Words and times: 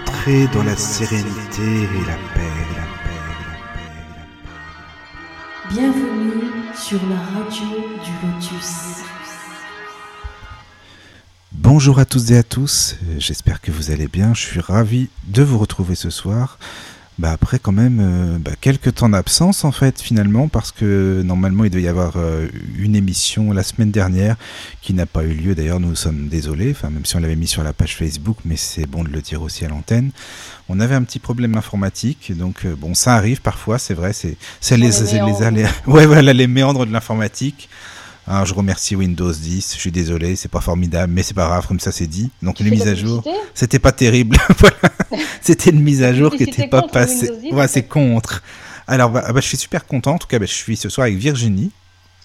Entrez 0.00 0.46
dans 0.48 0.62
la 0.62 0.76
sérénité 0.76 1.62
et 1.62 2.04
la 2.06 2.16
paix, 2.34 2.52
la 2.76 2.86
paix, 3.04 3.20
la 3.26 3.34
paix, 3.44 3.90
la 4.08 4.14
paix. 4.44 4.64
Bienvenue 5.70 6.44
sur 6.74 7.00
la 7.08 7.16
radio 7.16 7.68
du 8.04 8.12
Lotus. 8.26 9.02
Bonjour 11.52 11.98
à 11.98 12.04
tous 12.04 12.30
et 12.30 12.38
à 12.38 12.42
tous, 12.42 12.96
j'espère 13.18 13.60
que 13.60 13.70
vous 13.70 13.90
allez 13.90 14.08
bien, 14.08 14.32
je 14.34 14.40
suis 14.40 14.60
ravi 14.60 15.08
de 15.24 15.42
vous 15.42 15.58
retrouver 15.58 15.94
ce 15.94 16.10
soir. 16.10 16.58
Bah 17.20 17.32
après 17.32 17.58
quand 17.58 17.72
même 17.72 17.98
euh, 18.00 18.38
bah, 18.38 18.52
quelques 18.58 18.94
temps 18.94 19.10
d'absence 19.10 19.66
en 19.66 19.72
fait 19.72 20.00
finalement 20.00 20.48
parce 20.48 20.72
que 20.72 21.20
normalement 21.22 21.64
il 21.64 21.70
devait 21.70 21.82
y 21.82 21.88
avoir 21.88 22.14
euh, 22.16 22.48
une 22.78 22.96
émission 22.96 23.52
la 23.52 23.62
semaine 23.62 23.90
dernière 23.90 24.36
qui 24.80 24.94
n'a 24.94 25.04
pas 25.04 25.22
eu 25.24 25.34
lieu. 25.34 25.54
D'ailleurs 25.54 25.80
nous 25.80 25.94
sommes 25.94 26.28
désolés. 26.28 26.70
Enfin 26.70 26.88
même 26.88 27.04
si 27.04 27.16
on 27.16 27.20
l'avait 27.20 27.36
mis 27.36 27.46
sur 27.46 27.62
la 27.62 27.74
page 27.74 27.94
Facebook 27.94 28.38
mais 28.46 28.56
c'est 28.56 28.86
bon 28.86 29.04
de 29.04 29.10
le 29.10 29.20
dire 29.20 29.42
aussi 29.42 29.66
à 29.66 29.68
l'antenne. 29.68 30.12
On 30.70 30.80
avait 30.80 30.94
un 30.94 31.02
petit 31.02 31.18
problème 31.18 31.58
informatique. 31.58 32.32
Donc 32.34 32.64
euh, 32.64 32.74
bon 32.74 32.94
ça 32.94 33.16
arrive 33.16 33.42
parfois 33.42 33.78
c'est 33.78 33.92
vrai. 33.92 34.14
C'est 34.14 34.38
c'est 34.62 34.78
les, 34.78 34.88
les 34.88 35.50
les 35.50 35.68
ouais 35.92 36.06
voilà 36.06 36.32
les 36.32 36.46
méandres 36.46 36.86
de 36.86 36.92
l'informatique 36.92 37.68
alors, 38.26 38.46
je 38.46 38.54
remercie 38.54 38.94
Windows 38.94 39.32
10, 39.32 39.74
je 39.74 39.80
suis 39.80 39.90
désolé, 39.90 40.36
c'est 40.36 40.50
pas 40.50 40.60
formidable, 40.60 41.12
mais 41.12 41.22
c'est 41.22 41.34
pas 41.34 41.46
grave, 41.46 41.66
comme 41.66 41.80
ça 41.80 41.90
c'est 41.90 42.06
dit. 42.06 42.30
Donc 42.42 42.60
mises 42.60 42.84
la 42.84 42.92
à 42.92 42.94
jour, 42.94 43.24
c'était 43.54 43.78
pas 43.78 43.92
terrible. 43.92 44.36
voilà. 44.58 44.76
C'était 45.40 45.70
une 45.70 45.80
mise 45.80 46.02
à 46.02 46.14
jour 46.14 46.30
qui 46.30 46.38
Publicité 46.38 46.62
était 46.62 46.70
pas 46.70 46.82
passée. 46.82 47.30
Windows 47.30 47.48
10, 47.48 47.52
Ouais, 47.54 47.68
c'est 47.68 47.82
contre. 47.82 48.42
Alors, 48.86 49.10
bah, 49.10 49.32
bah, 49.32 49.40
je 49.40 49.46
suis 49.46 49.56
super 49.56 49.86
content. 49.86 50.14
En 50.14 50.18
tout 50.18 50.26
cas, 50.26 50.38
bah, 50.38 50.46
je 50.46 50.52
suis 50.52 50.76
ce 50.76 50.88
soir 50.88 51.06
avec 51.06 51.16
Virginie. 51.16 51.70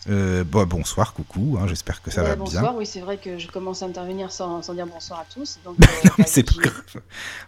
Euh, 0.07 0.43
bon, 0.43 0.65
bonsoir, 0.65 1.13
coucou. 1.13 1.57
hein, 1.59 1.65
J'espère 1.67 2.01
que 2.01 2.11
ça 2.11 2.21
Ouais, 2.21 2.29
va 2.29 2.35
bonsoir, 2.35 2.61
bien. 2.63 2.73
oui, 2.77 2.85
c'est 2.85 2.99
vrai 2.99 3.17
que 3.17 3.39
je 3.39 3.47
commence 3.47 3.81
à 3.81 3.87
intervenir 3.87 4.31
sans, 4.31 4.61
sans 4.61 4.73
dire 4.75 4.85
bonsoir 4.85 5.19
à 5.21 5.25
tous. 5.25 5.57
Donc, 5.65 5.77
euh, 5.81 5.85
Non, 6.05 6.11
mais 6.19 6.23
bah, 6.25 6.29
c'est 6.29 6.43
pas 6.43 6.61
grave. 6.61 7.01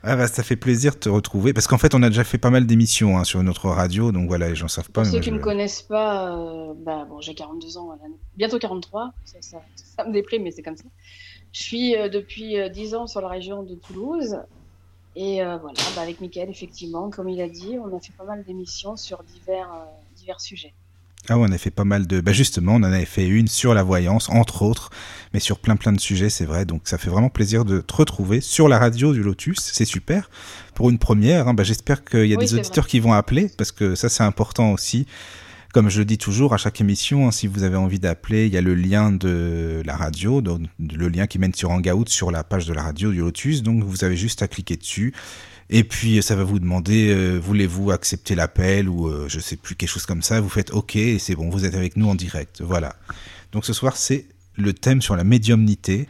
Ah, 0.03 0.16
bah, 0.16 0.27
ça 0.27 0.41
fait 0.44 0.55
plaisir 0.55 0.94
de 0.94 0.99
te 0.99 1.09
retrouver. 1.09 1.53
Parce 1.53 1.67
qu'en 1.67 1.77
fait, 1.77 1.94
on 1.94 2.02
a 2.02 2.09
déjà 2.09 2.23
fait 2.23 2.39
pas 2.39 2.49
mal 2.49 2.66
d'émissions 2.66 3.17
hein, 3.17 3.23
sur 3.23 3.44
notre 3.44 3.69
radio. 3.69 4.11
Donc 4.11 4.27
voilà, 4.27 4.49
les 4.49 4.55
gens 4.55 4.67
savent 4.67 4.89
pas. 4.89 5.03
Pour 5.03 5.11
ceux 5.11 5.19
qui 5.19 5.25
je- 5.25 5.31
ne 5.31 5.38
me 5.38 5.41
connaissent 5.44 5.83
pas, 5.83 6.36
euh, 6.36 6.73
bah, 6.75 7.05
bon, 7.08 7.22
j'ai 7.22 7.36
42 7.36 7.77
ans, 7.77 7.95
bientôt 8.36 8.58
43, 8.58 9.11
ça, 9.23 9.38
ça, 9.42 9.58
ça 9.75 10.05
me 10.05 10.11
déprime, 10.14 10.42
mais 10.44 10.52
c'est 10.52 10.64
comme 10.64 10.77
ça. 10.77 10.86
Je 11.53 11.61
suis 11.61 11.92
depuis 12.11 12.58
euh, 12.59 12.69
10 12.69 12.95
ans 12.95 13.05
sur 13.08 13.21
la 13.21 13.27
région 13.30 13.61
de 13.64 13.75
Toulouse. 13.75 14.38
Et 15.16 15.38
voilà, 15.38 15.73
bah, 15.95 16.02
avec 16.03 16.21
Mickaël, 16.21 16.47
effectivement, 16.47 17.09
comme 17.09 17.27
il 17.27 17.42
a 17.42 17.49
dit, 17.49 17.77
on 17.83 17.95
a 17.95 17.99
fait 17.99 18.14
pas 18.16 18.23
mal 18.23 18.44
d'émissions 18.44 18.95
sur 18.97 19.23
divers, 19.23 19.67
divers 20.16 20.39
sujets. 20.39 20.75
Ah 21.30 21.38
ouais, 21.38 21.47
on 21.50 21.52
a 21.52 21.58
fait 21.58 21.72
pas 21.72 21.83
mal 21.83 22.08
de... 22.08 22.22
Bah 22.22 22.31
justement, 22.31 22.73
on 22.75 22.78
en 22.78 22.83
avait 22.83 23.03
fait 23.06 23.28
une 23.28 23.47
sur 23.47 23.73
la 23.73 23.83
voyance, 23.83 24.30
entre 24.30 24.61
autres, 24.61 24.92
mais 25.33 25.42
sur 25.42 25.59
plein 25.59 25.75
plein 25.75 25.92
de 25.92 26.00
sujets, 26.00 26.30
c'est 26.30 26.45
vrai. 26.45 26.64
Donc 26.66 26.83
ça 26.86 26.97
fait 26.97 27.09
vraiment 27.09 27.30
plaisir 27.30 27.66
de 27.66 27.81
te 27.81 27.94
retrouver 27.94 28.39
sur 28.39 28.70
la 28.70 28.80
radio 28.80 29.11
du 29.14 29.23
Lotus, 29.23 29.58
c'est 29.59 29.86
super. 29.86 30.30
Pour 30.73 30.89
une 30.89 31.00
première, 31.00 31.48
hein, 31.50 31.53
bah, 31.53 31.64
j'espère 31.64 32.05
qu'il 32.05 32.28
y 32.28 32.33
a 32.33 32.38
Oui, 32.38 32.45
des 32.45 32.53
auditeurs 32.53 32.86
vrai. 32.86 32.92
qui 32.92 33.00
vont 33.02 33.11
appeler, 33.14 33.50
parce 33.58 33.72
que 33.73 33.95
ça 33.95 34.08
c'est 34.08 34.23
important 34.23 34.72
aussi. 34.72 35.05
Comme 35.73 35.89
je 35.89 36.00
le 36.00 36.05
dis 36.05 36.17
toujours 36.17 36.53
à 36.53 36.58
chaque 36.58 36.80
émission, 36.80 37.28
hein, 37.28 37.31
si 37.31 37.45
vous 37.45 37.64
avez 37.64 37.75
envie 37.75 38.00
d'appeler, 38.00 38.48
il 38.48 38.53
y 38.53 38.58
a 38.58 38.61
le 38.61 38.73
lien 38.73 39.11
de 39.11 39.81
la 39.86 39.98
radio, 39.98 40.42
donc 40.42 40.61
le 40.80 41.09
lien 41.09 41.28
qui 41.28 41.39
mène 41.39 41.53
sur 41.53 41.72
Hangout 41.72 42.08
sur 42.08 42.31
la 42.31 42.44
page 42.45 42.66
de 42.66 42.73
la 42.73 42.83
radio 42.83 43.11
du 43.11 43.20
Lotus. 43.20 43.64
Donc 43.64 43.83
vous 43.83 44.05
avez 44.05 44.16
juste 44.16 44.42
à 44.42 44.48
cliquer 44.48 44.78
dessus. 44.78 45.14
Et 45.70 45.84
puis 45.84 46.22
ça 46.23 46.36
va 46.36 46.44
vous 46.44 46.60
demander 46.60 47.10
euh, 47.10 47.38
voulez-vous 47.38 47.92
accepter 47.92 48.36
l'appel 48.36 48.88
ou 48.88 49.08
euh, 49.08 49.26
je 49.28 49.40
sais 49.40 49.58
plus 49.58 49.76
quelque 49.76 49.90
chose 49.90 50.06
comme 50.06 50.22
ça. 50.22 50.40
Vous 50.40 50.50
faites 50.50 50.72
OK 50.72 50.96
et 50.96 51.20
c'est 51.20 51.36
bon, 51.36 51.50
vous 51.50 51.66
êtes 51.66 51.76
avec 51.76 51.98
nous 51.98 52.08
en 52.08 52.16
direct. 52.16 52.62
Voilà. 52.62 52.96
Donc 53.52 53.66
ce 53.66 53.73
soir 53.73 53.98
c'est 53.98 54.28
le 54.56 54.73
thème 54.73 55.02
sur 55.02 55.16
la 55.16 55.23
médiumnité, 55.23 56.08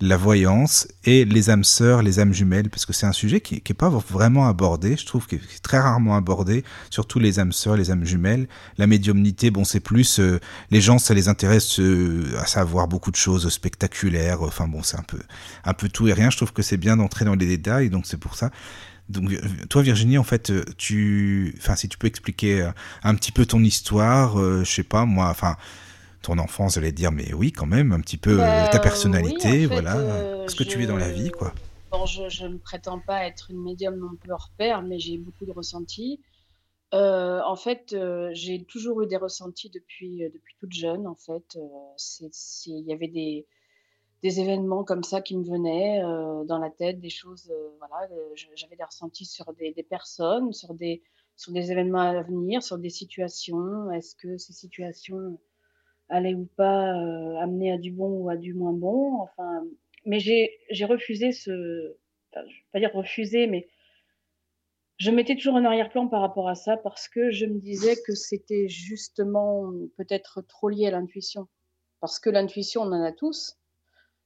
la 0.00 0.16
voyance 0.16 0.88
et 1.04 1.24
les 1.24 1.50
âmes 1.50 1.64
sœurs, 1.64 2.02
les 2.02 2.18
âmes 2.18 2.32
jumelles, 2.32 2.70
parce 2.70 2.86
que 2.86 2.92
c'est 2.92 3.06
un 3.06 3.12
sujet 3.12 3.40
qui 3.40 3.54
n'est 3.54 3.74
pas 3.74 3.88
vraiment 3.88 4.48
abordé. 4.48 4.96
Je 4.96 5.06
trouve 5.06 5.26
que 5.26 5.36
c'est 5.48 5.62
très 5.62 5.78
rarement 5.78 6.16
abordé, 6.16 6.64
surtout 6.90 7.18
les 7.18 7.38
âmes 7.38 7.52
sœurs, 7.52 7.76
les 7.76 7.90
âmes 7.90 8.04
jumelles. 8.04 8.48
La 8.78 8.86
médiumnité, 8.86 9.50
bon 9.50 9.64
c'est 9.64 9.80
plus 9.80 10.18
euh, 10.20 10.40
les 10.70 10.80
gens 10.80 10.98
ça 10.98 11.12
les 11.12 11.28
intéresse 11.28 11.78
euh, 11.80 12.36
à 12.38 12.46
savoir 12.46 12.88
beaucoup 12.88 13.10
de 13.10 13.16
choses 13.16 13.48
spectaculaires. 13.48 14.42
Enfin 14.42 14.68
bon 14.68 14.82
c'est 14.82 14.98
un 14.98 15.04
peu 15.04 15.18
un 15.64 15.74
peu 15.74 15.88
tout 15.88 16.08
et 16.08 16.12
rien. 16.12 16.30
Je 16.30 16.36
trouve 16.36 16.52
que 16.52 16.62
c'est 16.62 16.78
bien 16.78 16.96
d'entrer 16.96 17.24
dans 17.24 17.34
les 17.34 17.46
détails, 17.46 17.90
donc 17.90 18.06
c'est 18.06 18.18
pour 18.18 18.36
ça. 18.36 18.50
Donc, 19.12 19.32
euh, 19.32 19.38
toi, 19.68 19.82
Virginie, 19.82 20.18
en 20.18 20.24
fait, 20.24 20.50
euh, 20.50 20.64
tu, 20.78 21.54
enfin, 21.58 21.76
si 21.76 21.88
tu 21.88 21.98
peux 21.98 22.06
expliquer 22.06 22.62
euh, 22.62 22.70
un 23.02 23.14
petit 23.14 23.32
peu 23.32 23.46
ton 23.46 23.62
histoire, 23.62 24.40
euh, 24.40 24.64
je 24.64 24.70
sais 24.70 24.82
pas, 24.82 25.04
moi, 25.04 25.28
enfin, 25.28 25.56
ton 26.22 26.38
enfance, 26.38 26.74
j'allais 26.74 26.92
dire, 26.92 27.12
mais 27.12 27.32
oui, 27.34 27.52
quand 27.52 27.66
même, 27.66 27.92
un 27.92 28.00
petit 28.00 28.16
peu 28.16 28.36
Bah, 28.36 28.68
ta 28.68 28.78
oui, 28.78 28.82
personnalité, 28.82 29.48
en 29.48 29.52
fait, 29.52 29.66
voilà, 29.66 29.96
euh, 29.98 30.48
ce 30.48 30.54
que 30.54 30.64
tu 30.64 30.82
es 30.82 30.86
dans 30.86 30.96
la 30.96 31.10
vie, 31.10 31.30
quoi? 31.30 31.52
Bon, 31.90 32.06
je, 32.06 32.28
je 32.28 32.46
ne 32.46 32.56
prétends 32.56 33.00
pas 33.00 33.26
être 33.26 33.50
une 33.50 33.62
médium 33.62 33.96
non 33.96 34.16
plus 34.18 34.32
hors 34.32 34.50
pair, 34.56 34.82
mais 34.82 34.98
j'ai 34.98 35.18
beaucoup 35.18 35.44
de 35.44 35.52
ressentis. 35.52 36.20
Euh, 36.94 37.40
en 37.46 37.56
fait, 37.56 37.92
euh, 37.92 38.30
j'ai 38.34 38.64
toujours 38.64 39.02
eu 39.02 39.06
des 39.06 39.16
ressentis 39.16 39.70
depuis, 39.70 40.22
depuis 40.32 40.54
toute 40.60 40.72
jeune. 40.72 41.06
En 41.06 41.14
fait, 41.14 41.56
Euh, 41.56 42.28
il 42.66 42.84
y 42.86 42.92
avait 42.92 43.08
des, 43.08 43.46
des 44.22 44.40
événements 44.40 44.84
comme 44.84 45.02
ça 45.02 45.20
qui 45.20 45.36
me 45.36 45.44
venaient 45.44 46.02
euh, 46.02 46.44
dans 46.44 46.58
la 46.58 46.70
tête, 46.70 47.00
des 47.00 47.10
choses. 47.10 47.50
euh, 47.50 47.70
voilà, 47.78 48.08
euh, 48.12 48.34
j'avais 48.54 48.76
des 48.76 48.84
ressentis 48.84 49.24
sur 49.24 49.52
des, 49.54 49.74
personnes, 49.82 50.52
sur 50.52 50.74
des, 50.74 51.02
sur 51.36 51.52
des 51.52 51.72
événements 51.72 52.00
à 52.00 52.22
venir, 52.22 52.62
sur 52.62 52.78
des 52.78 52.90
situations. 52.90 53.90
Est-ce 53.90 54.14
que 54.14 54.38
ces 54.38 54.52
situations 54.52 55.38
allaient 56.08 56.34
ou 56.34 56.48
pas 56.56 56.90
amener 57.40 57.72
à 57.72 57.78
du 57.78 57.90
bon 57.90 58.10
ou 58.10 58.28
à 58.28 58.36
du 58.36 58.54
moins 58.54 58.72
bon? 58.72 59.18
Enfin, 59.20 59.64
mais 60.06 60.20
j'ai, 60.20 60.50
refusé 60.84 61.32
ce. 61.32 61.96
Enfin, 62.30 62.46
je 62.48 62.54
vais 62.54 62.66
pas 62.72 62.78
dire 62.78 62.92
refuser, 62.94 63.46
mais 63.48 63.68
je 64.98 65.10
mettais 65.10 65.34
toujours 65.34 65.54
en 65.54 65.64
arrière-plan 65.64 66.06
par 66.06 66.20
rapport 66.20 66.48
à 66.48 66.54
ça 66.54 66.76
parce 66.76 67.08
que 67.08 67.30
je 67.32 67.46
me 67.46 67.58
disais 67.58 67.96
que 68.06 68.14
c'était 68.14 68.68
justement 68.68 69.72
peut-être 69.96 70.42
trop 70.42 70.68
lié 70.68 70.86
à 70.86 70.90
l'intuition. 70.92 71.48
Parce 72.00 72.20
que 72.20 72.30
l'intuition, 72.30 72.82
on 72.82 72.92
en 72.92 73.02
a 73.02 73.12
tous. 73.12 73.56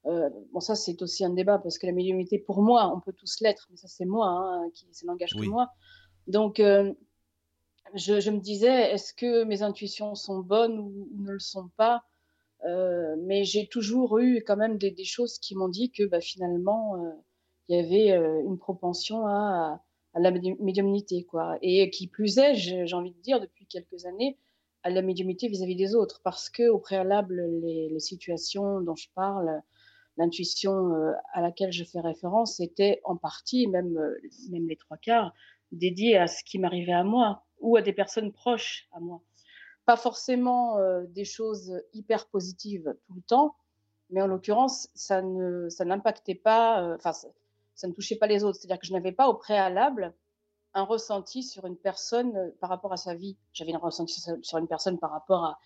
Euh, 0.06 0.30
bon, 0.52 0.60
ça, 0.60 0.74
c'est 0.74 1.02
aussi 1.02 1.24
un 1.24 1.30
débat 1.30 1.58
parce 1.58 1.78
que 1.78 1.86
la 1.86 1.92
médiumnité, 1.92 2.38
pour 2.38 2.62
moi, 2.62 2.92
on 2.94 3.00
peut 3.00 3.12
tous 3.12 3.40
l'être, 3.40 3.66
mais 3.70 3.76
ça, 3.76 3.88
c'est 3.88 4.04
moi, 4.04 4.28
hein, 4.28 4.70
qui, 4.74 4.86
ça 4.92 5.06
n'engage 5.06 5.34
Oui. 5.34 5.46
que 5.46 5.50
moi. 5.50 5.70
Donc, 6.28 6.60
euh, 6.60 6.92
je, 7.94 8.20
je 8.20 8.30
me 8.30 8.38
disais, 8.38 8.92
est-ce 8.92 9.14
que 9.14 9.44
mes 9.44 9.62
intuitions 9.62 10.14
sont 10.14 10.40
bonnes 10.40 10.78
ou, 10.78 11.08
ou 11.12 11.22
ne 11.22 11.32
le 11.32 11.38
sont 11.38 11.68
pas? 11.76 12.04
Euh, 12.66 13.16
Mais 13.20 13.44
j'ai 13.44 13.68
toujours 13.68 14.18
eu 14.18 14.42
quand 14.46 14.56
même 14.56 14.78
des, 14.78 14.90
des 14.90 15.04
choses 15.04 15.38
qui 15.38 15.56
m'ont 15.56 15.68
dit 15.68 15.90
que 15.92 16.04
bah, 16.04 16.20
finalement, 16.20 16.96
il 17.68 17.76
y 17.76 17.80
avait 17.80 18.42
une 18.44 18.58
propension 18.58 19.26
à, 19.26 19.82
à 20.14 20.20
la 20.20 20.30
médi- 20.30 20.56
médiumnité, 20.60 21.24
quoi. 21.24 21.58
Et 21.62 21.90
qui 21.90 22.08
plus 22.08 22.38
est, 22.38 22.54
j'ai 22.54 22.94
envie 22.94 23.12
de 23.12 23.20
dire, 23.20 23.40
depuis 23.40 23.66
quelques 23.66 24.06
années, 24.06 24.38
à 24.82 24.90
la 24.90 25.02
médiumnité 25.02 25.48
vis-à-vis 25.48 25.76
des 25.76 25.94
autres, 25.94 26.20
parce 26.24 26.48
que 26.50 26.68
au 26.68 26.78
préalable, 26.78 27.42
les, 27.62 27.88
les 27.88 28.00
situations 28.00 28.80
dont 28.80 28.94
je 28.96 29.08
parle, 29.14 29.62
l'intuition 30.16 30.94
euh, 30.94 31.12
à 31.32 31.40
laquelle 31.40 31.72
je 31.72 31.84
fais 31.84 32.00
référence 32.00 32.60
était 32.60 33.00
en 33.04 33.16
partie, 33.16 33.66
même, 33.66 33.96
euh, 33.96 34.18
même 34.50 34.68
les 34.68 34.76
trois 34.76 34.96
quarts, 34.96 35.32
dédiée 35.72 36.16
à 36.16 36.26
ce 36.26 36.42
qui 36.44 36.58
m'arrivait 36.58 36.92
à 36.92 37.04
moi 37.04 37.44
ou 37.60 37.76
à 37.76 37.82
des 37.82 37.92
personnes 37.92 38.32
proches 38.32 38.88
à 38.92 39.00
moi. 39.00 39.20
Pas 39.84 39.96
forcément 39.96 40.78
euh, 40.78 41.04
des 41.08 41.24
choses 41.24 41.80
hyper 41.92 42.26
positives 42.28 42.94
tout 43.06 43.14
le 43.14 43.22
temps, 43.22 43.56
mais 44.10 44.22
en 44.22 44.26
l'occurrence, 44.26 44.88
ça 44.94 45.20
n'impactait 45.22 46.34
pas, 46.34 46.94
enfin, 46.94 47.12
ça, 47.12 47.28
ça 47.74 47.88
ne 47.88 47.92
touchait 47.92 48.16
pas 48.16 48.26
les 48.26 48.44
autres. 48.44 48.58
C'est-à-dire 48.58 48.78
que 48.78 48.86
je 48.86 48.92
n'avais 48.92 49.12
pas 49.12 49.28
au 49.28 49.34
préalable 49.34 50.14
un 50.74 50.84
ressenti 50.84 51.42
sur 51.42 51.66
une 51.66 51.76
personne 51.76 52.52
par 52.60 52.70
rapport 52.70 52.92
à 52.92 52.96
sa 52.96 53.14
vie. 53.14 53.36
J'avais 53.52 53.72
un 53.72 53.78
ressenti 53.78 54.22
sur 54.42 54.58
une 54.58 54.68
personne 54.68 54.98
par 54.98 55.10
rapport 55.10 55.44
à 55.44 55.58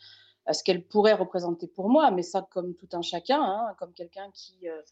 ce 0.52 0.64
qu'elle 0.64 0.84
pourrait 0.84 1.14
représenter 1.14 1.66
pour 1.66 1.88
moi, 1.88 2.10
mais 2.10 2.22
ça 2.22 2.46
comme 2.50 2.74
tout 2.74 2.88
un 2.92 3.02
chacun, 3.02 3.42
hein, 3.42 3.74
comme 3.78 3.92
quelqu'un 3.92 4.30
qui, 4.32 4.68
euh, 4.68 4.82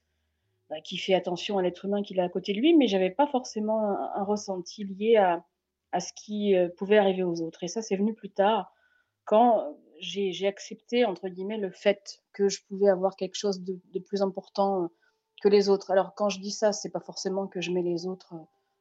bah, 0.71 0.81
qui 0.81 0.97
fait 0.97 1.15
attention 1.15 1.59
à 1.59 1.63
l'être 1.63 1.85
humain 1.85 2.03
qu'il 2.03 2.21
a 2.21 2.25
à 2.25 2.29
côté 2.29 2.53
de 2.53 2.59
lui, 2.59 2.77
mais 2.77 2.87
j'avais 2.87 3.11
pas 3.11 3.27
forcément 3.27 3.81
un, 4.15 4.25
ressenti 4.25 4.85
lié 4.85 5.17
à, 5.17 5.45
à 5.93 6.01
ce 6.01 6.13
qui 6.13 6.55
euh, 6.55 6.69
pouvait 6.77 6.99
arriver 6.99 7.23
aux 7.23 7.41
autres. 7.41 7.65
Et 7.65 7.69
ça, 7.69 7.83
c'est 7.83 7.97
venu 7.97 8.15
plus 8.15 8.31
tard, 8.31 8.73
quand 9.25 9.77
j'ai 10.01 10.47
accepté, 10.47 11.05
entre 11.05 11.29
guillemets, 11.29 11.59
le 11.59 11.71
fait 11.71 12.21
que 12.33 12.49
je 12.49 12.63
pouvais 12.69 12.89
avoir 12.89 13.17
quelque 13.17 13.35
chose 13.35 13.63
de, 13.63 13.99
plus 13.99 14.23
important 14.23 14.85
euh, 14.85 14.87
que 15.43 15.49
les 15.49 15.69
autres. 15.69 15.91
Alors, 15.91 16.15
quand 16.15 16.29
je 16.29 16.41
dis 16.41 16.53
ça, 16.53 16.73
c'est 16.73 16.91
pas 16.91 17.01
forcément 17.01 17.47
que 17.47 17.61
je 17.61 17.71
mets 17.71 17.83
les 17.83 18.07
autres 18.07 18.35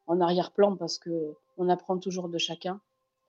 en 0.05 0.21
arrière-plan, 0.21 0.75
parce 0.75 0.99
que 0.99 1.35
on 1.57 1.69
apprend 1.69 1.97
toujours 1.97 2.29
de 2.29 2.37
chacun, 2.37 2.79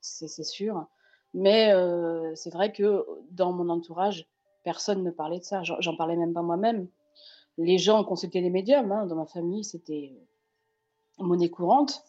c'est 0.01 0.45
sûr. 0.45 0.87
Mais 1.35 1.73
euh, 1.73 2.35
c'est 2.35 2.53
vrai 2.53 2.73
que 2.73 3.05
dans 3.31 3.53
mon 3.53 3.69
entourage, 3.69 4.27
personne 4.65 5.03
ne 5.03 5.11
parlait 5.11 5.39
de 5.39 5.45
ça. 5.45 5.63
J'en 5.63 5.97
parlais 5.97 6.17
même 6.17 6.33
pas 6.33 6.43
moi-même. 6.43 6.89
Les 7.59 7.79
gens 7.79 8.03
consultaient 8.05 8.41
les 8.41 8.51
médiums. 8.51 8.91
Hein. 8.93 9.07
Dans 9.07 9.17
ma 9.17 9.27
famille, 9.27 9.65
c'était 9.65 10.13
euh, 11.21 11.25
monnaie 11.25 11.51
courante. 11.51 12.03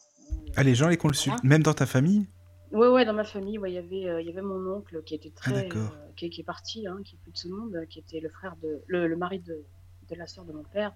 Ah, 0.55 0.63
les 0.63 0.75
gens 0.75 0.87
les 0.87 0.97
consultent, 0.97 1.35
Voilà. 1.41 1.49
même 1.55 1.63
dans 1.63 1.73
ta 1.73 1.85
famille? 1.85 2.27
Ouais, 2.71 2.87
ouais, 2.87 3.03
dans 3.03 3.13
ma 3.13 3.23
famille, 3.23 3.57
ouais, 3.57 3.71
il 3.71 3.75
y 3.75 3.77
avait, 3.79 4.07
euh, 4.07 4.21
y 4.21 4.29
avait 4.29 4.43
mon 4.43 4.75
oncle 4.77 5.01
qui 5.03 5.15
était 5.15 5.31
très, 5.31 5.63
d'accord. 5.63 5.91
euh, 5.91 6.11
qui, 6.15 6.29
qui 6.29 6.41
est 6.41 6.43
parti, 6.43 6.85
hein, 6.85 6.99
qui 7.03 7.15
est 7.15 7.17
plus 7.19 7.31
de 7.31 7.37
ce 7.37 7.47
monde, 7.47 7.75
euh, 7.75 7.85
qui 7.87 7.97
était 7.97 8.19
le 8.19 8.29
frère 8.29 8.55
de, 8.61 8.83
le, 8.85 9.07
le 9.07 9.15
mari 9.17 9.39
de, 9.39 9.63
de 10.07 10.15
la 10.15 10.27
sœur 10.27 10.45
de 10.45 10.53
mon 10.53 10.61
père, 10.63 10.93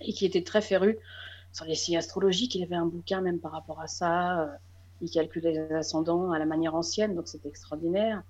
et 0.00 0.12
qui 0.12 0.26
était 0.26 0.42
très 0.42 0.60
féru 0.60 0.98
sur 1.52 1.64
les 1.64 1.76
signes 1.76 1.96
astrologiques. 1.96 2.56
Il 2.56 2.62
avait 2.64 2.74
un 2.74 2.86
bouquin 2.86 3.20
même 3.20 3.38
par 3.38 3.52
rapport 3.52 3.80
à 3.80 3.86
ça. 3.86 4.50
Il 5.02 5.10
calculait 5.10 5.52
les 5.52 5.74
ascendants 5.74 6.30
à 6.30 6.38
la 6.38 6.46
manière 6.46 6.74
ancienne, 6.74 7.14
donc 7.14 7.28
c'était 7.28 7.48
extraordinaire. 7.48 8.22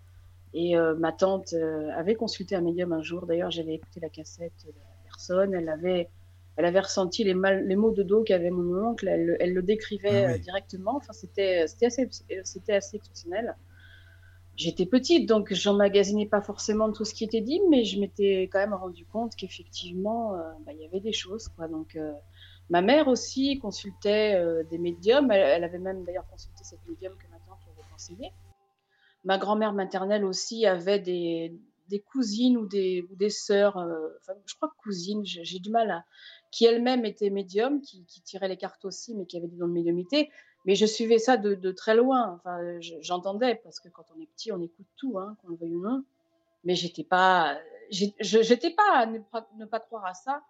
Et 0.55 0.75
ma 0.99 1.13
tante 1.13 1.55
avait 1.97 2.15
consulté 2.15 2.55
un 2.55 2.61
médium 2.61 2.93
un 2.93 3.03
jour. 3.03 3.27
D'ailleurs, 3.27 3.51
j'avais 3.51 3.75
écouté 3.75 4.01
la 4.01 4.11
cassette 4.11 4.53
de 4.67 4.73
la 4.73 5.05
personne. 5.05 5.55
Elle 5.55 5.69
avait, 5.71 6.11
elle 6.57 6.65
avait 6.67 6.81
ressenti 6.81 7.25
les, 7.25 7.33
mal, 7.33 7.67
les 7.67 7.77
maux 7.77 7.91
de 7.91 8.03
dos 8.03 8.23
qu'avait 8.23 8.51
mon 8.51 8.91
oncle. 8.91 9.09
Elle, 9.09 9.37
elle 9.41 9.55
le 9.55 9.63
décrivait 9.63 10.25
ah 10.27 10.39
directement. 10.39 10.97
Enfin, 10.97 11.15
c'était 11.15 11.65
assez, 11.83 12.09
c'était 12.45 12.75
assez 12.75 12.97
exceptionnel. 12.97 13.57
J'étais 14.57 14.85
petite, 14.85 15.27
donc 15.27 15.53
j'emmagasinais 15.53 16.27
pas 16.27 16.43
forcément 16.43 16.93
tout 16.93 17.07
ce 17.07 17.15
qui 17.15 17.25
était 17.25 17.41
dit, 17.41 17.61
mais 17.71 17.85
je 17.85 17.99
m'étais 17.99 18.51
quand 18.53 18.59
même 18.59 18.75
rendu 18.75 19.07
compte 19.07 19.35
qu'effectivement, 19.35 20.35
euh, 20.35 20.43
bah, 20.67 20.73
il 20.75 20.81
y 20.81 20.85
avait 20.85 21.01
des 21.01 21.13
choses. 21.13 21.49
Quoi. 21.49 21.69
Donc, 21.69 21.97
euh, 21.97 22.13
ma 22.71 22.83
mère 22.83 23.09
aussi 23.09 23.59
consultait 23.59 24.35
euh, 24.35 24.63
des 24.65 24.79
médiums. 24.79 25.31
Elle, 25.31 25.65
avait 25.65 25.79
même 25.79 26.05
d'ailleurs 26.05 26.27
consulté 26.29 26.65
cette 26.65 26.87
médium 26.89 27.15
que 27.17 27.27
ma 27.31 27.39
tante 27.39 27.59
lui 27.65 27.73
avait 27.73 27.91
conseillé. 27.91 28.33
Ma 29.25 29.39
grand-mère 29.39 29.73
maternelle 29.73 30.25
aussi 30.25 30.67
avait 30.67 30.99
des, 30.99 31.59
cousines 32.11 32.57
ou 32.57 32.67
des, 32.67 33.07
ou 33.11 33.29
sœurs, 33.29 33.77
enfin, 33.77 34.33
je 34.47 34.55
crois 34.57 34.73
cousines, 34.83 35.23
j'ai 35.25 35.59
du 35.59 35.71
mal 35.71 35.91
à. 35.91 36.05
qui 36.51 36.65
elles-mêmes 36.65 37.05
étaient 37.05 37.31
médiums, 37.31 37.81
qui, 37.83 38.05
qui, 38.07 38.21
tiraient 38.23 38.49
les 38.49 38.57
cartes 38.57 38.85
aussi, 38.85 39.15
mais 39.15 39.27
qui 39.27 39.37
avaient 39.37 39.47
des 39.47 39.57
dons 39.57 39.69
de 39.69 39.73
médiumité. 39.73 40.31
Mais 40.65 40.75
je 40.75 40.87
suivais 40.87 41.19
ça 41.19 41.37
de, 41.37 41.73
très 41.73 41.95
loin. 41.95 42.35
Enfin, 42.35 42.59
j'entendais 43.01 43.57
parce 43.57 43.81
que 43.81 43.89
quand 43.89 44.05
on 44.17 44.21
est 44.21 44.27
petit, 44.27 44.53
on 44.53 44.61
écoute 44.61 44.87
tout, 44.97 45.19
hein, 45.19 45.37
qu'on 45.41 45.49
le 45.49 45.57
veuille 45.57 45.75
ou 45.75 45.83
non. 45.83 46.05
Mais 46.65 46.75
j'étais 46.77 47.05
pas, 47.05 47.59
j'étais 47.91 48.71
pas 48.71 48.93
à 48.95 49.07
ne 49.07 49.65
pas, 49.65 49.81
croire 49.81 50.07
à 50.07 50.15
ça. 50.15 50.43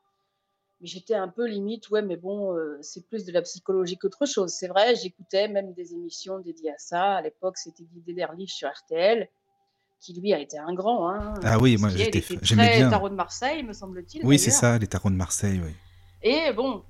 Mais 0.83 0.89
j'étais 0.89 1.15
un 1.15 1.29
peu 1.29 1.47
limite, 1.47 1.89
ouais, 1.91 2.03
mais 2.03 2.17
bon, 2.17 2.57
euh, 2.57 2.77
c'est 2.83 3.07
plus 3.07 3.25
de 3.25 3.31
la 3.31 3.41
psychologie 3.43 3.97
qu'autre 3.97 4.27
chose. 4.27 4.53
C'est 4.53 4.67
vrai, 4.67 4.97
j'écoutais 4.97 5.47
même 5.47 5.73
des 5.75 5.95
émissions 5.95 6.41
dédiées 6.41 6.73
à 6.73 6.79
ça. 6.79 7.15
À 7.15 7.23
l'époque, 7.23 7.57
c'était 7.57 7.85
Guy 7.85 8.13
Derlich 8.13 8.51
sur 8.51 8.69
RTL, 8.69 9.29
qui 10.01 10.21
lui 10.21 10.35
a 10.35 10.41
été 10.41 10.59
un 10.59 10.75
grand. 10.75 11.09
Hein, 11.09 11.35
ah 11.45 11.59
oui, 11.61 11.77
moi 11.79 11.89
j'aimais 11.89 12.79
bien. 12.79 12.91
Tarot 12.91 13.11
de 13.11 13.15
Marseille, 13.15 13.63
me 13.63 13.73
semble-t-il. 13.73 14.27
Oui, 14.27 14.41
c'est 14.41 14.51
ça, 14.51 14.77
les 14.77 14.89
tarots 14.89 15.11
de 15.11 15.15
Marseille, 15.15 15.61
oui. 15.65 15.73
Et 16.25 16.53
bon, 16.53 16.83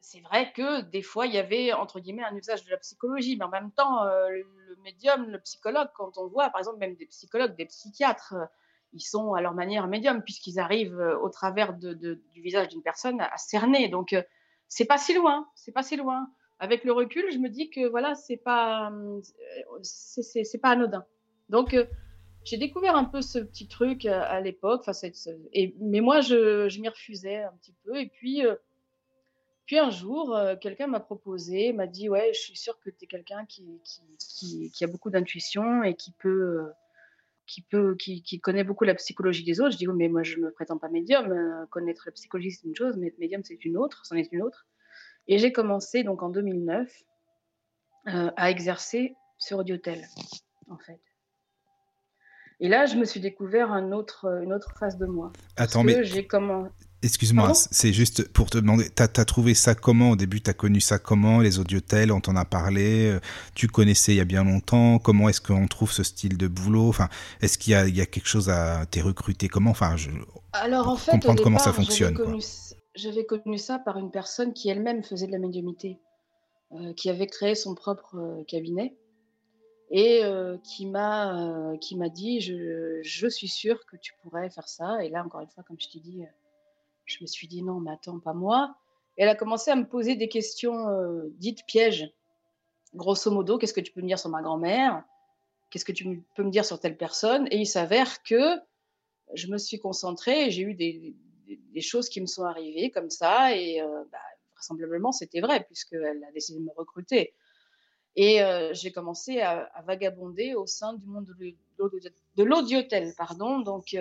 c'est 0.00 0.20
vrai 0.20 0.50
que 0.52 0.80
des 0.80 1.02
fois, 1.02 1.26
il 1.26 1.34
y 1.34 1.38
avait, 1.38 1.74
entre 1.74 2.00
guillemets, 2.00 2.24
un 2.24 2.34
usage 2.34 2.64
de 2.64 2.70
la 2.70 2.78
psychologie, 2.78 3.36
mais 3.36 3.44
en 3.44 3.50
même 3.50 3.72
temps, 3.72 4.04
euh, 4.04 4.30
le, 4.30 4.76
médium, 4.84 5.28
le 5.28 5.38
psychologue, 5.40 5.88
quand 5.94 6.16
on 6.16 6.28
voit, 6.28 6.48
par 6.48 6.60
exemple, 6.60 6.78
même 6.78 6.94
des 6.94 7.06
psychologues, 7.06 7.56
des 7.56 7.66
psychiatres, 7.66 8.34
ils 8.94 9.00
sont 9.02 9.34
à 9.34 9.42
leur 9.42 9.54
manière 9.54 9.86
médium, 9.86 10.22
puisqu'ils 10.22 10.58
arrivent 10.58 10.98
euh, 10.98 11.18
au 11.18 11.28
travers 11.28 11.74
du 11.74 12.18
visage 12.36 12.68
d'une 12.68 12.82
personne 12.82 13.20
à, 13.20 13.36
cerner. 13.36 13.88
Donc, 13.88 14.16
c'est 14.68 14.86
pas 14.86 14.98
si 14.98 15.14
loin, 15.14 15.48
c'est 15.54 15.72
pas 15.72 15.82
si 15.82 15.96
loin. 15.96 16.28
Avec 16.58 16.84
le 16.84 16.92
recul, 16.92 17.24
je 17.32 17.38
me 17.38 17.48
dis 17.48 17.68
que 17.68 17.88
voilà, 17.88 18.14
c'est 18.14 18.36
pas, 18.36 18.92
c'est 19.82 20.60
pas 20.62 20.70
anodin. 20.70 21.04
Donc, 21.50 21.76
j'ai 22.44 22.56
découvert 22.56 22.96
un 22.96 23.04
peu 23.04 23.20
ce 23.20 23.38
petit 23.40 23.68
truc 23.68 24.06
à, 24.06 24.40
l'époque, 24.40 24.84
mais 25.80 26.00
moi, 26.00 26.20
je, 26.20 26.80
m'y 26.80 26.88
refusais 26.88 27.42
un 27.42 27.52
petit 27.60 27.74
peu, 27.84 28.00
et 28.00 28.06
puis 28.06 28.42
puis 29.66 29.78
un 29.78 29.90
jour, 29.90 30.34
euh, 30.34 30.56
quelqu'un 30.56 30.86
m'a 30.86 31.00
proposé, 31.00 31.72
m'a 31.72 31.86
dit 31.86 32.08
Ouais, 32.08 32.32
je 32.34 32.40
suis 32.40 32.56
sûre 32.56 32.78
que 32.80 32.90
tu 32.90 33.04
es 33.04 33.06
quelqu'un 33.06 33.46
qui, 33.46 33.64
a 34.82 34.86
beaucoup 34.86 35.10
d'intuition 35.10 35.82
et 35.82 35.94
qui 35.94 36.12
peut. 36.12 36.58
Euh, 36.58 36.72
qui, 37.46 37.62
peut 37.62 37.94
qui, 37.96 38.22
qui, 38.22 38.40
connaît 38.40 38.64
beaucoup 38.64 38.84
la 38.84 38.94
psychologie 38.94 39.44
des 39.44 39.60
autres. 39.60 39.72
Je 39.72 39.78
dis, 39.78 39.86
mais 39.86 40.08
moi, 40.08 40.22
je 40.22 40.38
ne 40.38 40.44
me 40.44 40.50
prétends 40.50 40.78
pas 40.78 40.88
médium. 40.88 41.30
Euh, 41.32 41.66
connaître 41.70 42.02
la 42.06 42.12
psychologie, 42.12 42.50
c'est 42.50 42.66
une 42.66 42.76
chose, 42.76 42.96
mais 42.96 43.08
être 43.08 43.18
médium, 43.18 43.42
c'est 43.44 43.64
une 43.64 43.76
autre. 43.76 44.04
C'en 44.04 44.16
est 44.16 44.30
une 44.32 44.42
autre. 44.42 44.66
Et 45.26 45.38
j'ai 45.38 45.52
commencé, 45.52 46.02
donc 46.02 46.22
en 46.22 46.28
2009, 46.28 46.90
à 48.06 48.50
exercer 48.50 49.14
sur 49.38 49.58
Audiotel, 49.58 50.04
en 50.68 50.76
fait. 50.76 51.00
Et 52.60 52.68
là, 52.68 52.86
je 52.86 52.96
me 52.96 53.04
suis 53.04 53.20
découvert 53.20 53.72
un 53.72 53.92
autre, 53.92 54.26
une 54.42 54.52
autre 54.52 54.74
phase 54.78 54.96
de 54.96 55.06
moi. 55.06 55.32
Attends, 55.56 55.84
mais 55.84 56.04
j'ai 56.04 56.26
comment 56.26 56.68
Excuse-moi, 57.04 57.52
c'est 57.54 57.92
juste 57.92 58.32
pour 58.32 58.48
te 58.48 58.56
demander, 58.56 58.88
tu 58.88 59.02
as, 59.02 59.24
trouvé 59.26 59.52
ça 59.52 59.74
comment? 59.74 60.10
Au 60.10 60.16
début 60.16 60.40
Tu 60.40 60.48
as 60.48 60.54
connu 60.54 60.80
ça 60.80 60.98
comment? 60.98 61.40
Les 61.40 61.58
audiotels, 61.58 62.10
on 62.10 62.20
t'en 62.20 62.34
a 62.34 62.46
parlé 62.46 63.10
euh, 63.10 63.20
Tu 63.54 63.68
connaissais 63.68 64.14
il 64.14 64.16
y 64.16 64.20
a 64.22 64.24
bien 64.24 64.42
longtemps 64.42 64.98
Comment 64.98 65.28
est-ce 65.28 65.42
qu'on 65.42 65.68
trouve 65.68 65.92
ce 65.92 66.02
style 66.02 66.38
de 66.38 66.48
boulot? 66.48 66.88
Enfin, 66.88 67.10
Est-ce 67.42 67.58
qu'il 67.58 67.74
y, 67.74 67.90
y, 67.90 68.00
a 68.00 68.06
quelque 68.06 68.26
chose 68.26 68.48
à. 68.48 68.86
T'es 68.86 69.02
recruté? 69.02 69.48
Comment? 69.48 69.70
Enfin, 69.70 69.96
je, 69.98 70.08
Alors 70.54 70.88
en 70.88 70.96
fait, 70.96 71.12
comprendre 71.12 71.42
comment 71.42 71.58
ça 71.58 71.74
fonctionne. 71.74 72.16
J'avais 72.94 73.26
connu, 73.26 73.58
ça 73.58 73.78
par 73.78 73.98
une 73.98 74.10
personne 74.10 74.54
qui 74.54 74.70
elle-même 74.70 75.02
faisait 75.02 75.26
de 75.26 75.32
la 75.32 75.38
médiumité, 75.38 75.98
euh, 76.72 76.94
qui 76.94 77.10
avait 77.10 77.26
créé 77.26 77.56
son 77.56 77.74
propre 77.74 78.16
euh, 78.16 78.44
cabinet 78.44 78.96
et 79.90 80.22
qui 80.64 80.86
m'a 80.86 81.72
qui 81.80 81.96
m'a 81.96 82.08
dit 82.08 82.40
je, 82.40 83.00
je, 83.02 83.28
suis 83.28 83.48
sûre 83.48 83.84
que 83.86 83.96
tu 83.96 84.14
pourrais 84.22 84.48
faire 84.48 84.66
ça. 84.68 85.04
Et 85.04 85.10
là, 85.10 85.22
encore 85.22 85.42
une 85.42 85.50
fois, 85.50 85.62
comme 85.64 85.76
je 85.78 85.88
t'ai 85.88 86.00
dit 86.00 86.24
je 87.04 87.18
me 87.20 87.26
suis 87.26 87.48
dit 87.48 87.62
non, 87.62 87.80
mais 87.80 87.92
attends, 87.92 88.18
pas 88.18 88.34
moi. 88.34 88.76
Et 89.16 89.22
elle 89.22 89.28
a 89.28 89.34
commencé 89.34 89.70
à 89.70 89.76
me 89.76 89.86
poser 89.86 90.16
des 90.16 90.28
questions 90.28 90.88
euh, 90.88 91.28
dites 91.38 91.64
pièges. 91.66 92.12
Grosso 92.94 93.30
modo, 93.30 93.58
qu'est-ce 93.58 93.74
que 93.74 93.80
tu 93.80 93.92
peux 93.92 94.02
me 94.02 94.06
dire 94.06 94.18
sur 94.18 94.30
ma 94.30 94.42
grand-mère? 94.42 95.04
Qu'est-ce 95.70 95.84
que 95.84 95.92
tu 95.92 96.24
peux 96.36 96.42
me 96.42 96.50
dire 96.50 96.64
sur 96.64 96.78
telle 96.78 96.96
personne? 96.96 97.48
Et 97.50 97.58
il 97.58 97.66
s'avère 97.66 98.22
que 98.22 98.60
je 99.34 99.48
me 99.48 99.58
suis 99.58 99.78
concentrée 99.78 100.46
et 100.46 100.50
j'ai 100.50 100.62
eu 100.62 100.74
des, 100.74 101.14
choses 101.80 102.08
qui 102.08 102.20
me 102.20 102.26
sont 102.26 102.44
arrivées 102.44 102.90
comme 102.90 103.10
ça. 103.10 103.56
Et 103.56 103.80
euh, 103.80 104.04
bah, 104.10 104.18
vraisemblablement, 104.54 105.12
c'était 105.12 105.40
vrai, 105.40 105.64
puisqu'elle 105.64 106.24
a 106.24 106.32
décidé 106.32 106.60
de 106.60 106.64
me 106.64 106.72
recruter. 106.76 107.34
Et 108.16 108.42
euh, 108.42 108.72
j'ai 108.72 108.92
commencé 108.92 109.40
à, 109.40 109.70
vagabonder 109.84 110.54
au 110.54 110.66
sein 110.66 110.94
du 110.94 111.06
monde 111.06 111.26
de 112.36 112.44
l'audiotel. 112.44 113.12
Pardon. 113.16 113.58
Donc, 113.58 113.96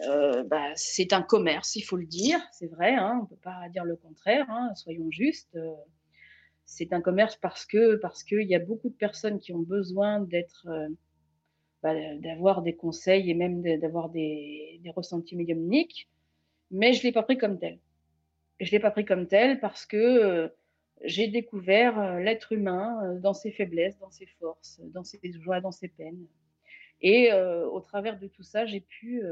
euh, 0.00 0.44
bah, 0.44 0.72
c'est 0.74 1.12
un 1.12 1.22
commerce, 1.22 1.74
il 1.76 1.82
faut 1.82 1.96
le 1.96 2.06
dire, 2.06 2.38
c'est 2.52 2.66
vrai, 2.66 2.94
hein, 2.94 3.18
on 3.20 3.22
ne 3.22 3.28
peut 3.28 3.42
pas 3.42 3.68
dire 3.70 3.84
le 3.84 3.96
contraire, 3.96 4.46
hein, 4.50 4.74
soyons 4.74 5.10
justes. 5.10 5.56
Euh, 5.56 5.74
c'est 6.66 6.92
un 6.92 7.00
commerce 7.00 7.36
parce 7.36 7.64
que 7.64 7.96
parce 7.96 8.22
qu'il 8.24 8.46
y 8.46 8.54
a 8.54 8.58
beaucoup 8.58 8.90
de 8.90 8.94
personnes 8.94 9.38
qui 9.38 9.52
ont 9.52 9.60
besoin 9.60 10.20
d'être, 10.20 10.66
euh, 10.68 10.88
bah, 11.82 11.94
d'avoir 12.18 12.62
des 12.62 12.74
conseils 12.76 13.30
et 13.30 13.34
même 13.34 13.62
d'avoir 13.78 14.10
des, 14.10 14.80
des, 14.82 14.90
ressentis 14.90 15.36
médiumniques, 15.36 16.10
mais 16.70 16.92
je 16.92 17.02
l'ai 17.02 17.12
pas 17.12 17.22
pris 17.22 17.38
comme 17.38 17.58
tel. 17.58 17.78
Je 18.60 18.70
l'ai 18.72 18.80
pas 18.80 18.90
pris 18.90 19.04
comme 19.04 19.26
tel 19.28 19.60
parce 19.60 19.86
que 19.86 20.52
j'ai 21.04 21.28
découvert 21.28 22.18
l'être 22.18 22.52
humain 22.52 23.14
dans 23.20 23.34
ses 23.34 23.52
faiblesses, 23.52 23.98
dans 23.98 24.10
ses 24.10 24.26
forces, 24.40 24.80
dans 24.94 25.04
ses 25.04 25.20
joies, 25.32 25.60
dans 25.60 25.72
ses 25.72 25.88
peines. 25.88 26.26
Et 27.02 27.32
au 27.32 27.80
travers 27.80 28.18
de 28.18 28.26
tout 28.26 28.42
ça, 28.42 28.66
j'ai 28.66 28.80
pu 28.80 29.22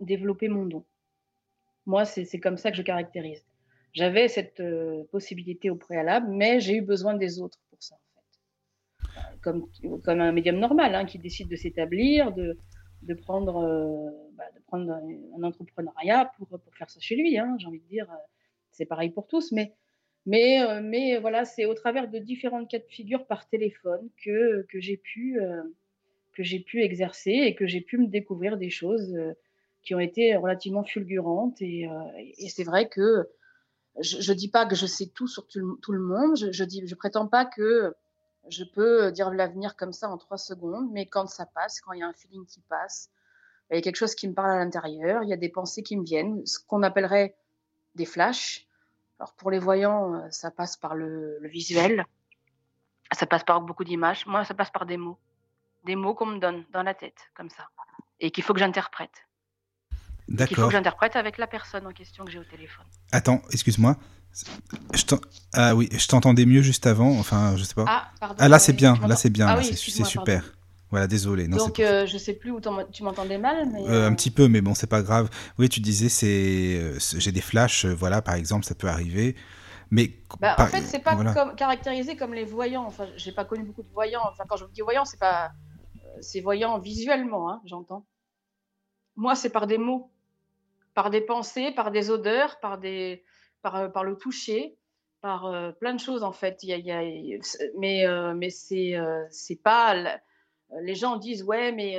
développer 0.00 0.48
mon 0.48 0.66
don. 0.66 0.84
Moi, 1.86 2.04
c'est 2.04 2.40
comme 2.40 2.56
ça 2.56 2.70
que 2.70 2.76
je 2.76 2.82
caractérise. 2.82 3.44
J'avais 3.94 4.26
cette 4.26 4.60
euh, 4.60 5.04
possibilité 5.12 5.70
au 5.70 5.76
préalable, 5.76 6.26
mais 6.28 6.60
j'ai 6.60 6.76
eu 6.76 6.80
besoin 6.80 7.14
des 7.14 7.40
autres 7.40 7.60
pour 7.70 7.80
ça, 7.80 7.94
en 7.94 8.20
fait. 8.20 9.38
Comme, 9.40 9.70
comme 10.02 10.20
un 10.20 10.32
médium 10.32 10.58
normal, 10.58 10.94
hein, 10.94 11.04
qui 11.04 11.18
décide 11.18 11.48
de 11.48 11.54
s'établir, 11.54 12.32
de, 12.32 12.58
de, 13.02 13.14
prendre, 13.14 13.58
euh, 13.58 14.10
bah, 14.32 14.44
de 14.56 14.60
prendre 14.62 14.92
un, 14.92 15.42
entrepreneuriat 15.42 16.32
pour, 16.36 16.48
pour, 16.48 16.74
faire 16.74 16.90
ça 16.90 16.98
chez 17.00 17.14
lui. 17.14 17.38
Hein, 17.38 17.56
j'ai 17.58 17.68
envie 17.68 17.80
de 17.80 17.86
dire, 17.86 18.10
euh, 18.10 18.16
c'est 18.72 18.86
pareil 18.86 19.10
pour 19.10 19.28
tous, 19.28 19.52
mais, 19.52 19.74
mais, 20.26 20.80
mais 20.82 21.18
voilà, 21.18 21.44
c'est 21.44 21.66
au 21.66 21.74
travers 21.74 22.08
de 22.08 22.18
différentes 22.18 22.68
cas 22.68 22.78
de 22.78 22.88
figure 22.88 23.26
par 23.26 23.48
téléphone 23.48 24.08
que, 24.24 24.66
que 24.70 24.80
j'ai 24.80 24.96
pu, 24.96 25.38
que 26.32 26.42
j'ai 26.42 26.60
pu 26.60 26.82
exercer 26.82 27.30
et 27.30 27.54
que 27.54 27.66
j'ai 27.66 27.82
pu 27.82 27.98
me 27.98 28.08
découvrir 28.08 28.56
des 28.56 28.70
choses 28.70 29.14
qui 29.84 29.94
ont 29.94 30.00
été 30.00 30.36
relativement 30.36 30.84
fulgurantes. 30.84 31.60
Et, 31.60 31.88
euh, 31.88 32.48
c'est 32.48 32.64
vrai 32.64 32.88
que 32.88 33.28
je 34.00 34.32
ne 34.32 34.36
dis 34.36 34.48
pas 34.48 34.66
que 34.66 34.74
je 34.74 34.86
sais 34.86 35.06
tout 35.06 35.28
sur 35.28 35.46
tout, 35.46 35.92
le 35.92 36.00
monde. 36.00 36.36
Je, 36.36 36.50
je, 36.52 36.64
je 36.84 36.94
prétends 36.94 37.28
pas 37.28 37.44
que 37.44 37.94
je 38.48 38.64
peux 38.64 39.12
dire 39.12 39.30
l'avenir 39.30 39.76
comme 39.76 39.92
ça 39.92 40.10
en 40.10 40.18
trois 40.18 40.38
secondes, 40.38 40.90
mais 40.92 41.06
quand 41.06 41.26
ça 41.26 41.46
passe, 41.46 41.80
quand 41.80 41.92
il 41.92 42.00
y 42.00 42.02
a 42.02 42.08
un 42.08 42.12
feeling 42.12 42.44
qui 42.46 42.60
passe, 42.60 43.10
il 43.70 43.76
y 43.76 43.78
a 43.78 43.82
quelque 43.82 43.96
chose 43.96 44.14
qui 44.14 44.28
me 44.28 44.34
parle 44.34 44.50
à 44.50 44.58
l'intérieur, 44.58 45.22
il 45.22 45.28
y 45.28 45.32
a 45.32 45.36
des 45.36 45.48
pensées 45.48 45.82
qui 45.82 45.96
me 45.96 46.04
viennent, 46.04 46.44
ce 46.44 46.58
qu'on 46.58 46.82
appellerait 46.82 47.36
des 47.94 48.04
flashs. 48.04 48.66
Alors 49.18 49.32
pour 49.34 49.50
les 49.50 49.58
voyants, 49.58 50.14
euh, 50.14 50.30
ça 50.30 50.50
passe 50.50 50.76
par 50.76 50.94
le 50.94 51.38
visuel, 51.44 52.04
ça 53.12 53.26
passe 53.26 53.44
par 53.44 53.60
beaucoup 53.60 53.84
d'images. 53.84 54.26
Moi, 54.26 54.44
ça 54.44 54.54
passe 54.54 54.70
par 54.70 54.86
des 54.86 54.96
mots, 54.96 55.18
des 55.84 55.96
mots 55.96 56.14
qu'on 56.14 56.26
me 56.26 56.38
donne 56.38 56.64
dans 56.70 56.82
la 56.82 56.94
tête, 56.94 57.30
comme 57.34 57.50
ça, 57.50 57.68
et 58.20 58.30
qu'il 58.30 58.44
faut 58.44 58.52
que 58.52 58.60
j'interprète. 58.60 59.26
D'accord. 60.28 60.50
Il 60.50 60.60
faut 60.62 60.66
que 60.68 60.72
j'interprète 60.72 61.16
avec 61.16 61.38
la 61.38 61.46
personne 61.46 61.86
en 61.86 61.92
question 61.92 62.24
que 62.24 62.30
j'ai 62.30 62.38
au 62.38 62.44
téléphone? 62.44 62.86
Attends, 63.12 63.42
excuse-moi. 63.52 63.96
ah 65.52 65.74
oui, 65.74 65.88
je 65.92 66.06
t'entendais 66.08 66.46
mieux 66.46 66.62
juste 66.62 66.86
avant. 66.86 67.18
Enfin, 67.18 67.56
je 67.56 67.64
sais 67.64 67.74
pas. 67.74 67.84
Ah, 67.86 68.08
pardon. 68.20 68.36
Ah 68.38 68.48
là, 68.48 68.58
c'est 68.58 68.72
bien. 68.72 68.98
Là, 69.06 69.16
c'est 69.16 69.30
bien. 69.30 69.46
Ah 69.48 69.62
c'est 69.62 69.76
super. 69.76 70.44
Voilà, 70.90 71.06
désolé. 71.08 71.48
Non, 71.48 71.56
Donc, 71.56 71.80
euh, 71.80 72.06
je 72.06 72.16
sais 72.18 72.34
plus 72.34 72.52
où 72.52 72.60
tu 72.92 73.02
m'entendais 73.02 73.38
mal, 73.38 73.68
mais 73.72 73.82
euh, 73.82 74.06
un 74.06 74.12
euh, 74.12 74.14
petit 74.14 74.30
peu, 74.30 74.46
mais 74.46 74.60
bon, 74.60 74.74
c'est 74.74 74.86
pas 74.86 75.02
grave. 75.02 75.28
Oui, 75.58 75.68
tu 75.68 75.80
disais, 75.80 76.08
c'est, 76.08 76.92
j'ai 77.18 77.32
des 77.32 77.40
flashs. 77.40 77.84
voilà, 77.84 78.22
par 78.22 78.34
exemple, 78.34 78.64
ça 78.64 78.74
peut 78.74 78.86
arriver. 78.86 79.34
Mais 79.90 80.10
bah, 80.40 80.56
en 80.58 80.66
fait, 80.66 80.82
c'est 80.82 80.98
pas 80.98 81.14
comme, 81.14 81.54
caractérisé 81.54 82.16
comme 82.16 82.34
les 82.34 82.44
voyants. 82.44 82.84
Enfin, 82.84 83.06
j'ai 83.16 83.32
pas 83.32 83.44
connu 83.44 83.64
beaucoup 83.64 83.82
de 83.82 83.92
voyants. 83.92 84.22
Enfin, 84.30 84.44
quand 84.48 84.56
je 84.56 84.64
dis 84.66 84.80
voyants, 84.80 85.04
c'est 85.04 85.20
pas, 85.20 85.52
euh, 85.96 86.18
c'est 86.20 86.40
voyant 86.40 86.78
visuellement, 86.78 87.50
hein, 87.50 87.60
j'entends. 87.64 88.04
Moi, 89.16 89.36
c'est 89.36 89.50
par 89.50 89.66
des 89.66 89.78
mots, 89.78 90.10
par 90.94 91.10
des 91.10 91.20
pensées, 91.20 91.72
par 91.72 91.90
des 91.90 92.10
odeurs, 92.10 92.58
par 92.60 92.78
des, 92.78 93.24
par, 93.62 93.76
euh, 93.76 94.02
le 94.02 94.16
toucher, 94.16 94.78
par 95.20 95.46
euh, 95.46 95.72
plein 95.72 95.94
de 95.94 96.00
choses 96.00 96.22
en 96.22 96.32
fait. 96.32 96.62
Y 96.62 96.90
a, 96.90 97.02
mais, 97.78 98.06
mais 98.34 98.50
c'est, 98.50 98.94
c'est 99.30 99.62
pas. 99.62 100.20
Les 100.80 100.94
gens 100.94 101.16
disent 101.16 101.42
ouais, 101.42 101.72
mais 101.72 101.98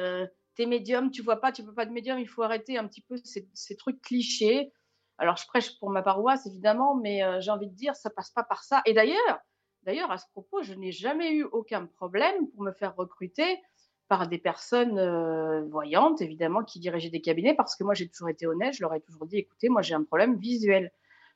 t'es 0.55 0.65
médium, 0.65 1.11
tu 1.11 1.21
vois 1.21 1.41
pas, 1.41 1.51
tu 1.51 1.63
peux 1.63 1.73
pas 1.73 1.85
de 1.85 1.91
médium. 1.91 2.19
Il 2.19 2.27
faut 2.27 2.43
arrêter 2.43 2.77
un 2.77 2.87
petit 2.87 3.01
peu 3.01 3.17
ces, 3.23 3.47
ces 3.53 3.75
trucs 3.75 4.01
clichés 4.01 4.71
alors, 5.17 5.37
je 5.37 5.47
prêche 5.47 5.79
pour 5.79 5.89
ma 5.89 6.01
paroisse, 6.01 6.45
évidemment, 6.45 6.95
mais 6.95 7.23
euh, 7.23 7.39
j'ai 7.39 7.51
envie 7.51 7.67
de 7.67 7.75
dire, 7.75 7.95
ça 7.95 8.09
passe 8.09 8.31
pas 8.31 8.43
par 8.43 8.63
ça. 8.63 8.81
Et 8.85 8.93
d'ailleurs, 8.93 9.39
d'ailleurs, 9.83 10.11
à 10.11 10.17
ce 10.17 10.25
propos, 10.31 10.61
je 10.61 10.73
n'ai 10.73 10.91
jamais 10.91 11.33
eu 11.33 11.43
aucun 11.43 11.85
problème 11.85 12.49
pour 12.51 12.63
me 12.63 12.73
faire 12.73 12.95
recruter 12.95 13.61
par 14.07 14.27
des 14.27 14.37
personnes 14.37 14.99
euh, 14.99 15.63
voyantes, 15.65 16.21
évidemment, 16.21 16.63
qui 16.63 16.79
dirigeaient 16.79 17.09
des 17.09 17.21
cabinets, 17.21 17.55
parce 17.55 17.75
que 17.75 17.83
moi, 17.83 17.93
j'ai 17.93 18.07
toujours 18.07 18.29
été 18.29 18.45
honnête, 18.45 18.73
je 18.75 18.81
leur 18.81 18.93
ai 18.93 19.01
toujours 19.01 19.25
dit, 19.25 19.37
écoutez, 19.37 19.69
moi, 19.69 19.81
j'ai 19.81 19.95
un 19.95 20.03
problème 20.03 20.37
visuel. 20.37 20.91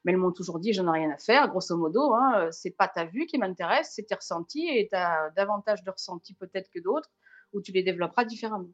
Mais 0.05 0.13
elles 0.13 0.17
m'ont 0.17 0.31
toujours 0.31 0.59
dit, 0.59 0.71
j'en 0.71 0.88
ai 0.93 0.99
rien 0.99 1.11
à 1.11 1.17
faire, 1.17 1.49
grosso 1.49 1.75
modo, 1.75 2.13
hein, 2.13 2.47
c'est 2.51 2.71
pas 2.71 2.88
ta 2.88 3.05
vue 3.05 3.25
qui 3.25 3.38
m'intéresse, 3.38 3.91
c'est 3.93 4.03
tes 4.03 4.15
ressentis, 4.15 4.69
et 4.69 4.88
tu 4.88 4.95
as 4.95 5.29
davantage 5.35 5.83
de 5.83 5.91
ressentis 5.91 6.35
peut-être 6.35 6.69
que 6.69 6.79
d'autres, 6.79 7.09
où 7.51 7.61
tu 7.61 7.73
les 7.73 7.83
développeras 7.83 8.23
différemment. 8.23 8.69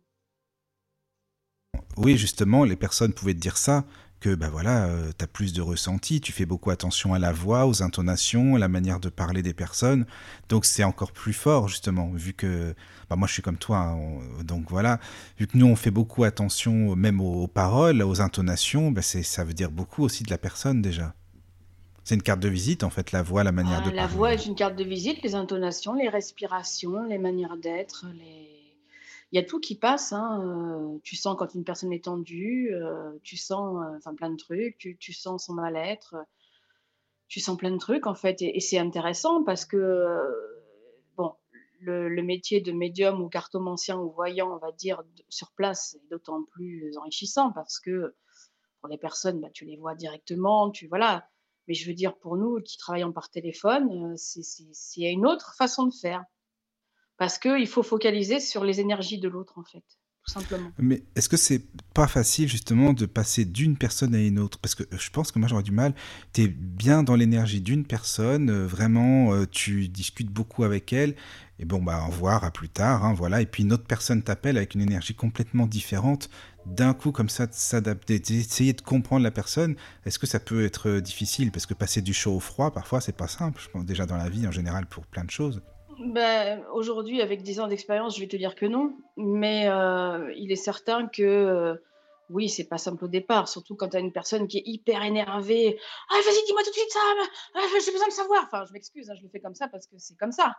Oui, 1.97 2.17
justement, 2.17 2.63
les 2.63 2.75
personnes 2.75 3.13
pouvaient 3.13 3.33
te 3.33 3.39
dire 3.39 3.57
ça, 3.57 3.85
que 4.25 4.33
bah 4.33 4.49
voilà, 4.49 4.85
euh, 4.87 5.11
tu 5.15 5.23
as 5.23 5.27
plus 5.27 5.53
de 5.53 5.61
ressenti, 5.61 6.19
tu 6.19 6.31
fais 6.31 6.47
beaucoup 6.47 6.71
attention 6.71 7.13
à 7.13 7.19
la 7.19 7.31
voix, 7.31 7.67
aux 7.67 7.83
intonations, 7.83 8.55
à 8.55 8.59
la 8.59 8.67
manière 8.67 8.99
de 8.99 9.09
parler 9.09 9.43
des 9.43 9.53
personnes. 9.53 10.07
Donc 10.49 10.65
c'est 10.65 10.83
encore 10.83 11.11
plus 11.11 11.33
fort 11.33 11.67
justement, 11.67 12.09
vu 12.11 12.33
que 12.33 12.73
bah 13.07 13.17
moi 13.17 13.27
je 13.27 13.33
suis 13.33 13.43
comme 13.43 13.57
toi, 13.57 13.77
hein, 13.77 13.99
donc 14.43 14.71
voilà, 14.71 14.99
vu 15.37 15.45
que 15.45 15.55
nous 15.59 15.67
on 15.67 15.75
fait 15.75 15.91
beaucoup 15.91 16.23
attention 16.23 16.95
même 16.95 17.21
aux, 17.21 17.45
paroles, 17.45 18.01
aux 18.01 18.19
intonations, 18.19 18.89
bah 18.89 19.03
ça 19.03 19.43
veut 19.43 19.53
dire 19.53 19.69
beaucoup 19.69 20.03
aussi 20.03 20.23
de 20.23 20.31
la 20.31 20.39
personne 20.39 20.81
déjà. 20.81 21.13
C'est 22.03 22.15
une 22.15 22.23
carte 22.23 22.39
de 22.39 22.49
visite 22.49 22.83
en 22.83 22.89
fait, 22.89 23.11
la 23.11 23.21
voix, 23.21 23.43
la 23.43 23.51
manière 23.51 23.81
de 23.81 23.91
parler. 23.91 23.95
La 23.95 24.07
voix 24.07 24.33
est 24.33 24.47
une 24.47 24.55
carte 24.55 24.75
de 24.75 24.83
visite, 24.83 25.21
les 25.21 25.35
intonations, 25.35 25.93
les 25.93 26.09
respirations, 26.09 27.03
les 27.03 27.19
manières 27.19 27.57
d'être, 27.57 28.07
les 28.17 28.54
y 29.35 29.39
a 29.39 29.43
tout 29.43 29.59
qui 29.59 29.75
passe. 29.75 30.13
Hein, 30.13 30.41
euh, 30.43 30.99
tu 31.03 31.15
sens 31.15 31.35
quand 31.37 31.53
une 31.53 31.63
personne 31.63 31.93
est 31.93 32.05
tendue, 32.05 32.73
euh, 32.73 33.11
tu 33.23 33.37
sens 33.37 33.83
euh, 34.05 34.13
plein 34.13 34.29
de 34.29 34.37
trucs, 34.37 34.77
tu, 34.77 34.97
tu 34.97 35.13
sens 35.13 35.45
son 35.45 35.53
mal-être, 35.53 36.15
tu 37.27 37.39
sens 37.39 37.57
plein 37.57 37.71
de 37.71 37.77
trucs 37.77 38.07
en 38.07 38.15
fait. 38.15 38.41
Et, 38.41 38.59
c'est 38.59 38.79
intéressant 38.79 39.43
parce 39.43 39.65
que 39.65 40.05
bon, 41.17 41.33
le, 41.79 42.07
le, 42.07 42.23
métier 42.23 42.61
de 42.61 42.71
médium 42.71 43.21
ou 43.21 43.29
cartomancien 43.29 43.97
ou 43.97 44.11
voyant, 44.11 44.53
on 44.53 44.57
va 44.57 44.71
dire, 44.71 45.03
sur 45.29 45.51
place, 45.51 45.95
est 45.95 46.09
d'autant 46.09 46.43
plus 46.43 46.97
enrichissant 46.97 47.51
parce 47.51 47.79
que 47.79 48.15
pour 48.79 48.89
les 48.89 48.97
personnes, 48.97 49.41
bah, 49.41 49.49
tu 49.53 49.65
les 49.65 49.77
vois 49.77 49.95
directement, 49.95 50.71
tu 50.71 50.87
voilà. 50.87 51.27
Mais 51.67 51.73
je 51.73 51.87
veux 51.87 51.95
dire, 51.95 52.15
pour 52.17 52.37
nous 52.37 52.61
qui 52.61 52.77
travaillons 52.77 53.11
par 53.11 53.31
téléphone, 53.31 54.15
c'est 54.17 55.01
une 55.01 55.25
autre 55.25 55.55
façon 55.57 55.87
de 55.87 55.93
faire 55.93 56.23
parce 57.17 57.37
qu'il 57.37 57.67
faut 57.67 57.83
focaliser 57.83 58.39
sur 58.39 58.63
les 58.63 58.79
énergies 58.79 59.19
de 59.19 59.27
l'autre, 59.27 59.57
en 59.57 59.63
fait, 59.63 59.83
tout 60.25 60.31
simplement. 60.31 60.71
Mais 60.77 61.03
est-ce 61.15 61.29
que 61.29 61.37
c'est 61.37 61.63
pas 61.93 62.07
facile, 62.07 62.49
justement, 62.49 62.93
de 62.93 63.05
passer 63.05 63.45
d'une 63.45 63.77
personne 63.77 64.13
à 64.15 64.21
une 64.21 64.39
autre? 64.39 64.59
Parce 64.59 64.75
que 64.75 64.83
je 64.91 65.09
pense 65.09 65.31
que 65.31 65.39
moi, 65.39 65.47
j'aurais 65.47 65.63
du 65.63 65.71
mal. 65.71 65.93
Tu 66.33 66.43
es 66.43 66.47
bien 66.47 67.03
dans 67.03 67.15
l'énergie 67.15 67.61
d'une 67.61 67.85
personne, 67.85 68.49
euh, 68.49 68.67
vraiment, 68.67 69.33
euh, 69.33 69.45
tu 69.49 69.87
discutes 69.87 70.29
beaucoup 70.29 70.63
avec 70.63 70.91
elle, 70.91 71.15
et 71.57 71.65
bon, 71.65 71.81
bah, 71.81 72.03
au 72.05 72.07
revoir, 72.07 72.43
à 72.43 72.51
plus 72.51 72.67
tard, 72.67 73.05
hein, 73.05 73.13
voilà. 73.13 73.41
Et 73.41 73.45
puis 73.45 73.63
une 73.63 73.71
autre 73.71 73.85
personne 73.85 74.21
t'appelle 74.21 74.57
avec 74.57 74.75
une 74.75 74.81
énergie 74.81 75.15
complètement 75.15 75.67
différente. 75.67 76.29
D'un 76.65 76.93
coup, 76.93 77.11
comme 77.11 77.29
ça, 77.29 77.47
s'adapter, 77.51 78.19
d'essayer 78.19 78.73
de 78.73 78.81
comprendre 78.81 79.23
la 79.23 79.31
personne, 79.31 79.75
est-ce 80.05 80.19
que 80.19 80.27
ça 80.27 80.39
peut 80.39 80.65
être 80.65 80.99
difficile? 80.99 81.51
Parce 81.51 81.65
que 81.65 81.75
passer 81.75 82.01
du 82.01 82.13
chaud 82.13 82.35
au 82.35 82.39
froid, 82.39 82.71
parfois, 82.73 82.99
c'est 82.99 83.15
pas 83.15 83.27
simple, 83.27 83.61
je 83.63 83.69
pense, 83.69 83.85
déjà 83.85 84.05
dans 84.05 84.17
la 84.17 84.27
vie 84.29 84.47
en 84.47 84.51
général, 84.51 84.85
pour 84.87 85.05
plein 85.05 85.23
de 85.23 85.31
choses. 85.31 85.61
Ben, 85.99 86.65
aujourd'hui, 86.73 87.21
avec 87.21 87.41
10 87.41 87.59
ans 87.61 87.67
d'expérience, 87.67 88.15
je 88.15 88.21
vais 88.21 88.27
te 88.27 88.35
dire 88.35 88.55
que 88.55 88.65
non. 88.65 88.97
Mais 89.17 89.67
euh, 89.69 90.33
il 90.35 90.51
est 90.51 90.57
certain 90.57 91.07
que 91.07 91.23
euh, 91.23 91.75
oui, 92.29 92.49
c'est 92.49 92.67
pas 92.67 92.77
simple 92.77 93.05
au 93.05 93.07
départ, 93.07 93.47
surtout 93.47 93.75
quand 93.75 93.89
tu 93.89 93.97
as 93.97 93.99
une 93.99 94.11
personne 94.11 94.47
qui 94.47 94.57
est 94.57 94.63
hyper 94.65 95.03
énervée. 95.03 95.79
Ah, 96.09 96.15
vas-y, 96.25 96.45
dis-moi 96.45 96.63
tout 96.63 96.71
de 96.71 96.75
suite 96.75 96.91
ça, 96.91 96.99
ah, 97.55 97.59
j'ai 97.83 97.91
besoin 97.91 98.07
de 98.07 98.13
savoir. 98.13 98.43
Enfin, 98.45 98.65
je 98.65 98.73
m'excuse, 98.73 99.09
hein, 99.09 99.13
je 99.15 99.23
le 99.23 99.29
fais 99.29 99.39
comme 99.39 99.55
ça 99.55 99.67
parce 99.67 99.87
que 99.87 99.95
c'est 99.97 100.17
comme 100.17 100.31
ça. 100.31 100.53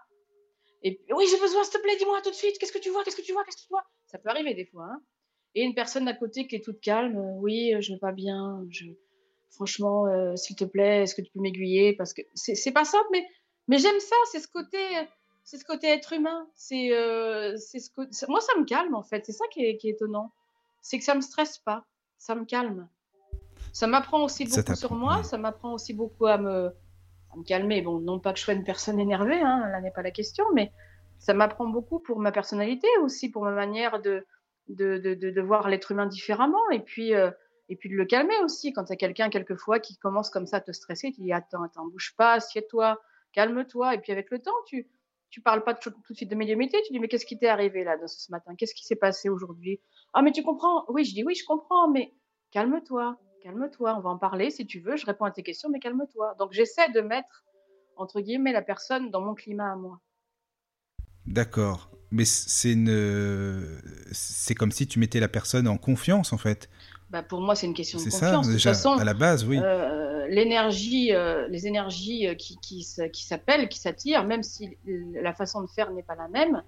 Et 0.82 1.00
oui, 1.14 1.26
j'ai 1.30 1.40
besoin, 1.40 1.64
s'il 1.64 1.74
te 1.74 1.82
plaît, 1.82 1.96
dis-moi 1.96 2.20
tout 2.22 2.30
de 2.30 2.34
suite, 2.34 2.56
qu'est-ce 2.58 2.72
que 2.72 2.78
tu 2.78 2.90
vois, 2.90 3.04
qu'est-ce 3.04 3.16
que 3.16 3.22
tu 3.22 3.32
vois, 3.32 3.44
qu'est-ce 3.44 3.56
que 3.56 3.62
tu 3.62 3.70
vois? 3.70 3.84
Ça 4.06 4.18
peut 4.18 4.30
arriver 4.30 4.54
des 4.54 4.66
fois. 4.66 4.84
Hein. 4.84 5.00
Et 5.54 5.62
une 5.62 5.74
personne 5.74 6.06
à 6.08 6.14
côté 6.14 6.46
qui 6.46 6.56
est 6.56 6.64
toute 6.64 6.80
calme, 6.80 7.16
euh, 7.16 7.40
oui, 7.40 7.74
je 7.80 7.92
vais 7.92 7.98
pas 7.98 8.12
bien, 8.12 8.62
franchement, 9.50 10.04
s'il 10.36 10.56
te 10.56 10.64
plaît, 10.64 11.02
est-ce 11.02 11.14
que 11.14 11.22
tu 11.22 11.30
peux 11.32 11.40
m'aiguiller? 11.40 11.94
Parce 11.94 12.14
que 12.14 12.22
c'est 12.34 12.72
pas 12.72 12.84
simple, 12.84 13.08
mais 13.68 13.78
j'aime 13.78 14.00
ça, 14.00 14.16
c'est 14.30 14.40
ce 14.40 14.48
côté 14.48 14.78
c'est 15.46 15.58
ce 15.58 15.64
côté 15.64 15.86
être 15.86 16.12
humain. 16.12 16.46
C'est, 16.54 16.92
euh, 16.92 17.56
c'est 17.56 17.78
ce 17.78 17.90
moi 18.28 18.40
ça 18.40 18.52
me 18.58 18.64
calme 18.64 18.94
en 18.94 19.02
fait. 19.02 19.24
C'est 19.24 19.32
ça 19.32 19.46
qui 19.50 19.64
est, 19.64 19.78
qui 19.78 19.88
est 19.88 19.92
étonnant, 19.92 20.32
c'est 20.82 20.98
que 20.98 21.04
ça 21.04 21.14
me 21.14 21.20
stresse 21.22 21.58
pas, 21.58 21.86
ça 22.18 22.34
me 22.34 22.44
calme. 22.44 22.88
Ça 23.72 23.86
m'apprend 23.86 24.24
aussi 24.24 24.44
beaucoup 24.44 24.74
sur 24.74 24.94
moi. 24.94 25.22
Ça 25.22 25.38
m'apprend 25.38 25.72
aussi 25.72 25.94
beaucoup 25.94 26.26
à 26.26 26.36
me, 26.36 26.66
à 27.32 27.36
me 27.36 27.44
calmer. 27.44 27.80
Bon, 27.80 28.00
non 28.00 28.18
pas 28.18 28.32
que 28.32 28.38
je 28.38 28.44
sois 28.44 28.54
une 28.54 28.64
personne 28.64 28.98
énervée, 28.98 29.40
hein, 29.40 29.68
là 29.70 29.80
n'est 29.80 29.92
pas 29.92 30.02
la 30.02 30.10
question, 30.10 30.44
mais 30.52 30.72
ça 31.18 31.32
m'apprend 31.32 31.66
beaucoup 31.66 32.00
pour 32.00 32.18
ma 32.18 32.32
personnalité 32.32 32.88
aussi, 33.02 33.30
pour 33.30 33.44
ma 33.44 33.52
manière 33.52 34.02
de 34.02 34.26
de, 34.68 34.98
de, 34.98 35.14
de, 35.14 35.40
voir 35.40 35.68
l'être 35.68 35.92
humain 35.92 36.06
différemment 36.06 36.70
et 36.72 36.80
puis 36.80 37.14
euh, 37.14 37.30
et 37.68 37.76
puis 37.76 37.88
de 37.88 37.94
le 37.94 38.04
calmer 38.04 38.34
aussi 38.42 38.72
quand 38.72 38.82
tu 38.82 38.92
as 38.92 38.96
quelqu'un 38.96 39.30
quelquefois 39.30 39.78
qui 39.78 39.96
commence 39.96 40.28
comme 40.28 40.46
ça 40.46 40.56
à 40.56 40.60
te 40.60 40.72
stresser, 40.72 41.12
tu 41.12 41.20
dis 41.20 41.32
attends 41.32 41.62
attends 41.62 41.86
bouge 41.86 42.14
pas, 42.16 42.32
assieds-toi, 42.32 43.00
calme-toi 43.32 43.94
et 43.94 43.98
puis 43.98 44.10
avec 44.10 44.28
le 44.32 44.40
temps 44.40 44.56
tu 44.66 44.88
tu 45.30 45.40
parles 45.40 45.64
pas 45.64 45.74
tout, 45.74 45.90
de 45.90 46.14
suite 46.14 46.30
de 46.30 46.34
médiumnité, 46.34 46.78
tu 46.86 46.92
dis 46.92 47.00
mais 47.00 47.08
qu'est-ce 47.08 47.26
qui 47.26 47.38
t'est 47.38 47.48
arrivé 47.48 47.84
là 47.84 47.96
de 47.96 48.06
ce 48.06 48.30
matin? 48.30 48.54
Qu'est-ce 48.56 48.74
qui 48.74 48.84
s'est 48.84 48.96
passé 48.96 49.28
aujourd'hui? 49.28 49.80
Ah 50.14 50.22
mais 50.22 50.32
tu 50.32 50.42
comprends 50.42 50.84
Oui, 50.88 51.04
je 51.04 51.14
dis 51.14 51.24
oui, 51.24 51.34
je 51.34 51.44
comprends, 51.44 51.90
mais 51.90 52.14
calme-toi, 52.50 53.18
calme-toi, 53.42 53.96
on 53.96 54.00
va 54.00 54.10
en 54.10 54.18
parler 54.18 54.50
si 54.50 54.66
tu 54.66 54.80
veux, 54.80 54.96
je 54.96 55.06
réponds 55.06 55.24
à 55.24 55.30
tes 55.30 55.42
questions, 55.42 55.68
mais 55.68 55.78
calme-toi. 55.78 56.34
Donc 56.38 56.52
j'essaie 56.52 56.90
de 56.92 57.00
mettre 57.00 57.44
entre 57.96 58.20
guillemets 58.20 58.52
la 58.52 58.62
personne 58.62 59.10
dans 59.10 59.20
mon 59.20 59.34
climat 59.34 59.72
à 59.72 59.76
moi. 59.76 60.00
D'accord. 61.26 61.90
Mais 62.12 62.24
c'est 62.24 62.72
une... 62.72 63.80
c'est 64.12 64.54
comme 64.54 64.70
si 64.70 64.86
tu 64.86 65.00
mettais 65.00 65.18
la 65.18 65.28
personne 65.28 65.66
en 65.66 65.76
confiance 65.76 66.32
en 66.32 66.38
fait. 66.38 66.70
Bah 67.10 67.22
pour 67.22 67.40
moi, 67.40 67.54
c'est 67.54 67.66
une 67.66 67.74
question 67.74 67.98
de 67.98 68.04
confiance. 68.04 68.46
C'est 68.46 68.58
ça, 68.58 68.72
déjà, 68.72 69.00
à 69.00 69.04
la 69.04 69.14
base, 69.14 69.44
oui. 69.44 69.58
Euh, 69.58 70.05
l'énergie, 70.28 71.12
euh, 71.12 71.48
les 71.48 71.66
énergies 71.66 72.28
euh, 72.28 72.34
qui, 72.34 72.58
qui, 72.58 72.82
s'appellent, 72.82 73.68
qui 73.68 73.78
s'attirent, 73.78 74.24
même 74.24 74.42
si 74.42 74.76
la 74.86 75.32
façon 75.32 75.62
de 75.62 75.66
faire 75.66 75.90
n'est 75.92 76.02
pas 76.02 76.14
la 76.14 76.28
même, 76.28 76.62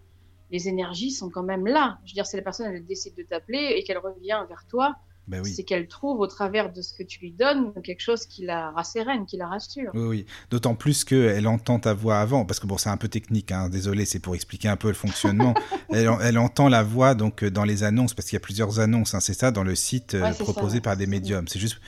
les 0.50 0.68
énergies 0.68 1.10
sont 1.10 1.30
quand 1.30 1.42
même 1.42 1.66
là. 1.66 1.98
Je 2.04 2.12
veux 2.12 2.14
dire, 2.14 2.26
si 2.26 2.36
la 2.36 2.42
personne 2.42 2.72
elle 2.72 2.84
décide 2.84 3.14
de 3.14 3.22
t'appeler 3.22 3.74
et 3.76 3.82
qu'elle 3.82 3.98
revient 3.98 4.44
vers 4.48 4.66
toi, 4.68 4.96
ben 5.28 5.44
c'est 5.44 5.62
qu'elle 5.62 5.88
trouve 5.88 6.20
au 6.20 6.26
travers 6.26 6.72
de 6.72 6.80
ce 6.80 6.94
que 6.94 7.02
tu 7.02 7.20
lui 7.20 7.32
donnes 7.32 7.72
quelque 7.82 8.00
chose 8.00 8.26
qui 8.26 8.44
la 8.44 8.70
rassérène, 8.70 9.26
qui 9.26 9.36
la 9.36 9.46
rassure. 9.46 9.90
Oui, 9.94 10.02
oui. 10.02 10.26
d'autant 10.50 10.74
plus 10.74 11.04
qu'elle 11.04 11.46
entend 11.46 11.78
ta 11.78 11.92
voix 11.92 12.18
avant, 12.18 12.46
parce 12.46 12.60
que 12.60 12.66
bon, 12.66 12.78
c'est 12.78 12.88
un 12.88 12.96
peu 12.96 13.08
technique, 13.08 13.52
hein. 13.52 13.68
désolé, 13.68 14.06
c'est 14.06 14.20
pour 14.20 14.34
expliquer 14.34 14.68
un 14.68 14.76
peu 14.76 14.88
le 14.88 14.94
fonctionnement. 14.94 15.54
elle, 15.90 16.10
elle, 16.22 16.38
entend 16.38 16.68
la 16.68 16.82
voix 16.82 17.14
donc 17.14 17.44
euh, 17.44 17.50
dans 17.50 17.64
les 17.64 17.84
annonces, 17.84 18.14
parce 18.14 18.28
qu'il 18.28 18.36
y 18.36 18.38
a 18.38 18.40
plusieurs 18.40 18.80
annonces, 18.80 19.14
hein, 19.14 19.20
c'est 19.20 19.34
ça, 19.34 19.50
dans 19.50 19.64
le 19.64 19.74
site 19.74 20.14
euh, 20.14 20.32
proposé 20.32 20.80
par 20.80 20.96
des 20.96 21.06
médiums. 21.06 21.46
C'est 21.46 21.60
juste 21.60 21.78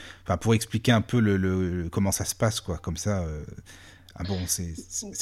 pour 0.40 0.54
expliquer 0.54 0.92
un 0.92 1.00
peu 1.00 1.18
le, 1.18 1.88
comment 1.90 2.12
ça 2.12 2.25
se 2.25 2.35
passe, 2.35 2.61
quoi, 2.61 2.78
comme 2.78 2.97
ça. 2.97 3.23
Euh... 3.23 3.42
Ah 4.16 4.25
bon, 4.25 4.38
c'est. 4.47 4.75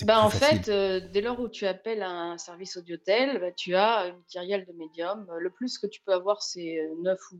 Bah, 0.05 0.25
en 0.25 0.31
fait, 0.31 0.69
euh, 0.69 1.01
dès 1.13 1.21
lors 1.21 1.39
où 1.39 1.49
tu 1.49 1.67
appelles 1.67 2.03
un 2.03 2.37
service 2.37 2.77
audiotel, 2.77 3.39
bah, 3.39 3.53
tu 3.53 3.77
as 3.77 4.09
une 4.09 4.23
kyrielle 4.27 4.67
de 4.67 4.73
médium. 4.73 5.27
Le 5.39 5.51
plus 5.51 5.79
que 5.79 5.87
tu 5.87 6.01
peux 6.01 6.13
avoir, 6.13 6.43
c'est 6.43 6.81
9 7.03 7.19
ou 7.33 7.37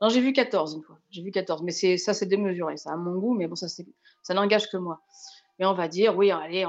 non, 0.00 0.08
j'ai 0.08 0.20
vu 0.20 0.32
14 0.32 0.74
une 0.74 0.82
fois. 0.82 0.98
J'ai 1.10 1.22
vu 1.22 1.30
14, 1.30 1.62
mais 1.62 1.72
c'est 1.72 1.96
ça, 1.96 2.12
c'est 2.12 2.26
démesuré. 2.26 2.76
Ça 2.76 2.92
a 2.92 2.96
mon 2.96 3.18
goût, 3.18 3.34
mais 3.34 3.46
bon, 3.46 3.54
ça, 3.54 3.66
ça 3.68 4.34
n'engage 4.34 4.70
que 4.70 4.76
moi. 4.76 5.00
Mais 5.58 5.66
on 5.66 5.74
va 5.74 5.88
dire, 5.88 6.16
oui, 6.16 6.30
allez, 6.30 6.66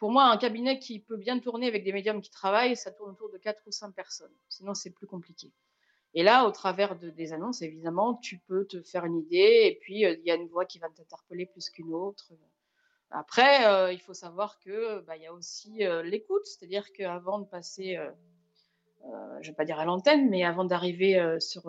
pour 0.00 0.10
moi, 0.10 0.24
un 0.24 0.36
cabinet 0.36 0.78
qui 0.78 1.00
peut 1.00 1.16
bien 1.16 1.38
tourner 1.38 1.68
avec 1.68 1.84
des 1.84 1.92
médiums 1.92 2.20
qui 2.20 2.30
travaillent, 2.30 2.76
ça 2.76 2.90
tourne 2.90 3.12
autour 3.12 3.30
de 3.30 3.38
4 3.38 3.62
ou 3.66 3.70
5 3.70 3.94
personnes. 3.94 4.32
Sinon, 4.48 4.74
c'est 4.74 4.90
plus 4.90 5.06
compliqué. 5.06 5.52
Et 6.14 6.22
là, 6.22 6.46
au 6.46 6.52
travers 6.52 6.96
de, 6.96 7.10
des 7.10 7.32
annonces, 7.32 7.62
évidemment, 7.62 8.14
tu 8.14 8.38
peux 8.38 8.66
te 8.66 8.82
faire 8.82 9.04
une 9.04 9.16
idée, 9.16 9.62
et 9.64 9.78
puis 9.80 10.04
euh, 10.04 10.16
il 10.20 10.24
y 10.24 10.30
a 10.30 10.36
une 10.36 10.46
voix 10.46 10.64
qui 10.64 10.78
va 10.78 10.88
t'interpeller 10.88 11.46
plus 11.46 11.70
qu'une 11.70 11.92
autre. 11.92 12.32
Après, 13.10 13.66
euh, 13.66 13.92
il 13.92 14.00
faut 14.00 14.14
savoir 14.14 14.58
que 14.60 15.00
bah, 15.00 15.16
il 15.16 15.22
y 15.22 15.26
a 15.26 15.32
aussi 15.32 15.84
euh, 15.84 16.02
l'écoute, 16.02 16.46
c'est-à-dire 16.46 16.92
qu'avant 16.92 17.40
de 17.40 17.46
passer, 17.46 17.98
je 19.40 19.50
vais 19.50 19.54
pas 19.54 19.64
dire 19.64 19.78
à 19.78 19.84
l'antenne, 19.84 20.30
mais 20.30 20.44
avant 20.44 20.64
d'arriver 20.64 21.36
sur 21.38 21.64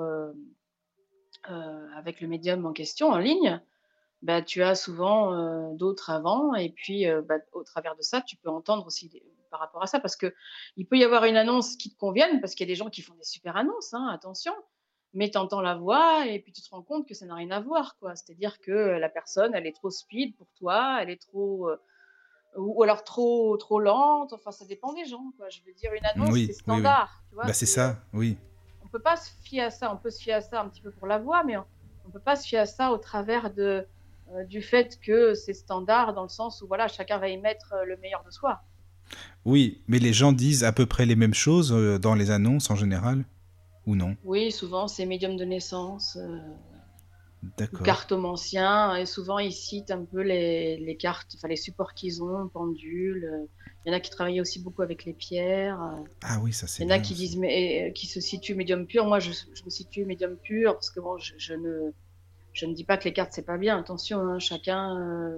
euh, 1.50 1.88
avec 1.96 2.22
le 2.22 2.28
médium 2.28 2.66
en 2.66 2.74
question 2.74 3.10
en 3.10 3.18
ligne, 3.18 3.62
bah, 4.22 4.42
tu 4.42 4.64
as 4.64 4.76
souvent 4.76 5.34
euh, 5.34 5.74
d'autres 5.74 6.10
avant, 6.10 6.56
et 6.56 6.70
puis 6.70 7.08
euh, 7.08 7.22
bah, 7.22 7.36
au 7.54 7.64
travers 7.64 7.96
de 7.96 8.02
ça, 8.02 8.22
tu 8.22 8.36
peux 8.38 8.50
entendre 8.50 8.86
aussi 8.88 9.12
par 9.52 9.60
rapport 9.60 9.84
à 9.84 9.88
ça, 9.88 10.00
parce 10.00 10.16
que 10.16 10.34
il 10.78 10.88
peut 10.88 10.98
y 10.98 11.04
avoir 11.04 11.26
une 11.26 11.38
annonce 11.38 11.76
qui 11.76 11.92
te 11.92 11.98
convienne, 11.98 12.42
parce 12.42 12.56
qu'il 12.56 12.68
y 12.68 12.70
a 12.70 12.74
des 12.74 12.78
gens 12.78 12.90
qui 12.90 13.02
font 13.02 13.14
des 13.14 13.24
super 13.24 13.56
annonces, 13.58 13.94
hein, 13.94 14.08
attention, 14.08 14.54
mais 15.14 15.30
tu 15.30 15.38
entends 15.38 15.62
la 15.62 15.76
voix 15.76 16.26
et 16.28 16.40
puis 16.40 16.52
tu 16.52 16.62
te 16.62 16.70
rends 16.70 16.82
compte 16.82 17.08
que 17.08 17.14
ça 17.14 17.26
n'a 17.26 17.36
rien 17.36 17.52
à 17.52 17.60
voir, 17.60 17.98
quoi. 18.00 18.16
C'est-à-dire 18.16 18.60
que 18.60 18.72
la 18.72 19.10
personne, 19.10 19.54
elle 19.54 19.68
est 19.68 19.76
trop 19.76 19.90
speed 19.90 20.36
pour 20.36 20.48
toi, 20.58 20.98
elle 21.02 21.10
est 21.10 21.22
trop 21.22 21.70
ou 22.58 22.84
alors 22.84 23.04
trop 23.04 23.58
trop 23.58 23.80
lente, 23.80 24.32
enfin 24.34 24.52
ça 24.52 24.66
dépend 24.66 24.94
des 24.94 25.06
gens, 25.06 25.32
quoi. 25.38 25.50
Je 25.50 25.62
veux 25.66 25.74
dire 25.74 25.92
une 25.94 26.06
annonce 26.06 26.32
Oui, 26.32 26.48
c'est 26.48 26.54
oui, 26.54 26.78
oui. 26.78 26.80
standard, 26.80 27.24
tu 27.30 27.36
vois. 27.36 27.46
Bah, 27.46 27.54
c'est 27.54 27.66
ça, 27.66 27.98
oui. 28.14 28.38
On 28.96 28.98
peut 28.98 29.04
pas 29.04 29.18
se 29.18 29.30
fier 29.44 29.62
à 29.66 29.72
ça, 29.72 29.92
on 29.94 29.98
peut 29.98 30.10
se 30.10 30.22
fier 30.22 30.36
à 30.36 30.42
ça 30.42 30.62
un 30.62 30.70
petit 30.70 30.80
peu 30.80 30.90
pour 30.90 31.06
la 31.06 31.18
voix, 31.18 31.44
mais 31.44 31.58
on, 31.58 31.66
on 32.08 32.12
peut 32.12 32.20
pas 32.22 32.38
se 32.38 32.48
fier 32.48 32.60
à 32.60 32.66
ça 32.66 32.94
au 32.94 32.98
travers 32.98 33.54
de 33.54 33.86
euh, 34.32 34.46
du 34.46 34.62
fait 34.62 34.98
que 35.02 35.34
c'est 35.34 35.54
standard 35.54 36.14
dans 36.14 36.24
le 36.24 36.30
sens 36.30 36.62
où 36.62 36.68
voilà, 36.68 36.88
chacun 36.88 37.18
va 37.18 37.28
y 37.28 37.38
mettre 37.38 37.74
euh, 37.74 37.84
le 37.84 37.98
meilleur 37.98 38.24
de 38.24 38.32
soi. 38.32 38.62
Oui, 39.44 39.82
mais 39.90 40.00
les 40.00 40.14
gens 40.14 40.32
disent 40.32 40.64
à 40.64 40.72
peu 40.72 40.86
près 40.86 41.06
les 41.06 41.18
mêmes 41.18 41.34
choses 41.34 41.74
euh, 41.74 42.00
dans 42.00 42.16
les 42.16 42.32
annonces 42.32 42.72
en 42.72 42.76
général 42.76 43.26
Ou 43.86 43.96
non? 43.96 44.16
Oui, 44.24 44.50
souvent 44.54 44.88
c'est 44.88 45.06
médium 45.06 45.36
de 45.36 45.44
naissance, 45.44 46.18
euh, 46.20 46.40
ou 47.44 47.48
D'accord. 47.58 47.84
cartomancien, 47.84 48.96
et 48.96 49.06
souvent 49.06 49.38
ils 49.40 49.52
citent 49.54 49.92
un 49.92 50.04
peu 50.04 50.22
les, 50.22 50.78
les 50.78 50.98
cartes, 50.98 51.32
enfin 51.36 51.48
les 51.48 51.56
supports 51.56 51.94
qu'ils 51.94 52.24
ont, 52.24 52.48
pendules. 52.48 53.48
Il 53.86 53.92
y 53.92 53.94
en 53.94 53.98
a 53.98 54.00
qui 54.00 54.10
travaillent 54.10 54.42
aussi 54.42 54.60
beaucoup 54.60 54.82
avec 54.82 55.06
les 55.06 55.14
pierres. 55.14 55.80
Ah 56.24 56.40
oui, 56.42 56.54
ça 56.54 56.66
c'est 56.66 56.84
Il 56.84 56.90
y 56.90 56.92
en 56.92 56.96
a 56.96 57.00
qui 57.00 57.14
aussi. 57.14 57.22
disent 57.22 57.38
mais, 57.38 57.90
euh, 57.90 57.92
qui 57.94 58.08
se 58.08 58.20
situent 58.20 58.56
médium 58.56 58.88
pur. 58.88 59.06
Moi, 59.06 59.20
je, 59.20 59.32
je 59.32 59.64
me 59.64 59.70
situe 59.70 60.06
médium 60.06 60.38
pur 60.38 60.74
parce 60.74 60.90
que 60.90 61.00
bon, 61.00 61.18
je, 61.20 61.34
je 61.38 61.54
ne 61.54 61.92
je 62.54 62.66
ne 62.66 62.74
dis 62.74 62.84
pas 62.84 62.98
que 62.98 63.04
les 63.04 63.14
cartes 63.14 63.34
c'est 63.34 63.46
pas 63.46 63.58
bien. 63.58 63.78
Attention, 63.78 64.20
hein, 64.20 64.40
chacun 64.40 64.98
euh, 65.00 65.38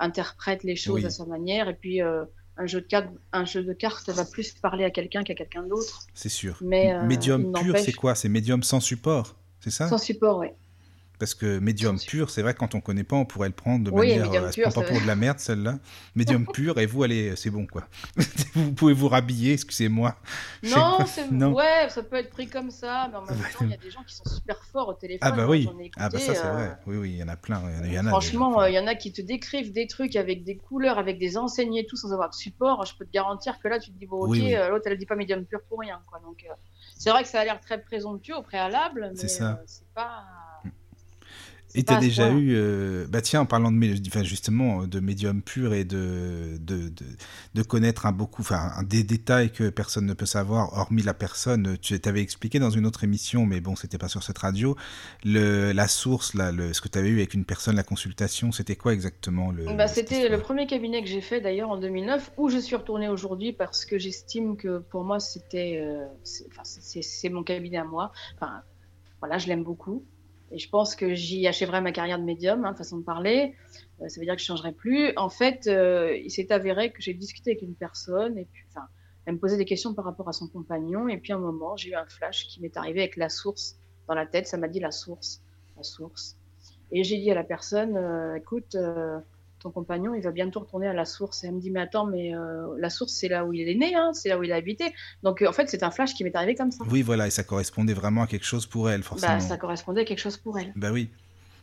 interprète 0.00 0.64
les 0.64 0.74
choses 0.76 1.00
Oui. 1.02 1.06
à 1.06 1.10
sa 1.10 1.24
manière. 1.26 1.68
Et 1.68 1.74
puis 1.74 2.02
euh, 2.02 2.24
un 2.56 2.66
jeu 2.66 2.80
de 2.80 2.86
cartes, 2.86 3.10
un 3.32 3.44
jeu 3.44 3.62
de 3.62 3.72
cartes 3.72 4.08
va 4.10 4.24
plus 4.24 4.52
parler 4.54 4.84
à 4.84 4.90
quelqu'un 4.90 5.22
qu'à 5.22 5.34
quelqu'un 5.34 5.62
d'autre. 5.62 6.00
C'est 6.14 6.28
sûr. 6.28 6.58
Mais, 6.62 6.92
euh, 6.94 7.02
médium 7.04 7.52
pur, 7.52 7.78
c'est 7.78 7.92
quoi? 7.92 8.14
C'est 8.16 8.28
médium 8.28 8.62
sans 8.64 8.80
support 8.80 9.36
C'est 9.60 9.70
ça? 9.70 9.88
Sans 9.88 9.98
support, 9.98 10.38
oui. 10.38 10.48
Parce 11.18 11.34
que 11.34 11.58
médium 11.60 11.98
pur, 12.00 12.28
c'est 12.28 12.42
vrai, 12.42 12.54
quand 12.54 12.74
on 12.74 12.80
connaît 12.80 13.04
pas, 13.04 13.14
on 13.16 13.24
pourrait 13.24 13.48
le 13.48 13.54
prendre 13.54 13.84
de 13.84 13.90
Oui, 13.90 14.08
manière. 14.08 14.24
médium 14.26 14.44
euh, 14.44 14.50
pur, 14.50 14.70
prend 14.70 14.82
pas 14.82 14.88
pour 14.88 15.00
de 15.00 15.06
la 15.06 15.14
merde, 15.14 15.38
celle-là. 15.38 15.78
Médium 16.16 16.44
pur, 16.52 16.78
et 16.78 16.86
vous, 16.86 17.02
allez, 17.04 17.36
c'est 17.36 17.50
bon, 17.50 17.66
quoi. 17.66 17.86
vous 18.54 18.72
pouvez 18.72 18.92
vous 18.94 19.08
rhabiller, 19.08 19.52
excusez-moi. 19.52 20.16
Non, 20.64 20.98
c'est 21.06 21.28
ouais, 21.30 21.88
ça 21.88 22.02
peut 22.02 22.16
être 22.16 22.30
pris 22.30 22.48
comme 22.48 22.70
ça, 22.70 23.08
mais 23.10 23.16
en 23.16 23.22
même 23.22 23.36
Ouais. 23.38 23.50
temps, 23.52 23.58
il 23.64 23.70
y 23.70 23.74
a 23.74 23.76
des 23.82 23.90
gens 23.90 24.02
qui 24.02 24.14
sont 24.14 24.24
super 24.24 24.64
forts 24.64 24.88
au 24.88 24.94
téléphone. 24.94 25.28
Ah 25.32 25.36
bah 25.36 25.46
oui. 25.48 25.68
Ah 25.96 26.08
bah 26.08 26.18
ça, 26.18 26.34
c'est 26.34 26.46
euh, 26.46 26.52
vrai. 26.52 26.76
Oui, 26.86 26.96
oui, 26.96 27.10
il 27.12 27.16
y 27.18 27.22
en 27.22 27.28
a 27.28 27.36
plein. 27.36 27.62
Il 27.70 27.76
y 27.76 27.78
en 27.78 27.82
a, 27.82 27.86
il 27.86 27.92
y 27.94 27.98
en 27.98 28.06
a 28.06 28.08
Franchement, 28.08 28.60
euh, 28.60 28.68
il 28.68 28.74
y 28.74 28.78
en 28.78 28.86
a 28.88 28.94
qui 28.96 29.12
te 29.12 29.22
décrivent 29.22 29.72
des 29.72 29.86
trucs 29.86 30.16
avec 30.16 30.42
des 30.44 30.56
couleurs, 30.56 30.98
avec 30.98 31.18
des 31.18 31.36
enseignes 31.38 31.76
et 31.76 31.86
tout, 31.86 31.96
sans 31.96 32.12
avoir 32.12 32.28
de 32.30 32.34
support. 32.34 32.84
Je 32.86 32.96
peux 32.98 33.04
te 33.04 33.12
garantir 33.12 33.58
que 33.60 33.68
là, 33.68 33.78
tu 33.78 33.92
te 33.92 33.96
dis, 33.98 34.06
bon, 34.06 34.16
ok, 34.24 34.30
Oui, 34.30 34.42
oui. 34.42 34.54
euh, 34.56 34.68
l'autre, 34.70 34.86
elle 34.86 34.98
dit 34.98 35.06
pas 35.06 35.14
médium 35.16 35.44
pur 35.46 35.60
pour 35.68 35.78
rien. 35.78 36.02
Quoi. 36.08 36.18
Donc, 36.20 36.44
euh, 36.44 36.52
c'est 36.96 37.10
vrai 37.10 37.22
que 37.22 37.28
ça 37.28 37.40
a 37.40 37.44
l'air 37.44 37.60
très 37.60 37.80
présomptueux 37.80 38.36
au 38.36 38.42
préalable, 38.42 39.10
mais 39.14 39.20
C'est 39.20 39.28
ça. 39.28 39.52
euh, 39.52 39.62
c'est 39.66 39.88
pas. 39.94 40.24
Et 41.76 41.82
t'as 41.82 41.96
déjà 41.96 42.30
eu, 42.30 42.52
euh, 42.54 43.06
bah 43.08 43.20
tiens, 43.20 43.40
en 43.40 43.46
parlant 43.46 43.72
de, 43.72 44.06
enfin, 44.06 44.22
justement 44.22 44.86
de 44.86 45.00
médium 45.00 45.42
pur 45.42 45.74
et 45.74 45.84
de, 45.84 46.56
de, 46.60 46.88
de, 46.88 47.04
de 47.54 47.62
connaître 47.62 48.06
un 48.06 48.12
beaucoup, 48.12 48.42
enfin 48.42 48.70
des 48.84 49.02
détails 49.02 49.50
que 49.50 49.70
personne 49.70 50.06
ne 50.06 50.14
peut 50.14 50.26
savoir, 50.26 50.72
hormis 50.78 51.02
la 51.02 51.14
personne. 51.14 51.76
Tu 51.78 51.98
t'avais 51.98 52.20
expliqué 52.20 52.60
dans 52.60 52.70
une 52.70 52.86
autre 52.86 53.02
émission, 53.02 53.44
mais 53.44 53.60
bon, 53.60 53.74
c'était 53.74 53.98
pas 53.98 54.08
sur 54.08 54.22
cette 54.22 54.38
radio. 54.38 54.76
Le, 55.24 55.72
la 55.72 55.88
source, 55.88 56.34
là, 56.34 56.52
le, 56.52 56.72
ce 56.72 56.80
que 56.80 56.88
tu 56.88 56.98
avais 56.98 57.08
eu 57.08 57.16
avec 57.16 57.34
une 57.34 57.44
personne, 57.44 57.74
la 57.74 57.82
consultation, 57.82 58.52
c'était 58.52 58.76
quoi 58.76 58.92
exactement 58.92 59.50
le 59.50 59.64
Bah, 59.74 59.88
C'était 59.88 60.28
le 60.28 60.38
premier 60.38 60.66
cabinet 60.66 61.02
que 61.02 61.08
j'ai 61.08 61.20
fait 61.20 61.40
d'ailleurs 61.40 61.70
en 61.70 61.76
2009, 61.78 62.32
où 62.36 62.48
je 62.50 62.58
suis 62.58 62.76
retournée 62.76 63.08
aujourd'hui 63.08 63.52
parce 63.52 63.84
que 63.84 63.98
j'estime 63.98 64.56
que 64.56 64.78
pour 64.78 65.02
moi, 65.04 65.18
c'était. 65.18 65.80
euh, 65.82 66.06
enfin, 66.52 66.62
c'est 66.64 67.28
mon 67.30 67.42
cabinet 67.42 67.78
à 67.78 67.84
moi. 67.84 68.12
Enfin, 68.36 68.62
voilà, 69.20 69.38
je 69.38 69.48
l'aime 69.48 69.64
beaucoup. 69.64 70.04
Et 70.50 70.58
je 70.58 70.68
pense 70.68 70.94
que 70.94 71.14
j'y 71.14 71.46
achèverai 71.46 71.80
ma 71.80 71.92
carrière 71.92 72.18
de 72.18 72.24
médium, 72.24 72.64
hein, 72.64 72.74
façon 72.74 72.98
de 72.98 73.04
parler. 73.04 73.54
Euh, 74.00 74.08
ça 74.08 74.20
veut 74.20 74.26
dire 74.26 74.34
que 74.34 74.40
je 74.40 74.46
changerai 74.46 74.72
plus. 74.72 75.12
En 75.16 75.28
fait, 75.28 75.66
euh, 75.66 76.16
il 76.16 76.30
s'est 76.30 76.52
avéré 76.52 76.92
que 76.92 77.02
j'ai 77.02 77.14
discuté 77.14 77.52
avec 77.52 77.62
une 77.62 77.74
personne 77.74 78.38
et 78.38 78.44
puis, 78.44 78.64
enfin, 78.68 78.86
elle 79.26 79.34
me 79.34 79.38
posait 79.38 79.56
des 79.56 79.64
questions 79.64 79.94
par 79.94 80.04
rapport 80.04 80.28
à 80.28 80.32
son 80.32 80.48
compagnon. 80.48 81.08
Et 81.08 81.18
puis, 81.18 81.32
à 81.32 81.36
un 81.36 81.40
moment, 81.40 81.76
j'ai 81.76 81.90
eu 81.90 81.94
un 81.94 82.06
flash 82.06 82.46
qui 82.46 82.60
m'est 82.60 82.76
arrivé 82.76 83.00
avec 83.00 83.16
la 83.16 83.28
source 83.28 83.78
dans 84.06 84.14
la 84.14 84.26
tête. 84.26 84.46
Ça 84.46 84.58
m'a 84.58 84.68
dit 84.68 84.80
la 84.80 84.90
source, 84.90 85.42
la 85.76 85.82
source. 85.82 86.36
Et 86.92 87.02
j'ai 87.02 87.18
dit 87.18 87.30
à 87.30 87.34
la 87.34 87.44
personne, 87.44 87.96
euh, 87.96 88.36
écoute, 88.36 88.74
euh, 88.74 89.18
ton 89.64 89.70
compagnon, 89.70 90.14
il 90.14 90.22
va 90.22 90.30
bientôt 90.30 90.60
retourner 90.60 90.86
à 90.86 90.92
la 90.92 91.04
source. 91.06 91.42
Et 91.42 91.48
elle 91.48 91.54
me 91.54 91.60
dit, 91.60 91.70
mais 91.70 91.80
attends, 91.80 92.06
mais 92.06 92.34
euh, 92.36 92.66
la 92.78 92.90
source, 92.90 93.12
c'est 93.14 93.28
là 93.28 93.44
où 93.44 93.52
il 93.52 93.68
est 93.68 93.74
né, 93.74 93.94
hein, 93.94 94.12
c'est 94.12 94.28
là 94.28 94.38
où 94.38 94.42
il 94.42 94.52
a 94.52 94.56
habité. 94.56 94.92
Donc, 95.22 95.40
euh, 95.42 95.48
en 95.48 95.52
fait, 95.52 95.68
c'est 95.68 95.82
un 95.82 95.90
flash 95.90 96.14
qui 96.14 96.22
m'est 96.22 96.36
arrivé 96.36 96.54
comme 96.54 96.70
ça. 96.70 96.84
Oui, 96.90 97.02
voilà, 97.02 97.26
et 97.26 97.30
ça 97.30 97.42
correspondait 97.42 97.94
vraiment 97.94 98.22
à 98.22 98.26
quelque 98.26 98.44
chose 98.44 98.66
pour 98.66 98.90
elle, 98.90 99.02
forcément. 99.02 99.32
Bah, 99.32 99.40
ça 99.40 99.56
correspondait 99.56 100.02
à 100.02 100.04
quelque 100.04 100.20
chose 100.20 100.36
pour 100.36 100.58
elle. 100.58 100.72
Bah 100.76 100.90
oui. 100.92 101.10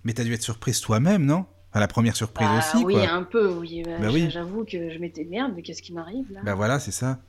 Mais 0.04 0.14
t'as 0.14 0.24
dû 0.24 0.34
être 0.34 0.42
surprise 0.42 0.82
toi-même, 0.82 1.26
non? 1.26 1.46
Enfin, 1.70 1.80
la 1.80 1.88
première 1.88 2.16
surprise 2.16 2.48
Bah, 2.50 2.58
aussi, 2.58 2.84
oui, 2.84 2.96
quoi. 2.96 3.08
un 3.10 3.24
peu, 3.24 3.48
oui. 3.54 3.84
Bah, 3.86 3.92
Bah 4.02 4.08
oui. 4.12 4.30
J'avoue 4.32 4.66
que 4.66 4.90
je 4.90 4.98
m'étais 4.98 5.24
merde, 5.24 5.54
mais 5.56 5.62
qu'est-ce 5.62 5.84
qui 5.84 5.94
m'arrive 5.94 6.30
là? 6.32 6.42
Bah 6.44 6.56
voilà, 6.56 6.80
c'est 6.80 6.92
ça. 6.92 7.20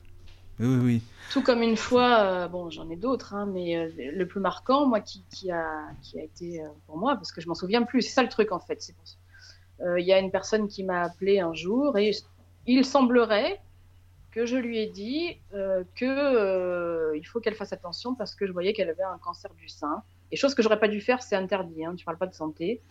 Oui, 0.59 0.67
oui, 0.67 0.79
oui. 0.83 1.01
Tout 1.31 1.41
comme 1.43 1.61
une 1.61 1.77
fois, 1.77 2.19
euh, 2.21 2.47
bon, 2.47 2.69
j'en 2.69 2.89
ai 2.89 2.95
d'autres, 2.95 3.33
hein, 3.33 3.45
mais 3.51 3.77
euh, 3.77 3.89
le 4.13 4.27
plus 4.27 4.39
marquant, 4.39 4.85
moi, 4.85 4.99
qui, 5.01 5.23
qui 5.31 5.49
a, 5.51 5.65
qui 6.01 6.19
a 6.19 6.23
été 6.23 6.61
euh, 6.61 6.67
pour 6.87 6.97
moi, 6.97 7.15
parce 7.15 7.31
que 7.31 7.41
je 7.41 7.47
m'en 7.47 7.55
souviens 7.55 7.83
plus, 7.83 8.01
c'est 8.01 8.11
ça 8.13 8.21
le 8.23 8.29
truc 8.29 8.51
en 8.51 8.59
fait. 8.59 8.81
c'est 8.81 8.95
pour 8.95 9.07
ça. 9.07 9.15
Il 9.97 10.05
y 10.05 10.13
a 10.13 10.19
une 10.19 10.31
personne 10.31 10.67
qui 10.67 10.83
m'a 10.83 11.01
appelé 11.01 11.39
un 11.39 11.53
jour 11.53 11.97
et 11.97 12.11
il 12.65 12.85
semblerait 12.85 13.59
que 14.31 14.45
je 14.45 14.57
lui 14.57 14.79
ai 14.79 14.87
dit 14.87 15.37
euh, 15.53 15.83
que 15.95 16.05
euh, 16.05 17.15
il 17.15 17.23
faut 17.23 17.39
qu'elle 17.39 17.55
fasse 17.55 17.71
attention 17.71 18.15
parce 18.15 18.33
que 18.33 18.47
je 18.47 18.51
voyais 18.51 18.73
qu'elle 18.73 18.89
avait 18.89 19.03
un 19.03 19.17
cancer 19.19 19.53
du 19.53 19.69
sein. 19.69 20.01
Et 20.31 20.35
chose 20.35 20.55
que 20.55 20.63
j'aurais 20.63 20.79
pas 20.79 20.87
dû 20.87 21.01
faire, 21.01 21.21
c'est 21.21 21.35
interdit. 21.35 21.85
Hein, 21.85 21.93
tu 21.95 22.03
parles 22.03 22.17
pas 22.17 22.25
de 22.25 22.33
santé. 22.33 22.81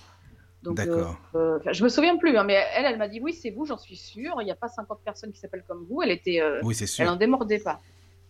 Donc, 0.62 0.78
euh, 0.78 1.06
euh, 1.34 1.58
je 1.72 1.82
me 1.82 1.88
souviens 1.88 2.16
plus, 2.16 2.36
hein, 2.36 2.44
mais 2.44 2.64
elle, 2.76 2.84
elle 2.84 2.96
m'a 2.96 3.08
dit 3.08 3.18
oui, 3.20 3.32
c'est 3.32 3.50
vous, 3.50 3.64
j'en 3.66 3.78
suis 3.78 3.96
sûre. 3.96 4.36
Il 4.40 4.44
n'y 4.44 4.52
a 4.52 4.56
pas 4.56 4.68
50 4.68 5.00
personnes 5.04 5.32
qui 5.32 5.40
s'appellent 5.40 5.64
comme 5.66 5.84
vous. 5.90 6.02
Elle 6.02 6.12
était, 6.12 6.40
euh, 6.40 6.60
Oui, 6.62 6.76
c'est 6.76 6.84
elle 6.84 6.88
sûr. 6.88 7.04
n'en 7.06 7.16
démordait 7.16 7.58
pas. 7.58 7.80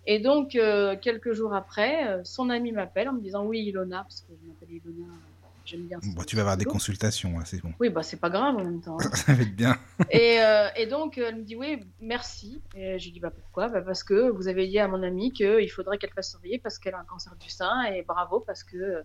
Et 0.07 0.19
donc, 0.19 0.57
euh, 0.57 0.97
quelques 1.01 1.33
jours 1.33 1.55
après, 1.55 2.09
euh, 2.09 2.25
son 2.25 2.51
ami 2.51 2.73
m'appelle 2.73 3.09
en 3.09 3.13
me 3.13 3.21
disant 3.21 3.45
Oui, 3.45 3.61
Ilona, 3.61 4.03
parce 4.03 4.23
que 4.23 4.33
je 4.41 4.49
m'appelle 4.49 4.71
Ilona, 4.71 5.07
euh, 5.13 5.32
j'aime 5.65 5.83
bien. 5.83 5.99
ce- 6.01 6.15
Bon, 6.15 6.23
tu 6.25 6.37
vas 6.37 6.43
avoir 6.43 6.57
des 6.57 6.65
consultations, 6.65 7.39
là, 7.39 7.45
c'est 7.45 7.61
bon. 7.63 7.73
Oui, 7.81 7.89
bah 7.91 8.03
c'est 8.03 8.19
pas 8.21 8.31
grave 8.31 8.57
en 8.57 8.65
même 8.65 8.81
temps. 8.81 8.99
hein. 9.01 9.11
Ça 9.15 9.35
va 9.35 9.43
être 9.43 9.55
bien. 9.55 9.77
et, 10.11 10.41
euh, 10.41 10.69
et 10.77 10.87
donc, 10.87 11.19
euh, 11.19 11.27
elle 11.29 11.37
me 11.37 11.43
dit 11.43 11.57
Oui, 11.57 11.83
merci. 12.01 12.61
Et 12.75 12.99
je 12.99 13.05
lui 13.07 13.13
dis 13.13 13.21
Bah 13.21 13.31
pourquoi? 13.31 13.69
Bah, 13.69 13.83
Parce 13.83 14.03
que 14.05 14.31
vous 14.31 14.49
avez 14.49 14.67
dit 14.69 14.79
à 14.79 14.89
mon 14.89 15.03
amie 15.03 15.33
qu'il 15.33 15.71
faudrait 15.71 15.99
qu'elle 15.99 16.11
fasse 16.13 16.31
surveiller 16.31 16.59
parce 16.59 16.79
qu'elle 16.79 16.95
a 16.95 17.01
un 17.01 17.05
cancer 17.05 17.35
du 17.37 17.49
sein, 17.51 17.83
et 17.85 18.03
bravo, 18.03 18.41
parce 18.41 18.63
que 18.65 19.03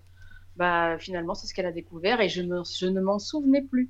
bah, 0.56 0.98
finalement, 1.00 1.36
c'est 1.36 1.48
ce 1.48 1.54
qu'elle 1.54 1.66
a 1.68 1.72
découvert, 1.72 2.20
et 2.22 2.30
je, 2.30 2.42
me, 2.42 2.62
je 2.64 2.88
ne 2.88 3.00
m'en 3.02 3.20
souvenais 3.20 3.62
plus. 3.62 3.90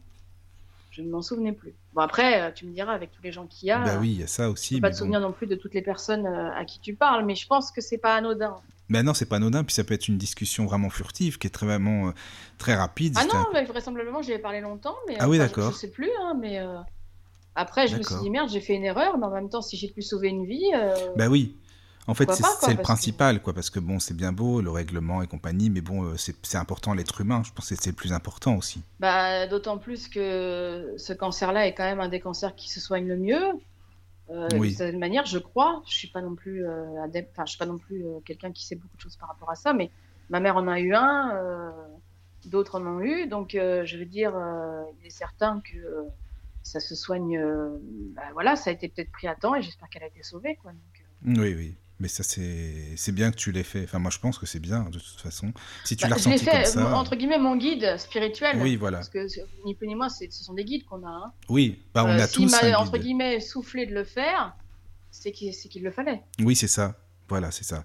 Je 0.91 1.01
ne 1.01 1.09
m'en 1.09 1.21
souvenais 1.21 1.53
plus. 1.53 1.75
Bon, 1.93 2.01
après, 2.01 2.41
euh, 2.41 2.51
tu 2.51 2.65
me 2.65 2.73
diras, 2.73 2.93
avec 2.93 3.11
tous 3.11 3.21
les 3.21 3.31
gens 3.31 3.45
qu'il 3.45 3.67
y 3.67 3.71
a. 3.71 3.83
Bah 3.83 3.97
oui, 4.01 4.13
il 4.13 4.19
y 4.21 4.23
a 4.23 4.27
ça 4.27 4.49
aussi. 4.49 4.75
peux 4.75 4.81
pas 4.81 4.89
te 4.89 4.95
bon. 4.95 4.99
souvenir 4.99 5.19
non 5.21 5.31
plus 5.31 5.45
de 5.47 5.55
toutes 5.55 5.73
les 5.75 5.81
personnes 5.81 6.25
à 6.25 6.65
qui 6.65 6.79
tu 6.79 6.95
parles, 6.95 7.23
mais 7.25 7.35
je 7.35 7.45
pense 7.47 7.71
que 7.71 7.81
c'est 7.81 7.97
pas 7.99 8.15
anodin. 8.15 8.59
Ben 8.89 9.03
non, 9.03 9.13
c'est 9.13 9.25
pas 9.25 9.35
anodin, 9.37 9.63
puis 9.63 9.73
ça 9.73 9.83
peut 9.83 9.93
être 9.93 10.07
une 10.07 10.17
discussion 10.17 10.65
vraiment 10.65 10.89
furtive, 10.89 11.37
qui 11.37 11.47
est 11.47 11.49
très 11.49 11.65
vraiment 11.65 12.07
euh, 12.09 12.11
très 12.57 12.75
rapide. 12.75 13.15
Ah 13.17 13.25
non, 13.25 13.65
vraisemblablement, 13.65 14.21
j'y 14.21 14.31
ai 14.31 14.39
parlé 14.39 14.61
longtemps, 14.61 14.95
mais 15.07 15.15
Ah 15.19 15.27
oui, 15.27 15.37
enfin, 15.37 15.47
je- 15.47 15.53
d'accord. 15.55 15.71
Je, 15.73 15.77
sais 15.77 15.89
plus, 15.91 16.09
hein, 16.21 16.37
mais 16.39 16.59
euh, 16.59 16.77
après, 17.55 17.87
je 17.87 17.97
me 17.97 18.03
suis 18.03 18.15
dit 18.21 18.29
merde, 18.29 18.49
j'ai 18.49 18.61
fait 18.61 18.75
une 18.75 18.85
erreur, 18.85 19.17
mais 19.17 19.25
en 19.25 19.31
même 19.31 19.49
temps, 19.49 19.61
si 19.61 19.75
j'ai 19.77 19.89
pu 19.89 20.01
sauver 20.01 20.29
une 20.29 20.45
vie, 20.45 20.63
euh, 20.75 20.93
Bah 21.15 21.27
oui. 21.27 21.55
En 22.09 22.13
fait, 22.13 22.31
c'est 22.61 22.71
le 22.71 22.77
que- 22.77 22.81
principal, 22.83 23.41
quoi, 23.41 23.53
parce 23.53 23.69
que 23.69 23.81
bon, 23.81 23.99
c'est 23.99 24.13
bien 24.15 24.31
beau, 24.31 24.61
le 24.61 24.71
règlement 24.71 25.21
et 25.21 25.27
compagnie, 25.27 25.69
mais 25.69 25.81
bon, 25.81 26.05
euh, 26.05 26.15
c'est 26.15 26.33
c'est 26.43 26.57
important 26.57 26.93
l'être 26.93 27.19
humain. 27.19 27.41
Je 27.45 27.51
pense 27.51 27.67
que 27.67 27.75
c'est 27.75 27.89
le 27.89 27.95
plus 27.97 28.13
important 28.13 28.55
aussi. 28.55 28.81
bah, 29.01 29.45
d'autant 29.47 29.77
plus 29.77 30.07
que 30.07 30.93
ce 30.95 31.11
cancer-là 31.11 31.67
est 31.67 31.73
quand 31.73 31.83
même 31.83 31.99
un 31.99 32.07
des 32.07 32.21
cancers 32.21 32.55
qui 32.55 32.69
se 32.71 32.79
soigne 32.79 33.07
le 33.09 33.17
mieux. 33.17 33.43
Euh, 34.29 34.49
Oui. 34.53 34.71
De 34.71 34.75
cette 34.75 34.95
manière, 34.95 35.25
je 35.25 35.39
crois. 35.39 35.81
Je 35.87 35.93
suis 35.93 36.09
pas 36.09 36.21
non 36.21 36.35
plus 36.35 36.65
euh, 36.65 37.01
adepte, 37.03 37.31
enfin, 37.31 37.45
je 37.45 37.51
suis 37.51 37.57
pas 37.59 37.65
non 37.65 37.77
plus 37.77 38.05
euh, 38.05 38.19
quelqu'un 38.25 38.51
qui 38.51 38.65
sait 38.65 38.75
beaucoup 38.75 38.95
de 38.97 39.01
choses 39.01 39.15
par 39.15 39.29
rapport 39.29 39.49
à 39.49 39.55
ça, 39.55 39.73
mais 39.73 39.89
ma 40.29 40.39
mère 40.39 40.57
en 40.57 40.67
a 40.67 40.79
eu 40.79 40.93
un, 40.93 41.35
euh, 41.35 41.71
d'autres 42.45 42.79
en 42.79 42.85
ont 42.85 42.99
eu, 43.01 43.27
donc 43.27 43.51
je 43.53 43.97
veux 43.97 44.05
dire, 44.05 44.33
il 44.99 45.07
est 45.07 45.11
certain 45.11 45.61
que 45.61 46.05
ça 46.63 46.79
se 46.81 46.95
soigne. 46.95 47.41
bah, 48.13 48.23
voilà, 48.33 48.55
ça 48.55 48.69
a 48.69 48.73
été 48.73 48.89
peut-être 48.89 49.11
pris 49.11 49.27
à 49.27 49.35
temps 49.35 49.55
et 49.55 49.61
j'espère 49.61 49.89
qu'elle 49.89 50.03
a 50.03 50.07
été 50.07 50.23
sauvée, 50.23 50.57
quoi. 50.61 50.71
Donc, 50.71 51.37
Oui, 51.39 51.55
oui. 51.55 51.75
Mais 51.99 52.07
ça, 52.07 52.21
c'est 52.23 53.11
bien 53.11 53.31
que 53.31 53.37
tu 53.37 53.51
l'aies 53.51 53.63
fait. 53.63 53.83
Enfin, 53.85 53.97
moi, 53.97 54.11
je 54.11 54.19
pense 54.19 54.37
que 54.37 54.45
c'est 54.45 54.59
bien, 54.59 54.83
de 54.83 54.99
toute 54.99 55.19
façon. 55.19 55.51
Si 55.83 55.95
tu 55.95 56.03
Bah, 56.03 56.09
l'as 56.09 56.15
ressenti 56.17 56.43
fait, 56.45 56.63
comme 56.63 56.83
ça. 56.83 56.95
entre 56.95 57.15
guillemets, 57.15 57.39
mon 57.39 57.55
guide 57.55 57.97
spirituel. 57.97 58.57
Oui, 58.61 58.75
voilà. 58.75 58.97
Parce 58.99 59.09
que 59.09 59.25
ni 59.65 59.73
plus 59.73 59.87
ni 59.87 59.95
moins, 59.95 60.09
ce 60.09 60.25
sont 60.29 60.53
des 60.53 60.63
guides 60.63 60.85
qu'on 60.85 61.03
a. 61.03 61.09
hein. 61.09 61.31
Oui, 61.49 61.81
bah, 61.95 62.03
on 62.05 62.09
Euh, 62.09 62.19
a 62.23 62.27
tous 62.27 62.51
m'a, 62.51 62.63
un 62.65 62.73
entre 62.75 62.93
guide. 62.93 63.01
guillemets, 63.01 63.39
soufflé 63.39 63.87
de 63.87 63.93
le 63.95 64.03
faire, 64.03 64.55
c'est 65.09 65.31
qu'il, 65.31 65.51
le 65.81 65.91
fallait. 65.91 66.21
Oui, 66.39 66.55
c'est 66.55 66.67
ça. 66.67 66.99
Voilà, 67.29 67.49
c'est 67.49 67.63
ça. 67.63 67.83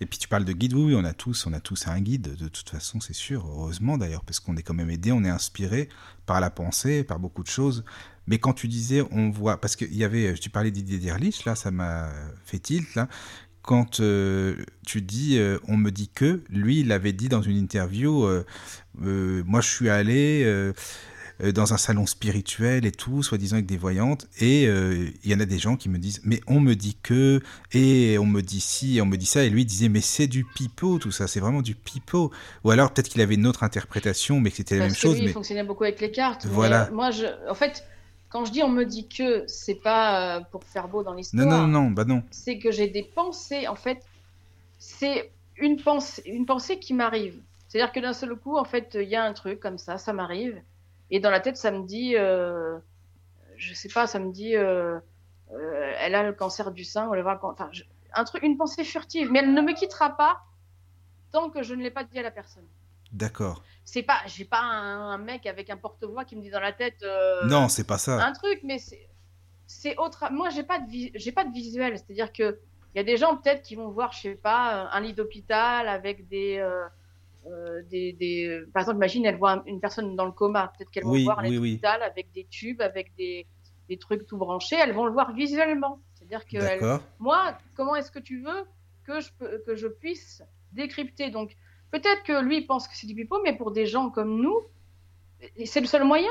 Et 0.00 0.06
puis 0.06 0.16
tu 0.20 0.28
parles 0.28 0.44
de 0.44 0.52
guide, 0.52 0.74
oui, 0.74 0.94
on 0.94 1.04
a 1.04 1.12
tous, 1.12 1.44
on 1.48 1.52
a 1.52 1.58
tous 1.58 1.88
un 1.88 2.00
guide, 2.00 2.36
de 2.36 2.46
toute 2.46 2.70
façon, 2.70 3.00
c'est 3.00 3.12
sûr, 3.16 3.44
heureusement 3.44 3.98
d'ailleurs, 3.98 4.22
parce 4.24 4.38
qu'on 4.38 4.56
est 4.56 4.62
quand 4.62 4.72
même 4.72 4.90
aidé, 4.90 5.10
on 5.10 5.24
est 5.24 5.28
inspiré 5.28 5.88
par 6.24 6.40
la 6.40 6.50
pensée, 6.50 7.02
par 7.02 7.18
beaucoup 7.18 7.42
de 7.42 7.48
choses. 7.48 7.84
Mais 8.28 8.38
quand 8.38 8.52
tu 8.52 8.68
disais, 8.68 9.02
on 9.10 9.30
voit, 9.30 9.60
parce 9.60 9.74
qu'il 9.74 9.92
y 9.96 10.04
avait, 10.04 10.34
tu 10.34 10.50
parlais 10.50 10.70
d'idée 10.70 10.98
Dirlich, 10.98 11.44
là, 11.44 11.56
ça 11.56 11.72
m'a 11.72 12.10
fait 12.44 12.60
tilt, 12.60 12.94
là, 12.94 13.08
quand 13.68 14.00
euh, 14.00 14.54
tu 14.86 15.02
dis 15.02 15.36
euh, 15.36 15.58
on 15.68 15.76
me 15.76 15.90
dit 15.90 16.08
que, 16.08 16.40
lui, 16.48 16.80
il 16.80 16.90
avait 16.90 17.12
dit 17.12 17.28
dans 17.28 17.42
une 17.42 17.58
interview, 17.58 18.24
euh, 18.24 18.42
moi 18.98 19.60
je 19.60 19.68
suis 19.68 19.90
allé 19.90 20.72
dans 21.54 21.74
un 21.74 21.76
salon 21.76 22.06
spirituel 22.06 22.86
et 22.86 22.92
tout, 22.92 23.22
soi-disant 23.22 23.56
avec 23.56 23.66
des 23.66 23.76
voyantes, 23.76 24.26
et 24.40 24.62
il 24.62 25.30
y 25.30 25.34
en 25.34 25.40
a 25.40 25.44
des 25.44 25.58
gens 25.58 25.76
qui 25.76 25.90
me 25.90 25.98
disent 25.98 26.22
mais 26.24 26.40
on 26.46 26.60
me 26.60 26.74
dit 26.74 26.96
que, 27.02 27.42
et 27.72 28.16
on 28.18 28.24
me 28.24 28.40
dit 28.40 28.60
ci, 28.60 28.96
et 28.96 29.02
on 29.02 29.06
me 29.06 29.18
dit 29.18 29.26
ça, 29.26 29.44
et 29.44 29.50
lui 29.50 29.62
il 29.62 29.66
disait 29.66 29.90
mais 29.90 30.00
c'est 30.00 30.28
du 30.28 30.44
pipeau 30.44 30.98
tout 30.98 31.12
ça, 31.12 31.28
c'est 31.28 31.40
vraiment 31.40 31.60
du 31.60 31.74
pipeau. 31.74 32.32
Ou 32.64 32.70
alors 32.70 32.90
peut-être 32.90 33.10
qu'il 33.10 33.20
avait 33.20 33.34
une 33.34 33.46
autre 33.46 33.64
interprétation, 33.64 34.40
mais 34.40 34.50
que 34.50 34.56
c'était 34.56 34.78
la 34.78 34.86
même 34.86 34.94
chose. 34.94 35.16
Lui, 35.16 35.24
mais... 35.24 35.30
il 35.30 35.34
fonctionnait 35.34 35.62
beaucoup 35.62 35.84
avec 35.84 36.00
les 36.00 36.10
cartes. 36.10 36.46
Voilà. 36.46 36.88
moi, 36.90 37.10
je, 37.10 37.26
en 37.50 37.54
fait, 37.54 37.84
quand 38.28 38.44
je 38.44 38.52
dis 38.52 38.62
on 38.62 38.68
me 38.68 38.84
dit 38.84 39.08
que, 39.08 39.46
c'est 39.46 39.74
pas 39.74 40.38
euh, 40.38 40.40
pour 40.40 40.64
faire 40.64 40.88
beau 40.88 41.02
dans 41.02 41.14
l'histoire. 41.14 41.46
Non, 41.46 41.66
non, 41.66 41.84
non, 41.84 41.90
bah 41.90 42.04
non. 42.04 42.22
C'est 42.30 42.58
que 42.58 42.70
j'ai 42.70 42.88
des 42.88 43.02
pensées, 43.02 43.68
en 43.68 43.74
fait, 43.74 44.04
c'est 44.78 45.32
une 45.56 45.80
pensée, 45.80 46.22
une 46.26 46.46
pensée 46.46 46.78
qui 46.78 46.94
m'arrive. 46.94 47.40
C'est-à-dire 47.68 47.92
que 47.92 48.00
d'un 48.00 48.12
seul 48.12 48.34
coup, 48.36 48.56
en 48.56 48.64
fait, 48.64 48.96
il 49.00 49.08
y 49.08 49.16
a 49.16 49.24
un 49.24 49.32
truc 49.32 49.60
comme 49.60 49.78
ça, 49.78 49.98
ça 49.98 50.12
m'arrive. 50.12 50.60
Et 51.10 51.20
dans 51.20 51.30
la 51.30 51.40
tête, 51.40 51.56
ça 51.56 51.70
me 51.70 51.86
dit, 51.86 52.16
euh, 52.16 52.78
je 53.56 53.74
sais 53.74 53.88
pas, 53.88 54.06
ça 54.06 54.18
me 54.18 54.30
dit, 54.32 54.56
euh, 54.56 54.98
euh 55.52 55.92
elle 56.00 56.14
a 56.14 56.22
le 56.22 56.32
cancer 56.32 56.70
du 56.70 56.84
sein, 56.84 57.08
ou 57.08 57.14
elle 57.14 57.22
va, 57.22 57.38
enfin, 57.42 57.70
un 58.14 58.24
truc, 58.24 58.42
une 58.42 58.56
pensée 58.56 58.84
furtive, 58.84 59.30
mais 59.30 59.40
elle 59.40 59.52
ne 59.52 59.62
me 59.62 59.74
quittera 59.74 60.10
pas 60.10 60.40
tant 61.32 61.50
que 61.50 61.62
je 61.62 61.74
ne 61.74 61.82
l'ai 61.82 61.90
pas 61.90 62.04
dit 62.04 62.18
à 62.18 62.22
la 62.22 62.30
personne. 62.30 62.64
D'accord. 63.12 63.62
C'est 63.90 64.02
pas, 64.02 64.20
j'ai 64.26 64.44
pas 64.44 64.60
un, 64.60 65.16
mec 65.16 65.46
avec 65.46 65.70
un 65.70 65.78
porte-voix 65.78 66.26
qui 66.26 66.36
me 66.36 66.42
dit 66.42 66.50
dans 66.50 66.60
la 66.60 66.72
tête. 66.72 67.02
Euh, 67.02 67.46
non, 67.46 67.70
c'est 67.70 67.86
pas 67.86 67.96
ça. 67.96 68.22
Un 68.22 68.32
truc, 68.34 68.60
mais 68.62 68.78
c'est, 68.78 69.08
c'est 69.66 69.96
autre. 69.96 70.30
Moi, 70.30 70.50
j'ai 70.50 70.62
pas 70.62 70.78
de, 70.78 71.10
j'ai 71.14 71.32
pas 71.32 71.44
de 71.44 71.52
visuel. 71.54 71.96
C'est-à-dire 71.96 72.30
que 72.30 72.58
il 72.94 72.98
y 72.98 73.00
a 73.00 73.02
des 73.02 73.16
gens 73.16 73.38
peut-être 73.38 73.62
qui 73.62 73.76
vont 73.76 73.88
voir, 73.88 74.12
je 74.12 74.20
sais 74.20 74.34
pas, 74.34 74.90
un 74.92 75.00
lit 75.00 75.14
d'hôpital 75.14 75.88
avec 75.88 76.28
des, 76.28 76.58
euh, 76.58 76.84
euh, 77.46 77.80
des, 77.88 78.12
des, 78.12 78.62
par 78.74 78.82
exemple, 78.82 78.98
imagine, 78.98 79.24
elle 79.24 79.38
voit 79.38 79.62
une 79.64 79.80
personne 79.80 80.14
dans 80.16 80.26
le 80.26 80.32
coma. 80.32 80.70
Peut-être 80.76 80.90
qu'elle 80.90 81.04
va 81.04 81.22
voir 81.22 81.38
un 81.38 81.44
avec 82.02 82.30
des 82.32 82.44
tubes, 82.44 82.82
avec 82.82 83.14
des, 83.16 83.46
des 83.88 83.96
trucs 83.96 84.26
tout 84.26 84.36
branchés. 84.36 84.76
Elles 84.76 84.92
vont 84.92 85.06
le 85.06 85.12
voir 85.12 85.32
visuellement. 85.32 85.98
C'est-à-dire 86.12 86.44
que 86.44 87.00
moi, 87.18 87.56
comment 87.74 87.96
est-ce 87.96 88.10
que 88.10 88.18
tu 88.18 88.42
veux 88.42 88.66
que 89.04 89.20
je, 89.20 89.30
peux, 89.38 89.62
que 89.66 89.76
je 89.76 89.88
puisse 89.88 90.42
décrypter? 90.72 91.30
Donc, 91.30 91.56
Peut-être 91.90 92.22
que 92.22 92.42
lui 92.42 92.62
pense 92.62 92.86
que 92.86 92.96
c'est 92.96 93.06
du 93.06 93.14
pipeau, 93.14 93.40
mais 93.42 93.56
pour 93.56 93.72
des 93.72 93.86
gens 93.86 94.10
comme 94.10 94.40
nous, 94.40 94.60
c'est 95.64 95.80
le 95.80 95.86
seul 95.86 96.04
moyen. 96.04 96.30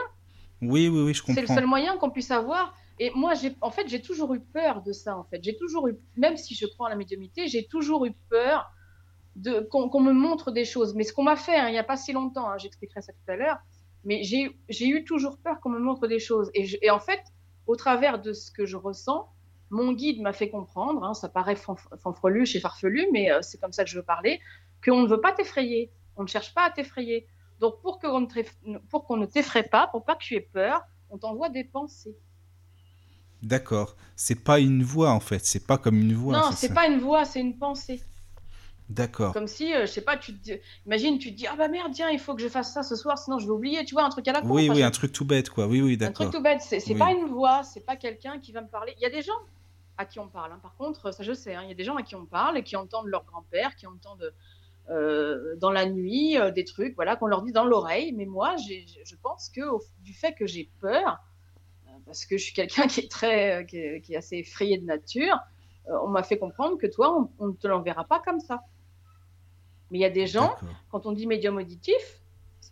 Oui, 0.61 0.87
oui, 0.87 1.01
oui, 1.01 1.13
je 1.13 1.21
comprends. 1.21 1.35
C'est 1.35 1.41
le 1.41 1.47
seul 1.47 1.65
moyen 1.65 1.97
qu'on 1.97 2.09
puisse 2.09 2.31
avoir. 2.31 2.75
Et 2.99 3.11
moi, 3.13 3.35
j'ai, 3.35 3.55
en 3.61 3.69
fait, 3.69 3.87
j'ai 3.87 4.01
toujours 4.01 4.33
eu 4.33 4.39
peur 4.39 4.81
de 4.81 4.91
ça. 4.91 5.17
En 5.17 5.23
fait, 5.23 5.43
j'ai 5.43 5.55
toujours 5.55 5.87
eu, 5.87 5.97
même 6.15 6.35
si 6.35 6.55
je 6.55 6.65
crois 6.65 6.87
en 6.87 6.89
la 6.89 6.95
médiumité, 6.95 7.47
j'ai 7.47 7.65
toujours 7.65 8.05
eu 8.05 8.13
peur 8.29 8.71
de 9.35 9.59
qu'on, 9.59 10.01
me 10.01 10.13
montre 10.13 10.51
des 10.51 10.65
choses. 10.65 10.95
Mais 10.95 11.03
ce 11.03 11.13
qu'on 11.13 11.23
m'a 11.23 11.35
fait, 11.35 11.55
hein, 11.55 11.67
il 11.67 11.73
n'y 11.73 11.77
a 11.77 11.83
pas 11.83 11.97
si 11.97 12.11
longtemps, 12.11 12.49
hein, 12.49 12.57
j'expliquerai 12.57 13.01
ça 13.01 13.13
tout 13.13 13.31
à 13.31 13.35
l'heure. 13.35 13.59
Mais 14.03 14.23
j'ai, 14.23 14.57
j'ai 14.69 14.87
eu 14.87 15.03
toujours 15.03 15.37
peur 15.37 15.59
qu'on 15.59 15.69
me 15.69 15.79
montre 15.79 16.07
des 16.07 16.19
choses. 16.19 16.49
Et, 16.55 16.67
et, 16.81 16.89
en 16.89 16.99
fait, 16.99 17.21
au 17.67 17.75
travers 17.75 18.19
de 18.19 18.33
ce 18.33 18.51
que 18.51 18.65
je 18.65 18.77
ressens, 18.77 19.29
mon 19.69 19.91
guide 19.91 20.21
m'a 20.21 20.33
fait 20.33 20.49
comprendre. 20.49 21.03
Hein, 21.03 21.13
ça 21.13 21.29
paraît 21.29 21.55
fanfreluche 21.55 22.55
et 22.55 22.59
farfelu, 22.59 23.07
mais 23.11 23.31
euh, 23.31 23.41
c'est 23.41 23.59
comme 23.59 23.73
ça 23.73 23.83
que 23.83 23.89
je 23.89 23.97
veux 23.97 24.05
parler 24.05 24.39
qu'on 24.87 25.03
ne 25.03 25.07
veut 25.07 25.21
pas 25.21 25.33
t'effrayer. 25.33 25.91
On 26.15 26.23
ne 26.23 26.27
cherche 26.27 26.53
pas 26.53 26.65
à 26.65 26.71
t'effrayer. 26.71 27.27
Donc, 27.59 27.81
pour 27.81 27.99
qu'on 27.99 28.21
ne 29.17 29.25
t'effraie 29.25 29.63
pas, 29.63 29.87
pour 29.87 30.05
pas 30.05 30.15
que 30.15 30.23
tu 30.23 30.35
aies 30.35 30.49
peur, 30.53 30.81
on 31.09 31.17
t'envoie 31.17 31.49
des 31.49 31.63
pensées. 31.63 32.15
D'accord. 33.41 33.95
C'est 34.15 34.43
pas 34.43 34.59
une 34.59 34.83
voix, 34.83 35.11
en 35.11 35.19
fait. 35.19 35.45
C'est 35.45 35.65
pas 35.65 35.77
comme 35.77 35.97
une 35.97 36.13
voix. 36.13 36.37
Non, 36.37 36.51
c'est 36.51 36.73
pas 36.73 36.87
une 36.87 36.99
voix, 36.99 37.25
c'est 37.25 37.39
une 37.39 37.57
pensée. 37.57 38.01
D'accord. 38.89 39.33
Comme 39.33 39.47
si, 39.47 39.73
euh, 39.73 39.81
je 39.81 39.87
sais 39.87 40.01
pas, 40.01 40.15
tu 40.15 40.33
te... 40.33 40.51
imagine, 40.85 41.19
tu 41.19 41.31
te 41.31 41.37
dis, 41.37 41.45
ah 41.45 41.55
bah 41.57 41.67
merde, 41.67 41.91
tiens, 41.93 42.09
il 42.09 42.19
faut 42.19 42.35
que 42.35 42.41
je 42.41 42.47
fasse 42.47 42.73
ça 42.73 42.83
ce 42.83 42.95
soir, 42.95 43.17
sinon 43.17 43.37
je 43.37 43.45
vais 43.45 43.51
oublier, 43.51 43.83
tu 43.83 43.93
vois, 43.93 44.05
un 44.05 44.09
truc 44.09 44.25
à 44.29 44.31
la 44.31 44.41
con. 44.41 44.49
Oui, 44.49 44.69
oui, 44.69 44.81
un 44.81 44.91
truc 44.91 45.11
tout 45.11 45.25
bête, 45.25 45.49
quoi. 45.49 45.67
Oui, 45.67 45.81
oui, 45.81 45.97
d'accord. 45.97 46.25
Un 46.25 46.29
truc 46.29 46.37
tout 46.37 46.41
bête, 46.41 46.61
c'est 46.61 46.95
pas 46.95 47.11
une 47.11 47.25
voix, 47.25 47.63
c'est 47.63 47.85
pas 47.85 47.97
quelqu'un 47.97 48.39
qui 48.39 48.53
va 48.53 48.61
me 48.61 48.69
parler. 48.69 48.93
Il 48.97 49.01
y 49.01 49.05
a 49.05 49.09
des 49.09 49.21
gens 49.21 49.33
à 49.97 50.05
qui 50.05 50.19
on 50.19 50.27
parle, 50.27 50.53
hein. 50.53 50.59
par 50.61 50.75
contre, 50.75 51.11
ça 51.11 51.23
je 51.23 51.33
sais, 51.33 51.55
hein. 51.55 51.61
il 51.63 51.69
y 51.69 51.71
a 51.71 51.75
des 51.75 51.83
gens 51.83 51.95
à 51.95 52.03
qui 52.03 52.15
on 52.15 52.25
parle 52.25 52.55
et 52.57 52.63
qui 52.63 52.75
entendent 52.75 53.07
leur 53.07 53.25
grand-père, 53.25 53.75
qui 53.75 53.87
entendent 53.87 54.31
euh, 54.89 55.55
dans 55.57 55.71
la 55.71 55.85
nuit, 55.85 56.37
euh, 56.37 56.49
des 56.49 56.63
trucs, 56.63 56.95
voilà, 56.95 57.17
qu'on 57.17 57.27
leur 57.27 57.41
dit 57.41 57.51
dans 57.51 57.65
l'oreille. 57.65 58.13
Mais 58.13 58.25
moi, 58.25 58.55
je 58.57 59.15
pense 59.21 59.49
que 59.49 59.61
du 60.01 60.13
fait 60.13 60.33
que 60.33 60.47
j'ai 60.47 60.69
peur, 60.79 61.19
euh, 61.87 61.91
parce 62.05 62.25
que 62.25 62.37
je 62.37 62.43
suis 62.43 62.53
quelqu'un 62.53 62.87
qui 62.87 63.01
est 63.01 63.11
très, 63.11 63.65
qui 63.65 63.77
est, 63.77 64.15
assez 64.15 64.37
effrayé 64.37 64.77
de 64.77 64.85
nature, 64.85 65.37
on 65.89 66.07
m'a 66.07 66.23
fait 66.23 66.37
comprendre 66.37 66.77
que 66.77 66.87
toi, 66.87 67.29
on, 67.39 67.47
ne 67.47 67.53
te 67.53 67.67
l'enverra 67.67 68.03
pas 68.05 68.19
comme 68.19 68.39
ça. 68.39 68.61
Mais 69.91 69.99
il 69.99 70.01
y 70.01 70.05
a 70.05 70.09
des 70.09 70.27
gens, 70.27 70.55
quand 70.89 71.05
on 71.05 71.13
dit 71.13 71.27
médium 71.27 71.57
auditif, 71.57 72.21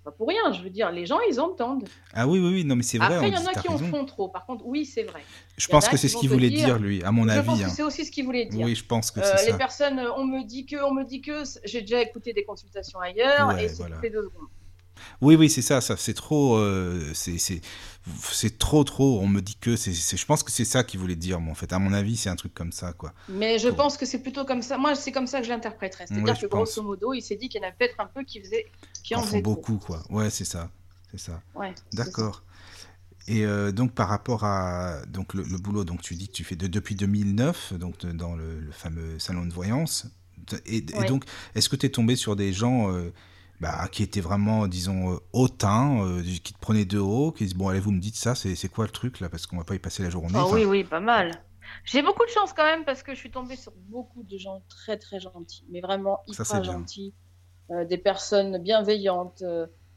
pas 0.05 0.11
pour 0.11 0.27
rien. 0.27 0.53
Je 0.53 0.61
veux 0.61 0.69
dire, 0.69 0.91
les 0.91 1.05
gens, 1.05 1.19
ils 1.29 1.39
entendent. 1.39 1.89
Ah 2.13 2.27
oui, 2.27 2.39
oui, 2.39 2.53
oui, 2.53 2.63
non, 2.63 2.75
mais 2.75 2.83
c'est 2.83 2.97
vrai. 2.97 3.15
Après, 3.15 3.27
il 3.29 3.33
y 3.33 3.37
en 3.37 3.45
a 3.45 3.53
qui 3.53 3.67
en 3.67 3.77
font 3.77 4.05
trop. 4.05 4.29
Par 4.29 4.45
contre, 4.45 4.65
oui, 4.65 4.85
c'est 4.85 5.03
vrai. 5.03 5.21
Je 5.57 5.67
pense 5.67 5.89
que 5.89 5.97
c'est 5.97 6.07
ce 6.07 6.17
qu'il 6.17 6.29
voulait 6.29 6.49
dire, 6.49 6.79
lui, 6.79 7.03
à 7.03 7.11
mon 7.11 7.27
avis. 7.27 7.41
Je 7.41 7.45
pense 7.45 7.59
que 7.59 7.65
hein. 7.65 7.69
c'est 7.69 7.83
aussi 7.83 8.05
ce 8.05 8.11
qu'il 8.11 8.25
voulait 8.25 8.45
dire. 8.45 8.65
Oui, 8.65 8.75
je 8.75 8.85
pense 8.85 9.11
que 9.11 9.19
euh, 9.19 9.23
c'est 9.23 9.45
ça. 9.45 9.51
Les 9.51 9.57
personnes, 9.57 9.99
on 10.15 10.23
me 10.23 10.43
dit 10.45 10.65
que, 10.65 10.77
on 10.83 10.93
me 10.93 11.03
dit 11.03 11.21
que, 11.21 11.43
j'ai 11.65 11.81
déjà 11.81 12.01
écouté 12.01 12.31
des 12.33 12.45
consultations 12.45 12.99
ailleurs 12.99 13.57
et 13.57 13.67
c'est 13.67 13.77
voilà. 13.77 13.97
deux 13.97 14.23
secondes. 14.23 14.47
Oui, 15.21 15.35
oui, 15.35 15.49
c'est 15.49 15.61
ça, 15.61 15.81
ça 15.81 15.97
c'est 15.97 16.13
trop, 16.13 16.57
euh, 16.57 17.13
c'est 17.13 18.57
trop, 18.57 18.83
trop. 18.83 19.19
On 19.19 19.27
me 19.27 19.41
dit 19.41 19.55
que 19.59 19.75
c'est, 19.75 19.93
je 19.93 20.25
pense 20.25 20.43
que 20.43 20.51
c'est 20.51 20.65
ça 20.65 20.83
qu'il 20.83 20.99
voulait 20.99 21.15
dire, 21.15 21.39
moi, 21.39 21.51
en 21.51 21.55
fait. 21.55 21.73
À 21.73 21.79
mon 21.79 21.93
avis, 21.93 22.17
c'est 22.17 22.29
un 22.29 22.35
truc 22.35 22.53
comme 22.53 22.71
ça, 22.71 22.93
quoi. 22.93 23.13
Mais 23.29 23.59
je 23.59 23.69
pense 23.69 23.97
que 23.97 24.05
c'est 24.05 24.19
plutôt 24.19 24.45
comme 24.45 24.61
ça. 24.61 24.77
Moi, 24.77 24.95
c'est 24.95 25.11
comme 25.11 25.27
ça 25.27 25.39
que 25.39 25.45
je 25.45 25.49
l'interpréterais. 25.49 26.05
C'est-à-dire 26.07 26.39
que 26.39 26.47
grosso 26.47 26.81
modo, 26.81 27.13
il 27.13 27.21
s'est 27.21 27.35
dit 27.35 27.49
qu'il 27.49 27.61
y 27.61 27.65
en 27.65 27.67
a 27.67 27.71
peut-être 27.71 27.99
un 27.99 28.07
peu 28.07 28.23
qui 28.23 28.39
faisait, 28.41 28.65
qui 29.03 29.15
en, 29.15 29.21
font 29.21 29.39
beaucoup, 29.39 29.77
quoi. 29.77 30.03
Ouais, 30.09 30.29
c'est 30.29 30.45
ça, 30.45 30.69
c'est 31.11 31.19
ça. 31.19 31.41
Ouais. 31.55 31.73
D'accord. 31.93 32.43
Et 33.27 33.43
euh, 33.43 33.71
donc 33.71 33.93
par 33.93 34.07
rapport 34.07 34.43
à 34.43 35.03
donc 35.07 35.33
le, 35.33 35.43
boulot, 35.57 35.83
donc 35.83 36.01
tu 36.01 36.13
dis 36.13 36.27
que 36.27 36.33
tu 36.33 36.43
fais 36.43 36.55
de, 36.55 36.67
depuis 36.67 36.95
2009, 36.95 37.73
donc 37.73 38.05
dans 38.05 38.35
le, 38.35 38.69
fameux 38.71 39.17
salon 39.19 39.45
de 39.45 39.53
voyance. 39.53 40.07
Et, 40.67 40.81
donc, 40.81 41.25
est-ce 41.55 41.69
que 41.69 41.75
tu 41.75 41.87
es 41.87 41.89
tombé 41.89 42.15
sur 42.15 42.35
des 42.35 42.53
gens 42.53 42.91
euh, 42.91 43.11
bah, 43.61 43.87
qui 43.91 44.03
était 44.03 44.21
vraiment, 44.21 44.67
disons, 44.67 45.13
euh, 45.13 45.17
hautain, 45.33 46.03
euh, 46.03 46.21
qui 46.21 46.53
te 46.53 46.59
prenait 46.59 46.85
de 46.85 46.99
haut, 46.99 47.31
qui 47.31 47.45
disent, 47.45 47.55
bon, 47.55 47.69
allez, 47.69 47.79
vous 47.79 47.91
me 47.91 48.01
dites 48.01 48.15
ça, 48.15 48.35
c'est 48.35 48.69
quoi 48.69 48.85
le 48.85 48.91
truc, 48.91 49.19
là, 49.19 49.29
parce 49.29 49.47
qu'on 49.47 49.57
va 49.57 49.63
pas 49.63 49.75
y 49.75 49.79
passer 49.79 50.03
la 50.03 50.09
journée. 50.09 50.37
Oh, 50.37 50.49
oui, 50.53 50.65
oui, 50.65 50.83
pas 50.83 50.99
mal. 50.99 51.31
J'ai 51.83 52.01
beaucoup 52.01 52.25
de 52.25 52.29
chance 52.29 52.53
quand 52.53 52.65
même, 52.65 52.85
parce 52.85 53.01
que 53.01 53.13
je 53.13 53.19
suis 53.19 53.31
tombée 53.31 53.55
sur 53.55 53.71
beaucoup 53.89 54.23
de 54.23 54.37
gens 54.37 54.61
très, 54.69 54.97
très 54.97 55.19
gentils, 55.19 55.65
mais 55.69 55.81
vraiment 55.81 56.19
hyper 56.27 56.63
gentils. 56.63 57.13
Euh, 57.71 57.85
des 57.85 57.97
personnes 57.97 58.59
bienveillantes, 58.59 59.43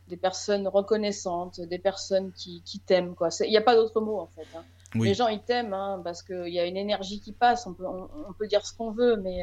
des 0.08 0.16
personnes 0.16 0.66
reconnaissantes, 0.66 1.60
des 1.60 1.78
personnes 1.78 2.32
qui, 2.32 2.62
qui 2.64 2.80
t'aiment, 2.80 3.14
quoi. 3.14 3.28
Il 3.40 3.50
n'y 3.50 3.58
a 3.58 3.62
pas 3.62 3.74
d'autre 3.74 4.00
mot, 4.00 4.18
en 4.20 4.28
fait. 4.28 4.46
Hein. 4.56 4.64
Les 4.94 5.12
gens, 5.12 5.28
ils 5.28 5.42
t'aiment, 5.42 5.74
hein, 5.74 6.00
parce 6.02 6.22
qu'il 6.22 6.48
y 6.48 6.58
a 6.58 6.64
une 6.64 6.78
énergie 6.78 7.20
qui 7.20 7.32
passe, 7.32 7.66
on 7.66 7.74
peut, 7.74 7.84
on 7.86 8.32
peut 8.32 8.46
dire 8.46 8.64
ce 8.64 8.72
qu'on 8.72 8.92
veut, 8.92 9.16
mais 9.16 9.42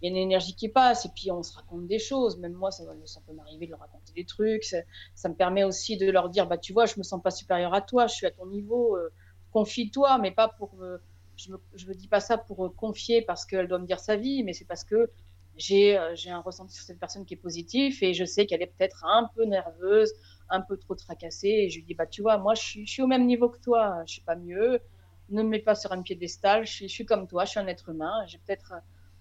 il 0.00 0.06
y 0.06 0.08
a 0.08 0.10
une 0.10 0.22
énergie 0.22 0.54
qui 0.54 0.68
passe 0.68 1.04
et 1.04 1.10
puis 1.14 1.30
on 1.30 1.42
se 1.42 1.54
raconte 1.54 1.86
des 1.86 1.98
choses. 1.98 2.38
Même 2.38 2.54
moi, 2.54 2.70
ça, 2.70 2.84
peut 3.26 3.32
m'arriver 3.34 3.66
de 3.66 3.70
leur 3.72 3.80
raconter 3.80 4.12
des 4.14 4.24
trucs. 4.24 4.64
Ça, 4.64 5.28
me 5.28 5.34
permet 5.34 5.64
aussi 5.64 5.96
de 5.98 6.10
leur 6.10 6.30
dire, 6.30 6.46
bah 6.46 6.56
tu 6.56 6.72
vois, 6.72 6.86
je 6.86 6.94
me 6.96 7.02
sens 7.02 7.22
pas 7.22 7.30
supérieur 7.30 7.74
à 7.74 7.82
toi, 7.82 8.06
je 8.06 8.14
suis 8.14 8.26
à 8.26 8.30
ton 8.30 8.46
niveau, 8.46 8.96
euh, 8.96 9.10
confie-toi, 9.52 10.18
mais 10.18 10.30
pas 10.30 10.48
pour. 10.48 10.70
Euh, 10.80 10.98
je, 11.36 11.52
me, 11.52 11.94
dis 11.94 12.08
pas 12.08 12.20
ça 12.20 12.36
pour 12.36 12.66
euh, 12.66 12.70
confier 12.70 13.22
parce 13.22 13.46
qu'elle 13.46 13.66
doit 13.66 13.78
me 13.78 13.86
dire 13.86 14.00
sa 14.00 14.16
vie, 14.16 14.42
mais 14.42 14.52
c'est 14.52 14.66
parce 14.66 14.84
que 14.84 15.10
j'ai 15.56 15.98
j'ai 16.14 16.30
un 16.30 16.40
ressenti 16.40 16.74
sur 16.74 16.84
cette 16.84 16.98
personne 16.98 17.26
qui 17.26 17.34
est 17.34 17.38
positif 17.38 18.02
et 18.02 18.14
je 18.14 18.24
sais 18.24 18.46
qu'elle 18.46 18.62
est 18.62 18.72
peut-être 18.78 19.04
un 19.04 19.28
peu 19.34 19.44
nerveuse, 19.44 20.12
un 20.48 20.62
peu 20.62 20.78
trop 20.78 20.94
tracassée. 20.94 21.48
Et 21.48 21.68
je 21.68 21.76
lui 21.76 21.84
dis, 21.84 21.94
bah 21.94 22.06
tu 22.06 22.22
vois, 22.22 22.38
moi 22.38 22.54
je 22.54 22.62
suis, 22.62 23.02
au 23.02 23.06
même 23.06 23.26
niveau 23.26 23.50
que 23.50 23.58
toi, 23.58 24.02
je 24.06 24.14
suis 24.14 24.22
pas 24.22 24.36
mieux. 24.36 24.80
Ne 25.28 25.42
me 25.42 25.48
mets 25.48 25.60
pas 25.60 25.74
sur 25.74 25.92
un 25.92 26.02
piédestal, 26.02 26.66
je 26.66 26.84
je 26.84 26.86
suis 26.86 27.04
comme 27.04 27.26
toi, 27.26 27.44
je 27.44 27.50
suis 27.50 27.60
un 27.60 27.66
être 27.66 27.90
humain. 27.90 28.24
J'ai 28.26 28.38
peut-être 28.38 28.72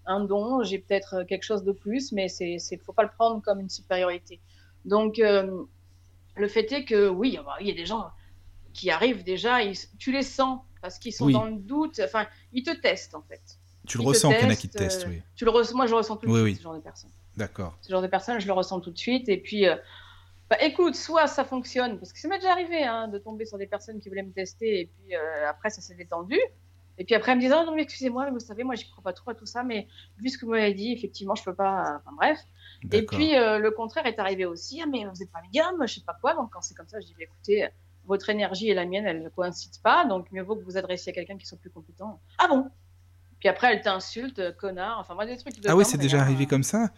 un 0.05 0.21
don, 0.21 0.63
j'ai 0.63 0.79
peut-être 0.79 1.23
quelque 1.23 1.43
chose 1.43 1.63
de 1.63 1.71
plus, 1.71 2.11
mais 2.11 2.27
c'est, 2.27 2.57
faut 2.83 2.93
pas 2.93 3.03
le 3.03 3.09
prendre 3.09 3.41
comme 3.41 3.59
une 3.59 3.69
supériorité. 3.69 4.39
Donc, 4.85 5.19
euh, 5.19 5.63
le 6.35 6.47
fait 6.47 6.71
est 6.71 6.85
que 6.85 7.09
oui, 7.09 7.37
il 7.59 7.67
y 7.67 7.71
a 7.71 7.75
des 7.75 7.85
gens 7.85 8.09
qui 8.73 8.89
arrivent 8.91 9.23
déjà, 9.23 9.59
tu 9.97 10.11
les 10.11 10.23
sens 10.23 10.61
parce 10.81 10.99
qu'ils 10.99 11.13
sont 11.13 11.29
dans 11.29 11.45
le 11.45 11.57
doute. 11.57 11.99
Enfin, 12.03 12.25
ils 12.53 12.63
te 12.63 12.71
testent 12.71 13.15
en 13.15 13.21
fait. 13.21 13.41
Tu 13.87 13.97
le 13.97 14.03
ressens 14.03 14.31
qu'il 14.31 14.41
y 14.41 14.45
en 14.45 14.49
a 14.49 14.55
qui 14.55 14.69
te 14.69 14.77
testent, 14.77 15.07
oui. 15.07 15.21
Tu 15.35 15.45
le 15.45 15.51
moi, 15.51 15.85
je 15.85 15.91
le 15.91 15.97
ressens 15.97 16.17
tout 16.17 16.27
de 16.27 16.43
suite 16.43 16.57
ce 16.57 16.63
genre 16.63 16.75
de 16.75 16.79
personnes. 16.79 17.11
D'accord. 17.35 17.77
Ce 17.81 17.89
genre 17.89 18.01
de 18.01 18.07
personnes, 18.07 18.39
je 18.39 18.47
le 18.47 18.53
ressens 18.53 18.79
tout 18.81 18.91
de 18.91 18.97
suite. 18.97 19.29
Et 19.29 19.37
puis, 19.37 19.67
euh, 19.67 19.75
bah, 20.49 20.57
écoute, 20.61 20.95
soit 20.95 21.27
ça 21.27 21.43
fonctionne, 21.43 21.99
parce 21.99 22.11
que 22.11 22.19
ça 22.19 22.27
m'est 22.27 22.39
déjà 22.39 22.51
arrivé 22.51 22.83
hein, 22.83 23.07
de 23.07 23.19
tomber 23.19 23.45
sur 23.45 23.57
des 23.57 23.67
personnes 23.67 23.99
qui 23.99 24.09
voulaient 24.09 24.23
me 24.23 24.31
tester, 24.31 24.81
et 24.81 24.85
puis 24.87 25.15
euh, 25.15 25.47
après 25.47 25.69
ça 25.69 25.81
s'est 25.81 25.93
détendu. 25.93 26.39
Et 26.99 27.05
puis 27.05 27.15
après, 27.15 27.31
elle 27.31 27.37
me 27.37 27.41
disait, 27.41 27.55
oh, 27.57 27.65
non, 27.65 27.73
mais 27.73 27.83
excusez-moi, 27.83 28.29
vous 28.29 28.39
savez, 28.39 28.63
moi, 28.63 28.75
je 28.75 28.83
crois 28.91 29.01
pas 29.01 29.13
trop 29.13 29.31
à 29.31 29.33
tout 29.33 29.45
ça, 29.45 29.63
mais 29.63 29.87
vu 30.17 30.29
ce 30.29 30.37
que 30.37 30.45
vous 30.45 30.51
m'avez 30.51 30.73
dit, 30.73 30.91
effectivement, 30.91 31.33
je 31.33 31.43
peux 31.43 31.55
pas. 31.55 32.01
Enfin, 32.01 32.15
bref. 32.17 32.39
Et 32.91 33.05
puis, 33.05 33.37
euh, 33.37 33.57
le 33.57 33.71
contraire 33.71 34.05
est 34.05 34.19
arrivé 34.19 34.45
aussi. 34.45 34.81
Ah, 34.83 34.85
mais 34.85 35.05
vous 35.05 35.17
n'êtes 35.17 35.31
pas 35.31 35.41
médium, 35.41 35.75
je 35.87 35.95
sais 35.95 36.01
pas 36.05 36.17
quoi. 36.19 36.33
Donc, 36.35 36.51
quand 36.51 36.61
c'est 36.61 36.75
comme 36.75 36.89
ça, 36.89 36.99
je 36.99 37.05
dis, 37.05 37.13
bah, 37.17 37.23
écoutez, 37.23 37.69
votre 38.05 38.29
énergie 38.29 38.69
et 38.69 38.73
la 38.73 38.85
mienne, 38.85 39.05
elles 39.05 39.23
ne 39.23 39.29
coïncident 39.29 39.77
pas. 39.81 40.05
Donc, 40.05 40.29
mieux 40.33 40.43
vaut 40.43 40.57
que 40.57 40.63
vous 40.63 40.77
adressiez 40.77 41.13
à 41.13 41.15
quelqu'un 41.15 41.37
qui 41.37 41.45
soit 41.45 41.57
plus 41.57 41.69
compétent. 41.69 42.19
Ah 42.37 42.47
bon? 42.49 42.69
Puis 43.39 43.47
après, 43.47 43.73
elle 43.73 43.81
t'insulte, 43.81 44.57
connard. 44.57 44.99
Enfin, 44.99 45.15
moi, 45.15 45.25
des 45.25 45.37
trucs. 45.37 45.55
ah 45.67 45.77
oui, 45.77 45.85
c'est 45.85 45.97
déjà 45.97 46.19
arrivé 46.19 46.45
comme 46.45 46.63
ça? 46.63 46.89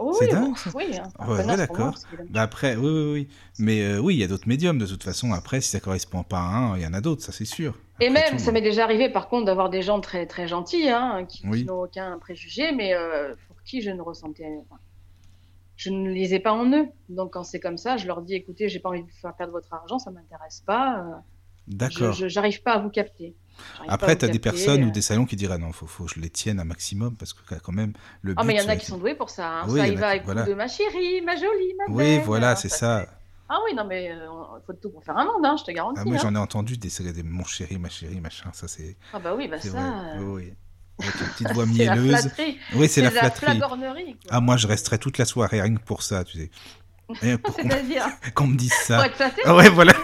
Oui, 0.00 0.16
c'est 0.18 0.28
dingue. 0.28 0.56
Oui, 0.74 0.98
hein, 0.98 1.56
d'accord. 1.56 1.94
Bah 2.30 2.42
après, 2.42 2.74
oui, 2.74 2.90
oui, 2.90 3.12
oui. 3.12 3.28
Mais 3.58 3.82
euh, 3.82 3.98
oui, 4.00 4.16
il 4.16 4.18
y 4.18 4.24
a 4.24 4.26
d'autres 4.26 4.48
médiums 4.48 4.78
de 4.78 4.86
toute 4.86 5.04
façon. 5.04 5.32
Après, 5.32 5.60
si 5.60 5.70
ça 5.70 5.78
correspond 5.78 6.24
pas 6.24 6.40
à 6.40 6.56
un, 6.56 6.76
il 6.76 6.82
y 6.82 6.86
en 6.86 6.94
a 6.94 7.00
d'autres, 7.00 7.22
ça 7.22 7.30
c'est 7.30 7.44
sûr. 7.44 7.78
Et 8.00 8.10
même, 8.10 8.38
ça 8.38 8.52
m'est 8.52 8.60
déjà 8.60 8.84
arrivé 8.84 9.08
par 9.08 9.28
contre 9.28 9.46
d'avoir 9.46 9.70
des 9.70 9.82
gens 9.82 10.00
très 10.00 10.26
très 10.26 10.46
gentils, 10.46 10.88
hein, 10.88 11.26
qui, 11.26 11.46
n'ont 11.64 11.82
aucun 11.82 12.18
préjugé, 12.18 12.72
mais 12.72 12.94
euh, 12.94 13.34
pour 13.48 13.62
qui 13.62 13.82
je 13.82 13.90
ne 13.90 14.00
ressentais, 14.00 14.46
je 15.76 15.90
ne 15.90 16.10
lisais 16.10 16.38
pas 16.38 16.52
en 16.52 16.70
eux. 16.72 16.88
Donc 17.08 17.32
quand 17.32 17.44
c'est 17.44 17.60
comme 17.60 17.78
ça, 17.78 17.96
je 17.96 18.06
leur 18.06 18.22
dis, 18.22 18.34
écoutez, 18.34 18.68
j'ai 18.68 18.78
pas 18.78 18.90
envie 18.90 19.02
de 19.02 19.10
faire 19.10 19.34
perdre 19.34 19.52
votre 19.52 19.72
argent, 19.72 19.98
ça 19.98 20.10
m'intéresse 20.10 20.62
pas. 20.64 21.00
Euh, 21.00 21.14
d'accord. 21.66 22.12
Je 22.12 22.32
n'arrive 22.32 22.62
pas 22.62 22.74
à 22.74 22.78
vous 22.78 22.90
capter. 22.90 23.34
Après, 23.88 24.16
tu 24.16 24.24
as 24.24 24.28
des 24.28 24.38
personnes 24.38 24.84
ou 24.84 24.88
euh. 24.88 24.92
des 24.92 25.02
salons 25.02 25.24
qui 25.24 25.34
diraient 25.34 25.58
non, 25.58 25.72
faut, 25.72 25.86
faut 25.86 26.04
que 26.04 26.14
je 26.14 26.20
les 26.20 26.30
tienne 26.30 26.60
un 26.60 26.64
maximum 26.64 27.16
parce 27.16 27.32
que 27.32 27.54
quand 27.56 27.72
même 27.72 27.94
le 28.22 28.34
but. 28.34 28.40
Ah, 28.40 28.44
mais 28.44 28.54
il 28.54 28.62
y 28.62 28.64
en 28.64 28.68
a 28.68 28.76
qui 28.76 28.86
sont 28.86 28.98
doués 28.98 29.16
pour 29.16 29.30
ça. 29.30 29.60
Hein. 29.60 29.66
Oui, 29.68 29.80
ça 29.80 29.88
y 29.88 29.96
va 29.96 30.10
avec 30.10 30.24
voilà. 30.24 30.44
de 30.44 30.54
ma 30.54 30.68
chérie, 30.68 31.20
ma 31.22 31.34
jolie, 31.34 31.74
ma 31.78 31.86
belle. 31.86 32.18
Oui, 32.18 32.24
voilà, 32.24 32.54
c'est 32.54 32.68
ça. 32.68 33.06
Ah 33.48 33.58
oui, 33.64 33.74
non, 33.74 33.86
mais 33.86 34.06
il 34.06 34.10
euh, 34.10 34.28
faut 34.66 34.74
tout 34.74 34.90
pour 34.90 35.02
faire 35.02 35.16
un 35.16 35.24
monde, 35.24 35.44
hein, 35.44 35.56
je 35.58 35.64
te 35.64 35.70
garantis. 35.70 36.00
Ah, 36.02 36.04
moi, 36.04 36.16
hein. 36.16 36.20
j'en 36.22 36.34
ai 36.34 36.38
entendu 36.38 36.76
des, 36.76 36.90
des 37.12 37.22
mon 37.22 37.44
chéri, 37.44 37.78
ma 37.78 37.88
chérie, 37.88 38.20
machin, 38.20 38.50
ça 38.52 38.68
c'est. 38.68 38.96
Ah 39.12 39.18
bah 39.18 39.34
oui, 39.34 39.48
bah 39.48 39.58
ça. 39.58 40.16
Euh. 40.16 40.20
Oui, 40.20 40.52
Avec 41.00 41.14
une 41.20 41.26
petite 41.28 41.52
voix 41.52 41.66
mielleuse. 41.66 42.30
oui, 42.74 42.88
c'est 42.88 43.00
la, 43.00 43.10
la 43.10 43.30
flatterie. 43.30 43.62
Ah, 44.30 44.40
moi, 44.40 44.56
je 44.56 44.66
resterai 44.66 44.98
toute 44.98 45.16
la 45.18 45.24
soirée 45.24 45.60
rien 45.60 45.74
que 45.74 45.82
pour 45.82 46.02
ça, 46.02 46.24
tu 46.24 46.38
sais. 46.38 46.50
C'est-à-dire 47.20 48.06
Qu'on 48.34 48.48
me 48.48 48.56
dise 48.56 48.72
ça. 48.72 48.96
Pour 48.96 49.04
être 49.04 49.16
flatté 49.16 49.42
ah 49.44 49.54
ouais, 49.54 49.70
voilà. 49.70 49.94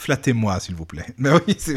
Flattez-moi, 0.00 0.58
s'il 0.60 0.74
vous 0.74 0.86
plaît. 0.86 1.04
Mais 1.18 1.30
oui, 1.46 1.56
c'est 1.58 1.76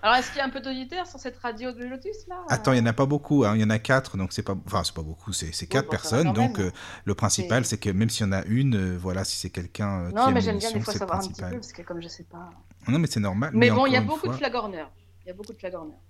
Alors, 0.00 0.16
est-ce 0.16 0.28
qu'il 0.28 0.38
y 0.38 0.40
a 0.40 0.46
un 0.46 0.48
peu 0.48 0.60
d'auditeurs 0.60 1.06
sur 1.06 1.18
cette 1.18 1.36
radio 1.36 1.70
de 1.70 1.84
Lotus 1.84 2.26
là? 2.26 2.36
Attends, 2.48 2.72
il 2.72 2.76
n'y 2.76 2.80
en 2.80 2.86
a 2.86 2.94
pas 2.94 3.04
beaucoup. 3.04 3.44
Hein. 3.44 3.56
Il 3.56 3.60
y 3.60 3.64
en 3.64 3.68
a 3.68 3.78
quatre, 3.78 4.16
donc 4.16 4.32
c'est 4.32 4.42
pas. 4.42 4.56
Enfin, 4.64 4.82
c'est 4.84 4.94
pas 4.94 5.02
beaucoup. 5.02 5.34
C'est 5.34 5.66
quatre 5.66 5.90
personnes. 5.90 6.32
Donc, 6.32 6.60
euh, 6.60 6.70
le 7.04 7.14
principal, 7.14 7.66
c'est 7.66 7.76
que 7.76 7.90
même 7.90 8.08
s'il 8.08 8.24
y 8.24 8.28
en 8.30 8.32
a 8.32 8.42
une, 8.46 8.74
euh, 8.74 8.98
voilà, 8.98 9.22
si 9.22 9.36
c'est 9.36 9.50
quelqu'un. 9.50 10.06
Euh, 10.06 10.10
non, 10.12 10.30
mais 10.30 10.40
j'aime 10.40 10.56
bien 10.56 10.72
des 10.72 10.80
fois 10.80 10.94
savoir 10.94 11.18
un 11.18 11.28
petit 11.28 11.42
peu, 11.42 11.50
parce 11.50 11.72
que 11.72 11.82
comme 11.82 12.00
je 12.00 12.08
sais 12.08 12.24
pas. 12.24 12.48
Non, 12.88 12.98
mais 12.98 13.06
c'est 13.06 13.20
normal. 13.20 13.50
Mais, 13.52 13.70
bon, 13.70 13.84
il 13.84 13.92
y 13.92 13.96
a 13.96 14.00
beaucoup 14.00 14.28
de 14.28 14.32
flagorneurs. 14.32 14.90
Il 15.24 15.28
y 15.28 15.30
a 15.30 15.34
beaucoup 15.34 15.52
de 15.52 15.58
flagorneurs. 15.58 16.00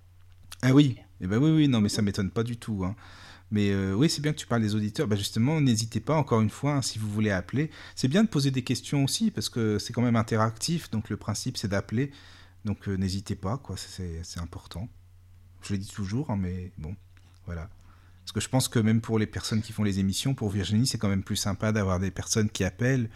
Ah 0.61 0.71
oui. 0.71 0.97
Eh 1.19 1.27
ben 1.27 1.37
oui, 1.37 1.51
oui, 1.51 1.67
non, 1.67 1.81
mais 1.81 1.89
ça 1.89 2.01
m'étonne 2.01 2.31
pas 2.31 2.43
du 2.43 2.55
tout. 2.55 2.85
Hein. 2.85 2.95
Mais 3.51 3.71
euh, 3.71 3.93
oui, 3.93 4.09
c'est 4.09 4.21
bien 4.21 4.31
que 4.31 4.37
tu 4.37 4.47
parles 4.47 4.61
des 4.61 4.75
auditeurs. 4.75 5.07
Bah, 5.07 5.15
justement, 5.15 5.59
n'hésitez 5.59 5.99
pas, 5.99 6.15
encore 6.15 6.41
une 6.41 6.49
fois, 6.49 6.73
hein, 6.73 6.81
si 6.81 6.99
vous 6.99 7.09
voulez 7.09 7.31
appeler. 7.31 7.71
C'est 7.95 8.07
bien 8.07 8.23
de 8.23 8.29
poser 8.29 8.51
des 8.51 8.63
questions 8.63 9.03
aussi, 9.03 9.31
parce 9.31 9.49
que 9.49 9.79
c'est 9.79 9.93
quand 9.93 10.01
même 10.01 10.15
interactif. 10.15 10.91
Donc 10.91 11.09
le 11.09 11.17
principe, 11.17 11.57
c'est 11.57 11.67
d'appeler. 11.67 12.11
Donc 12.65 12.87
euh, 12.87 12.95
n'hésitez 12.95 13.35
pas, 13.35 13.57
quoi. 13.57 13.75
C'est 13.77 14.39
important. 14.39 14.87
Je 15.61 15.73
le 15.73 15.79
dis 15.79 15.89
toujours, 15.89 16.29
hein, 16.29 16.37
mais 16.37 16.71
bon, 16.77 16.95
voilà. 17.45 17.69
Parce 18.23 18.31
que 18.31 18.39
je 18.39 18.49
pense 18.49 18.67
que 18.67 18.79
même 18.79 19.01
pour 19.01 19.17
les 19.17 19.25
personnes 19.25 19.61
qui 19.61 19.73
font 19.73 19.83
les 19.83 19.99
émissions, 19.99 20.35
pour 20.35 20.49
Virginie, 20.49 20.85
c'est 20.85 20.99
quand 20.99 21.09
même 21.09 21.23
plus 21.23 21.35
sympa 21.35 21.71
d'avoir 21.71 21.99
des 21.99 22.11
personnes 22.11 22.49
qui 22.49 22.63
appellent 22.63 23.09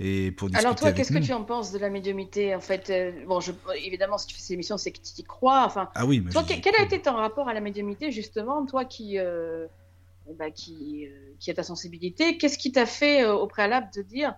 et 0.00 0.30
pour 0.30 0.48
Alors 0.54 0.76
toi, 0.76 0.92
qu'est-ce 0.92 1.12
que 1.12 1.18
tu 1.18 1.32
en 1.32 1.42
penses 1.42 1.72
de 1.72 1.78
la 1.78 1.90
médiumité 1.90 2.54
En 2.54 2.60
fait, 2.60 2.88
euh, 2.90 3.12
bon, 3.26 3.40
je, 3.40 3.50
évidemment, 3.84 4.16
si 4.16 4.28
tu 4.28 4.34
fais 4.36 4.40
ces 4.40 4.54
émissions, 4.54 4.78
c'est 4.78 4.92
que 4.92 4.98
tu 4.98 5.20
y 5.20 5.24
crois. 5.24 5.64
Enfin, 5.64 5.90
ah 5.94 6.06
oui. 6.06 6.20
Mais 6.24 6.30
toi, 6.30 6.44
quel 6.46 6.74
a 6.76 6.82
été 6.82 7.02
ton 7.02 7.14
rapport 7.14 7.48
à 7.48 7.54
la 7.54 7.60
médiumité 7.60 8.12
justement, 8.12 8.64
toi 8.64 8.84
qui, 8.84 9.18
euh, 9.18 9.66
bah, 10.38 10.50
qui, 10.52 11.06
euh, 11.06 11.34
qui 11.40 11.50
a 11.50 11.54
ta 11.54 11.64
sensibilité? 11.64 12.38
Qu'est-ce 12.38 12.58
qui 12.58 12.70
t'a 12.70 12.86
fait 12.86 13.26
au 13.26 13.46
préalable 13.48 13.88
de 13.94 14.02
dire 14.02 14.34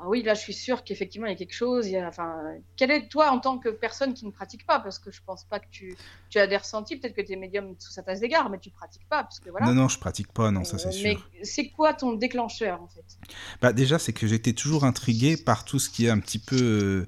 ah 0.00 0.04
oui, 0.06 0.22
là, 0.22 0.34
je 0.34 0.40
suis 0.40 0.54
sûre 0.54 0.84
qu'effectivement, 0.84 1.26
il 1.26 1.30
y 1.30 1.34
a 1.34 1.36
quelque 1.36 1.54
chose. 1.54 1.86
Il 1.88 1.92
y 1.92 1.96
a, 1.96 2.06
enfin, 2.06 2.36
quel 2.76 2.90
est 2.90 3.08
toi 3.08 3.30
en 3.30 3.40
tant 3.40 3.58
que 3.58 3.68
personne 3.68 4.14
qui 4.14 4.26
ne 4.26 4.30
pratique 4.30 4.64
pas 4.64 4.78
Parce 4.78 4.98
que 4.98 5.10
je 5.10 5.20
pense 5.26 5.44
pas 5.44 5.58
que 5.58 5.66
tu, 5.70 5.96
tu 6.30 6.38
as 6.38 6.46
des 6.46 6.56
ressentis. 6.56 6.96
Peut-être 6.96 7.14
que 7.14 7.22
tu 7.22 7.32
es 7.32 7.36
médium 7.36 7.74
sous 7.78 7.90
sa 7.90 8.02
tasse 8.02 8.20
d'égard, 8.20 8.48
mais 8.48 8.58
tu 8.58 8.70
pratiques 8.70 9.08
pas. 9.08 9.24
Parce 9.24 9.40
que, 9.40 9.50
voilà. 9.50 9.66
Non, 9.66 9.74
non, 9.74 9.88
je 9.88 9.98
pratique 9.98 10.32
pas, 10.32 10.50
non, 10.52 10.62
ça 10.62 10.78
c'est 10.78 10.92
sûr. 10.92 11.20
Mais 11.32 11.44
c'est 11.44 11.70
quoi 11.70 11.94
ton 11.94 12.12
déclencheur 12.12 12.80
en 12.80 12.88
fait? 12.88 13.04
Bah, 13.60 13.72
Déjà, 13.72 13.98
c'est 13.98 14.12
que 14.12 14.26
j'étais 14.26 14.52
toujours 14.52 14.84
intrigué 14.84 15.36
par 15.36 15.64
tout 15.64 15.80
ce 15.80 15.90
qui 15.90 16.06
est 16.06 16.10
un 16.10 16.20
petit 16.20 16.38
peu. 16.38 16.56
Euh, 16.60 17.06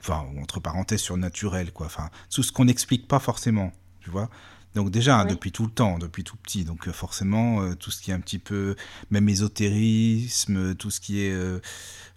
enfin, 0.00 0.26
entre 0.40 0.58
parenthèses, 0.58 1.00
surnaturel, 1.00 1.72
quoi. 1.72 1.86
Enfin, 1.86 2.10
tout 2.28 2.42
ce 2.42 2.50
qu'on 2.50 2.64
n'explique 2.64 3.06
pas 3.06 3.20
forcément, 3.20 3.72
tu 4.00 4.10
vois. 4.10 4.28
Donc 4.74 4.90
déjà, 4.90 5.20
hein, 5.20 5.24
depuis 5.26 5.52
tout 5.52 5.64
le 5.64 5.70
temps, 5.70 5.98
depuis 5.98 6.24
tout 6.24 6.36
petit, 6.36 6.64
donc 6.64 6.88
euh, 6.88 6.92
forcément, 6.92 7.62
euh, 7.62 7.74
tout 7.74 7.90
ce 7.90 8.00
qui 8.00 8.10
est 8.10 8.14
un 8.14 8.20
petit 8.20 8.38
peu, 8.38 8.74
même 9.10 9.28
ésotérisme, 9.28 10.74
tout 10.74 10.90
ce 10.90 11.00
qui 11.00 11.22
est, 11.22 11.32
euh, 11.32 11.60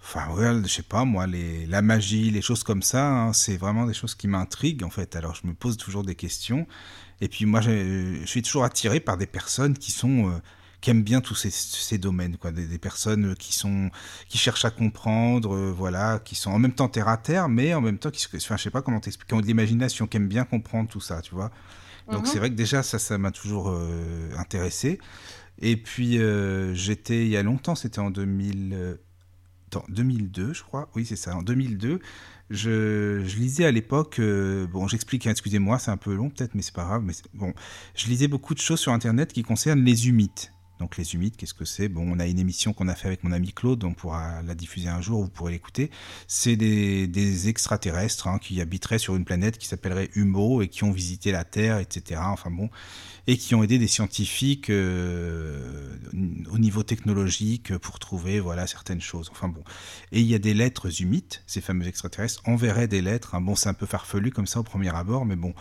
enfin, 0.02 0.30
ouais, 0.34 0.62
je 0.64 0.68
sais 0.68 0.84
pas 0.84 1.04
moi, 1.04 1.28
les, 1.28 1.66
la 1.66 1.82
magie, 1.82 2.32
les 2.32 2.42
choses 2.42 2.64
comme 2.64 2.82
ça, 2.82 3.08
hein, 3.08 3.34
c'est 3.34 3.58
vraiment 3.58 3.86
des 3.86 3.94
choses 3.94 4.16
qui 4.16 4.28
m'intriguent 4.28 4.84
en 4.84 4.90
fait. 4.90 5.16
Alors 5.18 5.36
je 5.36 5.46
me 5.48 5.54
pose 5.54 5.76
toujours 5.76 6.04
des 6.04 6.16
questions, 6.16 6.66
et 7.20 7.28
puis 7.28 7.46
moi, 7.46 7.60
je, 7.60 8.24
suis 8.26 8.42
toujours 8.42 8.64
attiré 8.64 9.00
par 9.02 9.18
des 9.18 9.28
personnes 9.28 9.78
qui 9.78 9.92
sont 9.92 10.42
qui 10.82 10.92
aiment 10.92 11.04
bien 11.04 11.20
tous 11.20 11.36
ces, 11.36 11.50
ces 11.50 11.98
domaines, 11.98 12.38
quoi, 12.38 12.52
des, 12.52 12.78
personnes 12.78 13.36
qui 13.36 13.54
sont, 13.54 13.90
qui 14.30 14.38
cherchent 14.38 14.66
à 14.66 14.70
comprendre, 14.70 15.56
voilà, 15.72 16.20
qui 16.24 16.36
sont 16.36 16.52
en 16.52 16.60
même 16.60 16.74
temps 16.74 16.90
terre 16.90 17.08
à 17.08 17.18
terre, 17.18 17.50
mais 17.50 17.74
en 17.74 17.82
même 17.82 17.98
temps 17.98 18.12
qui, 18.12 18.28
enfin, 18.36 18.56
je 18.56 18.64
sais 18.64 18.70
pas 18.70 18.84
comment 18.84 19.00
t'expliquer, 19.00 19.30
qui 19.30 19.34
ont 19.34 19.42
de 19.42 19.48
l'imagination, 19.48 20.06
qui 20.06 20.18
aiment 20.18 20.28
bien 20.28 20.44
comprendre 20.46 20.88
tout 20.88 21.02
ça, 21.02 21.22
tu 21.22 21.34
vois. 21.34 21.52
Donc 22.12 22.22
mhm. 22.22 22.26
c'est 22.26 22.40
vrai 22.40 22.50
que 22.50 22.56
déjà 22.56 22.84
ça, 22.84 23.00
ça 23.00 23.18
m'a 23.18 23.32
toujours 23.32 23.70
euh, 23.70 24.30
intéressé. 24.38 25.00
Et 25.60 25.78
puis 25.78 26.20
euh, 26.20 26.74
j'étais 26.74 27.26
il 27.26 27.30
y 27.30 27.38
a 27.38 27.44
longtemps, 27.44 27.76
c'était 27.76 28.00
en 28.00 28.12
2000, 28.12 28.98
2002 29.90 30.44
euh, 30.44 30.54
je 30.54 30.64
crois, 30.64 30.90
oui 30.96 31.06
c'est 31.06 31.16
ça, 31.16 31.36
en 31.36 31.42
2002. 31.42 32.00
Je, 32.52 33.24
je 33.26 33.38
lisais 33.38 33.66
à 33.66 33.72
l'époque, 33.72 34.22
bon 34.22 34.88
j'explique, 34.88 35.26
hein, 35.26 35.32
excusez-moi, 35.32 35.80
c'est 35.80 35.92
un 35.92 35.98
peu 35.98 36.14
long 36.14 36.30
peut-être, 36.30 36.54
mais 36.54 36.62
c'est 36.62 36.76
pas 36.76 36.84
grave, 36.84 37.02
mais 37.04 37.14
bon, 37.34 37.54
je 37.96 38.08
lisais 38.08 38.28
beaucoup 38.28 38.54
de 38.54 38.60
choses 38.60 38.80
sur 38.80 38.92
Internet 38.92 39.34
qui 39.34 39.42
concernent 39.42 39.84
les 39.84 40.08
humites. 40.08 40.52
Donc 40.80 40.98
les 40.98 41.14
humides, 41.14 41.36
qu'est-ce 41.38 41.54
que 41.54 41.64
c'est? 41.64 41.88
Bon, 41.88 42.06
on 42.06 42.20
a 42.20 42.28
une 42.28 42.40
émission 42.40 42.74
qu'on 42.74 42.88
a 42.88 42.96
fait 42.96 43.08
avec 43.08 43.24
mon 43.24 43.32
ami 43.32 43.54
Claude, 43.54 43.84
on 43.86 43.94
pourra 43.94 44.42
la 44.42 44.56
diffuser 44.56 44.90
un 44.90 45.00
jour, 45.00 45.22
vous 45.24 45.30
pourrez 45.30 45.54
l'écouter. 45.54 45.90
C'est 46.28 46.56
des, 46.56 47.48
extraterrestres 47.48 48.28
hein, 48.28 48.40
qui 48.40 48.60
habiteraient 48.60 49.00
sur 49.00 49.16
une 49.16 49.26
planète 49.26 49.58
qui 49.58 49.68
s'appellerait 49.68 50.10
Humo 50.16 50.62
et 50.62 50.68
qui 50.68 50.84
ont 50.84 50.92
visité 50.92 51.32
la 51.32 51.44
Terre, 51.44 51.80
etc. 51.80 52.22
Enfin 52.26 52.52
bon, 52.52 52.70
et 53.28 53.38
qui 53.38 53.56
ont 53.56 53.64
aidé 53.64 53.78
des 53.78 53.88
scientifiques 53.88 54.70
euh, 54.70 55.96
au 56.52 56.58
niveau 56.58 56.84
technologique 56.84 57.78
pour 57.78 58.00
trouver 58.00 58.40
voilà 58.40 58.68
certaines 58.68 59.02
choses. 59.02 59.30
Enfin 59.32 59.48
bon, 59.48 59.64
et 60.12 60.20
il 60.20 60.28
y 60.28 60.36
a 60.36 60.40
des 60.40 60.54
lettres 60.54 61.02
humides, 61.02 61.36
ces 61.48 61.62
fameux 61.62 61.88
extraterrestres 61.88 62.42
enverraient 62.46 62.88
des 62.88 63.02
lettres. 63.02 63.36
Hein. 63.36 63.42
Bon, 63.42 63.56
c'est 63.56 63.70
un 63.70 63.74
peu 63.74 63.86
farfelu 63.86 64.32
comme 64.32 64.48
ça 64.48 64.60
au 64.60 64.64
premier 64.64 64.94
abord, 64.94 65.26
mais 65.26 65.36
bon. 65.36 65.54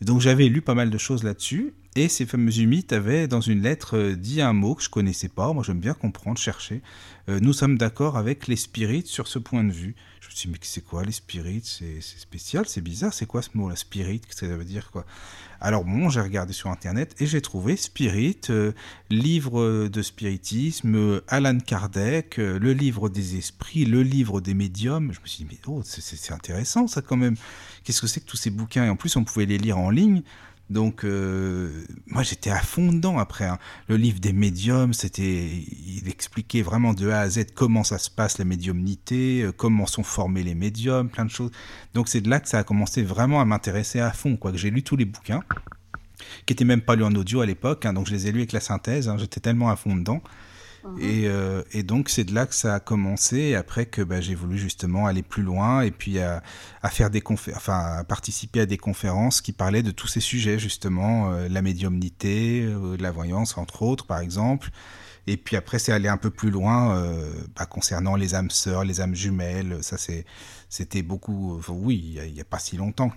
Donc 0.00 0.20
j'avais 0.20 0.48
lu 0.48 0.62
pas 0.62 0.74
mal 0.74 0.90
de 0.90 0.98
choses 0.98 1.24
là-dessus 1.24 1.74
et 1.98 2.08
ces 2.08 2.26
fameux 2.26 2.56
humites 2.58 2.92
avaient 2.92 3.26
dans 3.26 3.40
une 3.40 3.62
lettre 3.62 3.96
euh, 3.96 4.14
dit 4.14 4.40
un 4.40 4.52
mot 4.52 4.76
que 4.76 4.84
je 4.84 4.88
connaissais 4.88 5.28
pas. 5.28 5.52
Moi, 5.52 5.64
j'aime 5.64 5.80
bien 5.80 5.94
comprendre, 5.94 6.38
chercher. 6.38 6.80
Euh, 7.28 7.40
nous 7.40 7.52
sommes 7.52 7.76
d'accord 7.76 8.16
avec 8.16 8.46
les 8.46 8.54
spirites 8.54 9.08
sur 9.08 9.26
ce 9.26 9.40
point 9.40 9.64
de 9.64 9.72
vue. 9.72 9.96
Je 10.20 10.28
me 10.28 10.32
suis 10.32 10.48
dit, 10.48 10.52
mais 10.52 10.58
c'est 10.62 10.84
quoi 10.84 11.04
les 11.04 11.12
spirites? 11.12 11.66
C'est 11.66 12.00
spécial, 12.00 12.66
c'est 12.68 12.82
bizarre. 12.82 13.12
C'est 13.12 13.26
quoi 13.26 13.42
ce 13.42 13.50
mot, 13.54 13.68
la 13.68 13.74
spirit? 13.74 14.20
Qu'est-ce 14.20 14.42
que 14.42 14.46
ça 14.46 14.56
veut 14.56 14.64
dire 14.64 14.92
quoi? 14.92 15.06
Alors 15.60 15.84
bon, 15.84 16.08
j'ai 16.08 16.20
regardé 16.20 16.52
sur 16.52 16.70
internet 16.70 17.16
et 17.18 17.26
j'ai 17.26 17.40
trouvé 17.40 17.76
spirit, 17.76 18.38
euh, 18.50 18.70
livre 19.10 19.88
de 19.88 20.02
spiritisme, 20.02 21.20
Alan 21.26 21.58
Kardec, 21.58 22.36
le 22.36 22.72
livre 22.72 23.08
des 23.08 23.36
esprits, 23.36 23.84
le 23.84 24.04
livre 24.04 24.40
des 24.40 24.54
médiums. 24.54 25.12
Je 25.12 25.20
me 25.20 25.26
suis 25.26 25.44
dit, 25.44 25.50
mais 25.50 25.58
oh, 25.66 25.82
c'est 25.84 26.32
intéressant 26.32 26.86
ça 26.86 27.02
quand 27.02 27.16
même. 27.16 27.34
Qu'est-ce 27.82 28.00
que 28.00 28.06
c'est 28.06 28.20
que 28.20 28.26
tous 28.26 28.36
ces 28.36 28.50
bouquins? 28.50 28.84
Et 28.84 28.88
en 28.88 28.96
plus, 28.96 29.16
on 29.16 29.24
pouvait 29.24 29.46
les 29.46 29.58
lire 29.58 29.78
en 29.78 29.90
ligne. 29.90 30.22
Donc, 30.70 31.04
euh, 31.04 31.84
moi, 32.06 32.22
j'étais 32.22 32.50
à 32.50 32.60
fond 32.60 32.92
dedans 32.92 33.18
après. 33.18 33.46
Hein. 33.46 33.58
Le 33.88 33.96
livre 33.96 34.20
des 34.20 34.32
médiums, 34.32 34.92
c'était, 34.92 35.46
il 35.86 36.08
expliquait 36.08 36.62
vraiment 36.62 36.92
de 36.92 37.08
A 37.08 37.20
à 37.20 37.28
Z 37.28 37.46
comment 37.54 37.84
ça 37.84 37.98
se 37.98 38.10
passe 38.10 38.38
la 38.38 38.44
médiumnité, 38.44 39.42
euh, 39.42 39.52
comment 39.52 39.86
sont 39.86 40.02
formés 40.02 40.42
les 40.42 40.54
médiums, 40.54 41.08
plein 41.08 41.24
de 41.24 41.30
choses. 41.30 41.50
Donc, 41.94 42.08
c'est 42.08 42.20
de 42.20 42.28
là 42.28 42.40
que 42.40 42.48
ça 42.48 42.58
a 42.58 42.64
commencé 42.64 43.02
vraiment 43.02 43.40
à 43.40 43.44
m'intéresser 43.46 44.00
à 44.00 44.12
fond. 44.12 44.36
Quoi, 44.36 44.52
que 44.52 44.58
j'ai 44.58 44.70
lu 44.70 44.82
tous 44.82 44.96
les 44.96 45.06
bouquins, 45.06 45.42
qui 46.44 46.52
étaient 46.52 46.64
même 46.64 46.82
pas 46.82 46.96
lus 46.96 47.04
en 47.04 47.14
audio 47.14 47.40
à 47.40 47.46
l'époque. 47.46 47.86
Hein. 47.86 47.94
donc, 47.94 48.06
je 48.06 48.12
les 48.12 48.26
ai 48.26 48.32
lus 48.32 48.40
avec 48.40 48.52
la 48.52 48.60
synthèse. 48.60 49.08
Hein. 49.08 49.16
j'étais 49.18 49.40
tellement 49.40 49.70
à 49.70 49.76
fond 49.76 49.96
dedans. 49.96 50.22
Mhm. 50.84 50.98
Euh, 51.02 51.62
et, 51.72 51.82
donc 51.82 52.08
c'est 52.08 52.24
de 52.24 52.34
là 52.34 52.46
que 52.46 52.54
ça 52.54 52.74
a 52.74 52.80
commencé, 52.80 53.54
après 53.54 53.86
que 53.86 54.02
bah, 54.02 54.20
j'ai 54.20 54.34
voulu 54.34 54.58
justement 54.58 55.06
aller 55.06 55.22
plus 55.22 55.42
loin 55.42 55.82
et 55.82 55.90
puis 55.90 56.18
à, 56.20 56.42
faire 56.90 57.10
des 57.10 57.22
enfin 57.26 57.98
à 57.98 58.04
participer 58.04 58.60
à 58.60 58.66
des 58.66 58.78
conférences 58.78 59.40
qui 59.40 59.52
parlaient 59.52 59.82
de 59.82 59.90
tous 59.90 60.06
ces 60.06 60.20
sujets 60.20 60.58
justement, 60.58 61.32
euh, 61.32 61.48
la 61.48 61.62
médiumnité, 61.62 62.62
euh, 62.62 62.96
la 62.98 63.10
voyance 63.10 63.58
entre 63.58 63.82
autres 63.82 64.06
par 64.06 64.20
exemple, 64.20 64.70
Et 65.26 65.36
puis 65.36 65.56
après, 65.56 65.78
c'est 65.78 65.92
aller 65.92 66.08
un 66.08 66.16
peu 66.16 66.30
plus 66.30 66.50
loin 66.50 66.96
bah, 67.54 67.66
concernant 67.66 68.16
les 68.16 68.34
âmes 68.34 68.50
sœurs, 68.50 68.84
les 68.84 69.00
âmes 69.00 69.14
jumelles. 69.14 69.78
Ça, 69.82 69.96
c'était 70.68 71.02
beaucoup. 71.02 71.60
oui, 71.68 72.18
il 72.26 72.32
n'y 72.32 72.40
a, 72.40 72.44
pas 72.44 72.58
si 72.58 72.78
longtemps 72.78 73.12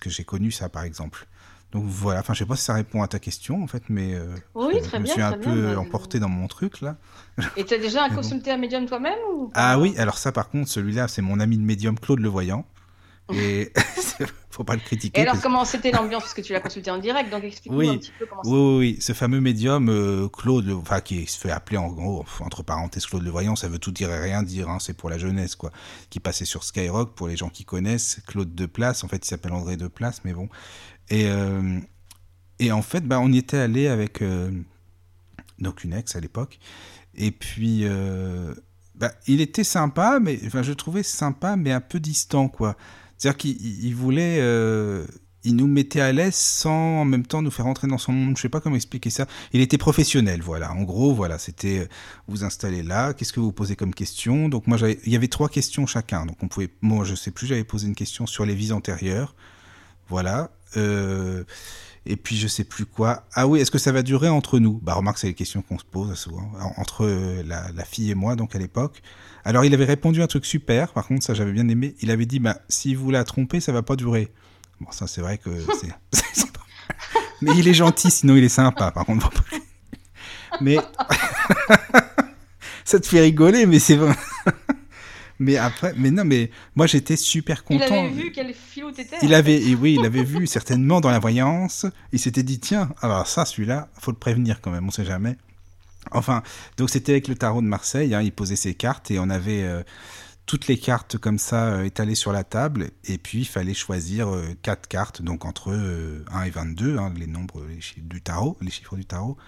que, 0.00 0.10
j'ai 0.10 0.24
connu 0.24 0.50
ça, 0.50 0.68
par 0.68 0.84
exemple. 0.84 1.26
Donc 1.74 1.84
voilà. 1.86 2.20
Enfin, 2.20 2.32
je 2.34 2.38
sais 2.38 2.46
pas 2.46 2.56
si 2.56 2.62
ça 2.64 2.72
répond 2.74 3.02
à 3.02 3.08
ta 3.08 3.18
question, 3.18 3.62
en 3.62 3.66
fait, 3.66 3.82
mais 3.88 4.14
euh, 4.14 4.34
oui, 4.54 4.76
je, 4.90 4.96
me 4.96 5.04
suis 5.06 5.20
un 5.20 5.32
peu 5.32 5.74
bah, 5.74 5.80
emporté 5.80 6.20
dans 6.20 6.28
mon 6.28 6.46
truc 6.46 6.80
là. 6.80 6.96
Et 7.56 7.64
tu 7.64 7.74
as 7.74 7.78
déjà 7.78 8.08
bon. 8.08 8.20
un 8.46 8.56
médium 8.56 8.86
toi-même 8.86 9.18
ou 9.34 9.50
Ah 9.54 9.78
oui, 9.80 9.94
alors 9.98 10.16
ça, 10.16 10.30
par 10.30 10.48
contre, 10.48 10.68
celui-là, 10.70 11.08
c'est 11.08 11.22
mon 11.22 11.40
ami 11.40 11.58
de 11.58 11.64
médium 11.64 11.98
Claude 11.98 12.20
Levoyant. 12.20 12.64
Et 13.32 13.72
faut 14.50 14.64
pas 14.64 14.74
le 14.74 14.80
critiquer. 14.80 15.18
Et 15.18 15.22
alors, 15.22 15.32
parce- 15.32 15.42
comment 15.42 15.64
c'était 15.64 15.90
l'ambiance? 15.90 16.22
Parce 16.22 16.34
que 16.34 16.42
tu 16.42 16.52
l'as 16.52 16.60
consulté 16.60 16.90
en 16.90 16.98
direct, 16.98 17.30
donc 17.30 17.42
explique-nous 17.42 17.78
Oui. 17.78 17.88
un 17.88 17.96
petit 17.96 18.12
peu 18.18 18.26
comment 18.26 18.42
Oui, 18.44 18.52
oui, 18.52 18.78
oui, 18.78 18.98
ce 19.00 19.14
fameux 19.14 19.40
médium 19.40 19.88
euh, 19.88 20.28
Claude, 20.28 20.66
Le- 20.66 20.76
enfin 20.76 21.00
qui 21.00 21.26
se 21.26 21.38
fait 21.38 21.50
appeler 21.50 21.78
en 21.78 21.88
gros 21.88 22.24
entre 22.40 22.62
parenthèses 22.62 23.06
Claude 23.06 23.22
le 23.22 23.30
Voyant, 23.30 23.56
ça 23.56 23.68
veut 23.68 23.78
tout 23.78 23.92
dire 23.92 24.10
et 24.10 24.20
rien 24.20 24.42
dire, 24.42 24.68
hein, 24.68 24.78
c'est 24.78 24.94
pour 24.94 25.08
la 25.08 25.16
jeunesse 25.16 25.56
quoi. 25.56 25.70
Qui 26.10 26.20
passait 26.20 26.44
sur 26.44 26.64
Skyrock 26.64 27.14
pour 27.14 27.26
les 27.26 27.36
gens 27.36 27.48
qui 27.48 27.64
connaissent 27.64 28.20
Claude 28.26 28.54
de 28.54 28.66
Place, 28.66 29.04
en 29.04 29.08
fait 29.08 29.24
il 29.24 29.28
s'appelle 29.28 29.52
André 29.54 29.76
de 29.78 29.88
Place, 29.88 30.20
mais 30.24 30.34
bon. 30.34 30.48
Et 31.10 31.26
euh, 31.26 31.78
et 32.58 32.72
en 32.72 32.82
fait, 32.82 33.02
bah 33.06 33.20
on 33.20 33.32
y 33.32 33.38
était 33.38 33.58
allé 33.58 33.88
avec 33.88 34.22
euh, 34.22 34.50
donc 35.58 35.84
une 35.84 35.92
ex 35.92 36.16
à 36.16 36.20
l'époque, 36.20 36.58
et 37.14 37.30
puis 37.30 37.80
euh, 37.84 38.54
bah, 38.94 39.12
il 39.26 39.40
était 39.40 39.64
sympa, 39.64 40.18
mais 40.20 40.38
enfin 40.46 40.62
je 40.62 40.72
trouvais 40.72 41.02
sympa 41.02 41.56
mais 41.56 41.72
un 41.72 41.80
peu 41.80 42.00
distant 42.00 42.48
quoi. 42.48 42.76
C'est-à-dire 43.18 43.36
qu'il 43.38 43.50
il- 43.62 43.86
il 43.86 43.94
voulait 43.94 44.38
euh, 44.40 45.06
il 45.46 45.56
nous 45.56 45.66
mettait 45.66 46.00
à 46.00 46.10
l'aise 46.12 46.34
sans 46.34 47.00
en 47.02 47.04
même 47.04 47.26
temps 47.26 47.42
nous 47.42 47.50
faire 47.50 47.66
entrer 47.66 47.86
dans 47.86 47.98
son 47.98 48.12
monde. 48.12 48.36
Je 48.36 48.42
sais 48.42 48.48
pas 48.48 48.60
comment 48.60 48.76
expliquer 48.76 49.10
ça. 49.10 49.26
Il 49.52 49.60
était 49.60 49.76
professionnel, 49.78 50.40
voilà. 50.42 50.72
En 50.72 50.84
gros, 50.84 51.14
voilà, 51.14 51.38
c'était 51.38 51.86
vous 52.28 52.44
installez 52.44 52.82
là. 52.82 53.12
Qu'est-ce 53.12 53.32
que 53.34 53.40
vous 53.40 53.52
posez 53.52 53.76
comme 53.76 53.92
question? 53.94 54.48
Donc 54.48 54.66
moi, 54.66 54.78
il 55.04 55.12
y 55.12 55.16
avait 55.16 55.28
trois 55.28 55.50
questions 55.50 55.86
chacun. 55.86 56.24
Donc 56.24 56.42
on 56.42 56.48
pouvait, 56.48 56.70
moi, 56.80 57.04
je 57.04 57.14
sais 57.14 57.30
plus, 57.30 57.46
j'avais 57.46 57.62
posé 57.64 57.86
une 57.86 57.94
question 57.94 58.26
sur 58.26 58.46
les 58.46 58.54
vies 58.54 58.72
antérieures, 58.72 59.34
voilà. 60.08 60.50
Euh, 60.76 61.44
et 62.06 62.16
puis 62.16 62.36
je 62.36 62.46
sais 62.48 62.64
plus 62.64 62.84
quoi. 62.86 63.24
Ah 63.34 63.46
oui, 63.46 63.60
est-ce 63.60 63.70
que 63.70 63.78
ça 63.78 63.90
va 63.92 64.02
durer 64.02 64.28
entre 64.28 64.58
nous? 64.58 64.78
Bah 64.82 64.94
remarque, 64.94 65.18
c'est 65.18 65.26
les 65.28 65.34
questions 65.34 65.62
qu'on 65.62 65.78
se 65.78 65.84
pose 65.84 66.14
souvent 66.18 66.50
en- 66.60 66.80
entre 66.80 67.04
euh, 67.04 67.42
la, 67.46 67.70
la 67.72 67.84
fille 67.84 68.10
et 68.10 68.14
moi, 68.14 68.36
donc 68.36 68.54
à 68.54 68.58
l'époque. 68.58 69.00
Alors 69.44 69.64
il 69.64 69.72
avait 69.74 69.84
répondu 69.86 70.22
un 70.22 70.26
truc 70.26 70.44
super. 70.46 70.92
Par 70.92 71.06
contre, 71.06 71.24
ça 71.24 71.32
j'avais 71.34 71.52
bien 71.52 71.66
aimé. 71.68 71.94
Il 72.00 72.10
avait 72.10 72.26
dit, 72.26 72.40
bah 72.40 72.58
si 72.68 72.94
vous 72.94 73.10
la 73.10 73.24
trompez, 73.24 73.60
ça 73.60 73.72
va 73.72 73.82
pas 73.82 73.96
durer. 73.96 74.30
Bon, 74.80 74.90
ça 74.90 75.06
c'est 75.06 75.20
vrai 75.22 75.38
que 75.38 75.50
c'est. 75.80 75.92
Mais 77.40 77.52
il 77.56 77.68
est 77.68 77.74
gentil, 77.74 78.10
sinon 78.10 78.36
il 78.36 78.44
est 78.44 78.48
sympa. 78.48 78.90
Par 78.90 79.04
contre, 79.06 79.30
mais 80.60 80.76
ça 82.84 83.00
te 83.00 83.06
fait 83.06 83.20
rigoler, 83.20 83.66
mais 83.66 83.78
c'est 83.78 83.96
vrai. 83.96 84.14
Mais 85.38 85.56
après, 85.56 85.92
mais 85.96 86.10
non, 86.10 86.24
mais 86.24 86.50
moi 86.76 86.86
j'étais 86.86 87.16
super 87.16 87.64
Il 87.70 87.78
content. 87.78 88.04
avait 88.04 88.10
vu 88.10 88.32
quel 88.32 88.54
filou 88.54 88.92
t'étais 88.92 89.16
Il 89.22 89.34
avait, 89.34 89.60
et 89.62 89.74
oui, 89.74 89.96
il 89.98 90.04
avait 90.06 90.24
vu 90.24 90.46
certainement 90.46 91.00
dans 91.00 91.10
la 91.10 91.18
voyance. 91.18 91.86
Il 92.12 92.18
s'était 92.18 92.42
dit 92.42 92.60
tiens, 92.60 92.90
alors 93.00 93.26
ça, 93.26 93.44
celui-là, 93.44 93.88
faut 93.98 94.10
le 94.12 94.16
prévenir 94.18 94.60
quand 94.60 94.70
même, 94.70 94.86
on 94.86 94.90
sait 94.90 95.04
jamais. 95.04 95.36
Enfin, 96.12 96.42
donc 96.76 96.90
c'était 96.90 97.12
avec 97.12 97.28
le 97.28 97.34
tarot 97.34 97.62
de 97.62 97.66
Marseille. 97.66 98.14
hein, 98.14 98.20
il 98.22 98.32
posait 98.32 98.56
ses 98.56 98.74
cartes 98.74 99.10
et 99.10 99.18
on 99.18 99.30
avait 99.30 99.62
euh, 99.62 99.82
toutes 100.46 100.66
les 100.66 100.78
cartes 100.78 101.16
comme 101.16 101.38
ça 101.38 101.68
euh, 101.68 101.84
étalées 101.84 102.14
sur 102.14 102.30
la 102.32 102.44
table. 102.44 102.90
Et 103.04 103.16
puis 103.18 103.38
il 103.40 103.44
fallait 103.46 103.74
choisir 103.74 104.28
euh, 104.28 104.44
quatre 104.62 104.86
cartes, 104.86 105.22
donc 105.22 105.46
entre 105.46 105.70
euh, 105.72 106.24
1 106.30 106.42
et 106.44 106.50
22, 106.50 106.98
hein, 106.98 107.12
les 107.16 107.26
nombres 107.26 107.64
les 107.68 107.80
chiffres 107.80 108.00
du 108.06 108.20
tarot, 108.20 108.56
les 108.60 108.70
chiffres 108.70 108.96
du 108.96 109.06
tarot. 109.06 109.38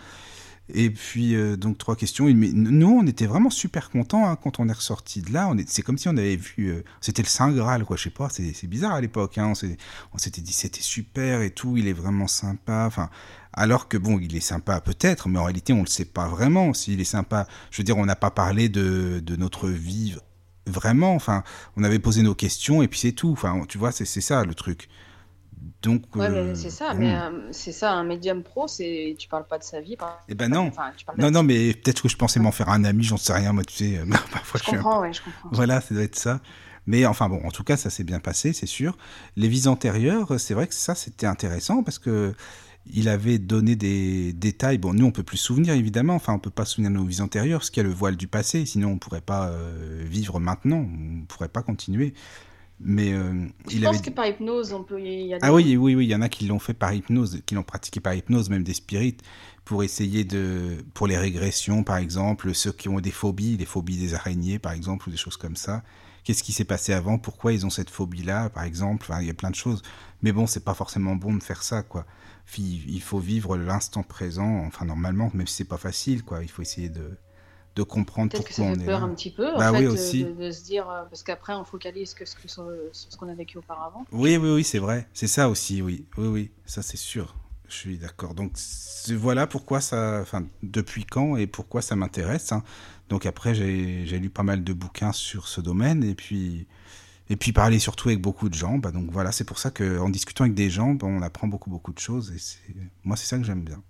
Et 0.72 0.90
puis 0.90 1.35
euh, 1.35 1.57
donc 1.57 1.79
trois 1.79 1.96
questions. 1.96 2.26
Mais 2.26 2.50
nous, 2.52 2.88
on 2.88 3.07
était 3.07 3.26
vraiment 3.26 3.50
super 3.50 3.90
contents 3.90 4.29
hein, 4.29 4.37
quand 4.37 4.59
on 4.59 4.68
est 4.68 4.72
ressorti 4.72 5.22
de 5.22 5.33
là. 5.33 5.52
C'est 5.66 5.83
comme 5.83 5.98
si 5.98 6.09
on 6.09 6.16
avait 6.16 6.37
vu, 6.37 6.68
euh, 6.68 6.83
c'était 7.00 7.22
le 7.22 7.29
saint 7.29 7.52
graal, 7.52 7.85
quoi. 7.85 7.96
Je 7.96 8.05
sais 8.05 8.11
pas, 8.11 8.29
c'est, 8.31 8.66
bizarre 8.66 8.92
à 8.92 9.00
l'époque. 9.00 9.38
Hein, 9.38 9.52
on, 10.12 10.18
s'était 10.18 10.40
dit 10.40 10.52
c'était 10.52 10.81
super 10.81 11.42
et 11.42 11.50
tout. 11.50 11.76
Il 11.76 11.87
est 11.87 11.92
vraiment 11.92 12.26
sympa. 12.26 12.90
Alors 13.52 13.88
que 13.88 13.96
bon, 13.96 14.18
il 14.18 14.37
est 14.37 14.40
sympa 14.40 14.81
peut-être, 14.81 15.29
mais 15.29 15.38
en 15.38 15.44
réalité, 15.44 15.72
on 15.72 15.81
le 15.81 15.87
sait 15.87 16.05
pas 16.05 16.29
vraiment 16.29 16.74
s'il 16.74 17.00
est 17.00 17.05
sympa. 17.05 17.46
Je 17.70 17.79
veux 17.79 17.85
dire, 17.85 17.96
on 17.96 18.05
n'a 18.05 18.16
pas 18.16 18.31
parlé 18.31 18.68
de, 18.68 19.20
de 19.24 19.37
notre 19.37 19.68
vie 19.68 20.16
vraiment. 20.66 21.14
Enfin, 21.14 21.44
on 21.76 21.85
avait 21.85 21.98
posé 21.98 22.22
nos 22.22 22.35
questions 22.35 22.83
et 22.83 22.88
puis 22.88 22.98
c'est 22.98 23.12
tout. 23.12 23.31
Enfin, 23.31 23.62
tu 23.68 23.79
vois, 23.79 23.92
c'est 23.92 24.05
ça 24.05 24.44
le 24.44 24.55
truc. 24.55 24.88
Donc. 25.83 26.14
Ouais, 26.16 26.29
euh, 26.29 26.55
c'est 26.55 26.70
ça, 26.70 26.92
bon. 26.94 27.00
mais 27.00 27.14
euh, 27.14 27.48
c'est 27.52 27.72
ça, 27.72 27.92
un 27.92 28.05
médium 28.05 28.42
pro, 28.42 28.66
c'est 28.68 29.14
tu 29.18 29.29
parles 29.29 29.46
pas 29.46 29.59
de 29.59 29.64
sa 29.64 29.81
vie. 29.81 29.96
Par... 29.96 30.20
Eh 30.29 30.35
ben 30.35 30.48
non. 30.50 30.68
Enfin, 30.68 30.92
tu 30.96 31.05
parles 31.05 31.18
Non, 31.20 31.29
de- 31.29 31.33
non, 31.33 31.42
mais 31.42 31.74
peut-être 31.74 32.02
que 32.02 32.09
je 32.09 32.16
pensais 32.16 32.40
m'en 32.40 32.52
faire 32.52 32.68
un 32.68 32.85
ami, 32.85 33.02
j'en 33.05 33.16
sais 33.16 33.33
rien, 33.33 33.52
moi, 33.52 33.64
tu 33.64 33.74
sais. 33.74 33.98
euh, 33.98 34.05
Parfois, 34.33 34.59
Je 34.61 34.64
suis 34.64 34.72
un 34.74 34.79
comprends, 34.79 35.00
ouais, 35.02 35.12
je 35.12 35.22
comprends. 35.22 35.48
Voilà, 35.52 35.81
ça 35.81 35.94
doit 35.94 36.05
être 36.05 36.16
ça. 36.16 36.40
Mais 36.88 37.05
enfin 37.05 37.29
bon, 37.29 37.40
en 37.44 37.50
tout 37.50 37.64
cas, 37.64 37.76
ça 37.76 37.90
s'est 37.90 38.05
bien 38.05 38.20
passé, 38.20 38.52
c'est 38.52 38.66
sûr. 38.66 38.96
Les 39.37 39.48
vies 39.48 39.66
antérieures, 39.66 40.38
c'est 40.38 40.55
vrai 40.55 40.68
que 40.68 40.74
ça, 40.74 40.94
c'était 40.94 41.26
intéressant 41.26 41.83
parce 41.83 41.98
que 41.98 42.33
il 42.88 43.09
avait 43.09 43.38
donné 43.40 43.74
des 43.74 44.33
détails. 44.33 44.79
Bon, 44.79 44.94
nous, 44.94 45.05
on 45.07 45.11
peut 45.11 45.24
plus 45.24 45.38
se 45.38 45.46
souvenir, 45.46 45.74
évidemment. 45.74 46.14
Enfin, 46.14 46.33
on 46.35 46.38
peut 46.38 46.50
pas 46.50 46.64
se 46.64 46.74
souvenir 46.74 46.92
de 46.92 46.96
nos 46.96 47.05
vies 47.05 47.20
antérieures, 47.20 47.59
parce 47.59 47.70
qu'il 47.70 47.83
y 47.83 47.87
a 47.87 47.88
le 47.88 47.92
voile 47.92 48.14
du 48.16 48.29
passé. 48.29 48.64
Sinon, 48.64 48.90
on 48.92 48.98
pourrait 48.98 49.20
pas 49.20 49.48
euh, 49.48 50.05
vivre 50.09 50.38
maintenant. 50.38 50.87
On 50.88 51.24
pourrait 51.26 51.48
pas 51.48 51.62
continuer. 51.62 52.14
Mais 52.79 53.12
euh, 53.15 53.47
Je 53.69 53.77
il 53.77 53.83
pense 53.83 53.97
avait 53.97 54.05
que 54.05 54.11
par 54.11 54.27
hypnose, 54.27 54.73
on 54.75 54.83
peut. 54.85 55.01
Y 55.01 55.33
a 55.35 55.39
des- 55.39 55.45
ah 55.47 55.53
oui, 55.55 55.77
oui, 55.77 55.95
oui, 55.95 56.05
il 56.05 56.11
y 56.11 56.15
en 56.15 56.21
a 56.23 56.29
qui 56.29 56.47
l'ont 56.47 56.59
fait 56.59 56.75
par 56.75 56.93
hypnose, 56.93 57.41
qui 57.47 57.55
l'ont 57.55 57.62
pratiqué 57.62 58.01
par 58.01 58.15
hypnose, 58.15 58.51
même 58.51 58.65
des 58.65 58.75
spirites, 58.75 59.23
pour 59.65 59.83
essayer 59.83 60.25
de, 60.25 60.85
pour 60.93 61.07
les 61.07 61.17
régressions, 61.17 61.83
par 61.85 61.97
exemple, 61.97 62.53
ceux 62.55 62.73
qui 62.73 62.89
ont 62.91 63.01
des 63.01 63.11
phobies, 63.11 63.57
les 63.57 63.65
phobies 63.65 63.97
des 63.97 64.12
araignées, 64.15 64.59
par 64.59 64.73
exemple, 64.73 65.09
ou 65.09 65.11
des 65.11 65.17
choses 65.17 65.37
comme 65.39 65.57
ça. 65.57 65.83
Qu'est-ce 66.25 66.43
qui 66.43 66.53
s'est 66.53 66.65
passé 66.65 66.93
avant? 66.93 67.19
Pourquoi 67.19 67.53
ils 67.53 67.65
ont 67.65 67.71
cette 67.71 67.89
phobie-là, 67.89 68.51
par 68.51 68.65
exemple? 68.65 69.07
Enfin, 69.09 69.21
il 69.23 69.27
y 69.27 69.31
a 69.31 69.35
plein 69.35 69.51
de 69.51 69.55
choses. 69.55 69.83
Mais 70.23 70.33
bon, 70.33 70.47
c'est 70.47 70.65
pas 70.65 70.75
forcément 70.75 71.15
bon 71.17 71.35
de 71.35 71.43
faire 71.43 71.62
ça, 71.62 71.83
quoi. 71.83 72.05
Il 72.59 73.01
faut 73.01 73.19
vivre 73.21 73.57
l'instant 73.57 74.03
présent, 74.03 74.65
enfin, 74.67 74.85
normalement, 74.85 75.31
même 75.35 75.47
si 75.47 75.55
c'est 75.57 75.65
pas 75.65 75.77
facile, 75.79 76.25
quoi. 76.25 76.43
Il 76.43 76.49
faut 76.51 76.62
essayer 76.62 76.89
de, 76.89 77.17
de 77.77 77.83
comprendre 77.83 78.31
Peut-être 78.33 78.43
que 78.45 78.49
pourquoi 78.49 78.65
ça 78.65 78.71
on 78.73 78.75
fait 78.75 78.83
est 78.83 78.87
peur 78.87 79.01
là. 79.01 79.07
un 79.07 79.15
petit 79.15 79.31
peu, 79.31 79.53
en 79.55 79.59
Bah 79.59 79.71
fait, 79.71 79.79
oui, 79.79 79.85
euh, 79.85 79.93
aussi. 79.93 80.25
De, 80.25 80.33
de 80.33 80.51
se 80.51 80.65
dire, 80.65 80.89
euh, 80.91 81.05
parce 81.05 81.23
qu'après 81.23 81.53
on 81.55 81.65
focalise 81.65 82.15
que, 82.15 82.25
ce 82.25 82.35
que 82.35 82.49
sur, 82.49 82.67
sur 82.93 83.12
ce 83.12 83.17
qu'on 83.17 83.29
a 83.29 83.35
vécu 83.35 83.59
auparavant. 83.59 84.05
Oui, 84.12 84.37
oui, 84.39 84.51
oui, 84.51 84.65
c'est 84.65 84.79
vrai. 84.79 85.07
C'est 85.12 85.27
ça 85.29 85.49
aussi, 85.49 85.83
oui. 85.83 86.07
Oui, 86.17 86.27
oui, 86.27 86.51
ça 86.65 86.83
c'est 86.83 86.97
sûr. 86.97 87.37
Je 87.69 87.75
suis 87.75 87.99
d'accord. 87.99 88.35
Donc 88.35 88.53
voilà 89.11 89.47
pourquoi 89.47 89.81
ça, 89.81 90.21
enfin 90.23 90.45
depuis 90.62 91.05
quand 91.05 91.37
et 91.37 91.47
pourquoi 91.47 91.83
ça 91.83 91.97
m'intéresse. 91.97 92.53
hein. 92.53 92.62
Donc 93.09 93.27
après 93.27 93.55
j'ai 93.55 94.07
j'ai 94.07 94.19
lu 94.19 94.31
pas 94.31 94.43
mal 94.45 94.65
de 94.65 94.73
bouquins 94.73 95.12
sur 95.12 95.47
ce 95.49 95.61
domaine 95.61 96.03
et 96.05 96.15
puis 96.15 96.67
et 97.29 97.37
puis 97.37 97.53
parler 97.53 97.79
surtout 97.81 98.09
avec 98.09 98.21
beaucoup 98.23 98.49
de 98.49 98.55
gens. 98.55 98.79
Bah, 98.79 98.93
donc 98.93 99.11
voilà, 99.11 99.33
c'est 99.33 99.45
pour 99.45 99.59
ça 99.59 99.71
que 99.73 99.99
en 99.99 100.09
discutant 100.11 100.45
avec 100.45 100.55
des 100.55 100.71
gens, 100.71 100.95
bah, 100.95 101.07
on 101.09 101.23
apprend 101.23 101.49
beaucoup 101.49 101.71
beaucoup 101.71 101.93
de 101.93 101.99
choses 101.99 102.33
et 102.33 102.39
c'est 102.39 102.61
moi 103.05 103.17
c'est 103.17 103.27
ça 103.27 103.37
que 103.37 103.45
j'aime 103.45 103.65
bien. 103.65 103.83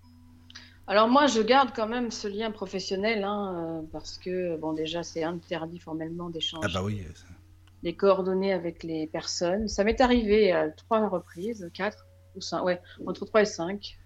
Alors 0.88 1.08
moi, 1.08 1.26
je 1.26 1.40
garde 1.40 1.70
quand 1.74 1.88
même 1.88 2.12
ce 2.12 2.28
lien 2.28 2.52
professionnel, 2.52 3.24
hein, 3.24 3.82
euh, 3.82 3.86
parce 3.90 4.18
que, 4.18 4.56
bon, 4.56 4.72
déjà, 4.72 5.02
c'est 5.02 5.24
interdit 5.24 5.80
formellement 5.80 6.30
d'échanger 6.30 6.68
Ah 6.70 6.72
bah 6.72 6.84
oui. 6.84 7.04
les 7.82 7.96
coordonnées 7.96 8.52
avec 8.52 8.84
les 8.84 9.08
personnes. 9.08 9.66
Ça 9.66 9.82
m'est 9.82 10.00
arrivé 10.00 10.52
à 10.52 10.70
trois 10.70 11.08
reprises, 11.08 11.68
quatre 11.74 12.06
ou 12.36 12.40
cinq, 12.40 12.62
ouais, 12.62 12.80
entre 13.04 13.24
trois 13.26 13.42
et 13.42 13.46
cinq. 13.46 13.98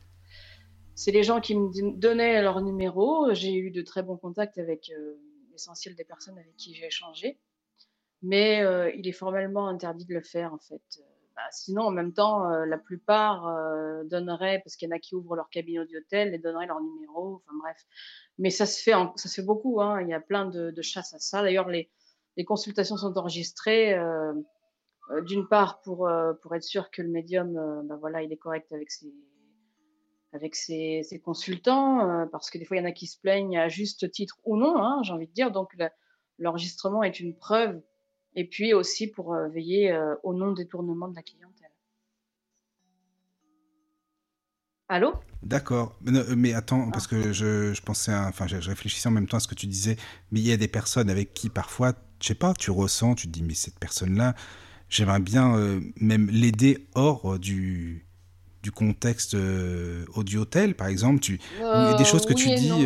C'est 0.94 1.12
les 1.12 1.22
gens 1.22 1.40
qui 1.40 1.54
me 1.54 1.96
donnaient 1.98 2.40
leur 2.40 2.62
numéro. 2.62 3.32
J'ai 3.34 3.54
eu 3.54 3.70
de 3.70 3.82
très 3.82 4.02
bons 4.02 4.16
contacts 4.16 4.58
avec 4.58 4.90
euh, 4.90 5.18
l'essentiel 5.52 5.94
des 5.94 6.04
personnes 6.04 6.38
avec 6.38 6.56
qui 6.56 6.74
j'ai 6.74 6.86
échangé. 6.86 7.38
Mais 8.22 8.62
euh, 8.62 8.90
il 8.94 9.06
est 9.06 9.12
formellement 9.12 9.68
interdit 9.68 10.06
de 10.06 10.14
le 10.14 10.22
faire, 10.22 10.52
en 10.54 10.58
fait. 10.58 11.02
Bah, 11.36 11.42
sinon, 11.52 11.82
en 11.82 11.90
même 11.90 12.12
temps, 12.12 12.50
euh, 12.50 12.66
la 12.66 12.78
plupart 12.78 13.46
euh, 13.48 14.04
donneraient, 14.04 14.60
parce 14.64 14.76
qu'il 14.76 14.88
y 14.88 14.92
en 14.92 14.96
a 14.96 14.98
qui 14.98 15.14
ouvrent 15.14 15.36
leur 15.36 15.48
cabinet 15.48 15.84
d'hôtel 15.86 16.34
et 16.34 16.38
donneraient 16.38 16.66
leur 16.66 16.80
numéro. 16.80 17.36
Enfin 17.36 17.56
bref. 17.62 17.76
Mais 18.38 18.50
ça 18.50 18.66
se 18.66 18.82
fait, 18.82 18.92
ça 18.92 19.28
se 19.28 19.34
fait 19.34 19.46
beaucoup. 19.46 19.80
Hein. 19.80 20.02
Il 20.02 20.08
y 20.08 20.14
a 20.14 20.20
plein 20.20 20.46
de, 20.46 20.70
de 20.70 20.82
chasse 20.82 21.14
à 21.14 21.18
ça. 21.18 21.42
D'ailleurs, 21.42 21.68
les, 21.68 21.90
les 22.36 22.44
consultations 22.44 22.96
sont 22.96 23.16
enregistrées. 23.16 23.94
euh, 23.94 24.32
D'une 25.26 25.48
part, 25.48 25.80
pour, 25.82 26.08
pour 26.40 26.54
être 26.54 26.62
sûr 26.62 26.90
que 26.90 27.02
le 27.02 27.08
médium, 27.08 27.52
ben 27.84 27.96
voilà, 27.96 28.22
il 28.22 28.32
est 28.32 28.36
correct 28.36 28.72
avec 28.72 28.92
ses, 28.92 29.12
avec 30.32 30.54
ses, 30.54 31.20
consultants, 31.24 32.28
parce 32.30 32.48
que 32.48 32.58
des 32.58 32.64
fois, 32.64 32.76
il 32.76 32.80
y 32.80 32.82
en 32.84 32.88
a 32.88 32.92
qui 32.92 33.08
se 33.08 33.18
plaignent 33.18 33.58
à 33.58 33.68
juste 33.68 34.08
titre 34.12 34.38
ou 34.44 34.56
non, 34.56 34.80
hein, 34.80 35.00
j'ai 35.02 35.12
envie 35.12 35.26
de 35.26 35.32
dire. 35.32 35.50
Donc, 35.50 35.74
l'enregistrement 36.38 37.02
est 37.02 37.18
une 37.18 37.36
preuve. 37.36 37.82
Et 38.36 38.46
puis 38.46 38.74
aussi 38.74 39.08
pour 39.08 39.34
euh, 39.34 39.48
veiller 39.48 39.90
euh, 39.92 40.14
au 40.22 40.34
non-détournement 40.34 41.08
de 41.08 41.16
la 41.16 41.22
clientèle. 41.22 41.70
Allô? 44.88 45.14
D'accord. 45.42 45.96
Mais, 46.36 46.52
attends, 46.52 46.86
Ah. 46.88 46.90
parce 46.92 47.06
que 47.06 47.32
je, 47.32 47.72
je 47.72 47.82
pensais, 47.82 48.12
à- 48.12 48.26
enfin, 48.28 48.46
je, 48.48 48.60
je 48.60 48.68
réfléchissais 48.70 49.08
en 49.08 49.12
même 49.12 49.26
temps 49.28 49.36
à 49.36 49.40
ce 49.40 49.48
que 49.48 49.54
tu 49.54 49.66
disais. 49.66 49.96
Mais 50.32 50.40
il 50.40 50.46
y 50.46 50.52
a 50.52 50.56
des 50.56 50.68
personnes 50.68 51.08
avec 51.10 51.32
qui 51.32 51.48
parfois, 51.48 51.92
je 52.20 52.26
sais 52.28 52.34
pas, 52.34 52.54
tu 52.54 52.70
ressens, 52.70 53.14
tu 53.14 53.26
te 53.28 53.32
dis, 53.32 53.42
mais 53.42 53.54
cette 53.54 53.78
personne-là, 53.78 54.34
j'aimerais 54.88 55.20
bien 55.20 55.56
euh, 55.56 55.80
même 56.00 56.28
l'aider 56.28 56.88
hors 56.96 57.38
du, 57.38 58.04
du 58.64 58.72
contexte 58.72 59.34
euh, 59.34 60.04
audio-tel, 60.14 60.74
par 60.74 60.88
exemple. 60.88 61.20
Tu, 61.20 61.40
y 61.58 61.62
a 61.62 61.94
des 61.94 62.04
choses 62.04 62.26
que 62.26 62.34
oui 62.34 62.42
tu 62.42 62.54
dis, 62.56 62.68
non, 62.68 62.80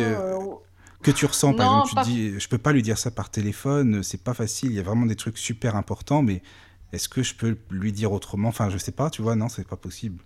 que 1.05 1.11
tu 1.11 1.25
ressens. 1.25 1.53
Par 1.53 1.83
exemple, 1.83 2.03
tu 2.03 2.11
dis, 2.11 2.39
je 2.39 2.49
peux 2.49 2.57
pas 2.57 2.71
lui 2.71 2.81
dire 2.81 2.97
ça 2.97 3.11
par 3.11 3.29
téléphone, 3.29 4.01
c'est 4.01 4.23
pas 4.23 4.33
facile. 4.33 4.71
Il 4.71 4.75
y 4.75 4.79
a 4.79 4.83
vraiment 4.83 5.05
des 5.05 5.15
trucs 5.15 5.37
super 5.37 5.75
importants, 5.75 6.23
mais 6.23 6.41
est-ce 6.93 7.07
que 7.07 7.21
je 7.21 7.35
peux 7.35 7.57
lui 7.69 7.91
dire 7.91 8.11
autrement? 8.11 8.49
Enfin, 8.49 8.69
je 8.69 8.77
sais 8.77 8.91
pas, 8.91 9.11
tu 9.11 9.21
vois, 9.21 9.35
non, 9.35 9.47
c'est 9.47 9.67
pas 9.67 9.77
possible. 9.77 10.23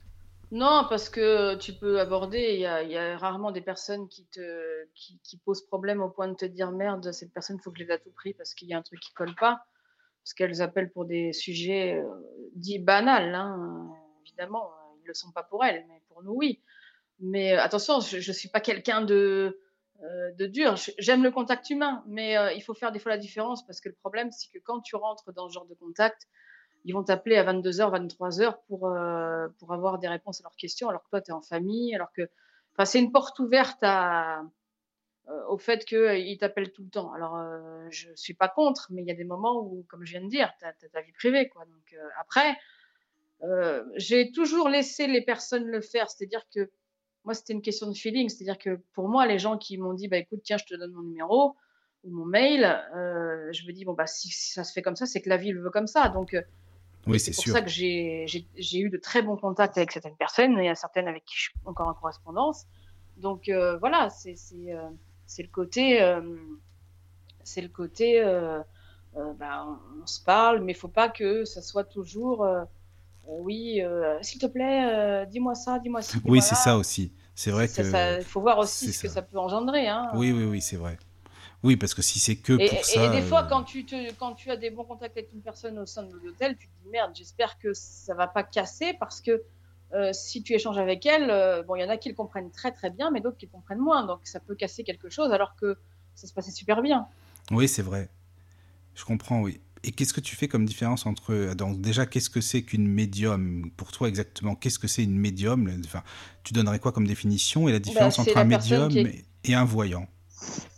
Non, 0.52 0.86
parce 0.90 1.10
que 1.10 1.56
tu 1.56 1.74
peux 1.74 2.00
aborder, 2.00 2.54
il 2.54 2.62
y 2.62 2.98
a, 2.98 3.18
rarement 3.18 3.52
des 3.52 3.62
personnes 3.62 4.08
qui 4.08 4.26
te 4.26 4.86
qui, 4.96 5.38
posent 5.46 5.66
problème 5.66 6.02
au 6.02 6.10
point 6.10 6.28
de 6.28 6.34
te 6.34 6.46
dire 6.46 6.72
merde, 6.72 7.12
cette 7.12 7.34
personne, 7.34 7.58
il 7.60 7.62
faut 7.62 7.72
que 7.72 7.80
je 7.80 7.84
l'ai 7.84 7.92
à 7.92 8.00
tout 8.00 8.12
prix 8.12 8.34
parce 8.34 8.54
qu'il 8.54 8.70
y 8.70 8.74
a 8.74 8.78
un 8.78 8.82
truc 8.82 9.00
qui 9.02 9.14
colle 9.14 9.36
pas. 9.36 9.62
Parce 10.24 10.34
qu'elles 10.34 10.62
appellent 10.62 10.92
pour 10.92 11.06
des 11.06 11.34
sujets 11.34 11.96
euh, 11.96 12.06
dits 12.56 12.80
banals, 12.80 13.34
hein, 13.34 13.90
évidemment, 14.26 14.70
ils 14.98 15.04
ne 15.04 15.08
le 15.08 15.14
sont 15.14 15.32
pas 15.32 15.44
pour 15.44 15.64
elles, 15.64 15.86
mais 15.88 16.02
pour 16.08 16.24
nous, 16.24 16.34
oui. 16.34 16.62
Mais 17.20 17.54
attention, 17.54 18.00
je 18.00 18.18
ne 18.18 18.34
suis 18.34 18.50
pas 18.50 18.60
quelqu'un 18.60 19.02
de, 19.02 19.60
de 20.02 20.46
dur. 20.46 20.76
J'aime 20.98 21.24
le 21.24 21.32
contact 21.32 21.70
humain, 21.70 22.04
mais 22.08 22.36
il 22.56 22.62
faut 22.62 22.74
faire 22.74 22.92
des 22.92 23.00
fois 23.00 23.12
la 23.12 23.18
différence 23.18 23.66
parce 23.66 23.82
que 23.82 23.90
le 23.90 23.96
problème, 23.96 24.32
c'est 24.32 24.50
que 24.52 24.60
quand 24.64 24.80
tu 24.82 24.96
rentres 24.96 25.34
dans 25.34 25.50
ce 25.50 25.54
genre 25.54 25.66
de 25.66 25.76
contact, 25.76 26.28
ils 26.86 26.94
vont 26.94 27.04
t'appeler 27.04 27.36
à 27.38 27.44
22h, 27.44 28.10
23h 28.10 28.58
pour, 28.68 28.88
euh, 28.88 29.48
pour 29.60 29.74
avoir 29.74 30.00
des 30.00 30.08
réponses 30.08 30.40
à 30.42 30.44
leurs 30.44 30.56
questions, 30.56 30.90
alors 30.90 31.04
que 31.04 31.10
toi, 31.10 31.22
tu 31.22 31.32
es 31.32 31.34
en 31.34 31.42
famille, 31.42 31.94
alors 31.96 32.12
que. 32.14 32.30
Enfin, 32.74 32.86
c'est 32.86 33.00
une 33.00 33.12
porte 33.12 33.38
ouverte 33.40 33.84
euh, 33.84 34.38
au 35.50 35.58
fait 35.58 35.84
qu'ils 35.84 36.38
t'appellent 36.38 36.72
tout 36.72 36.84
le 36.84 36.90
temps. 36.90 37.12
Alors, 37.12 37.36
euh, 37.36 37.86
je 37.90 38.10
suis 38.16 38.34
pas 38.34 38.48
contre, 38.48 38.88
mais 38.92 39.02
il 39.02 39.08
y 39.08 39.12
a 39.12 39.16
des 39.16 39.26
moments 39.26 39.60
où, 39.62 39.86
comme 39.90 40.06
je 40.06 40.12
viens 40.12 40.24
de 40.24 40.30
dire, 40.30 40.54
tu 40.60 40.66
as, 40.66 40.74
ta 40.74 41.02
vie 41.02 41.12
privée. 41.12 41.50
Quoi. 41.50 41.66
Donc, 41.66 41.96
après, 42.20 42.58
j'ai 43.96 44.32
toujours 44.32 44.70
laissé 44.70 45.08
les 45.08 45.22
personnes 45.22 45.66
le 45.66 45.82
faire. 45.82 46.10
C'est-à-dire 46.10 46.46
que 46.54 46.72
moi, 47.26 47.34
c'était 47.34 47.54
une 47.54 47.62
question 47.62 47.88
de 47.88 47.96
feeling. 47.96 48.30
C'est-à-dire 48.30 48.58
que 48.58 48.80
pour 48.94 49.10
moi, 49.10 49.28
les 49.28 49.40
gens 49.40 49.58
qui 49.58 49.78
m'ont 49.78 49.94
dit, 49.94 50.08
bah, 50.08 50.18
écoute, 50.18 50.42
tiens, 50.44 50.58
je 50.58 50.66
te 50.66 50.76
donne 50.76 50.92
mon 50.94 51.04
numéro 51.04 51.56
ou 52.04 52.12
mon 52.12 52.26
mail, 52.26 52.62
je 52.94 53.68
me 53.68 53.72
dis, 53.72 53.86
bon, 53.86 53.94
bah, 53.94 54.08
si, 54.08 54.30
si 54.30 54.54
ça 54.54 54.64
se 54.64 54.72
fait 54.72 54.82
comme 54.82 54.96
ça, 54.96 55.06
c'est 55.06 55.22
que 55.22 55.30
la 55.30 55.38
vie 55.38 55.52
le 55.52 55.62
veut 55.62 55.70
comme 55.70 55.88
ça. 55.88 56.10
Donc, 56.10 56.36
oui, 57.08 57.20
c'est 57.20 57.34
pour 57.34 57.46
ça 57.46 57.62
que 57.62 57.70
j'ai 57.70 58.26
eu 58.74 58.90
de 58.90 58.98
très 58.98 59.22
bons 59.22 59.38
contacts 59.38 59.78
avec 59.78 59.92
certaines 59.92 60.16
personnes. 60.16 60.54
Il 60.58 60.66
y 60.66 60.70
a 60.70 60.76
certaines 60.76 61.08
avec 61.08 61.26
qui 61.26 61.36
je 61.36 61.42
suis 61.44 61.54
encore 61.66 61.88
en 61.88 61.94
correspondance. 61.94 62.66
Donc 63.18 63.50
euh, 63.50 63.78
voilà, 63.78 64.10
c'est 64.10 64.36
euh, 64.68 64.90
le 65.38 65.48
côté. 65.48 66.02
Euh, 66.02 66.22
c'est 67.44 67.62
le 67.62 67.70
côté. 67.70 68.22
Ben, 69.14 69.80
on, 70.02 70.06
se 70.06 70.24
parle, 70.24 70.62
mais 70.62 70.74
il 70.74 70.76
faut 70.76 70.88
pas 70.88 71.10
que 71.10 71.46
ça 71.46 71.62
soit 71.62 71.84
toujours. 71.84 72.48
Oui, 73.40 73.82
s'il 74.22 74.40
te 74.42 74.48
plaît, 74.48 75.26
dis-moi 75.28 75.56
ça, 75.56 75.80
dis-moi 75.80 76.02
ça. 76.02 76.18
oui, 76.26 76.42
c'est 76.42 76.56
ça 76.56 76.78
aussi. 76.78 77.14
C'est 77.36 77.52
vrai 77.52 77.68
que. 77.68 78.20
Il 78.20 78.26
faut 78.26 78.42
voir 78.42 78.58
aussi 78.60 78.92
ce 78.92 79.02
que 79.02 79.08
ça 79.10 79.22
peut 79.22 79.38
engendrer. 79.38 79.88
Hein. 79.88 80.10
Oui, 80.16 80.32
oui, 80.32 80.46
oui, 80.46 80.62
c'est 80.62 80.78
vrai. 80.78 80.98
Oui, 81.64 81.76
parce 81.76 81.94
que 81.94 82.02
si 82.02 82.20
c'est 82.20 82.38
que 82.38 82.54
pour 82.54 82.86
ça. 82.86 83.06
Et 83.06 83.10
des 83.10 83.22
fois, 83.22 83.44
euh, 83.44 83.50
quand, 83.50 83.64
tu 83.64 83.86
te, 83.86 84.14
quand 84.14 84.34
tu 84.34 84.50
as 84.50 84.56
des 84.56 84.70
bons 84.70 84.86
contacts 84.86 85.18
avec 85.18 85.34
une 85.34 85.42
personne 85.42 85.78
au 85.78 85.86
sein 85.86 86.04
de 86.04 86.16
l'hôtel, 86.24 86.56
tu 86.58 86.68
te 86.68 86.84
dis 86.84 86.90
merde, 86.90 87.12
j'espère 87.14 87.58
que 87.60 87.74
ça 87.74 88.14
va 88.14 88.28
pas 88.28 88.44
casser 88.44 88.94
parce 89.00 89.20
que 89.20 89.44
euh, 89.94 90.14
si 90.14 90.42
tu 90.42 90.54
échanges 90.54 90.78
avec 90.78 91.06
elle, 91.06 91.30
euh, 91.30 91.64
bon, 91.64 91.76
il 91.76 91.82
y 91.82 91.84
en 91.84 91.90
a 91.90 91.98
qui 91.98 92.08
le 92.08 92.16
comprennent 92.16 92.52
très 92.52 92.72
très 92.72 92.90
bien, 92.90 93.12
mais 93.12 93.20
d'autres 93.20 93.38
qui 93.38 93.48
le 93.48 93.52
comprennent 93.52 93.80
moins. 93.80 94.06
Donc 94.06 94.22
ça 94.24 94.40
peut 94.40 94.56
casser 94.56 94.84
quelque 94.84 95.10
chose 95.10 95.32
alors 95.34 95.56
que 95.56 95.78
ça 96.16 96.28
se 96.28 96.34
passait 96.34 96.52
super 96.52 96.82
bien. 96.82 97.08
Oui, 97.52 97.68
c'est 97.68 97.82
vrai. 97.82 98.10
Je 98.96 99.04
comprends, 99.04 99.42
oui. 99.42 99.60
Et 99.84 99.92
qu'est-ce 99.92 100.14
que 100.14 100.20
tu 100.20 100.36
fais 100.36 100.48
comme 100.48 100.66
différence 100.66 101.06
entre. 101.06 101.54
Donc, 101.54 101.80
déjà, 101.80 102.06
qu'est-ce 102.06 102.30
que 102.30 102.42
c'est 102.42 102.64
qu'une 102.64 102.88
médium? 102.88 103.72
Pour 103.78 103.92
toi, 103.92 104.10
exactement, 104.10 104.56
qu'est-ce 104.56 104.80
que 104.80 104.88
c'est 104.88 105.04
une 105.04 105.18
médium? 105.18 105.72
Enfin, 105.86 106.04
Tu 106.44 106.54
donnerais 106.54 106.80
quoi 106.80 106.92
comme 106.92 107.08
définition? 107.08 107.70
Et 107.70 107.72
la 107.72 107.80
différence 107.80 108.18
ben, 108.18 108.24
entre 108.24 108.38
un 108.38 108.44
médium 108.44 108.92
et 109.44 109.54
un 109.54 109.66
voyant? 109.66 110.08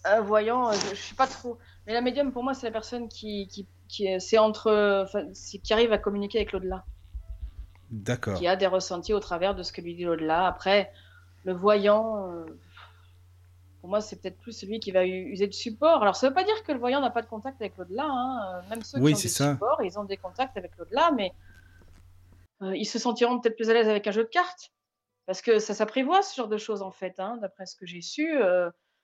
Un 0.05 0.21
voyant, 0.21 0.69
euh, 0.69 0.73
je, 0.73 0.91
ne 0.91 0.95
sais 0.95 1.15
pas 1.15 1.27
trop. 1.27 1.57
Mais 1.87 1.93
la 1.93 2.01
médium, 2.01 2.31
pour 2.31 2.43
moi, 2.43 2.53
c'est 2.53 2.67
la 2.67 2.71
personne 2.71 3.07
qui, 3.07 3.47
qui, 3.47 3.67
qui 3.87 4.07
c'est 4.19 4.37
entre, 4.37 5.07
qui 5.63 5.73
arrive 5.73 5.91
à 5.91 5.97
communiquer 5.97 6.39
avec 6.39 6.51
l'au-delà. 6.51 6.85
D'accord. 7.91 8.37
Qui 8.37 8.47
a 8.47 8.55
des 8.55 8.67
ressentis 8.67 9.13
au 9.13 9.19
travers 9.19 9.53
de 9.53 9.63
ce 9.63 9.71
que 9.71 9.81
lui 9.81 9.95
dit 9.95 10.03
l'au-delà. 10.03 10.47
Après, 10.47 10.91
le 11.43 11.53
voyant, 11.53 12.27
euh, 12.27 12.45
pour 13.81 13.89
moi, 13.89 13.99
c'est 13.99 14.21
peut-être 14.21 14.37
plus 14.37 14.53
celui 14.53 14.79
qui 14.79 14.91
va 14.91 15.05
user 15.05 15.47
de 15.47 15.53
support. 15.53 16.01
Alors, 16.01 16.15
ça 16.15 16.29
veut 16.29 16.33
pas 16.33 16.43
dire 16.43 16.63
que 16.63 16.71
le 16.71 16.79
voyant 16.79 17.01
n'a 17.01 17.09
pas 17.09 17.21
de 17.21 17.27
contact 17.27 17.61
avec 17.61 17.75
l'au-delà. 17.77 18.05
Hein. 18.07 18.61
Même 18.69 18.83
ceux 18.83 18.99
qui 18.99 19.03
ont 19.03 19.07
des 19.07 19.15
supports, 19.15 19.81
ils 19.83 19.99
ont 19.99 20.03
des 20.03 20.17
contacts 20.17 20.55
avec 20.55 20.77
l'au-delà, 20.77 21.11
mais 21.11 21.33
euh, 22.61 22.75
ils 22.75 22.85
se 22.85 22.99
sentiront 22.99 23.39
peut-être 23.39 23.55
plus 23.55 23.69
à 23.69 23.73
l'aise 23.73 23.89
avec 23.89 24.07
un 24.07 24.11
jeu 24.11 24.23
de 24.23 24.29
cartes. 24.29 24.71
Parce 25.25 25.41
que 25.41 25.59
ça 25.59 25.73
s'apprivoise, 25.73 26.29
ce 26.29 26.35
genre 26.35 26.47
de 26.47 26.57
choses, 26.57 26.81
en 26.81 26.91
fait. 26.91 27.19
Hein, 27.19 27.37
d'après 27.41 27.65
ce 27.65 27.75
que 27.75 27.85
j'ai 27.85 28.01
su, 28.01 28.37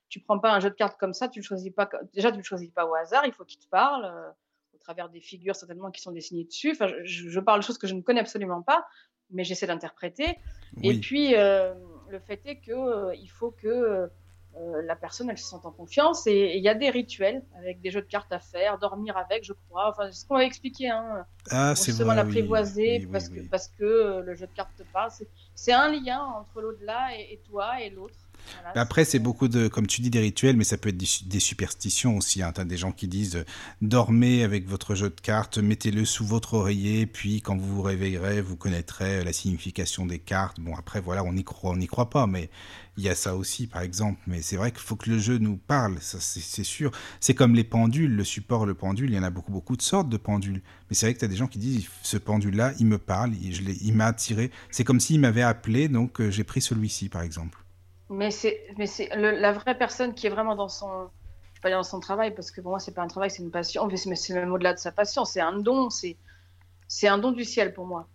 tu 0.09 0.19
prends 0.19 0.39
pas 0.39 0.53
un 0.53 0.59
jeu 0.59 0.69
de 0.69 0.75
cartes 0.75 0.97
comme 0.99 1.13
ça, 1.13 1.27
tu 1.27 1.39
le 1.39 1.43
choisis 1.43 1.71
pas. 1.71 1.89
Déjà, 2.13 2.31
tu 2.31 2.37
le 2.37 2.43
choisis 2.43 2.69
pas 2.71 2.85
au 2.85 2.95
hasard. 2.95 3.25
Il 3.25 3.33
faut 3.33 3.45
qu'il 3.45 3.59
te 3.59 3.67
parle 3.67 4.05
euh, 4.05 4.29
au 4.73 4.77
travers 4.77 5.09
des 5.09 5.19
figures 5.19 5.55
certainement 5.55 5.91
qui 5.91 6.01
sont 6.01 6.11
dessinées 6.11 6.45
dessus. 6.45 6.71
Enfin, 6.71 6.87
je, 7.03 7.39
parle 7.39 7.59
de 7.59 7.65
choses 7.65 7.77
que 7.77 7.87
je 7.87 7.93
ne 7.93 8.01
connais 8.01 8.21
absolument 8.21 8.61
pas, 8.61 8.85
mais 9.29 9.43
j'essaie 9.43 9.67
d'interpréter. 9.67 10.37
Et 10.81 10.99
puis, 10.99 11.35
euh, 11.35 11.73
le 12.09 12.19
fait 12.19 12.41
est 12.45 12.61
euh, 12.69 13.13
il 13.15 13.29
faut 13.29 13.51
que 13.51 14.09
la 14.83 14.95
personne 14.95 15.29
elle 15.29 15.37
se 15.37 15.47
sente 15.47 15.65
en 15.65 15.71
confiance. 15.71 16.27
Et 16.27 16.57
il 16.57 16.63
y 16.63 16.69
a 16.69 16.73
des 16.73 16.89
rituels 16.89 17.43
avec 17.57 17.81
des 17.81 17.91
jeux 17.91 18.01
de 18.01 18.07
cartes 18.07 18.31
à 18.31 18.39
faire, 18.39 18.77
dormir 18.77 19.17
avec, 19.17 19.43
je 19.43 19.53
crois. 19.53 19.89
Enfin, 19.89 20.11
c'est 20.11 20.21
ce 20.21 20.25
qu'on 20.25 20.35
va 20.35 20.45
expliquer. 20.45 20.89
Hein. 20.89 21.25
Ah, 21.49 21.75
c'est 21.75 21.91
vrai. 21.91 22.15
l'apprivoiser 22.15 23.07
parce 23.11 23.29
que 23.29 23.39
parce 23.49 23.67
que 23.69 24.21
le 24.25 24.35
jeu 24.35 24.47
de 24.47 24.53
cartes 24.53 24.75
te 24.77 24.83
parle. 24.83 25.11
C'est 25.55 25.73
un 25.73 25.91
lien 25.91 26.21
entre 26.21 26.61
l'au-delà 26.61 27.09
et 27.17 27.41
toi 27.47 27.81
et 27.81 27.89
l'autre. 27.89 28.15
Après, 28.75 29.05
c'est 29.05 29.19
beaucoup 29.19 29.47
de, 29.47 29.67
comme 29.67 29.87
tu 29.87 30.01
dis, 30.01 30.09
des 30.09 30.19
rituels, 30.19 30.55
mais 30.55 30.63
ça 30.63 30.77
peut 30.77 30.89
être 30.89 30.97
des, 30.97 31.39
superstitions 31.39 32.17
aussi. 32.17 32.43
Hein. 32.43 32.51
Tu 32.53 32.61
as 32.61 32.65
des 32.65 32.77
gens 32.77 32.91
qui 32.91 33.07
disent 33.07 33.43
dormez 33.81 34.43
avec 34.43 34.67
votre 34.67 34.95
jeu 34.95 35.09
de 35.09 35.21
cartes, 35.21 35.57
mettez-le 35.57 36.05
sous 36.05 36.25
votre 36.25 36.53
oreiller, 36.55 37.05
puis 37.05 37.41
quand 37.41 37.57
vous 37.57 37.75
vous 37.75 37.81
réveillerez, 37.81 38.41
vous 38.41 38.55
connaîtrez 38.55 39.23
la 39.23 39.33
signification 39.33 40.05
des 40.05 40.19
cartes. 40.19 40.59
Bon, 40.59 40.75
après, 40.75 41.01
voilà, 41.01 41.23
on 41.23 41.33
n'y 41.33 41.43
croit, 41.43 41.75
n'y 41.75 41.87
croit 41.87 42.09
pas, 42.09 42.27
mais 42.27 42.49
il 42.97 43.03
y 43.03 43.09
a 43.09 43.15
ça 43.15 43.35
aussi, 43.35 43.67
par 43.67 43.81
exemple. 43.81 44.19
Mais 44.27 44.41
c'est 44.41 44.57
vrai 44.57 44.71
qu'il 44.71 44.81
faut 44.81 44.95
que 44.95 45.09
le 45.09 45.19
jeu 45.19 45.37
nous 45.37 45.57
parle, 45.57 45.97
c'est 46.01 46.63
sûr. 46.63 46.91
C'est 47.19 47.35
comme 47.35 47.53
les 47.53 47.63
pendules, 47.63 48.15
le 48.15 48.23
support, 48.23 48.65
le 48.65 48.73
pendule, 48.73 49.11
il 49.11 49.15
y 49.15 49.19
en 49.19 49.23
a 49.23 49.29
beaucoup, 49.29 49.51
beaucoup 49.51 49.77
de 49.77 49.81
sortes 49.81 50.09
de 50.09 50.17
pendules. 50.17 50.61
Mais 50.89 50.95
c'est 50.95 51.05
vrai 51.05 51.13
que 51.13 51.19
tu 51.19 51.25
as 51.25 51.29
des 51.29 51.35
gens 51.35 51.47
qui 51.47 51.59
disent 51.59 51.87
ce 52.01 52.17
pendule-là, 52.17 52.73
il 52.79 52.87
me 52.87 52.97
parle, 52.97 53.33
il, 53.35 53.69
il 53.83 53.93
m'a 53.93 54.07
attiré. 54.07 54.51
C'est 54.71 54.83
comme 54.83 54.99
s'il 54.99 55.19
m'avait 55.19 55.43
appelé, 55.43 55.87
donc 55.87 56.19
euh, 56.19 56.31
j'ai 56.31 56.43
pris 56.43 56.61
celui-ci, 56.61 57.09
par 57.09 57.21
exemple. 57.21 57.63
Mais 58.09 58.31
c'est, 58.31 58.65
mais 58.77 58.87
c'est 58.87 59.09
la 59.15 59.51
vraie 59.51 59.77
personne 59.77 60.13
qui 60.13 60.27
est 60.27 60.29
vraiment 60.29 60.55
dans 60.55 60.69
son, 60.69 61.09
je 61.53 61.61
pas 61.61 61.69
dire 61.69 61.77
dans 61.77 61.83
son 61.83 61.99
travail 61.99 62.33
parce 62.33 62.51
que 62.51 62.61
pour 62.61 62.71
moi 62.71 62.79
c'est 62.79 62.93
pas 62.93 63.01
un 63.01 63.07
travail, 63.07 63.29
c'est 63.29 63.43
une 63.43 63.51
passion. 63.51 63.87
Mais 63.87 63.97
c'est 63.97 64.33
même 64.33 64.53
au-delà 64.53 64.73
de 64.73 64.79
sa 64.79 64.91
passion, 64.91 65.25
c'est 65.25 65.41
un 65.41 65.53
don, 65.53 65.89
c'est, 65.89 66.17
c'est 66.87 67.07
un 67.07 67.17
don 67.17 67.31
du 67.31 67.43
ciel 67.43 67.73
pour 67.73 67.85
moi. 67.85 68.07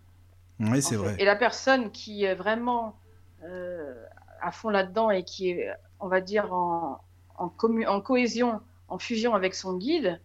Oui, 0.59 0.81
c'est 0.81 0.95
vrai. 0.95 1.15
Et 1.19 1.25
la 1.25 1.35
personne 1.35 1.91
qui 1.91 2.23
est 2.23 2.35
vraiment 2.35 2.95
euh, 3.43 4.03
à 4.41 4.51
fond 4.51 4.69
là-dedans 4.69 5.11
et 5.11 5.23
qui 5.23 5.51
est, 5.51 5.71
on 5.99 6.07
va 6.07 6.21
dire 6.21 6.53
en, 6.53 6.99
en, 7.37 7.51
en 7.87 8.01
cohésion, 8.01 8.61
en 8.87 8.97
fusion 8.97 9.35
avec 9.35 9.53
son 9.55 9.77
guide, 9.77 10.19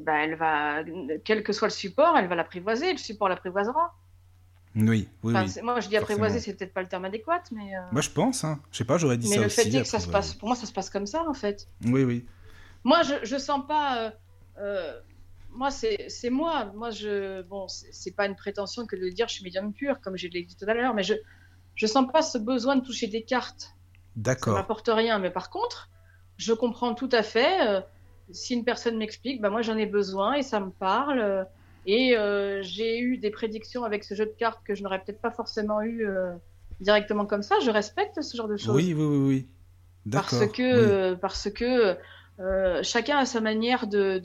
ben 0.00 0.14
elle 0.14 0.34
va, 0.36 0.82
quel 1.24 1.42
que 1.42 1.52
soit 1.52 1.68
le 1.68 1.72
support, 1.72 2.16
elle 2.16 2.28
va 2.28 2.34
l'apprivoiser. 2.34 2.92
Le 2.92 2.98
support 2.98 3.28
l'apprivoisera. 3.28 3.94
Oui, 4.78 5.08
oui, 5.22 5.34
Moi, 5.62 5.80
je 5.80 5.88
dis 5.88 5.96
apprivoiser, 5.96 6.40
c'est 6.40 6.54
peut-être 6.54 6.72
pas 6.72 6.82
le 6.82 6.88
terme 6.88 7.04
adéquat, 7.04 7.42
mais. 7.52 7.76
Euh, 7.76 7.80
moi, 7.90 8.00
je 8.00 8.10
pense. 8.10 8.44
Hein. 8.44 8.60
Je 8.70 8.78
sais 8.78 8.84
pas, 8.84 8.96
j'aurais 8.96 9.16
dit 9.16 9.26
ça 9.26 9.32
aussi. 9.32 9.38
Mais 9.38 9.44
le 9.44 9.50
fait 9.50 9.76
est 9.76 9.82
que 9.82 9.88
ça 9.88 9.98
se 9.98 10.08
passe. 10.08 10.34
Pour 10.34 10.48
moi, 10.48 10.56
ça 10.56 10.66
se 10.66 10.72
passe 10.72 10.88
comme 10.90 11.06
ça, 11.06 11.24
en 11.28 11.34
fait. 11.34 11.68
Oui, 11.84 12.04
oui. 12.04 12.26
Moi, 12.84 13.02
je, 13.02 13.14
je 13.24 13.36
sens 13.38 13.66
pas. 13.66 13.98
Euh, 13.98 14.10
euh, 14.58 15.00
moi, 15.50 15.70
c'est 15.70 16.08
moi. 16.30 16.72
Moi, 16.74 16.90
je. 16.90 17.42
Bon, 17.42 17.66
c'est 17.68 18.14
pas 18.14 18.26
une 18.26 18.36
prétention 18.36 18.86
que 18.86 18.94
de 18.94 19.08
dire 19.08 19.28
je 19.28 19.34
suis 19.34 19.44
médium 19.44 19.72
pur, 19.72 20.00
comme 20.00 20.16
je 20.16 20.28
l'ai 20.28 20.42
dit 20.42 20.56
tout 20.56 20.66
à 20.68 20.74
l'heure, 20.74 20.94
mais 20.94 21.02
je 21.02 21.14
je 21.74 21.86
sens 21.86 22.10
pas 22.12 22.22
ce 22.22 22.38
besoin 22.38 22.76
de 22.76 22.84
toucher 22.84 23.06
des 23.08 23.22
cartes. 23.22 23.74
D'accord. 24.16 24.54
Ça 24.54 24.60
m'apporte 24.60 24.90
rien, 24.92 25.18
mais 25.18 25.30
par 25.30 25.50
contre, 25.50 25.90
je 26.36 26.52
comprends 26.52 26.94
tout 26.94 27.10
à 27.12 27.22
fait. 27.22 27.84
si 28.30 28.54
une 28.54 28.64
personne 28.64 28.98
m'explique, 28.98 29.40
bah 29.40 29.48
moi 29.48 29.62
j'en 29.62 29.76
ai 29.76 29.86
besoin 29.86 30.34
et 30.34 30.42
ça 30.42 30.60
me 30.60 30.70
parle. 30.70 31.46
Et 31.90 32.14
euh, 32.14 32.62
j'ai 32.62 33.00
eu 33.00 33.16
des 33.16 33.30
prédictions 33.30 33.82
avec 33.82 34.04
ce 34.04 34.14
jeu 34.14 34.26
de 34.26 34.34
cartes 34.38 34.60
que 34.62 34.74
je 34.74 34.82
n'aurais 34.82 35.02
peut-être 35.02 35.22
pas 35.22 35.30
forcément 35.30 35.80
eu 35.80 36.06
euh, 36.06 36.34
directement 36.80 37.24
comme 37.24 37.42
ça. 37.42 37.54
Je 37.64 37.70
respecte 37.70 38.20
ce 38.20 38.36
genre 38.36 38.46
de 38.46 38.58
choses. 38.58 38.76
Oui, 38.76 38.92
oui, 38.92 39.04
oui, 39.04 39.26
oui. 39.26 39.48
Parce 40.12 40.46
que, 40.48 41.14
parce 41.14 41.50
que 41.50 41.96
euh, 42.40 42.82
chacun 42.82 43.16
a 43.16 43.24
sa 43.24 43.40
manière 43.40 43.86
de, 43.86 44.18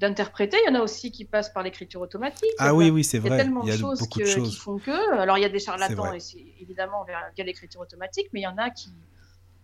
d'interpréter. 0.00 0.56
Il 0.66 0.72
y 0.72 0.76
en 0.76 0.80
a 0.80 0.82
aussi 0.82 1.12
qui 1.12 1.24
passent 1.24 1.52
par 1.52 1.62
l'écriture 1.62 2.00
automatique. 2.00 2.50
Ah 2.58 2.74
oui, 2.74 2.90
oui, 2.90 3.04
c'est 3.04 3.20
vrai. 3.20 3.28
Il 3.28 3.32
y 3.32 3.34
a 3.34 3.42
tellement 3.44 3.64
de, 3.64 3.70
choses, 3.70 4.08
qui 4.08 4.56
font 4.56 4.78
que. 4.78 5.16
Alors, 5.16 5.38
il 5.38 5.42
y 5.42 5.46
a 5.46 5.48
des 5.48 5.60
charlatans, 5.60 6.12
et 6.12 6.54
évidemment, 6.60 7.04
via 7.04 7.44
l'écriture 7.44 7.80
automatique, 7.80 8.30
mais 8.32 8.40
il 8.40 8.44
y 8.44 8.48
en 8.48 8.58
a 8.58 8.70
qui, 8.70 8.90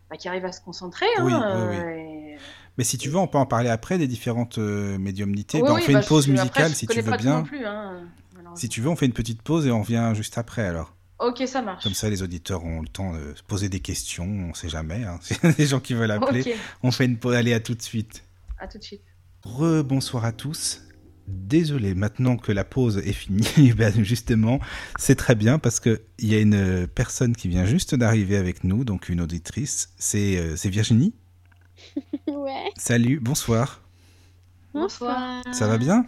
bah, 0.08 0.16
qui 0.16 0.28
arrivent 0.28 0.44
à 0.44 0.52
se 0.52 0.60
concentrer. 0.60 1.06
Oui, 1.20 1.32
hein, 1.32 1.68
oui, 1.72 1.76
oui. 1.76 2.36
Mais 2.78 2.84
si 2.84 2.98
tu 2.98 3.08
veux, 3.08 3.18
on 3.18 3.26
peut 3.26 3.38
en 3.38 3.46
parler 3.46 3.70
après 3.70 3.98
des 3.98 4.08
différentes 4.08 4.58
euh, 4.58 4.98
médiumnités. 4.98 5.60
Bah, 5.60 5.68
on 5.72 5.76
fait 5.76 5.92
une 5.92 6.04
pause 6.04 6.28
musicale 6.28 6.74
si 6.74 6.86
tu 6.86 7.00
veux 7.00 7.16
bien. 7.16 7.42
Plus, 7.42 7.64
hein, 7.64 8.00
si 8.56 8.68
tu 8.68 8.80
veux, 8.80 8.88
on 8.88 8.96
fait 8.96 9.06
une 9.06 9.12
petite 9.12 9.42
pause 9.42 9.66
et 9.66 9.70
on 9.70 9.82
revient 9.82 10.12
juste 10.14 10.38
après 10.38 10.66
alors. 10.66 10.94
Ok, 11.20 11.42
ça 11.46 11.62
marche. 11.62 11.84
Comme 11.84 11.94
ça, 11.94 12.10
les 12.10 12.22
auditeurs 12.22 12.64
ont 12.64 12.82
le 12.82 12.88
temps 12.88 13.14
de 13.14 13.34
se 13.34 13.42
poser 13.42 13.68
des 13.68 13.80
questions. 13.80 14.24
On 14.24 14.48
ne 14.48 14.54
sait 14.54 14.68
jamais. 14.68 15.04
Hein. 15.04 15.18
S'il 15.22 15.36
y 15.42 15.46
a 15.46 15.52
des 15.52 15.66
gens 15.66 15.80
qui 15.80 15.94
veulent 15.94 16.10
appeler, 16.10 16.56
on 16.82 16.90
fait 16.90 17.04
une 17.04 17.18
pause. 17.18 17.34
Allez, 17.34 17.54
à 17.54 17.60
tout 17.60 17.74
de 17.74 17.82
suite. 17.82 18.24
à 18.58 18.66
tout 18.66 18.78
de 18.78 18.82
suite. 18.82 19.02
Rebonsoir 19.42 20.24
à 20.24 20.32
tous. 20.32 20.80
Désolé, 21.26 21.94
maintenant 21.94 22.36
que 22.36 22.52
la 22.52 22.64
pause 22.64 22.98
est 22.98 23.12
finie, 23.12 23.72
ben 23.76 24.04
justement, 24.04 24.60
c'est 24.98 25.14
très 25.14 25.34
bien 25.34 25.58
parce 25.58 25.80
que 25.80 26.02
il 26.18 26.30
y 26.30 26.34
a 26.34 26.40
une 26.40 26.86
personne 26.86 27.34
qui 27.34 27.48
vient 27.48 27.64
juste 27.64 27.94
d'arriver 27.94 28.36
avec 28.36 28.62
nous, 28.62 28.84
donc 28.84 29.08
une 29.08 29.22
auditrice. 29.22 29.90
C'est 29.96 30.36
euh, 30.36 30.56
c'est 30.56 30.68
Virginie. 30.68 31.14
Ouais. 32.28 32.70
Salut, 32.76 33.20
bonsoir. 33.20 33.80
Bonsoir. 34.72 35.42
Ça 35.52 35.66
va 35.68 35.78
bien? 35.78 36.06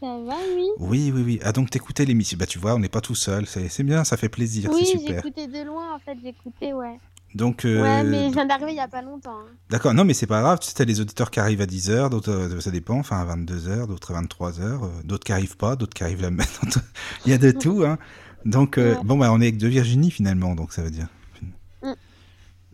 Ça 0.00 0.06
va, 0.06 0.36
oui. 0.54 0.68
Oui, 0.78 1.10
oui, 1.14 1.22
oui. 1.24 1.40
Ah 1.42 1.52
donc 1.52 1.70
t'écoutais 1.70 2.04
l'émission. 2.04 2.36
Bah 2.38 2.46
tu 2.46 2.58
vois, 2.58 2.74
on 2.74 2.78
n'est 2.78 2.88
pas 2.88 3.00
tout 3.00 3.14
seul. 3.14 3.46
C'est 3.46 3.68
c'est 3.68 3.82
bien, 3.82 4.04
ça 4.04 4.16
fait 4.16 4.28
plaisir, 4.28 4.70
oui, 4.72 4.84
c'est 4.84 4.98
super. 4.98 5.22
j'écoutais 5.22 5.46
de 5.46 5.64
loin, 5.66 5.94
en 5.94 5.98
fait, 5.98 6.16
j'écoutais, 6.22 6.72
ouais. 6.74 6.98
Donc 7.34 7.64
euh, 7.64 7.82
Ouais, 7.82 8.04
mais 8.04 8.28
je 8.28 8.34
viens 8.34 8.46
d'arriver 8.46 8.70
il 8.72 8.76
y 8.76 8.80
a 8.80 8.88
pas 8.88 9.02
longtemps. 9.02 9.38
hein. 9.38 9.48
D'accord, 9.68 9.94
non 9.94 10.04
mais 10.04 10.14
c'est 10.14 10.26
pas 10.26 10.40
grave, 10.40 10.58
tu 10.60 10.68
sais, 10.68 10.74
t'as 10.74 10.84
des 10.84 11.00
auditeurs 11.00 11.30
qui 11.30 11.40
arrivent 11.40 11.60
à 11.60 11.66
10h, 11.66 12.08
d'autres 12.10 12.30
euh, 12.30 12.60
ça 12.60 12.70
dépend, 12.70 12.98
enfin 12.98 13.18
à 13.20 13.36
22h, 13.36 13.86
d'autres 13.88 14.14
à 14.14 14.22
23h, 14.22 14.60
euh, 14.60 14.88
d'autres 15.04 15.24
qui 15.24 15.32
arrivent 15.32 15.56
pas, 15.56 15.76
d'autres 15.76 15.92
qui 15.94 16.04
arrivent 16.04 16.22
la 16.22 16.30
même. 16.30 16.46
Il 17.24 17.30
y 17.30 17.34
a 17.34 17.38
de 17.38 17.50
tout, 17.58 17.82
hein. 17.84 17.98
Donc 18.44 18.78
euh, 18.78 18.94
Ouais. 18.94 19.00
bon 19.02 19.18
bah 19.18 19.32
on 19.32 19.40
est 19.40 19.46
avec 19.46 19.58
deux 19.58 19.66
Virginie 19.68 20.10
finalement, 20.10 20.54
donc 20.54 20.72
ça 20.72 20.82
veut 20.82 20.90
dire. 20.90 21.08
Mm. 21.82 21.92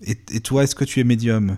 Et, 0.02 0.18
et 0.32 0.40
toi, 0.40 0.64
est-ce 0.64 0.74
que 0.74 0.84
tu 0.84 1.00
es 1.00 1.04
médium? 1.04 1.56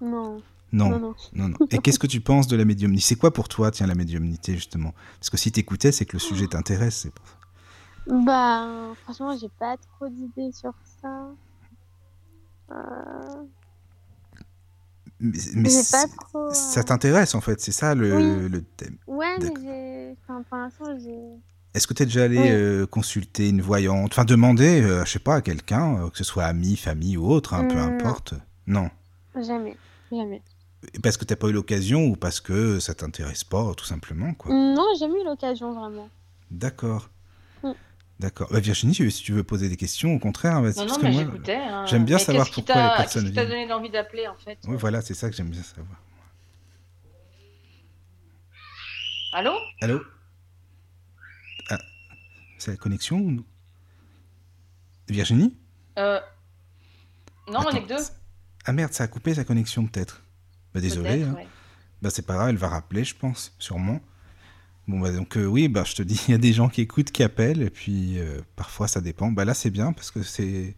Non, 0.00 0.40
non. 0.72 0.90
non, 0.90 0.98
non. 1.00 1.14
Non, 1.32 1.48
non. 1.48 1.56
Et 1.70 1.78
qu'est-ce 1.78 1.98
que 1.98 2.06
tu 2.06 2.20
penses 2.20 2.46
de 2.46 2.56
la 2.56 2.64
médiumnité? 2.64 3.04
C'est 3.04 3.16
quoi 3.16 3.32
pour 3.32 3.48
toi, 3.48 3.70
tiens, 3.70 3.86
la 3.86 3.94
médiumnité, 3.94 4.54
justement? 4.54 4.94
Parce 5.18 5.30
que 5.30 5.36
si 5.36 5.50
t'écoutais, 5.52 5.92
c'est 5.92 6.04
que 6.04 6.14
le 6.14 6.20
sujet 6.20 6.46
t'intéresse. 6.46 6.98
c'est 7.02 7.12
pour 7.12 7.26
ça. 7.26 7.34
Bah, 8.24 8.66
franchement, 9.04 9.36
j'ai 9.38 9.48
pas 9.58 9.76
trop 9.76 10.08
d'idées 10.08 10.52
sur 10.52 10.72
ça. 11.02 11.28
Euh, 12.70 13.44
Mais, 15.20 15.38
mais 15.56 15.70
pas 15.90 16.06
trop. 16.06 16.48
euh, 16.50 16.52
ça 16.54 16.84
t'intéresse, 16.84 17.34
en 17.34 17.40
fait, 17.40 17.60
c'est 17.60 17.72
ça 17.72 17.94
le, 17.94 18.14
Oui. 18.16 18.48
le 18.48 18.62
thème. 18.62 18.96
Ouais, 19.06 19.36
mais 19.40 19.50
j'ai. 19.60 20.16
Enfin, 20.22 20.42
pour 20.48 20.58
l'instant, 20.58 20.84
j'ai. 20.98 21.18
Est-ce 21.74 21.86
que 21.86 21.94
tu 21.94 22.02
es 22.02 22.06
déjà 22.06 22.24
allé 22.24 22.38
Oui. 22.38 22.48
euh, 22.50 22.86
consulter 22.86 23.48
une 23.48 23.60
voyante? 23.60 24.12
Enfin, 24.12 24.24
demander, 24.24 24.82
je 25.04 25.10
sais 25.10 25.18
pas, 25.18 25.36
à 25.36 25.42
quelqu'un, 25.42 26.08
que 26.10 26.16
ce 26.16 26.24
soit 26.24 26.44
ami, 26.44 26.76
famille 26.76 27.16
ou 27.16 27.26
autre, 27.26 27.54
hein, 27.54 27.64
peu 27.66 27.74
Mm, 27.74 27.78
non. 27.78 27.94
importe. 27.98 28.34
Non. 28.66 28.90
Jamais. 29.42 29.76
Jamais. 30.10 30.42
Parce 31.02 31.16
que 31.16 31.24
t'as 31.24 31.36
pas 31.36 31.48
eu 31.48 31.52
l'occasion 31.52 32.04
ou 32.06 32.16
parce 32.16 32.40
que 32.40 32.78
ça 32.80 32.94
t'intéresse 32.94 33.44
pas, 33.44 33.74
tout 33.74 33.84
simplement, 33.84 34.32
quoi. 34.34 34.52
Non, 34.54 34.84
j'ai 34.94 35.00
jamais 35.00 35.20
eu 35.20 35.24
l'occasion, 35.24 35.72
vraiment. 35.72 36.08
D'accord. 36.50 37.10
Mm. 37.64 37.72
D'accord. 38.20 38.48
Bah, 38.50 38.60
Virginie, 38.60 38.94
si 38.94 39.22
tu 39.22 39.32
veux 39.32 39.42
poser 39.44 39.68
des 39.68 39.76
questions, 39.76 40.14
au 40.14 40.18
contraire, 40.18 40.62
vas-y, 40.62 40.76
Non, 40.76 40.86
parce 40.86 40.98
non, 41.02 41.08
que 41.08 41.12
moi, 41.14 41.24
j'écoutais. 41.24 41.56
hein. 41.56 41.84
j'aime 41.86 42.04
bien 42.04 42.16
Mais 42.18 42.22
savoir 42.22 42.50
pourquoi 42.50 42.74
les 42.74 42.96
personnes 42.96 43.22
Qu'est-ce 43.24 43.30
qui 43.32 43.34
t'a 43.36 43.46
donné 43.46 43.66
l'envie 43.66 43.90
d'appeler, 43.90 44.28
en 44.28 44.36
fait 44.36 44.58
Oui, 44.66 44.76
voilà, 44.78 45.02
c'est 45.02 45.14
ça 45.14 45.28
que 45.28 45.36
j'aime 45.36 45.50
bien 45.50 45.62
savoir. 45.62 46.00
Allô? 49.32 49.52
Allô? 49.82 50.00
Ah, 51.70 51.78
c'est 52.58 52.70
la 52.70 52.76
connexion 52.76 53.18
ou... 53.18 53.44
Virginie? 55.08 55.56
Euh... 55.98 56.20
Non, 57.48 57.60
on 57.60 57.62
Attends, 57.62 57.76
est 57.76 57.82
que 57.82 57.88
deux. 57.88 58.02
Ah 58.68 58.72
merde, 58.74 58.92
ça 58.92 59.04
a 59.04 59.06
coupé 59.08 59.32
sa 59.32 59.44
connexion 59.44 59.86
peut-être. 59.86 60.22
Bah 60.74 60.82
désolé. 60.82 61.22
hein. 61.22 61.32
ouais. 61.34 61.46
Bah 62.02 62.10
c'est 62.10 62.20
pas 62.26 62.34
grave, 62.34 62.50
elle 62.50 62.58
va 62.58 62.68
rappeler, 62.68 63.02
je 63.02 63.14
pense, 63.16 63.54
sûrement. 63.58 63.98
Bon 64.86 65.00
bah 65.00 65.10
donc 65.10 65.38
euh, 65.38 65.46
oui, 65.46 65.68
bah 65.68 65.84
je 65.86 65.94
te 65.94 66.02
dis, 66.02 66.20
il 66.28 66.32
y 66.32 66.34
a 66.34 66.38
des 66.38 66.52
gens 66.52 66.68
qui 66.68 66.82
écoutent, 66.82 67.10
qui 67.10 67.22
appellent, 67.22 67.62
et 67.62 67.70
puis 67.70 68.18
euh, 68.18 68.42
parfois 68.56 68.86
ça 68.86 69.00
dépend. 69.00 69.32
Bah 69.32 69.46
là 69.46 69.54
c'est 69.54 69.70
bien 69.70 69.94
parce 69.94 70.10
que 70.10 70.22
c'est 70.22 70.76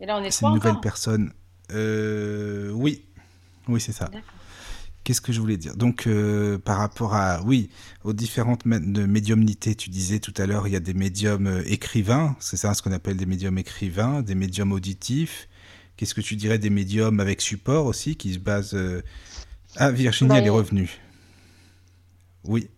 Et 0.00 0.06
là, 0.06 0.18
on 0.18 0.24
est 0.24 0.32
c'est 0.32 0.44
une 0.44 0.54
nouvelle 0.54 0.72
encore 0.72 0.80
personne. 0.80 1.32
Euh, 1.70 2.72
oui, 2.72 3.04
oui 3.68 3.80
c'est 3.80 3.92
ça. 3.92 4.10
Qu'est-ce 5.04 5.20
que 5.20 5.32
je 5.32 5.38
voulais 5.38 5.58
dire? 5.58 5.76
Donc, 5.76 6.06
euh, 6.06 6.58
par 6.58 6.78
rapport 6.78 7.14
à, 7.14 7.42
oui, 7.42 7.68
aux 8.04 8.14
différentes 8.14 8.66
de 8.66 9.04
médiumnités, 9.06 9.74
tu 9.74 9.88
disais 9.90 10.18
tout 10.18 10.32
à 10.38 10.46
l'heure, 10.46 10.66
il 10.66 10.72
y 10.72 10.76
a 10.76 10.80
des 10.80 10.94
médiums 10.94 11.62
écrivains, 11.66 12.34
c'est 12.40 12.56
ça 12.56 12.74
ce 12.74 12.82
qu'on 12.82 12.90
appelle 12.92 13.18
des 13.18 13.26
médiums 13.26 13.58
écrivains, 13.58 14.22
des 14.22 14.34
médiums 14.34 14.72
auditifs. 14.72 15.46
Qu'est-ce 15.96 16.14
que 16.14 16.20
tu 16.20 16.36
dirais 16.36 16.58
des 16.58 16.70
médiums 16.70 17.20
avec 17.20 17.40
support 17.40 17.86
aussi, 17.86 18.16
qui 18.16 18.34
se 18.34 18.38
basent... 18.38 18.74
euh, 18.74 19.02
Ah, 19.76 19.90
Virginie, 19.90 20.28
Bah, 20.28 20.38
elle 20.38 20.46
est 20.46 20.50
revenue. 20.50 20.90
Oui. 22.44 22.68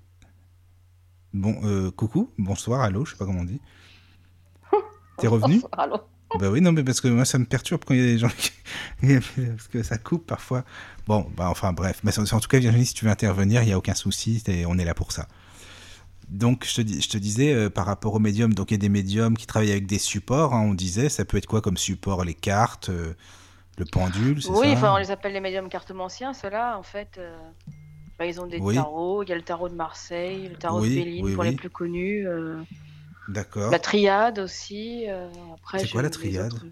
Bon, 1.32 1.58
euh, 1.64 1.90
coucou, 1.90 2.30
bonsoir, 2.38 2.80
allô, 2.82 3.04
je 3.04 3.12
sais 3.12 3.16
pas 3.16 3.26
comment 3.26 3.40
on 3.40 3.44
dit. 3.44 3.60
T'es 5.18 5.26
revenu 5.26 5.62
Allô 5.72 5.96
bah 6.40 6.50
oui, 6.50 6.60
non, 6.60 6.72
mais 6.72 6.82
parce 6.82 7.00
que 7.00 7.08
moi, 7.08 7.24
ça 7.24 7.38
me 7.38 7.44
perturbe 7.46 7.84
quand 7.86 7.94
il 7.94 8.00
y 8.00 8.02
a 8.02 8.06
des 8.06 8.18
gens 8.18 8.28
qui... 8.36 8.50
parce 9.46 9.68
que 9.68 9.82
ça 9.82 9.96
coupe 9.96 10.26
parfois. 10.26 10.64
Bon, 11.06 11.30
bah 11.36 11.48
enfin, 11.48 11.72
bref. 11.72 12.00
Mais 12.02 12.18
en 12.18 12.24
tout 12.40 12.48
cas, 12.48 12.58
Virginie, 12.58 12.84
si 12.84 12.94
tu 12.94 13.04
veux 13.04 13.10
intervenir, 13.10 13.62
il 13.62 13.66
n'y 13.66 13.72
a 13.72 13.78
aucun 13.78 13.94
souci, 13.94 14.42
on 14.66 14.76
est 14.78 14.84
là 14.84 14.92
pour 14.92 15.12
ça. 15.12 15.28
Donc, 16.28 16.64
je 16.66 16.74
te, 16.76 16.80
dis- 16.80 17.00
je 17.00 17.08
te 17.08 17.18
disais, 17.18 17.52
euh, 17.54 17.70
par 17.70 17.86
rapport 17.86 18.14
aux 18.14 18.18
médiums, 18.18 18.52
donc 18.52 18.70
il 18.70 18.74
y 18.74 18.76
a 18.76 18.78
des 18.78 18.88
médiums 18.88 19.36
qui 19.36 19.46
travaillent 19.46 19.70
avec 19.70 19.86
des 19.86 19.98
supports, 19.98 20.54
hein, 20.54 20.62
on 20.62 20.74
disait, 20.74 21.08
ça 21.08 21.24
peut 21.24 21.36
être 21.36 21.46
quoi 21.46 21.60
comme 21.60 21.76
support? 21.76 22.24
Les 22.24 22.34
cartes, 22.34 22.88
euh, 22.88 23.14
le 23.78 23.84
pendule, 23.84 24.42
Oui, 24.48 24.74
ça? 24.74 24.92
on 24.92 24.96
les 24.96 25.10
appelle 25.10 25.32
les 25.32 25.40
médiums 25.40 25.68
cartomanciens. 25.68 26.32
Ceux-là, 26.34 26.78
en 26.78 26.82
fait, 26.82 27.16
euh, 27.18 27.36
bah, 28.18 28.26
ils 28.26 28.40
ont 28.40 28.46
des 28.46 28.60
Oui. 28.60 28.74
tarots. 28.74 29.22
Il 29.22 29.28
y 29.28 29.32
a 29.32 29.36
le 29.36 29.42
tarot 29.42 29.68
de 29.68 29.74
Marseille, 29.74 30.48
le 30.48 30.56
tarot 30.56 30.80
Oui, 30.80 30.90
de 30.90 30.94
Béline 30.96 31.24
oui, 31.24 31.34
pour 31.34 31.44
les 31.44 31.52
plus 31.52 31.70
connus. 31.70 32.26
D'accord. 33.28 33.72
la 33.72 33.78
triade 33.78 34.38
aussi. 34.38 35.06
après, 35.54 35.78
C'est 35.78 35.90
quoi 35.90 36.02
la 36.02 36.10
triade? 36.10 36.52
autres. 36.52 36.66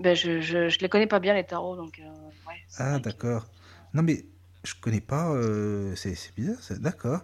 ben, 0.00 0.14
je, 0.14 0.40
je, 0.40 0.68
je 0.68 0.78
les 0.80 0.88
connais 0.88 1.06
pas 1.06 1.20
bien, 1.20 1.34
les 1.34 1.44
tarots. 1.44 1.76
Donc, 1.76 2.00
ouais, 2.48 2.54
Ah, 2.78 2.98
d'accord. 2.98 3.46
Non, 3.94 4.02
mais 4.02 4.24
je 4.64 4.74
connais 4.80 5.00
pas. 5.00 5.32
c'est 5.96 6.16
bizarre. 6.36 6.58
D'accord. 6.80 7.20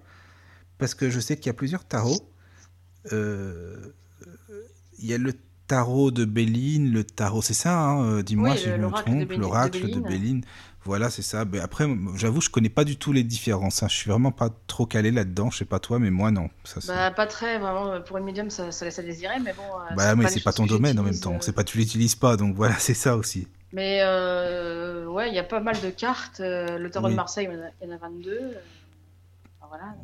Parce 0.82 0.94
que 0.96 1.10
je 1.10 1.20
sais 1.20 1.36
qu'il 1.36 1.46
y 1.46 1.50
a 1.50 1.54
plusieurs 1.54 1.84
tarots. 1.84 2.28
Euh, 3.12 3.76
Il 4.98 5.06
y 5.06 5.14
a 5.14 5.18
le 5.18 5.32
tarot 5.68 6.10
de 6.10 6.24
Béline, 6.24 6.92
le 6.92 7.02
tarot, 7.04 7.40
c'est 7.40 7.54
ça, 7.54 7.78
hein, 7.78 8.04
euh, 8.04 8.22
dis-moi 8.22 8.50
Oui, 8.50 8.58
si 8.58 8.64
je 8.64 8.70
me 8.72 8.78
l'oracle 8.78 9.04
trompe, 9.10 9.18
Béline- 9.28 9.36
de 9.36 9.40
l'oracle 9.40 9.90
de 9.90 10.00
Béline. 10.00 10.44
Voilà, 10.84 11.08
c'est 11.10 11.22
ça. 11.22 11.44
Mais 11.44 11.60
après, 11.60 11.86
j'avoue, 12.16 12.40
je 12.40 12.50
connais 12.50 12.68
pas 12.68 12.82
du 12.84 12.96
tout 12.96 13.12
les 13.12 13.22
différences. 13.22 13.82
hein. 13.84 13.88
Je 13.88 13.94
suis 13.96 14.10
vraiment 14.10 14.32
pas 14.32 14.50
trop 14.66 14.84
calé 14.86 15.12
là-dedans. 15.12 15.50
Je 15.50 15.58
sais 15.58 15.64
pas 15.64 15.78
toi, 15.78 16.00
mais 16.00 16.10
moi, 16.10 16.30
non. 16.32 16.50
Ça, 16.64 16.80
Bah, 16.88 17.10
pas 17.12 17.26
très, 17.26 17.58
vraiment. 17.60 17.92
euh, 17.92 18.00
Pour 18.00 18.18
une 18.18 18.24
médium, 18.24 18.50
ça, 18.50 18.72
ça 18.72 18.84
laisse 18.84 18.98
à 18.98 19.02
désirer, 19.02 19.38
mais 19.40 19.52
bon. 19.52 19.62
euh, 19.62 19.94
bah, 19.96 20.16
mais 20.16 20.26
c'est 20.28 20.40
pas 20.42 20.52
ton 20.52 20.66
domaine 20.66 20.98
en 20.98 21.04
même 21.04 21.18
temps. 21.18 21.34
euh, 21.34 21.38
C'est 21.40 21.52
pas 21.52 21.62
tu 21.64 21.78
l'utilises 21.78 22.16
pas, 22.16 22.36
donc 22.36 22.56
voilà, 22.56 22.74
c'est 22.80 22.94
ça 22.94 23.16
aussi. 23.16 23.46
Mais 23.72 24.00
euh, 24.02 25.06
ouais, 25.06 25.28
il 25.28 25.34
y 25.34 25.38
a 25.38 25.44
pas 25.44 25.60
mal 25.60 25.80
de 25.80 25.90
cartes. 25.90 26.40
euh, 26.40 26.76
le 26.78 26.90
tarot 26.90 27.06
Oui. 27.06 27.12
de 27.12 27.16
Marseille, 27.16 27.48
il 27.80 27.88
y 27.88 27.90
en 27.90 27.94
a 27.94 27.98
22. 27.98 28.38
Euh, 29.72 29.76
voilà. 29.78 29.94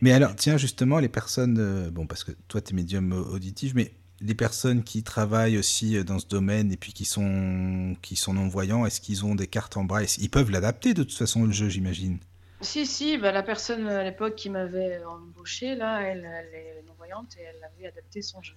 Mais 0.00 0.12
alors, 0.12 0.34
tiens, 0.36 0.56
justement, 0.56 0.98
les 0.98 1.08
personnes, 1.08 1.58
euh, 1.58 1.90
bon, 1.90 2.06
parce 2.06 2.24
que 2.24 2.32
toi, 2.48 2.60
tu 2.60 2.72
es 2.72 2.76
médium 2.76 3.12
euh, 3.12 3.22
auditif, 3.22 3.74
mais 3.74 3.92
les 4.20 4.34
personnes 4.34 4.82
qui 4.84 5.02
travaillent 5.02 5.58
aussi 5.58 5.96
euh, 5.96 6.04
dans 6.04 6.18
ce 6.18 6.26
domaine 6.26 6.72
et 6.72 6.76
puis 6.76 6.92
qui 6.92 7.04
sont, 7.04 7.96
qui 8.02 8.16
sont 8.16 8.34
non-voyants, 8.34 8.86
est-ce 8.86 9.00
qu'ils 9.00 9.24
ont 9.24 9.34
des 9.34 9.46
cartes 9.46 9.76
en 9.76 9.84
braille 9.84 10.06
Ils 10.18 10.30
peuvent 10.30 10.50
l'adapter 10.50 10.94
de 10.94 11.02
toute 11.02 11.16
façon, 11.16 11.44
le 11.44 11.52
jeu, 11.52 11.68
j'imagine? 11.68 12.18
Si, 12.62 12.86
si, 12.86 13.16
bah, 13.18 13.32
la 13.32 13.42
personne 13.42 13.86
à 13.88 14.04
l'époque 14.04 14.34
qui 14.36 14.50
m'avait 14.50 15.02
embauché, 15.04 15.74
là, 15.76 16.00
elle, 16.02 16.24
elle 16.24 16.54
est 16.54 16.84
non-voyante 16.86 17.36
et 17.38 17.42
elle 17.42 17.62
avait 17.64 17.88
adapté 17.88 18.20
son 18.22 18.42
jeu. 18.42 18.54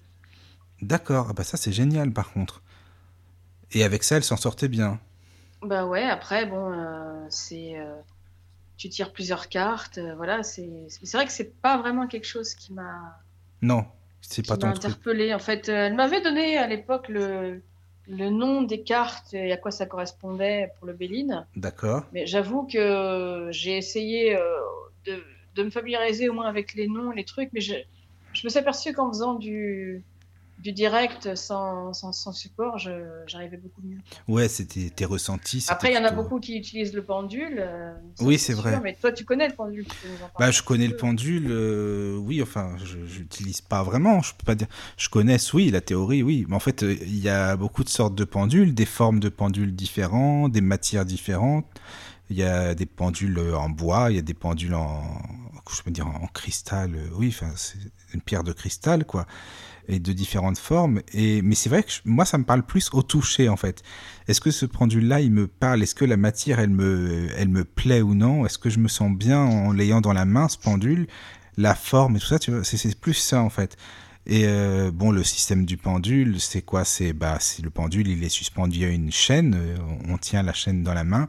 D'accord, 0.82 1.28
ah 1.30 1.32
bah 1.32 1.44
ça, 1.44 1.56
c'est 1.56 1.72
génial, 1.72 2.12
par 2.12 2.32
contre. 2.32 2.62
Et 3.72 3.82
avec 3.84 4.02
ça, 4.04 4.16
elle 4.16 4.24
s'en 4.24 4.36
sortait 4.36 4.68
bien. 4.68 5.00
Bah 5.62 5.86
ouais, 5.86 6.04
après, 6.04 6.46
bon, 6.46 6.72
euh, 6.72 7.26
c'est. 7.30 7.78
euh, 7.78 7.94
tu 8.76 8.88
tires 8.88 9.12
plusieurs 9.12 9.48
cartes, 9.48 9.98
euh, 9.98 10.14
voilà, 10.16 10.42
c'est 10.42 10.68
vrai 11.12 11.26
que 11.26 11.32
c'est 11.32 11.60
pas 11.60 11.76
vraiment 11.78 12.06
quelque 12.06 12.26
chose 12.26 12.54
qui 12.54 12.72
m'a 12.72 13.20
Non, 13.62 13.86
c'est 14.20 14.46
pas 14.46 14.56
truc. 14.56 14.74
interpellé. 14.76 15.32
En 15.34 15.38
fait, 15.38 15.68
euh, 15.68 15.86
elle 15.86 15.94
m'avait 15.94 16.20
donné 16.20 16.58
à 16.58 16.66
l'époque 16.66 17.08
le, 17.08 17.62
le 18.08 18.30
nom 18.30 18.62
des 18.62 18.82
cartes 18.82 19.32
et 19.34 19.52
à 19.52 19.56
quoi 19.56 19.70
ça 19.70 19.86
correspondait 19.86 20.70
pour 20.78 20.86
le 20.88 20.92
Béline. 20.92 21.46
D'accord. 21.56 22.04
Mais 22.12 22.26
j'avoue 22.26 22.66
que 22.66 23.48
j'ai 23.50 23.76
essayé 23.76 24.36
euh, 24.36 24.42
de, 25.06 25.22
de 25.54 25.62
me 25.62 25.70
familiariser 25.70 26.28
au 26.28 26.32
moins 26.32 26.46
avec 26.48 26.74
les 26.74 26.88
noms, 26.88 27.10
les 27.12 27.24
trucs, 27.24 27.50
mais 27.52 27.60
je, 27.60 27.74
je 28.32 28.44
me 28.44 28.48
suis 28.50 28.58
aperçu 28.58 28.92
qu'en 28.92 29.08
faisant 29.08 29.34
du, 29.34 30.02
du 30.64 30.72
direct 30.72 31.34
sans, 31.34 31.92
sans, 31.92 32.12
sans 32.12 32.32
support, 32.32 32.78
j'arrivais 32.78 33.58
beaucoup 33.58 33.82
mieux. 33.84 33.98
Ouais, 34.26 34.48
c'était 34.48 34.88
tes 34.88 35.04
ressentis. 35.04 35.66
Après, 35.68 35.90
il 35.92 35.94
y 35.94 35.98
en 35.98 36.04
a 36.04 36.08
plutôt- 36.08 36.22
beaucoup 36.22 36.40
qui 36.40 36.56
utilisent 36.56 36.94
le 36.94 37.04
pendule. 37.04 37.56
euh, 37.58 37.92
Oui, 38.20 38.38
c'est 38.38 38.54
sûr, 38.54 38.62
vrai. 38.62 38.80
Mais 38.82 38.94
toi, 38.98 39.12
tu 39.12 39.26
connais 39.26 39.46
le 39.46 39.54
pendule. 39.54 39.84
Bah, 40.38 40.50
je 40.50 40.62
connais 40.62 40.86
le 40.88 40.96
pendule, 40.96 41.48
euh, 41.50 42.16
oui, 42.16 42.40
enfin, 42.40 42.76
je 42.82 42.96
n'utilise 42.96 43.60
pas 43.60 43.82
vraiment, 43.82 44.22
je 44.22 44.32
peux 44.32 44.44
pas 44.46 44.54
dire. 44.54 44.68
Je 44.96 45.10
connais, 45.10 45.36
oui, 45.52 45.70
la 45.70 45.82
théorie, 45.82 46.22
oui, 46.22 46.46
mais 46.48 46.56
en 46.56 46.60
fait, 46.60 46.82
euh, 46.82 46.96
il 47.02 47.18
y 47.18 47.28
a 47.28 47.56
beaucoup 47.56 47.84
de 47.84 47.90
sortes 47.90 48.14
de 48.14 48.24
pendules, 48.24 48.74
des 48.74 48.86
formes 48.86 49.20
de 49.20 49.28
pendules 49.28 49.74
différentes, 49.76 50.52
des 50.52 50.62
matières 50.62 51.04
différentes. 51.04 51.66
Il 52.30 52.38
y 52.38 52.42
a 52.42 52.74
des 52.74 52.86
pendules 52.86 53.38
en 53.54 53.68
bois, 53.68 54.10
il 54.10 54.16
y 54.16 54.18
a 54.18 54.22
des 54.22 54.32
pendules 54.32 54.74
en, 54.74 55.02
je 55.84 55.90
dire, 55.90 56.06
en 56.06 56.26
cristal. 56.28 56.96
Oui, 57.16 57.28
enfin, 57.28 57.52
c'est 57.54 57.76
une 58.14 58.22
pierre 58.22 58.44
de 58.44 58.52
cristal, 58.52 59.04
quoi, 59.04 59.26
et 59.88 59.98
de 59.98 60.12
différentes 60.12 60.58
formes. 60.58 61.00
Et 61.12 61.42
mais 61.42 61.54
c'est 61.54 61.68
vrai 61.68 61.82
que 61.82 61.90
moi, 62.04 62.24
ça 62.24 62.38
me 62.38 62.44
parle 62.44 62.64
plus 62.64 62.90
au 62.92 63.02
toucher, 63.02 63.48
en 63.48 63.56
fait. 63.56 63.82
Est-ce 64.28 64.40
que 64.40 64.50
ce 64.50 64.66
pendule-là, 64.66 65.20
il 65.20 65.30
me 65.30 65.46
parle? 65.46 65.82
Est-ce 65.82 65.94
que 65.94 66.04
la 66.04 66.16
matière, 66.16 66.60
elle 66.60 66.70
me, 66.70 67.28
elle 67.36 67.48
me 67.48 67.64
plaît 67.64 68.02
ou 68.02 68.14
non? 68.14 68.46
Est-ce 68.46 68.58
que 68.58 68.70
je 68.70 68.78
me 68.78 68.88
sens 68.88 69.10
bien 69.12 69.40
en 69.40 69.72
l'ayant 69.72 70.00
dans 70.00 70.12
la 70.12 70.24
main, 70.24 70.48
ce 70.48 70.58
pendule? 70.58 71.06
La 71.56 71.74
forme 71.74 72.16
et 72.16 72.18
tout 72.18 72.26
ça, 72.26 72.38
c'est 72.62 72.98
plus 72.98 73.14
ça, 73.14 73.40
en 73.42 73.50
fait. 73.50 73.76
Et 74.26 74.44
euh, 74.46 74.90
bon, 74.90 75.10
le 75.10 75.22
système 75.22 75.66
du 75.66 75.76
pendule, 75.76 76.40
c'est 76.40 76.62
quoi? 76.62 76.84
C'est 76.84 77.12
bah, 77.12 77.38
le 77.62 77.70
pendule, 77.70 78.08
il 78.08 78.24
est 78.24 78.28
suspendu 78.30 78.84
à 78.84 78.88
une 78.88 79.12
chaîne. 79.12 79.54
euh, 79.54 79.76
On 80.08 80.16
tient 80.16 80.42
la 80.42 80.54
chaîne 80.54 80.82
dans 80.82 80.94
la 80.94 81.04
main 81.04 81.28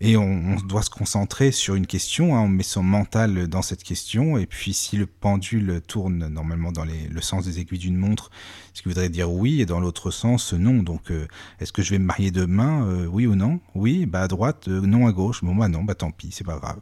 et 0.00 0.16
on, 0.16 0.56
doit 0.56 0.82
se 0.82 0.90
concentrer 0.90 1.50
sur 1.50 1.74
une 1.74 1.86
question. 1.86 2.36
hein, 2.36 2.42
on 2.42 2.48
met 2.48 2.62
son 2.62 2.84
mental 2.84 3.48
dans 3.48 3.62
cette 3.62 3.82
question. 3.82 4.38
Et 4.38 4.46
puis, 4.46 4.72
si 4.72 4.96
le 4.96 5.06
pendule 5.06 5.80
tourne 5.86 6.28
normalement 6.28 6.70
dans 6.70 6.84
le 6.84 7.20
sens 7.20 7.44
des 7.46 7.58
aiguilles 7.58 7.80
d'une 7.80 7.96
montre, 7.96 8.30
ce 8.74 8.82
qui 8.82 8.88
voudrait 8.88 9.08
dire 9.08 9.32
oui, 9.32 9.60
et 9.60 9.66
dans 9.66 9.80
l'autre 9.80 10.12
sens, 10.12 10.52
non. 10.52 10.84
Donc, 10.84 11.10
euh, 11.10 11.26
est-ce 11.58 11.72
que 11.72 11.82
je 11.82 11.90
vais 11.90 11.98
me 11.98 12.04
marier 12.04 12.30
demain 12.30 12.86
Euh, 12.86 13.06
Oui 13.06 13.26
ou 13.26 13.34
non? 13.34 13.58
Oui, 13.74 14.06
bah 14.06 14.22
à 14.22 14.28
droite, 14.28 14.68
euh, 14.68 14.80
non 14.80 15.08
à 15.08 15.12
gauche. 15.12 15.42
Bon, 15.42 15.56
bah 15.56 15.68
non, 15.68 15.82
bah 15.82 15.96
tant 15.96 16.12
pis, 16.12 16.30
c'est 16.30 16.44
pas 16.44 16.58
grave. 16.58 16.78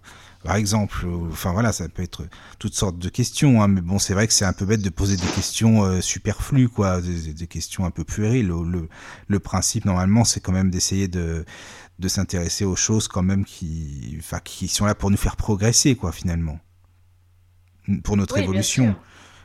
Par 0.47 0.57
exemple, 0.57 1.05
euh, 1.07 1.29
enfin 1.31 1.53
voilà, 1.53 1.73
ça 1.73 1.89
peut 1.89 2.03
être 2.03 2.27
toutes 2.59 2.75
sortes 2.75 2.99
de 2.99 3.09
questions, 3.09 3.63
hein, 3.63 3.69
mais 3.69 3.81
bon, 3.81 3.99
c'est 3.99 4.15
vrai 4.15 4.27
que 4.27 4.33
c'est 4.33 4.45
un 4.45 4.53
peu 4.53 4.65
bête 4.65 4.81
de 4.81 4.91
poser 4.91 5.17
des 5.17 5.27
questions 5.27 5.83
euh, 5.85 6.01
superflues, 6.01 6.69
quoi, 6.69 7.01
des, 7.01 7.35
des 7.35 7.47
questions 7.49 7.85
un 7.85 7.91
peu 7.91 8.05
puériles. 8.05 8.47
Le, 8.49 8.63
le, 8.65 8.89
le 9.27 9.39
principe, 9.41 9.85
normalement, 9.85 10.25
c'est 10.25 10.41
quand 10.41 10.53
même 10.53 10.71
d'essayer 10.71 11.09
de, 11.09 11.45
de 11.99 12.09
s'intéresser 12.09 12.65
aux 12.65 12.77
choses 12.77 13.09
quand 13.09 13.23
même 13.23 13.45
qui, 13.45 14.17
enfin, 14.21 14.39
qui 14.39 14.69
sont 14.69 14.85
là 14.87 14.95
pour 14.95 15.11
nous 15.11 15.17
faire 15.17 15.37
progresser, 15.37 15.97
quoi, 15.97 16.13
finalement, 16.13 16.61
pour 18.05 18.17
notre 18.17 18.37
Oui, 18.37 18.43
évolution. 18.43 18.95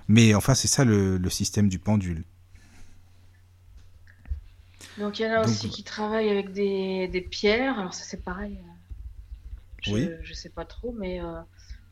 Mais 0.08 0.36
enfin, 0.36 0.54
c'est 0.56 0.68
ça 0.68 0.84
le, 0.86 1.18
le 1.18 1.30
système 1.30 1.68
du 1.70 1.80
pendule. 1.80 2.26
Donc 5.00 5.20
il 5.20 5.26
y 5.26 5.26
en 5.30 5.32
a 5.32 5.36
Donc- 5.38 5.46
aussi 5.46 5.70
qui 5.70 5.84
travaillent 5.84 6.30
avec 6.30 6.52
des, 6.52 7.08
des 7.08 7.22
pierres. 7.22 7.80
Alors 7.80 7.94
ça 7.94 8.04
c'est 8.04 8.24
pareil. 8.24 8.60
Euh, 9.88 9.92
Je, 9.92 9.94
Oui. 9.94 10.10
je 10.22 10.34
sais 10.34 10.50
pas 10.50 10.66
trop, 10.66 10.94
mais 10.94 11.22
euh, 11.22 11.42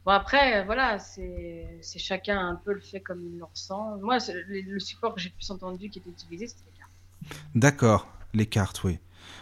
bon 0.06 0.12
après 0.12 0.62
euh, 0.62 0.64
voilà, 0.66 1.00
c'est 1.00 1.82
chacun 2.00 2.40
un 2.50 2.56
peu 2.56 2.74
le 2.74 2.82
fait 2.82 3.02
comme 3.02 3.24
il 3.26 3.38
le 3.38 3.44
ressent. 3.46 3.98
Moi 4.02 4.18
le, 4.50 4.80
support 4.80 5.16
que 5.16 5.22
j'ai 5.22 5.30
plus 5.32 5.50
entendu 5.52 5.90
qui 5.90 6.00
était 6.00 6.10
utilisé 6.10 6.48
c'était 6.48 6.66
les 6.66 6.78
cartes. 6.78 6.92
D'accord, 7.56 8.08
les 8.34 8.46
cartes, 8.46 8.84
oui. 8.84 9.00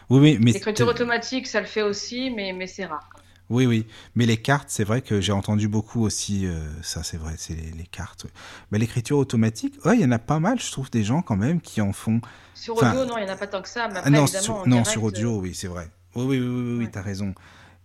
Oui, 0.10 0.20
oui, 0.20 0.38
mais 0.42 0.54
L'écriture 0.54 0.88
automatique 0.88 1.48
ça 1.48 1.60
le 1.62 1.68
fait 1.68 1.82
aussi, 1.82 2.32
mais 2.32 2.54
mais 2.54 2.68
c'est 2.68 2.86
rare. 2.86 3.08
quand 3.12 3.20
même. 3.20 3.28
Oui, 3.50 3.66
oui. 3.66 3.88
Mais 4.16 4.26
les 4.26 4.38
cartes, 4.38 4.70
c'est 4.70 4.84
vrai 4.84 5.02
que 5.02 5.22
j'ai 5.22 5.32
entendu 5.32 5.68
beaucoup 5.70 6.02
aussi. 6.04 6.46
euh, 6.46 6.60
ça, 6.84 7.04
c'est 7.04 7.18
vrai, 7.18 7.36
c'est 7.38 7.54
les, 7.56 7.72
les 7.72 7.86
cartes. 7.86 8.26
ouais. 8.26 8.32
Mais 8.72 8.78
l'écriture 8.80 9.18
automatique, 9.18 9.76
ouais, 9.86 9.96
il 9.96 10.02
y 10.02 10.06
en 10.06 10.12
a 10.12 10.20
pas 10.20 10.40
mal, 10.40 10.60
je 10.60 10.70
trouve, 10.72 10.90
des 10.92 11.04
gens 11.04 11.22
quand 11.22 11.38
même 11.38 11.62
qui 11.62 11.80
en 11.82 11.94
font. 11.94 12.20
Sur 12.54 12.76
Enfin, 12.76 12.92
audio 12.92 13.06
non 13.06 13.18
il 13.18 13.24
y 13.24 13.26
en 13.26 13.34
a 13.34 13.38
pas 13.38 13.48
tant 13.48 13.62
que 13.62 13.70
ça, 13.70 13.88
mais 13.88 14.02
Ah 14.04 14.10
après 14.10 14.12
non, 14.12 14.28
sur, 14.28 14.56
en 14.56 14.68
non, 14.68 14.82
direct, 14.82 14.88
sur 14.88 15.04
audio, 15.04 15.40
oui, 15.40 15.54
c'est 15.56 15.68
vrai. 15.68 15.90
Oui, 16.16 16.26
oui, 16.26 16.40
oui, 16.40 16.46
oui, 16.48 16.78
oui, 16.80 16.86
Ouais. 16.86 16.92
t'as 16.92 17.02
raison. 17.02 17.34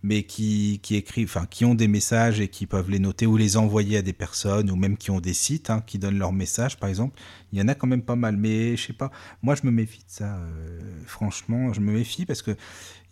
Mais 0.03 0.23
qui, 0.23 0.79
qui 0.83 0.95
écrivent, 0.95 1.29
enfin, 1.29 1.45
qui 1.49 1.63
ont 1.63 1.75
des 1.75 1.87
messages 1.87 2.41
et 2.41 2.49
qui 2.49 2.65
peuvent 2.67 2.89
les 2.89 2.99
noter 2.99 3.25
ou 3.25 3.37
les 3.37 3.55
envoyer 3.55 3.97
à 3.97 4.01
des 4.01 4.11
personnes 4.11 4.69
ou 4.69 4.75
même 4.75 4.97
qui 4.97 5.11
ont 5.11 5.21
des 5.21 5.33
sites 5.33 5.69
hein, 5.69 5.81
qui 5.87 5.97
donnent 5.97 6.19
leurs 6.19 6.33
messages, 6.33 6.77
par 6.77 6.89
exemple. 6.89 7.17
Il 7.53 7.59
y 7.59 7.61
en 7.61 7.69
a 7.69 7.75
quand 7.75 7.87
même 7.87 8.01
pas 8.01 8.17
mal. 8.17 8.35
Mais 8.35 8.75
je 8.75 8.87
sais 8.87 8.93
pas, 8.93 9.11
moi, 9.41 9.55
je 9.55 9.65
me 9.65 9.71
méfie 9.71 9.99
de 9.99 10.11
ça. 10.11 10.35
euh, 10.35 10.79
franchement, 11.05 11.71
je 11.71 11.79
me 11.79 11.93
méfie 11.93 12.25
parce 12.25 12.41
que 12.41 12.55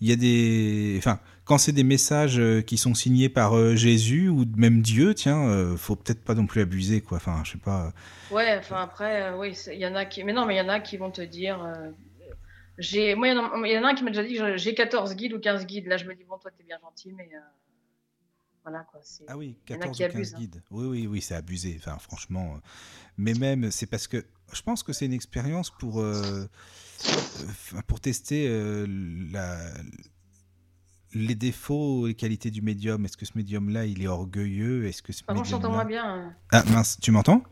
il 0.02 0.10
y 0.10 0.12
a 0.12 0.16
des. 0.16 0.96
Enfin, 0.98 1.20
quand 1.46 1.58
c'est 1.60 1.72
des 1.72 1.84
messages 1.84 2.40
euh, 2.40 2.62
qui 2.62 2.78
sont 2.78 2.96
signés 2.96 3.30
par 3.30 3.56
euh, 3.56 3.76
Jésus 3.76 4.30
ou 4.30 4.46
même 4.56 4.82
Dieu, 4.82 5.14
tiens, 5.14 5.48
euh, 5.48 5.78
faut 5.78 5.96
peut-être 5.96 6.24
pas 6.24 6.34
non 6.34 6.48
plus 6.48 6.62
abuser, 6.62 7.02
quoi. 7.02 7.18
Enfin, 7.18 7.42
je 7.46 7.52
sais 7.52 7.58
pas. 7.58 7.94
Ouais, 8.32 8.58
enfin 8.60 8.82
après, 8.82 9.32
oui, 9.38 9.56
il 9.72 9.80
y 9.80 9.86
en 9.86 9.96
a 9.96 10.06
qui. 10.06 10.24
Mais 10.24 10.34
non, 10.34 10.46
mais 10.46 10.56
il 10.56 10.58
y 10.58 10.62
en 10.62 10.70
a 10.70 10.80
qui 10.80 10.98
vont 10.98 11.12
te 11.12 11.22
dire. 11.22 11.60
J'ai... 12.82 13.16
Moi, 13.16 13.28
il 13.30 13.36
y, 13.36 13.38
en 13.40 13.46
a- 13.64 13.68
il 13.68 13.74
y 13.74 13.78
en 13.78 13.84
a 13.84 13.90
un 13.90 13.96
qui 13.96 14.04
m'a 14.04 14.10
déjà 14.12 14.24
dit 14.24 14.36
que 14.36 14.58
j'ai 14.58 14.74
14 14.76 15.16
guides 15.16 15.34
ou 15.34 15.40
15 15.40 15.66
guides. 15.66 15.88
Là, 15.88 15.98
je 15.98 16.06
me 16.06 16.14
dis, 16.16 16.24
bon, 16.24 16.38
toi, 16.38 16.52
t'es 16.52 16.64
bien 16.64 16.78
gentil, 16.82 17.12
mais. 17.14 17.30
euh, 17.34 17.40
Voilà, 18.64 18.86
quoi. 18.92 19.00
Ah 19.28 19.38
oui, 19.38 19.58
Il 19.70 19.72
y 19.72 19.76
en 19.76 19.78
a 19.78 19.80
14 19.80 19.98
qui 19.98 20.04
ou 20.04 20.08
15 20.08 20.16
abusent, 20.16 20.34
hein. 20.34 20.38
guides. 20.40 20.64
Oui, 20.72 20.86
oui, 20.88 21.08
oui, 21.08 21.22
c'est 21.22 21.36
abusé. 21.36 21.76
Enfin, 21.80 21.98
franchement. 21.98 22.56
euh, 22.56 22.60
Mais 23.18 23.34
même, 23.34 23.72
c'est 23.72 23.88
parce 23.88 24.08
que 24.08 24.26
je 24.54 24.62
pense 24.62 24.84
que 24.84 24.94
c'est 24.94 25.06
une 25.06 25.14
expérience 25.14 25.70
pour, 25.72 26.00
euh, 26.02 26.46
pour 27.88 28.00
tester 28.00 28.48
euh, 28.50 28.86
la, 29.32 29.58
les 31.14 31.36
défauts 31.36 32.08
et 32.08 32.14
qualités 32.14 32.52
du 32.52 32.62
médium. 32.62 33.04
Est-ce 33.06 33.18
que 33.18 33.26
ce 33.26 33.34
médium-là, 33.36 33.86
il 33.86 34.02
est 34.02 34.08
orgueilleux? 34.08 34.86
Est-ce 34.86 35.02
que 35.02 35.12
ce 35.14 35.24
je 35.28 35.52
t'entends 35.52 35.72
moins 35.72 35.86
bien. 35.86 36.06
hein. 36.06 36.36
Ah 36.52 36.64
mince, 36.66 36.98
tu 37.02 37.12
m'entends? 37.12 37.44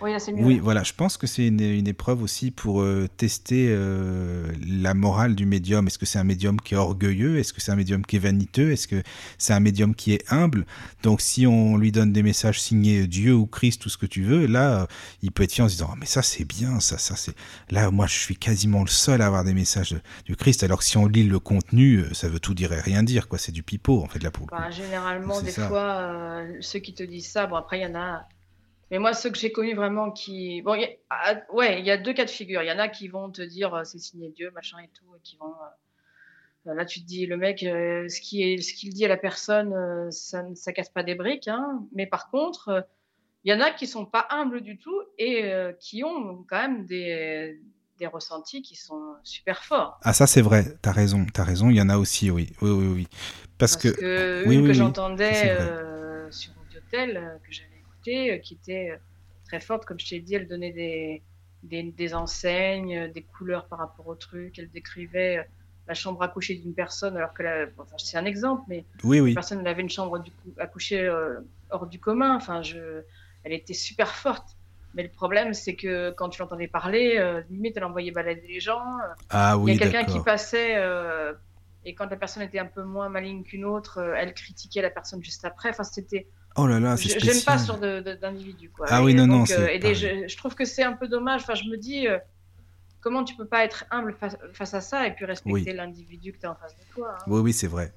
Oui, 0.00 0.10
là, 0.12 0.18
mieux. 0.32 0.44
Oui, 0.44 0.58
voilà, 0.58 0.82
je 0.82 0.92
pense 0.92 1.16
que 1.16 1.26
c'est 1.26 1.46
une, 1.46 1.60
une 1.60 1.86
épreuve 1.86 2.22
aussi 2.22 2.50
pour 2.50 2.82
euh, 2.82 3.08
tester 3.16 3.68
euh, 3.70 4.50
la 4.66 4.92
morale 4.92 5.34
du 5.34 5.46
médium. 5.46 5.86
Est-ce 5.86 5.98
que 5.98 6.04
c'est 6.06 6.18
un 6.18 6.24
médium 6.24 6.60
qui 6.60 6.74
est 6.74 6.76
orgueilleux? 6.76 7.38
Est-ce 7.38 7.52
que 7.52 7.60
c'est 7.60 7.72
un 7.72 7.76
médium 7.76 8.04
qui 8.04 8.16
est 8.16 8.18
vaniteux? 8.18 8.72
Est-ce 8.72 8.86
que 8.88 9.02
c'est 9.38 9.52
un 9.52 9.60
médium 9.60 9.94
qui 9.94 10.12
est 10.12 10.24
humble? 10.32 10.66
Donc 11.02 11.20
si 11.20 11.46
on 11.46 11.76
lui 11.76 11.92
donne 11.92 12.12
des 12.12 12.22
messages 12.22 12.60
signés 12.60 13.06
Dieu 13.06 13.34
ou 13.34 13.46
Christ, 13.46 13.80
tout 13.82 13.88
ce 13.88 13.96
que 13.96 14.06
tu 14.06 14.22
veux, 14.24 14.46
là, 14.46 14.82
euh, 14.82 14.86
il 15.22 15.30
peut 15.32 15.42
être 15.44 15.52
fier 15.52 15.64
en 15.64 15.68
se 15.68 15.74
disant 15.74 15.90
Ah, 15.92 15.96
mais 15.98 16.06
ça 16.06 16.22
c'est 16.22 16.44
bien, 16.44 16.80
ça, 16.80 16.98
ça 16.98 17.14
c'est... 17.16 17.34
Là, 17.70 17.90
moi, 17.90 18.06
je 18.06 18.18
suis 18.18 18.36
quasiment 18.36 18.82
le 18.82 18.88
seul 18.90 19.22
à 19.22 19.26
avoir 19.26 19.44
des 19.44 19.54
messages 19.54 19.92
de- 19.92 20.00
du 20.26 20.36
Christ, 20.36 20.62
alors 20.64 20.80
que 20.80 20.84
si 20.84 20.96
on 20.98 21.06
lit 21.06 21.24
le 21.24 21.38
contenu, 21.38 21.98
euh, 22.00 22.12
ça 22.14 22.28
veut 22.28 22.40
tout 22.40 22.54
dire 22.54 22.72
et 22.72 22.80
rien 22.80 23.02
dire, 23.02 23.28
quoi. 23.28 23.38
C'est 23.38 23.52
du 23.52 23.62
pipeau, 23.62 24.02
en 24.02 24.08
fait, 24.08 24.22
là, 24.22 24.30
pour 24.30 24.46
le. 24.46 24.50
Bah, 24.50 24.70
généralement, 24.70 25.40
des 25.40 25.50
ça. 25.52 25.68
fois, 25.68 25.94
euh, 26.00 26.56
ceux 26.60 26.80
qui 26.80 26.94
te 26.94 27.02
disent 27.02 27.28
ça, 27.28 27.46
bon, 27.46 27.56
après, 27.56 27.78
il 27.78 27.82
y 27.82 27.86
en 27.86 27.94
a. 27.94 28.26
Mais 28.90 28.98
moi, 28.98 29.12
ceux 29.14 29.30
que 29.30 29.38
j'ai 29.38 29.52
connus 29.52 29.74
vraiment 29.74 30.10
qui. 30.12 30.62
Bon, 30.62 30.74
il 30.74 30.82
y 30.82 30.84
a- 30.84 30.90
ah, 31.10 31.34
ouais, 31.52 31.80
il 31.80 31.86
y 31.86 31.90
a 31.90 31.96
deux 31.98 32.12
cas 32.14 32.24
de 32.24 32.30
figure. 32.30 32.62
Il 32.62 32.66
y 32.68 32.72
en 32.72 32.78
a 32.78 32.88
qui 32.88 33.08
vont 33.08 33.30
te 33.30 33.42
dire 33.42 33.74
euh, 33.74 33.84
c'est 33.84 33.98
signé 33.98 34.30
Dieu, 34.30 34.50
machin 34.52 34.78
et 34.80 34.88
tout, 34.88 35.14
et 35.16 35.20
qui 35.22 35.36
vont. 35.36 35.54
euh, 36.66 36.74
Là, 36.74 36.84
tu 36.86 37.00
te 37.02 37.06
dis, 37.06 37.26
le 37.26 37.36
mec, 37.36 37.62
euh, 37.62 38.08
ce 38.08 38.20
qu'il 38.20 38.94
dit 38.94 39.04
à 39.04 39.08
la 39.08 39.18
personne, 39.18 39.72
euh, 39.74 40.10
ça, 40.10 40.42
ne- 40.42 40.54
ça 40.54 40.72
casse 40.72 40.88
pas 40.88 41.02
des 41.02 41.14
briques. 41.14 41.46
Hein. 41.48 41.86
Mais 41.92 42.06
par 42.06 42.30
contre, 42.30 42.68
euh, 42.68 42.80
il 43.44 43.52
y 43.52 43.54
en 43.54 43.60
a 43.60 43.70
qui 43.70 43.86
sont 43.86 44.06
pas 44.06 44.26
humbles 44.30 44.62
du 44.62 44.78
tout 44.78 44.98
et 45.18 45.44
euh, 45.44 45.72
qui 45.74 46.04
ont 46.04 46.44
quand 46.48 46.56
même 46.62 46.86
des, 46.86 47.60
des 47.98 48.06
ressentis 48.06 48.62
qui 48.62 48.76
sont 48.76 49.14
super 49.24 49.62
forts. 49.64 49.98
Ah, 50.02 50.14
ça 50.14 50.26
c'est 50.26 50.40
vrai, 50.40 50.64
t'as 50.80 50.92
raison, 50.92 51.26
t'as 51.32 51.44
raison, 51.44 51.68
il 51.68 51.76
y 51.76 51.82
en 51.82 51.90
a 51.90 51.98
aussi, 51.98 52.30
oui. 52.30 52.50
Oui, 52.62 52.70
oui, 52.70 52.86
oui. 52.86 53.08
Parce, 53.58 53.76
Parce 53.76 53.84
que... 53.94 54.00
que, 54.00 54.44
oui, 54.48 54.56
oui, 54.56 54.62
que 54.62 54.68
oui, 54.68 54.74
j'entendais 54.74 55.50
euh, 55.50 56.30
sur 56.30 56.52
Audiotel, 56.58 57.16
euh, 57.18 57.38
que 57.46 57.52
j'avais 57.52 57.73
euh, 58.08 58.38
qui 58.38 58.54
était 58.54 58.90
euh, 58.90 58.96
très 59.46 59.60
forte, 59.60 59.84
comme 59.84 59.98
je 59.98 60.08
t'ai 60.08 60.20
dit, 60.20 60.34
elle 60.34 60.48
donnait 60.48 60.72
des, 60.72 61.22
des, 61.62 61.82
des 61.82 62.14
enseignes, 62.14 62.96
euh, 62.96 63.08
des 63.08 63.22
couleurs 63.22 63.66
par 63.66 63.78
rapport 63.78 64.06
au 64.06 64.14
truc, 64.14 64.58
elle 64.58 64.70
décrivait 64.70 65.46
la 65.86 65.94
chambre 65.94 66.22
à 66.22 66.28
coucher 66.28 66.54
d'une 66.54 66.74
personne, 66.74 67.16
alors 67.16 67.34
que 67.34 67.42
la, 67.42 67.66
enfin, 67.78 67.96
c'est 67.98 68.16
un 68.16 68.24
exemple, 68.24 68.62
mais 68.68 68.84
Oui, 69.02 69.20
oui. 69.20 69.30
la 69.30 69.34
personne 69.34 69.60
elle 69.60 69.68
avait 69.68 69.82
une 69.82 69.90
chambre 69.90 70.18
du 70.18 70.30
à 70.58 70.66
coucher 70.66 71.00
euh, 71.00 71.40
hors 71.70 71.86
du 71.86 72.00
commun, 72.00 72.34
enfin, 72.36 72.62
je, 72.62 73.02
elle 73.42 73.52
était 73.52 73.74
super 73.74 74.08
forte. 74.14 74.56
Mais 74.94 75.02
le 75.02 75.08
problème, 75.08 75.54
c'est 75.54 75.74
que 75.74 76.12
quand 76.12 76.28
tu 76.28 76.40
l'entendais 76.40 76.68
parler, 76.68 77.16
euh, 77.18 77.42
limite, 77.50 77.76
elle 77.76 77.84
envoyait 77.84 78.12
balader 78.12 78.46
les 78.46 78.60
gens. 78.60 78.80
Ah 79.28 79.56
il 79.60 79.74
y 79.74 79.76
a 79.76 79.78
quelqu'un 79.78 80.04
qui 80.04 80.20
passait 80.20 80.76
euh, 80.76 81.32
et 81.84 81.96
quand 81.96 82.08
la 82.08 82.16
personne 82.16 82.44
était 82.44 82.60
un 82.60 82.66
peu 82.66 82.84
moins 82.84 83.08
maligne 83.08 83.42
qu'une 83.42 83.64
autre, 83.64 83.98
elle 84.16 84.32
critiquait 84.34 84.82
la 84.82 84.90
personne 84.90 85.22
juste 85.22 85.44
après. 85.44 85.70
Enfin, 85.70 85.82
c'était. 85.82 86.28
Oh 86.56 86.66
là 86.66 86.78
là, 86.80 86.96
c'est. 86.96 87.18
J'aime 87.20 87.42
pas 87.42 87.58
ce 87.58 87.66
genre 87.68 87.78
d'individu, 87.78 88.70
quoi. 88.70 88.86
Ah 88.90 89.00
Et 89.00 89.04
oui, 89.04 89.14
non, 89.14 89.26
non, 89.26 89.38
donc, 89.40 89.50
euh, 89.50 89.68
et 89.68 89.78
des- 89.78 89.94
pareil. 89.94 90.22
je, 90.24 90.28
je 90.28 90.36
trouve 90.36 90.54
que 90.54 90.64
c'est 90.64 90.82
un 90.84 90.92
peu 90.92 91.08
dommage. 91.08 91.42
Enfin, 91.42 91.54
je 91.54 91.64
me 91.64 91.76
dis. 91.76 92.06
euh, 92.08 92.18
Comment 93.00 93.24
tu 93.24 93.36
peux 93.36 93.46
pas 93.46 93.64
être 93.64 93.84
humble 93.90 94.14
face, 94.14 94.36
face 94.54 94.74
à 94.74 94.80
ça 94.80 95.06
et 95.06 95.14
puis 95.14 95.26
respecter 95.26 95.72
Oui. 95.72 95.76
l'individu 95.76 96.32
que 96.32 96.38
tu 96.38 96.46
as 96.46 96.52
en 96.52 96.56
face 96.56 96.76
de 96.78 96.84
toi 96.84 97.10
hein. 97.20 97.24
Oui, 97.26 97.40
oui, 97.40 97.52
c'est 97.52 97.66
vrai. 97.66 97.92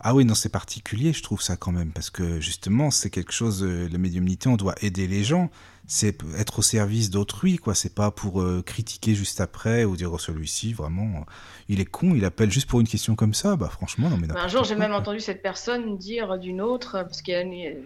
Ah 0.00 0.14
oui, 0.14 0.24
non, 0.24 0.34
c'est 0.34 0.48
particulier, 0.48 1.12
je 1.12 1.22
trouve 1.22 1.42
ça 1.42 1.56
quand 1.56 1.72
même, 1.72 1.92
parce 1.92 2.08
que 2.08 2.40
justement, 2.40 2.90
c'est 2.90 3.10
quelque 3.10 3.32
chose, 3.32 3.62
euh, 3.62 3.86
la 3.92 3.98
médiumnité, 3.98 4.48
on 4.48 4.56
doit 4.56 4.74
aider 4.80 5.06
les 5.06 5.24
gens, 5.24 5.50
c'est 5.86 6.16
être 6.38 6.60
au 6.60 6.62
service 6.62 7.10
d'autrui, 7.10 7.58
quoi, 7.58 7.74
c'est 7.74 7.94
pas 7.94 8.10
pour 8.10 8.40
euh, 8.40 8.62
critiquer 8.64 9.14
juste 9.14 9.42
après 9.42 9.84
ou 9.84 9.96
dire 9.96 10.10
oh, 10.10 10.18
celui-ci, 10.18 10.72
vraiment, 10.72 11.04
euh, 11.04 11.24
il 11.68 11.80
est 11.80 11.84
con, 11.84 12.14
il 12.14 12.24
appelle 12.24 12.50
juste 12.50 12.66
pour 12.66 12.80
une 12.80 12.88
question 12.88 13.14
comme 13.14 13.34
ça, 13.34 13.56
bah 13.56 13.68
franchement, 13.68 14.08
non 14.08 14.16
mais 14.16 14.26
Ben, 14.26 14.36
un 14.38 14.48
jour, 14.48 14.64
j'ai 14.64 14.74
même 14.74 14.94
entendu 14.94 15.20
cette 15.20 15.42
personne 15.42 15.98
dire 15.98 16.38
d'une 16.38 16.62
autre, 16.62 16.92
parce 16.92 17.20
qu'il 17.20 17.34
y 17.34 17.36
a 17.36 17.42
une, 17.42 17.82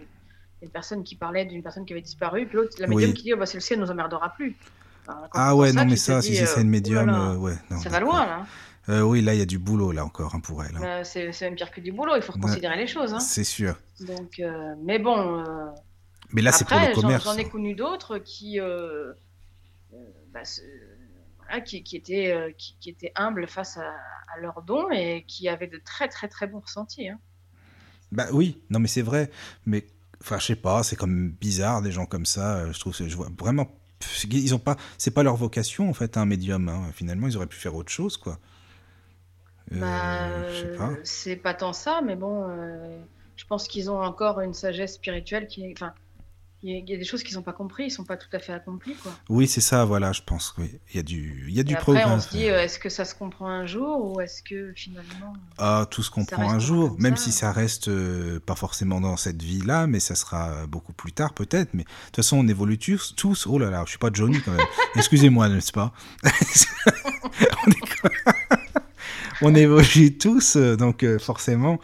une 0.61 0.69
personne 0.69 1.03
qui 1.03 1.15
parlait 1.15 1.45
d'une 1.45 1.63
personne 1.63 1.85
qui 1.85 1.93
avait 1.93 2.01
disparu, 2.01 2.45
puis 2.45 2.57
l'autre, 2.57 2.75
la 2.79 2.87
médium 2.87 3.09
Oui. 3.09 3.13
qui 3.13 3.23
dit 3.23 3.33
oh, 3.33 3.37
bah, 3.37 3.45
celle-ci, 3.45 3.73
elle 3.73 3.79
nous 3.81 3.91
emmerdera 3.91 4.33
plus. 4.35 4.55
Alors, 5.07 5.27
Ah 5.33 5.55
ouais, 5.55 5.71
non 5.73 5.85
mais 5.85 5.97
ça, 5.97 6.21
si 6.21 6.35
c'est 6.35 6.57
euh, 6.57 6.61
une 6.61 6.67
oh 6.67 6.71
médium, 6.71 7.09
euh, 7.09 7.35
ouais, 7.35 7.55
non, 7.69 7.79
ça 7.79 7.89
va 7.89 7.99
loin, 7.99 8.25
là. 8.25 8.45
Euh, 8.89 9.01
oui, 9.01 9.21
là, 9.21 9.33
il 9.33 9.39
y 9.39 9.41
a 9.41 9.45
du 9.47 9.57
boulot, 9.57 9.91
là, 9.91 10.05
encore, 10.05 10.35
hein, 10.35 10.39
pour 10.39 10.63
elle. 10.63 10.75
hein. 10.77 11.01
Euh, 11.01 11.03
c'est 11.03 11.41
même 11.41 11.55
pire 11.55 11.71
que 11.71 11.81
du 11.81 11.91
boulot, 11.91 12.15
il 12.15 12.21
faut 12.21 12.33
Ouais. 12.33 12.39
considérer 12.39 12.77
les 12.77 12.87
choses. 12.87 13.13
Hein. 13.13 13.19
C'est 13.19 13.43
sûr. 13.43 13.79
Donc, 14.01 14.39
euh, 14.39 14.75
mais 14.83 14.99
bon, 14.99 15.43
Mais 16.31 16.41
là, 16.41 16.51
c'est 16.51 16.67
pour 16.67 16.77
le 16.79 16.93
commerce. 16.93 17.23
j'en 17.23 17.37
ai 17.37 17.49
connu 17.49 17.73
d'autres 17.75 18.17
qui, 18.19 18.59
bah, 20.33 20.41
voilà, 21.47 21.61
qui, 21.61 21.83
qui, 21.83 21.95
étaient, 21.97 22.53
qui, 22.57 22.75
qui, 22.79 22.89
étaient 22.89 23.11
humbles 23.15 23.47
face 23.47 23.77
à, 23.77 23.81
à, 24.35 24.39
leurs 24.41 24.61
dons 24.63 24.89
et 24.91 25.23
qui 25.27 25.47
avaient 25.47 25.67
de 25.67 25.79
très 25.83 26.07
très 26.07 26.27
très 26.27 26.47
bons 26.47 26.59
ressentis. 26.59 27.09
Bah 28.11 28.27
oui, 28.31 28.61
non 28.69 28.79
mais 28.79 28.87
c'est 28.87 29.01
vrai, 29.01 29.31
mais 29.65 29.85
enfin 30.21 30.37
je 30.39 30.45
sais 30.45 30.55
pas, 30.55 30.83
c'est 30.83 30.95
comme 30.95 31.29
bizarre 31.31 31.81
des 31.81 31.91
gens 31.91 32.05
comme 32.05 32.25
ça. 32.25 32.71
Je 32.71 32.79
trouve, 32.79 32.95
je 32.95 33.15
vois 33.15 33.29
vraiment, 33.39 33.67
ils 34.29 34.53
ont 34.55 34.59
pas, 34.59 34.77
c'est 34.97 35.11
pas 35.11 35.23
leur 35.23 35.35
vocation 35.35 35.89
en 35.89 35.93
fait, 35.93 36.17
un 36.17 36.25
médium. 36.25 36.71
Finalement, 36.93 37.27
ils 37.27 37.35
auraient 37.37 37.47
pu 37.47 37.57
faire 37.57 37.75
autre 37.75 37.91
chose, 37.91 38.17
quoi. 38.17 38.39
Euh, 39.73 40.77
Bah, 40.77 40.89
c'est 41.03 41.35
pas 41.35 41.53
tant 41.53 41.73
ça, 41.73 42.01
mais 42.05 42.15
bon, 42.15 42.47
euh, 42.49 42.99
je 43.35 43.45
pense 43.45 43.67
qu'ils 43.67 43.89
ont 43.89 44.01
encore 44.01 44.39
une 44.41 44.53
sagesse 44.53 44.93
spirituelle 44.95 45.47
qui 45.47 45.65
est. 45.65 45.73
Enfin, 45.75 45.93
il 46.67 46.89
y, 46.89 46.93
a- 46.93 46.97
des 46.97 47.03
choses 47.03 47.21
qu'ils 47.21 47.35
n'ont 47.35 47.43
pas 47.43 47.53
compris, 47.53 47.85
ils 47.85 47.91
sont 47.91 48.05
pas 48.05 48.17
tout 48.17 48.29
à 48.33 48.39
fait 48.39 48.51
accomplis, 48.53 48.95
quoi. 48.95 49.11
Oui, 49.29 49.47
c'est 49.47 49.61
ça, 49.61 49.85
voilà, 49.85 50.11
je 50.13 50.21
pense. 50.25 50.55
Oui, 50.57 50.79
il 50.89 50.95
y 50.95 50.99
a 50.99 51.03
du, 51.03 51.45
il 51.47 51.53
y 51.55 51.59
a 51.59 51.63
du 51.63 51.73
après, 51.75 51.83
progrès. 51.93 52.05
on 52.05 52.19
se 52.19 52.29
dit, 52.29 52.49
euh, 52.49 52.59
est-ce 52.63 52.79
que 52.79 52.89
ça 52.89 53.05
se 53.05 53.13
comprend 53.13 53.47
un 53.49 53.67
jour 53.67 54.03
ou 54.15 54.19
est-ce 54.19 54.41
que 54.41 54.73
finalement. 54.75 55.33
Ah, 55.59 55.85
tout 55.91 56.01
se 56.01 56.09
comprend 56.09 56.49
un 56.49 56.57
jour, 56.57 56.95
même 56.97 57.17
ça 57.17 57.23
si 57.25 57.31
ça 57.31 57.51
reste 57.51 57.87
euh, 57.87 58.39
pas 58.39 58.55
forcément 58.55 58.99
dans 58.99 59.15
cette 59.15 59.43
vie-là, 59.43 59.85
mais 59.85 59.99
ça 59.99 60.15
sera 60.15 60.65
beaucoup 60.65 60.93
plus 60.93 61.11
tard 61.11 61.33
peut-être. 61.33 61.73
Mais 61.75 61.83
de 61.83 61.89
toute 62.07 62.15
façon, 62.15 62.37
on 62.37 62.47
évolue 62.47 62.79
tous. 62.79 63.13
tous. 63.15 63.45
Oh 63.45 63.59
là 63.59 63.69
là, 63.69 63.83
je 63.85 63.89
suis 63.91 63.99
pas 63.99 64.09
Johnny 64.11 64.41
quand 64.41 64.51
même. 64.53 64.65
Excusez-moi, 64.95 65.49
n'est-ce 65.49 65.71
pas? 65.71 65.91
On, 67.67 67.71
est- 67.71 68.34
on 69.41 69.53
évolue 69.55 70.17
tous, 70.19 70.55
euh, 70.55 70.75
donc 70.75 71.03
euh, 71.03 71.19
forcément, 71.19 71.79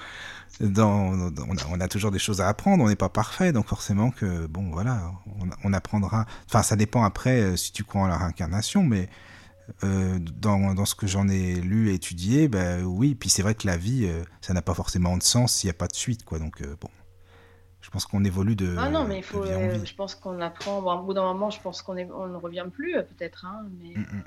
dans, 0.59 1.29
dans- 1.31 1.45
on, 1.49 1.55
a, 1.57 1.61
on 1.71 1.79
a 1.81 1.87
toujours 1.87 2.11
des 2.11 2.19
choses 2.19 2.41
à 2.41 2.47
apprendre. 2.47 2.83
On 2.83 2.87
n'est 2.89 2.95
pas 2.95 3.09
parfait, 3.09 3.51
donc 3.51 3.67
forcément 3.67 4.11
que 4.11 4.45
bon, 4.47 4.69
voilà, 4.71 5.11
on, 5.39 5.49
on 5.63 5.73
apprendra. 5.73 6.25
Enfin, 6.47 6.63
ça 6.63 6.75
dépend 6.75 7.03
après 7.03 7.41
euh, 7.41 7.55
si 7.55 7.71
tu 7.71 7.83
crois 7.83 8.01
en 8.01 8.07
la 8.07 8.17
réincarnation, 8.17 8.83
mais 8.83 9.09
euh, 9.83 10.19
dans, 10.19 10.73
dans 10.73 10.85
ce 10.85 10.95
que 10.95 11.07
j'en 11.07 11.27
ai 11.29 11.55
lu 11.55 11.89
et 11.89 11.93
étudié, 11.93 12.47
ben 12.47 12.83
oui, 12.83 13.15
puis 13.15 13.29
c'est 13.29 13.41
vrai 13.41 13.55
que 13.55 13.65
la 13.67 13.77
vie, 13.77 14.05
euh, 14.05 14.23
ça 14.41 14.53
n'a 14.53 14.61
pas 14.61 14.73
forcément 14.73 15.17
de 15.17 15.23
sens 15.23 15.53
s'il 15.53 15.67
n'y 15.67 15.71
a 15.71 15.77
pas 15.77 15.87
de 15.87 15.95
suite, 15.95 16.25
quoi. 16.25 16.39
Donc 16.39 16.61
bon, 16.81 16.89
je 17.81 17.89
pense 17.89 18.05
qu'on 18.05 18.23
évolue 18.23 18.55
de, 18.55 18.75
Ah 18.77 18.89
non, 18.89 19.05
mais 19.05 19.19
il 19.19 19.23
faut. 19.23 19.41
vie 19.43 19.53
en 19.55 19.67
vie. 19.69 19.85
je 19.85 19.95
pense 19.95 20.13
qu'on 20.15 20.39
apprend. 20.41 20.81
Bon, 20.81 20.93
au 20.99 21.03
bout 21.03 21.13
d'un 21.13 21.23
moment, 21.23 21.49
je 21.49 21.59
pense 21.61 21.81
qu'on 21.81 21.97
on 21.97 22.27
ne 22.27 22.35
revient 22.35 22.65
plus, 22.71 22.93
peut-être, 22.93 23.45
hein, 23.45 23.65
mais 23.81 23.95
Mm, 23.95 24.01
mm. 24.01 24.23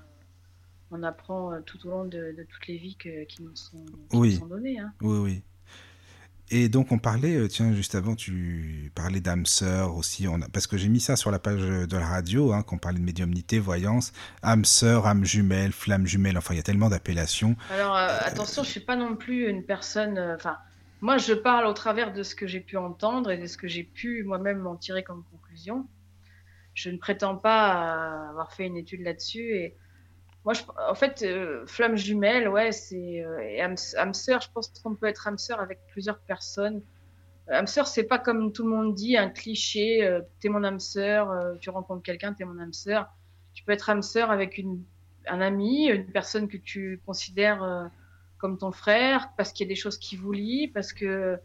On 0.91 1.03
apprend 1.03 1.53
euh, 1.53 1.61
tout 1.61 1.87
au 1.87 1.91
long 1.91 2.05
de, 2.05 2.35
de 2.37 2.47
toutes 2.49 2.67
les 2.69 2.77
vies 2.79 2.97
que- 2.97 3.25
qui 3.25 3.43
nous 3.43 3.55
sont, 3.57 3.85
qui 4.11 4.17
Oui. 4.17 4.35
nous 4.35 4.41
sont 4.41 4.47
données. 4.47 4.79
Hein. 4.79 4.93
Oui, 5.03 5.19
oui. 5.19 5.43
Et 6.51 6.69
donc 6.69 6.93
on 6.93 6.99
parlait, 6.99 7.37
euh, 7.37 7.49
tiens, 7.49 7.73
juste 7.73 7.95
avant, 7.95 8.15
tu 8.15 8.93
parlais 8.95 9.21
d'âme 9.21 9.47
sœur 9.47 9.97
aussi, 9.97 10.29
on 10.29 10.43
a, 10.43 10.49
parce 10.51 10.67
que 10.67 10.77
j'ai 10.77 10.89
mis 10.91 11.01
ça 11.01 11.17
sur 11.17 11.31
la 11.31 11.39
page 11.39 11.63
de 11.63 11.97
la 11.97 12.07
radio, 12.07 12.53
hein, 12.53 12.63
qu'on 12.63 12.77
parlait 12.77 12.99
de 12.99 13.05
médiumnité, 13.05 13.59
voyance, 13.59 14.13
âme 14.43 14.67
sœur, 14.67 15.07
âme 15.07 15.25
jumelle, 15.25 15.73
flamme 15.73 16.07
jumelle, 16.07 16.37
enfin 16.37 16.53
il 16.53 16.59
y 16.59 16.61
a 16.61 16.63
tellement 16.63 16.91
d'appellations. 16.91 17.57
Alors 17.71 17.97
euh, 17.97 18.19
attention, 18.21 18.63
je 18.63 18.69
suis 18.69 18.81
pas 18.81 18.95
non 18.95 19.17
plus 19.17 19.49
une 19.49 19.65
personne. 19.65 20.19
euh, 20.19 20.35
Enfin, 20.37 20.59
moi, 21.01 21.17
je 21.17 21.33
parle 21.33 21.67
au 21.67 21.73
travers 21.73 22.13
de 22.13 22.23
ce 22.23 22.35
que 22.35 22.47
j'ai 22.47 22.61
pu 22.61 22.77
entendre 22.77 23.31
et 23.31 23.39
de 23.39 23.47
ce 23.47 23.57
que 23.57 23.67
j'ai 23.67 23.83
pu 23.83 24.23
moi-même 24.25 24.67
en 24.67 24.77
tirer 24.77 25.03
comme 25.03 25.25
conclusion. 25.33 25.87
Je 26.75 26.91
ne 26.91 26.99
prétends 26.99 27.37
pas 27.37 28.29
avoir 28.31 28.53
fait 28.53 28.67
une 28.67 28.77
étude 28.77 29.01
là-dessus. 29.03 29.55
Et 29.57 29.77
moi, 30.45 30.55
en 30.91 30.95
fait, 30.95 31.23
euh, 31.23 31.67
flamme 31.67 31.97
jumelle, 31.97 32.49
ouais, 32.49 32.73
c'est 32.73 33.25
euh, 33.25 33.63
âme, 33.63 33.77
âme 33.97 34.15
sœur. 34.15 34.41
Je 34.43 34.51
pense 34.53 34.69
qu'on 34.83 34.95
peut 34.95 35.07
être 35.07 35.27
âme 35.27 35.39
sœur 35.39 35.61
avec 35.61 35.81
plusieurs 35.89 36.19
personnes. 36.21 36.83
Euh, 37.49 37.55
âme 37.55 37.67
sœur, 37.67 37.87
c'est 37.87 38.05
pas 38.05 38.19
comme 38.19 38.53
tout 38.53 38.63
le 38.65 38.71
monde 38.71 38.95
dit 38.95 39.17
un 39.17 39.31
cliché. 39.31 40.05
Euh, 40.05 40.21
t'es 40.41 40.49
mon 40.49 40.65
âme 40.65 40.81
sœur. 40.81 41.31
euh, 41.31 41.55
tu 41.61 41.71
rencontres 41.71 42.03
quelqu'un, 42.03 42.35
t'es 42.35 42.45
mon 42.45 42.59
âme 42.59 42.73
sœur. 42.75 43.09
Tu 43.55 43.65
peux 43.65 43.73
être 43.73 43.89
âme 43.91 44.03
sœur 44.03 44.31
avec 44.31 44.59
une, 44.59 44.83
un 45.27 45.41
ami, 45.41 45.87
une 45.89 46.11
personne 46.13 46.49
que 46.49 46.57
tu 46.59 47.01
considères 47.07 47.63
euh, 47.63 47.85
comme 48.39 48.59
ton 48.59 48.73
frère, 48.73 49.31
parce 49.37 49.53
qu'il 49.53 49.67
y 49.67 49.69
a 49.69 49.73
des 49.73 49.81
choses 49.81 49.99
qui 49.99 50.17
vous 50.17 50.33
lient, 50.33 50.69
parce 50.69 50.93
que 50.93 51.39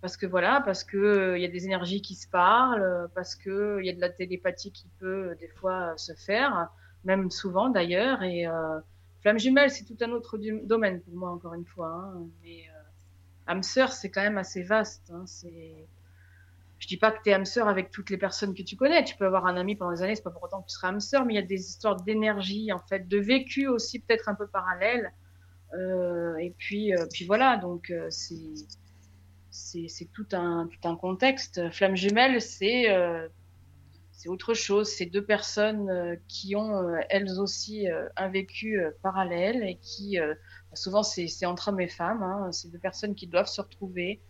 parce 0.00 0.16
que 0.16 0.26
voilà, 0.26 0.60
parce 0.64 0.84
que 0.84 0.96
euh, 0.96 1.38
il 1.38 1.42
y 1.42 1.44
a 1.44 1.48
des 1.48 1.64
énergies 1.64 2.02
qui 2.02 2.14
se 2.14 2.28
parlent, 2.28 2.82
euh, 2.82 3.08
parce 3.14 3.34
que 3.34 3.78
il 3.80 3.86
y 3.86 3.90
a 3.90 3.92
de 3.94 4.00
la 4.00 4.10
télépathie 4.10 4.70
qui 4.72 4.86
peut 5.00 5.30
euh, 5.30 5.34
des 5.40 5.48
fois 5.48 5.92
euh, 5.92 5.96
se 5.96 6.12
faire, 6.14 6.68
même 7.04 7.30
souvent 7.30 7.68
d'ailleurs. 7.68 8.22
Et 8.22 8.46
euh, 8.46 8.80
flamme 9.22 9.38
jumelle, 9.38 9.70
c'est 9.70 9.84
tout 9.84 9.96
un 10.00 10.10
autre 10.10 10.38
domaine 10.38 11.00
pour 11.00 11.14
moi 11.14 11.30
encore 11.30 11.54
une 11.54 11.66
fois. 11.66 11.88
Hein, 11.88 12.26
mais 12.42 12.62
euh, 12.68 12.82
âme 13.46 13.62
sœur, 13.62 13.92
c'est 13.92 14.10
quand 14.10 14.22
même 14.22 14.38
assez 14.38 14.62
vaste. 14.62 15.10
Hein, 15.10 15.24
c'est 15.26 15.86
je 16.78 16.86
dis 16.86 16.96
pas 16.96 17.10
que 17.10 17.20
tu 17.24 17.30
es 17.30 17.32
âme 17.32 17.44
sœur 17.44 17.66
avec 17.66 17.90
toutes 17.90 18.08
les 18.08 18.18
personnes 18.18 18.54
que 18.54 18.62
tu 18.62 18.76
connais. 18.76 19.02
Tu 19.02 19.16
peux 19.16 19.26
avoir 19.26 19.46
un 19.46 19.56
ami 19.56 19.74
pendant 19.74 19.92
des 19.92 20.02
années, 20.02 20.14
c'est 20.14 20.22
pas 20.22 20.30
pour 20.30 20.44
autant 20.44 20.62
que 20.62 20.68
tu 20.68 20.74
seras 20.74 20.88
âme 20.88 21.00
sœur, 21.00 21.24
mais 21.24 21.34
il 21.34 21.36
y 21.36 21.40
a 21.40 21.46
des 21.46 21.68
histoires 21.68 22.00
d'énergie, 22.00 22.72
en 22.72 22.78
fait, 22.78 23.08
de 23.08 23.18
vécu 23.18 23.66
aussi 23.66 23.98
peut-être 23.98 24.28
un 24.28 24.36
peu 24.36 24.46
parallèles. 24.46 25.12
Euh, 25.74 26.36
et 26.36 26.54
puis, 26.56 26.92
puis 27.12 27.26
voilà, 27.26 27.56
donc 27.56 27.90
euh, 27.90 28.06
c'est 28.10 28.54
c'est 29.50 30.08
tout 30.12 30.28
un 30.32 30.68
tout 30.68 30.88
un 30.88 30.94
contexte. 30.94 31.68
Flamme 31.72 31.96
jumelle, 31.96 32.40
c'est 32.40 32.86
c'est 34.18 34.28
autre 34.28 34.52
chose. 34.52 34.88
C'est 34.88 35.06
deux 35.06 35.22
personnes 35.22 35.88
euh, 35.88 36.16
qui 36.26 36.56
ont 36.56 36.82
euh, 36.82 36.98
elles 37.08 37.38
aussi 37.38 37.88
euh, 37.88 38.08
un 38.16 38.28
vécu 38.28 38.82
parallèle 39.00 39.62
et 39.62 39.78
qui 39.80 40.18
euh, 40.18 40.34
souvent 40.74 41.04
c'est 41.04 41.46
entre 41.46 41.68
hommes 41.68 41.80
et 41.80 41.86
femmes. 41.86 42.24
Hein, 42.24 42.50
c'est 42.50 42.68
deux 42.70 42.80
personnes 42.80 43.14
qui 43.14 43.28
doivent 43.28 43.46
se 43.46 43.60
retrouver. 43.60 44.20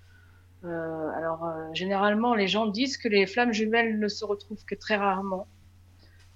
Euh, 0.62 1.08
alors 1.16 1.46
euh, 1.46 1.72
généralement, 1.72 2.34
les 2.34 2.48
gens 2.48 2.66
disent 2.66 2.98
que 2.98 3.08
les 3.08 3.26
flammes 3.26 3.54
jumelles 3.54 3.98
ne 3.98 4.08
se 4.08 4.26
retrouvent 4.26 4.64
que 4.66 4.74
très 4.74 4.96
rarement. 4.96 5.48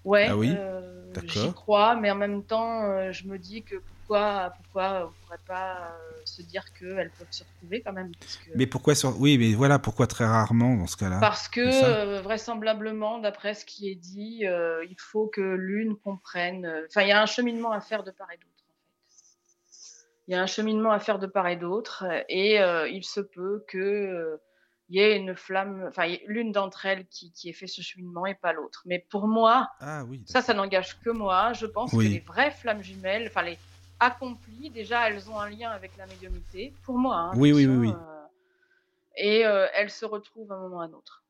Ouais, 0.07 0.29
Ah 0.31 0.37
oui 0.37 0.51
euh, 0.57 1.13
j'y 1.27 1.53
crois, 1.53 1.95
mais 1.95 2.11
en 2.11 2.17
même 2.17 2.43
temps, 2.43 3.13
je 3.13 3.29
me 3.29 3.39
dis 3.39 3.63
que 3.63 3.77
pourquoi, 4.13 4.53
pourquoi 4.63 5.07
on 5.07 5.25
pourrait 5.25 5.39
pas 5.47 5.77
euh, 5.93 6.21
se 6.25 6.43
dire 6.43 6.65
qu'elles 6.75 7.11
peuvent 7.19 7.27
se 7.31 7.45
retrouver 7.45 7.81
quand 7.83 7.93
même 7.93 8.13
parce 8.21 8.37
que, 8.37 8.51
Mais 8.55 8.67
pourquoi 8.67 8.95
sur... 8.95 9.19
Oui, 9.21 9.39
mais 9.39 9.55
voilà, 9.55 9.79
pourquoi 9.79 10.07
très 10.07 10.25
rarement 10.27 10.77
dans 10.77 10.87
ce 10.87 10.97
cas-là 10.97 11.19
parce 11.21 11.49
que 11.49 11.61
euh, 11.61 12.21
vraisemblablement, 12.21 13.19
d'après 13.19 13.55
ce 13.55 13.65
qui 13.65 13.91
est 13.91 13.95
dit, 13.95 14.47
euh, 14.47 14.85
il 14.89 14.97
faut 14.99 15.29
que 15.29 15.41
l'une 15.41 15.97
comprenne. 15.97 16.67
Enfin, 16.89 17.03
il 17.03 17.09
y 17.09 17.13
a 17.13 17.23
un 17.23 17.27
cheminement 17.27 17.73
à 17.73 17.81
faire 17.81 18.03
de 18.05 18.11
part 18.11 18.31
et 18.33 18.37
d'autre. 18.37 18.49
En 18.69 18.73
fait. 18.73 20.07
Il 20.29 20.33
y 20.33 20.35
a 20.37 20.43
un 20.43 20.47
cheminement 20.47 20.91
à 20.93 20.99
faire 21.01 21.19
de 21.19 21.27
part 21.27 21.49
et 21.49 21.57
d'autre, 21.57 22.05
et 22.29 22.61
euh, 22.61 22.89
il 22.89 23.05
se 23.05 23.21
peut 23.21 23.65
que 23.69 24.39
il 24.89 24.97
y 24.97 25.01
ait 25.03 25.17
une 25.17 25.35
flamme, 25.35 25.87
enfin 25.89 26.15
l'une 26.27 26.53
d'entre 26.53 26.85
elles 26.85 27.07
qui, 27.07 27.33
qui 27.33 27.49
ait 27.49 27.55
fait 27.55 27.67
ce 27.67 27.81
cheminement 27.81 28.27
et 28.27 28.35
pas 28.35 28.53
l'autre. 28.53 28.83
Mais 28.85 28.99
pour 29.09 29.27
moi, 29.27 29.71
Ah 29.81 30.05
oui. 30.05 30.23
ça, 30.27 30.43
ça 30.43 30.53
n'engage 30.53 31.01
que 31.01 31.09
moi. 31.09 31.55
Je 31.55 31.65
pense 31.65 31.95
Oui. 31.95 32.09
que 32.09 32.13
les 32.13 32.21
vraies 32.21 32.51
flammes 32.51 32.83
jumelles, 32.83 33.27
enfin 33.29 33.41
les 33.43 33.57
accomplies, 34.03 34.71
déjà, 34.71 35.09
elles 35.09 35.31
ont 35.31 35.39
un 35.39 35.49
lien 35.51 35.71
avec 35.71 35.97
la 35.97 36.07
médiumnité, 36.07 36.75
pour 36.85 36.99
moi. 36.99 37.17
hein, 37.17 37.33
Oui, 37.37 37.53
oui, 37.53 37.67
oui, 37.67 37.77
oui. 37.77 37.93
euh, 37.93 38.27
et 39.17 39.47
euh, 39.47 39.67
elles 39.75 39.91
se 39.91 40.05
retrouvent 40.05 40.51
à 40.53 40.57
un 40.57 40.61
moment 40.61 40.77
ou 40.77 40.81
à 40.81 40.85
un 40.85 40.93
autre. 40.93 41.23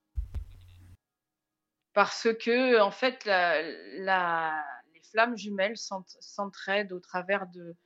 Parce 1.94 2.28
que, 2.40 2.80
en 2.80 2.90
fait, 2.90 3.24
la, 3.26 3.60
la- 3.98 4.64
les 4.94 5.00
flammes 5.10 5.36
jumelles 5.36 5.76
s'ent- 5.76 6.16
s'entraident 6.20 6.92
au 6.92 7.00
travers 7.00 7.46
de, 7.48 7.76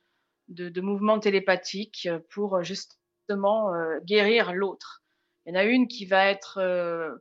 de, 0.47 0.69
de 0.69 0.81
mouvements 0.81 1.19
télépathiques 1.19 2.07
pour 2.29 2.63
justement 2.63 3.73
euh, 3.73 3.99
guérir 4.05 4.53
l'autre. 4.53 5.03
Il 5.45 5.53
y 5.53 5.57
en 5.57 5.59
a 5.59 5.63
une 5.65 5.87
qui 5.87 6.05
va 6.05 6.27
être 6.27 7.19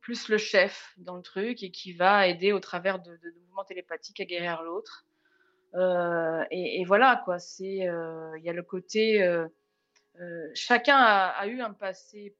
plus 0.00 0.28
le 0.28 0.38
chef 0.38 0.92
dans 0.98 1.16
le 1.16 1.22
truc 1.22 1.62
et 1.62 1.70
qui 1.70 1.92
va 1.92 2.26
aider 2.28 2.52
au 2.52 2.60
travers 2.60 3.00
de 3.00 3.18
mouvements 3.40 3.64
télépathiques 3.64 4.20
à 4.20 4.24
guérir 4.24 4.62
l'autre. 4.62 5.04
Euh, 5.74 6.44
et, 6.50 6.84
voilà 6.84 7.22
quoi, 7.24 7.38
c'est 7.38 7.88
euh, 7.88 8.36
il 8.38 8.44
y 8.44 8.50
a 8.50 8.52
le 8.52 8.62
côté 8.62 9.22
euh, 9.22 9.46
chacun 10.54 10.96
a, 10.96 11.46
eu 11.46 11.60
un 11.60 11.72
passé 11.72 12.36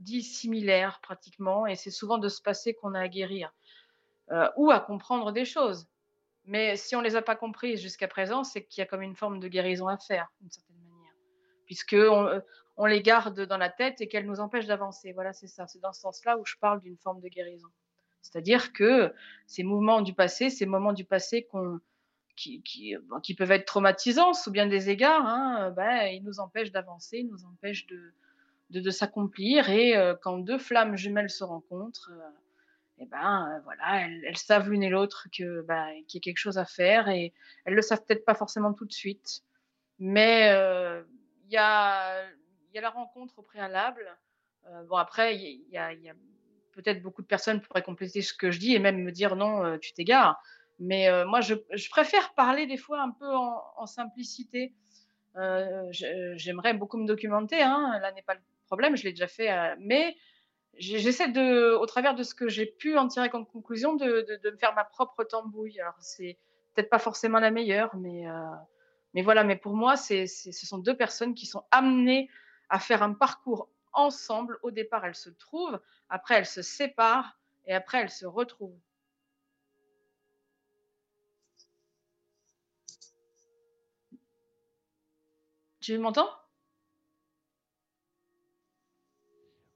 dit 0.00 0.22
similaire 0.22 1.00
pratiquement 1.02 1.66
et 1.66 1.76
c'est 1.76 1.90
souvent 1.90 2.18
de 2.18 2.28
ce 2.28 2.42
passé 2.42 2.74
qu'on 2.74 2.94
a 2.94 3.00
à 3.00 3.08
guérir 3.08 3.54
ou 4.56 4.70
à 4.70 4.80
comprendre 4.80 5.32
des 5.32 5.44
choses. 5.44 5.86
Mais 6.46 6.76
si 6.76 6.94
on 6.94 7.00
les 7.00 7.16
a 7.16 7.22
pas 7.22 7.36
comprises 7.36 7.80
jusqu'à 7.80 8.08
présent, 8.08 8.44
c'est 8.44 8.64
qu'il 8.64 8.82
y 8.82 8.84
a 8.84 8.86
comme 8.86 9.02
une 9.02 9.16
forme 9.16 9.40
de 9.40 9.48
guérison 9.48 9.88
à 9.88 9.96
faire 9.96 10.30
d'une 10.40 10.50
certaine 10.50 10.76
manière, 10.76 11.12
puisque 11.64 11.96
on, 11.98 12.42
on 12.76 12.86
les 12.86 13.02
garde 13.02 13.40
dans 13.40 13.56
la 13.56 13.70
tête 13.70 14.00
et 14.00 14.08
qu'elles 14.08 14.26
nous 14.26 14.40
empêchent 14.40 14.66
d'avancer. 14.66 15.12
Voilà, 15.12 15.32
c'est 15.32 15.46
ça. 15.46 15.66
C'est 15.66 15.80
dans 15.80 15.92
ce 15.92 16.00
sens-là 16.00 16.38
où 16.38 16.44
je 16.44 16.56
parle 16.60 16.80
d'une 16.80 16.98
forme 16.98 17.20
de 17.20 17.28
guérison. 17.28 17.68
C'est-à-dire 18.20 18.72
que 18.72 19.12
ces 19.46 19.62
mouvements 19.62 20.00
du 20.00 20.14
passé, 20.14 20.50
ces 20.50 20.66
moments 20.66 20.92
du 20.92 21.04
passé 21.04 21.44
qu'on 21.44 21.80
qui, 22.36 23.34
peuvent 23.36 23.50
être 23.50 23.66
traumatisants 23.66 24.34
sous 24.34 24.50
bien 24.50 24.66
des 24.66 24.90
égards, 24.90 25.26
hein, 25.26 25.70
ben, 25.70 26.06
ils 26.06 26.22
nous 26.22 26.40
empêchent 26.40 26.72
d'avancer, 26.72 27.18
ils 27.18 27.28
nous 27.28 27.44
empêchent 27.44 27.86
de, 27.86 28.90
s'accomplir. 28.90 29.68
Et 29.70 29.96
euh, 29.96 30.14
quand 30.20 30.38
deux 30.38 30.58
flammes 30.58 30.96
jumelles 30.96 31.30
se 31.30 31.44
rencontrent, 31.44 32.10
euh, 32.12 32.30
eh 32.98 33.06
ben 33.06 33.48
euh, 33.48 33.60
voilà, 33.64 34.06
elles, 34.06 34.36
savent 34.36 34.70
l'une 34.70 34.82
et 34.82 34.88
l'autre 34.88 35.28
ben, 35.38 35.90
qu'il 36.06 36.18
y 36.18 36.22
a 36.22 36.24
quelque 36.24 36.38
chose 36.38 36.58
à 36.58 36.64
faire 36.64 37.08
et 37.08 37.32
elles 37.64 37.74
le 37.74 37.82
savent 37.82 38.04
peut-être 38.04 38.24
pas 38.24 38.34
forcément 38.34 38.72
tout 38.72 38.84
de 38.84 38.92
suite, 38.92 39.42
mais 39.98 40.46
il 41.46 41.52
y 41.52 41.56
a 41.56 42.24
la 42.74 42.90
rencontre 42.90 43.38
au 43.38 43.42
préalable. 43.42 44.06
Bon 44.88 44.96
après 44.96 45.38
peut-être 46.72 47.02
beaucoup 47.02 47.22
de 47.22 47.26
personnes 47.26 47.60
pourraient 47.60 47.82
compléter 47.82 48.22
ce 48.22 48.34
que 48.34 48.50
je 48.50 48.58
dis 48.58 48.74
et 48.74 48.78
même 48.78 49.02
me 49.02 49.12
dire 49.12 49.36
non, 49.36 49.78
tu 49.78 49.92
t'égares. 49.92 50.40
Mais 50.78 51.08
euh, 51.08 51.24
moi, 51.24 51.40
je, 51.40 51.54
préfère 51.90 52.34
parler 52.34 52.66
des 52.66 52.76
fois 52.76 53.00
un 53.00 53.10
peu 53.10 53.32
en, 53.32 53.86
simplicité. 53.86 54.74
Euh, 55.36 55.86
J'aimerais 56.36 56.74
beaucoup 56.74 56.96
me 56.96 57.06
documenter, 57.06 57.62
hein, 57.62 57.98
là 58.00 58.12
n'est 58.12 58.22
pas 58.22 58.34
le 58.34 58.40
problème, 58.66 58.96
je 58.96 59.04
l'ai 59.04 59.10
déjà 59.10 59.26
fait, 59.26 59.50
euh, 59.50 59.74
mais 59.78 60.16
j'essaie 60.78 61.28
de, 61.28 61.74
au 61.74 61.86
travers 61.86 62.14
de 62.14 62.22
ce 62.22 62.34
que 62.34 62.48
j'ai 62.48 62.66
pu 62.66 62.96
en 62.96 63.08
tirer 63.08 63.30
comme 63.30 63.46
conclusion, 63.46 63.94
de, 63.94 64.26
de, 64.42 64.50
me 64.50 64.56
faire 64.56 64.74
ma 64.74 64.84
propre 64.84 65.24
tambouille. 65.24 65.80
Alors 65.80 65.94
c'est 66.00 66.38
peut-être 66.74 66.90
pas 66.90 66.98
forcément 66.98 67.38
la 67.38 67.50
meilleure, 67.50 67.94
mais 67.96 68.24
mais 69.14 69.22
voilà. 69.22 69.44
Mais 69.44 69.56
pour 69.56 69.74
moi, 69.74 69.96
c'est 69.96 70.26
ce 70.26 70.50
sont 70.52 70.78
deux 70.78 70.96
personnes 70.96 71.34
qui 71.34 71.46
sont 71.46 71.64
amenées 71.70 72.28
à 72.68 72.80
faire 72.80 73.02
un 73.02 73.12
parcours 73.12 73.68
ensemble. 73.92 74.58
Au 74.62 74.72
départ, 74.72 75.04
elles 75.06 75.14
se 75.14 75.30
trouvent, 75.30 75.80
après 76.08 76.34
elles 76.34 76.46
se 76.46 76.62
séparent 76.62 77.38
et 77.66 77.74
après 77.74 78.00
elles 78.00 78.10
se 78.10 78.26
retrouvent. 78.26 78.80
Tu 85.84 85.98
m'entends? 85.98 86.30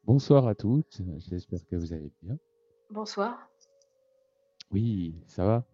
Bonsoir 0.05 0.49
à 0.49 0.55
tous, 0.55 1.03
j'espère 1.19 1.67
que 1.67 1.77
vous 1.77 1.93
allez 1.93 2.11
bien. 2.23 2.39
Bonsoir. 2.89 3.51
Oui, 4.71 5.15
ça 5.27 5.45
va? 5.45 5.67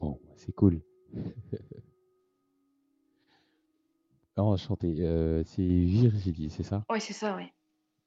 Bon, 0.00 0.18
c'est 0.34 0.52
cool. 0.52 0.80
Enchanté. 4.38 4.96
Euh, 5.00 5.44
c'est 5.44 5.60
Virginie, 5.62 6.48
c'est 6.48 6.62
ça? 6.62 6.86
Oui, 6.88 7.02
c'est 7.02 7.12
ça, 7.12 7.36
oui. 7.36 7.52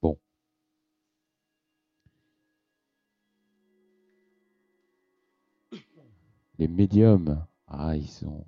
Bon. 0.01 0.17
Les 6.57 6.67
médiums. 6.67 7.45
Ah, 7.67 7.95
ils 7.95 8.09
sont, 8.09 8.43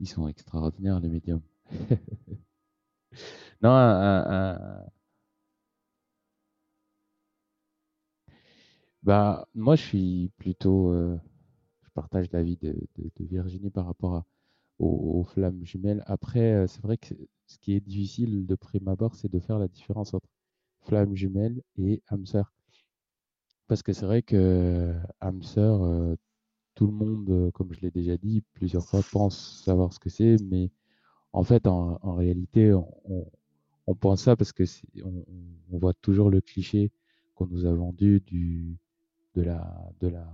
ils 0.00 0.08
sont 0.08 0.28
extraordinaires, 0.28 1.00
les 1.00 1.08
médiums. 1.08 1.42
Non, 3.60 3.70
Bah, 9.02 9.48
moi, 9.54 9.76
je 9.76 9.82
suis 9.82 10.30
plutôt. 10.36 10.90
Euh, 10.92 11.18
je 11.82 11.88
partage 11.94 12.30
l'avis 12.32 12.56
de, 12.56 12.76
de, 12.98 13.24
Virginie 13.24 13.70
par 13.70 13.86
rapport 13.86 14.24
aux, 14.78 15.24
flammes 15.24 15.64
jumelles. 15.64 16.02
Après, 16.06 16.54
euh, 16.54 16.66
c'est 16.66 16.82
vrai 16.82 16.98
que 16.98 17.14
ce 17.46 17.58
qui 17.58 17.74
est 17.74 17.80
difficile 17.80 18.46
de 18.46 18.54
prime 18.54 18.88
abord, 18.88 19.14
c'est 19.14 19.30
de 19.30 19.40
faire 19.40 19.58
la 19.58 19.68
différence 19.68 20.14
entre 20.14 20.28
flammes 20.82 21.14
jumelles 21.16 21.62
et 21.78 22.02
âme. 22.08 22.24
Parce 23.66 23.82
que 23.82 23.92
c'est 23.92 24.06
vrai 24.06 24.22
que 24.22 24.94
âme 25.20 25.42
euh, 25.56 26.16
tout 26.78 26.86
le 26.86 26.92
monde, 26.92 27.50
comme 27.54 27.72
je 27.72 27.80
l'ai 27.80 27.90
déjà 27.90 28.16
dit 28.16 28.40
plusieurs 28.52 28.86
fois, 28.86 29.00
pense 29.10 29.64
savoir 29.64 29.92
ce 29.92 29.98
que 29.98 30.08
c'est, 30.08 30.36
mais 30.44 30.70
en 31.32 31.42
fait, 31.42 31.66
en, 31.66 31.98
en 32.02 32.14
réalité, 32.14 32.72
on, 32.72 33.26
on 33.88 33.94
pense 33.96 34.22
ça 34.22 34.36
parce 34.36 34.52
que 34.52 34.62
on, 35.02 35.24
on, 35.72 35.78
voit 35.78 35.92
toujours 35.94 36.30
le 36.30 36.40
cliché 36.40 36.92
qu'on 37.34 37.48
nous 37.48 37.66
a 37.66 37.74
vendu 37.74 38.20
du 38.20 38.78
de 39.34 39.42
la 39.42 39.90
de 39.98 40.06
la 40.06 40.24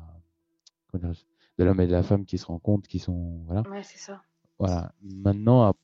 de 0.92 1.64
l'homme 1.64 1.80
et 1.80 1.86
de 1.86 1.92
la 1.92 2.02
femme 2.02 2.26
qui 2.26 2.36
se 2.36 2.44
rencontrent, 2.44 2.88
qui 2.88 2.98
sont 2.98 3.40
voilà. 3.46 3.62
Ouais, 3.70 3.82
c'est 3.82 3.98
ça. 3.98 4.20
Voilà. 4.58 4.92
Maintenant, 5.00 5.74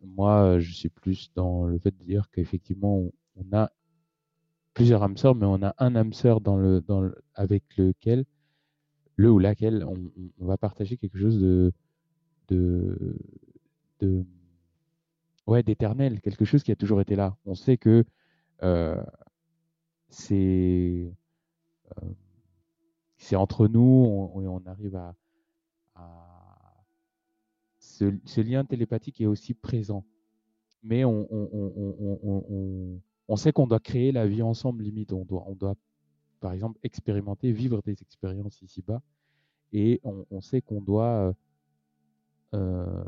moi, 0.00 0.58
je 0.58 0.72
suis 0.72 0.88
plus 0.88 1.30
dans 1.36 1.64
le 1.64 1.78
fait 1.78 1.96
de 1.96 2.02
dire 2.02 2.28
qu'effectivement, 2.32 2.96
on, 2.96 3.12
on, 3.36 3.56
a 3.56 3.70
plusieurs 4.74 5.04
âmes 5.04 5.16
sœurs, 5.16 5.36
mais 5.36 5.46
on 5.46 5.62
a 5.62 5.76
un 5.78 5.94
âme 5.94 6.12
sœur 6.12 6.40
dans 6.40 6.56
le 6.56 6.80
dans 6.80 7.02
le, 7.02 7.14
avec 7.36 7.76
lequel 7.76 8.24
le 9.16 9.30
ou 9.30 9.38
laquelle 9.38 9.84
on, 9.84 10.46
va 10.46 10.56
partager 10.56 10.96
quelque 10.96 11.18
chose 11.18 11.40
de 11.40 11.72
ouais, 15.46 15.62
d'éternel, 15.62 16.20
quelque 16.20 16.44
chose 16.44 16.62
qui 16.62 16.72
a 16.72 16.76
toujours 16.76 17.00
été 17.00 17.16
là. 17.16 17.36
On 17.44 17.54
sait 17.54 17.76
que 17.76 18.04
euh, 18.62 19.02
c'est 20.08 21.12
euh, 21.98 22.06
c'est 23.16 23.36
entre 23.36 23.68
nous, 23.68 23.80
on, 23.80 24.46
on 24.46 24.66
arrive 24.66 24.96
à, 24.96 25.14
ce, 27.78 28.40
lien 28.40 28.64
télépathique 28.64 29.20
est 29.20 29.26
aussi 29.26 29.54
présent. 29.54 30.04
Mais 30.82 31.04
on, 31.04 31.28
on, 31.30 33.00
on 33.28 33.36
sait 33.36 33.52
qu'on 33.52 33.68
doit 33.68 33.78
créer 33.78 34.10
la 34.10 34.26
vie 34.26 34.42
ensemble, 34.42 34.82
limite. 34.82 35.12
On 35.12 35.24
doit, 35.24 35.76
par 36.42 36.52
exemple, 36.52 36.78
expérimenter, 36.82 37.52
vivre 37.52 37.80
des 37.82 38.02
expériences 38.02 38.60
ici-bas. 38.60 39.00
Et 39.72 40.02
on, 40.04 40.40
sait 40.42 40.60
qu'on 40.60 40.82
doit. 40.82 41.34
Euh, 42.54 43.04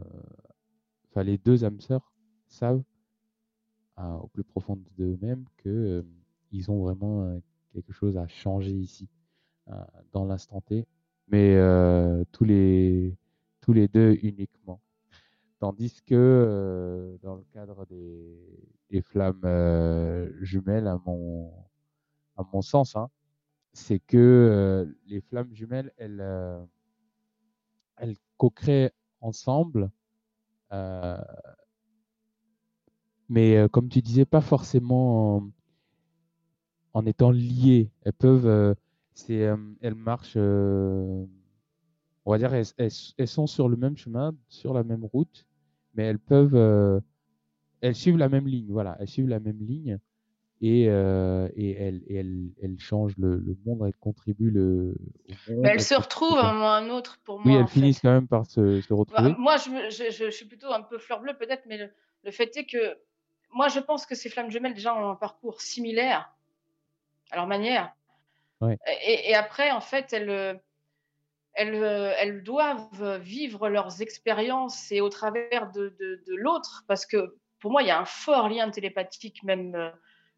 enfin, 1.10 1.24
les 1.24 1.36
deux 1.36 1.64
âmes 1.64 1.80
sœurs 1.80 2.14
savent 2.46 2.82
euh, 3.98 4.14
au 4.14 4.28
plus 4.28 4.44
profond 4.44 4.78
d'eux-mêmes 4.96 5.44
que 5.58 5.68
euh, 5.68 6.68
ont 6.68 6.82
vraiment 6.82 7.22
euh, 7.22 7.38
quelque 7.72 7.92
chose 7.92 8.16
à 8.16 8.26
changer 8.26 8.72
ici 8.72 9.08
dans 10.12 10.24
l'instant 10.26 10.60
T, 10.60 10.86
mais 11.28 11.56
tous 12.32 12.44
les 12.44 13.16
tous 13.60 13.72
les 13.72 13.88
deux 13.88 14.18
uniquement. 14.22 14.80
Tandis 15.58 16.02
que 16.02 17.18
dans 17.22 17.36
le 17.36 17.44
cadre 17.52 17.86
des, 17.86 18.38
des 18.90 19.00
flammes 19.00 19.40
jumelles, 20.42 20.86
à 20.86 21.00
mon 21.06 21.50
à 22.36 22.42
mon 22.52 22.60
sens, 22.60 22.94
hein, 22.94 23.08
c'est 23.74 23.98
que 23.98 24.86
les 25.06 25.20
flammes 25.20 25.52
jumelles, 25.52 25.92
elles 25.98 26.24
elles 27.98 28.16
co-créent 28.38 28.92
ensemble 29.20 29.90
euh, 30.74 31.16
mais 33.28 33.56
euh, 33.56 33.68
comme 33.68 33.88
tu 33.88 34.02
disais, 34.02 34.24
pas 34.24 34.40
forcément 34.40 35.36
en, 35.36 35.50
en 36.94 37.06
étant 37.06 37.30
liées. 37.30 37.90
Elles 38.02 38.12
peuvent, 38.12 38.46
euh, 38.46 38.74
c'est, 39.14 39.44
euh, 39.46 39.56
elles 39.80 39.94
marchent, 39.94 40.36
on 40.36 41.28
va 42.26 42.38
dire, 42.38 42.52
elles, 42.54 42.66
elles, 42.76 42.90
elles, 43.16 43.28
sont 43.28 43.46
sur 43.46 43.68
le 43.68 43.76
même 43.76 43.96
chemin, 43.96 44.36
sur 44.48 44.74
la 44.74 44.84
même 44.84 45.04
route, 45.04 45.46
mais 45.94 46.04
elles 46.04 46.18
peuvent, 46.18 47.02
elles 47.80 47.94
suivent 47.94 48.18
la 48.18 48.28
même 48.28 48.46
ligne. 48.46 48.70
Voilà, 48.70 48.96
elles 49.00 49.08
suivent 49.08 49.28
la 49.28 49.40
même 49.40 49.60
ligne 49.60 49.98
et, 50.60 50.86
euh, 50.88 51.48
et, 51.56 51.72
elles, 51.72 52.00
elles 52.62 52.78
changent 52.78 53.16
le, 53.18 53.36
le, 53.36 53.56
monde, 53.66 53.82
elles 53.86 53.96
contribuent 53.96 54.50
le, 54.50 54.94
au 55.48 55.52
monde. 55.52 55.66
Elles 55.66 55.82
se 55.82 55.94
retrouvent 55.94 56.38
à 56.38 56.50
un 56.50 56.52
moment 56.54 56.64
ou 56.64 56.68
à 56.68 56.76
un 56.76 56.90
autre 56.90 57.18
pour 57.24 57.40
moi. 57.40 57.52
Oui, 57.52 57.60
elles 57.60 57.68
finissent 57.68 58.00
quand 58.00 58.12
même 58.12 58.28
par 58.28 58.46
se, 58.46 58.80
se 58.80 58.92
retrouver. 58.92 59.30
Bah, 59.30 59.36
moi, 59.38 59.56
je, 59.56 59.90
je, 59.90 60.10
je, 60.10 60.30
suis 60.30 60.46
plutôt 60.46 60.72
un 60.72 60.82
peu 60.82 60.98
fleur 60.98 61.20
bleue 61.20 61.36
peut-être, 61.36 61.64
mais 61.66 61.76
le, 61.76 61.90
le 62.22 62.30
fait 62.30 62.56
est 62.56 62.66
que 62.66 62.98
moi, 63.52 63.68
je 63.68 63.80
pense 63.80 64.06
que 64.06 64.14
ces 64.14 64.28
flammes 64.28 64.50
jumelles, 64.50 64.74
déjà, 64.74 64.94
ont 64.94 65.10
un 65.10 65.16
parcours 65.16 65.60
similaire 65.60 66.32
à 67.30 67.36
leur 67.36 67.46
manière. 67.46 67.92
Ouais. 68.60 68.78
Et, 69.06 69.30
et, 69.30 69.34
après, 69.34 69.70
en 69.70 69.80
fait, 69.80 70.12
elles, 70.12 70.60
elles, 71.54 71.74
elles 71.74 72.42
doivent 72.42 73.18
vivre 73.18 73.68
leurs 73.68 74.02
expériences 74.02 74.90
et 74.92 75.00
au 75.00 75.08
travers 75.08 75.70
de, 75.72 75.94
de, 76.00 76.22
de 76.26 76.34
l'autre, 76.36 76.84
parce 76.86 77.06
que 77.06 77.36
pour 77.60 77.70
moi, 77.70 77.82
il 77.82 77.88
y 77.88 77.90
a 77.90 77.98
un 77.98 78.04
fort 78.04 78.48
lien 78.48 78.70
télépathique, 78.70 79.42
même 79.42 79.74
euh, 79.74 79.90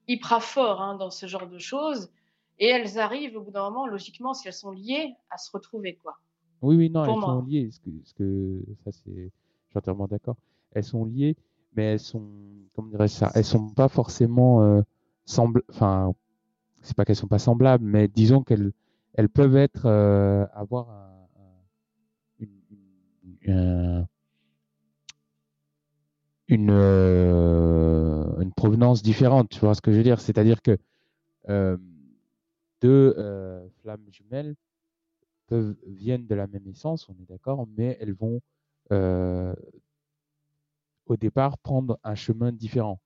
hyper 0.08 0.42
fort 0.42 0.80
hein, 0.82 0.96
dans 0.96 1.10
ce 1.10 1.26
genre 1.26 1.48
de 1.48 1.58
choses. 1.58 2.10
Et 2.58 2.66
elles 2.66 2.98
arrivent 2.98 3.36
au 3.36 3.42
bout 3.42 3.50
d'un 3.50 3.64
moment, 3.64 3.86
logiquement, 3.86 4.32
si 4.32 4.48
elles 4.48 4.54
sont 4.54 4.70
liées, 4.70 5.14
à 5.30 5.36
se 5.36 5.50
retrouver. 5.52 5.96
quoi. 6.02 6.18
Oui, 6.62 6.76
oui, 6.76 6.90
non, 6.90 7.04
pour 7.04 7.14
elles 7.14 7.20
moi. 7.20 7.28
sont 7.28 7.42
liées. 7.42 7.70
Ce 7.70 8.14
que, 8.14 8.62
ça, 8.84 8.92
c'est, 8.92 9.12
je 9.14 9.68
suis 9.70 9.78
entièrement 9.78 10.06
d'accord. 10.06 10.36
Elles 10.72 10.84
sont 10.84 11.04
liées 11.04 11.36
mais 11.76 11.84
elles 11.84 12.00
sont, 12.00 12.26
comment 12.74 12.88
dirais 12.88 13.08
ça, 13.08 13.30
elles 13.34 13.44
sont 13.44 13.68
pas 13.68 13.88
forcément 13.88 14.62
euh, 14.62 14.82
semble, 15.24 15.62
enfin, 15.70 16.14
c'est 16.82 16.96
pas 16.96 17.04
qu'elles 17.04 17.16
sont 17.16 17.28
pas 17.28 17.38
semblables, 17.38 17.84
mais 17.84 18.08
disons 18.08 18.42
qu'elles, 18.42 18.72
elles 19.14 19.28
peuvent 19.28 19.56
être, 19.56 19.84
euh, 19.84 20.46
avoir 20.54 20.88
un, 20.90 21.28
un, 21.36 22.46
une, 22.46 22.50
un, 23.48 23.48
une, 23.48 23.50
euh, 23.50 24.04
une, 26.48 26.70
provenance 28.56 29.02
différente. 29.02 29.50
Tu 29.50 29.60
vois 29.60 29.74
ce 29.74 29.80
que 29.80 29.92
je 29.92 29.98
veux 29.98 30.02
dire? 30.02 30.20
C'est-à-dire 30.20 30.62
que 30.62 30.76
euh, 31.48 31.76
deux 32.80 33.14
euh, 33.16 33.68
flammes 33.82 34.06
jumelles 34.10 34.56
peuvent 35.46 35.76
viennent 35.86 36.26
de 36.26 36.34
la 36.34 36.48
même 36.48 36.66
essence, 36.66 37.08
on 37.08 37.12
est 37.22 37.28
d'accord, 37.28 37.68
mais 37.76 37.96
elles 38.00 38.14
vont 38.14 38.40
euh, 38.90 39.54
au 41.06 41.16
départ 41.16 41.58
prendre 41.58 42.00
un 42.02 42.16
chemin 42.16 42.50
différent, 42.50 43.00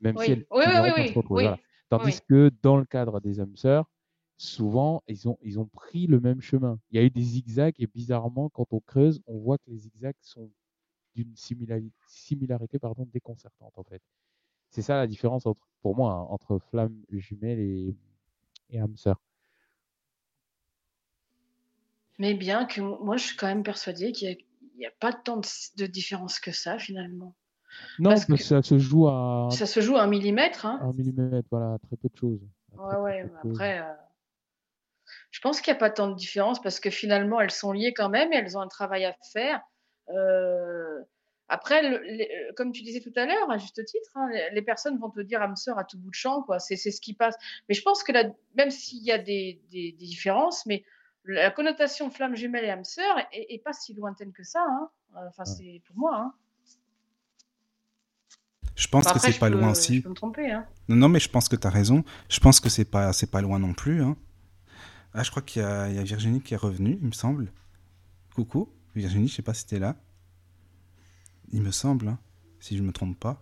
même 0.00 0.16
oui. 0.16 0.26
si 0.26 0.32
elles 0.32 0.46
oui, 0.50 0.64
oui, 0.66 0.90
oui, 0.96 1.12
oui, 1.14 1.22
voilà. 1.30 1.58
Tandis 1.88 2.20
que 2.28 2.50
dans 2.62 2.76
le 2.76 2.84
cadre 2.84 3.20
des 3.20 3.40
âmes 3.40 3.56
sœurs, 3.56 3.88
souvent 4.36 5.02
ils 5.08 5.28
ont 5.28 5.38
ils 5.42 5.58
ont 5.58 5.66
pris 5.66 6.06
le 6.06 6.20
même 6.20 6.40
chemin. 6.42 6.78
Il 6.90 6.96
y 6.96 7.02
a 7.02 7.04
eu 7.04 7.10
des 7.10 7.22
zigzags 7.22 7.76
et 7.78 7.86
bizarrement 7.86 8.50
quand 8.50 8.66
on 8.72 8.80
creuse, 8.80 9.22
on 9.26 9.38
voit 9.38 9.56
que 9.56 9.70
les 9.70 9.78
zigzags 9.78 10.16
sont 10.20 10.50
d'une 11.14 11.34
similarité, 11.36 11.94
similarité 12.08 12.78
pardon 12.78 13.08
déconcertante 13.10 13.72
en 13.78 13.84
fait. 13.84 14.02
C'est 14.70 14.82
ça 14.82 14.96
la 14.96 15.06
différence 15.06 15.46
entre 15.46 15.60
pour 15.82 15.96
moi 15.96 16.12
hein, 16.12 16.26
entre 16.30 16.58
flammes 16.70 17.00
jumelles 17.10 17.60
et, 17.60 17.96
et 18.70 18.80
sœurs. 18.96 19.20
Mais 22.18 22.34
bien 22.34 22.64
que 22.64 22.80
moi, 22.80 23.16
je 23.16 23.24
suis 23.24 23.36
quand 23.36 23.46
même 23.46 23.62
persuadée 23.62 24.12
qu'il 24.12 24.38
n'y 24.76 24.86
a, 24.86 24.90
pas 25.00 25.12
tant 25.12 25.40
de, 25.76 25.86
différence 25.86 26.40
que 26.40 26.50
ça, 26.50 26.78
finalement. 26.78 27.34
Non, 27.98 28.10
parce 28.10 28.24
que 28.24 28.36
ça 28.36 28.62
se 28.62 28.78
joue 28.78 29.06
à. 29.08 29.48
Ça 29.50 29.66
se 29.66 29.80
joue 29.80 29.96
à 29.96 30.02
un 30.02 30.06
millimètre. 30.06 30.64
Hein. 30.64 30.78
Un 30.82 30.92
millimètre, 30.92 31.48
voilà, 31.50 31.78
très 31.86 31.96
peu 31.96 32.08
de 32.08 32.16
choses. 32.16 32.40
Ouais, 32.72 32.96
ouais, 32.96 33.30
après. 33.44 33.80
Euh, 33.80 33.92
je 35.30 35.40
pense 35.40 35.60
qu'il 35.60 35.72
n'y 35.72 35.76
a 35.76 35.80
pas 35.80 35.90
tant 35.90 36.08
de 36.08 36.14
différence 36.14 36.60
parce 36.62 36.80
que 36.80 36.88
finalement, 36.88 37.40
elles 37.40 37.50
sont 37.50 37.72
liées 37.72 37.92
quand 37.92 38.08
même 38.08 38.32
et 38.32 38.36
elles 38.36 38.56
ont 38.56 38.62
un 38.62 38.68
travail 38.68 39.04
à 39.04 39.14
faire. 39.32 39.60
Euh, 40.08 41.02
après, 41.48 41.84
euh, 41.84 42.52
comme 42.56 42.72
tu 42.72 42.82
disais 42.82 43.00
tout 43.00 43.12
à 43.16 43.24
l'heure, 43.24 43.50
à 43.50 43.58
juste 43.58 43.84
titre, 43.84 44.10
hein, 44.16 44.28
les, 44.52 44.62
personnes 44.62 44.98
vont 44.98 45.10
te 45.10 45.20
dire 45.20 45.40
âme 45.40 45.54
sœur 45.54 45.78
à 45.78 45.84
tout 45.84 45.98
bout 45.98 46.10
de 46.10 46.14
champ, 46.14 46.42
quoi. 46.42 46.58
C'est 46.58 46.76
ce 46.76 47.00
qui 47.00 47.14
passe. 47.14 47.36
Mais 47.68 47.74
je 47.74 47.82
pense 47.82 48.02
que 48.02 48.12
même 48.56 48.70
s'il 48.70 49.02
y 49.04 49.12
a 49.12 49.18
des, 49.18 49.60
différences, 49.70 50.66
mais 50.66 50.84
la 51.24 51.50
connotation 51.50 52.10
flamme 52.10 52.34
jumelle 52.34 52.64
et 52.64 52.70
âme 52.70 52.84
sœur 52.84 53.16
est, 53.32 53.62
pas 53.62 53.72
si 53.72 53.94
lointaine 53.94 54.32
que 54.32 54.42
ça. 54.42 54.64
Hein. 54.68 54.88
Enfin, 55.28 55.44
c'est 55.44 55.82
pour 55.86 55.96
moi. 55.96 56.16
Hein. 56.16 56.34
Je 58.74 58.88
pense 58.88 59.10
que 59.10 59.18
c'est 59.18 59.38
pas 59.38 59.48
loin 59.48 59.70
aussi. 59.70 59.98
Je 59.98 60.02
peux 60.02 60.08
me 60.08 60.14
tromper. 60.14 60.50
Hein. 60.50 60.66
Non, 60.88 60.96
non, 60.96 61.08
mais 61.08 61.20
je 61.20 61.30
pense 61.30 61.48
que 61.48 61.56
tu 61.56 61.66
as 61.66 61.70
raison. 61.70 62.04
Je 62.28 62.40
pense 62.40 62.60
que 62.60 62.68
c'est 62.68 62.84
pas, 62.84 63.12
c'est 63.12 63.30
pas 63.30 63.40
loin 63.40 63.58
non 63.58 63.72
plus. 63.72 64.02
Hein. 64.02 64.16
Ah, 65.14 65.22
je 65.22 65.30
crois 65.30 65.42
qu'il 65.42 65.62
y, 65.62 65.64
y, 65.64 65.98
a 65.98 66.02
Virginie 66.02 66.42
qui 66.42 66.54
est 66.54 66.58
revenue, 66.58 66.98
il 67.00 67.06
me 67.06 67.12
semble. 67.12 67.50
Coucou, 68.34 68.68
Virginie, 68.94 69.28
je 69.28 69.36
sais 69.36 69.42
pas 69.42 69.54
si 69.54 69.66
t'es 69.66 69.78
là. 69.78 69.96
Il 71.52 71.62
me 71.62 71.70
semble, 71.70 72.08
hein, 72.08 72.18
si 72.60 72.76
je 72.76 72.82
me 72.82 72.92
trompe 72.92 73.18
pas. 73.18 73.40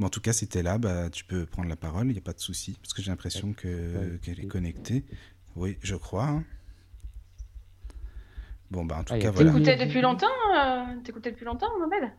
En 0.00 0.10
tout 0.10 0.20
cas, 0.20 0.32
si 0.32 0.46
t'es 0.46 0.62
là, 0.62 0.78
bah, 0.78 1.10
tu 1.10 1.24
peux 1.24 1.44
prendre 1.44 1.68
la 1.68 1.76
parole, 1.76 2.06
il 2.06 2.12
n'y 2.12 2.18
a 2.18 2.22
pas 2.22 2.32
de 2.32 2.38
souci, 2.38 2.78
parce 2.80 2.94
que 2.94 3.02
j'ai 3.02 3.10
l'impression 3.10 3.52
que, 3.52 4.16
qu'elle 4.18 4.38
est 4.40 4.46
connectée. 4.46 5.04
Oui, 5.56 5.76
je 5.82 5.96
crois. 5.96 6.28
Hein. 6.28 6.44
Bon, 8.70 8.84
bah, 8.84 8.98
en 9.00 9.04
tout 9.04 9.14
ah, 9.14 9.18
cas, 9.18 9.30
voilà. 9.30 9.50
T'écoutais 9.50 9.76
depuis 9.76 10.00
longtemps 10.00 10.26
euh... 10.54 11.00
T'écoutais 11.02 11.32
depuis 11.32 11.46
longtemps, 11.46 11.66
Mabel? 11.80 12.12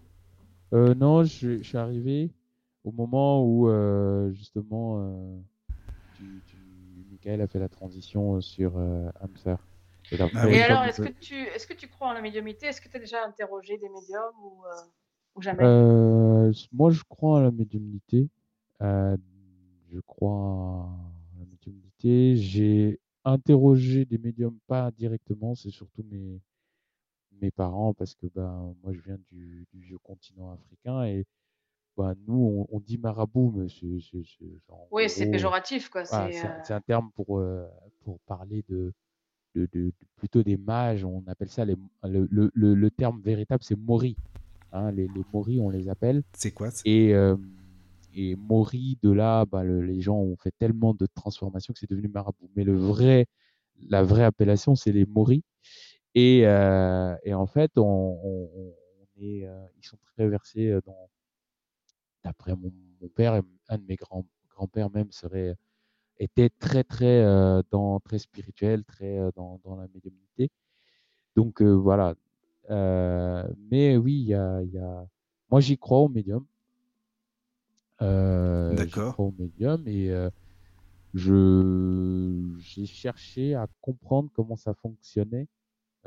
Euh, 0.74 0.94
Non, 0.96 1.24
je, 1.24 1.62
suis 1.62 1.78
arrivé 1.78 2.32
au 2.84 2.92
moment 2.92 3.44
où, 3.46 3.70
euh, 3.70 4.32
justement, 4.32 5.00
euh, 5.00 6.24
Michael 7.12 7.42
a 7.42 7.48
fait 7.48 7.60
la 7.60 7.70
transition 7.70 8.42
sur 8.42 8.78
euh, 8.78 9.10
Et, 10.12 10.62
alors, 10.62 10.84
est-ce 10.84 11.02
que, 11.02 11.10
tu, 11.10 11.36
est 11.36 11.68
que 11.68 11.74
tu 11.74 11.88
crois 11.88 12.08
en 12.08 12.14
la 12.14 12.22
médiumité 12.22 12.68
Est-ce 12.68 12.82
que 12.82 12.90
tu 12.90 12.98
as 12.98 13.00
déjà 13.00 13.24
interrogé 13.26 13.78
des 13.78 13.90
médiums 13.90 14.34
ou, 14.44 14.64
ou 15.36 15.42
jamais? 15.42 15.64
Moi, 16.72 16.92
je 16.92 17.04
crois 17.08 17.38
en 17.38 17.42
la 17.42 17.52
médiumnité. 17.52 18.28
je 18.82 20.00
crois 20.06 20.32
en 20.32 21.00
la 21.40 21.46
médiumnité. 21.46 22.36
J'ai 22.36 23.00
interroger 23.26 24.06
des 24.06 24.18
médiums, 24.18 24.58
pas 24.68 24.92
directement, 24.92 25.56
c'est 25.56 25.70
surtout 25.70 26.04
mes, 26.10 26.42
mes 27.42 27.52
parents, 27.52 27.94
parce 27.94 28.16
que 28.16 28.28
ben, 28.28 28.76
moi 28.84 28.94
je 28.94 29.02
viens 29.02 29.18
du, 29.32 29.68
du 29.72 29.80
vieux 29.82 29.98
continent 30.00 30.52
africain 30.52 31.04
et 31.06 31.26
ben, 31.98 32.16
nous 32.28 32.66
on, 32.70 32.80
dit 32.80 32.98
marabout, 32.98 33.52
mais 33.56 33.68
c'est. 33.70 34.00
Oui, 34.92 35.10
c'est 35.10 35.30
péjoratif, 35.30 35.90
quoi. 35.90 36.02
Euh 36.02 36.32
c'est 36.64 36.74
un 36.74 36.82
terme 36.82 37.12
pour, 37.12 37.40
euh, 37.40 37.68
pour 38.04 38.20
parler 38.22 38.64
de, 38.70 38.94
de, 39.56 39.68
de, 39.74 39.92
plutôt 40.16 40.44
des 40.44 40.58
mages, 40.58 41.04
on 41.04 41.24
appelle 41.28 41.50
ça 41.50 41.66
les, 41.66 41.76
le, 42.04 42.28
le, 42.32 42.52
le, 42.54 42.92
terme 42.92 43.22
véritable, 43.22 43.64
c'est 43.64 43.78
mori. 43.78 44.16
Hein, 44.72 44.92
les, 44.92 45.08
les 45.08 45.24
mori, 45.34 45.60
on 45.60 45.70
les 45.70 45.90
appelle. 45.90 46.24
C'est 46.34 46.52
quoi 46.52 46.70
Et. 46.86 47.14
Euh, 47.14 47.36
et 48.14 48.36
Mori, 48.36 48.98
de 49.04 49.12
là, 49.12 49.46
bah, 49.46 49.64
les 49.64 50.02
gens 50.02 50.18
ont 50.18 50.36
fait 50.36 50.54
tellement 50.58 50.94
de 50.94 51.06
transformations 51.06 51.74
que 51.74 51.80
c'est 51.80 51.90
devenu 51.90 52.08
marabout. 52.08 52.50
Mais 52.56 52.64
le 52.64 52.76
vrai, 52.76 53.28
la 53.88 54.04
vraie 54.04 54.24
appellation, 54.24 54.76
c'est 54.76 54.92
les 54.92 55.06
Mori. 55.06 55.44
Et, 56.16 56.42
euh, 56.46 57.16
et 57.24 57.34
en 57.34 57.48
fait, 57.48 57.72
on, 57.78 57.84
on, 57.84 58.74
est, 59.22 59.46
euh, 59.46 59.66
ils 59.78 59.86
sont 59.86 59.98
très 60.16 60.28
versés 60.28 60.70
euh, 60.70 60.82
dans. 60.86 61.10
D'après 62.26 62.54
mon, 62.54 62.74
mon, 63.02 63.08
père, 63.08 63.42
un 63.70 63.78
de 63.78 63.86
mes 63.86 63.96
grands, 63.96 64.26
grands-pères 64.50 64.90
même 64.90 65.10
serait 65.12 65.56
était 66.20 66.50
très 66.50 66.84
très 66.84 67.24
dans 67.72 68.00
très 68.00 68.20
spirituel, 68.20 68.84
très 68.84 69.18
dans, 69.36 69.60
dans 69.64 69.76
la 69.76 69.88
médiumnité. 69.94 70.52
Donc 71.36 71.62
voilà. 71.62 72.16
mais 72.70 73.98
oui, 73.98 74.14
il 74.14 74.28
y 74.28 74.34
a, 74.34 74.62
y 74.64 74.78
a... 74.78 75.08
moi 75.50 75.60
j'y 75.62 75.78
crois 75.78 76.00
au 76.00 76.10
médium. 76.10 76.46
Euh, 78.02 78.74
D'accord. 78.76 79.20
au 79.20 79.34
médium 79.38 79.86
et 79.86 80.10
euh, 80.10 80.30
je 81.14 82.56
j'ai 82.60 82.86
cherché 82.86 83.56
à 83.56 83.68
comprendre 83.82 84.30
comment 84.34 84.56
ça 84.56 84.74
fonctionnait. 84.74 85.48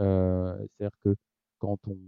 Euh, 0.01 0.57
c'est-à-dire 0.59 0.99
que 1.05 1.15
quand 1.59 1.79
on, 1.89 1.99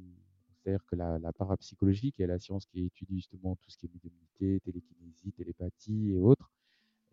c'est-à-dire 0.57 0.84
que 0.86 0.96
la, 0.96 1.18
la 1.18 1.32
parapsychologie, 1.34 2.12
qui 2.12 2.22
est 2.22 2.26
la 2.26 2.38
science 2.38 2.64
qui 2.64 2.86
étudie 2.86 3.16
justement 3.16 3.57
tout 3.57 3.68
ce 3.68 3.76
qui 3.76 3.84
est 3.84 3.90
médiumnité, 3.92 4.61
télékinésie, 4.61 5.32
télépathie 5.32 6.12
et 6.12 6.18
autres, 6.18 6.50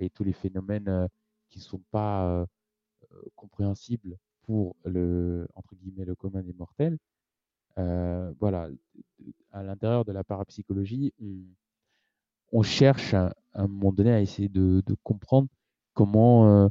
et 0.01 0.09
tous 0.09 0.23
les 0.23 0.33
phénomènes 0.33 0.89
euh, 0.89 1.07
qui 1.49 1.59
ne 1.59 1.63
sont 1.63 1.81
pas 1.91 2.27
euh, 2.27 2.45
compréhensibles 3.35 4.17
pour 4.43 4.75
le 4.85 5.47
entre 5.55 5.75
guillemets 5.75 6.05
le 6.05 6.15
commun 6.15 6.41
des 6.41 6.53
mortels. 6.53 6.97
Euh, 7.77 8.33
voilà, 8.39 8.69
à 9.51 9.63
l'intérieur 9.63 10.05
de 10.05 10.11
la 10.11 10.23
parapsychologie, 10.23 11.13
on, 12.51 12.63
cherche 12.63 13.13
à, 13.13 13.33
un 13.53 13.67
moment 13.67 13.91
donné 13.93 14.11
à 14.11 14.21
essayer 14.21 14.49
de, 14.49 14.83
comprendre 15.03 15.47
comment 15.93 16.65
euh, 16.65 16.69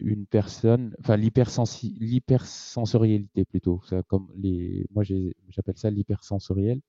une 0.00 0.26
personne, 0.26 0.94
enfin 1.00 1.16
l'hypersensorialité 1.16 3.44
plutôt, 3.44 3.82
comme 4.08 4.28
les, 4.36 4.86
moi 4.94 5.04
j'appelle 5.04 5.78
ça 5.78 5.90
l'hypersensoriel. 5.90 6.80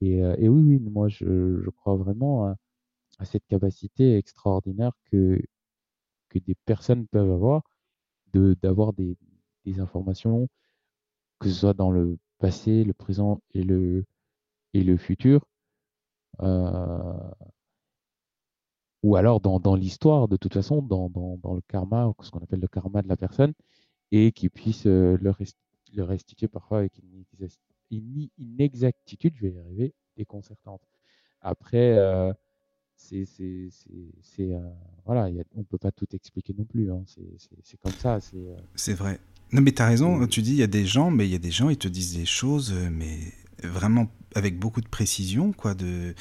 Et, 0.00 0.22
euh, 0.22 0.34
et, 0.38 0.48
oui, 0.48 0.62
oui, 0.62 0.78
moi 0.80 1.08
je, 1.08 1.68
crois 1.70 1.96
vraiment 1.96 2.54
cette 3.24 3.46
capacité 3.46 4.16
extraordinaire 4.16 4.92
que, 5.10 5.40
que 6.28 6.38
des 6.38 6.54
personnes 6.66 7.06
peuvent 7.08 7.30
avoir 7.30 7.62
d'avoir 8.34 8.92
des, 8.94 9.16
des 9.66 9.80
informations, 9.80 10.48
que 11.38 11.48
ce 11.48 11.54
soit 11.54 11.74
dans 11.74 11.90
le 11.90 12.18
passé, 12.38 12.84
le 12.84 12.94
présent 12.94 13.42
et 13.54 13.62
le, 13.62 14.06
et 14.74 14.82
le 14.82 14.96
futur, 14.96 15.46
euh, 16.40 17.30
ou 19.02 19.16
alors 19.16 19.40
dans, 19.40 19.58
dans 19.60 19.74
l'histoire, 19.74 20.28
de 20.28 20.36
toute 20.36 20.54
façon, 20.54 20.82
dans, 20.82 21.08
dans, 21.10 21.36
dans, 21.38 21.54
le 21.54 21.60
karma, 21.68 22.12
ce 22.22 22.30
qu'on 22.30 22.38
appelle 22.40 22.60
le 22.60 22.68
karma 22.68 23.02
de 23.02 23.08
la 23.08 23.16
personne, 23.16 23.52
et 24.12 24.32
qui 24.32 24.48
puisse 24.48 24.86
euh, 24.86 25.18
le, 25.20 25.32
le, 25.94 26.04
restituer 26.04 26.48
parfois 26.48 26.78
avec 26.78 26.98
une, 26.98 27.24
une, 27.90 28.28
inexactitude, 28.38 29.34
je 29.36 29.46
vais 29.46 29.52
y 29.52 29.58
arriver, 29.58 29.94
déconcertante. 30.16 30.82
Après, 31.40 31.98
euh, 31.98 32.32
c'est, 32.96 33.24
c'est, 33.26 34.50
voilà, 35.04 35.28
y 35.30 35.40
a, 35.40 35.44
on 35.56 35.64
peut 35.64 35.78
pas 35.78 35.90
tout 35.90 36.06
expliquer 36.12 36.54
non 36.56 36.64
plus. 36.64 36.90
Hein, 36.90 37.02
c'est, 37.06 37.80
comme 37.80 37.92
ça. 37.92 38.20
C'est, 38.20 38.44
c'est 38.74 38.94
vrai. 38.94 39.18
Non, 39.52 39.60
mais 39.60 39.72
tu 39.72 39.82
as 39.82 39.86
raison. 39.86 40.26
Tu 40.26 40.42
dis, 40.42 40.52
il 40.52 40.58
y 40.58 40.62
a 40.62 40.68
des 40.68 40.86
gens, 40.86 41.10
mais 41.10 41.26
il 41.26 41.32
y 41.32 41.36
a 41.36 41.40
des 41.40 41.50
gens, 41.50 41.68
ils 41.68 41.76
te 41.76 41.88
disent 41.88 42.16
des 42.16 42.26
choses, 42.26 42.74
mais 42.90 43.18
vraiment 43.62 44.08
avec 44.34 44.58
beaucoup 44.58 44.80
de 44.80 44.88
précision, 44.88 45.52
quoi, 45.52 45.74
de, 45.74 46.14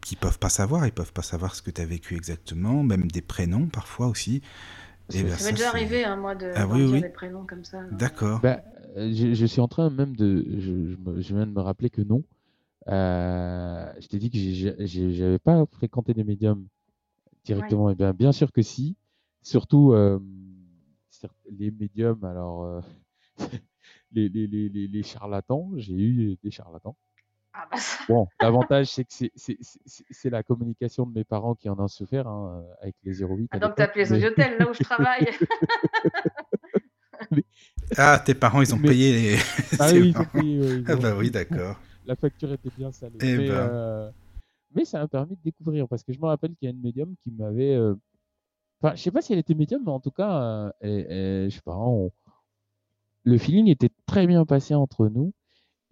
qui 0.00 0.16
peuvent 0.16 0.38
pas 0.38 0.48
savoir, 0.48 0.86
ils 0.86 0.92
peuvent 0.92 1.12
pas 1.12 1.22
savoir 1.22 1.54
ce 1.54 1.62
que 1.62 1.70
tu 1.70 1.80
as 1.80 1.86
vécu 1.86 2.16
exactement, 2.16 2.82
même 2.82 3.10
des 3.10 3.20
prénoms 3.20 3.66
parfois 3.66 4.08
aussi. 4.08 4.42
Et 5.12 5.22
ben, 5.22 5.36
ça 5.36 5.46
m'est 5.46 5.52
déjà 5.52 5.68
arrivé, 5.68 6.04
hein, 6.04 6.16
moi, 6.16 6.34
de 6.34 6.52
ah, 6.54 6.66
oui, 6.66 7.00
des 7.00 7.08
prénoms 7.08 7.44
comme 7.44 7.64
ça. 7.64 7.82
D'accord. 7.90 8.40
Ben, 8.40 8.62
je, 8.96 9.34
je, 9.34 9.46
suis 9.46 9.60
en 9.60 9.68
train 9.68 9.90
même 9.90 10.16
de. 10.16 10.44
Je, 10.58 11.20
je, 11.20 11.34
viens 11.34 11.46
de 11.46 11.52
me 11.52 11.60
rappeler 11.60 11.90
que 11.90 12.02
non. 12.02 12.22
Euh, 12.88 13.92
je 14.00 14.06
t'ai 14.08 14.18
dit 14.18 14.30
que 14.30 14.86
j'avais 14.86 15.38
pas 15.38 15.64
fréquenté 15.72 16.14
des 16.14 16.24
médiums 16.24 16.66
directement. 17.44 17.90
Et 17.90 17.94
bien, 17.94 18.12
bien 18.12 18.32
sûr 18.32 18.52
que 18.52 18.62
si. 18.62 18.96
Surtout 19.42 19.92
euh, 19.92 20.18
les 21.50 21.70
médiums, 21.70 22.24
alors. 22.24 22.64
Euh, 22.64 22.80
les, 24.12 24.28
les, 24.28 24.46
les, 24.46 24.68
les, 24.68 25.02
charlatans, 25.02 25.70
j'ai 25.76 25.94
eu 25.94 26.36
des 26.42 26.50
charlatans. 26.50 26.96
Ah 27.52 27.66
bah 27.70 27.78
bon, 28.08 28.28
l'avantage, 28.40 28.88
c'est 28.88 29.04
que 29.04 29.28
c'est 29.34 30.30
la 30.30 30.42
communication 30.42 31.06
de 31.06 31.12
mes 31.12 31.24
parents 31.24 31.54
qui 31.54 31.68
en 31.68 31.78
ont 31.78 31.88
souffert 31.88 32.28
hein, 32.28 32.64
avec 32.80 32.94
les 33.02 33.22
08. 33.22 33.48
Ah, 33.52 33.58
donc, 33.58 33.74
tu 33.76 33.82
as 33.82 33.92
les 33.94 34.10
mais... 34.36 34.58
là 34.58 34.70
où 34.70 34.74
je 34.74 34.82
travaille. 34.84 35.28
ah, 37.96 38.22
tes 38.24 38.34
parents, 38.34 38.62
ils 38.62 38.74
ont 38.74 38.78
payé 38.78 39.12
les. 39.12 39.36
Ah 39.78 39.88
oui, 39.92 40.10
ils 40.10 40.18
ont 40.18 40.24
payé. 40.24 40.84
ah 40.86 40.96
bah 40.96 41.16
oui, 41.16 41.30
d'accord. 41.30 41.76
La 42.10 42.16
facture 42.16 42.52
était 42.52 42.70
bien 42.76 42.90
salée. 42.90 43.18
Eh 43.22 43.36
mais, 43.36 43.46
ben. 43.46 43.54
euh, 43.54 44.10
mais, 44.74 44.84
ça 44.84 44.98
m'a 44.98 45.06
permis 45.06 45.36
de 45.36 45.42
découvrir 45.44 45.86
parce 45.86 46.02
que 46.02 46.12
je 46.12 46.18
me 46.18 46.26
rappelle 46.26 46.56
qu'il 46.56 46.66
y 46.66 46.68
a 46.68 46.74
une 46.74 46.80
médium 46.80 47.14
qui 47.20 47.30
m'avait. 47.30 47.76
Euh... 47.76 47.94
Enfin, 48.82 48.96
je 48.96 49.02
sais 49.02 49.12
pas 49.12 49.22
si 49.22 49.32
elle 49.32 49.38
était 49.38 49.54
médium, 49.54 49.84
mais 49.84 49.92
en 49.92 50.00
tout 50.00 50.10
cas, 50.10 50.72
euh, 50.82 51.44
et, 51.44 51.48
je 51.48 51.54
sais 51.54 51.62
pas, 51.62 51.76
on, 51.76 52.10
le 53.22 53.38
feeling 53.38 53.68
était 53.68 53.90
très 54.06 54.26
bien 54.26 54.44
passé 54.44 54.74
entre 54.74 55.06
nous. 55.06 55.32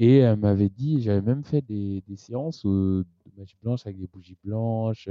Et 0.00 0.16
elle 0.16 0.40
m'avait 0.40 0.70
dit, 0.70 1.00
j'avais 1.02 1.22
même 1.22 1.44
fait 1.44 1.62
des, 1.62 2.02
des 2.08 2.16
séances 2.16 2.66
de 2.66 3.06
magie 3.36 3.56
blanche 3.62 3.86
avec 3.86 4.00
des 4.00 4.08
bougies 4.08 4.38
blanches. 4.42 5.08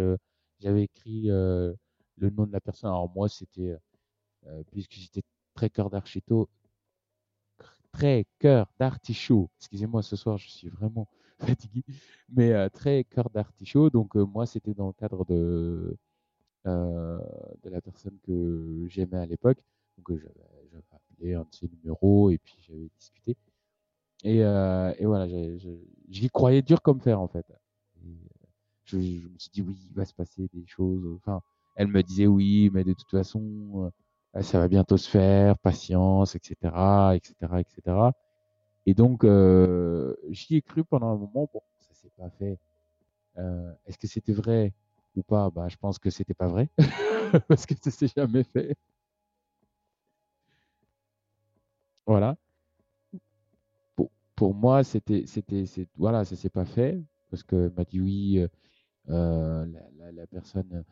J'avais 0.60 0.84
écrit 0.84 1.28
le 1.28 1.78
nom 2.20 2.46
de 2.48 2.52
la 2.52 2.60
personne. 2.60 2.90
Alors 2.90 3.10
moi, 3.16 3.30
c'était, 3.30 3.78
puisque 4.72 4.92
j'étais 4.92 5.24
très 5.54 5.70
cœur 5.70 5.90
d'archito, 5.90 6.50
très 7.98 8.26
cœur 8.40 8.68
d'artichaut. 8.80 9.50
Excusez-moi, 9.60 10.04
ce 10.04 10.16
soir, 10.16 10.38
je 10.38 10.48
suis 10.50 10.70
vraiment 10.70 11.08
fatigué, 11.40 11.84
mais 12.30 12.52
euh, 12.54 12.70
très 12.70 13.04
cœur 13.04 13.30
d'artichaut. 13.32 13.90
Donc, 13.90 14.16
euh, 14.16 14.26
moi, 14.26 14.46
c'était 14.46 14.74
dans 14.74 14.88
le 14.88 14.94
cadre 14.94 15.26
de, 15.26 15.98
euh, 16.68 17.20
de 17.64 17.70
la 17.70 17.82
personne 17.82 18.18
que 18.24 18.86
j'aimais 18.90 19.18
à 19.18 19.26
l'époque. 19.26 19.60
Donc, 19.98 20.20
j'avais 20.20 20.84
appelé 20.92 21.34
un 21.36 21.42
de 21.42 21.48
ses 21.56 21.68
numéros 21.70 22.30
et 22.32 22.38
puis 22.40 22.56
j'avais 22.68 22.90
discuté. 23.00 23.36
Et, 24.24 24.38
et 24.40 25.06
voilà, 25.06 25.28
j'y 26.10 26.30
croyais 26.30 26.62
dur 26.62 26.82
comme 26.82 27.02
fer, 27.02 27.20
en 27.22 27.28
fait. 27.28 27.46
Je, 28.86 28.98
je 29.00 29.28
me 29.28 29.38
suis 29.38 29.50
dit, 29.52 29.62
oui, 29.62 29.78
il 29.90 29.94
va 29.96 30.06
se 30.06 30.14
passer 30.14 30.48
des 30.54 30.66
choses. 30.66 31.06
Enfin, 31.18 31.42
elle 31.76 31.88
me 31.88 32.02
disait, 32.04 32.28
oui, 32.28 32.70
mais 32.74 32.84
de 32.84 32.94
toute 32.94 33.10
façon, 33.12 33.92
ça 34.42 34.60
va 34.60 34.68
bientôt 34.68 34.98
se 34.98 35.10
faire, 35.10 35.58
patience, 35.60 36.36
etc., 36.36 37.16
etc., 37.16 37.60
etc. 37.62 38.14
Et 38.86 38.94
donc, 38.94 39.24
euh, 39.26 40.16
j'y 40.30 40.58
ai 40.58 40.62
cru 40.62 40.84
pendant 40.86 41.08
un 41.10 41.18
moment. 41.18 41.50
Bon, 41.54 41.62
ça 41.82 41.94
s'est 41.94 42.12
pas 42.18 42.30
fait. 42.32 42.60
Euh, 43.40 43.74
Est-ce 43.88 43.98
que 44.00 44.08
c'était 44.08 44.34
vrai 44.34 44.74
ou 45.16 45.24
pas? 45.24 45.50
Bah, 45.52 45.68
Je 45.70 45.78
pense 45.78 46.00
que 46.00 46.10
c'était 46.12 46.34
pas 46.36 46.48
vrai 46.48 46.70
parce 47.50 47.66
que 47.66 47.76
ça 47.82 47.92
s'est 47.92 48.10
jamais 48.16 48.44
fait. 48.44 48.76
Voilà. 52.06 52.38
Pour, 53.96 54.12
pour 54.36 54.54
moi, 54.54 54.84
c'était, 54.84 55.26
c'était, 55.26 55.66
voilà, 55.98 56.26
ça 56.26 56.36
s'est 56.36 56.50
pas 56.50 56.66
fait 56.66 57.00
parce 57.30 57.44
que 57.44 57.72
m'a 57.76 57.84
dit 57.84 58.00
oui, 58.00 58.46
euh, 59.10 59.66
la, 59.98 60.12
la, 60.12 60.28
personne, 60.28 60.86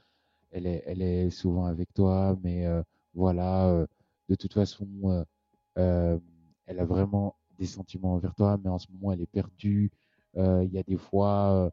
elle 0.52 0.68
est, 0.68 0.84
elle 0.88 1.02
est 1.02 1.30
souvent 1.32 1.66
avec 1.66 1.94
toi, 1.94 2.38
mais 2.44 2.68
voilà, 3.16 3.86
de 4.30 4.36
toute 4.36 4.54
façon, 4.54 5.26
elle 5.76 6.80
a 6.80 6.86
vraiment 6.86 7.36
des 7.58 7.66
sentiments 7.66 8.14
envers 8.14 8.36
toi, 8.36 8.60
mais 8.64 8.70
en 8.70 8.80
ce 8.80 8.92
moment, 8.92 9.12
elle 9.12 9.22
est 9.22 9.26
perdue. 9.26 9.92
Il 10.36 10.70
y 10.72 10.78
a 10.78 10.84
des 10.84 10.98
fois, 10.98 11.72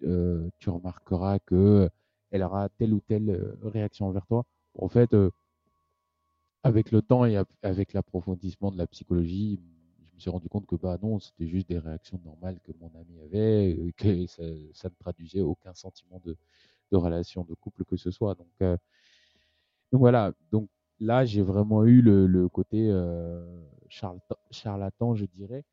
tu 0.00 0.70
remarqueras 0.70 1.38
que 1.40 1.88
elle 2.30 2.42
aura 2.42 2.68
telle 2.70 2.94
ou 2.94 3.00
telle 3.00 3.56
réaction 3.62 4.06
envers 4.06 4.26
toi. 4.26 4.44
En 4.78 4.88
fait, 4.88 5.14
avec 6.62 6.90
le 6.92 7.02
temps 7.02 7.24
et 7.24 7.36
avec 7.62 7.92
l'approfondissement 7.92 8.70
de 8.70 8.78
la 8.78 8.86
psychologie, 8.86 9.60
je 10.04 10.14
me 10.14 10.20
suis 10.20 10.30
rendu 10.30 10.48
compte 10.48 10.66
que 10.66 10.76
bah 10.76 10.98
non, 11.02 11.18
c'était 11.18 11.48
juste 11.48 11.68
des 11.68 11.78
réactions 11.78 12.20
normales 12.24 12.60
que 12.62 12.72
mon 12.80 12.90
ami 12.94 13.20
avait, 13.20 13.92
que 13.96 14.26
ça, 14.26 14.88
ne 14.88 14.94
traduisait 14.98 15.40
aucun 15.40 15.74
sentiment 15.74 16.20
de, 16.24 16.36
relation 16.92 17.42
de 17.44 17.54
couple 17.54 17.84
que 17.84 17.96
ce 17.96 18.10
soit. 18.10 18.34
Donc, 18.34 18.78
donc 19.92 20.00
voilà, 20.00 20.32
donc 20.50 20.68
là 21.00 21.24
j'ai 21.24 21.42
vraiment 21.42 21.84
eu 21.84 22.02
le, 22.02 22.26
le 22.26 22.48
côté 22.48 22.88
euh, 22.90 23.44
charlatan, 23.88 24.36
charlatan, 24.50 25.14
je 25.14 25.26
dirais, 25.26 25.64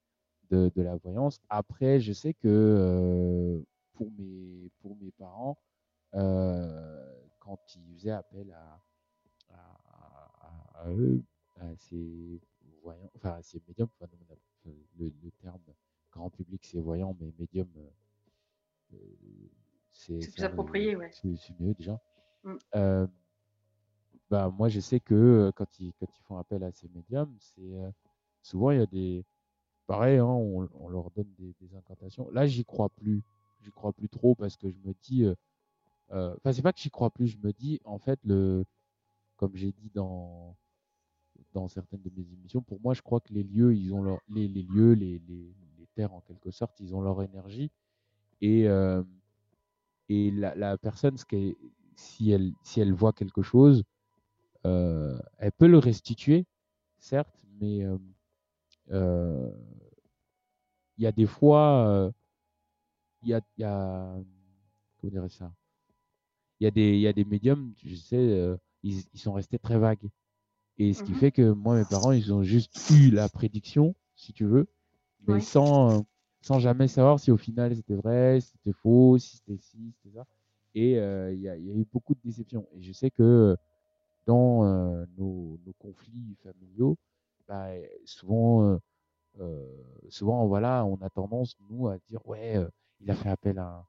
de, 0.52 0.72
de 0.76 0.82
la 0.82 0.98
voyance. 0.98 1.42
Après, 1.50 2.00
je 2.02 2.14
sais 2.14 2.34
que 2.34 2.48
euh, 2.48 3.62
pour, 3.94 4.12
mes, 4.14 4.72
pour 4.82 4.98
mes 4.98 5.12
parents, 5.12 5.58
euh, 6.16 7.14
quand 7.40 7.60
ils 7.76 7.96
faisaient 7.96 8.12
appel 8.12 8.52
à, 8.52 8.82
à, 9.54 9.80
à- 10.42 10.84
à 10.86 10.92
eux, 10.92 11.22
à 11.60 11.76
ces 11.78 12.42
voyants, 12.84 13.12
enfin 13.16 13.32
à 13.32 13.42
ces 13.44 13.62
médiums, 13.68 13.90
enfin, 14.02 14.12
le, 15.00 15.12
le 15.24 15.32
terme 15.42 15.62
grand 16.12 16.30
public 16.30 16.62
c'est 16.66 16.80
voyant, 16.80 17.16
mais 17.20 17.32
médium 17.40 17.68
c'est 19.92 20.32
plus 20.32 20.44
approprié, 20.44 20.96
ouais. 20.96 21.10
c'est 21.12 21.36
c'est 21.36 21.60
mieux 21.60 21.74
déjà. 21.74 22.00
Mm. 22.44 22.56
Euh, 24.32 24.36
bah, 24.50 24.50
moi, 24.58 24.70
je 24.70 24.80
sais 24.80 25.00
que 25.00 25.14
euh, 25.16 25.52
quand 25.54 25.80
ils, 25.80 25.94
quand 26.00 26.08
ils 26.18 26.24
font 26.24 26.38
appel 26.38 26.64
à 26.64 26.72
ces 26.72 26.90
médiums, 26.90 27.36
c'est 27.40 27.62
euh, 27.76 27.92
souvent 28.42 28.72
il 28.72 28.80
y 28.80 28.82
a 28.82 28.86
des. 28.88 29.26
Pareil, 29.88 30.20
hein, 30.20 30.26
on, 30.26 30.70
on 30.76 30.90
leur 30.90 31.12
donne 31.12 31.32
des, 31.40 31.56
incantations. 31.78 32.30
Là, 32.32 32.48
j'y 32.48 32.66
crois 32.66 32.90
plus. 32.90 33.24
J'y 33.62 33.72
crois 33.72 33.94
plus 33.94 34.10
trop 34.10 34.36
parce 34.36 34.58
que 34.58 34.70
je 34.72 34.78
me 34.86 34.94
dis. 35.04 35.26
euh, 35.26 35.36
euh, 36.12 36.36
Enfin, 36.38 36.54
c'est 36.54 36.62
pas 36.64 36.74
que 36.74 36.80
j'y 36.82 36.92
crois 36.92 37.12
plus, 37.12 37.28
je 37.30 37.38
me 37.40 37.54
dis, 37.54 37.82
en 37.86 38.00
fait, 38.00 38.20
le, 38.26 38.66
comme 39.38 39.56
j'ai 39.56 39.72
dit 39.74 39.92
dans, 39.94 40.56
dans 41.54 41.68
certaines 41.70 42.02
de 42.02 42.12
mes 42.16 42.32
émissions, 42.34 42.62
pour 42.62 42.80
moi, 42.82 42.94
je 42.94 43.02
crois 43.02 43.20
que 43.22 43.34
les 43.34 43.44
lieux, 43.44 43.76
ils 43.76 43.94
ont 43.94 44.04
leur, 44.04 44.20
les, 44.30 44.48
les 44.48 44.64
lieux, 44.64 44.94
les, 44.94 45.20
les, 45.28 45.54
les 45.80 45.88
terres 45.96 46.14
en 46.14 46.22
quelque 46.22 46.52
sorte, 46.52 46.80
ils 46.80 46.96
ont 46.96 47.02
leur 47.02 47.22
énergie. 47.24 47.72
Et, 48.42 48.68
euh, 48.70 49.04
et 50.10 50.32
la, 50.32 50.56
la 50.56 50.78
personne, 50.78 51.18
ce 51.18 51.26
si, 51.96 52.32
elle, 52.32 52.54
si 52.64 52.80
elle 52.82 52.94
voit 52.94 53.14
quelque 53.14 53.42
chose, 53.42 53.84
euh, 53.84 53.99
elle 54.64 55.52
peut 55.58 55.68
le 55.68 55.78
restituer, 55.78 56.46
certes, 57.00 57.44
mais 57.60 57.84
euh, 57.84 57.98
euh, 58.92 59.52
il 60.98 61.04
y 61.04 61.08
a 61.08 61.12
des 61.12 61.26
fois, 61.26 61.88
euh, 61.88 62.12
il 63.22 63.30
y 63.30 63.34
a, 63.34 63.42
y 63.58 63.64
a, 63.64 64.16
comment 65.02 65.30
ça? 65.30 65.52
Il 66.60 66.66
y 66.66 66.68
a 66.68 66.72
des, 66.72 66.94
il 66.96 67.00
y 67.00 67.08
a 67.08 67.14
des 67.14 67.26
médiums, 67.26 67.74
je 67.84 67.96
sais, 67.96 68.18
euh, 68.18 68.58
ils, 68.84 69.04
ils 69.14 69.20
sont 69.20 69.34
restés 69.34 69.60
très 69.60 69.78
vagues. 69.78 70.10
Et 70.78 70.94
ce 70.94 71.04
qui 71.04 71.14
Mhm. 71.14 71.16
fait 71.16 71.32
que 71.32 71.52
moi, 71.52 71.78
mes 71.78 71.86
parents, 71.86 72.12
ils 72.12 72.34
ont 72.34 72.44
juste 72.44 72.74
eu 72.92 73.12
la 73.12 73.30
prédiction, 73.30 73.96
si 74.16 74.34
tu 74.34 74.46
veux, 74.46 74.68
mais 75.28 75.40
sans, 75.42 76.00
euh, 76.00 76.04
sans 76.42 76.60
jamais 76.60 76.88
savoir 76.88 77.20
si 77.20 77.32
au 77.32 77.38
final 77.38 77.76
c'était 77.76 77.96
vrai, 77.96 78.42
si 78.42 78.52
c'était 78.54 78.74
faux, 78.74 79.18
si 79.20 79.38
c'était 79.38 79.58
ci, 79.60 79.94
c'était 80.04 80.16
ça. 80.18 80.26
Et 80.76 81.00
euh, 81.00 81.34
y, 81.34 81.38
il 81.40 81.44
y 81.44 81.50
a 81.50 81.58
eu 81.58 81.86
beaucoup 81.92 82.16
de 82.16 82.22
déceptions. 82.24 82.68
Et 82.74 82.84
je 82.84 82.94
sais 82.94 83.12
que 83.12 83.58
dans 84.30 84.64
euh, 84.64 85.06
nos, 85.18 85.60
conflits 85.80 86.38
familiaux, 86.44 86.98
bah, 87.48 87.70
souvent, 88.06 88.64
euh, 88.64 88.78
euh, 89.40 89.66
souvent, 90.10 90.46
voilà, 90.46 90.86
on 90.86 90.98
a 90.98 91.10
tendance, 91.10 91.56
nous, 91.68 91.88
à 91.88 91.98
dire, 92.08 92.26
ouais, 92.28 92.56
il 93.00 93.10
a 93.10 93.16
fait 93.16 93.30
appel 93.30 93.58
à, 93.58 93.88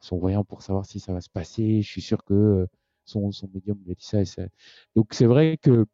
son 0.00 0.18
voyant 0.18 0.44
pour 0.44 0.62
savoir 0.62 0.86
si 0.86 0.98
ça 0.98 1.12
va 1.12 1.20
se 1.20 1.28
passer. 1.28 1.82
Je 1.82 1.88
suis 1.90 2.00
sûr 2.00 2.24
que 2.24 2.66
son, 3.04 3.30
médium 3.52 3.78
lui 3.84 3.92
a 3.92 3.94
dit 3.94 4.04
ça. 4.04 4.42
Donc, 4.96 5.12
c'est 5.12 5.26
vrai 5.26 5.58
que 5.58 5.86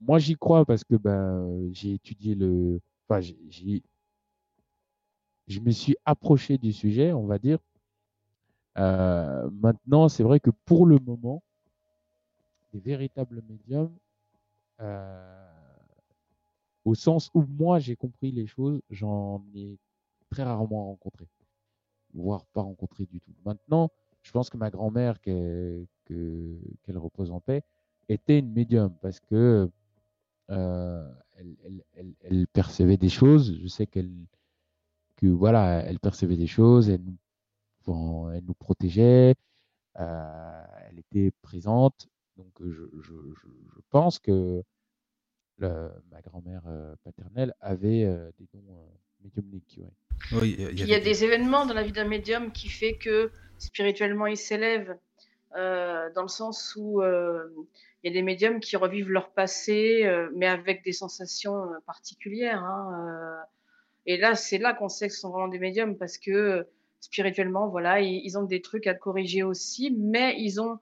moi, 0.00 0.18
j'y 0.18 0.34
crois 0.34 0.64
parce 0.64 0.84
que 0.84 0.96
ben, 0.96 1.70
j'ai 1.72 1.94
étudié 1.94 2.34
le. 2.34 2.80
Enfin, 3.08 3.20
j'ai- 3.20 3.82
je 5.46 5.60
me 5.60 5.70
suis 5.70 5.96
approché 6.04 6.58
du 6.58 6.72
sujet, 6.72 7.12
on 7.12 7.26
va 7.26 7.38
dire. 7.38 7.58
Maintenant, 8.76 10.08
c'est 10.08 10.22
vrai 10.24 10.40
que 10.40 10.50
pour 10.64 10.86
le 10.86 10.98
moment, 10.98 11.42
véritables 12.78 13.42
médiums, 13.48 13.96
euh, 14.80 15.50
au 16.84 16.94
sens 16.94 17.30
où 17.34 17.42
moi 17.42 17.78
j'ai 17.78 17.96
compris 17.96 18.32
les 18.32 18.46
choses, 18.46 18.80
j'en 18.90 19.42
ai 19.54 19.78
très 20.30 20.42
rarement 20.42 20.86
rencontré, 20.86 21.26
voire 22.12 22.44
pas 22.46 22.62
rencontré 22.62 23.06
du 23.06 23.20
tout. 23.20 23.34
Maintenant, 23.44 23.90
je 24.22 24.32
pense 24.32 24.50
que 24.50 24.56
ma 24.56 24.70
grand-mère, 24.70 25.20
qu'elle 25.20 25.86
paix, 27.46 27.62
était 28.08 28.38
une 28.38 28.52
médium 28.52 28.94
parce 29.00 29.20
que 29.20 29.70
euh, 30.50 31.12
elle, 32.22 32.46
percevait 32.48 32.96
des 32.96 33.08
choses. 33.08 33.58
Je 33.60 33.66
sais 33.68 33.86
qu'elle 33.86 34.10
que 35.16 35.26
voilà, 35.26 35.80
elle 35.86 36.00
percevait 36.00 36.36
des 36.36 36.46
choses, 36.46 36.90
elle 36.90 37.02
nous, 37.86 38.30
elle 38.30 38.44
nous 38.44 38.54
protégeait, 38.54 39.34
euh, 40.00 40.64
elle 40.88 40.98
était 40.98 41.30
présente. 41.42 42.08
Donc 42.36 42.52
je, 42.60 42.70
je, 43.00 43.12
je, 43.12 43.48
je 43.76 43.80
pense 43.90 44.18
que 44.18 44.62
ma 45.58 46.20
grand-mère 46.22 46.62
paternelle 47.04 47.54
avait 47.60 48.04
des 48.38 48.46
dons 48.52 48.64
médiumniques. 49.22 49.80
ouais. 49.80 50.38
Oui, 50.40 50.56
il 50.58 50.86
y 50.86 50.94
a 50.94 51.00
des 51.00 51.24
événements 51.24 51.66
dans 51.66 51.74
la 51.74 51.82
vie 51.82 51.92
d'un 51.92 52.04
médium 52.08 52.52
qui 52.52 52.68
fait 52.68 52.94
que 52.96 53.30
spirituellement 53.58 54.26
il 54.26 54.36
s'élève, 54.36 54.96
euh, 55.56 56.10
dans 56.14 56.22
le 56.22 56.28
sens 56.28 56.74
où 56.76 57.02
euh, 57.02 57.48
il 58.02 58.08
y 58.08 58.10
a 58.10 58.12
des 58.12 58.22
médiums 58.22 58.60
qui 58.60 58.76
revivent 58.76 59.10
leur 59.10 59.30
passé, 59.30 60.04
euh, 60.04 60.28
mais 60.34 60.46
avec 60.46 60.84
des 60.84 60.92
sensations 60.92 61.66
particulières. 61.86 62.62
hein, 62.62 63.40
euh. 63.40 63.42
et 64.06 64.16
là, 64.16 64.34
c'est 64.34 64.58
là 64.58 64.74
qu'on 64.74 64.88
sait 64.88 65.08
que 65.08 65.14
ce 65.14 65.20
sont 65.20 65.30
vraiment 65.30 65.48
des 65.48 65.58
médiums 65.60 65.96
parce 65.96 66.18
que 66.18 66.66
spirituellement, 67.00 67.68
voilà, 67.68 68.00
ils, 68.00 68.20
ils 68.24 68.36
ont 68.38 68.42
des 68.44 68.60
trucs 68.62 68.86
à 68.86 68.94
corriger 68.94 69.42
aussi, 69.42 69.90
mais 69.96 70.34
ils 70.38 70.60
ont 70.60 70.78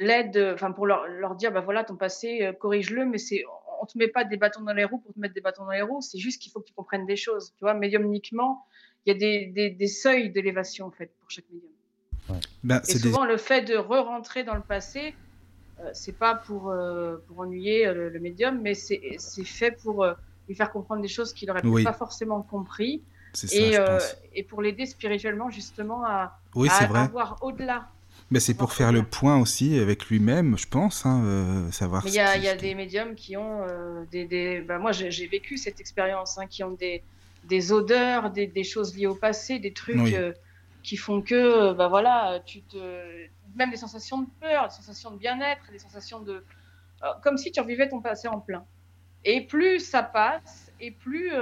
l'aide, 0.00 0.50
enfin 0.54 0.72
pour 0.72 0.86
leur, 0.86 1.06
leur 1.06 1.36
dire, 1.36 1.52
bah 1.52 1.60
voilà, 1.60 1.84
ton 1.84 1.94
passé, 1.96 2.42
euh, 2.42 2.52
corrige-le, 2.52 3.04
mais 3.04 3.18
c'est, 3.18 3.44
on 3.80 3.86
te 3.86 3.96
met 3.96 4.08
pas 4.08 4.24
des 4.24 4.36
bâtons 4.36 4.62
dans 4.62 4.72
les 4.72 4.84
roues 4.84 4.98
pour 4.98 5.12
te 5.14 5.20
mettre 5.20 5.34
des 5.34 5.40
bâtons 5.40 5.64
dans 5.64 5.70
les 5.70 5.82
roues, 5.82 6.00
c'est 6.00 6.18
juste 6.18 6.42
qu'il 6.42 6.50
faut 6.50 6.60
que 6.60 6.66
tu 6.66 6.74
comprennes 6.74 7.06
des 7.06 7.16
choses. 7.16 7.52
Tu 7.56 7.64
vois, 7.64 7.74
médiumniquement, 7.74 8.64
il 9.04 9.12
y 9.12 9.16
a 9.16 9.18
des, 9.18 9.46
des, 9.46 9.70
des 9.70 9.86
seuils 9.86 10.30
d'élévation 10.30 10.86
en 10.86 10.90
fait 10.90 11.12
pour 11.20 11.30
chaque 11.30 11.48
médium. 11.50 11.70
Ben, 12.64 12.80
Et 12.88 12.92
des- 12.94 12.98
souvent, 12.98 13.24
le 13.24 13.36
fait 13.36 13.62
de 13.62 13.76
re-rentrer 13.76 14.44
dans 14.44 14.54
le 14.54 14.62
passé, 14.62 15.14
euh, 15.80 15.90
c'est 15.92 16.16
pas 16.16 16.34
pour, 16.34 16.70
euh, 16.70 17.16
pour 17.26 17.40
ennuyer 17.40 17.86
euh, 17.86 17.94
le, 17.94 18.08
le 18.08 18.20
médium, 18.20 18.60
mais 18.60 18.74
c'est 18.74 19.16
c'est 19.18 19.44
fait 19.44 19.72
pour 19.82 20.04
euh, 20.04 20.14
lui 20.48 20.54
faire 20.54 20.70
comprendre 20.70 21.02
des 21.02 21.08
choses 21.08 21.32
qu'il 21.34 21.50
aurait 21.50 21.60
peut-être 21.62 21.74
Oui. 21.74 21.84
pas 21.84 21.92
forcément 21.92 22.42
compris, 22.42 23.02
ça, 23.34 23.46
et, 23.56 23.76
euh, 23.78 23.98
et 24.34 24.44
pour 24.44 24.62
l'aider 24.62 24.86
spirituellement 24.86 25.50
justement 25.50 26.04
à, 26.04 26.38
Oui, 26.54 26.68
à 26.70 27.02
avoir 27.02 27.38
au-delà 27.42 27.88
Mais 28.32 28.38
c'est 28.38 28.54
pour 28.54 28.72
faire 28.72 28.92
le 28.92 29.02
point 29.02 29.40
aussi 29.40 29.76
avec 29.80 30.06
lui-même, 30.06 30.56
je 30.56 30.68
pense, 30.68 31.04
hein, 31.04 31.24
euh, 31.24 31.70
savoir. 31.72 32.06
Il 32.06 32.14
y 32.14 32.20
a, 32.20 32.36
y 32.36 32.46
a 32.46 32.54
des 32.54 32.76
médiums 32.76 33.16
qui 33.16 33.36
ont 33.36 33.62
euh, 33.62 34.04
des, 34.12 34.24
des... 34.24 34.60
Bah, 34.60 34.78
moi, 34.78 34.92
j'ai 34.92 35.26
vécu 35.26 35.58
cette 35.58 35.80
expérience, 35.80 36.38
hein, 36.38 36.46
qui 36.46 36.62
ont 36.62 36.70
des, 36.70 37.02
des 37.44 37.72
odeurs, 37.72 38.30
des, 38.30 38.46
des, 38.46 38.62
choses 38.62 38.96
liées 38.96 39.08
au 39.08 39.16
passé, 39.16 39.58
des 39.58 39.72
trucs 39.72 40.14
euh, 40.14 40.32
qui 40.84 40.96
font 40.96 41.22
que, 41.22 41.72
bah 41.72 41.88
voilà, 41.88 42.40
tu 42.46 42.62
te, 42.62 42.76
même 43.56 43.70
des 43.70 43.76
sensations 43.76 44.18
de 44.18 44.28
peur, 44.40 44.68
des 44.68 44.74
sensations 44.74 45.10
de 45.10 45.18
bien-être, 45.18 45.62
des 45.72 45.80
sensations 45.80 46.20
de, 46.20 46.44
comme 47.22 47.36
si 47.36 47.50
tu 47.50 47.60
revivais 47.60 47.88
ton 47.88 48.00
passé 48.00 48.28
en 48.28 48.38
plein. 48.38 48.64
Et 49.24 49.40
plus 49.40 49.80
ça 49.80 50.02
passe, 50.04 50.72
et 50.80 50.92
plus 50.92 51.32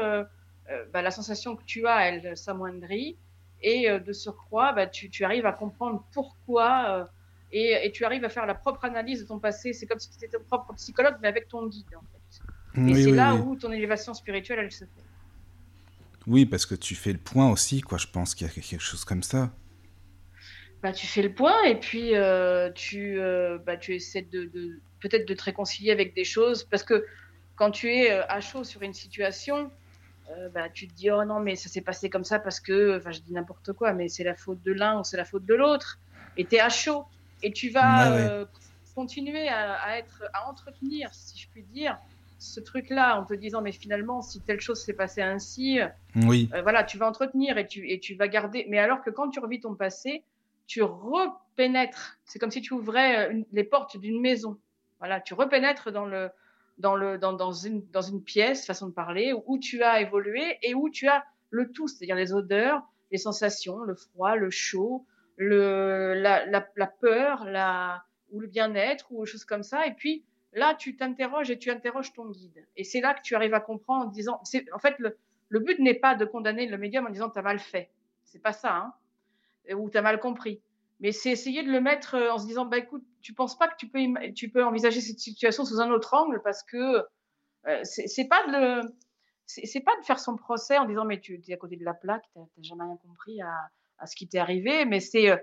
bah, 0.93 1.03
la 1.03 1.11
sensation 1.11 1.55
que 1.55 1.63
tu 1.65 1.87
as, 1.87 2.09
elle 2.09 2.37
s'amoindrit 2.37 3.17
et 3.63 3.91
euh, 3.91 3.99
de 3.99 4.13
surcroît, 4.13 4.73
bah, 4.73 4.87
tu, 4.87 5.11
tu, 5.11 5.25
arrives 5.25 5.47
à 5.47 5.53
comprendre 5.53 6.05
pourquoi 6.13 6.91
euh, 6.91 7.05
et, 7.51 7.79
et, 7.85 7.93
tu 7.93 8.05
arrives 8.05 8.25
à 8.25 8.29
faire 8.29 8.47
la 8.47 8.55
propre 8.55 8.85
analyse 8.85 9.23
de 9.23 9.27
ton 9.27 9.39
passé. 9.39 9.73
C'est 9.73 9.87
comme 9.87 9.99
si 9.99 10.11
tu 10.11 10.17
étais 10.17 10.37
ton 10.37 10.45
propre 10.45 10.75
psychologue, 10.75 11.17
mais 11.23 11.29
avec 11.29 11.49
ton 11.49 11.67
guide, 11.67 11.87
en 11.97 12.03
fait. 12.03 12.91
et 12.91 12.95
c'est 12.95 13.13
là 13.13 13.35
où 13.35 13.57
ton 13.57 13.73
élévation 13.73 14.13
spirituelle, 14.15 14.59
elle 14.61 14.73
se 14.73 14.85
fait. 14.85 15.05
Oui, 16.27 16.45
parce 16.45 16.67
que 16.67 16.75
tu 16.75 16.95
fais 16.95 17.13
le 17.13 17.19
point 17.19 17.51
aussi, 17.51 17.81
quoi. 17.81 17.97
Je 17.97 18.07
pense 18.07 18.35
qu'il 18.35 18.47
y 18.47 18.51
a 18.51 18.53
quelque 18.53 18.79
chose 18.79 19.05
comme 19.05 19.23
ça. 19.23 19.51
Bah, 20.83 20.93
tu 20.93 21.07
fais 21.07 21.23
le 21.23 21.33
point 21.33 21.65
et 21.65 21.75
puis 21.75 22.15
euh, 22.15 22.71
tu, 22.71 23.19
euh, 23.19 23.59
bah, 23.59 23.77
tu 23.77 23.95
essaies 23.95 24.23
de, 24.23 24.45
de 24.45 24.79
peut-être 25.01 25.27
de 25.27 25.35
te 25.35 25.43
réconcilier 25.43 25.91
avec 25.91 26.15
des 26.15 26.23
choses 26.25 26.63
parce 26.65 26.85
que 26.85 27.05
quand 27.57 27.73
tu 27.73 27.93
es 27.93 28.11
à 28.11 28.41
chaud 28.41 28.63
sur 28.63 28.83
une 28.83 28.95
situation, 28.95 29.73
euh, 30.31 30.49
bah, 30.51 30.69
tu 30.69 30.87
te 30.89 30.95
dis 30.95 31.11
oh 31.11 31.25
non 31.25 31.41
mais 31.41 31.57
ça 31.57 31.69
s'est 31.69 31.81
passé 31.81 32.11
comme 32.11 32.25
ça 32.25 32.39
parce 32.39 32.61
que 32.61 32.99
enfin 32.99 33.13
je 33.13 33.21
dis 33.21 33.33
n'importe 33.33 33.73
quoi 33.73 33.95
mais 33.95 34.09
c'est 34.09 34.25
la 34.25 34.35
faute 34.35 34.63
de 34.63 34.73
l'un 34.73 35.01
ou 35.01 35.05
c'est 35.05 35.17
la 35.17 35.25
faute 35.25 35.47
de 35.47 35.55
l'autre. 35.55 35.99
Et 36.37 36.45
tu 36.45 36.57
es 36.57 36.61
à 36.61 36.69
chaud. 36.69 37.05
Et 37.43 37.53
tu 37.53 37.71
vas 37.71 38.13
euh, 38.13 38.45
continuer 38.95 39.49
à, 39.49 39.97
être 39.99 40.25
à 40.35 40.49
entretenir 40.49 41.15
si 41.15 41.39
je 41.39 41.49
puis 41.51 41.63
dire 41.63 41.99
ce 42.39 42.61
truc 42.61 42.91
là 42.91 43.19
en 43.19 43.25
te 43.25 43.35
disant 43.35 43.63
mais 43.63 43.73
finalement 43.73 44.23
si 44.23 44.41
telle 44.41 44.61
chose 44.61 44.83
s'est 44.83 44.93
passée 44.93 45.23
ainsi 45.23 45.81
oui. 46.15 46.49
euh, 46.55 46.63
voilà 46.63 46.85
tu 46.85 46.99
vas 46.99 47.09
entretenir 47.09 47.59
et 47.59 47.67
tu 47.67 47.89
et 47.91 48.01
tu 48.01 48.15
vas 48.15 48.29
garder. 48.29 48.67
Mais 48.69 48.79
alors 48.79 49.03
que 49.03 49.11
quand 49.11 49.31
tu 49.31 49.41
revis 49.41 49.61
ton 49.61 49.75
passé 49.75 50.25
tu 50.67 50.83
repénètres. 50.83 52.19
C'est 52.27 52.39
comme 52.39 52.51
si 52.51 52.61
tu 52.61 52.75
ouvrais 52.75 53.33
les 53.53 53.65
portes 53.65 53.97
d'une 53.97 54.21
maison. 54.21 54.59
Voilà 54.99 55.21
tu 55.21 55.33
repénètres 55.33 55.91
dans 55.91 56.05
le 56.05 56.31
dans, 56.79 57.53
une, 57.53 58.23
pièce, 58.25 58.67
façon 58.67 58.89
de 58.89 58.93
parler, 58.93 59.33
où 59.47 59.59
tu 59.59 59.83
as 59.83 60.01
évolué 60.01 60.59
et 60.63 60.75
où 60.75 60.91
tu 60.91 61.09
as 61.09 61.25
le 61.51 61.71
tout, 61.73 61.89
c'est-à-dire 61.89 62.17
les 62.17 62.33
odeurs, 62.33 62.83
les 63.11 63.19
sensations, 63.19 63.79
le 63.81 63.95
froid, 63.95 64.37
le 64.37 64.51
chaud, 64.51 65.07
la, 65.39 66.87
peur, 67.01 67.47
ou 68.31 68.41
le 68.41 68.47
bien-être, 68.47 69.07
ou 69.11 69.25
choses 69.27 69.45
comme 69.45 69.63
ça. 69.63 69.87
Et 69.87 69.95
puis 69.95 70.25
là, 70.53 70.75
tu 70.75 70.97
t'interroges 70.97 71.51
et 71.51 71.59
tu 71.59 71.71
interroges 71.71 72.13
ton 72.13 72.31
guide. 72.31 72.67
Et 72.77 72.85
c'est 72.85 73.01
là 73.01 73.15
que 73.15 73.23
tu 73.23 73.35
arrives 73.35 73.55
à 73.55 73.61
comprendre 73.61 74.07
en 74.07 74.11
disant, 74.11 74.41
en 74.73 74.79
fait, 74.79 74.97
le, 74.99 75.61
but 75.61 75.79
n'est 75.79 75.95
pas 75.95 76.15
de 76.15 76.25
condamner 76.25 76.67
le 76.67 76.79
médium 76.79 77.07
en 77.07 77.11
disant 77.11 77.31
tu 77.31 77.39
as 77.39 77.43
mal 77.43 77.59
fait. 77.59 77.91
C'est 78.25 78.43
pas 78.43 78.53
ça, 78.53 78.77
hein, 78.77 78.95
ou 79.75 79.89
tu 79.91 79.97
as 79.97 80.03
mal 80.03 80.21
compris 80.21 80.61
mais 81.01 81.13
c'est 81.13 81.31
essayer 81.31 81.63
de 81.63 81.71
le 81.71 81.81
mettre 81.81 82.15
euh, 82.15 82.31
en 82.31 82.39
se 82.39 82.47
disant 82.47 82.65
bah 82.65 82.79
écoute 82.79 83.05
tu 83.29 83.35
penses 83.35 83.59
pas 83.59 83.69
que 83.69 83.77
tu 83.77 83.91
peux 83.91 84.01
tu 84.35 84.51
envisager 84.63 85.03
cette 85.03 85.19
situation 85.19 85.67
sous 85.67 85.83
un 85.83 85.91
autre 85.91 86.15
angle 86.15 86.41
parce 86.43 86.63
que 86.63 87.05
euh, 87.67 87.81
c'est 87.85 88.27
pas 88.27 88.43
de 88.47 88.91
faire 90.03 90.19
son 90.19 90.35
procès 90.35 90.79
en 90.79 90.87
disant 90.87 91.05
mais 91.05 91.21
tu 91.21 91.39
es 91.47 91.53
à 91.53 91.59
côté 91.59 91.77
de 91.77 91.85
la 91.85 91.93
plaque 91.93 92.25
t'as 92.33 92.41
jamais 92.63 92.85
rien 92.85 92.97
compris 92.97 93.43
à, 93.43 94.07
ce 94.07 94.17
qui 94.17 94.31
t'est 94.31 94.39
arrivé 94.39 94.87
mais 94.87 95.01
c'est 95.01 95.29
euh, 95.29 95.37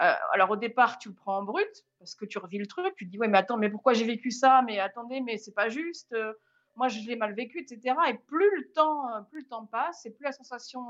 euh, 0.00 0.14
alors 0.32 0.52
au 0.52 0.56
départ 0.56 0.98
tu 0.98 1.10
le 1.10 1.14
prends 1.14 1.36
en 1.36 1.42
brut 1.42 1.68
parce 1.98 2.14
que 2.14 2.24
tu 2.24 2.38
revis 2.38 2.56
le 2.56 2.66
truc 2.66 2.94
tu 2.96 3.04
te 3.04 3.10
dis 3.10 3.18
ouais 3.18 3.28
mais 3.28 3.36
attends 3.36 3.58
mais 3.58 3.68
pourquoi 3.68 3.92
j'ai 3.92 4.06
vécu 4.06 4.30
ça? 4.30 4.62
Mais 4.62 4.80
attendez 4.80 5.20
mais 5.20 5.36
c'est 5.36 5.52
pas 5.52 5.68
juste 5.68 6.16
moi 6.76 6.88
je 6.88 6.98
l'ai 7.06 7.16
mal 7.16 7.34
vécu 7.34 7.60
etc 7.60 7.94
et 8.08 8.14
plus 8.14 8.56
le 8.56 8.72
temps 8.72 9.22
plus 9.28 9.40
le 9.40 9.48
temps 9.48 9.66
passe 9.66 10.06
et 10.06 10.10
plus 10.12 10.24
la 10.24 10.32
sensation 10.32 10.86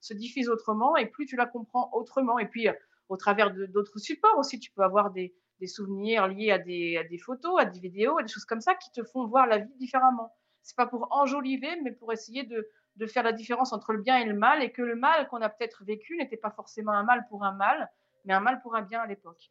se 0.00 0.14
diffuse 0.14 0.48
autrement 0.48 0.96
et 0.96 1.04
plus 1.04 1.26
tu 1.26 1.36
la 1.36 1.44
comprends 1.44 1.90
autrement 1.92 2.38
et 2.38 2.46
puis 2.46 2.66
au 3.12 3.16
travers 3.16 3.52
d'autres 3.68 3.98
supports 3.98 4.38
aussi. 4.38 4.58
Tu 4.58 4.70
peux 4.70 4.82
avoir 4.82 5.10
des, 5.10 5.34
des 5.60 5.66
souvenirs 5.66 6.26
liés 6.28 6.50
à 6.50 6.58
des, 6.58 7.18
photos, 7.18 7.60
à 7.60 7.64
des 7.64 7.78
vidéos, 7.78 8.18
à 8.18 8.22
des 8.22 8.28
choses 8.28 8.44
comme 8.44 8.60
ça 8.60 8.74
qui 8.74 8.90
te 8.90 9.02
font 9.04 9.26
voir 9.26 9.46
la 9.46 9.58
vie 9.58 9.74
différemment. 9.76 10.34
C'est 10.62 10.76
pas 10.76 10.86
pour 10.86 11.08
enjoliver, 11.10 11.80
mais 11.82 11.92
pour 11.92 12.12
essayer 12.12 12.44
de, 12.44 12.68
faire 13.06 13.22
la 13.22 13.32
différence 13.32 13.72
entre 13.72 13.92
le 13.92 14.00
bien 14.00 14.18
et 14.18 14.24
le 14.24 14.34
mal, 14.34 14.62
et 14.62 14.70
que 14.70 14.82
le 14.82 14.96
mal 14.96 15.28
qu'on 15.28 15.40
a 15.40 15.48
peut-être 15.48 15.84
vécu 15.84 16.16
n'était 16.16 16.36
pas 16.36 16.50
forcément 16.50 16.92
un 16.92 17.04
mal 17.04 17.26
pour 17.28 17.44
un 17.44 17.52
mal, 17.52 17.90
mais 18.24 18.34
un 18.34 18.40
mal 18.40 18.60
pour 18.62 18.76
un 18.76 18.82
bien 18.82 19.00
à 19.00 19.06
l'époque. 19.06 19.50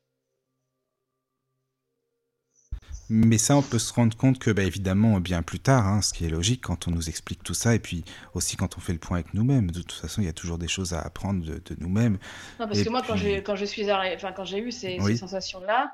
Mais 3.13 3.37
ça, 3.37 3.57
on 3.57 3.61
peut 3.61 3.77
se 3.77 3.91
rendre 3.91 4.15
compte 4.15 4.39
que, 4.39 4.51
bah, 4.51 4.63
évidemment, 4.63 5.19
bien 5.19 5.41
plus 5.41 5.59
tard, 5.59 5.85
hein, 5.85 6.01
ce 6.01 6.13
qui 6.13 6.25
est 6.25 6.29
logique 6.29 6.61
quand 6.61 6.87
on 6.87 6.91
nous 6.91 7.09
explique 7.09 7.43
tout 7.43 7.53
ça, 7.53 7.75
et 7.75 7.79
puis 7.79 8.05
aussi 8.33 8.55
quand 8.55 8.77
on 8.77 8.79
fait 8.79 8.93
le 8.93 8.99
point 8.99 9.17
avec 9.17 9.33
nous-mêmes. 9.33 9.69
De 9.69 9.81
toute 9.81 9.91
façon, 9.91 10.21
il 10.21 10.25
y 10.25 10.29
a 10.29 10.33
toujours 10.33 10.57
des 10.57 10.69
choses 10.69 10.93
à 10.93 11.01
apprendre 11.01 11.43
de, 11.45 11.55
de 11.55 11.75
nous-mêmes. 11.77 12.19
Non, 12.57 12.67
parce 12.67 12.79
et 12.79 12.85
que 12.85 12.89
moi, 12.89 13.01
quand, 13.05 13.17
quand 13.17 13.55
je 13.57 13.65
suis 13.65 13.91
enfin, 13.91 14.31
quand 14.31 14.45
j'ai 14.45 14.59
eu 14.59 14.71
ces, 14.71 14.97
oui. 15.01 15.11
ces 15.11 15.17
sensations-là, 15.17 15.93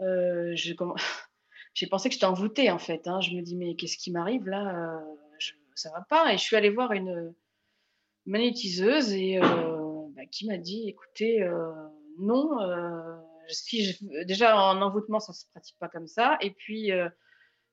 euh, 0.00 0.54
j'ai 1.74 1.86
pensé 1.86 2.08
que 2.08 2.14
j'étais 2.14 2.24
envoûtée, 2.24 2.70
en 2.70 2.78
fait. 2.78 3.06
Hein. 3.06 3.20
Je 3.20 3.32
me 3.32 3.42
dis, 3.42 3.54
mais 3.54 3.76
qu'est-ce 3.76 3.98
qui 3.98 4.10
m'arrive 4.10 4.48
là 4.48 4.96
euh, 4.96 4.98
je, 5.38 5.52
Ça 5.74 5.90
va 5.90 6.06
pas. 6.08 6.32
Et 6.32 6.38
je 6.38 6.42
suis 6.42 6.56
allée 6.56 6.70
voir 6.70 6.92
une 6.92 7.34
magnétiseuse 8.24 9.12
et 9.12 9.38
euh, 9.42 10.06
bah, 10.16 10.22
qui 10.30 10.46
m'a 10.46 10.56
dit, 10.56 10.88
écoutez, 10.88 11.42
euh, 11.42 11.70
non 12.18 12.48
si 13.48 13.98
déjà 14.24 14.56
en 14.56 14.80
envoûtement, 14.82 15.20
ça 15.20 15.32
se 15.32 15.46
pratique 15.50 15.76
pas 15.78 15.88
comme 15.88 16.06
ça. 16.06 16.38
Et 16.40 16.50
puis, 16.50 16.92
euh, 16.92 17.08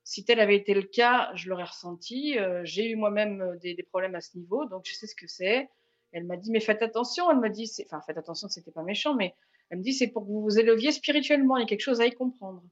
si 0.04 0.24
tel 0.24 0.38
avait 0.40 0.56
été 0.56 0.74
le 0.74 0.82
cas, 0.82 1.30
je 1.34 1.48
l'aurais 1.48 1.64
ressenti. 1.64 2.38
Euh, 2.38 2.60
j'ai 2.64 2.90
eu 2.90 2.96
moi-même 2.96 3.40
euh, 3.40 3.56
des, 3.58 3.82
problèmes 3.90 4.14
à 4.14 4.20
ce 4.20 4.36
niveau, 4.36 4.66
donc 4.66 4.84
je 4.84 4.94
sais 4.94 5.06
ce 5.06 5.14
que 5.16 5.26
c'est. 5.26 5.68
Elle 6.12 6.24
m'a 6.24 6.36
dit, 6.36 6.50
mais 6.50 6.60
faites 6.60 6.82
attention. 6.82 7.30
Elle 7.30 7.40
m'a 7.40 7.48
dit, 7.48 7.70
enfin, 7.86 8.00
faites 8.06 8.18
attention, 8.18 8.48
c'était 8.48 8.70
pas 8.70 8.82
méchant, 8.82 9.14
mais 9.14 9.34
elle 9.70 9.78
me 9.78 9.82
dit, 9.82 9.94
c'est 9.94 10.08
pour 10.08 10.22
que 10.22 10.28
vous 10.28 10.42
vous 10.42 10.58
éleviez 10.58 10.92
spirituellement. 10.92 11.56
Il 11.56 11.60
y 11.60 11.64
a 11.64 11.66
quelque 11.66 11.80
chose 11.80 12.00
à 12.00 12.06
y 12.06 12.12
comprendre, 12.12 12.62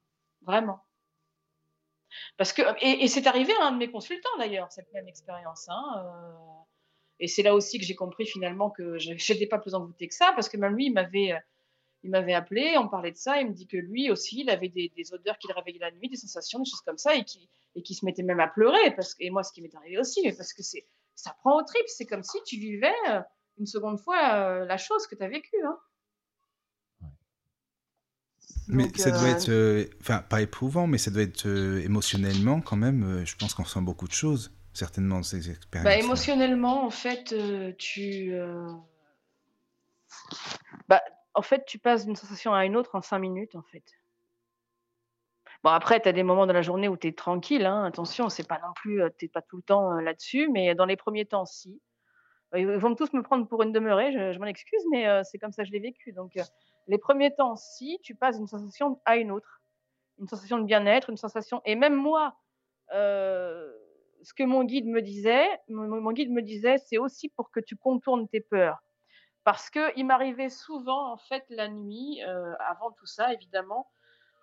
vraiment. 0.41 0.79
Parce 2.37 2.53
que 2.53 2.61
et, 2.81 3.07
c'est 3.07 3.25
arrivé 3.25 3.51
à 3.59 3.65
un 3.65 3.71
de 3.71 3.77
mes 3.77 3.89
consultants 3.89 4.37
d'ailleurs 4.37 4.71
cette 4.71 4.91
même 4.93 5.07
expérience. 5.07 5.67
Hein, 5.67 6.05
et 7.19 7.27
c'est 7.27 7.41
là 7.41 7.55
aussi 7.55 7.79
que 7.79 7.85
j'ai 7.85 7.95
compris 7.95 8.27
finalement 8.27 8.69
que 8.69 8.99
je 8.99 9.11
n'étais 9.11 9.47
pas 9.47 9.57
plus 9.57 9.73
envoûtée 9.73 10.07
que 10.07 10.13
ça, 10.13 10.31
parce 10.35 10.47
que 10.47 10.57
même 10.57 10.75
lui, 10.75 10.85
il 10.85 10.93
m'avait 10.93 11.33
il 12.03 12.09
m'avait 12.09 12.33
appelé, 12.33 12.77
on 12.77 12.89
parlait 12.89 13.11
de 13.11 13.17
ça, 13.17 13.39
il 13.39 13.47
me 13.47 13.53
dit 13.53 13.65
que 13.65 13.77
lui 13.77 14.11
aussi, 14.11 14.41
il 14.41 14.49
avait 14.49 14.69
des, 14.69 14.91
des 14.95 15.13
odeurs 15.13 15.37
qui 15.37 15.47
le 15.47 15.53
réveillaient 15.53 15.79
la 15.79 15.91
nuit, 15.91 16.09
des 16.09 16.17
sensations, 16.17 16.59
des 16.59 16.69
choses 16.69 16.81
comme 16.81 16.97
ça, 16.97 17.15
et 17.15 17.23
qui, 17.23 17.49
et 17.75 17.81
qui 17.81 17.95
se 17.95 18.05
mettait 18.05 18.23
même 18.23 18.39
à 18.39 18.47
pleurer, 18.47 18.93
parce 18.95 19.15
que, 19.15 19.23
et 19.23 19.29
moi, 19.29 19.43
ce 19.43 19.53
qui 19.53 19.61
m'est 19.61 19.73
arrivé 19.73 19.97
aussi, 19.97 20.21
mais 20.23 20.33
parce 20.33 20.53
que 20.53 20.63
c'est, 20.63 20.85
ça 21.15 21.35
prend 21.39 21.59
au 21.59 21.63
trip, 21.63 21.83
c'est 21.87 22.05
comme 22.05 22.23
si 22.23 22.37
tu 22.45 22.57
vivais 22.57 22.93
euh, 23.09 23.21
une 23.57 23.65
seconde 23.65 23.99
fois 23.99 24.35
euh, 24.35 24.65
la 24.65 24.77
chose 24.77 25.07
que 25.07 25.15
tu 25.15 25.23
as 25.23 25.29
vécue. 25.29 25.63
Hein. 25.65 25.79
Mais 28.67 28.85
Donc, 28.85 28.97
ça 28.97 29.11
doit 29.11 29.49
euh... 29.49 29.81
être, 29.81 29.95
enfin, 30.01 30.19
pas 30.19 30.41
éprouvant, 30.41 30.87
mais 30.87 30.97
ça 30.97 31.11
doit 31.11 31.23
être 31.23 31.47
euh, 31.47 31.81
émotionnellement 31.83 32.61
quand 32.61 32.77
même. 32.77 33.25
je 33.25 33.35
pense 33.35 33.53
qu'on 33.53 33.63
ressent 33.63 33.81
beaucoup 33.81 34.07
de 34.07 34.13
choses, 34.13 34.53
certainement, 34.73 35.17
dans 35.17 35.23
ces 35.23 35.49
expériences. 35.49 35.85
Bah, 35.85 35.97
émotionnellement, 35.97 36.85
en 36.85 36.89
fait, 36.89 37.35
tu. 37.77 38.33
Bah, 40.87 41.01
en 41.33 41.41
fait, 41.41 41.65
tu 41.65 41.79
passes 41.79 42.05
d'une 42.05 42.15
sensation 42.15 42.53
à 42.53 42.65
une 42.65 42.75
autre 42.75 42.95
en 42.95 43.01
cinq 43.01 43.19
minutes, 43.19 43.55
en 43.55 43.63
fait. 43.63 43.83
Bon, 45.63 45.69
après, 45.69 46.01
tu 46.01 46.09
as 46.09 46.11
des 46.11 46.23
moments 46.23 46.45
dans 46.45 46.53
la 46.53 46.61
journée 46.61 46.89
où 46.89 46.97
tu 46.97 47.07
es 47.07 47.13
tranquille, 47.13 47.65
hein, 47.65 47.85
attention, 47.85 48.29
c'est 48.29 48.47
pas 48.47 48.59
non 48.59 48.73
plus, 48.75 49.01
tu 49.17 49.29
pas 49.29 49.41
tout 49.41 49.57
le 49.57 49.63
temps 49.63 49.93
là-dessus, 49.93 50.49
mais 50.49 50.75
dans 50.75 50.85
les 50.85 50.97
premiers 50.97 51.25
temps, 51.25 51.45
si. 51.45 51.81
Ils 52.55 52.67
vont 52.67 52.93
tous 52.93 53.11
me 53.13 53.23
prendre 53.23 53.47
pour 53.47 53.63
une 53.63 53.71
demeurée, 53.71 54.11
je, 54.11 54.37
m'en 54.37 54.45
excuse, 54.45 54.81
mais 54.91 55.07
euh, 55.07 55.23
c'est 55.23 55.39
comme 55.39 55.51
ça 55.51 55.63
que 55.63 55.67
je 55.69 55.73
l'ai 55.73 55.79
vécu. 55.79 56.11
Donc, 56.11 56.37
euh, 56.37 56.43
les 56.87 56.99
premiers 56.99 57.33
temps, 57.33 57.55
si, 57.55 57.99
tu 58.03 58.13
passes 58.13 58.37
d'une 58.37 58.47
sensation 58.47 59.01
à 59.05 59.17
une 59.17 59.31
autre. 59.31 59.61
Une 60.19 60.27
sensation 60.27 60.59
de 60.59 60.65
bien-être, 60.65 61.09
une 61.09 61.17
sensation. 61.17 61.61
Et 61.65 61.75
même 61.75 61.95
moi, 61.95 62.35
euh, 62.93 63.71
ce 64.21 64.33
que 64.35 64.43
mon 64.43 64.63
guide 64.65 64.85
me 64.85 65.01
disait, 65.01 65.47
mon 65.67 66.11
guide 66.11 66.31
me 66.31 66.43
disait, 66.43 66.77
c'est 66.77 66.99
aussi 66.99 67.29
pour 67.29 67.49
que 67.49 67.59
tu 67.59 67.75
contournes 67.75 68.27
tes 68.27 68.41
peurs 68.41 68.83
parce 69.43 69.69
que 69.69 69.97
il 69.97 70.05
m'arrivait 70.05 70.49
souvent 70.49 71.11
en 71.11 71.17
fait 71.17 71.45
la 71.49 71.67
nuit, 71.67 72.21
euh, 72.23 72.53
avant 72.59 72.91
tout 72.91 73.05
ça 73.05 73.33
évidemment, 73.33 73.89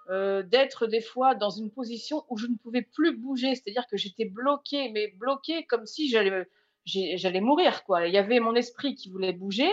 euh, 0.09 0.43
d'être 0.43 0.87
des 0.87 1.01
fois 1.01 1.35
dans 1.35 1.51
une 1.51 1.71
position 1.71 2.25
où 2.29 2.37
je 2.37 2.47
ne 2.47 2.57
pouvais 2.57 2.83
plus 2.83 3.17
bouger, 3.17 3.55
c'est-à-dire 3.55 3.87
que 3.87 3.97
j'étais 3.97 4.25
bloquée, 4.25 4.91
mais 4.91 5.09
bloquée 5.09 5.65
comme 5.67 5.87
si 5.87 6.09
j'allais 6.09 6.49
j'allais 6.87 7.41
mourir 7.41 7.85
quoi. 7.85 8.07
Il 8.07 8.15
y 8.15 8.19
avait 8.19 8.41
mon 8.41 8.55
esprit 8.55 8.95
qui 8.95 9.11
voulait 9.11 9.33
bouger, 9.33 9.71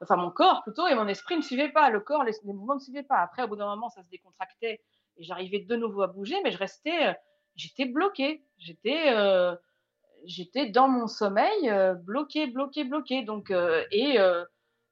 enfin 0.00 0.16
mon 0.16 0.30
corps 0.30 0.62
plutôt, 0.62 0.86
et 0.86 0.94
mon 0.94 1.08
esprit 1.08 1.36
ne 1.36 1.42
suivait 1.42 1.70
pas, 1.70 1.90
le 1.90 2.00
corps, 2.00 2.24
les, 2.24 2.32
mouvements 2.44 2.74
ne 2.74 2.80
suivaient 2.80 3.02
pas. 3.02 3.18
Après 3.18 3.42
au 3.42 3.48
bout 3.48 3.56
d'un 3.56 3.66
moment 3.66 3.88
ça 3.90 4.02
se 4.02 4.08
décontractait 4.08 4.80
et 5.18 5.24
j'arrivais 5.24 5.60
de 5.60 5.76
nouveau 5.76 6.02
à 6.02 6.06
bouger, 6.06 6.36
mais 6.44 6.50
je 6.50 6.58
restais, 6.58 7.16
j'étais 7.56 7.84
bloquée, 7.84 8.44
j'étais 8.56 9.10
euh, 9.10 9.54
j'étais 10.24 10.66
dans 10.66 10.88
mon 10.88 11.06
sommeil, 11.06 11.68
euh, 11.70 11.94
bloqué, 11.94 12.46
bloqué, 12.46 12.84
bloqué. 12.84 13.22
Donc, 13.22 13.50
euh, 13.50 13.84
et, 13.90 14.18
euh, 14.18 14.44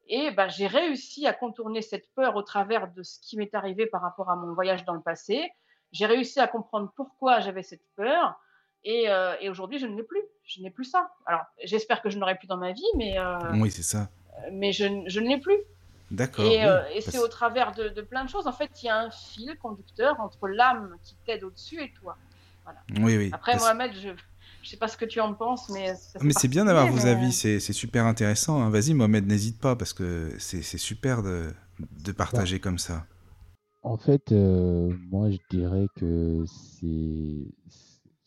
Et 0.08 0.30
ben, 0.30 0.48
j'ai 0.48 0.68
réussi 0.68 1.26
à 1.26 1.32
contourner 1.32 1.82
cette 1.82 2.08
peur 2.14 2.36
au 2.36 2.42
travers 2.42 2.92
de 2.92 3.02
ce 3.02 3.18
qui 3.20 3.36
m'est 3.36 3.52
arrivé 3.56 3.86
par 3.86 4.02
rapport 4.02 4.30
à 4.30 4.36
mon 4.36 4.54
voyage 4.54 4.84
dans 4.84 4.94
le 4.94 5.00
passé. 5.00 5.50
J'ai 5.90 6.06
réussi 6.06 6.38
à 6.38 6.46
comprendre 6.46 6.92
pourquoi 6.94 7.40
j'avais 7.40 7.64
cette 7.64 7.82
peur. 7.96 8.38
Et, 8.84 9.10
euh, 9.10 9.34
et 9.40 9.48
aujourd'hui, 9.50 9.80
je 9.80 9.86
ne 9.88 9.96
l'ai 9.96 10.04
plus. 10.04 10.22
Je 10.44 10.62
n'ai 10.62 10.70
plus 10.70 10.84
ça. 10.84 11.10
Alors, 11.26 11.42
j'espère 11.64 12.02
que 12.02 12.08
je 12.10 12.18
n'aurai 12.18 12.36
plus 12.36 12.46
dans 12.46 12.56
ma 12.56 12.70
vie, 12.70 12.86
mais, 12.96 13.18
euh, 13.18 13.36
Oui, 13.54 13.68
c'est 13.72 13.82
ça. 13.82 14.08
mais 14.52 14.70
je, 14.72 14.86
je 15.08 15.18
ne 15.18 15.28
l'ai 15.28 15.38
plus. 15.40 15.58
D'accord. 16.12 16.44
Et, 16.44 16.58
oui, 16.58 16.64
euh, 16.64 16.84
et 16.94 17.00
c'est 17.00 17.18
au 17.18 17.26
travers 17.26 17.72
de, 17.72 17.88
de 17.88 18.00
plein 18.02 18.24
de 18.24 18.30
choses. 18.30 18.46
En 18.46 18.52
fait, 18.52 18.70
il 18.84 18.86
y 18.86 18.88
a 18.88 18.96
un 19.00 19.10
fil 19.10 19.58
conducteur 19.58 20.20
entre 20.20 20.46
l'âme 20.46 20.96
qui 21.02 21.16
t'aide 21.26 21.42
au-dessus 21.42 21.82
et 21.82 21.92
toi. 21.94 22.16
Oui, 23.00 23.16
oui. 23.16 23.30
Après, 23.32 23.52
parce- 23.52 23.64
Mohamed, 23.64 23.92
je 23.94 24.10
ne 24.66 24.70
sais 24.70 24.76
pas 24.76 24.88
ce 24.88 24.96
que 24.96 25.04
tu 25.04 25.20
en 25.20 25.34
penses, 25.34 25.68
mais 25.70 25.94
ça 25.94 26.18
fait 26.18 26.24
Mais 26.24 26.32
c'est 26.32 26.48
bien 26.48 26.64
d'avoir 26.64 26.88
vos 26.88 26.96
mais- 26.96 27.06
avis, 27.10 27.32
c'est 27.32 27.60
c'est 27.60 27.72
super 27.72 28.06
intéressant. 28.06 28.60
hein. 28.62 28.70
Vas-y, 28.70 28.94
Mohamed, 28.94 29.26
n'hésite 29.26 29.60
pas, 29.60 29.76
parce 29.76 29.92
que 29.92 30.32
c'est 30.38 30.62
c'est 30.62 30.78
super 30.78 31.22
de, 31.22 31.50
de 32.04 32.12
partager 32.12 32.60
comme 32.60 32.78
ça. 32.78 33.06
En 33.82 33.96
fait, 33.96 34.32
euh, 34.32 34.92
moi, 35.10 35.30
je 35.30 35.38
dirais 35.50 35.86
que 35.96 36.44
c'est. 36.46 37.46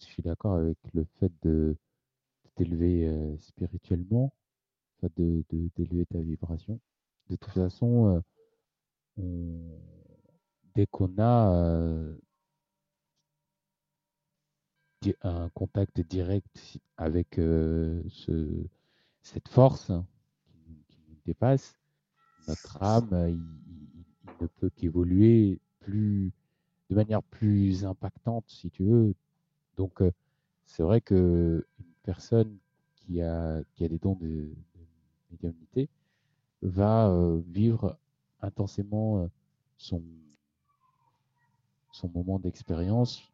Je 0.01 0.05
suis 0.05 0.23
d'accord 0.23 0.55
avec 0.55 0.77
le 0.93 1.05
fait 1.19 1.31
de 1.43 1.75
de 2.45 2.49
t'élever 2.55 3.07
euh, 3.07 3.37
spirituellement, 3.39 4.33
de 5.03 5.43
de- 5.49 5.69
d'élever 5.75 6.05
ta 6.05 6.19
vibration. 6.19 6.79
De 7.29 7.35
toute 7.35 7.53
façon, 7.53 8.15
euh, 8.15 8.19
on- 9.17 9.79
dès 10.75 10.85
qu'on 10.87 11.13
a 11.17 11.53
euh, 11.53 12.15
un 15.23 15.49
contact 15.49 16.01
direct 16.01 16.79
avec 16.97 17.39
euh, 17.39 18.01
ce, 18.09 18.65
cette 19.21 19.47
force 19.47 19.91
qui, 20.89 20.97
nous 21.07 21.15
dépasse, 21.25 21.77
notre 22.47 22.81
âme, 22.81 23.09
il, 23.29 23.39
ne 24.41 24.47
peut 24.47 24.69
qu'évoluer 24.69 25.59
plus, 25.79 26.31
de 26.89 26.95
manière 26.95 27.23
plus 27.23 27.83
impactante, 27.85 28.45
si 28.47 28.69
tu 28.69 28.83
veux. 28.83 29.13
Donc, 29.75 30.01
euh, 30.01 30.11
c'est 30.65 30.83
vrai 30.83 31.01
que 31.01 31.65
une 31.79 31.93
personne 32.03 32.57
qui 32.95 33.21
a, 33.21 33.61
qui 33.73 33.83
a 33.83 33.87
des 33.89 33.97
dons 33.97 34.15
de, 34.15 34.27
de 34.27 34.53
médiumnité 35.31 35.89
va 36.61 37.09
euh, 37.09 37.41
vivre 37.47 37.97
intensément 38.41 39.29
son, 39.77 40.01
son 41.91 42.09
moment 42.09 42.39
d'expérience 42.39 43.29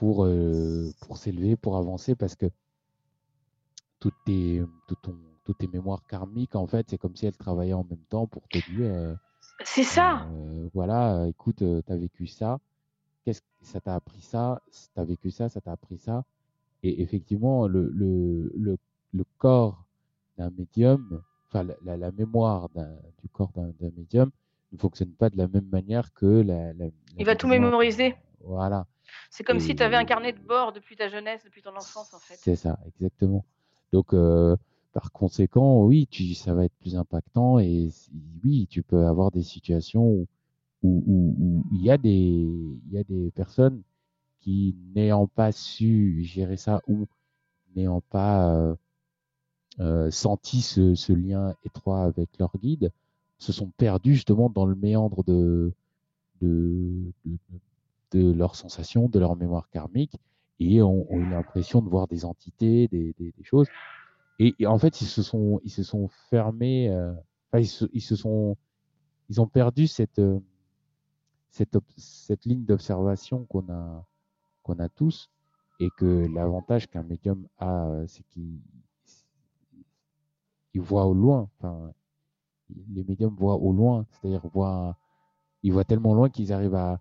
pour, 0.00 0.24
euh, 0.24 0.90
pour 1.02 1.18
s'élever, 1.18 1.56
pour 1.56 1.76
avancer, 1.76 2.14
parce 2.14 2.34
que 2.34 2.46
toutes 3.98 4.14
tes, 4.24 4.62
tout 4.88 4.96
ton, 5.02 5.14
toutes 5.44 5.58
tes 5.58 5.68
mémoires 5.68 6.02
karmiques, 6.08 6.56
en 6.56 6.66
fait, 6.66 6.86
c'est 6.88 6.96
comme 6.96 7.14
si 7.16 7.26
elles 7.26 7.36
travaillaient 7.36 7.74
en 7.74 7.84
même 7.84 8.04
temps 8.08 8.26
pour 8.26 8.48
te 8.48 8.58
dire, 8.70 8.90
euh, 8.94 9.14
C'est 9.62 9.82
ça. 9.84 10.26
euh, 10.32 10.68
voilà, 10.72 11.26
écoute, 11.28 11.58
tu 11.58 11.92
as 11.92 11.96
vécu 11.96 12.26
ça, 12.26 12.58
qu'est-ce 13.24 13.42
que 13.42 13.46
ça 13.60 13.80
t'a 13.82 13.94
appris 13.94 14.22
ça, 14.22 14.62
tu 14.72 15.00
as 15.00 15.04
vécu 15.04 15.30
ça, 15.30 15.50
ça 15.50 15.60
t'a 15.60 15.72
appris 15.72 15.98
ça. 15.98 16.24
Et 16.82 17.02
effectivement, 17.02 17.68
le, 17.68 17.90
le, 17.90 18.50
le, 18.56 18.78
le 19.12 19.24
corps 19.36 19.84
d'un 20.38 20.48
médium, 20.50 21.22
enfin 21.48 21.62
la, 21.62 21.74
la, 21.84 21.96
la 21.98 22.10
mémoire 22.12 22.70
du 23.22 23.28
corps 23.28 23.52
d'un 23.54 23.70
médium 23.98 24.30
ne 24.72 24.78
fonctionne 24.78 25.10
pas 25.12 25.28
de 25.28 25.36
la 25.36 25.46
même 25.46 25.68
manière 25.70 26.14
que 26.14 26.40
la. 26.40 26.72
Il 27.18 27.26
va 27.26 27.36
tout 27.36 27.48
mémoriser. 27.48 28.14
Voilà. 28.42 28.86
C'est 29.30 29.44
comme 29.44 29.60
si 29.60 29.74
tu 29.74 29.82
avais 29.82 29.96
un 29.96 30.02
Et- 30.02 30.06
carnet 30.06 30.32
de 30.32 30.38
bord 30.40 30.72
depuis 30.72 30.96
ta 30.96 31.08
jeunesse, 31.08 31.42
depuis 31.44 31.62
ton 31.62 31.76
enfance, 31.76 32.12
en 32.14 32.18
fait. 32.18 32.36
C'est 32.36 32.56
ça, 32.56 32.78
exactement. 32.86 33.44
Donc, 33.92 34.12
euh, 34.14 34.56
par 34.92 35.12
conséquent, 35.12 35.84
oui, 35.84 36.06
tu, 36.10 36.34
ça 36.34 36.54
va 36.54 36.64
être 36.64 36.74
plus 36.80 36.96
impactant 36.96 37.58
et 37.58 37.88
oui, 38.44 38.66
tu 38.68 38.82
peux 38.82 39.06
avoir 39.06 39.30
des 39.30 39.42
situations 39.42 40.04
où, 40.08 40.26
où, 40.82 41.04
où- 41.06 41.36
où 41.38 41.64
il 41.72 41.82
y 41.82 41.90
a 41.90 41.98
des, 41.98 42.10
il 42.10 42.92
y 42.92 42.98
a 42.98 43.04
des 43.04 43.30
personnes 43.32 43.82
qui, 44.40 44.74
n'ayant 44.94 45.26
pas 45.26 45.52
su 45.52 46.22
gérer 46.24 46.56
ça 46.56 46.80
ou 46.88 47.06
n'ayant 47.76 48.00
pas 48.00 48.54
euh, 48.54 48.74
euh, 49.80 50.10
senti 50.10 50.60
ce, 50.62 50.94
ce 50.94 51.12
lien 51.12 51.54
étroit 51.64 52.02
avec 52.02 52.28
leur 52.38 52.50
guide, 52.60 52.90
se 53.38 53.52
sont 53.52 53.70
perdus 53.76 54.14
justement 54.14 54.50
dans 54.50 54.66
le 54.66 54.74
méandre 54.74 55.24
de, 55.24 55.72
de, 56.42 57.12
de, 57.24 57.38
de 58.12 58.32
leurs 58.32 58.56
sensations, 58.56 59.08
de 59.08 59.18
leur 59.18 59.36
mémoire 59.36 59.68
karmique, 59.70 60.16
et 60.58 60.82
ont, 60.82 61.10
ont 61.10 61.18
eu 61.18 61.28
l'impression 61.28 61.80
de 61.82 61.88
voir 61.88 62.06
des 62.06 62.24
entités, 62.24 62.88
des, 62.88 63.34
choses. 63.42 63.68
Et, 64.38 64.54
en 64.66 64.78
fait, 64.78 65.00
ils 65.00 65.06
se 65.06 65.22
sont, 65.22 65.60
ils 65.64 65.70
se 65.70 65.82
sont 65.82 66.08
fermés, 66.30 66.90
euh, 66.90 67.12
ils, 67.54 67.66
se, 67.66 68.16
sont, 68.16 68.56
ils 69.28 69.40
ont 69.40 69.46
perdu 69.46 69.86
cette, 69.86 70.18
euh, 70.18 70.40
cette, 71.50 71.76
cette 71.96 72.44
ligne 72.44 72.64
d'observation 72.64 73.44
qu'on 73.46 73.68
a, 73.70 74.06
qu'on 74.62 74.78
a 74.78 74.88
tous, 74.88 75.30
et 75.78 75.88
que 75.96 76.26
l'avantage 76.34 76.88
qu'un 76.88 77.02
médium 77.02 77.46
a, 77.58 77.86
euh, 77.86 78.06
c'est 78.06 78.22
qu'il 78.28 78.60
il 80.74 80.80
voit 80.80 81.06
au 81.06 81.14
loin. 81.14 81.48
Enfin, 81.58 81.92
les 82.92 83.04
médiums 83.04 83.34
voient 83.34 83.56
au 83.56 83.72
loin, 83.72 84.06
c'est-à-dire 84.10 84.46
voient, 84.52 84.96
ils 85.62 85.72
voient 85.72 85.84
tellement 85.84 86.14
loin 86.14 86.30
qu'ils 86.30 86.52
arrivent 86.52 86.74
à, 86.74 87.00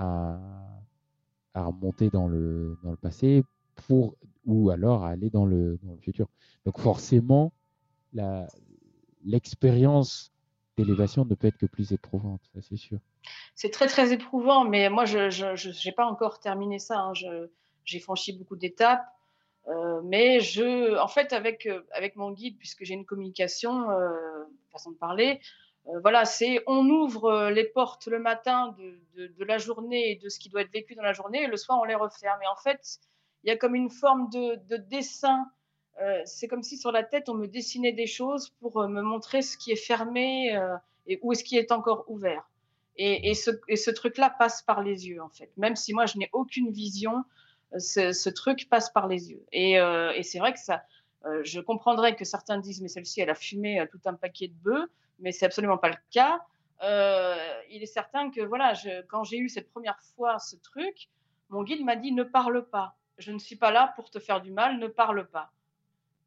à, 0.00 1.62
remonter 1.62 2.08
dans 2.10 2.26
le, 2.26 2.78
dans 2.82 2.90
le 2.90 2.96
passé 2.96 3.44
pour, 3.86 4.16
ou 4.46 4.70
alors 4.70 5.04
à 5.04 5.10
aller 5.10 5.30
dans 5.30 5.44
le, 5.44 5.78
dans 5.82 5.92
le 5.92 6.00
futur. 6.00 6.28
Donc 6.64 6.78
forcément, 6.78 7.52
l'expérience 9.24 10.32
d'élévation 10.76 11.24
ne 11.24 11.34
peut 11.34 11.48
être 11.48 11.58
que 11.58 11.66
plus 11.66 11.92
éprouvante, 11.92 12.40
c'est 12.62 12.76
sûr. 12.76 12.98
C'est 13.54 13.70
très 13.70 13.86
très 13.86 14.12
éprouvant, 14.12 14.64
mais 14.64 14.88
moi 14.88 15.04
je 15.04 15.86
n'ai 15.86 15.92
pas 15.92 16.06
encore 16.06 16.40
terminé 16.40 16.78
ça. 16.78 16.98
hein. 16.98 17.12
J'ai 17.84 17.98
franchi 17.98 18.32
beaucoup 18.32 18.56
d'étapes, 18.56 19.04
euh, 19.68 20.00
mais 20.04 20.40
je, 20.40 20.98
en 20.98 21.08
fait, 21.08 21.32
avec 21.32 21.66
euh, 21.66 21.82
avec 21.92 22.16
mon 22.16 22.30
guide, 22.30 22.56
puisque 22.58 22.84
j'ai 22.84 22.94
une 22.94 23.04
communication, 23.04 23.90
euh, 23.90 24.44
façon 24.70 24.92
de 24.92 24.96
parler, 24.96 25.40
voilà, 26.02 26.24
c'est 26.24 26.62
on 26.66 26.88
ouvre 26.88 27.24
euh, 27.24 27.50
les 27.50 27.64
portes 27.64 28.06
le 28.06 28.18
matin 28.18 28.74
de, 28.78 29.44
la 29.44 29.58
journée 29.58 30.12
et 30.12 30.16
de 30.16 30.28
ce 30.28 30.38
qui 30.38 30.48
doit 30.48 30.62
être 30.62 30.72
vécu 30.72 30.94
dans 30.94 31.02
la 31.02 31.12
journée, 31.12 31.42
et 31.42 31.46
le 31.46 31.56
soir 31.56 31.78
on 31.80 31.84
les 31.84 31.94
referme. 31.94 32.40
Et 32.42 32.46
en 32.46 32.56
fait, 32.56 32.98
il 33.42 33.48
y 33.48 33.50
a 33.50 33.56
comme 33.56 33.74
une 33.74 33.90
forme 33.90 34.28
de, 34.30 34.56
de 34.68 34.76
dessin. 34.76 35.50
Euh, 36.00 36.20
c'est 36.24 36.48
comme 36.48 36.62
si 36.62 36.76
sur 36.78 36.92
la 36.92 37.02
tête 37.02 37.28
on 37.28 37.34
me 37.34 37.46
dessinait 37.46 37.92
des 37.92 38.06
choses 38.06 38.50
pour 38.60 38.80
euh, 38.80 38.88
me 38.88 39.02
montrer 39.02 39.42
ce 39.42 39.56
qui 39.56 39.72
est 39.72 39.76
fermé 39.76 40.56
euh, 40.56 40.76
et 41.06 41.18
où 41.22 41.32
est-ce 41.32 41.44
qui 41.44 41.56
est 41.56 41.72
encore 41.72 42.04
ouvert. 42.08 42.48
Et, 43.02 43.32
ce, 43.32 43.50
ce 43.74 43.90
truc-là 43.90 44.28
passe 44.28 44.60
par 44.60 44.82
les 44.82 45.08
yeux, 45.08 45.22
en 45.22 45.30
fait. 45.30 45.50
Même 45.56 45.74
si 45.74 45.94
moi, 45.94 46.04
je 46.04 46.18
n'ai 46.18 46.28
aucune 46.34 46.70
vision, 46.70 47.24
euh, 47.72 47.78
ce, 47.78 48.12
ce 48.12 48.28
truc 48.28 48.68
passe 48.68 48.90
par 48.90 49.08
les 49.08 49.30
yeux. 49.30 49.42
Et, 49.52 49.80
euh, 49.80 50.12
c'est 50.22 50.38
vrai 50.38 50.52
que 50.52 50.58
ça, 50.60 50.82
euh, 51.24 51.40
je 51.44 51.60
comprendrais 51.60 52.16
que 52.16 52.24
certains 52.24 52.58
disent, 52.58 52.80
mais 52.80 52.88
celle-ci, 52.88 53.20
elle 53.20 53.30
a 53.30 53.34
fumé 53.34 53.80
euh, 53.80 53.86
tout 53.90 54.00
un 54.04 54.14
paquet 54.14 54.48
de 54.48 54.54
bœufs, 54.54 54.90
mais 55.20 55.32
c'est 55.32 55.46
absolument 55.46 55.78
pas 55.78 55.88
le 55.88 55.96
cas. 56.10 56.40
Euh, 56.82 57.36
il 57.70 57.82
est 57.82 57.86
certain 57.86 58.30
que, 58.30 58.40
voilà, 58.40 58.74
je, 58.74 59.02
quand 59.02 59.24
j'ai 59.24 59.38
eu 59.38 59.48
cette 59.48 59.70
première 59.70 59.98
fois 60.16 60.38
ce 60.38 60.56
truc, 60.56 61.08
mon 61.50 61.62
guide 61.62 61.84
m'a 61.84 61.96
dit, 61.96 62.12
ne 62.12 62.22
parle 62.22 62.66
pas. 62.68 62.96
Je 63.18 63.32
ne 63.32 63.38
suis 63.38 63.56
pas 63.56 63.70
là 63.70 63.92
pour 63.96 64.10
te 64.10 64.18
faire 64.18 64.40
du 64.40 64.50
mal, 64.50 64.78
ne 64.78 64.86
parle 64.86 65.26
pas. 65.28 65.50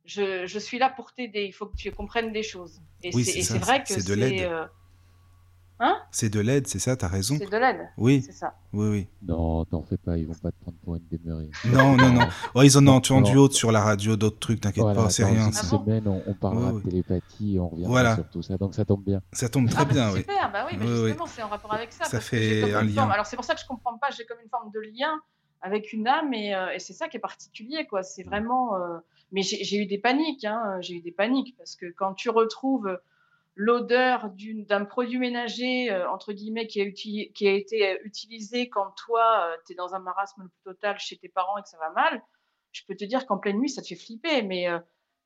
Je, 0.06 0.46
je 0.46 0.60
suis 0.60 0.78
là 0.78 0.90
pour 0.90 1.14
t'aider. 1.14 1.46
Il 1.46 1.54
faut 1.54 1.66
que 1.66 1.76
tu 1.76 1.92
comprennes 1.92 2.32
des 2.32 2.44
choses. 2.44 2.82
Et 3.04 3.10
Oui, 3.14 3.24
c'est 3.26 3.58
vrai 3.58 3.82
que 3.82 3.90
c'est 3.90 4.08
de 4.08 4.14
l'aide. 4.14 4.42
euh, 4.42 4.68
hein 5.80 5.98
C'est 6.12 6.30
de 6.30 6.40
l'aide, 6.40 6.68
c'est 6.68 6.80
ça, 6.80 6.96
t'as 6.96 7.08
raison. 7.08 7.36
c'est 7.38 7.50
de 7.50 7.58
l'aide. 7.58 7.90
Oui, 7.98 8.22
C'est 8.26 8.32
ça. 8.32 8.56
oui, 8.74 8.88
oui. 8.90 9.08
Non, 9.28 9.66
t'en 9.66 9.82
fais 9.84 9.98
pas, 9.98 10.18
ils 10.18 10.26
vont 10.28 10.34
pas 10.36 10.52
te 10.52 10.60
prendre 10.62 10.78
pour 10.84 10.96
une 10.96 11.04
demeurée. 11.12 11.50
Non, 11.66 11.96
non, 11.98 12.12
non. 12.14 12.22
Ouais, 12.56 12.66
ils 12.68 12.78
en 12.78 12.88
ont 12.88 12.92
entendu 12.92 13.36
autre 13.38 13.56
sur 13.56 13.72
la 13.72 13.82
radio, 13.82 14.16
d'autres 14.16 14.40
trucs, 14.40 14.62
t'inquiète 14.62 14.84
Voilà, 14.84 15.04
pas, 15.04 15.10
c'est 15.10 15.26
rien. 15.26 15.48
une 15.48 15.54
semaine, 15.54 16.08
on, 16.08 16.22
on 16.28 16.34
parlera 16.34 16.72
de 16.74 16.80
télépathie 16.80 17.56
et 17.56 17.60
on 17.60 17.68
reviendra 17.70 17.92
Voilà. 17.92 18.16
sur 18.16 18.30
tout 18.30 18.42
ça, 18.42 18.58
donc 18.58 18.76
ça 18.76 18.86
tombe 18.86 19.04
bien. 19.04 19.22
Ça 19.32 19.50
tombe 19.50 19.70
très 19.70 19.82
Ah, 19.82 19.86
bien, 19.86 20.08
c'est 20.10 20.14
oui. 20.14 20.20
Super, 20.20 20.52
bah 20.52 20.66
oui, 20.72 20.78
Oui, 20.80 20.86
oui. 20.88 21.06
justement, 21.08 21.26
c'est 21.28 21.42
en 21.44 21.50
rapport 21.50 21.74
avec 21.74 21.92
ça. 21.92 22.06
Ça 22.06 22.12
parce 22.12 22.26
fait 22.28 22.74
un 22.74 22.82
une 22.82 22.88
lien. 22.90 22.96
forme- 23.02 23.12
Alors 23.12 23.26
c'est 23.26 23.36
pour 23.36 23.46
ça 23.46 23.56
que 23.56 23.62
je 23.62 23.66
comprends 23.68 23.98
pas, 23.98 24.10
j'ai 24.12 24.26
comme 24.26 24.40
une 24.44 24.50
forme 24.50 24.72
de 24.72 24.80
lien 24.80 25.20
avec 25.62 25.94
une 25.94 26.08
âme 26.08 26.34
et, 26.34 26.54
euh, 26.54 26.74
et 26.76 26.80
c'est 26.80 26.94
ça 26.94 27.08
qui 27.08 27.18
est 27.18 27.22
particulier, 27.22 27.86
quoi. 27.88 28.04
C'est 28.04 28.24
vraiment. 28.24 28.76
euh, 28.76 28.98
Mais 29.32 29.42
j'ai 29.42 29.64
j'ai 29.64 29.78
eu 29.78 29.86
des 29.86 29.98
paniques, 29.98 30.44
hein. 30.46 30.78
J'ai 30.82 30.96
eu 30.96 31.02
des 31.02 31.12
paniques 31.14 31.56
parce 31.58 31.76
que 31.76 31.86
quand 31.98 32.14
tu 32.14 32.30
retrouves 32.30 33.00
l'odeur 33.56 34.32
d'un 34.68 34.86
produit 34.86 35.20
ménager 35.20 35.92
euh, 35.92 36.10
entre 36.10 36.34
guillemets 36.34 36.68
qui 36.68 36.82
a, 36.82 37.52
été 37.52 37.88
euh, 37.88 37.98
utilisé 38.04 38.70
quand 38.70 38.92
toi 38.98 39.56
tu 39.66 39.74
es 39.74 39.76
dans 39.76 39.94
un 39.94 40.00
marasme 40.00 40.50
total 40.64 40.98
chez 41.00 41.18
tes 41.18 41.30
parents 41.30 41.58
et 41.58 41.62
que 41.62 41.70
ça 41.70 41.78
va 41.78 41.92
mal, 41.92 42.24
je 42.72 42.82
peux 42.88 42.96
te 42.96 43.06
dire 43.06 43.26
qu'en 43.26 43.38
pleine 43.38 43.60
nuit 43.60 43.70
ça 43.70 43.82
te 43.82 43.88
fait 43.88 43.96
flipper. 43.96 44.42
Mais 44.42 44.68
euh, 44.68 44.80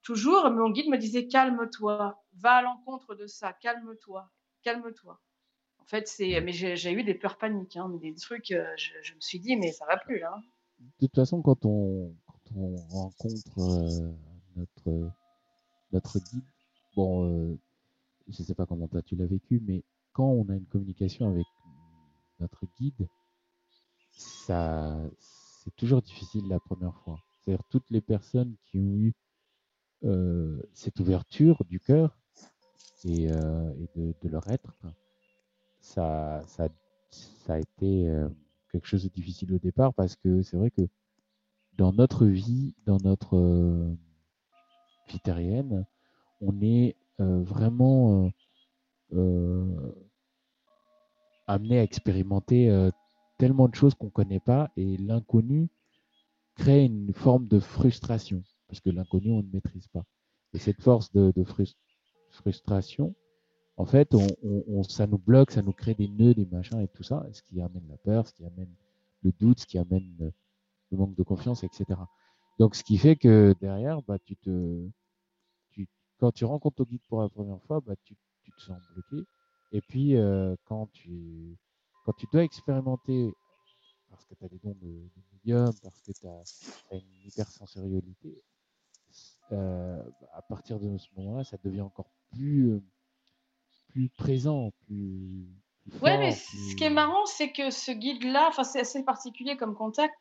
toujours 0.04 0.50
mon 0.52 0.70
guide 0.70 0.90
me 0.90 0.98
disait 0.98 1.28
calme-toi, 1.28 2.22
va 2.34 2.52
à 2.52 2.62
l'encontre 2.62 3.16
de 3.16 3.28
ça, 3.28 3.54
calme-toi, 3.54 4.30
calme-toi. 4.64 5.20
En 5.80 5.90
fait, 5.90 6.06
c'est. 6.06 6.76
J'ai 6.76 6.92
eu 6.92 7.04
des 7.06 7.14
peurs 7.14 7.38
paniques, 7.38 7.78
hein, 7.78 7.90
des 8.02 8.14
trucs. 8.16 8.52
euh, 8.52 8.66
je, 8.76 9.14
me 9.14 9.22
suis 9.22 9.40
dit, 9.40 9.56
mais 9.56 9.72
ça 9.72 9.86
va 9.86 9.96
plus 9.96 10.20
là. 10.20 10.34
hein. 10.36 10.42
De 11.00 11.08
toute 11.08 11.16
façon, 11.16 11.42
quand 11.42 11.66
on, 11.66 12.14
quand 12.26 12.58
on 12.58 12.76
rencontre 12.90 13.60
euh, 13.60 14.12
notre, 14.58 15.12
notre 15.94 16.20
guide, 16.20 16.44
bon, 16.94 17.26
euh, 17.26 17.58
je 18.30 18.42
ne 18.42 18.46
sais 18.46 18.56
pas 18.56 18.66
comment 18.66 18.90
tu 19.06 19.16
l'as 19.16 19.26
vécu, 19.26 19.62
mais 19.66 19.84
quand 20.14 20.28
on 20.28 20.50
a 20.50 20.56
une 20.56 20.66
communication 20.66 21.30
avec 21.30 21.46
notre 22.40 22.66
guide, 22.80 23.08
c'est 24.12 25.76
toujours 25.76 26.02
difficile 26.02 26.48
la 26.48 26.60
première 26.60 26.96
fois. 27.04 27.20
C'est-à-dire 27.44 27.64
toutes 27.70 27.90
les 27.90 28.02
personnes 28.02 28.56
qui 28.66 28.80
ont 28.80 28.96
eu 28.96 29.14
euh, 30.04 30.62
cette 30.74 31.00
ouverture 31.00 31.64
du 31.66 31.80
cœur 31.80 32.18
et, 33.06 33.32
euh, 33.32 33.74
de, 33.96 34.30
leur 34.30 34.48
être, 34.50 34.76
ça, 35.80 36.44
ça, 36.48 36.68
ça 37.12 37.54
a 37.54 37.60
été 37.60 38.10
euh, 38.10 38.28
quelque 38.72 38.88
chose 38.88 39.04
de 39.04 39.10
difficile 39.10 39.54
au 39.54 39.60
départ 39.60 39.94
parce 39.94 40.16
que 40.16 40.42
c'est 40.42 40.58
vrai 40.58 40.72
que 40.72 40.88
dans 41.78 41.94
notre 41.94 42.26
vie, 42.26 42.76
dans 42.86 42.98
notre 42.98 43.96
vie 45.08 45.20
terrienne, 45.20 45.86
on 46.42 46.62
est 46.62 46.96
vraiment 47.20 48.32
amené 51.48 51.80
à 51.80 51.84
expérimenter 51.84 52.90
tellement 53.38 53.68
de 53.68 53.76
choses 53.76 53.96
qu'on 53.96 54.08
ne 54.08 54.12
connaît 54.12 54.40
pas 54.40 54.72
et 54.78 54.98
l'inconnu 54.98 55.70
crée 56.56 56.86
une 56.86 57.14
forme 57.14 57.48
de 57.48 57.60
frustration 57.60 58.44
parce 58.68 58.80
que 58.82 58.90
l'inconnu, 58.90 59.32
on 59.32 59.42
ne 59.42 59.52
maîtrise 59.52 59.88
pas. 59.88 60.04
Et 60.54 60.60
cette 60.60 60.82
force 60.82 61.12
de, 61.12 61.34
frustration, 62.32 63.16
en 63.78 63.86
fait, 63.86 64.14
on, 64.14 64.84
ça 64.84 65.08
nous 65.08 65.18
bloque, 65.18 65.52
ça 65.52 65.62
nous 65.62 65.74
crée 65.74 65.94
des 65.94 66.08
nœuds, 66.08 66.34
des 66.34 66.46
machins 66.46 66.80
et 66.80 66.88
tout 66.88 67.04
ça, 67.04 67.26
ce 67.32 67.42
qui 67.44 67.62
amène 67.62 67.88
la 67.90 67.98
peur, 67.98 68.28
ce 68.28 68.34
qui 68.34 68.46
amène 68.46 68.74
le 69.24 69.32
doute, 69.32 69.60
ce 69.60 69.68
qui 69.68 69.78
amène 69.78 70.14
le, 70.20 70.98
manque 70.98 71.16
de 71.16 71.24
confiance, 71.24 71.64
etc. 71.64 71.86
Donc, 72.60 72.76
ce 72.76 72.84
qui 72.84 72.98
fait 72.98 73.16
que 73.16 73.56
derrière, 73.62 74.02
bah, 74.02 74.18
tu 74.20 74.36
te, 74.38 74.90
quand 76.20 76.32
tu 76.32 76.46
rencontres 76.46 76.78
ton 76.78 76.84
guide 76.84 77.02
pour 77.10 77.22
la 77.22 77.30
première 77.30 77.62
fois, 77.64 77.82
bah, 77.82 77.96
tu, 78.04 78.16
tu 78.44 78.52
te 78.52 78.62
sens 78.62 78.82
bloqué. 78.94 79.28
Et 79.72 79.82
puis, 79.82 80.16
euh, 80.16 80.56
quand, 80.66 80.88
tu, 80.94 81.58
quand 82.06 82.14
tu 82.14 82.26
dois 82.32 82.44
expérimenter, 82.44 83.32
parce 84.10 84.26
que 84.26 84.36
tu 84.36 84.46
as 84.46 84.48
des 84.48 84.60
dons 84.60 84.76
de, 84.82 84.88
de 84.88 85.22
médium, 85.34 85.72
parce 85.84 86.02
que 86.02 86.12
tu 86.12 86.28
as, 86.28 86.96
une 86.96 87.26
hypersensorialité, 87.26 88.42
euh, 89.52 90.02
à 90.34 90.42
partir 90.42 90.80
de 90.80 90.98
ce 90.98 91.08
moment-là, 91.18 91.44
ça 91.44 91.58
devient 91.64 91.82
encore 91.82 92.12
plus, 92.32 92.72
euh, 92.72 92.84
plus 93.90 94.10
présent, 94.10 94.72
plus. 94.86 95.48
plus 95.90 96.00
ouais, 96.00 96.18
mais 96.18 96.32
ce 96.32 96.76
qui 96.76 96.84
est 96.84 96.90
marrant, 96.90 97.26
c'est 97.26 97.52
que 97.52 97.70
ce 97.70 97.92
guide-là, 97.92 98.48
enfin, 98.50 98.64
c'est 98.64 98.80
assez 98.80 99.04
particulier 99.04 99.58
comme 99.58 99.76
contact. 99.76 100.16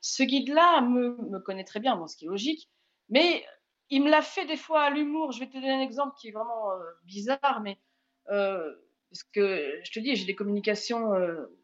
Ce 0.00 0.22
guide-là 0.22 0.80
me, 0.80 1.16
me, 1.28 1.38
connaît 1.38 1.64
très 1.64 1.78
bien, 1.78 1.96
bon, 1.96 2.08
ce 2.08 2.16
qui 2.16 2.24
est 2.24 2.28
logique, 2.28 2.68
mais 3.08 3.44
il 3.94 4.02
me 4.02 4.10
l'a 4.10 4.22
fait 4.22 4.46
des 4.46 4.56
fois 4.56 4.82
à 4.82 4.90
l'humour. 4.90 5.32
Je 5.32 5.40
vais 5.40 5.46
te 5.46 5.54
donner 5.54 5.70
un 5.70 5.80
exemple 5.80 6.16
qui 6.20 6.28
est 6.28 6.32
vraiment 6.32 6.72
euh, 6.72 6.82
bizarre, 7.04 7.60
mais 7.62 7.78
parce 8.26 9.24
que 9.34 9.80
je 9.84 9.92
te 9.92 10.00
dis, 10.00 10.16
j'ai 10.16 10.24
des 10.24 10.34
communications 10.34 11.12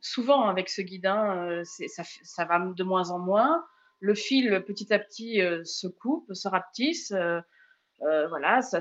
souvent 0.01 0.49
avec 0.49 0.69
ce 0.69 0.83
guide. 0.83 1.07
Hein, 1.07 1.63
ça, 1.65 2.45
va 2.45 2.59
de 2.59 2.85
moins 2.85 3.11
en 3.11 3.19
moins 3.19 3.65
le 4.01 4.15
fil 4.15 4.63
petit 4.67 4.93
à 4.93 4.99
petit 4.99 5.41
euh, 5.41 5.65
se 5.65 5.87
coupe, 5.87 6.33
se 6.33 6.49
rapetisse. 6.49 7.13
Euh, 7.13 7.41
euh, 8.03 8.29
voilà, 8.29 8.63
ça, 8.63 8.81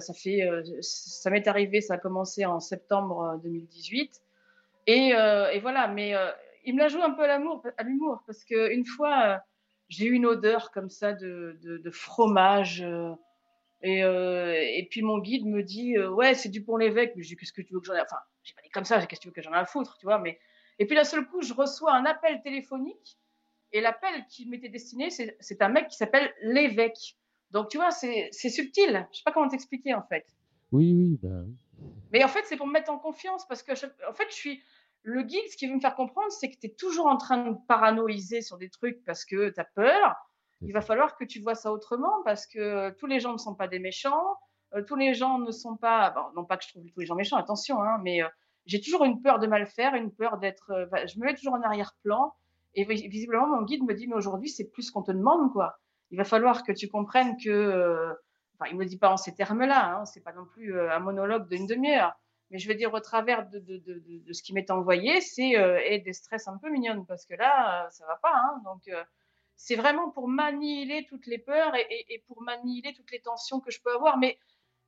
m'est 1.32 1.48
arrivé, 1.48 1.82
ça 1.82 1.96
a 1.96 1.98
commencé 1.98 2.46
en 2.46 2.60
septembre 2.60 3.40
2018. 3.44 4.22
Et, 4.86 5.12
voilà, 5.60 5.88
mais 5.88 6.14
il 6.66 6.76
me 6.76 6.80
la 6.80 6.88
joue 6.88 7.02
un 7.02 7.12
peu 7.12 7.24
à 7.24 7.84
l'humour, 7.84 8.24
parce 8.28 8.44
qu'une 8.44 8.86
fois, 8.86 9.42
j'ai 9.90 10.06
eu 10.06 10.12
une 10.12 10.28
odeur 10.28 10.70
comme 10.72 10.90
ça 10.90 11.14
de, 11.14 11.90
fromage. 11.92 12.86
Et, 13.84 14.00
et, 14.00 14.88
puis 14.90 15.04
mon 15.04 15.20
guide 15.20 15.46
me 15.46 15.62
dit 15.62 16.00
ouais 16.00 16.34
c'est 16.34 16.50
du 16.50 16.64
pont 16.64 16.78
l'évêque 16.78 17.14
mais 17.16 17.22
je 17.22 17.30
dis 17.30 17.36
qu'est-ce 17.36 17.54
que 17.54 17.62
tu 17.62 17.74
veux 17.74 17.80
que 17.80 17.86
j'en 17.86 17.94
ai? 17.94 18.02
Enfin 18.02 18.18
j'ai 18.44 18.56
pas 18.56 18.62
dit 18.64 18.70
comme 18.70 18.86
ça 18.86 19.06
qu'est-ce 19.06 19.20
que 19.20 19.24
tu 19.24 19.28
veux 19.28 19.34
que 19.34 19.42
j'en 19.44 19.54
ai 19.54 19.58
à 19.58 19.66
foutre 19.66 19.98
tu 20.00 20.08
vois 20.08 20.18
mais 20.18 20.40
et 20.80 20.88
puis 20.88 20.96
d'un 20.96 21.04
seul 21.04 21.28
coup 21.28 21.44
je 21.44 21.54
reçois 21.54 21.94
un 21.94 22.06
appel 22.06 22.42
téléphonique 22.42 23.20
et 23.74 23.82
l'appel 23.82 24.26
qui 24.30 24.48
m'était 24.48 24.70
destiné, 24.70 25.10
c'est 25.10 25.62
un 25.62 25.70
mec 25.70 25.90
qui 25.90 25.98
s'appelle 25.98 26.34
l'évêque. 26.42 27.18
Donc, 27.52 27.70
tu 27.70 27.78
vois, 27.78 27.92
c'est 27.92 28.32
subtil. 28.32 29.08
Je 29.12 29.18
sais 29.18 29.24
pas 29.26 29.32
comment 29.32 29.50
t'expliquer, 29.50 29.94
en 29.94 30.04
fait. 30.04 30.26
Oui, 30.72 30.94
oui, 30.94 31.20
bah 31.22 31.44
Mais 32.12 32.24
en 32.24 32.28
fait, 32.28 32.44
c'est 32.46 32.58
pour 32.58 32.68
me 32.68 32.74
mettre 32.74 32.92
en 32.92 32.98
confiance 32.98 33.48
parce 33.48 33.64
que, 33.64 33.72
en 33.72 34.14
fait, 34.14 34.28
je 34.30 34.36
suis 34.36 34.64
le 35.04 35.24
guide. 35.24 35.48
Ce 35.50 35.58
qui 35.58 35.68
veut 35.68 35.76
me 35.76 35.80
faire 35.80 35.96
comprendre, 35.96 36.32
c'est 36.32 36.50
que 36.50 36.58
tu 36.58 36.68
es 36.68 36.70
toujours 36.70 37.08
en 37.08 37.18
train 37.18 37.50
de 37.50 37.58
paranoïser 37.68 38.42
sur 38.42 38.58
des 38.58 38.70
trucs 38.70 39.04
parce 39.06 39.26
que 39.26 39.50
tu 39.50 39.60
as 39.60 39.66
peur. 39.66 40.16
Il 40.62 40.74
va 40.74 40.82
falloir 40.82 41.16
que 41.16 41.24
tu 41.24 41.42
vois 41.42 41.56
ça 41.56 41.72
autrement 41.72 42.24
parce 42.26 42.48
que 42.48 42.90
tous 42.92 43.06
les 43.06 43.20
gens 43.20 43.34
ne 43.34 43.38
sont 43.38 43.56
pas 43.56 43.68
des 43.68 43.80
méchants. 43.80 44.38
Euh, 44.74 44.84
tous 44.84 44.96
les 44.96 45.14
gens 45.14 45.40
ne 45.40 45.52
sont 45.52 45.78
pas. 45.78 46.12
Bon, 46.12 46.24
non 46.36 46.46
pas 46.46 46.58
que 46.58 46.64
je 46.66 46.70
trouve 46.70 46.84
tous 46.86 47.00
les 47.00 47.06
gens 47.06 47.16
méchants, 47.16 47.38
attention, 47.38 47.82
hein, 47.82 48.00
mais 48.04 48.22
euh, 48.24 48.28
j'ai 48.66 48.82
toujours 48.82 49.06
une 49.06 49.22
peur 49.22 49.40
de 49.40 49.48
mal 49.48 49.66
faire, 49.68 49.94
une 49.94 50.12
peur 50.12 50.38
d'être. 50.38 50.72
Euh, 50.72 50.86
je 51.08 51.20
me 51.20 51.26
mets 51.26 51.36
toujours 51.36 51.54
en 51.54 51.62
arrière-plan. 51.62 52.34
Et 52.76 52.84
visiblement, 52.86 53.48
mon 53.48 53.64
guide 53.64 53.84
me 53.84 53.96
dit, 53.96 54.08
mais 54.08 54.16
aujourd'hui, 54.16 54.50
c'est 54.50 54.66
plus 54.70 54.92
qu'on 54.92 55.02
te 55.02 55.12
demande, 55.12 55.52
quoi. 55.52 55.80
Il 56.12 56.18
va 56.18 56.24
falloir 56.24 56.64
que 56.64 56.72
tu 56.72 56.88
comprennes 56.88 57.36
que, 57.44 57.50
euh, 57.50 58.14
enfin, 58.54 58.70
il 58.70 58.78
me 58.78 58.86
dit 58.86 59.00
pas 59.00 59.10
en 59.12 59.18
ces 59.18 59.34
termes-là, 59.34 59.96
hein, 59.96 60.06
c'est 60.06 60.22
pas 60.22 60.32
non 60.32 60.46
plus 60.46 60.76
euh, 60.76 60.92
un 60.92 61.00
monologue 61.00 61.50
d'une 61.50 61.66
demi-heure, 61.66 62.14
mais 62.52 62.60
je 62.60 62.68
veux 62.68 62.76
dire 62.76 62.94
au 62.94 63.00
travers 63.00 63.50
de, 63.50 63.58
de, 63.58 63.78
de, 63.78 64.24
de 64.24 64.34
ce 64.34 64.44
qui 64.44 64.54
m'est 64.54 64.70
envoyé, 64.70 65.22
c'est 65.22 65.58
euh, 65.58 65.80
et 65.86 66.00
des 66.00 66.14
stress 66.14 66.48
un 66.48 66.58
peu 66.60 66.70
mignonnes 66.70 67.06
parce 67.08 67.26
que 67.26 67.34
là, 67.34 67.88
ça 67.90 68.06
va 68.06 68.18
pas, 68.18 68.34
hein, 68.36 68.62
donc 68.64 68.84
c'est 69.58 69.76
vraiment 69.76 70.10
pour 70.12 70.28
manier 70.28 71.06
toutes 71.10 71.26
les 71.26 71.40
peurs 71.40 71.74
et, 71.76 72.24
pour 72.28 72.42
manier 72.42 72.94
toutes 72.96 73.12
les 73.12 73.20
tensions 73.20 73.60
que 73.60 73.72
je 73.72 73.82
peux 73.82 73.94
avoir, 73.94 74.18
mais 74.18 74.38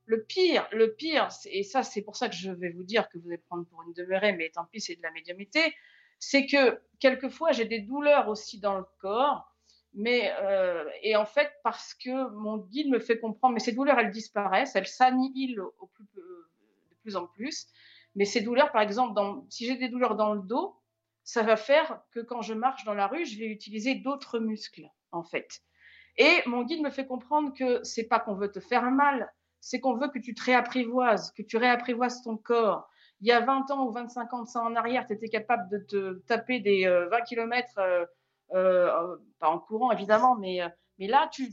le 0.06 0.24
pire, 0.24 0.68
le 0.72 0.94
pire, 0.94 1.30
et 1.46 1.64
ça 1.64 1.84
c'est 1.84 2.02
pour 2.02 2.16
ça 2.16 2.30
que 2.30 2.36
je 2.36 2.52
vais 2.52 2.70
vous 2.70 2.84
dire 2.84 3.10
que 3.10 3.18
vous 3.18 3.28
allez 3.28 3.38
prendre 3.38 3.66
pour 3.66 3.82
une 3.84 3.94
demeurée, 3.94 4.32
mais 4.32 4.50
tant 4.50 4.66
pis, 4.66 4.80
c'est 4.80 4.96
de 4.96 5.02
la 5.02 5.12
médiumité, 5.12 5.76
c'est 6.20 6.46
que 6.46 6.80
quelquefois 7.00 7.52
j'ai 7.52 7.66
des 7.66 7.80
douleurs 7.80 8.28
aussi 8.30 8.60
dans 8.60 8.78
le 8.78 8.86
corps, 9.00 9.56
mais 9.94 10.32
euh, 10.42 10.88
et 11.02 11.16
en 11.16 11.26
fait 11.26 11.52
parce 11.64 11.94
que 11.94 12.30
mon 12.32 12.58
guide 12.58 12.90
me 12.90 13.00
fait 13.00 13.20
comprendre, 13.20 13.56
mais 13.56 13.60
ces 13.60 13.72
douleurs 13.72 14.00
elles 14.00 14.12
disparaissent, 14.12 14.76
elles 14.76 14.88
s'annihilent 14.88 15.62
plus, 15.94 16.06
de 16.16 16.48
plus 17.02 17.16
en 17.16 17.28
plus. 17.28 17.68
Mais 18.16 18.26
ces 18.26 18.42
douleurs, 18.42 18.72
par 18.72 18.82
exemple, 18.82 19.20
si 19.50 19.66
j'ai 19.66 19.76
des 19.76 19.90
douleurs 19.90 20.16
dans 20.16 20.34
le 20.34 20.42
dos, 20.42 20.79
ça 21.24 21.44
va 21.44 21.56
faire 21.56 22.02
que 22.12 22.20
quand 22.20 22.42
je 22.42 22.54
marche 22.54 22.84
dans 22.86 22.94
la 22.94 23.08
rue, 23.08 23.26
je 23.26 23.38
vais 23.38 23.48
utiliser 23.48 23.96
d'autres 23.96 24.40
muscles 24.40 24.88
en 25.12 25.24
fait. 25.24 25.62
Et 26.18 26.42
mon 26.46 26.64
guide 26.64 26.82
me 26.82 26.90
fait 26.90 27.06
comprendre 27.06 27.54
que 27.54 27.84
c'est 27.84 28.08
pas 28.08 28.20
qu'on 28.20 28.36
veut 28.36 28.52
te 28.52 28.60
faire 28.60 28.90
mal, 28.92 29.32
c'est 29.62 29.80
qu'on 29.80 29.96
veut 29.96 30.10
que 30.10 30.20
tu 30.20 30.34
te 30.34 30.44
réapprivoises, 30.44 31.32
que 31.32 31.44
tu 31.44 31.58
réapprivoises 31.58 32.22
ton 32.24 32.38
corps, 32.38 32.90
il 33.22 33.28
y 33.28 33.32
a 33.32 33.42
20 33.42 33.72
ans 33.72 33.88
ou 33.88 33.92
25 33.92 34.34
ans 34.34 34.44
de 34.44 34.48
ça 34.48 34.62
en 34.62 34.76
arrière, 34.76 35.06
tu 35.06 35.14
étais 35.14 35.28
capable 35.28 35.70
de 35.70 35.78
te 35.80 36.14
taper 36.26 36.60
des 36.60 36.86
20 36.86 36.90
euh, 36.90 37.22
km, 37.28 37.78
euh, 37.78 38.06
euh, 38.54 39.18
pas 39.40 39.50
en 39.50 39.60
courant 39.60 39.92
évidemment, 39.92 40.36
mais, 40.36 40.62
là, 41.00 41.30
tu, 41.32 41.50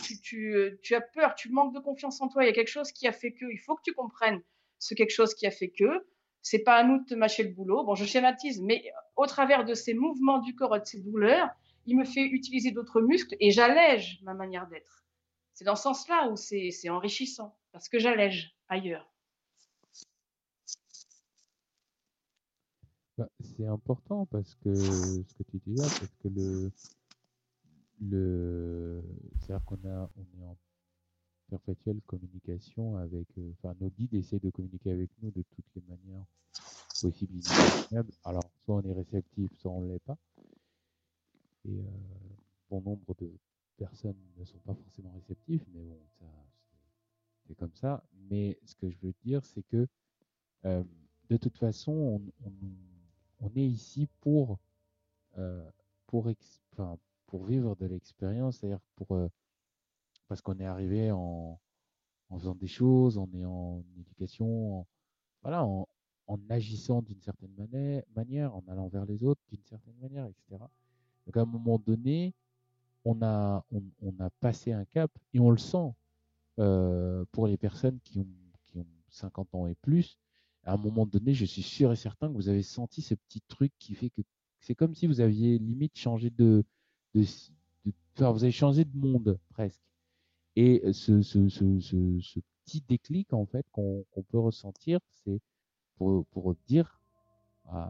as 0.95 1.01
peur, 1.01 1.35
tu 1.35 1.51
manques 1.51 1.75
de 1.75 1.81
confiance 1.81 2.21
en 2.21 2.29
toi. 2.29 2.45
Il 2.45 2.47
y 2.47 2.51
a 2.51 2.53
quelque 2.53 2.71
chose 2.71 2.93
qui 2.93 3.07
a 3.07 3.13
fait 3.13 3.33
que, 3.33 3.45
il 3.51 3.59
faut 3.59 3.77
que 3.77 3.83
tu 3.83 3.93
comprennes 3.93 4.41
ce 4.79 4.95
quelque 4.95 5.13
chose 5.13 5.35
qui 5.35 5.47
a 5.47 5.51
fait 5.51 5.71
que. 5.71 6.07
C'est 6.49 6.61
pas 6.61 6.77
à 6.77 6.85
nous 6.85 7.05
de 7.05 7.17
mâcher 7.17 7.43
le 7.43 7.51
boulot. 7.51 7.83
Bon, 7.83 7.97
je 7.97 8.05
schématise, 8.05 8.63
mais 8.63 8.85
au 9.17 9.27
travers 9.27 9.65
de 9.65 9.75
ces 9.75 9.95
mouvements 9.95 10.39
du 10.39 10.55
corps 10.55 10.77
et 10.77 10.79
de 10.79 10.85
ces 10.85 11.01
douleurs, 11.01 11.49
il 11.87 11.97
me 11.97 12.05
fait 12.05 12.23
utiliser 12.23 12.71
d'autres 12.71 13.01
muscles 13.01 13.35
et 13.41 13.51
j'allège 13.51 14.21
ma 14.23 14.33
manière 14.33 14.69
d'être. 14.69 15.05
C'est 15.55 15.65
dans 15.65 15.75
ce 15.75 15.83
sens-là 15.83 16.31
où 16.31 16.37
c'est 16.37 16.89
enrichissant, 16.89 17.57
parce 17.73 17.89
que 17.89 17.99
j'allège 17.99 18.55
ailleurs. 18.69 19.13
Bah, 23.19 23.29
c'est 23.41 23.67
important 23.67 24.27
parce 24.27 24.55
que 24.55 24.73
ce 24.73 25.35
que 25.35 25.43
tu 25.51 25.59
dis 25.67 25.75
là, 25.75 25.83
parce 25.83 26.15
que 26.23 26.29
le, 26.29 26.71
le, 28.03 29.03
c'est-à-dire 29.41 29.65
qu'on 29.65 29.81
on 29.85 30.43
est 30.43 30.47
en 30.47 30.57
perpétuelle 31.49 32.01
communication 32.07 32.97
avec, 32.97 33.27
euh, 33.39 33.53
enfin, 33.53 33.75
nos 33.81 33.91
guides 33.91 34.15
essayent 34.15 34.41
de 34.41 34.51
communiquer 34.51 34.91
avec 34.93 35.11
nous 35.23 35.31
de 35.31 35.43
toutes 35.43 35.67
les 35.75 35.83
manières 35.89 36.25
possibles 37.01 37.41
Alors, 38.25 38.45
soit 38.65 38.77
on 38.77 38.83
est 38.83 38.93
réceptif, 38.93 39.53
soit 39.59 39.71
on 39.71 39.83
ne 39.83 39.93
l'est 39.93 39.99
pas. 40.01 40.17
Et 41.65 41.81
euh, 41.81 41.83
bon 42.71 42.81
nombre 42.81 43.15
de 43.19 43.33
personnes 43.77 44.17
ne 44.37 44.45
sont 44.45 44.59
pas 44.59 44.75
forcément 44.75 45.13
réceptifs, 45.13 45.63
mais 45.75 45.85
bon, 46.21 46.29
c'est 47.47 47.57
comme 47.57 47.75
ça. 47.75 48.03
Mais 48.31 48.59
ce 48.65 48.75
que 48.75 48.91
je 48.91 48.97
veux 49.03 49.15
dire, 49.25 49.45
c'est 49.45 49.63
que 49.65 49.87
euh, 50.65 50.85
de 51.29 51.37
toute 51.37 51.59
façon, 51.59 52.21
on, 52.45 52.51
on 53.41 53.51
est 53.57 53.67
ici 53.67 54.09
pour, 54.21 54.59
pour, 56.07 56.31
pour 57.27 57.45
vivre 57.45 57.77
de 57.77 57.87
l'expérience, 57.87 58.59
c'est-à-dire 58.59 58.81
pour, 58.95 59.29
parce 60.29 60.41
qu'on 60.41 60.59
est 60.59 60.67
arrivé 60.67 61.11
en, 61.11 61.61
faisant 62.31 62.55
des 62.55 62.67
choses, 62.67 63.19
on 63.19 63.29
est 63.35 63.45
en 63.45 63.83
éducation, 63.99 64.81
en, 64.81 64.87
voilà, 65.43 65.65
en, 65.65 65.87
agissant 66.49 67.03
d'une 67.03 67.21
certaine 67.21 67.55
manière, 68.15 68.55
en 68.55 68.63
allant 68.69 68.89
vers 68.89 69.05
les 69.05 69.23
autres 69.23 69.41
d'une 69.49 69.65
certaine 69.65 69.97
manière, 70.01 70.27
etc. 70.27 70.63
Donc 71.27 71.37
à 71.37 71.43
un 71.43 71.47
moment 71.47 71.79
donné, 71.79 72.35
on 73.05 73.23
a, 73.23 73.65
on, 73.71 74.13
a 74.19 74.31
passé 74.41 74.73
un 74.73 74.85
cap 74.85 75.11
et 75.33 75.39
on 75.39 75.51
le 75.51 75.59
sent 75.59 75.93
euh, 76.59 77.25
pour 77.31 77.47
les 77.47 77.57
personnes 77.57 78.01
qui 78.03 78.19
ont, 78.19 78.27
qui 78.65 78.79
ont 78.79 78.87
50 79.11 79.55
ans 79.55 79.67
et 79.69 79.77
plus. 79.77 80.19
à 80.65 80.73
un 80.73 80.77
moment 80.77 81.07
donné, 81.07 81.33
je 81.33 81.45
suis 81.45 81.63
sûr 81.63 81.93
et 81.93 81.97
certain 81.97 82.29
que 82.29 82.35
vous 82.35 82.49
avez 82.49 82.65
senti 82.65 83.03
ce 83.03 83.15
petit 83.15 83.41
truc 83.43 83.73
qui 83.79 83.95
fait 83.95 84.11
que 84.11 84.23
c'est 84.59 84.75
comme 84.75 84.95
si 84.97 85.07
vous 85.07 85.21
aviez 85.21 85.59
limite 85.59 85.97
changé 85.97 86.31
de, 86.31 86.65
de, 87.15 87.23
de 87.85 87.93
enfin, 88.17 88.33
vous 88.33 88.43
avez 88.43 88.53
changé 88.53 88.85
de 88.85 88.97
monde 88.97 89.39
presque. 89.51 89.86
Et 90.57 90.83
ce, 90.93 91.23
ce, 91.23 91.49
ce, 91.49 91.81
ce, 91.81 92.21
ce 92.21 92.41
petit 92.65 92.83
déclic 92.89 93.33
en 93.33 93.47
fait 93.47 93.67
qu'on 93.73 94.05
peut 94.31 94.39
ressentir, 94.39 95.01
c'est 95.25 95.41
pour, 95.97 96.27
pour 96.29 96.55
dire 96.67 97.01
à, 97.67 97.85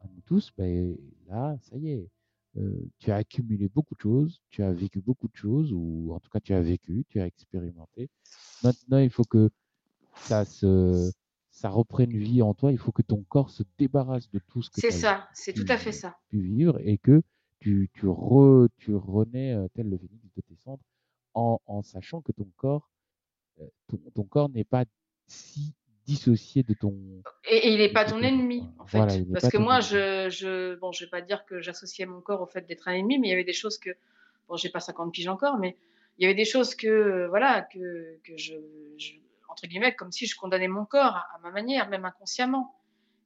à 0.00 0.08
nous 0.14 0.22
tous, 0.26 0.52
ben, 0.56 0.96
là, 1.28 1.56
ça 1.62 1.76
y 1.78 1.90
est, 1.90 2.08
euh, 2.58 2.88
tu 2.98 3.10
as 3.12 3.16
accumulé 3.16 3.68
beaucoup 3.68 3.94
de 3.94 4.00
choses, 4.00 4.42
tu 4.50 4.62
as 4.62 4.72
vécu 4.72 5.00
beaucoup 5.00 5.28
de 5.28 5.36
choses, 5.36 5.72
ou 5.72 6.12
en 6.14 6.20
tout 6.20 6.30
cas 6.30 6.40
tu 6.40 6.54
as 6.54 6.62
vécu, 6.62 7.04
tu 7.08 7.20
as 7.20 7.26
expérimenté. 7.26 8.10
Maintenant, 8.62 8.98
il 8.98 9.10
faut 9.10 9.24
que 9.26 9.50
ça 10.14 10.44
se 10.44 11.12
ça 11.50 11.70
reprenne 11.70 12.16
vie 12.16 12.42
en 12.42 12.54
toi, 12.54 12.72
il 12.72 12.78
faut 12.78 12.92
que 12.92 13.02
ton 13.02 13.24
corps 13.24 13.50
se 13.50 13.64
débarrasse 13.78 14.30
de 14.30 14.40
tout 14.40 14.62
ce 14.62 14.70
que 14.70 14.80
C'est 14.80 14.90
tu 14.90 14.94
as 14.94 15.02
ça, 15.02 15.28
c'est 15.34 15.52
tout 15.52 15.66
à 15.68 15.76
fait 15.76 15.92
ça. 15.92 16.18
pu 16.28 16.40
vivre 16.40 16.78
et 16.80 16.98
que 16.98 17.22
tu, 17.60 17.90
tu, 17.92 18.06
re, 18.08 18.68
tu 18.78 18.94
renais 18.94 19.54
euh, 19.54 19.68
tel 19.74 19.88
le 19.90 19.98
phénix 19.98 20.24
de 20.36 20.40
tes 20.42 20.56
cendres 20.56 20.82
en, 21.34 21.60
en 21.66 21.82
sachant 21.82 22.20
que 22.20 22.32
ton 22.32 22.48
corps, 22.56 22.88
euh, 23.60 23.64
ton, 23.88 23.98
ton 24.14 24.24
corps 24.24 24.48
n'est 24.48 24.64
pas 24.64 24.84
si 25.26 25.74
dissocié 26.06 26.62
de 26.62 26.72
ton. 26.74 26.94
Et, 27.44 27.56
et 27.68 27.72
il 27.72 27.78
n'est 27.78 27.92
pas 27.92 28.04
ton 28.04 28.12
ton- 28.16 28.22
ennemi, 28.22 28.66
en 28.78 28.86
fait. 28.86 28.96
Voilà, 28.98 29.12
Parce 29.32 29.48
que 29.50 29.58
moi, 29.58 29.80
je, 29.80 30.30
je, 30.30 30.74
bon, 30.76 30.90
je 30.92 31.04
vais 31.04 31.10
pas 31.10 31.20
dire 31.20 31.44
que 31.44 31.60
j'associais 31.60 32.06
mon 32.06 32.20
corps 32.22 32.40
au 32.40 32.46
fait 32.46 32.62
d'être 32.66 32.88
un 32.88 32.92
ennemi, 32.94 33.18
mais 33.18 33.28
il 33.28 33.30
y 33.30 33.34
avait 33.34 33.44
des 33.44 33.52
choses 33.52 33.78
que, 33.78 33.90
bon, 34.48 34.56
j'ai 34.56 34.70
pas 34.70 34.80
50 34.80 35.12
piges 35.12 35.28
encore, 35.28 35.58
mais 35.58 35.76
il 36.18 36.22
y 36.22 36.26
avait 36.26 36.34
des 36.34 36.46
choses 36.46 36.74
que, 36.74 37.26
voilà, 37.28 37.62
que, 37.62 38.18
que 38.24 38.36
je, 38.36 38.54
je- 38.96 39.12
entre 39.50 39.66
guillemets, 39.66 39.94
comme 39.94 40.10
si 40.12 40.26
je 40.26 40.36
condamnais 40.36 40.68
mon 40.68 40.84
corps 40.86 41.16
à, 41.16 41.26
à 41.34 41.38
ma 41.42 41.50
manière, 41.50 41.88
même 41.90 42.04
inconsciemment. 42.06 42.74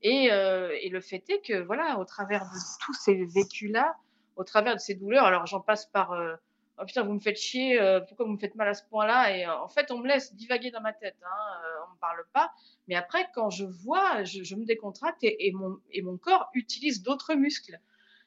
Et, 0.03 0.33
euh, 0.33 0.77
et 0.81 0.89
le 0.89 1.01
fait 1.01 1.23
est 1.31 1.41
que, 1.47 1.63
voilà, 1.63 1.99
au 2.01 2.05
travers 2.05 2.43
de 2.45 2.59
tous 2.85 2.95
ces 2.95 3.25
vécus-là, 3.27 3.95
au 4.35 4.43
travers 4.45 4.75
de 4.75 4.81
ces 4.81 4.95
douleurs, 4.97 5.25
alors 5.27 5.47
j'en 5.47 5.61
passe 5.61 5.87
par, 5.87 6.13
euh, 6.13 6.35
oh 6.79 6.85
putain, 6.85 7.03
vous 7.03 7.13
me 7.13 7.21
faites 7.21 7.39
chier, 7.39 7.81
euh, 7.81 8.01
pourquoi 8.01 8.27
vous 8.27 8.33
me 8.33 8.39
faites 8.39 8.55
mal 8.55 8.69
à 8.69 8.75
ce 8.75 8.85
point-là? 8.85 9.37
Et 9.37 9.47
euh, 9.47 9.57
en 9.57 9.69
fait, 9.69 9.91
on 9.91 9.99
me 9.99 10.09
laisse 10.09 10.35
divaguer 10.35 10.71
dans 10.71 10.81
ma 10.81 10.93
tête, 10.93 11.17
hein, 11.23 11.61
euh, 11.65 11.85
on 11.89 11.95
me 11.95 11.99
parle 11.99 12.25
pas. 12.33 12.53
Mais 12.89 12.95
après, 12.95 13.29
quand 13.35 13.51
je 13.51 13.65
vois, 13.65 14.25
je, 14.25 14.55
me 14.55 14.65
décontracte 14.65 15.23
et, 15.23 15.53
mon, 15.53 16.19
corps 16.19 16.51
utilise 16.55 17.03
d'autres 17.03 17.35
muscles. 17.35 17.79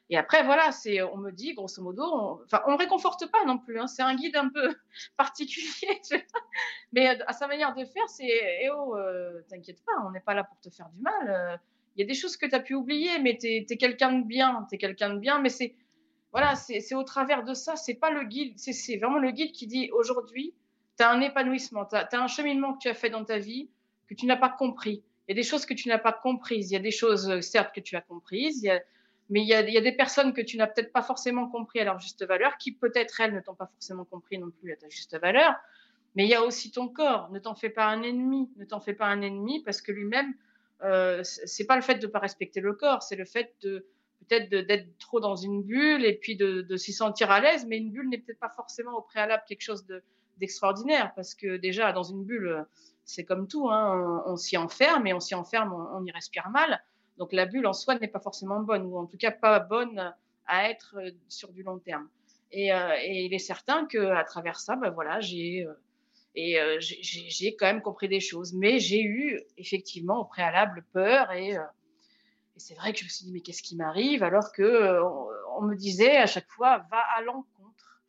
Et 0.08 0.16
après, 0.16 0.44
voilà, 0.44 0.70
on 1.12 1.16
me 1.16 1.32
dit, 1.32 1.54
grosso 1.54 1.82
modo, 1.82 2.04
on, 2.04 2.42
enfin, 2.44 2.62
on 2.68 2.76
réconforte 2.76 3.30
pas 3.30 3.44
non 3.44 3.58
plus. 3.58 3.80
Hein, 3.80 3.88
c'est 3.88 4.02
un 4.02 4.14
guide 4.14 4.36
un 4.36 4.48
peu 4.48 4.76
particulier. 5.16 6.00
Mais 6.92 7.20
à 7.26 7.32
sa 7.32 7.48
manière 7.48 7.74
de 7.74 7.84
faire, 7.84 8.08
c'est, 8.08 8.60
eh 8.62 8.70
oh, 8.70 8.96
t'inquiète 9.48 9.84
pas, 9.84 9.92
on 10.06 10.12
n'est 10.12 10.20
pas 10.20 10.34
là 10.34 10.44
pour 10.44 10.60
te 10.60 10.70
faire 10.70 10.88
du 10.90 11.00
mal. 11.00 11.60
Il 11.96 12.00
y 12.00 12.02
a 12.04 12.06
des 12.06 12.14
choses 12.14 12.36
que 12.36 12.46
tu 12.46 12.54
as 12.54 12.60
pu 12.60 12.74
oublier, 12.74 13.18
mais 13.20 13.38
tu 13.38 13.46
es, 13.46 13.64
quelqu'un 13.64 14.12
de 14.12 14.24
bien. 14.24 14.66
Tu 14.68 14.74
es 14.74 14.78
quelqu'un 14.78 15.14
de 15.14 15.18
bien, 15.18 15.40
mais 15.40 15.48
c'est, 15.48 15.74
voilà, 16.36 16.54
c'est 16.54 16.94
au 16.94 17.02
travers 17.02 17.44
de 17.44 17.54
ça. 17.54 17.76
C'est 17.76 17.94
pas 17.94 18.10
le 18.10 18.22
guide, 18.24 18.58
c'est 18.58 18.98
vraiment 18.98 19.18
le 19.18 19.30
guide 19.30 19.52
qui 19.52 19.66
dit 19.66 19.88
aujourd'hui, 19.90 20.52
tu 20.98 21.02
as 21.02 21.10
un 21.10 21.22
épanouissement, 21.22 21.86
tu 21.86 21.96
as, 21.96 22.08
un 22.12 22.26
cheminement 22.26 22.74
que 22.74 22.78
tu 22.80 22.88
as 22.88 22.94
fait 22.94 23.08
dans 23.08 23.24
ta 23.24 23.38
vie 23.38 23.70
que 24.06 24.12
tu 24.12 24.26
n'as 24.26 24.36
pas 24.36 24.50
compris. 24.50 25.02
Il 25.26 25.30
y 25.30 25.32
a 25.32 25.34
des 25.34 25.48
choses 25.48 25.64
que 25.64 25.72
tu 25.72 25.88
n'as 25.88 25.96
pas 25.96 26.12
comprises. 26.12 26.70
Il 26.70 26.74
y 26.74 26.76
a 26.76 26.80
des 26.80 26.90
choses, 26.90 27.30
euh, 27.30 27.40
certes, 27.40 27.74
que 27.74 27.80
tu 27.80 27.96
as 27.96 28.02
comprises. 28.02 28.68
Mais 29.30 29.40
il 29.40 29.48
y, 29.48 29.54
a, 29.54 29.62
des 29.62 29.92
personnes 29.92 30.34
que 30.34 30.42
tu 30.42 30.58
n'as 30.58 30.66
peut-être 30.66 30.92
pas 30.92 31.00
forcément 31.00 31.48
compris 31.48 31.80
à 31.80 31.84
leur 31.84 32.00
juste 32.00 32.22
valeur, 32.26 32.58
qui 32.58 32.72
peut-être 32.72 33.18
elles 33.22 33.32
ne 33.32 33.40
t'ont 33.40 33.54
pas 33.54 33.70
forcément 33.72 34.04
compris 34.04 34.36
non 34.36 34.50
plus 34.50 34.74
à 34.74 34.76
ta 34.76 34.90
juste 34.90 35.18
valeur. 35.18 35.54
Mais 36.16 36.24
il 36.24 36.28
y 36.28 36.34
a 36.34 36.42
aussi 36.42 36.70
ton 36.70 36.88
corps. 36.88 37.30
Ne 37.30 37.38
t'en 37.38 37.54
fais 37.54 37.70
pas 37.70 37.86
un 37.86 38.02
ennemi. 38.02 38.50
Ne 38.56 38.66
t'en 38.66 38.80
fais 38.80 38.92
pas 38.92 39.06
un 39.06 39.22
ennemi 39.22 39.62
parce 39.62 39.80
que 39.80 39.90
lui-même, 39.90 40.34
euh, 40.82 41.22
c'est 41.22 41.64
pas 41.64 41.76
le 41.76 41.82
fait 41.82 41.94
de 41.94 42.06
pas 42.06 42.18
respecter 42.18 42.60
le 42.60 42.74
corps, 42.74 43.02
c'est 43.02 43.16
le 43.16 43.24
fait 43.24 43.54
de 43.62 43.86
peut-être 44.20 44.48
d'être 44.50 44.98
trop 44.98 45.20
dans 45.20 45.36
une 45.36 45.62
bulle 45.62 46.04
et 46.04 46.14
puis 46.14 46.36
de, 46.36 46.76
s'y 46.76 46.92
sentir 46.92 47.30
à 47.30 47.40
l'aise. 47.40 47.66
Mais 47.66 47.78
une 47.78 47.90
bulle 47.90 48.08
n'est 48.08 48.18
peut-être 48.18 48.38
pas 48.40 48.50
forcément 48.50 48.96
au 48.96 49.02
préalable 49.02 49.42
quelque 49.46 49.62
chose 49.62 49.86
de- 49.86 50.02
d'extraordinaire 50.38 51.12
parce 51.14 51.34
que 51.34 51.56
déjà 51.56 51.92
dans 51.92 52.02
une 52.02 52.24
bulle, 52.24 52.64
c'est 53.04 53.24
comme 53.24 53.48
tout, 53.48 53.68
hein, 53.70 54.22
on, 54.26 54.36
s'y 54.36 54.56
enferme 54.56 55.06
et 55.06 55.14
on 55.14 55.20
s'y 55.20 55.34
enferme, 55.34 55.72
on, 55.72 56.04
y 56.04 56.10
respire 56.10 56.50
mal. 56.50 56.82
Donc 57.18 57.32
la 57.32 57.46
bulle 57.46 57.66
en 57.66 57.72
soi 57.72 57.98
n'est 57.98 58.08
pas 58.08 58.20
forcément 58.20 58.60
bonne 58.60 58.84
ou 58.86 58.98
en 58.98 59.06
tout 59.06 59.16
cas 59.16 59.30
pas 59.30 59.60
bonne 59.60 60.14
à 60.46 60.70
être 60.70 60.96
euh, 60.98 61.10
sur 61.28 61.52
du 61.52 61.62
long 61.62 61.78
terme. 61.78 62.08
Et, 62.52 62.72
euh, 62.72 62.94
et 63.02 63.24
il 63.24 63.34
est 63.34 63.38
certain 63.38 63.86
que 63.86 63.98
à 63.98 64.22
travers 64.24 64.60
ça, 64.60 64.76
ben 64.76 64.90
voilà, 64.90 65.20
j'ai 65.20 65.66
euh, 65.66 66.76
j'ai- 66.80 67.00
j'ai 67.02 67.56
quand 67.56 67.66
même 67.66 67.80
compris 67.80 68.08
des 68.08 68.20
choses, 68.20 68.52
mais 68.52 68.78
j'ai 68.78 69.02
eu 69.02 69.40
effectivement 69.56 70.20
au 70.20 70.24
préalable 70.24 70.84
peur 70.92 71.32
et, 71.32 71.56
et 72.56 72.60
c'est 72.60 72.74
vrai 72.74 72.92
que 72.92 72.98
je 73.00 73.04
me 73.04 73.08
suis 73.08 73.24
dit 73.24 73.32
mais 73.32 73.40
qu'est-ce 73.40 73.62
qui 73.62 73.76
m'arrive 73.76 74.22
alors 74.22 74.52
que 74.52 74.62
euh, 74.62 75.04
on, 75.58 75.62
me 75.62 75.74
disait 75.74 76.16
à 76.16 76.26
chaque 76.26 76.48
fois 76.48 76.78
va 76.90 77.02
à 77.16 77.20
l'encontre 77.22 78.00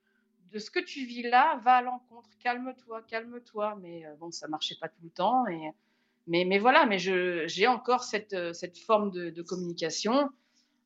de 0.52 0.60
ce 0.60 0.72
que 0.72 0.80
tu 0.80 1.06
vis 1.06 1.24
là, 1.24 1.60
va 1.66 1.74
à 1.74 1.82
l'encontre, 1.82 2.30
calme-toi, 2.40 3.02
calme-toi, 3.02 3.78
mais 3.82 4.06
euh, 4.06 4.16
bon 4.16 4.32
ça 4.32 4.48
marchait 4.48 4.78
pas 4.80 4.88
tout 4.88 5.04
le 5.04 5.10
temps 5.10 5.46
et 5.48 5.72
mais 6.28 6.46
mais 6.46 6.60
voilà, 6.60 6.86
mais 6.86 6.98
j'ai 6.98 7.68
encore 7.68 8.04
cette 8.04 8.34
euh, 8.34 8.54
cette 8.54 8.78
forme 8.78 9.12
de, 9.12 9.42
communication. 9.42 10.30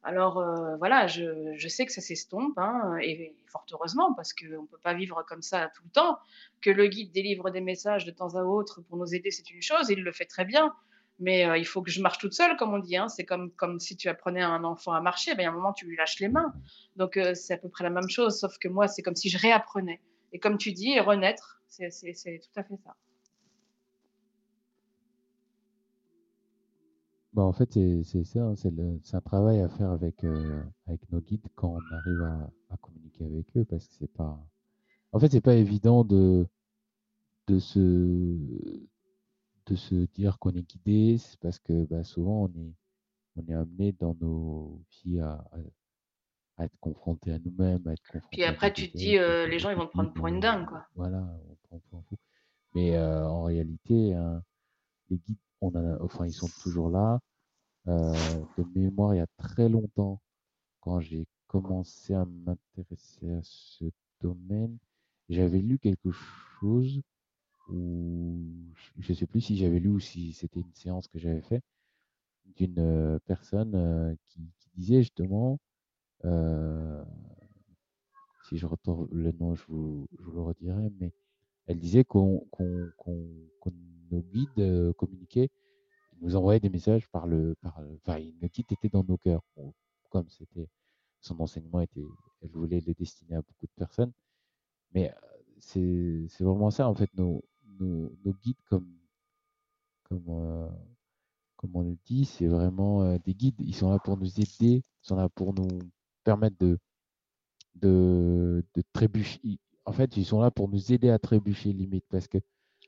Alors 0.03 0.43
voilà, 0.79 1.05
je, 1.05 1.53
je 1.55 1.67
sais 1.67 1.85
que 1.85 1.91
ça 1.91 2.01
s'estompe, 2.01 2.57
hein, 2.57 2.97
et 3.03 3.35
fort 3.45 3.67
heureusement, 3.71 4.15
parce 4.15 4.33
qu'on 4.33 4.63
ne 4.63 4.67
peut 4.67 4.79
pas 4.81 4.95
vivre 4.95 5.23
comme 5.27 5.43
ça 5.43 5.69
tout 5.75 5.83
le 5.85 5.91
temps. 5.91 6.17
Que 6.59 6.71
le 6.71 6.87
guide 6.87 7.11
délivre 7.11 7.51
des 7.51 7.61
messages 7.61 8.03
de 8.03 8.09
temps 8.09 8.33
à 8.35 8.41
autre 8.41 8.81
pour 8.81 8.97
nous 8.97 9.13
aider, 9.13 9.29
c'est 9.29 9.51
une 9.51 9.61
chose, 9.61 9.91
il 9.91 10.01
le 10.01 10.11
fait 10.11 10.25
très 10.25 10.43
bien. 10.43 10.75
Mais 11.21 11.45
euh, 11.45 11.55
il 11.55 11.65
faut 11.65 11.83
que 11.83 11.91
je 11.91 12.01
marche 12.01 12.17
toute 12.17 12.33
seule, 12.33 12.57
comme 12.57 12.73
on 12.73 12.79
dit. 12.79 12.97
Hein. 12.97 13.07
C'est 13.07 13.25
comme, 13.25 13.51
comme 13.51 13.79
si 13.79 13.95
tu 13.95 14.09
apprenais 14.09 14.41
à 14.41 14.49
un 14.49 14.63
enfant 14.63 14.91
à 14.91 15.01
marcher, 15.01 15.35
ben, 15.35 15.47
à 15.47 15.51
un 15.51 15.53
moment, 15.53 15.71
tu 15.71 15.85
lui 15.85 15.95
lâches 15.95 16.19
les 16.19 16.27
mains. 16.27 16.51
Donc 16.95 17.15
euh, 17.15 17.35
c'est 17.35 17.53
à 17.53 17.57
peu 17.57 17.69
près 17.69 17.83
la 17.83 17.91
même 17.91 18.09
chose, 18.09 18.39
sauf 18.39 18.57
que 18.57 18.67
moi, 18.67 18.87
c'est 18.87 19.03
comme 19.03 19.15
si 19.15 19.29
je 19.29 19.37
réapprenais. 19.37 20.01
Et 20.33 20.39
comme 20.39 20.57
tu 20.57 20.71
dis, 20.71 20.99
renaître, 20.99 21.61
c'est 21.67 21.89
tout 21.89 22.59
à 22.59 22.63
fait 22.63 22.77
ça. 22.83 22.95
Bah, 27.33 27.43
en 27.43 27.53
fait, 27.53 27.71
c'est 28.03 28.23
ça, 28.25 28.39
hein, 28.39 28.55
c'est 28.55 29.15
un 29.15 29.21
travail 29.21 29.61
à 29.61 29.69
faire 29.69 29.91
avec, 29.91 30.23
euh, 30.23 30.63
avec 30.87 30.99
nos 31.11 31.21
guides 31.21 31.47
quand 31.55 31.77
on 31.77 31.95
arrive 31.95 32.23
à, 32.23 32.73
à 32.73 32.77
communiquer 32.77 33.25
avec 33.25 33.45
eux, 33.55 33.63
parce 33.63 33.87
que 33.87 33.93
c'est 33.99 34.13
pas. 34.13 34.37
En 35.13 35.19
fait, 35.19 35.31
c'est 35.31 35.39
pas 35.39 35.55
évident 35.55 36.03
de, 36.03 36.47
de 37.47 37.59
se, 37.59 37.79
de 39.67 39.75
se 39.75 39.95
dire 40.13 40.39
qu'on 40.39 40.51
est 40.51 40.63
guidé, 40.63 41.17
c'est 41.17 41.39
parce 41.39 41.59
que 41.59 41.85
bah, 41.85 42.03
souvent 42.03 42.43
on 42.43 42.47
est, 42.59 42.73
on 43.35 43.47
est 43.47 43.53
amené 43.53 43.91
dans 43.93 44.15
nos 44.19 44.81
vies 45.03 45.19
à, 45.19 45.33
à, 45.51 45.57
à 46.57 46.65
être 46.65 46.77
confronté 46.79 47.31
à 47.31 47.39
nous-mêmes, 47.39 47.87
à 47.87 47.93
être 47.93 48.03
confronté 48.03 48.27
Puis 48.31 48.43
après, 48.43 48.73
tu 48.73 48.91
te 48.91 48.97
dis, 48.97 49.17
euh, 49.17 49.47
les 49.47 49.59
gens, 49.59 49.69
ils 49.69 49.77
vont 49.77 49.85
te 49.85 49.91
prendre 49.91 50.13
pour 50.13 50.27
une 50.27 50.39
dingue, 50.39 50.65
quoi. 50.67 50.85
Voilà, 50.95 51.19
on 51.49 51.55
prend 51.67 51.79
pour 51.89 51.99
un 51.99 52.03
fou. 52.03 52.17
Mais 52.75 52.95
euh, 52.95 53.27
en 53.27 53.43
réalité, 53.43 54.13
hein, 54.13 54.43
les 55.09 55.17
guides, 55.17 55.37
on 55.61 55.73
a, 55.75 56.01
enfin, 56.01 56.25
ils 56.25 56.33
sont 56.33 56.49
toujours 56.63 56.89
là. 56.89 57.19
Euh, 57.87 58.13
de 58.57 58.63
mémoire, 58.75 59.15
il 59.15 59.17
y 59.17 59.21
a 59.21 59.27
très 59.37 59.67
longtemps, 59.69 60.21
quand 60.81 60.99
j'ai 60.99 61.25
commencé 61.47 62.13
à 62.13 62.25
m'intéresser 62.25 63.29
à 63.31 63.39
ce 63.43 63.85
domaine, 64.21 64.77
j'avais 65.29 65.59
lu 65.59 65.79
quelque 65.79 66.11
chose 66.11 67.01
où 67.69 68.37
je 68.99 69.11
ne 69.11 69.17
sais 69.17 69.27
plus 69.27 69.41
si 69.41 69.57
j'avais 69.57 69.79
lu 69.79 69.89
ou 69.89 69.99
si 69.99 70.33
c'était 70.33 70.59
une 70.61 70.73
séance 70.73 71.07
que 71.07 71.19
j'avais 71.19 71.41
fait 71.41 71.61
d'une 72.55 72.79
euh, 72.79 73.19
personne 73.25 73.75
euh, 73.75 74.15
qui, 74.27 74.41
disait 74.75 75.01
justement, 75.01 75.59
euh, 76.23 77.03
si 78.47 78.57
je 78.57 78.65
retrouve 78.65 79.09
le 79.11 79.31
nom, 79.33 79.53
je 79.53 79.65
vous, 79.67 80.07
le 80.17 80.41
redirai, 80.41 80.89
mais 80.99 81.11
elle 81.67 81.77
disait 81.77 82.05
qu'on 82.05 82.39
qu'on 82.51 82.89
qu'on 82.97 83.27
qu'on 83.59 83.73
nos 84.11 84.21
guides 84.21 84.93
communiquaient, 84.93 85.49
nous 86.21 86.35
envoyaient 86.37 86.61
des 86.61 86.69
messages 86.69 87.07
par 87.09 87.27
le, 87.27 87.55
par, 87.61 87.81
enfin, 88.05 88.19
nos 88.41 88.47
guides 88.47 88.71
étaient 88.71 88.89
dans 88.89 89.03
nos 89.03 89.17
cœurs. 89.17 89.43
Comme 90.09 90.29
c'était, 90.29 90.69
son 91.19 91.39
enseignement 91.41 91.81
était, 91.81 92.05
elle 92.41 92.49
voulait 92.51 92.81
le 92.85 92.93
destiner 92.93 93.35
à 93.35 93.41
beaucoup 93.41 93.65
de 93.65 93.73
personnes, 93.75 94.13
mais 94.93 95.13
c'est 95.59 96.25
c'est 96.29 96.43
vraiment 96.45 96.71
ça 96.71 96.87
en 96.87 96.95
fait, 96.95 97.09
nos, 97.15 97.43
nos, 97.81 98.11
nos 98.23 98.33
guides 98.33 98.61
comme, 98.69 98.87
comme, 100.03 100.25
euh, 100.29 100.67
comme 101.57 101.75
on 101.75 101.81
le 101.83 101.97
dit, 102.05 102.25
c'est 102.25 102.47
vraiment 102.47 103.03
euh, 103.03 103.17
des 103.25 103.33
guides. 103.33 103.55
Ils 103.59 103.75
sont 103.75 103.91
là 103.91 103.99
pour 103.99 104.17
nous 104.17 104.39
aider, 104.39 104.83
ils 104.83 104.83
sont 105.01 105.15
là 105.15 105.29
pour 105.29 105.53
nous 105.53 105.67
permettre 106.23 106.57
de, 106.59 106.77
de, 107.75 108.63
de 108.75 108.83
trébucher. 108.93 109.39
En 109.85 109.93
fait, 109.93 110.15
ils 110.17 110.25
sont 110.25 110.41
là 110.41 110.51
pour 110.51 110.69
nous 110.69 110.91
aider 110.93 111.09
à 111.09 111.19
trébucher 111.19 111.73
limite 111.73 112.05
parce 112.09 112.27
que 112.27 112.37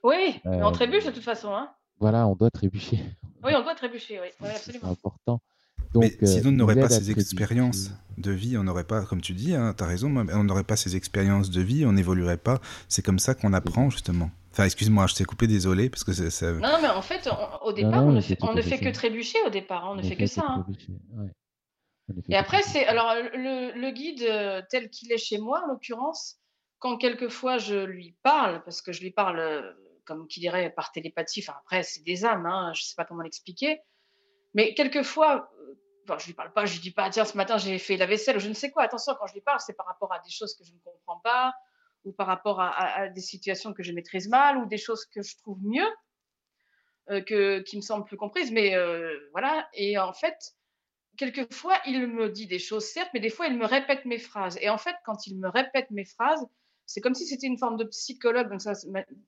Oui, 0.03 0.40
mais 0.45 0.64
on 0.64 0.68
euh, 0.68 0.72
trébuche 0.72 1.06
de 1.06 1.11
toute 1.11 1.24
façon. 1.24 1.53
Hein. 1.56 1.74
voilà, 1.99 2.28
on 2.28 2.36
doit 2.36 2.52
trébucher. 2.52 2.99
Oui, 3.44 3.53
on 3.56 3.64
doit 3.64 3.76
trébucher, 3.76 4.20
oui, 4.22 4.28
oui 4.41 4.48
C'est 4.52 4.56
absolument. 4.56 4.90
important. 4.91 5.41
Donc, 5.94 6.03
Mais 6.22 6.28
sinon, 6.28 6.49
on 6.49 6.52
n'aurait 6.53 6.76
pas 6.76 6.90
ces 6.90 7.11
expériences 7.11 7.91
de 8.18 8.32
vie, 8.32 8.57
on 8.57 8.64
n'aurait 8.64 8.84
pas, 8.84 9.06
comme 9.06 9.22
tu 9.22 9.34
dis, 9.34 9.53
hein, 9.56 9.74
tu 9.78 9.84
as 9.84 9.88
raison, 9.88 10.10
mais 10.10 10.34
on 10.34 10.44
n'aurait 10.44 10.64
pas 10.64 10.76
ces 10.76 10.95
expériences 10.95 11.49
de 11.49 11.61
vie, 11.61 11.86
on 11.86 11.94
n'évoluerait 11.94 12.38
pas. 12.38 12.60
C'est 12.88 13.03
comme 13.03 13.20
ça 13.20 13.36
qu'on 13.36 13.53
apprend, 13.53 13.90
justement. 13.90 14.30
Enfin, 14.52 14.65
excuse-moi, 14.65 15.07
je 15.07 15.15
t'ai 15.15 15.24
coupé, 15.26 15.48
désolé, 15.48 15.90
parce 15.90 16.03
que 16.03 16.14
c'est- 16.14 16.30
ça... 16.30 16.52
Non, 16.52 16.60
non, 16.74 16.78
mais 16.82 16.90
en 16.90 17.02
fait, 17.02 17.28
on- 17.32 17.65
au 17.68 17.74
départ, 17.74 18.02
non, 18.03 18.10
on 18.10 18.11
ne 18.11 18.22
fait, 18.22 18.38
on 18.41 18.53
ne 18.53 18.61
que 18.61 18.90
trébucher 18.91 19.38
au 19.48 19.49
départ, 19.49 19.88
on 19.90 19.95
ne 19.95 20.03
fait 20.03 20.15
que 20.15 20.28
ça. 20.28 20.45
hein. 20.48 20.65
ouais. 21.18 21.30
Et 22.30 22.36
après, 22.36 22.61
c'est 22.61 22.86
alors 22.86 23.15
le, 23.15 23.80
le 23.80 23.91
guide 23.91 24.22
euh, 24.24 24.61
tel 24.70 24.90
qu'il 24.90 25.11
est 25.11 25.18
chez 25.18 25.38
moi, 25.40 25.64
en 25.65 25.72
l'occurrence, 25.72 26.38
quand 26.80 26.98
quelquefois 26.98 27.57
je 27.57 27.86
lui 27.86 28.15
parle, 28.24 28.61
parce 28.64 28.82
que 28.82 28.91
je 28.91 29.02
lui 29.02 29.11
parle, 29.11 29.40
euh, 29.40 29.61
comme 30.06 30.28
qui 30.28 30.40
dirait, 30.41 30.70
par 30.70 30.91
télépathie, 30.91 31.40
enfin 31.48 31.57
après, 31.61 31.82
c'est 31.84 32.03
des 32.03 32.26
âmes, 32.26 32.45
hein, 32.45 32.72
je 32.76 32.82
ne 32.82 32.84
sais 32.84 32.95
pas 32.95 33.06
comment 33.06 33.24
l'expliquer, 33.24 33.80
mais 34.53 34.74
quelquefois, 34.76 35.49
euh, 35.61 35.74
enfin, 36.03 36.17
je 36.19 36.27
lui 36.27 36.34
parle 36.34 36.53
pas, 36.53 36.65
je 36.65 36.73
lui 36.73 36.81
dis 36.81 36.91
pas, 36.91 37.09
tiens, 37.09 37.25
ce 37.25 37.38
matin 37.38 37.57
j'ai 37.57 37.77
fait 37.80 37.97
la 37.97 38.05
vaisselle 38.05 38.38
ou 38.38 38.39
je 38.39 38.49
ne 38.49 38.53
sais 38.53 38.71
quoi. 38.71 38.84
Attention, 38.84 39.13
quand 39.19 39.27
je 39.27 39.34
lui 39.34 39.41
parle, 39.41 39.59
c'est 39.59 39.73
par 39.73 39.85
rapport 39.85 40.11
à 40.13 40.19
des 40.19 40.30
choses 40.30 40.55
que 40.55 40.63
je 40.63 40.71
ne 40.71 40.80
comprends 40.80 41.19
pas, 41.19 41.53
ou 42.05 42.11
par 42.11 42.27
rapport 42.27 42.59
à, 42.59 43.07
des 43.09 43.21
situations 43.21 43.73
que 43.73 43.84
je 43.84 43.91
maîtrise 43.91 44.27
mal, 44.27 44.57
ou 44.57 44.65
des 44.65 44.77
choses 44.77 45.05
que 45.05 45.21
je 45.21 45.38
trouve 45.38 45.59
mieux, 45.61 45.88
euh, 47.09 47.21
que, 47.21 47.59
qui 47.59 47.77
me 47.77 47.81
semblent 47.81 48.05
plus 48.05 48.17
comprises, 48.17 48.51
mais 48.51 48.75
euh, 48.75 49.17
voilà. 49.31 49.67
Et 49.73 49.97
en 49.97 50.13
fait, 50.13 50.55
quelquefois, 51.17 51.75
il 51.85 52.07
me 52.07 52.30
dit 52.30 52.47
des 52.47 52.59
choses, 52.59 52.85
certes, 52.85 53.09
mais 53.13 53.19
des 53.19 53.30
fois, 53.30 53.47
il 53.47 53.57
me 53.57 53.65
répète 53.65 54.05
mes 54.05 54.19
phrases. 54.19 54.57
Et 54.61 54.69
en 54.69 54.77
fait, 54.77 54.95
quand 55.05 55.27
il 55.27 55.39
me 55.39 55.49
répète 55.49 55.89
mes 55.91 56.05
phrases, 56.05 56.45
c'est 56.85 56.99
comme 57.01 57.15
si 57.15 57.25
c'était 57.25 57.47
une 57.47 57.57
forme 57.57 57.77
de 57.77 57.85
psychologue. 57.85 58.49
Donc 58.49 58.61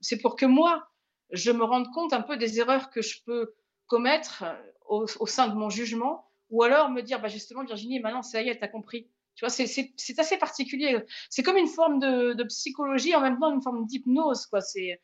c'est 0.02 0.18
pour 0.18 0.36
que 0.36 0.46
moi, 0.46 0.88
je 1.32 1.52
me 1.52 1.64
rende 1.64 1.92
compte 1.94 2.14
un 2.14 2.22
peu 2.22 2.38
des 2.38 2.60
erreurs 2.60 2.90
que 2.90 3.02
je 3.02 3.24
peux 3.24 3.56
commettre 3.88 4.44
euh, 4.44 5.06
au 5.18 5.26
sein 5.26 5.48
de 5.48 5.56
mon 5.56 5.70
jugement, 5.70 6.28
ou 6.50 6.64
alors 6.64 6.90
me 6.90 7.02
dire, 7.02 7.22
bah 7.22 7.28
justement, 7.28 7.64
Virginie, 7.64 8.00
maintenant, 8.00 8.22
ça 8.22 8.42
y 8.42 8.50
est, 8.50 8.60
t'as 8.60 8.68
compris. 8.68 9.10
Tu 9.36 9.44
vois, 9.46 9.50
c'est- 9.50 9.66
assez 10.20 10.38
particulier. 10.38 10.98
C'est 11.30 11.44
comme 11.44 11.58
une 11.58 11.68
forme 11.68 12.00
de, 12.00 12.44
psychologie, 12.46 13.16
en 13.16 13.22
même 13.22 13.38
temps 13.40 13.54
une 13.54 13.62
forme 13.62 13.86
d'hypnose, 13.86 14.46
quoi. 14.46 14.62
C'est 14.62 15.02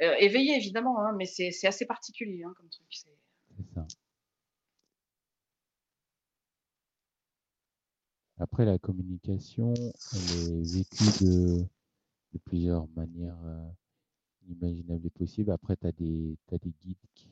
euh, 0.00 0.14
éveillé, 0.18 0.56
évidemment, 0.56 0.98
hein, 1.00 1.12
mais 1.16 1.26
c'est 1.26 1.66
assez 1.66 1.86
particulier 1.86 2.42
hein, 2.44 2.54
comme 2.56 2.68
truc. 2.68 2.86
C'est- 2.90 3.18
ça. 3.74 3.86
Après, 8.38 8.64
la 8.64 8.78
communication, 8.78 9.72
elle 9.74 10.38
est 10.38 10.74
vécue 10.74 11.24
de, 11.24 11.58
de 12.32 12.38
plusieurs 12.44 12.88
manières 12.96 13.38
euh, 13.44 13.68
imaginables 14.48 15.06
et 15.06 15.10
possibles. 15.10 15.50
Après, 15.50 15.76
tu 15.76 15.86
as 15.86 15.92
t'as 15.92 16.58
des 16.58 16.72
guides 16.82 16.96
qui, 17.14 17.28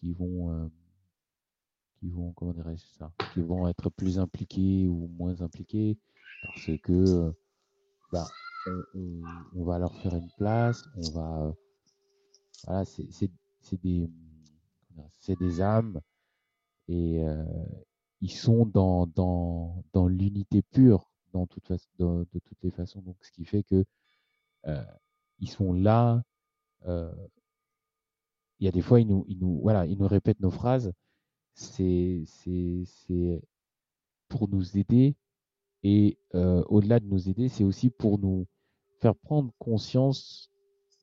qui 0.00 0.12
vont, 0.14 0.50
euh, 0.50 0.68
comment 2.34 2.52
dirais-je 2.52 2.84
ça, 2.98 3.12
qui 3.30 3.40
vont 3.40 3.68
être 3.68 3.90
plus 3.90 4.18
impliqués 4.18 4.88
ou 4.88 5.08
moins 5.18 5.40
impliqués 5.42 5.98
parce 6.40 6.70
que 6.82 6.92
euh, 6.92 7.32
bah, 8.12 8.36
on, 8.66 9.64
va 9.64 9.78
leur 9.78 9.94
faire 9.96 10.14
une 10.16 10.30
place, 10.36 10.88
on 10.96 11.08
va, 11.10 11.54
voilà, 12.66 12.84
c'est 12.84 13.08
des, 13.82 14.08
des 15.28 15.60
âmes 15.60 16.00
et 16.88 17.22
euh, 17.24 17.44
ils 18.20 18.30
sont 18.32 18.66
dans, 18.66 19.06
dans, 19.06 19.82
dans 19.92 20.08
l'unité 20.08 20.62
pure 20.62 21.10
dans 21.32 21.46
toute 21.46 21.66
façon, 21.66 21.88
dans- 21.98 22.20
de 22.20 22.38
toutes 22.44 22.62
les 22.62 22.70
façons. 22.70 23.00
Donc, 23.02 23.16
ce 23.22 23.32
qui 23.32 23.44
fait 23.44 23.62
que 23.62 23.84
euh, 24.66 24.84
ils 25.40 25.50
sont 25.50 25.72
là. 25.72 26.22
il 28.60 28.64
y 28.64 28.68
a 28.68 28.72
des 28.72 28.82
fois, 28.82 29.00
ils 29.00 29.06
nous, 29.06 29.24
ils 29.28 29.38
nous, 29.38 29.60
voilà, 29.62 29.86
ils 29.86 29.98
nous 29.98 30.06
répètent 30.08 30.40
nos 30.40 30.50
phrases. 30.50 30.92
C'est, 31.58 32.24
pour 34.28 34.48
nous 34.48 34.78
aider. 34.78 35.16
Et 35.82 36.18
euh, 36.34 36.62
au-delà 36.68 37.00
de 37.00 37.06
nous 37.06 37.28
aider, 37.28 37.48
c'est 37.48 37.64
aussi 37.64 37.90
pour 37.90 38.18
nous 38.18 38.46
faire 39.00 39.14
prendre 39.14 39.52
conscience 39.58 40.50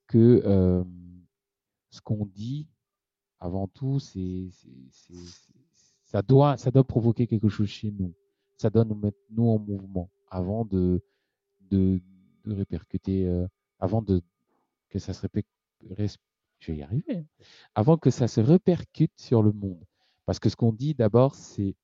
que 0.08 0.42
euh, 0.46 0.84
ce 1.90 2.02
qu'on 2.02 2.26
dit, 2.26 2.68
avant 3.40 3.68
tout, 3.68 4.00
c'est, 4.00 4.50
ça, 6.04 6.22
doit, 6.22 6.58
ça 6.58 6.72
doit 6.72 6.84
provoquer 6.84 7.28
quelque 7.28 7.50
chose 7.50 7.68
chez 7.68 7.92
nous. 7.92 8.14
Ça 8.58 8.70
doit 8.70 8.86
nous 8.86 8.96
mettre 8.96 9.18
nous 9.30 9.48
en 9.48 9.60
mouvement 9.60 10.10
avant 10.30 10.66
de, 10.66 11.04
de, 11.70 12.02
répercuter, 12.46 13.28
euh, 13.28 13.48
avant 13.80 14.02
de, 14.02 14.22
que 14.90 15.00
ça 15.00 15.14
se 15.14 15.22
répète, 15.22 15.48
je 16.60 16.72
vais 16.72 16.78
y 16.78 16.82
arriver, 16.82 17.18
hein. 17.18 17.26
avant 17.76 17.98
que 17.98 18.10
ça 18.10 18.28
se 18.28 18.40
répercute 18.40 19.14
sur 19.18 19.44
le 19.44 19.52
monde. 19.52 19.84
Parce 20.26 20.40
que 20.40 20.50
ce 20.50 20.56
qu'on 20.56 20.74
dit 20.74 20.96
d'abord, 20.96 21.36
c'est, 21.36 21.76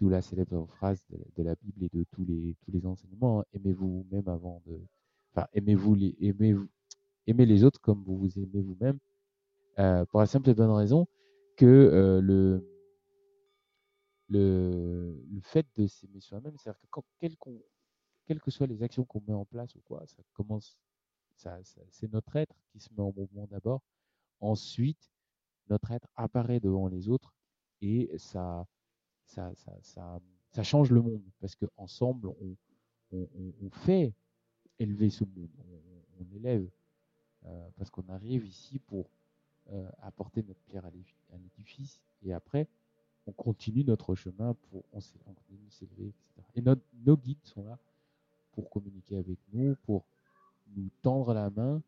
d'où 0.00 0.08
la 0.08 0.22
célèbre 0.22 0.66
phrase 0.66 1.04
de, 1.36 1.42
la 1.42 1.54
Bible 1.56 1.84
et 1.84 1.88
de 1.92 2.04
tous 2.10 2.24
les, 2.24 2.86
enseignements, 2.86 3.40
hein, 3.40 3.44
aimez-vous 3.54 4.02
vous-même 4.02 4.28
avant 4.28 4.62
de, 4.66 4.80
enfin, 5.32 5.46
aimez-vous 5.52 5.94
les, 5.94 6.16
aimez, 6.20 7.46
les 7.46 7.64
autres 7.64 7.80
comme 7.80 8.02
vous 8.02 8.16
vous 8.16 8.38
aimez 8.38 8.62
vous-même, 8.62 8.98
euh, 9.78 10.04
pour 10.06 10.20
la 10.20 10.26
simple 10.26 10.50
et 10.50 10.54
bonne 10.54 10.70
raison 10.70 11.06
que 11.56 11.66
euh, 11.66 12.20
le, 12.20 12.66
le, 14.28 15.22
le 15.30 15.40
fait 15.42 15.66
de 15.76 15.86
s'aimer 15.86 16.20
soi-même, 16.20 16.56
c'est-à-dire 16.56 16.80
que 16.90 17.00
quelles 18.26 18.40
que 18.40 18.50
soient 18.50 18.66
les 18.66 18.82
actions 18.82 19.04
qu'on 19.04 19.22
met 19.26 19.34
en 19.34 19.44
place 19.44 19.74
ou 19.74 19.80
quoi, 19.80 20.06
ça 20.06 20.22
commence, 20.32 20.78
ça- 21.36 21.58
c'est 21.90 22.10
notre 22.12 22.34
être 22.36 22.56
qui 22.70 22.80
se 22.80 22.88
met 22.94 23.00
en 23.00 23.12
mouvement 23.12 23.46
d'abord. 23.46 23.82
Ensuite, 24.40 25.10
notre 25.68 25.90
être 25.92 26.08
apparaît 26.16 26.60
devant 26.60 26.88
les 26.88 27.08
autres 27.08 27.32
et 27.80 28.10
ça, 28.18 28.66
ça, 29.24 29.52
ça, 29.56 29.72
ça, 29.82 30.20
ça 30.50 30.62
change 30.62 30.90
le 30.90 31.00
monde 31.00 31.22
parce 31.40 31.54
qu'ensemble, 31.56 32.28
on, 32.28 32.56
on, 33.12 33.70
fait 33.70 34.12
élever 34.78 35.10
ce 35.10 35.24
monde, 35.24 35.50
on, 35.58 36.22
on 36.24 36.36
élève 36.36 36.68
euh, 37.46 37.68
parce 37.76 37.90
qu'on 37.90 38.08
arrive 38.08 38.46
ici 38.46 38.78
pour 38.78 39.10
euh, 39.72 39.88
apporter 40.02 40.42
notre 40.42 40.60
pierre 40.62 40.84
à 40.86 40.90
l'édifice 41.38 42.00
et 42.22 42.32
après, 42.32 42.68
on 43.26 43.32
continue 43.32 43.84
notre 43.84 44.14
chemin 44.14 44.54
pour 44.54 44.84
on, 44.92 44.98
on 45.26 45.32
continue 45.34 45.66
de 45.66 45.72
s'élever, 45.72 46.06
etc. 46.08 46.30
Et 46.54 46.62
notre- 46.62 46.82
nos 47.04 47.16
guides 47.16 47.44
sont 47.44 47.64
là 47.64 47.78
pour 48.52 48.68
communiquer 48.70 49.16
avec 49.16 49.38
nous, 49.52 49.76
pour 49.86 50.04
nous 50.76 50.88
tendre 51.02 51.32
la 51.34 51.48
main. 51.50 51.82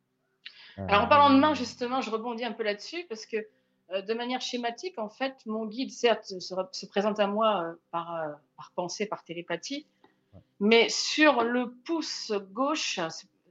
Alors 0.76 1.02
en 1.02 1.06
Euh, 1.06 1.08
parlant 1.08 1.34
de 1.34 1.40
main, 1.40 1.54
justement, 1.54 2.00
je 2.00 2.10
rebondis 2.10 2.44
un 2.44 2.52
peu 2.52 2.62
là-dessus 2.62 3.04
parce 3.08 3.26
que 3.26 3.36
euh, 3.36 3.42
de 3.90 4.14
manière 4.14 4.40
schématique, 4.40 4.98
en 4.98 5.08
fait, 5.08 5.34
mon 5.46 5.66
guide, 5.66 5.90
certes, 5.90 6.24
se, 6.24 6.86
présente 6.86 7.20
à 7.20 7.26
moi 7.26 7.62
euh, 7.62 7.74
par, 7.90 8.14
euh, 8.14 8.28
par 8.56 8.72
pensée, 8.74 9.06
par 9.06 9.24
télépathie, 9.24 9.86
Ouais. 10.32 10.40
mais 10.58 10.88
sur 10.88 11.44
le 11.44 11.70
pouce 11.84 12.32
gauche, 12.52 12.98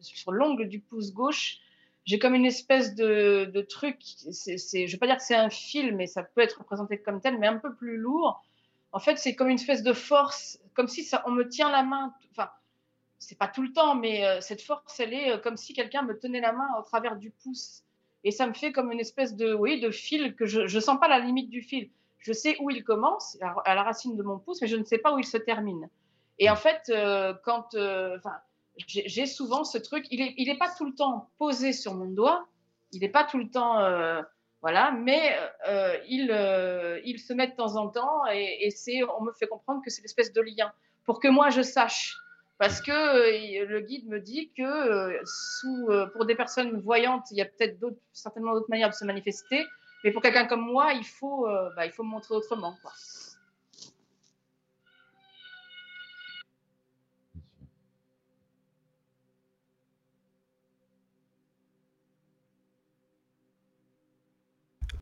sur 0.01 0.31
l'ongle 0.33 0.67
du 0.67 0.81
pouce 0.81 1.13
gauche, 1.13 1.59
j'ai 2.03 2.19
comme 2.19 2.35
une 2.35 2.45
espèce 2.45 2.93
de, 2.93 3.45
de 3.45 3.61
truc, 3.61 3.99
c'est, 4.03 4.57
c'est, 4.57 4.87
je 4.87 4.91
ne 4.91 4.91
vais 4.91 4.97
pas 4.97 5.05
dire 5.07 5.15
que 5.15 5.23
c'est 5.23 5.35
un 5.35 5.49
fil, 5.49 5.95
mais 5.95 6.07
ça 6.07 6.23
peut 6.23 6.41
être 6.41 6.59
représenté 6.59 6.97
comme 6.97 7.21
tel, 7.21 7.39
mais 7.39 7.47
un 7.47 7.57
peu 7.57 7.73
plus 7.73 7.95
lourd. 7.95 8.43
En 8.91 8.99
fait, 8.99 9.17
c'est 9.17 9.33
comme 9.35 9.47
une 9.47 9.55
espèce 9.55 9.81
de 9.81 9.93
force, 9.93 10.59
comme 10.73 10.89
si 10.89 11.03
ça, 11.03 11.23
on 11.25 11.31
me 11.31 11.47
tient 11.47 11.71
la 11.71 11.83
main, 11.83 12.13
enfin, 12.31 12.49
c'est 13.19 13.37
pas 13.37 13.47
tout 13.47 13.61
le 13.61 13.71
temps, 13.71 13.95
mais 13.95 14.25
euh, 14.25 14.41
cette 14.41 14.61
force, 14.61 14.99
elle 14.99 15.13
est 15.13 15.31
euh, 15.31 15.37
comme 15.37 15.55
si 15.55 15.73
quelqu'un 15.73 16.01
me 16.01 16.19
tenait 16.19 16.41
la 16.41 16.51
main 16.51 16.67
au 16.77 16.81
travers 16.83 17.15
du 17.15 17.31
pouce. 17.31 17.83
Et 18.23 18.31
ça 18.31 18.47
me 18.47 18.53
fait 18.53 18.71
comme 18.71 18.91
une 18.91 18.99
espèce 18.99 19.35
de, 19.35 19.53
oui, 19.53 19.79
de 19.79 19.91
fil 19.91 20.35
que 20.35 20.45
je, 20.45 20.67
je 20.67 20.79
sens 20.79 20.99
pas 20.99 21.07
la 21.07 21.19
limite 21.19 21.49
du 21.49 21.61
fil. 21.61 21.89
Je 22.23 22.31
sais 22.31 22.55
où 22.61 22.69
il 22.69 22.83
commence, 22.85 23.37
à, 23.65 23.75
la 23.75 23.83
racine 23.83 24.15
de 24.15 24.23
mon 24.23 24.39
pouce, 24.39 24.61
mais 24.61 24.67
je 24.67 24.77
ne 24.77 24.85
sais 24.85 24.97
pas 24.97 25.13
où 25.13 25.19
il 25.19 25.25
se 25.25 25.37
termine. 25.37 25.89
Et 26.39 26.49
en 26.49 26.55
fait, 26.55 26.83
euh, 26.89 27.33
quand, 27.43 27.75
euh, 27.75 28.17
j'ai 28.77 29.25
souvent 29.25 29.65
ce 29.65 29.77
truc, 29.77 30.05
il 30.09 30.21
est, 30.21 30.33
il 30.37 30.49
est 30.49 30.57
pas 30.57 30.73
tout 30.75 30.85
le 30.85 30.95
temps 30.95 31.29
posé 31.37 31.73
sur 31.73 31.93
mon 31.93 32.05
doigt, 32.05 32.47
il 32.93 33.01
n'est 33.01 33.09
pas 33.09 33.25
tout 33.25 33.37
le 33.37 33.49
temps, 33.49 33.79
euh, 33.79 34.21
voilà, 34.61 34.91
mais 34.91 35.37
il, 36.07 36.27
se 37.19 37.33
met 37.33 37.47
de 37.47 37.55
temps 37.55 37.75
en 37.75 37.89
temps 37.89 38.25
et, 38.31 38.69
et 38.69 39.03
on 39.03 39.23
me 39.23 39.33
fait 39.33 39.47
comprendre 39.47 39.81
que 39.83 39.89
c'est 39.89 40.01
l'espèce 40.01 40.31
de 40.31 40.41
lien 40.41 40.71
pour 41.03 41.19
que 41.19 41.27
moi 41.27 41.49
je 41.49 41.61
sache. 41.61 42.15
Parce 42.57 42.81
que 42.81 42.91
euh, 42.91 43.65
le 43.65 43.79
guide 43.81 44.07
me 44.07 44.19
dit 44.19 44.51
que 44.55 44.61
euh, 44.61 45.21
euh, 45.89 46.07
pour 46.07 46.25
des 46.25 46.35
personnes 46.35 46.79
voyantes, 46.79 47.25
il 47.31 47.37
y 47.37 47.41
a 47.41 47.45
peut-être 47.45 47.77
certainement 48.13 48.53
d'autres 48.53 48.69
manières 48.69 48.89
de 48.89 48.95
se 48.95 49.05
manifester, 49.05 49.65
mais 50.03 50.11
pour 50.11 50.21
quelqu'un 50.21 50.45
comme 50.45 50.61
moi, 50.61 50.93
il 50.93 51.05
faut, 51.05 51.47
bah, 51.75 51.85
il 51.85 51.91
faut 51.91 52.03
me 52.03 52.09
montrer 52.09 52.35
autrement. 52.35 52.75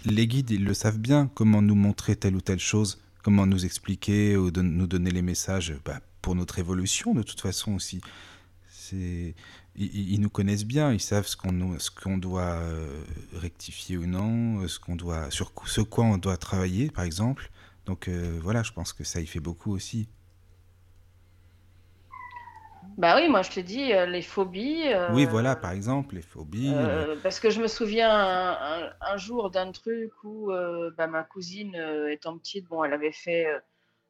Les 0.06 0.26
guides, 0.26 0.50
ils 0.50 0.66
le 0.66 0.74
savent 0.74 0.98
bien, 0.98 1.30
comment 1.36 1.62
nous 1.62 1.76
montrer 1.76 2.16
telle 2.16 2.36
ou 2.36 2.42
telle 2.42 2.60
chose, 2.60 3.04
comment 3.24 3.46
nous 3.46 3.66
expliquer 3.66 4.36
ou 4.36 4.50
nous 4.52 4.88
donner 4.88 5.12
les 5.12 5.22
messages 5.22 5.76
bah, 5.86 6.00
pour 6.22 6.36
notre 6.36 6.60
évolution 6.60 7.14
de 7.14 7.24
toute 7.24 7.42
façon 7.42 7.74
aussi. 7.74 8.02
C'est, 8.70 9.36
ils, 9.76 10.14
ils 10.14 10.22
nous 10.22 10.30
connaissent 10.30 10.66
bien, 10.66 10.94
ils 10.94 11.02
savent 11.02 11.28
ce 11.28 11.38
qu'on 11.38 11.80
ce 11.80 11.92
qu'on 11.92 12.18
doit 12.18 12.42
euh, 12.62 13.04
rectifier 13.34 13.98
ou 13.98 14.06
non, 14.08 14.62
euh, 14.64 14.68
ce 14.68 14.80
qu'on 14.80 14.96
doit, 14.96 15.32
sur 15.32 15.52
ce 15.66 15.82
quoi 15.82 16.06
on 16.06 16.18
doit 16.18 16.38
travailler, 16.38 16.90
par 16.92 17.04
exemple. 17.06 17.52
Donc 17.86 18.08
euh, 18.08 18.40
voilà, 18.42 18.64
je 18.64 18.72
pense 18.74 18.94
que 18.94 19.04
ça 19.04 19.22
y 19.22 19.28
fait 19.28 19.40
beaucoup 19.42 19.72
aussi. 19.74 20.08
Bah 22.98 23.16
oui, 23.18 23.28
moi 23.30 23.42
je 23.42 23.50
te 23.52 23.60
dis, 23.60 23.94
euh, 23.94 24.06
les 24.06 24.22
phobies. 24.22 24.84
Oui, 25.08 25.26
voilà, 25.26 25.56
par 25.56 25.72
exemple, 25.72 26.16
les 26.16 26.22
phobies. 26.22 26.74
euh, 26.74 27.16
parce 27.24 27.40
que 27.40 27.50
je 27.50 27.62
me 27.62 27.68
souviens 27.68 28.10
un, 28.12 28.84
un- 28.86 28.94
un 29.02 29.18
jour 29.18 29.50
d'un 29.50 29.72
truc 29.72 30.12
où 30.24 30.52
bah, 30.98 31.08
ma 31.08 31.24
cousine, 31.24 31.76
étant 32.10 32.38
petite, 32.38 32.68
bon, 32.68 32.84
elle 32.84 32.94
avait 32.94 33.12
fait 33.12 33.48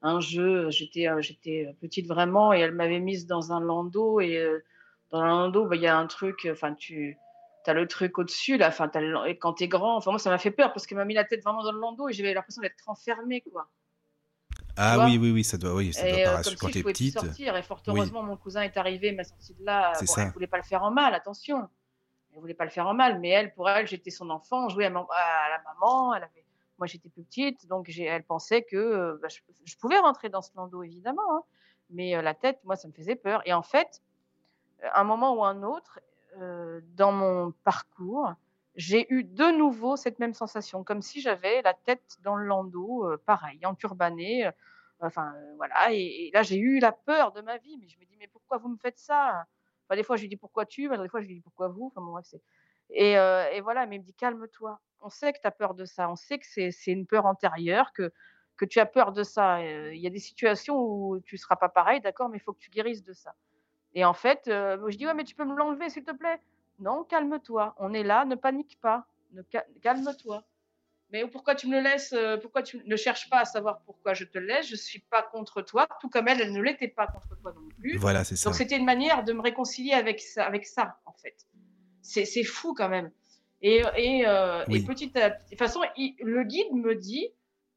un 0.02 0.20
jeu, 0.20 0.70
j'étais 0.72 1.08
euh, 1.08 1.22
j'étais 1.22 1.76
petite 1.82 2.08
vraiment, 2.08 2.54
et 2.54 2.60
elle 2.60 2.74
m'avait 2.74 3.00
mise 3.00 3.28
dans 3.28 3.52
un 3.54 3.60
landau, 3.60 4.20
et 4.20 4.38
euh, 4.38 4.64
dans 5.12 5.20
un 5.20 5.28
landau, 5.28 5.66
bah, 5.66 5.76
il 5.76 5.82
y 5.82 5.88
a 5.88 5.98
un 5.98 6.08
truc, 6.08 6.48
enfin, 6.52 6.74
tu 6.74 7.18
as 7.68 7.74
le 7.74 7.88
truc 7.88 8.18
au-dessus, 8.18 8.58
là, 8.58 8.70
enfin, 8.70 8.90
et 9.28 9.38
quand 9.38 9.54
t'es 9.54 9.68
grand, 9.68 9.96
enfin, 9.98 10.12
moi 10.12 10.20
ça 10.20 10.30
m'a 10.30 10.38
fait 10.40 10.52
peur 10.52 10.74
parce 10.74 10.88
qu'elle 10.88 10.98
m'a 10.98 11.06
mis 11.06 11.14
la 11.14 11.26
tête 11.26 11.44
vraiment 11.44 11.64
dans 11.64 11.72
le 11.72 11.80
landau, 11.80 12.10
et 12.10 12.14
j'avais 12.14 12.34
l'impression 12.34 12.62
d'être 12.62 12.88
enfermée, 12.88 13.42
quoi. 13.42 13.70
Ah 14.78 15.00
oui, 15.06 15.18
oui, 15.18 15.32
oui, 15.32 15.44
ça 15.44 15.58
doit, 15.58 15.76
oui, 15.76 15.94
ça 15.94 16.08
doit 16.08 16.18
Et 16.18 16.26
euh, 16.28 16.38
quand 16.44 16.68
si 16.68 16.72
t'es 16.72 16.84
petite. 16.84 17.14
sortir. 17.14 17.56
Et 17.56 17.62
fort 17.62 17.82
Oui. 17.88 17.94
heureusement, 18.00 18.24
mon 18.24 18.38
cousin 18.38 18.62
est 18.62 18.78
arrivé, 18.78 19.12
m'a 19.12 19.24
sorti 19.24 19.54
de 19.54 19.64
là. 19.66 19.92
C'est 19.96 20.06
Bon, 20.08 20.14
ça. 20.14 20.24
elle 20.24 20.32
voulait 20.32 20.48
pas 20.48 20.58
le 20.58 20.64
faire 20.64 20.84
en 20.84 20.92
mal, 20.92 21.14
attention. 21.14 21.68
Elle 22.34 22.40
voulait 22.40 22.54
pas 22.54 22.64
le 22.64 22.70
faire 22.72 22.88
en 22.88 22.94
mal, 22.94 23.20
mais 23.20 23.30
elle, 23.30 23.54
pour 23.54 23.70
elle, 23.70 23.86
j'étais 23.86 24.12
son 24.12 24.30
enfant, 24.30 24.70
je 24.70 24.76
jouais 24.76 24.86
à, 24.86 24.90
ma- 24.90 25.06
à 25.12 25.50
la 25.50 25.62
maman. 25.64 26.14
Elle 26.16 26.24
avait... 26.24 26.41
Moi, 26.82 26.88
j'étais 26.88 27.10
plus 27.10 27.22
petite, 27.24 27.68
donc 27.68 27.88
elle 27.96 28.24
pensait 28.24 28.64
que 28.64 28.76
euh, 28.76 29.20
bah, 29.22 29.28
je, 29.30 29.76
pouvais 29.78 30.00
rentrer 30.00 30.30
dans 30.30 30.42
ce 30.42 30.50
landau, 30.56 30.82
évidemment. 30.82 31.22
hein. 31.38 31.44
mais 31.92 32.16
euh, 32.16 32.24
la 32.24 32.34
tête, 32.34 32.60
moi, 32.64 32.76
ça 32.76 32.88
me 32.88 32.94
faisait 32.94 33.16
peur. 33.16 33.44
Et 33.46 33.54
en 33.54 33.62
fait, 33.62 34.02
à 34.82 35.02
un 35.02 35.04
moment 35.04 35.36
ou 35.36 35.44
un 35.46 35.62
autre, 35.62 36.00
euh, 36.40 36.82
dans 36.96 37.12
mon 37.12 37.52
parcours, 37.64 38.34
j'ai 38.76 39.06
eu 39.14 39.24
de 39.24 39.56
nouveau 39.56 39.96
cette 39.96 40.18
même 40.18 40.34
sensation, 40.34 40.84
comme 40.84 41.04
si 41.04 41.22
j'avais 41.22 41.62
la 41.62 41.76
tête 41.76 42.18
dans 42.24 42.36
le 42.36 42.46
landau, 42.46 43.06
euh, 43.06 43.22
pareil, 43.28 43.64
enturbanée. 43.66 44.48
euh, 44.48 44.52
Enfin, 45.02 45.34
euh, 45.36 45.54
voilà. 45.58 45.94
Et, 45.94 46.32
là, 46.34 46.44
j'ai 46.44 46.58
eu 46.58 46.80
la 46.80 46.92
peur 46.92 47.32
de 47.32 47.42
ma 47.42 47.58
vie. 47.58 47.78
Mais 47.80 47.88
je 47.88 48.00
me 48.00 48.06
dis, 48.06 48.16
mais 48.20 48.28
pourquoi 48.28 48.58
vous 48.58 48.70
me 48.70 48.78
faites 48.78 48.98
ça? 49.00 49.46
Des 49.92 50.04
fois, 50.04 50.16
je 50.16 50.22
lui 50.24 50.30
dis 50.30 50.38
pourquoi 50.38 50.66
tu? 50.66 50.88
Des 50.90 51.10
fois, 51.10 51.22
je 51.22 51.28
lui 51.28 51.36
dis 51.36 51.42
pourquoi 51.42 51.68
vous? 51.68 51.88
Enfin, 51.88 52.02
bon, 52.02 52.12
bref. 52.12 52.34
Et, 52.92 53.18
euh, 53.18 53.50
et 53.52 53.62
voilà, 53.62 53.86
mais 53.86 53.98
il 53.98 54.00
me 54.00 54.06
dit 54.06 54.14
calme-toi. 54.14 54.80
On 55.02 55.10
sait 55.10 55.34
que 55.34 55.40
tu 55.42 55.48
as 55.48 55.52
peur 55.52 55.74
de 55.74 55.86
ça. 55.86 56.10
On 56.10 56.16
sait 56.16 56.40
que 56.40 56.46
c'est 56.48 56.72
une 56.88 57.06
peur 57.08 57.26
antérieure, 57.26 57.92
que, 57.94 58.12
que 58.58 58.66
tu 58.66 58.80
as 58.80 58.86
peur 58.86 59.12
de 59.12 59.24
ça. 59.24 59.58
Euh, 59.60 59.94
Il 59.94 60.02
y 60.02 60.08
a 60.08 60.12
des 60.12 60.20
situations 60.20 60.78
où 60.80 61.20
tu 61.22 61.36
ne 61.36 61.40
seras 61.40 61.56
pas 61.56 61.70
pareil, 61.70 62.02
d'accord, 62.02 62.30
mais 62.30 62.38
il 62.38 62.42
faut 62.42 62.54
que 62.54 62.60
tu 62.60 62.70
guérisses 62.70 63.04
de 63.04 63.14
ça. 63.14 63.34
Et 63.94 64.06
en 64.06 64.14
fait, 64.14 64.48
euh, 64.48 64.78
je 64.90 64.98
dis 64.98 65.06
ouais, 65.06 65.14
mais 65.14 65.24
tu 65.24 65.36
peux 65.36 65.46
me 65.46 65.56
l'enlever, 65.56 65.90
s'il 65.90 66.04
te 66.04 66.12
plaît 66.12 66.40
Non, 66.80 67.04
calme-toi. 67.04 67.76
On 67.78 67.94
est 67.94 68.04
là, 68.04 68.26
ne 68.26 68.36
panique 68.36 68.80
pas. 68.80 69.06
Ne 69.32 69.42
ca- 69.52 69.66
calme-toi. 69.82 70.44
Mais 71.12 71.28
pourquoi 71.28 71.56
tu 71.56 71.68
me 71.68 71.76
le 71.78 71.82
laisses 71.84 72.14
euh, 72.14 72.38
Pourquoi 72.38 72.64
tu 72.64 72.82
ne 72.86 72.96
cherches 72.96 73.30
pas 73.30 73.40
à 73.40 73.46
savoir 73.46 73.82
pourquoi 73.82 74.14
je 74.14 74.24
te 74.24 74.38
le 74.38 74.46
laisse? 74.46 74.68
Je 74.68 74.78
suis 74.78 75.00
pas 75.00 75.22
contre 75.24 75.62
toi, 75.62 75.86
tout 76.00 76.08
comme 76.10 76.28
elle, 76.30 76.40
elle 76.40 76.54
ne 76.54 76.62
l'était 76.62 76.88
pas 76.88 77.08
contre 77.08 77.36
toi 77.42 77.52
non 77.54 77.68
plus. 77.80 77.98
Voilà, 77.98 78.24
c'est 78.24 78.38
ça. 78.38 78.50
Donc 78.50 78.56
c'était 78.58 78.78
une 78.78 78.86
manière 78.86 79.24
de 79.26 79.34
me 79.34 79.42
réconcilier 79.42 79.92
avec 79.94 80.22
ça, 80.22 80.46
avec 80.46 80.66
ça 80.66 81.00
en 81.06 81.12
fait. 81.14 81.36
C'est 82.02 82.44
fou 82.44 82.74
quand 82.74 82.88
même. 82.90 83.12
Et, 83.62 83.82
et, 83.98 84.28
euh, 84.28 84.64
Oui. 84.68 84.80
et 84.80 84.86
petit 84.86 85.18
à 85.20 85.30
petit, 85.32 85.44
de 85.46 85.50
toute 85.50 85.60
façon, 85.60 85.82
il- 85.98 86.16
le 86.20 86.44
guide 86.44 86.74
me 86.74 86.96
dit, 86.96 87.30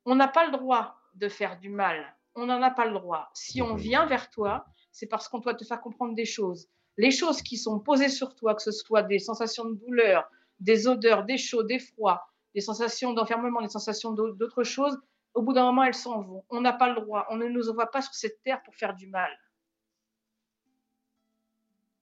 on 0.06 0.15
n'a 0.15 0.28
pas 0.28 0.47
le 0.47 0.52
droit 0.52 0.97
de 1.15 1.28
faire 1.28 1.59
du 1.59 1.69
mal. 1.69 2.15
On 2.35 2.47
n'en 2.47 2.61
a 2.62 2.70
pas 2.70 2.86
le 2.86 2.93
droit. 2.94 3.31
Si 3.35 3.62
on 3.62 3.74
vient 3.74 4.06
vers 4.06 4.28
toi, 4.31 4.65
c'est 4.93 5.06
parce 5.06 5.28
qu'on 5.28 5.39
doit 5.39 5.55
te 5.55 5.65
faire 5.65 5.81
comprendre 5.81 6.15
des 6.15 6.24
choses. 6.24 6.69
Les 6.97 7.11
choses 7.11 7.43
qui 7.43 7.56
sont 7.56 7.81
posées 7.81 8.09
sur 8.09 8.35
toi, 8.35 8.55
que 8.55 8.62
ce 8.62 8.73
soit 8.73 9.02
des 9.02 9.19
sensations 9.19 9.65
de 9.66 9.74
douleur, 9.74 10.28
des 10.61 10.86
odeurs, 10.89 11.24
des 11.24 11.36
chauds, 11.39 11.62
des 11.65 11.78
froids, 11.78 12.24
des 12.55 12.61
sensations 12.61 13.12
d'enfermement, 13.12 13.61
des 13.61 13.69
sensations 13.69 14.12
d'au- 14.12 14.32
d'autres 14.32 14.62
choses, 14.65 14.98
au 15.35 15.43
bout 15.43 15.52
d'un 15.52 15.65
moment, 15.65 15.82
elles 15.82 15.94
s'en 15.94 16.23
vont. 16.23 16.44
On 16.51 16.61
n'a 16.61 16.73
pas 16.73 16.89
le 16.89 16.94
droit. 17.01 17.27
On 17.31 17.36
ne 17.36 17.47
nous 17.48 17.69
envoie 17.69 17.90
pas 17.90 18.01
sur 18.02 18.15
cette 18.15 18.40
terre 18.43 18.62
pour 18.62 18.74
faire 18.77 18.94
du 18.94 19.09
mal. 19.09 19.31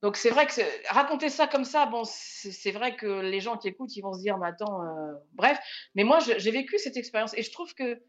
Donc 0.03 0.17
c'est 0.17 0.31
vrai 0.31 0.47
que 0.47 0.53
raconter 0.93 1.29
ça 1.29 1.47
comme 1.47 1.65
ça, 1.65 1.87
bon, 1.87 2.03
c'est 2.05 2.73
vrai 2.73 2.97
que 2.97 3.21
les 3.21 3.39
gens 3.39 3.57
qui 3.57 3.69
écoutent, 3.69 3.97
ils 3.97 4.03
vont 4.03 4.13
se 4.13 4.21
dire, 4.21 4.37
mais 4.37 4.49
attends, 4.49 4.83
euh, 4.83 5.13
bref. 5.35 5.59
Mais 5.95 6.03
moi, 6.03 6.19
j'ai 6.19 6.51
vécu 6.51 6.77
cette 6.79 6.97
expérience 6.97 7.35
et 7.39 7.43
je 7.43 7.53
trouve 7.53 7.73
que 7.75 8.03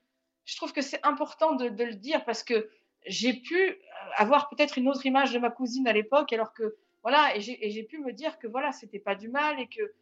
je 0.45 0.57
trouve 0.57 0.73
que 0.73 0.81
c'est 0.81 0.99
important 1.03 1.53
de, 1.53 1.65
le 1.67 1.93
dire 1.93 2.25
parce 2.25 2.43
que 2.43 2.67
j'ai 3.05 3.33
pu 3.33 3.55
euh, 3.55 3.75
avoir 4.17 4.49
peut-être 4.49 4.77
une 4.77 4.89
autre 4.89 5.05
image 5.05 5.31
de 5.31 5.39
ma 5.39 5.51
cousine 5.51 5.87
à 5.87 5.93
l'époque, 5.93 6.33
alors 6.33 6.53
que 6.53 6.75
voilà, 7.03 7.35
et 7.37 7.41
j'ai 7.41 7.83
pu 7.83 7.99
me 7.99 8.11
dire 8.11 8.39
que 8.39 8.47
voilà, 8.47 8.71
c'était 8.71 8.99
pas 8.99 9.15
du 9.15 9.29
mal 9.29 9.59
et 9.59 9.67
que 9.67 9.93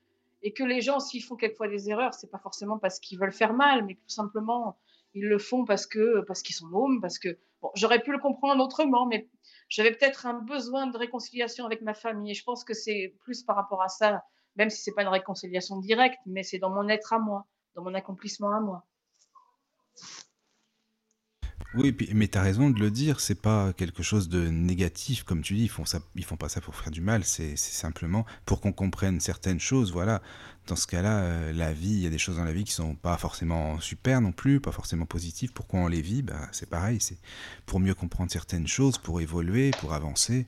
et 0.44 0.54
que 0.54 0.64
les 0.64 0.82
gens, 0.82 1.00
s'ils 1.00 1.24
font 1.24 1.36
quelquefois 1.36 1.68
des 1.68 1.90
erreurs, 1.90 2.14
c'est 2.14 2.32
pas 2.32 2.40
forcément 2.40 2.80
parce 2.80 3.00
qu'ils 3.00 3.20
veulent 3.20 3.34
faire 3.34 3.54
mal, 3.54 3.86
mais 3.86 3.96
tout 3.96 4.10
simplement 4.10 4.78
ils 5.14 5.28
le 5.28 5.40
font 5.40 5.66
parce 5.66 5.86
que 5.86 6.22
parce 6.22 6.42
qu'ils 6.42 6.56
sont 6.56 6.68
mômes, 6.68 7.02
parce 7.02 7.20
que 7.20 7.38
bon, 7.62 7.70
j'aurais 7.76 8.02
pu 8.02 8.12
le 8.12 8.20
comprendre 8.20 8.64
autrement, 8.64 9.06
mais 9.06 9.28
j'avais 9.72 9.92
peut-être 9.92 10.26
un 10.26 10.34
besoin 10.34 10.88
de 10.88 10.98
réconciliation 10.98 11.66
avec 11.66 11.82
ma 11.82 11.94
famille. 11.94 12.32
Et 12.32 12.34
je 12.34 12.44
pense 12.44 12.66
que 12.66 12.74
c'est 12.74 13.16
plus 13.22 13.42
par 13.42 13.56
rapport 13.56 13.82
à 13.82 13.88
ça, 13.88 14.22
même 14.58 14.70
si 14.70 14.82
c'est 14.82 14.92
pas 14.92 15.02
une 15.02 15.08
réconciliation 15.08 15.78
directe, 15.78 16.20
mais 16.26 16.44
c'est 16.44 16.60
dans 16.60 16.70
mon 16.70 16.90
être 16.90 17.14
à 17.14 17.20
moi, 17.20 17.48
dans 17.76 17.84
mon 17.84 17.94
accomplissement 17.94 18.54
à 18.54 18.60
moi. 18.60 18.86
Oui, 21.74 21.96
mais 22.14 22.28
tu 22.28 22.38
as 22.38 22.42
raison 22.42 22.70
de 22.70 22.80
le 22.80 22.92
dire, 22.92 23.22
c'est 23.22 23.40
pas 23.42 23.72
quelque 23.72 24.04
chose 24.04 24.28
de 24.28 24.50
négatif, 24.50 25.24
comme 25.24 25.42
tu 25.42 25.54
dis, 25.56 25.64
ils 25.64 25.70
font 25.70 25.86
ça, 25.86 26.02
ils 26.16 26.26
font 26.26 26.36
pas 26.36 26.50
ça 26.50 26.60
pour 26.60 26.76
faire 26.76 26.92
du 26.92 27.00
mal, 27.00 27.24
c'est 27.24 27.56
simplement 27.56 28.26
pour 28.46 28.60
qu'on 28.60 28.74
comprenne 28.74 29.22
certaines 29.22 29.60
choses, 29.60 29.94
voilà. 29.94 30.22
Dans 30.68 30.76
ce 30.76 30.86
cas-là, 30.86 31.20
euh, 31.20 31.54
la 31.54 31.72
vie, 31.72 31.92
il 31.94 32.00
y 32.00 32.08
a 32.08 32.10
des 32.10 32.18
choses 32.18 32.36
dans 32.38 32.44
la 32.44 32.52
vie 32.52 32.66
qui 32.66 32.74
sont 32.74 32.96
pas 32.96 33.18
forcément 33.18 33.80
super 33.80 34.20
non 34.20 34.34
plus, 34.34 34.60
pas 34.60 34.74
forcément 34.74 35.06
positives. 35.06 35.54
Pourquoi 35.54 35.80
on 35.80 35.88
les 35.88 36.02
vit? 36.02 36.22
Bah, 36.24 36.50
C'est 36.52 36.70
pareil, 36.70 37.00
c'est 37.00 37.18
pour 37.66 37.80
mieux 37.80 37.96
comprendre 37.96 38.32
certaines 38.32 38.68
choses, 38.68 38.98
pour 38.98 39.22
évoluer, 39.22 39.72
pour 39.72 39.94
avancer. 39.94 40.48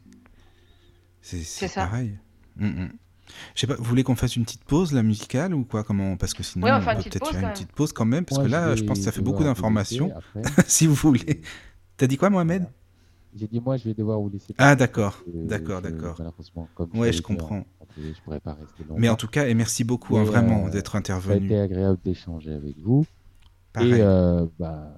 C'est 1.21 1.73
pareil. 1.73 2.17
Mm, 2.57 2.67
mm. 2.67 2.97
Je 3.55 3.61
sais 3.61 3.67
pas, 3.67 3.75
vous 3.75 3.83
voulez 3.83 4.03
qu'on 4.03 4.15
fasse 4.15 4.35
une 4.35 4.43
petite 4.43 4.63
pause, 4.63 4.91
la 4.93 5.03
musicale, 5.03 5.53
ou 5.53 5.63
quoi 5.63 5.83
comment 5.83 6.17
Parce 6.17 6.33
que 6.33 6.43
sinon, 6.43 6.65
Ouais, 6.65 6.71
on 6.71 6.75
on 6.75 6.79
va 6.79 6.95
peut-être 6.95 7.27
faire 7.31 7.41
une 7.47 7.53
petite 7.53 7.71
pause 7.71 7.93
quand 7.93 8.05
même, 8.05 8.25
parce 8.25 8.39
Moi, 8.39 8.47
que 8.47 8.51
là, 8.51 8.75
je 8.75 8.81
vais 8.81 8.87
pense 8.87 8.99
que 8.99 9.03
ça 9.05 9.11
fait 9.11 9.21
beaucoup 9.21 9.43
d'informations. 9.43 10.11
si 10.67 10.87
vous 10.87 10.93
voulez. 10.95 11.41
T'as 11.97 12.07
dit 12.07 12.17
quoi, 12.17 12.29
Mohamed? 12.29 12.67
J'ai 13.35 13.47
dit, 13.47 13.59
moi, 13.59 13.77
je 13.77 13.85
vais 13.85 13.93
devoir 13.95 14.19
vous 14.19 14.29
laisser. 14.29 14.53
Ah, 14.59 14.75
d'accord, 14.75 15.23
d'accord, 15.27 15.81
d'accord. 15.81 16.21
Ouais, 16.93 17.11
je 17.11 17.21
comprends. 17.23 17.57
en- 17.57 17.65
en 17.79 17.85
télé, 17.95 18.13
je 18.13 18.21
pourrais 18.21 18.39
pas 18.39 18.53
rester 18.53 18.83
longtemps. 18.83 18.95
Mais 18.99 19.09
en 19.09 19.15
tout 19.15 19.27
cas, 19.27 19.47
et 19.47 19.53
merci 19.55 19.83
beaucoup, 19.83 20.17
hein, 20.17 20.23
vraiment, 20.23 20.67
euh, 20.67 20.69
d'être 20.69 20.91
Ça 20.91 20.97
a 20.97 20.99
intervenu. 20.99 21.45
été 21.47 21.59
agréable 21.59 21.97
d'échanger 22.05 22.53
avec 22.53 22.77
vous. 22.79 23.05
Pareil. 23.71 23.93
Et 23.93 24.01
euh, 24.01 24.45
bah, 24.59 24.93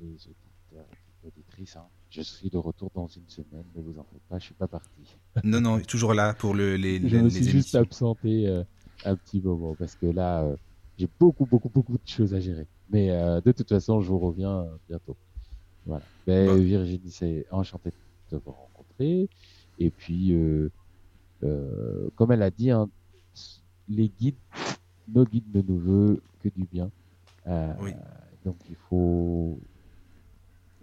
les 0.00 0.06
auditeurs 0.08 0.86
et 1.22 1.26
auditrices, 1.26 1.76
hein, 1.76 1.84
je 2.10 2.22
suis 2.22 2.50
de 2.50 2.58
retour 2.58 2.90
dans 2.94 3.06
une 3.06 3.28
semaine, 3.28 3.64
ne 3.74 3.82
vous 3.82 3.98
en 3.98 4.04
faites 4.04 4.22
pas, 4.28 4.38
je 4.38 4.44
suis 4.46 4.54
pas 4.54 4.66
parti. 4.66 5.16
Non, 5.44 5.60
non, 5.60 5.80
toujours 5.80 6.12
là 6.12 6.34
pour 6.34 6.54
le, 6.54 6.76
les, 6.76 6.96
je 6.98 7.16
les, 7.16 7.18
me 7.22 7.24
les 7.24 7.30
suis 7.30 7.44
juste 7.44 7.74
absenté 7.76 8.48
euh, 8.48 8.64
un 9.04 9.14
petit 9.14 9.40
moment 9.40 9.74
parce 9.78 9.94
que 9.94 10.06
là, 10.06 10.42
euh, 10.42 10.56
j'ai 10.98 11.08
beaucoup, 11.18 11.46
beaucoup, 11.46 11.68
beaucoup 11.68 11.92
de 11.96 12.06
choses 12.08 12.34
à 12.34 12.40
gérer. 12.40 12.66
Mais 12.90 13.10
euh, 13.10 13.40
de 13.40 13.52
toute 13.52 13.68
façon, 13.68 14.00
je 14.00 14.08
vous 14.08 14.18
reviens 14.18 14.66
bientôt. 14.88 15.16
Voilà. 15.86 16.04
Ben, 16.26 16.48
Bon. 16.48 16.56
Virginie, 16.56 17.10
c'est 17.10 17.46
enchanté 17.52 17.92
de 18.32 18.38
vous 18.44 18.50
rencontrer. 18.50 19.28
Et 19.78 19.90
puis, 19.90 20.34
comme 21.40 22.32
elle 22.32 22.42
a 22.42 22.50
dit, 22.50 22.70
hein, 22.70 22.90
les 23.88 24.08
guides, 24.08 24.34
nos 25.08 25.24
guides 25.24 25.54
ne 25.54 25.62
nous 25.62 25.78
veulent 25.78 26.20
que 26.42 26.48
du 26.48 26.64
bien. 26.64 26.90
Oui. 27.80 27.92
Donc, 28.44 28.56
il 28.68 28.76
faut. 28.88 29.58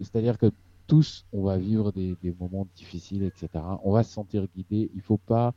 C'est-à-dire 0.00 0.38
que 0.38 0.50
tous, 0.88 1.26
on 1.32 1.42
va 1.42 1.58
vivre 1.58 1.92
des, 1.92 2.16
moments 2.40 2.66
difficiles, 2.74 3.22
etc. 3.22 3.64
On 3.84 3.92
va 3.92 4.02
se 4.02 4.12
sentir 4.12 4.48
guidé. 4.56 4.90
Il 4.94 5.02
faut 5.02 5.18
pas 5.18 5.54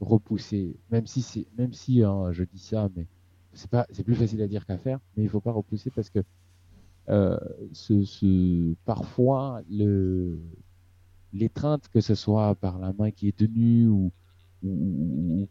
repousser, 0.00 0.76
même 0.90 1.06
si 1.06 1.46
même 1.56 1.72
si 1.72 2.02
hein, 2.02 2.32
je 2.32 2.42
dis 2.42 2.58
ça, 2.58 2.88
mais 2.96 3.06
c'est 3.52 4.02
plus 4.02 4.16
facile 4.16 4.42
à 4.42 4.48
dire 4.48 4.66
qu'à 4.66 4.78
faire. 4.78 4.98
Mais 5.16 5.22
il 5.22 5.28
faut 5.28 5.40
pas 5.40 5.52
repousser 5.52 5.90
parce 5.90 6.10
que 6.10 6.24
euh, 7.10 7.38
parfois 8.84 9.62
l'étreinte, 11.32 11.88
que 11.88 12.00
ce 12.00 12.14
soit 12.14 12.54
par 12.56 12.78
la 12.78 12.92
main 12.92 13.10
qui 13.10 13.28
est 13.28 13.36
tenue 13.36 13.88
ou, 13.88 14.10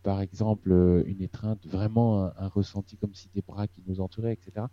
par 0.03 0.21
exemple 0.21 0.71
euh, 0.71 1.03
une 1.05 1.21
étreinte, 1.21 1.67
vraiment 1.67 2.31
un, 2.37 2.47
ressenti 2.47 2.97
comme 2.97 3.13
si 3.13 3.29
des 3.35 3.41
bras 3.41 3.67
qui 3.67 3.83
nous 3.85 3.99
entouraient, 3.99 4.33
etc. 4.33 4.67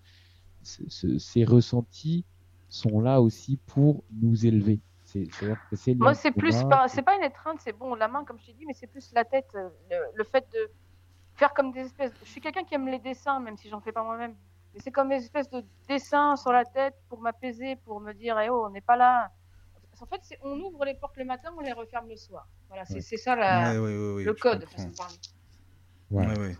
Ce- 0.62 0.88
ce- 0.88 1.18
ces 1.18 1.44
ressentis 1.44 2.24
sont 2.68 3.00
là 3.00 3.20
aussi 3.20 3.56
pour 3.66 4.04
nous 4.12 4.46
élever. 4.46 4.80
C'est, 5.04 5.26
c'est-à-dire 5.32 5.58
que 5.70 5.76
ces 5.76 5.94
Moi, 5.94 6.14
c'est 6.14 6.32
plus 6.32 6.62
pas, 6.64 6.86
c'est 6.88 7.02
pas 7.02 7.16
une 7.16 7.24
étreinte, 7.24 7.60
c'est 7.60 7.72
bon, 7.72 7.94
la 7.94 8.08
main, 8.08 8.24
comme 8.24 8.38
je 8.38 8.46
t'ai 8.46 8.52
dit, 8.52 8.66
mais 8.66 8.74
c'est 8.74 8.86
plus 8.86 9.10
la 9.14 9.24
tête, 9.24 9.48
euh, 9.54 9.70
le, 9.90 9.96
le 10.14 10.24
fait 10.24 10.46
de 10.52 10.70
faire 11.34 11.54
comme 11.54 11.72
des 11.72 11.80
espèces. 11.86 12.12
Je 12.22 12.28
suis 12.28 12.40
quelqu'un 12.40 12.64
qui 12.64 12.74
aime 12.74 12.88
les 12.88 12.98
dessins, 12.98 13.40
même 13.40 13.56
si 13.56 13.68
j'en 13.70 13.80
fais 13.80 13.92
pas 13.92 14.02
moi-même. 14.02 14.34
Mais 14.74 14.80
c'est 14.80 14.90
comme 14.90 15.08
des 15.08 15.16
espèces 15.16 15.48
de 15.48 15.64
dessins 15.88 16.36
sur 16.36 16.52
la 16.52 16.66
tête 16.66 16.94
pour 17.08 17.20
m'apaiser, 17.20 17.76
pour 17.76 18.00
me 18.00 18.12
dire, 18.12 18.38
eh 18.38 18.50
oh, 18.50 18.66
on 18.66 18.70
n'est 18.70 18.82
pas 18.82 18.96
là. 18.96 19.30
En 20.00 20.06
fait, 20.06 20.20
c'est 20.22 20.38
on 20.42 20.60
ouvre 20.60 20.84
les 20.84 20.94
portes 20.94 21.16
le 21.16 21.24
matin, 21.24 21.50
on 21.56 21.60
les 21.60 21.72
referme 21.72 22.08
le 22.08 22.16
soir. 22.16 22.46
Voilà, 22.68 22.84
c'est 22.84 23.00
c'est 23.00 23.16
ça 23.16 23.34
la, 23.34 23.72
Ouais, 23.72 23.78
ouais, 23.78 23.98
ouais, 23.98 24.14
ouais, 24.16 24.24
le 24.24 24.34
code. 24.34 24.64
façon 24.66 24.90
de 24.90 24.94
parler. 24.96 25.16
Ouais. 26.10 26.56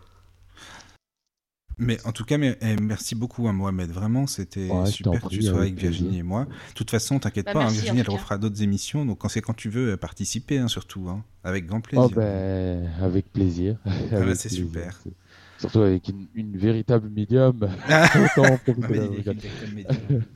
Mais 1.79 1.99
en 2.05 2.13
tout 2.13 2.25
cas, 2.25 2.39
mais- 2.39 2.57
eh, 2.61 2.77
merci 2.81 3.15
beaucoup 3.15 3.47
à 3.49 3.53
Mohamed. 3.53 3.91
Vraiment, 3.91 4.27
c'était 4.27 4.69
Ouais, 4.69 4.87
super 4.87 5.21
que 5.23 5.29
tu 5.29 5.43
sois 5.43 5.61
avec 5.61 5.75
Virginie 5.79 6.09
plaisir. 6.09 6.21
et 6.21 6.23
moi. 6.25 6.45
De 6.45 6.75
toute 6.75 6.91
façon, 6.91 7.19
t'inquiète 7.19 7.47
Bah, 7.47 7.53
pas, 7.53 7.65
hein, 7.65 7.69
Virginie, 7.69 8.01
elle 8.01 8.11
refera 8.11 8.37
d'autres 8.39 8.63
émissions. 8.63 9.05
Donc, 9.07 9.19
quand 9.19 9.29
c'est 9.29 9.41
quand 9.41 9.55
tu 9.55 9.69
veux 9.69 9.93
euh, 9.93 9.97
participer, 9.97 10.59
hein, 10.59 10.69
surtout, 10.69 11.09
hein, 11.09 11.23
avec 11.45 11.67
grand 11.67 11.79
Oh 11.79 11.81
plaisir. 12.09 12.11
ben, 12.17 12.89
avec 13.01 13.33
plaisir. 13.33 13.77
bah, 13.85 13.93
Avec 14.19 14.37
c'est 14.37 14.49
plaisir. 14.49 14.67
super. 14.67 15.01
C'est- 15.05 15.13
Surtout 15.61 15.81
avec 15.81 16.07
une, 16.09 16.27
une 16.37 16.57
véritable 16.57 17.09
médium. 17.11 17.59
Ah. 17.89 18.09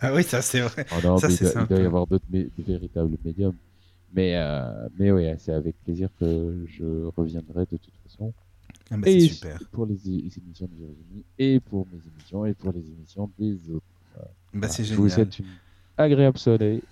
Ah 0.00 0.14
oui, 0.14 0.22
ça 0.24 0.42
c'est 0.42 0.60
vrai. 0.60 0.86
Oh 0.92 0.96
non, 1.04 1.18
Ça, 1.18 1.28
il 1.28 1.38
doit, 1.38 1.50
il 1.62 1.66
doit 1.68 1.78
y 1.78 1.86
avoir 1.86 2.06
d'autres 2.06 2.24
mé- 2.32 2.48
véritables 2.58 3.16
médiums. 3.24 3.54
Mais, 4.14 4.34
euh, 4.36 4.88
mais 4.98 5.10
oui, 5.10 5.24
c'est 5.38 5.52
avec 5.52 5.74
plaisir 5.84 6.08
que 6.20 6.66
je 6.66 7.06
reviendrai 7.16 7.62
de 7.70 7.76
toute 7.76 7.94
façon. 8.06 8.32
Ah, 8.92 8.96
bah, 8.98 9.08
et 9.08 9.20
c'est 9.20 9.34
super. 9.34 9.58
pour 9.72 9.86
les, 9.86 9.94
émissions 10.06 10.66
de 10.66 10.76
Virginie, 10.76 11.24
et 11.38 11.60
pour 11.60 11.86
mes 11.86 11.98
émissions, 12.14 12.44
et 12.46 12.52
pour 12.54 12.72
les 12.72 12.80
émissions 12.86 13.30
des 13.38 13.54
autres. 13.70 13.84
Bah, 14.54 14.68
c'est 14.68 14.84
Je 14.84 14.94
vous 14.94 15.08
génial. 15.08 15.26
souhaite 15.32 15.38
une 15.38 15.46
agréable 15.96 16.38
soirée. 16.38 16.82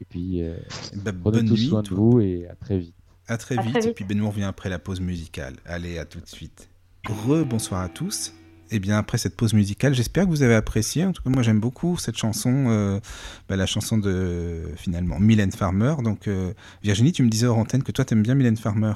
Et 0.00 0.04
puis, 0.04 0.42
euh, 0.42 0.56
Bah, 0.96 1.12
prenez 1.12 1.38
bonne 1.38 1.48
tous 1.48 1.54
nuit. 1.54 1.68
soin 1.68 1.82
de 1.82 1.88
toi. 1.88 1.96
vous 1.96 2.20
et 2.20 2.46
à 2.48 2.54
très 2.54 2.78
vite. 2.78 2.94
À 3.28 3.38
très 3.38 3.56
À 3.58 3.62
vite. 3.62 3.86
Et 3.86 3.92
puis, 3.94 4.04
ben, 4.04 4.18
nous, 4.18 4.26
on 4.26 4.30
revient 4.30 4.42
après 4.42 4.68
la 4.68 4.78
pause 4.78 5.00
musicale. 5.00 5.54
Allez, 5.64 5.96
à 5.98 6.04
tout 6.04 6.20
de 6.20 6.26
suite. 6.26 6.68
Re-bonsoir 7.06 7.80
à 7.80 7.88
tous. 7.88 8.34
Et 8.70 8.78
bien, 8.78 8.96
après 8.98 9.18
cette 9.18 9.36
pause 9.36 9.52
musicale, 9.54 9.94
j'espère 9.94 10.24
que 10.24 10.30
vous 10.30 10.42
avez 10.42 10.54
apprécié. 10.54 11.04
En 11.04 11.12
tout 11.12 11.22
cas, 11.22 11.30
moi, 11.30 11.42
j'aime 11.42 11.60
beaucoup 11.60 11.98
cette 11.98 12.16
chanson, 12.16 12.66
euh, 12.68 13.00
bah, 13.48 13.56
la 13.56 13.66
chanson 13.66 13.96
de, 13.98 14.62
finalement, 14.76 15.20
Mylène 15.20 15.52
Farmer. 15.52 15.94
Donc, 16.02 16.26
euh, 16.26 16.52
Virginie, 16.82 17.12
tu 17.12 17.22
me 17.22 17.28
disais 17.28 17.46
hors 17.46 17.58
antenne 17.58 17.82
que 17.82 17.92
toi, 17.92 18.04
t'aimes 18.04 18.22
bien 18.22 18.34
Mylène 18.34 18.56
Farmer. 18.56 18.94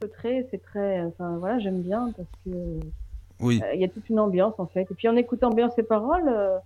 Feutré, 0.00 0.46
c'est 0.50 0.62
très. 0.62 1.00
Enfin 1.02 1.36
voilà, 1.38 1.58
j'aime 1.58 1.82
bien 1.82 2.12
parce 2.16 2.28
que 2.44 2.50
Oui, 3.40 3.60
Euh, 3.64 3.74
Il 3.74 3.80
y 3.80 3.84
a 3.84 3.88
toute 3.88 4.08
une 4.08 4.20
ambiance 4.20 4.54
en 4.58 4.66
fait. 4.66 4.82
Et 4.90 4.94
puis 4.94 5.08
en 5.08 5.16
écoutant 5.16 5.50
bien 5.50 5.70
ces 5.70 5.82
paroles, 5.82 6.28
euh, 6.28 6.58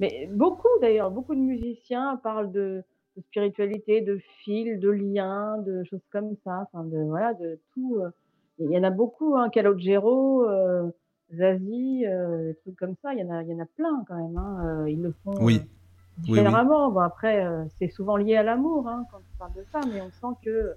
mais 0.00 0.28
beaucoup 0.32 0.68
d'ailleurs, 0.80 1.10
beaucoup 1.10 1.34
de 1.34 1.40
musiciens 1.40 2.20
parlent 2.22 2.50
de, 2.52 2.82
de 3.16 3.22
spiritualité, 3.22 4.00
de 4.00 4.18
fil, 4.44 4.78
de 4.80 4.90
liens, 4.90 5.58
de 5.58 5.84
choses 5.84 6.04
comme 6.10 6.34
ça. 6.44 6.66
Enfin 6.72 6.84
de 6.84 6.98
voilà, 6.98 7.34
de 7.34 7.58
tout. 7.74 7.96
euh. 8.00 8.10
Il 8.58 8.70
y 8.70 8.78
en 8.78 8.84
a 8.84 8.90
beaucoup, 8.90 9.34
hein, 9.36 9.48
Calogero, 9.48 10.44
euh, 10.48 10.88
Zazie, 11.34 12.04
euh, 12.06 12.48
des 12.50 12.54
trucs 12.56 12.76
comme 12.76 12.94
ça. 13.02 13.14
Il 13.14 13.20
y 13.20 13.24
en 13.24 13.30
a, 13.30 13.42
il 13.42 13.48
y 13.48 13.54
en 13.54 13.58
a 13.60 13.66
plein 13.76 14.04
quand 14.06 14.14
même. 14.16 14.36
Hein. 14.36 14.84
Ils 14.86 15.00
le 15.02 15.12
font 15.24 15.34
Oui. 15.40 15.60
euh. 16.28 16.90
Bon 16.92 17.00
après, 17.00 17.44
c'est 17.78 17.88
souvent 17.88 18.16
lié 18.16 18.36
à 18.36 18.42
l'amour 18.42 18.86
hein, 18.86 19.04
quand 19.10 19.18
on 19.18 19.38
parle 19.38 19.54
de 19.54 19.64
ça, 19.72 19.80
mais 19.92 20.00
on 20.00 20.10
sent 20.10 20.36
que 20.44 20.74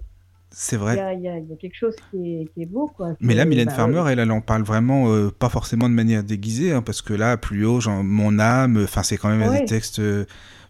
c'est 0.50 0.76
vrai. 0.76 0.94
il 0.94 1.22
y, 1.22 1.28
a, 1.28 1.38
il 1.38 1.48
y 1.48 1.52
a 1.52 1.56
quelque 1.56 1.74
chose 1.76 1.94
qui 2.10 2.16
est, 2.42 2.48
qui 2.54 2.62
est 2.62 2.66
beau 2.66 2.86
quoi. 2.96 3.14
Mais 3.20 3.34
là, 3.34 3.44
Mylène 3.44 3.66
bah, 3.68 3.74
Farmer, 3.74 4.04
elle, 4.08 4.18
elle 4.18 4.30
en 4.30 4.40
parle 4.40 4.62
vraiment 4.62 5.12
euh, 5.12 5.30
pas 5.30 5.48
forcément 5.48 5.88
de 5.88 5.94
manière 5.94 6.22
déguisée, 6.24 6.72
hein, 6.72 6.82
parce 6.82 7.02
que 7.02 7.12
là, 7.14 7.36
plus 7.36 7.64
haut, 7.66 7.80
genre, 7.80 8.02
mon 8.02 8.38
âme, 8.38 8.80
enfin, 8.84 9.02
c'est 9.02 9.16
quand 9.16 9.28
même 9.28 9.48
Ouais. 9.50 9.60
des 9.60 9.66
textes. 9.66 9.98
euh, 9.98 10.24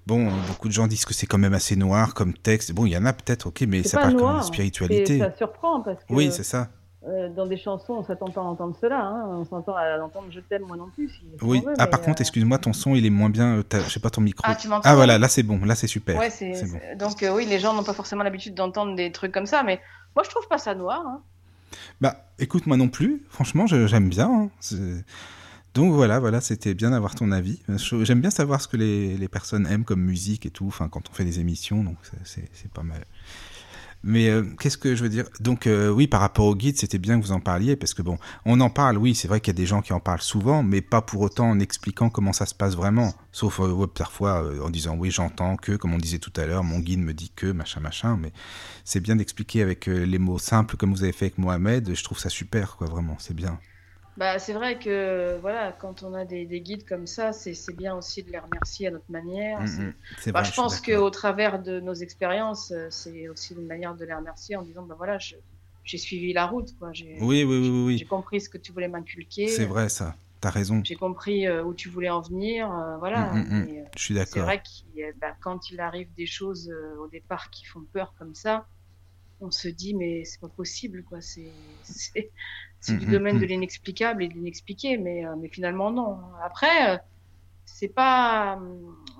bon, 0.06 0.28
beaucoup 0.48 0.68
de 0.68 0.72
gens 0.72 0.86
disent 0.86 1.04
que 1.04 1.14
c'est 1.14 1.26
quand 1.26 1.38
même 1.38 1.54
assez 1.54 1.76
noir 1.76 2.14
comme 2.14 2.32
texte. 2.34 2.72
Bon, 2.72 2.86
il 2.86 2.90
y 2.92 2.96
en 2.96 3.04
a 3.04 3.12
peut-être, 3.12 3.46
ok, 3.48 3.64
mais 3.68 3.82
ça 3.82 3.98
parle 3.98 4.12
quand 4.12 4.16
même 4.18 4.26
noir, 4.26 4.40
de 4.40 4.46
spiritualité. 4.46 5.18
Ça 5.18 5.32
surprend 5.36 5.80
parce 5.82 6.02
que 6.04 6.12
Oui, 6.12 6.30
c'est 6.32 6.42
ça. 6.44 6.70
Euh, 7.06 7.28
dans 7.28 7.46
des 7.46 7.56
chansons, 7.56 7.94
on 7.94 8.04
s'attend 8.04 8.30
pas 8.30 8.40
à 8.40 8.44
entendre 8.44 8.76
cela. 8.80 9.00
Hein. 9.00 9.24
On 9.28 9.44
s'entend 9.44 9.76
à 9.76 9.98
entendre 10.00 10.26
Je 10.30 10.40
t'aime, 10.40 10.62
moi 10.66 10.76
non 10.76 10.88
plus. 10.94 11.08
Si, 11.08 11.22
Oui. 11.42 11.60
veut, 11.64 11.72
ah, 11.78 11.86
par 11.86 12.00
contre, 12.00 12.20
euh, 12.20 12.24
excuse-moi, 12.24 12.58
ton 12.58 12.72
son, 12.72 12.94
il 12.94 13.06
est 13.06 13.10
moins 13.10 13.30
bien. 13.30 13.56
euh, 13.58 13.62
Je 13.72 13.90
sais 13.90 14.00
pas 14.00 14.10
ton 14.10 14.20
micro. 14.20 14.42
Ah, 14.46 14.54
tu 14.56 14.68
m'entends 14.68 14.88
Ah, 14.88 14.94
voilà, 14.96 15.18
là, 15.18 15.28
c'est 15.28 15.42
bon. 15.42 15.64
Là, 15.64 15.74
c'est 15.74 15.86
super. 15.86 16.18
Ouais, 16.18 16.28
bon. 16.28 16.34
c'est- 16.36 16.96
donc 16.96 17.22
euh, 17.22 17.34
oui, 17.34 17.46
les 17.46 17.58
gens 17.58 17.74
n'ont 17.74 17.84
pas 17.84 17.94
forcément 17.94 18.22
l'habitude 18.24 18.54
d'entendre 18.54 18.94
des 18.96 19.12
trucs 19.12 19.32
comme 19.32 19.46
ça, 19.46 19.62
mais 19.62 19.80
moi 20.14 20.24
je 20.24 20.30
trouve 20.30 20.46
pas 20.48 20.58
ça 20.58 20.74
noir. 20.74 21.02
Hein. 21.06 21.20
Bah, 22.00 22.26
écoute, 22.38 22.66
moi 22.66 22.76
non 22.76 22.88
plus. 22.88 23.22
Franchement, 23.28 23.66
je- 23.66 23.86
j'aime 23.86 24.08
bien. 24.08 24.28
hein. 24.30 24.50
Donc 25.74 25.92
voilà, 25.92 26.18
voilà, 26.20 26.40
c'était 26.40 26.72
bien 26.72 26.90
d'avoir 26.92 27.14
ton 27.14 27.30
avis. 27.32 27.60
J'aime 28.02 28.20
bien 28.22 28.30
savoir 28.30 28.62
ce 28.62 28.68
que 28.68 28.78
les, 28.78 29.16
les 29.18 29.28
personnes 29.28 29.66
aiment 29.66 29.84
comme 29.84 30.00
musique 30.00 30.46
et 30.46 30.50
tout. 30.50 30.66
Enfin, 30.66 30.88
quand 30.88 31.10
on 31.10 31.12
fait 31.12 31.24
des 31.26 31.38
émissions, 31.38 31.84
donc 31.84 31.96
c'est 32.24 32.70
pas 32.72 32.82
mal. 32.82 33.04
Mais 34.06 34.28
euh, 34.28 34.44
qu'est-ce 34.60 34.78
que 34.78 34.94
je 34.94 35.02
veux 35.02 35.08
dire? 35.08 35.28
Donc 35.40 35.66
euh, 35.66 35.90
oui, 35.90 36.06
par 36.06 36.20
rapport 36.20 36.46
au 36.46 36.54
guide, 36.54 36.78
c'était 36.78 36.98
bien 36.98 37.20
que 37.20 37.26
vous 37.26 37.32
en 37.32 37.40
parliez 37.40 37.74
parce 37.74 37.92
que 37.92 38.02
bon, 38.02 38.18
on 38.44 38.60
en 38.60 38.70
parle. 38.70 38.98
Oui, 38.98 39.16
c'est 39.16 39.26
vrai 39.26 39.40
qu'il 39.40 39.52
y 39.52 39.56
a 39.56 39.60
des 39.60 39.66
gens 39.66 39.82
qui 39.82 39.92
en 39.92 39.98
parlent 39.98 40.22
souvent, 40.22 40.62
mais 40.62 40.80
pas 40.80 41.02
pour 41.02 41.22
autant 41.22 41.50
en 41.50 41.58
expliquant 41.58 42.08
comment 42.08 42.32
ça 42.32 42.46
se 42.46 42.54
passe 42.54 42.76
vraiment. 42.76 43.14
Sauf 43.32 43.58
euh, 43.58 43.86
parfois 43.88 44.48
en 44.62 44.70
disant 44.70 44.94
oui, 44.96 45.10
j'entends 45.10 45.56
que, 45.56 45.72
comme 45.72 45.92
on 45.92 45.98
disait 45.98 46.20
tout 46.20 46.32
à 46.36 46.46
l'heure, 46.46 46.62
mon 46.62 46.78
guide 46.78 47.00
me 47.00 47.14
dit 47.14 47.32
que, 47.34 47.50
machin, 47.50 47.80
machin. 47.80 48.16
Mais 48.16 48.32
c'est 48.84 49.00
bien 49.00 49.16
d'expliquer 49.16 49.60
avec 49.62 49.86
les 49.86 50.18
mots 50.18 50.38
simples 50.38 50.76
comme 50.76 50.92
vous 50.92 51.02
avez 51.02 51.12
fait 51.12 51.26
avec 51.26 51.38
Mohamed. 51.38 51.92
Je 51.92 52.04
trouve 52.04 52.20
ça 52.20 52.28
super, 52.28 52.76
quoi, 52.76 52.86
vraiment. 52.86 53.16
C'est 53.18 53.34
bien. 53.34 53.58
Bah, 54.16 54.38
c'est 54.38 54.54
vrai 54.54 54.78
que 54.78 55.38
voilà, 55.40 55.72
quand 55.72 56.02
on 56.02 56.14
a 56.14 56.24
des, 56.24 56.46
des 56.46 56.60
guides 56.62 56.86
comme 56.88 57.06
ça, 57.06 57.32
c'est 57.32 57.52
c'est 57.54 57.74
bien 57.74 57.94
aussi 57.96 58.22
de 58.24 58.30
les 58.30 58.38
remercier 58.38 58.86
à 58.88 58.90
notre 58.90 59.10
manière. 59.10 59.60
Mm, 59.60 59.66
C'est- 59.68 59.82
mm. 59.88 59.94
C'est 60.18 60.32
Bah, 60.32 60.42
vrai, 60.42 60.44
je 60.44 60.52
suis 60.52 60.56
pense 60.56 60.80
qu'au 60.80 61.10
travers 61.10 61.62
de 61.62 61.80
nos 61.80 61.94
expériences, 61.94 62.70
euh, 62.70 62.88
c'est 62.90 63.28
aussi 63.28 63.54
une 63.54 63.66
manière 63.66 63.94
de 63.94 64.04
les 64.04 64.14
remercier 64.14 64.56
en 64.56 64.62
disant 64.62 64.84
bah 64.84 64.94
voilà, 64.96 65.18
je- 65.18 65.36
j'ai 65.84 65.98
suivi 65.98 66.32
la 66.32 66.46
route, 66.46 66.68
quoi. 66.78 66.92
Oui, 67.20 67.44
oui, 67.44 67.44
oui, 67.44 67.68
oui, 67.86 67.98
j'ai 67.98 68.06
compris 68.06 68.40
ce 68.40 68.48
que 68.48 68.58
tu 68.58 68.72
voulais 68.72 68.88
m'inculquer. 68.88 69.48
C'est 69.48 69.64
vrai, 69.66 69.88
ça. 69.88 70.14
T'as 70.40 70.50
raison. 70.50 70.82
J'ai 70.82 70.96
compris 70.96 71.46
euh, 71.46 71.64
où 71.64 71.74
tu 71.74 71.88
voulais 71.88 72.10
en 72.10 72.20
venir, 72.22 72.70
euh, 72.72 72.96
voilà. 72.98 73.32
Mm, 73.34 73.38
mm. 73.62 73.68
Et, 73.68 73.80
euh, 73.80 73.84
Je 73.96 74.02
suis 74.02 74.14
c'est 74.14 74.38
d'accord. 74.38 74.46
vrai 74.46 74.62
que 74.62 75.18
bah, 75.18 75.36
quand 75.40 75.70
il 75.70 75.80
arrive 75.80 76.12
des 76.14 76.26
choses 76.26 76.70
au 77.00 77.08
départ 77.08 77.50
qui 77.50 77.64
font 77.64 77.84
peur 77.92 78.14
comme 78.18 78.34
ça, 78.34 78.68
on 79.40 79.50
se 79.50 79.68
dit 79.68 79.94
mais 79.94 80.24
c'est 80.24 80.40
pas 80.40 80.48
possible 80.48 81.04
quoi. 81.04 81.20
C'est 81.20 81.80
c'est 82.86 82.96
du 82.96 83.06
mm, 83.06 83.10
domaine 83.10 83.36
mm. 83.36 83.40
de 83.40 83.46
l'inexplicable 83.46 84.22
et 84.22 84.28
de 84.28 84.34
l'inexpliqué, 84.34 84.96
mais 84.96 85.26
euh, 85.26 85.34
mais 85.36 85.48
finalement 85.48 85.90
non. 85.90 86.18
Après 86.42 86.90
euh, 86.90 86.96
c'est 87.64 87.88
pas, 87.88 88.58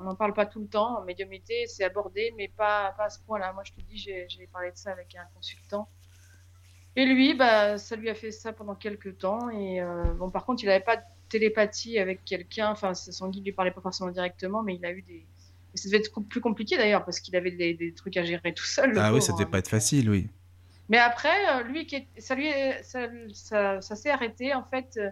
on 0.00 0.04
n'en 0.04 0.14
parle 0.14 0.32
pas 0.32 0.46
tout 0.46 0.60
le 0.60 0.68
temps. 0.68 0.98
En 1.00 1.04
médiumnité, 1.04 1.66
c'est 1.66 1.84
abordé, 1.84 2.32
mais 2.36 2.48
pas 2.48 2.94
pas 2.96 3.04
à 3.04 3.10
ce 3.10 3.18
point-là. 3.20 3.52
Moi 3.52 3.64
je 3.64 3.72
te 3.72 3.80
dis, 3.80 3.98
j'ai 3.98 4.48
parlé 4.52 4.70
de 4.70 4.76
ça 4.76 4.92
avec 4.92 5.14
un 5.16 5.26
consultant. 5.34 5.88
Et 6.96 7.04
lui, 7.04 7.34
bah, 7.34 7.76
ça 7.76 7.94
lui 7.94 8.08
a 8.08 8.14
fait 8.14 8.30
ça 8.30 8.54
pendant 8.54 8.74
quelques 8.74 9.18
temps. 9.18 9.50
Et 9.50 9.82
euh, 9.82 10.04
bon, 10.14 10.30
par 10.30 10.46
contre, 10.46 10.62
il 10.62 10.66
n'avait 10.66 10.82
pas 10.82 10.96
de 10.96 11.02
télépathie 11.28 11.98
avec 11.98 12.24
quelqu'un. 12.24 12.70
Enfin, 12.70 12.94
son 12.94 13.28
guide 13.28 13.44
lui 13.44 13.52
parlait 13.52 13.70
pas 13.70 13.82
forcément 13.82 14.10
directement, 14.10 14.62
mais 14.62 14.76
il 14.76 14.84
a 14.86 14.92
eu 14.92 15.02
des. 15.02 15.26
Et 15.74 15.76
ça 15.76 15.88
devait 15.88 15.98
être 15.98 16.20
plus 16.22 16.40
compliqué 16.40 16.78
d'ailleurs 16.78 17.04
parce 17.04 17.20
qu'il 17.20 17.36
avait 17.36 17.50
des, 17.50 17.74
des 17.74 17.92
trucs 17.92 18.16
à 18.16 18.24
gérer 18.24 18.54
tout 18.54 18.64
seul. 18.64 18.96
Ah 18.96 19.12
oui, 19.12 19.20
ça 19.20 19.34
devait 19.34 19.44
hein. 19.44 19.48
pas 19.50 19.58
être 19.58 19.68
facile, 19.68 20.08
oui. 20.08 20.28
Mais 20.88 20.98
après, 20.98 21.28
euh, 21.50 21.62
lui, 21.64 21.86
qui 21.86 21.96
est- 21.96 22.08
ça 22.20 22.34
lui, 22.34 22.46
est- 22.46 22.82
ça, 22.82 23.08
ça, 23.34 23.80
ça 23.80 23.96
s'est 23.96 24.10
arrêté. 24.10 24.54
En 24.54 24.64
fait, 24.64 24.96
euh, 24.98 25.10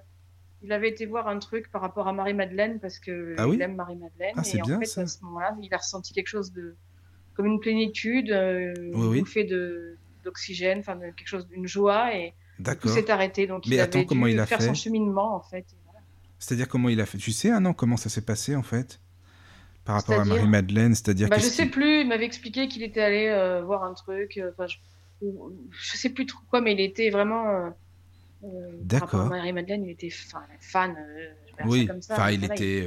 il 0.62 0.72
avait 0.72 0.88
été 0.88 1.06
voir 1.06 1.28
un 1.28 1.38
truc 1.38 1.70
par 1.70 1.80
rapport 1.82 2.08
à 2.08 2.12
Marie-Madeleine 2.12 2.80
parce 2.80 2.98
que 2.98 3.34
Ah 3.38 3.48
oui 3.48 3.56
il 3.56 3.62
aime 3.62 3.74
Marie-Madeleine. 3.74 4.34
Ah, 4.36 4.44
c'est 4.44 4.58
et 4.58 4.62
en 4.62 4.66
bien, 4.66 4.80
fait, 4.80 5.00
à 5.00 5.06
ce 5.06 5.22
moment-là, 5.24 5.56
il 5.62 5.72
a 5.74 5.78
ressenti 5.78 6.14
quelque 6.14 6.28
chose 6.28 6.52
de 6.52 6.76
comme 7.34 7.46
une 7.46 7.58
plénitude, 7.60 8.30
euh, 8.30 8.72
Oui, 8.94 9.18
une 9.18 9.24
oui. 9.24 9.44
de 9.46 9.96
d'oxygène, 10.22 10.78
enfin 10.78 10.96
de 10.96 11.06
quelque 11.10 11.26
chose, 11.26 11.46
d'une 11.48 11.66
joie 11.66 12.14
et 12.16 12.32
tout 12.80 12.88
s'est 12.88 13.10
arrêté. 13.10 13.46
Donc 13.46 13.66
Mais 13.66 13.76
il 13.76 13.80
attends, 13.80 13.98
avait 13.98 14.06
comment 14.06 14.26
dû 14.26 14.32
il 14.32 14.40
a 14.40 14.46
faire 14.46 14.58
fait 14.58 14.68
son 14.68 14.74
cheminement 14.74 15.34
en 15.34 15.40
fait. 15.42 15.66
Voilà. 15.84 15.98
C'est-à-dire 16.38 16.68
comment 16.68 16.88
il 16.88 17.00
a 17.00 17.06
fait? 17.06 17.18
Tu 17.18 17.32
sais, 17.32 17.50
ah 17.50 17.60
non, 17.60 17.74
comment 17.74 17.96
ça 17.98 18.08
s'est 18.08 18.24
passé 18.24 18.56
en 18.56 18.62
fait? 18.62 19.00
Par 19.84 19.96
rapport 19.96 20.18
à 20.18 20.24
Marie-Madeleine, 20.24 20.94
c'est-à-dire 20.94 21.28
Bah, 21.28 21.36
je 21.38 21.42
sais 21.42 21.66
plus. 21.66 22.00
Il 22.00 22.08
m'avait 22.08 22.24
expliqué 22.24 22.68
qu'il 22.68 22.82
était 22.82 23.02
allé 23.02 23.26
euh, 23.26 23.62
voir 23.62 23.84
un 23.84 23.92
truc. 23.92 24.38
euh, 24.38 24.50
je, 24.66 24.76
je 25.70 25.96
sais 25.96 26.10
plus 26.10 26.26
trop 26.26 26.40
quoi, 26.50 26.60
mais 26.60 26.72
il 26.72 26.80
était 26.80 27.10
vraiment. 27.10 27.48
euh, 27.48 27.70
euh, 28.44 28.48
D'accord. 28.82 29.28
Marie-Madeleine, 29.28 29.84
il 29.84 29.90
était 29.90 30.10
fan, 30.10 30.42
fan 30.60 30.96
euh, 30.98 31.64
Oui, 31.66 31.80
ça 31.86 31.92
comme 31.92 32.02
ça, 32.02 32.14
enfin, 32.14 32.26
mais 32.26 32.34
il 32.34 32.44
était. 32.44 32.86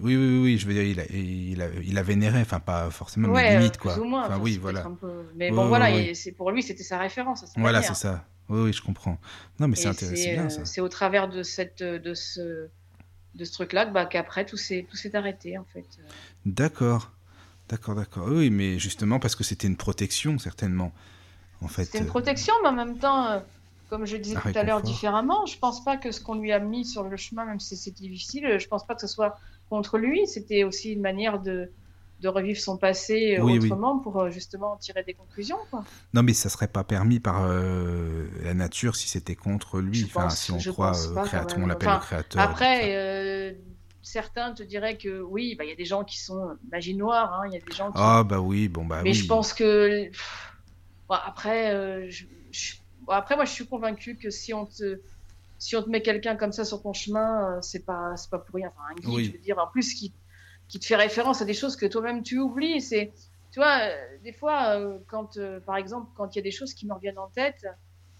Oui, 0.00 0.16
oui, 0.16 0.38
oui, 0.42 0.58
je 0.58 0.66
veux 0.66 0.74
dire, 0.74 0.84
il 0.84 1.00
a, 1.00 1.04
il 1.10 1.60
a, 1.62 1.68
il 1.82 1.98
a 1.98 2.02
vénéré, 2.02 2.40
enfin, 2.40 2.60
pas 2.60 2.90
forcément, 2.90 3.28
mais 3.28 3.34
Ouais, 3.34 3.58
limite, 3.58 3.76
euh, 3.76 3.78
quoi. 3.78 3.92
plus 3.94 4.02
ou 4.02 4.04
moins. 4.04 4.24
Enfin, 4.26 4.38
oui, 4.40 4.58
voilà. 4.58 4.82
peu- 4.82 5.24
Mais 5.36 5.50
bon, 5.50 5.66
voilà, 5.68 6.14
c'est 6.14 6.32
pour 6.32 6.50
lui, 6.50 6.62
c'était 6.62 6.84
sa 6.84 6.98
référence. 6.98 7.44
sa 7.44 7.60
Voilà, 7.60 7.82
c'est 7.82 7.94
ça. 7.94 8.24
Oui, 8.48 8.60
oui, 8.62 8.72
je 8.72 8.82
comprends. 8.82 9.18
Non, 9.58 9.68
mais 9.68 9.76
c'est 9.76 9.88
intéressant, 9.88 10.64
c'est 10.64 10.80
au 10.80 10.88
travers 10.88 11.28
de 11.28 11.42
cette, 11.42 11.82
de 11.82 12.14
ce, 12.14 12.68
de 13.34 13.44
ce 13.44 13.52
truc-là, 13.52 13.86
bah, 13.86 14.06
qu'après 14.06 14.44
tout 14.44 14.56
s'est, 14.56 14.86
tout 14.88 14.96
s'est 14.96 15.16
arrêté 15.16 15.58
en 15.58 15.64
fait. 15.64 15.86
D'accord. 16.44 17.10
D'accord, 17.68 17.94
d'accord. 17.94 18.26
Oui, 18.28 18.50
mais 18.50 18.78
justement 18.78 19.18
parce 19.18 19.34
que 19.36 19.44
c'était 19.44 19.66
une 19.66 19.76
protection, 19.76 20.38
certainement. 20.38 20.92
En 21.62 21.68
fait. 21.68 21.84
C'était 21.84 21.98
une 21.98 22.04
euh, 22.04 22.08
protection, 22.08 22.54
mais 22.62 22.68
en 22.68 22.72
même 22.72 22.98
temps, 22.98 23.26
euh, 23.26 23.40
comme 23.90 24.06
je 24.06 24.16
disais 24.16 24.36
tout 24.40 24.58
à 24.58 24.62
l'heure 24.62 24.82
différemment, 24.82 25.46
je 25.46 25.58
pense 25.58 25.84
pas 25.84 25.96
que 25.96 26.10
ce 26.12 26.20
qu'on 26.20 26.34
lui 26.36 26.52
a 26.52 26.58
mis 26.58 26.84
sur 26.84 27.04
le 27.04 27.16
chemin, 27.16 27.44
même 27.44 27.60
si 27.60 27.76
c'était 27.76 28.00
difficile, 28.02 28.58
je 28.58 28.66
pense 28.68 28.86
pas 28.86 28.94
que 28.94 29.00
ce 29.00 29.06
soit 29.06 29.36
contre 29.70 29.98
lui. 29.98 30.26
C'était 30.26 30.64
aussi 30.64 30.92
une 30.92 31.00
manière 31.02 31.40
de, 31.40 31.70
de 32.20 32.28
revivre 32.28 32.58
son 32.60 32.76
passé 32.76 33.36
euh, 33.38 33.42
oui. 33.42 33.58
autrement 33.58 33.98
pour 33.98 34.30
justement 34.30 34.76
tirer 34.76 35.02
des 35.02 35.14
conclusions. 35.14 35.58
Quoi. 35.70 35.84
Non, 36.14 36.22
mais 36.22 36.32
ça 36.32 36.48
serait 36.48 36.68
pas 36.68 36.84
permis 36.84 37.20
par 37.20 37.44
euh, 37.44 38.26
la 38.42 38.54
nature 38.54 38.96
si 38.96 39.08
c'était 39.08 39.34
contre 39.36 39.80
lui. 39.80 39.98
Je 39.98 40.06
enfin, 40.06 40.22
pense- 40.24 40.36
si 40.38 40.52
on 40.52 40.58
croit 40.58 40.92
créateur, 41.24 41.58
on 41.58 41.66
l'appelle 41.66 41.88
Enfin, 41.88 41.98
le 41.98 42.04
créateur. 42.04 42.40
Après, 42.42 42.96
euh, 42.96 43.52
certains 44.02 44.52
te 44.52 44.62
diraient 44.62 44.96
que 44.96 45.20
oui, 45.20 45.54
bah, 45.56 45.64
il 45.64 45.70
y 45.70 45.72
a 45.72 45.76
des 45.76 45.84
gens 45.84 46.04
qui 46.04 46.18
sont 46.20 46.56
magie 46.70 46.94
noire, 46.94 47.32
hein, 47.34 47.46
il 47.48 47.54
y 47.54 47.56
a 47.56 47.60
des 47.60 47.74
gens 47.74 47.86
qui... 47.92 47.98
Ah 48.00 48.24
bah 48.24 48.40
oui, 48.40 48.68
bon 48.68 48.84
bah 48.84 49.00
Mais 49.02 49.10
oui. 49.10 49.14
je 49.14 49.26
pense 49.26 49.52
que 49.52 50.08
pff, 50.08 50.51
bon, 51.12 51.18
après, 51.24 51.74
euh, 51.74 52.06
je- 52.10 52.26
je- 52.50 52.74
bon, 53.00 53.12
après 53.12 53.36
moi 53.36 53.44
je 53.44 53.52
suis 53.52 53.66
convaincue 53.68 54.18
que 54.18 54.30
si 54.30 54.54
on 54.54 54.66
te 54.66 55.02
si 55.58 55.76
on 55.76 55.82
te 55.82 55.88
met 55.90 56.02
quelqu'un 56.02 56.36
comme 56.36 56.52
ça 56.52 56.64
sur 56.64 56.82
ton 56.82 56.92
chemin, 56.92 57.58
euh, 57.58 57.60
c'est 57.62 57.84
pas 57.84 58.16
c'est 58.16 58.30
pas 58.30 58.38
pour 58.40 58.54
rien. 58.56 58.68
Enfin, 58.70 58.82
un 58.96 58.98
guide, 59.00 59.18
Oui. 59.18 59.24
je 59.24 59.32
veux 59.32 59.38
dire, 59.40 59.58
en 59.58 59.68
plus 59.68 59.94
qui 59.94 60.16
qui 60.68 60.80
te 60.80 60.86
fait 60.86 60.96
référence 60.96 61.42
à 61.42 61.44
des 61.46 61.54
choses 61.54 61.76
que 61.76 61.86
toi-même 61.86 62.22
tu 62.22 62.38
oublies. 62.38 62.80
C'est 62.82 63.12
tu 63.52 63.60
vois, 63.60 63.80
euh, 63.90 64.18
des 64.24 64.32
fois 64.32 64.78
quand 65.08 65.38
par 65.66 65.76
exemple 65.76 66.10
quand 66.16 66.34
il 66.34 66.38
y 66.38 66.40
a 66.40 66.42
des 66.44 66.50
choses 66.52 66.74
qui 66.74 66.86
me 66.86 66.94
reviennent 66.94 67.18
en 67.18 67.30
tête, 67.30 67.66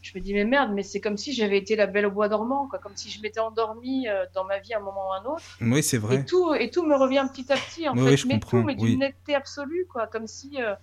je 0.03 0.13
me 0.19 0.23
dis 0.23 0.35
mais 0.35 0.45
merde, 0.45 0.73
mais 0.75 0.83
c'est 0.83 1.01
comme 1.01 1.17
si 1.17 1.33
j'avais 1.35 1.59
été 1.59 1.77
la 1.77 1.87
belle 1.87 2.07
au 2.07 2.11
bois 2.13 2.29
dormant, 2.29 2.69
quoi, 2.69 2.79
comme 2.81 2.97
si 2.97 3.11
je 3.11 3.21
m'étais 3.23 3.41
endormie 3.41 4.07
dans 4.35 4.45
ma 4.45 4.59
vie 4.61 4.75
à 4.75 4.79
un 4.79 4.83
moment 4.83 5.09
ou 5.11 5.13
à 5.13 5.19
un 5.21 5.25
autre. 5.27 5.63
Oui, 5.63 5.83
c'est 5.83 5.99
Et 6.09 6.19
vrai. 6.19 6.25
tout, 6.25 6.55
et 6.55 6.71
tout 6.71 6.85
me 6.85 6.97
revient 6.97 7.27
petit 7.33 7.51
à 7.53 7.59
petit, 7.59 7.89
en 7.89 7.95
Oui, 7.95 8.03
fait. 8.03 8.13
oui, 8.13 8.17
je 8.17 8.25
mais 8.25 8.35
comprends, 8.35 8.61
tout, 8.61 8.65
mais 8.65 8.75
d'une 8.75 8.99
oui. 8.99 8.99
netteté 8.99 9.35
absolue, 9.35 9.87
quoi. 9.91 10.07
Comme 10.07 10.27
si, 10.27 10.61
euh, 10.63 10.75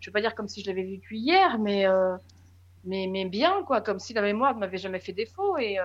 je 0.00 0.08
veux 0.08 0.12
pas 0.12 0.20
dire 0.20 0.34
comme 0.34 0.48
si 0.48 0.62
je 0.62 0.66
l'avais 0.66 0.84
vécu 0.84 1.16
hier, 1.16 1.58
mais, 1.58 1.86
euh, 1.86 2.16
mais, 2.84 3.06
mais 3.10 3.24
bien, 3.24 3.62
quoi. 3.64 3.80
Comme 3.80 3.98
si 3.98 4.12
la 4.12 4.22
mémoire 4.22 4.54
ne 4.54 4.60
m'avait 4.60 4.78
jamais 4.78 5.00
fait 5.00 5.12
défaut. 5.12 5.56
Et, 5.58 5.78
euh, 5.78 5.84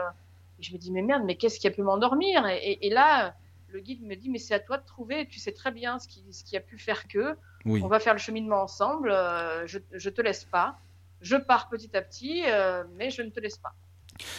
et 0.59 0.63
je 0.63 0.73
me 0.73 0.77
dis, 0.77 0.91
mais 0.91 1.01
merde, 1.01 1.23
mais 1.25 1.35
qu'est-ce 1.35 1.59
qui 1.59 1.67
a 1.67 1.71
pu 1.71 1.81
m'endormir? 1.81 2.47
Et, 2.47 2.57
et, 2.57 2.87
et 2.87 2.89
là, 2.89 3.35
le 3.69 3.79
guide 3.79 4.03
me 4.03 4.15
dit, 4.15 4.29
mais 4.29 4.37
c'est 4.37 4.53
à 4.53 4.59
toi 4.59 4.77
de 4.77 4.85
trouver, 4.85 5.27
tu 5.27 5.39
sais 5.39 5.51
très 5.51 5.71
bien 5.71 5.99
ce 5.99 6.07
qui, 6.07 6.23
ce 6.31 6.43
qui 6.43 6.55
a 6.55 6.61
pu 6.61 6.77
faire 6.77 7.07
que. 7.07 7.35
Oui. 7.65 7.81
On 7.83 7.87
va 7.87 7.99
faire 7.99 8.13
le 8.13 8.19
cheminement 8.19 8.61
ensemble, 8.61 9.09
euh, 9.11 9.65
je, 9.65 9.79
je 9.91 10.09
te 10.09 10.21
laisse 10.21 10.45
pas. 10.45 10.77
Je 11.21 11.37
pars 11.37 11.69
petit 11.69 11.95
à 11.95 12.01
petit, 12.01 12.43
euh, 12.45 12.83
mais 12.95 13.09
je 13.09 13.21
ne 13.21 13.29
te 13.29 13.39
laisse 13.39 13.57
pas. 13.57 13.73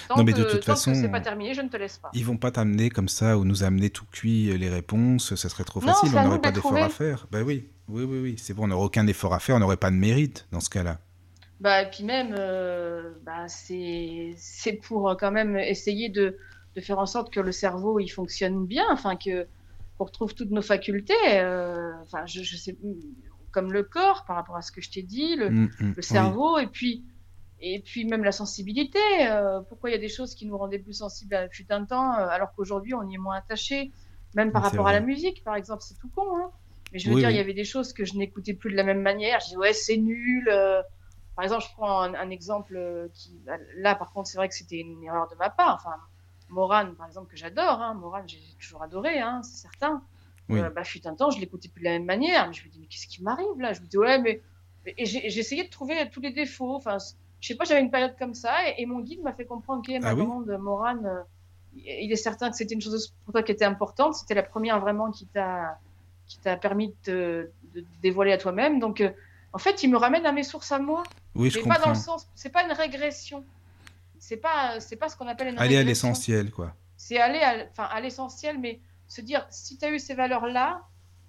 Tant 0.09 0.19
Non, 0.19 0.25
mais 0.25 0.33
que, 0.33 0.39
de 0.39 0.45
toute 0.45 0.65
façon, 0.65 0.95
c'est 0.95 1.09
pas 1.09 1.21
terminé, 1.21 1.55
je 1.55 1.61
ne 1.61 1.69
te 1.69 1.77
laisse 1.77 1.99
pas. 1.99 2.11
Ils 2.15 2.25
vont 2.25 2.37
pas 2.37 2.51
t'amener 2.51 2.91
comme 2.91 3.09
ça 3.09 3.39
ou 3.39 3.45
nous 3.45 3.65
amener 3.65 3.91
tout 3.91 4.05
cuit 4.11 4.51
euh, 4.51 4.57
les 4.57 4.69
réponses, 4.69 5.35
ça 5.35 5.49
serait 5.49 5.65
trop 5.65 5.81
Non, 5.81 5.89
facile, 5.89 6.11
on 6.17 6.25
n'aurait 6.25 6.41
pas 6.41 6.51
d'effort 6.53 6.77
à 6.77 6.89
faire. 6.89 7.27
Bah 7.31 7.43
oui, 7.43 7.69
oui, 7.89 8.05
oui, 8.05 8.19
oui, 8.21 8.35
c'est 8.39 8.55
bon, 8.55 8.65
on 8.65 8.69
n'aurait 8.69 8.87
aucun 8.87 9.07
effort 9.07 9.35
à 9.35 9.41
faire, 9.41 9.57
on 9.57 9.61
n'aurait 9.61 9.77
pas 9.77 9.91
de 9.91 9.97
mérite 9.97 10.47
dans 10.53 10.61
ce 10.61 10.71
cas-là. 10.71 11.01
Bah, 11.61 11.83
et 11.83 11.91
puis 11.91 12.05
même, 12.05 12.35
euh, 12.39 13.13
bah, 13.25 13.47
c'est 13.49 14.35
pour 14.83 15.09
euh, 15.11 15.15
quand 15.19 15.31
même 15.31 15.57
essayer 15.57 16.09
de, 16.09 16.37
de 16.77 16.81
faire 16.81 16.99
en 16.99 17.07
sorte 17.07 17.33
que 17.33 17.41
le 17.41 17.53
cerveau 17.53 17.99
il 18.01 18.09
fonctionne 18.09 18.67
bien, 18.67 18.85
enfin 18.91 19.17
que 19.17 19.47
qu'on 19.97 20.05
retrouve 20.05 20.35
toutes 20.35 20.51
nos 20.51 20.63
facultés. 20.63 21.15
euh, 21.31 21.93
je, 22.27 22.43
je 22.43 22.57
sais, 22.57 22.77
comme 23.53 23.73
le 23.73 23.85
corps 23.85 24.25
par 24.27 24.37
rapport 24.37 24.57
à 24.57 24.63
ce 24.63 24.73
que 24.73 24.81
je 24.81 24.91
t'ai 24.91 25.03
dit, 25.03 25.37
le, 25.37 25.51
Mm, 25.51 25.71
mm, 25.81 25.95
le 25.95 25.95
oui. 25.97 26.03
cerveau 26.03 26.59
et 26.59 26.67
puis 26.67 27.05
et 27.73 27.81
puis 27.81 28.05
même 28.05 28.25
la 28.25 28.33
sensibilité. 28.33 28.99
euh, 29.29 29.61
pourquoi 29.69 29.91
il 29.91 29.93
y 29.93 29.97
a 29.97 30.01
des 30.01 30.09
choses 30.09 30.35
qui 30.35 30.47
nous 30.47 30.59
rendaient 30.59 30.79
plus 30.79 30.95
sensibles 30.95 31.35
à 31.35 31.49
fut 31.49 31.71
un 31.73 31.85
temps, 31.85 32.13
euh, 32.19 32.27
alors 32.29 32.53
qu'aujourd'hui 32.55 32.95
on 32.95 33.09
y 33.09 33.15
est 33.15 33.19
moins 33.19 33.37
attaché. 33.37 33.91
Même 34.35 34.51
par 34.53 34.63
rapport 34.63 34.89
à 34.89 34.93
la 34.93 35.01
musique, 35.01 35.45
par 35.45 35.55
exemple, 35.55 35.83
c'est 35.83 35.97
tout 35.99 36.09
con. 36.09 36.37
Hein 36.37 36.51
Mais 36.93 36.99
je 36.99 37.09
veux 37.09 37.15
Oui, 37.15 37.21
dire, 37.21 37.31
il 37.31 37.35
oui. 37.35 37.39
y 37.39 37.41
avait 37.41 37.55
des 37.55 37.65
choses 37.65 37.93
que 37.93 38.05
je 38.05 38.15
n'écoutais 38.17 38.53
plus 38.55 38.71
de 38.71 38.77
la 38.77 38.83
même 38.83 39.01
manière. 39.01 39.39
Je 39.41 39.51
dis 39.51 39.57
ouais, 39.57 39.73
c'est 39.73 39.97
nul. 39.97 40.49
euh, 40.49 40.83
par 41.37 41.45
exemple, 41.45 41.65
je 41.69 41.73
prends 41.75 42.01
un, 42.03 42.15
un 42.15 42.31
exemple 42.31 42.77
qui, 43.15 43.41
là, 43.77 43.95
par 43.95 44.13
contre, 44.13 44.29
c'est 44.29 44.37
vrai 44.37 44.49
que 44.49 44.55
c'était 44.55 44.79
une 44.81 45.03
erreur 45.05 45.29
de 45.29 45.37
ma 45.37 45.51
part. 45.51 45.77
Enfin, 45.77 45.95
Morane, 46.49 46.95
par 46.97 47.07
exemple, 47.07 47.31
que 47.31 47.37
j'adore. 47.37 47.81
Hein. 47.81 47.95
Morane, 47.95 48.29
j'ai 48.29 48.41
toujours 48.61 48.83
adoré, 48.83 49.21
hein, 49.21 49.41
c'est 49.43 49.61
certain. 49.63 50.03
Oui. 50.49 50.61
Euh, 50.61 50.69
bah, 50.71 50.85
fut 50.85 51.07
un 51.07 51.15
temps, 51.15 51.31
je 51.31 51.41
l'écoutais 51.41 51.69
plus 51.69 51.81
de 51.81 51.85
la 51.85 51.93
même 51.93 52.05
manière. 52.05 52.47
Mais 52.49 52.53
je 52.55 52.65
me 52.65 52.71
dis, 52.71 52.81
mais 52.81 52.87
qu'est-ce 52.87 53.07
qui 53.07 53.23
m'arrive 53.23 53.59
là? 53.59 53.73
Je 53.73 53.81
me 53.81 53.87
dis, 53.87 53.99
ouais, 53.99 54.19
mais. 54.21 54.43
Et 54.87 55.03
essayé 55.39 55.65
de 55.65 55.71
trouver 55.71 56.11
tous 56.11 56.21
les 56.21 56.33
défauts. 56.33 56.75
Enfin, 56.75 56.99
je 57.45 57.49
sais 57.49 57.57
pas, 57.57 57.65
j'avais 57.65 57.83
une 57.83 57.91
période 57.91 58.17
comme 58.19 58.33
ça. 58.35 58.53
Et, 58.71 58.83
et 58.83 58.87
mon 58.87 59.01
guide 59.01 59.23
m'a 59.23 59.35
fait 59.35 59.45
comprendre 59.45 59.83
que 59.87 59.99
ma 60.01 60.09
Ah 60.11 60.15
oui 60.15 60.25
grande 60.25 60.49
Morane, 60.59 61.05
euh, 61.05 61.23
il 61.75 62.11
est 62.11 62.17
certain 62.17 62.49
que 62.51 62.57
c'était 62.57 62.75
une 62.75 62.81
chose 62.81 63.15
pour 63.25 63.33
toi 63.33 63.43
qui 63.43 63.53
était 63.53 63.67
importante. 63.67 64.15
C'était 64.15 64.35
la 64.35 64.43
première 64.43 64.81
vraiment 64.81 65.11
qui 65.11 65.27
t'a 65.27 65.79
qui 66.27 66.41
t'a 66.41 66.57
permis 66.57 66.89
de, 66.89 66.95
te- 67.03 67.51
de 67.75 67.85
dévoiler 68.01 68.33
à 68.33 68.39
toi-même. 68.39 68.81
Donc, 68.81 69.03
euh, 69.03 69.11
en 69.53 69.59
fait, 69.59 69.83
il 69.83 69.91
me 69.91 69.99
ramène 69.99 70.25
à 70.25 70.33
mes 70.33 70.43
sources 70.43 70.73
à 70.73 70.79
moi 70.79 71.13
Oui, 71.35 71.51
je 71.51 71.59
mais 71.59 71.67
pas 71.67 71.79
dans 71.79 71.91
le 71.91 71.95
sens, 71.97 72.27
c'est 72.35 72.49
pas 72.49 72.65
une 72.65 72.73
régression. 72.73 73.45
C'est 74.19 74.39
pas, 74.39 74.81
c'est 74.81 74.97
pas 74.97 75.11
ce 75.11 75.17
qu'on 75.17 75.27
appelle 75.29 75.49
une 75.49 75.59
Aller 75.59 75.77
à 75.77 75.83
l'essentiel, 75.83 76.51
quoi. 76.51 76.75
C'est 76.97 77.19
aller 77.19 77.41
à, 77.41 77.67
enfin, 77.71 77.85
à 77.85 78.01
l'essentiel, 78.01 78.59
mais 78.59 78.81
se 79.07 79.21
dire, 79.21 79.47
si 79.51 79.77
tu 79.77 79.85
as 79.85 79.91
eu 79.91 79.99
ces 79.99 80.15
valeurs-là, 80.15 80.81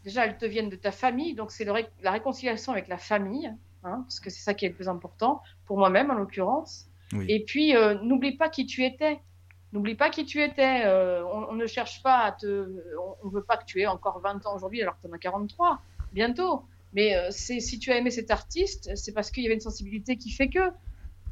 déjà, 0.06 0.26
elles 0.26 0.38
te 0.38 0.46
viennent 0.46 0.70
de 0.70 0.78
ta 0.78 0.92
famille, 0.94 1.34
donc 1.36 1.52
c'est 1.52 1.70
ré- 1.70 1.90
la 2.02 2.12
réconciliation 2.12 2.72
avec 2.72 2.88
la 2.88 2.98
famille, 2.98 3.52
hein, 3.86 4.04
parce 4.04 4.20
que 4.20 4.30
c'est 4.30 4.42
ça 4.42 4.54
qui 4.54 4.66
est 4.66 4.70
le 4.70 4.76
plus 4.76 4.90
important, 4.90 5.42
pour 5.66 5.78
moi-même 5.78 6.12
en 6.12 6.16
l'occurrence. 6.16 6.88
Oui. 7.14 7.26
Et 7.30 7.44
puis, 7.44 7.76
euh, 7.76 7.96
n'oublie 8.02 8.36
pas 8.36 8.50
qui 8.50 8.66
tu 8.66 8.84
étais. 8.84 9.20
N'oublie 9.74 9.96
pas 9.96 10.10
qui 10.10 10.26
tu 10.26 10.42
étais. 10.42 10.84
Euh, 10.86 11.24
on, 11.26 11.50
on 11.50 11.54
ne 11.54 11.68
cherche 11.68 12.02
pas 12.02 12.20
à 12.20 12.32
te. 12.32 12.82
On 13.24 13.28
ne 13.28 13.34
veut 13.34 13.44
pas 13.44 13.58
que 13.58 13.66
tu 13.66 13.82
aies 13.82 13.88
encore 13.88 14.20
20 14.22 14.46
ans 14.46 14.56
aujourd'hui 14.56 14.82
alors 14.82 14.96
que 14.96 15.02
tu 15.02 15.08
en 15.08 15.12
as 15.14 15.18
43, 15.18 15.82
bientôt. 16.14 16.64
Mais 16.94 17.16
euh, 17.16 17.30
si 17.32 17.80
tu 17.80 17.92
as 17.92 17.98
aimé 17.98 18.10
cet 18.10 18.32
artiste, 18.32 18.90
c'est 18.96 19.12
parce 19.12 19.32
qu'il 19.32 19.44
y 19.44 19.46
avait 19.48 19.56
une 19.56 19.62
sensibilité 19.62 20.18
qui 20.18 20.32
fait 20.32 20.50
que. 20.50 20.72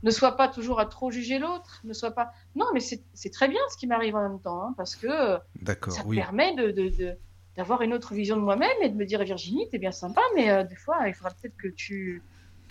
Ne 0.03 0.11
sois 0.11 0.35
pas 0.35 0.49
toujours 0.49 0.81
à 0.81 0.85
trop 0.85 1.11
juger 1.11 1.39
l'autre. 1.39 1.79
Ne 1.85 1.93
sois 1.93 2.11
pas. 2.11 2.33
Non, 2.55 2.65
mais 2.73 2.81
c'est 2.81 3.29
très 3.31 3.47
bien 3.47 3.61
ce 3.71 3.77
qui 3.77 3.87
m'arrive 3.87 4.17
en 4.17 4.29
même 4.29 4.41
temps, 4.41 4.61
hein, 4.61 4.73
parce 4.75 4.97
que 4.97 5.07
ça 5.07 6.03
me 6.03 6.07
oui. 6.09 6.17
permet 6.17 6.53
de. 6.55 6.71
de, 6.71 6.89
de 6.89 7.17
d'avoir 7.55 7.81
une 7.81 7.93
autre 7.93 8.13
vision 8.13 8.35
de 8.35 8.41
moi-même 8.41 8.77
et 8.81 8.89
de 8.89 8.95
me 8.95 9.05
dire 9.05 9.23
Virginie 9.23 9.67
t'es 9.69 9.77
bien 9.77 9.91
sympa 9.91 10.21
mais 10.35 10.49
euh, 10.49 10.63
des 10.63 10.75
fois 10.75 11.07
il 11.07 11.13
faudra 11.13 11.31
peut-être 11.31 11.57
que 11.57 11.67
tu 11.67 12.21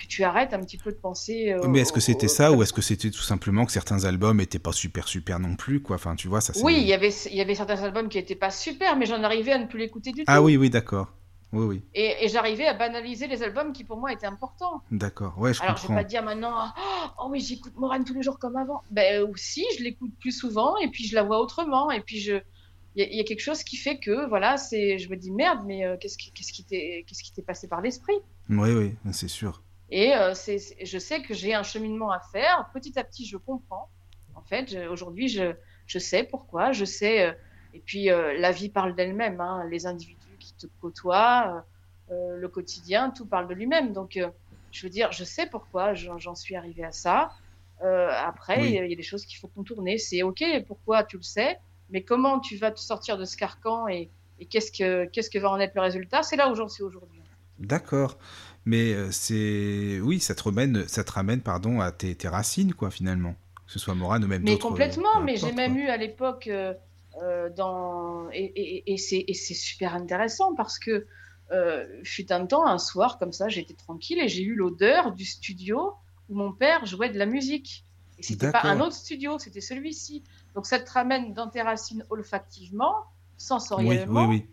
que 0.02 0.06
tu 0.08 0.24
arrêtes 0.24 0.52
un 0.54 0.60
petit 0.60 0.78
peu 0.78 0.90
de 0.92 0.96
penser 0.96 1.52
euh, 1.52 1.66
Mais 1.68 1.80
est-ce 1.80 1.92
que 1.92 2.00
c'était 2.00 2.26
au- 2.26 2.28
ça 2.28 2.52
ou 2.52 2.62
est-ce 2.62 2.72
que 2.72 2.82
c'était 2.82 3.10
tout 3.10 3.22
simplement 3.22 3.64
que 3.66 3.72
certains 3.72 4.04
albums 4.04 4.40
étaient 4.40 4.58
pas 4.58 4.72
super 4.72 5.06
super 5.08 5.38
non 5.38 5.54
plus, 5.56 5.80
quoi? 5.80 5.96
Enfin, 5.96 6.14
tu 6.16 6.28
vois, 6.28 6.40
ça. 6.40 6.52
Oui, 6.56 6.74
il 6.80 6.86
y 6.86 6.92
avait, 6.92 7.10
il 7.30 7.36
y 7.36 7.40
avait 7.40 7.54
certains 7.54 7.82
albums 7.82 8.08
qui 8.08 8.18
n'étaient 8.18 8.34
pas 8.34 8.50
super, 8.50 8.96
mais 8.96 9.06
j'en 9.06 9.22
arrivais 9.22 9.52
à 9.52 9.58
ne 9.58 9.66
plus 9.66 9.78
l'écouter 9.78 10.10
du 10.12 10.20
tout. 10.20 10.24
Ah 10.26 10.42
oui, 10.42 10.56
oui, 10.56 10.70
d'accord. 10.70 11.08
Oui, 11.52 11.66
oui, 11.66 11.82
Et, 11.94 12.24
et 12.24 12.28
j'arrivais 12.28 12.66
à 12.66 12.72
banaliser 12.74 13.26
les 13.26 13.42
albums 13.42 13.72
qui 13.74 13.84
pour 13.84 13.98
moi 13.98 14.10
étaient 14.12 14.26
importants. 14.26 14.82
d'accord. 14.90 15.38
Ouais, 15.38 15.52
je 15.52 15.60
Alors 15.60 15.76
je 15.76 15.82
vais 15.82 15.88
comprends. 15.88 16.02
pas 16.02 16.08
dire 16.08 16.22
maintenant, 16.22 16.72
oh 17.18 17.28
oui, 17.30 17.40
j'écoute 17.40 17.74
Morane 17.76 18.04
tous 18.04 18.14
les 18.14 18.22
jours 18.22 18.38
comme 18.38 18.56
avant. 18.56 18.82
Ben 18.90 19.22
aussi, 19.22 19.64
je 19.78 19.84
l'écoute 19.84 20.12
plus 20.18 20.32
souvent 20.32 20.78
et 20.78 20.88
puis 20.88 21.06
je 21.06 21.14
la 21.14 21.22
vois 21.22 21.38
autrement. 21.40 21.90
Et 21.90 22.00
puis 22.00 22.20
je, 22.20 22.36
il 22.94 23.02
y, 23.02 23.06
a- 23.06 23.08
il 23.10 23.16
y 23.16 23.20
a 23.20 23.24
quelque 23.24 23.40
chose 23.42 23.62
qui 23.62 23.76
fait 23.76 23.98
que 23.98 24.26
voilà, 24.28 24.56
c'est, 24.56 24.98
je 24.98 25.10
me 25.10 25.16
dis 25.16 25.30
merde, 25.30 25.60
mais 25.66 25.84
euh, 25.84 25.96
qu'est-ce 26.00 26.16
qui, 26.16 26.32
qu'est-ce 26.32 26.52
qui 26.52 26.64
t'est, 26.64 27.04
qu'est-ce 27.06 27.22
qui 27.22 27.32
t'est 27.32 27.42
passé 27.42 27.68
par 27.68 27.82
l'esprit? 27.82 28.14
Oui, 28.48 28.70
oui, 28.72 28.94
c'est 29.12 29.28
sûr. 29.28 29.62
Et 29.94 30.14
euh, 30.14 30.32
je 30.32 30.98
sais 30.98 31.20
que 31.20 31.34
j'ai 31.34 31.52
un 31.52 31.62
cheminement 31.62 32.10
à 32.10 32.18
faire. 32.18 32.70
Petit 32.72 32.98
à 32.98 33.04
petit, 33.04 33.26
je 33.26 33.36
comprends. 33.36 33.90
En 34.34 34.40
fait, 34.40 34.74
aujourd'hui, 34.90 35.28
je, 35.28 35.52
je 35.86 35.98
sais 35.98 36.24
pourquoi. 36.24 36.72
Je 36.72 36.86
sais. 36.86 37.26
euh, 37.26 37.32
et 37.74 37.80
puis, 37.80 38.10
euh, 38.10 38.32
la 38.38 38.52
vie 38.52 38.70
parle 38.70 38.94
d'elle-même. 38.94 39.38
Hein, 39.42 39.66
les 39.70 39.84
individus 39.84 40.38
qui 40.40 40.54
te 40.54 40.66
côtoient, 40.80 41.62
euh, 42.10 42.36
le 42.38 42.48
quotidien, 42.48 43.10
tout 43.10 43.26
parle 43.26 43.46
de 43.48 43.52
lui-même. 43.52 43.92
Donc, 43.92 44.18
je 44.70 44.86
veux 44.86 44.90
dire, 44.90 45.12
je 45.12 45.24
sais 45.24 45.44
pourquoi 45.44 45.92
j'en, 45.92 46.34
suis 46.34 46.56
arrivée 46.56 46.84
à 46.84 46.92
ça. 46.92 47.30
Après, 47.82 48.60
Oui. 48.62 48.68
il 48.68 48.90
y 48.90 48.92
a 48.94 48.96
des 48.96 49.02
choses 49.02 49.26
qu'il 49.26 49.38
faut 49.38 49.48
contourner. 49.48 49.98
C'est 49.98 50.22
OK, 50.22 50.42
pourquoi 50.66 51.04
tu 51.04 51.18
le 51.18 51.22
sais. 51.22 51.58
Mais 51.90 52.02
comment 52.02 52.40
tu 52.40 52.56
vas 52.56 52.70
te 52.70 52.80
sortir 52.80 53.18
de 53.18 53.26
ce 53.26 53.36
carcan 53.36 53.88
et, 53.88 54.08
et 54.38 54.46
qu'est-ce, 54.46 54.72
que, 54.72 55.04
qu'est-ce 55.06 55.28
que 55.28 55.38
va 55.38 55.50
en 55.50 55.60
être 55.60 55.74
le 55.74 55.82
résultat? 55.82 56.22
C'est 56.22 56.36
là 56.36 56.50
où 56.50 56.54
j'en 56.54 56.68
suis 56.68 56.82
aujourd'hui. 56.82 57.20
D'accord. 57.58 58.18
Mais 58.64 58.92
euh, 58.94 59.10
c'est. 59.10 60.00
Oui, 60.02 60.20
ça 60.20 60.34
te 60.34 60.42
ramène, 60.44 60.86
ça 60.88 61.04
te 61.04 61.12
ramène 61.12 61.40
pardon, 61.42 61.80
à 61.80 61.92
tes, 61.92 62.14
tes 62.14 62.28
racines, 62.28 62.74
quoi, 62.74 62.90
finalement. 62.90 63.34
Que 63.66 63.72
ce 63.72 63.78
soit 63.78 63.94
Morane 63.94 64.24
ou 64.24 64.28
même 64.28 64.42
Mais 64.42 64.52
d'autres. 64.52 64.68
complètement, 64.68 65.20
mais 65.22 65.36
j'ai 65.36 65.52
même 65.52 65.76
eu 65.76 65.88
à 65.88 65.96
l'époque 65.96 66.48
euh, 66.48 66.74
euh, 67.22 67.48
dans 67.50 68.28
et, 68.32 68.44
et, 68.44 68.92
et 68.92 68.96
c'est 68.96 69.54
super 69.54 69.94
intéressant 69.94 70.54
parce 70.54 70.78
que 70.78 71.06
euh, 71.52 71.86
fut 72.04 72.32
un 72.32 72.46
temps 72.46 72.66
un 72.66 72.78
soir 72.78 73.18
comme 73.18 73.32
ça 73.32 73.48
j'étais 73.48 73.74
tranquille 73.74 74.18
et 74.20 74.28
j'ai 74.28 74.42
eu 74.42 74.54
l'odeur 74.54 75.12
du 75.12 75.24
studio 75.24 75.92
où 76.28 76.34
mon 76.34 76.52
père 76.52 76.86
jouait 76.86 77.10
de 77.10 77.18
la 77.18 77.26
musique 77.26 77.84
et 78.18 78.22
c'était 78.22 78.48
pas 78.48 78.62
un 78.64 78.80
autre 78.80 78.94
studio 78.94 79.38
c'était 79.38 79.60
celui-ci 79.60 80.24
donc 80.54 80.66
ça 80.66 80.78
te 80.80 80.90
ramène 80.90 81.34
dans 81.34 81.48
tes 81.48 81.60
racines 81.62 82.04
olfactivement 82.10 82.94
Oui, 83.76 84.06
sensoriellement 84.06 84.26
oui, 84.26 84.26
oui. 84.26 84.46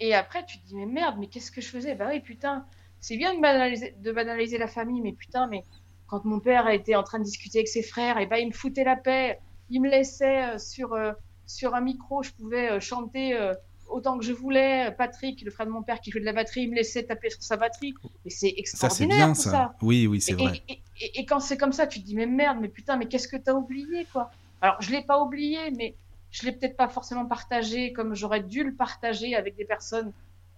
et 0.00 0.14
après, 0.14 0.44
tu 0.46 0.60
te 0.60 0.66
dis, 0.66 0.74
mais 0.76 0.86
merde, 0.86 1.16
mais 1.18 1.28
qu'est-ce 1.28 1.50
que 1.50 1.60
je 1.60 1.68
faisais? 1.68 1.94
Bah 1.94 2.06
oui, 2.10 2.20
putain, 2.20 2.66
c'est 3.00 3.16
bien 3.16 3.34
de 3.34 3.40
banaliser, 3.40 3.94
de 3.98 4.12
banaliser 4.12 4.58
la 4.58 4.68
famille, 4.68 5.00
mais 5.00 5.12
putain, 5.12 5.46
mais 5.48 5.62
quand 6.06 6.24
mon 6.24 6.40
père 6.40 6.68
était 6.68 6.94
en 6.94 7.02
train 7.02 7.18
de 7.18 7.24
discuter 7.24 7.58
avec 7.58 7.68
ses 7.68 7.82
frères, 7.82 8.18
et 8.18 8.26
ben 8.26 8.36
il 8.36 8.48
me 8.48 8.52
foutait 8.52 8.84
la 8.84 8.96
paix. 8.96 9.38
Il 9.70 9.82
me 9.82 9.90
laissait 9.90 10.54
euh, 10.54 10.58
sur, 10.58 10.94
euh, 10.94 11.12
sur 11.46 11.74
un 11.74 11.82
micro, 11.82 12.22
je 12.22 12.30
pouvais 12.32 12.70
euh, 12.70 12.80
chanter 12.80 13.34
euh, 13.34 13.54
autant 13.90 14.18
que 14.18 14.24
je 14.24 14.32
voulais. 14.32 14.90
Patrick, 14.96 15.42
le 15.42 15.50
frère 15.50 15.66
de 15.66 15.70
mon 15.72 15.82
père 15.82 16.00
qui 16.00 16.10
jouait 16.10 16.20
de 16.20 16.24
la 16.26 16.32
batterie, 16.32 16.62
il 16.62 16.70
me 16.70 16.76
laissait 16.76 17.04
taper 17.04 17.28
sur 17.28 17.42
sa 17.42 17.58
batterie. 17.58 17.92
Mais 18.24 18.30
c'est 18.30 18.48
Ça, 18.48 18.88
c'est 18.88 19.04
extraordinaire 19.04 19.16
bien, 19.26 19.34
tout 19.34 19.42
ça. 19.42 19.50
ça. 19.50 19.74
Oui, 19.82 20.06
oui, 20.06 20.22
c'est 20.22 20.32
Et- 20.32 20.36
vrai. 20.36 20.62
Et, 20.68 20.82
et- 21.00 21.20
et 21.20 21.26
quand 21.26 21.40
c'est 21.40 21.58
comme 21.58 21.72
ça, 21.72 21.86
tu 21.86 22.00
te 22.00 22.04
dis, 22.06 22.14
mais 22.16 22.24
merde, 22.26 22.58
mais 22.60 22.68
putain, 22.68 22.96
mais 22.96 23.06
qu'est-ce 23.08 23.28
que 23.28 23.36
t'as 23.36 23.52
oublié, 23.52 24.06
quoi? 24.12 24.30
Alors, 24.62 24.80
je 24.80 24.90
l'ai 24.90 25.02
pas 25.02 25.20
oublié, 25.22 25.70
mais 25.76 25.94
je 26.30 26.46
l'ai 26.46 26.52
peut-être 26.52 26.76
pas 26.76 26.88
forcément 26.88 27.26
partagé 27.26 27.92
comme 27.92 28.14
j'aurais 28.14 28.42
dû 28.42 28.64
le 28.64 28.74
partager 28.74 29.34
avec 29.34 29.54
des 29.56 29.64
personnes 29.66 30.12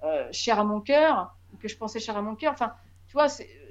euh, 0.04 0.28
chères 0.30 0.60
à 0.60 0.64
mon 0.64 0.80
cœur. 0.80 1.36
Que 1.58 1.68
je 1.68 1.76
pensais 1.76 2.00
cher 2.00 2.16
à 2.16 2.22
mon 2.22 2.34
cœur. 2.36 2.52
Enfin, 2.52 2.72
tu 3.08 3.14
vois, 3.14 3.26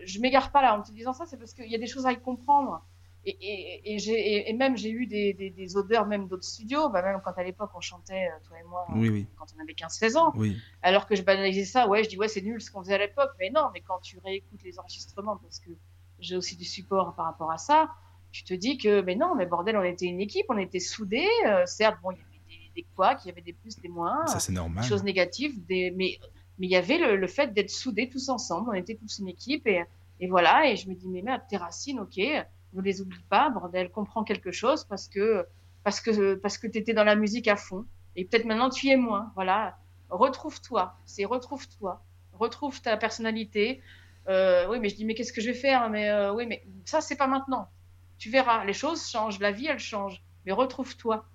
je 0.05 0.19
m'égare 0.19 0.51
pas 0.51 0.61
là 0.61 0.77
en 0.77 0.81
te 0.81 0.91
disant 0.91 1.13
ça, 1.13 1.25
c'est 1.25 1.37
parce 1.37 1.53
qu'il 1.53 1.71
y 1.71 1.75
a 1.75 1.77
des 1.77 1.87
choses 1.87 2.05
à 2.05 2.11
y 2.11 2.19
comprendre. 2.19 2.83
Et, 3.25 3.37
et, 3.41 3.95
et, 3.95 4.49
et 4.49 4.53
même 4.53 4.77
j'ai 4.77 4.91
eu 4.91 5.05
des, 5.05 5.33
des, 5.33 5.49
des, 5.49 5.77
odeurs 5.77 6.05
même 6.05 6.27
d'autres 6.27 6.45
studios, 6.45 6.89
bah 6.89 7.01
même 7.01 7.19
quand 7.23 7.33
à 7.37 7.43
l'époque 7.43 7.71
on 7.75 7.81
chantait, 7.81 8.27
euh, 8.27 8.47
toi 8.47 8.57
et 8.57 8.63
moi, 8.63 8.85
oui, 8.95 9.09
oui. 9.09 9.27
quand 9.37 9.45
on 9.57 9.61
avait 9.61 9.73
15-16 9.73 10.17
ans, 10.17 10.31
oui. 10.35 10.57
alors 10.81 11.05
que 11.05 11.15
je 11.15 11.21
banalisais 11.21 11.65
ça, 11.65 11.87
ouais, 11.89 12.03
je 12.03 12.09
dis 12.09 12.17
ouais 12.17 12.29
c'est 12.29 12.41
nul 12.41 12.61
ce 12.61 12.71
qu'on 12.71 12.81
faisait 12.81 12.93
à 12.93 12.97
l'époque, 12.97 13.31
mais 13.37 13.49
non, 13.49 13.69
mais 13.73 13.81
quand 13.81 13.99
tu 13.99 14.19
réécoutes 14.19 14.63
les 14.63 14.79
enregistrements, 14.79 15.35
parce 15.35 15.59
que 15.59 15.69
j'ai 16.19 16.37
aussi 16.37 16.55
du 16.55 16.63
support 16.63 17.13
par 17.13 17.25
rapport 17.25 17.51
à 17.51 17.57
ça, 17.57 17.89
tu 18.31 18.45
te 18.45 18.53
dis 18.53 18.77
que 18.77 19.01
mais 19.01 19.15
non, 19.15 19.35
mais 19.35 19.45
bordel, 19.45 19.75
on 19.75 19.83
était 19.83 20.05
une 20.05 20.21
équipe, 20.21 20.45
on 20.47 20.57
était 20.57 20.79
soudés, 20.79 21.27
euh, 21.45 21.65
certes, 21.65 21.97
bon, 22.01 22.11
il 22.11 22.19
y 22.19 22.21
avait 22.21 22.39
des, 22.47 22.71
des 22.81 22.87
quoi, 22.95 23.17
il 23.25 23.27
y 23.27 23.31
avait 23.31 23.41
des 23.41 23.53
plus, 23.53 23.77
des 23.81 23.89
moins, 23.89 24.25
ça 24.27 24.39
c'est 24.39 24.53
normal, 24.53 24.81
des 24.81 24.89
choses 24.89 25.03
négatives, 25.03 25.65
des, 25.65 25.91
mais 25.91 26.19
mais 26.59 26.67
il 26.67 26.71
y 26.71 26.75
avait 26.75 26.97
le, 26.97 27.15
le 27.15 27.27
fait 27.27 27.53
d'être 27.53 27.69
soudés 27.69 28.09
tous 28.09 28.29
ensemble, 28.29 28.69
on 28.69 28.73
était 28.73 28.95
tous 28.95 29.19
une 29.19 29.27
équipe 29.27 29.65
et, 29.67 29.83
et 30.19 30.27
voilà, 30.27 30.69
et 30.69 30.75
je 30.75 30.89
me 30.89 30.93
dis 30.93 31.07
mais 31.07 31.21
merde, 31.21 31.41
tes 31.49 31.57
racines, 31.57 31.99
ok 31.99 32.19
ne 32.73 32.81
les 32.81 33.01
oublie 33.01 33.23
pas, 33.29 33.49
bordel, 33.49 33.89
comprends 33.89 34.23
quelque 34.23 34.51
chose 34.51 34.83
parce 34.83 35.07
que 35.07 35.45
parce 35.83 36.01
que 36.01 36.35
parce 36.35 36.57
que 36.57 36.67
t'étais 36.67 36.93
dans 36.93 37.03
la 37.03 37.15
musique 37.15 37.47
à 37.47 37.55
fond 37.55 37.85
et 38.15 38.25
peut-être 38.25 38.45
maintenant 38.45 38.69
tu 38.69 38.87
y 38.87 38.91
es 38.91 38.97
moins. 38.97 39.31
Voilà, 39.35 39.77
retrouve-toi, 40.09 40.95
c'est 41.05 41.25
retrouve-toi, 41.25 42.03
retrouve 42.33 42.81
ta 42.81 42.97
personnalité. 42.97 43.81
Euh, 44.27 44.67
oui, 44.69 44.79
mais 44.79 44.89
je 44.89 44.95
dis 44.95 45.05
mais 45.05 45.15
qu'est-ce 45.15 45.33
que 45.33 45.41
je 45.41 45.47
vais 45.47 45.57
faire? 45.57 45.89
Mais 45.89 46.09
euh, 46.09 46.33
oui, 46.33 46.45
mais 46.45 46.63
ça 46.85 47.01
c'est 47.01 47.15
pas 47.15 47.27
maintenant. 47.27 47.69
Tu 48.17 48.29
verras, 48.29 48.65
les 48.65 48.73
choses 48.73 49.07
changent, 49.07 49.39
la 49.39 49.51
vie 49.51 49.67
elle 49.67 49.79
change. 49.79 50.21
Mais 50.45 50.51
retrouve-toi, 50.51 51.25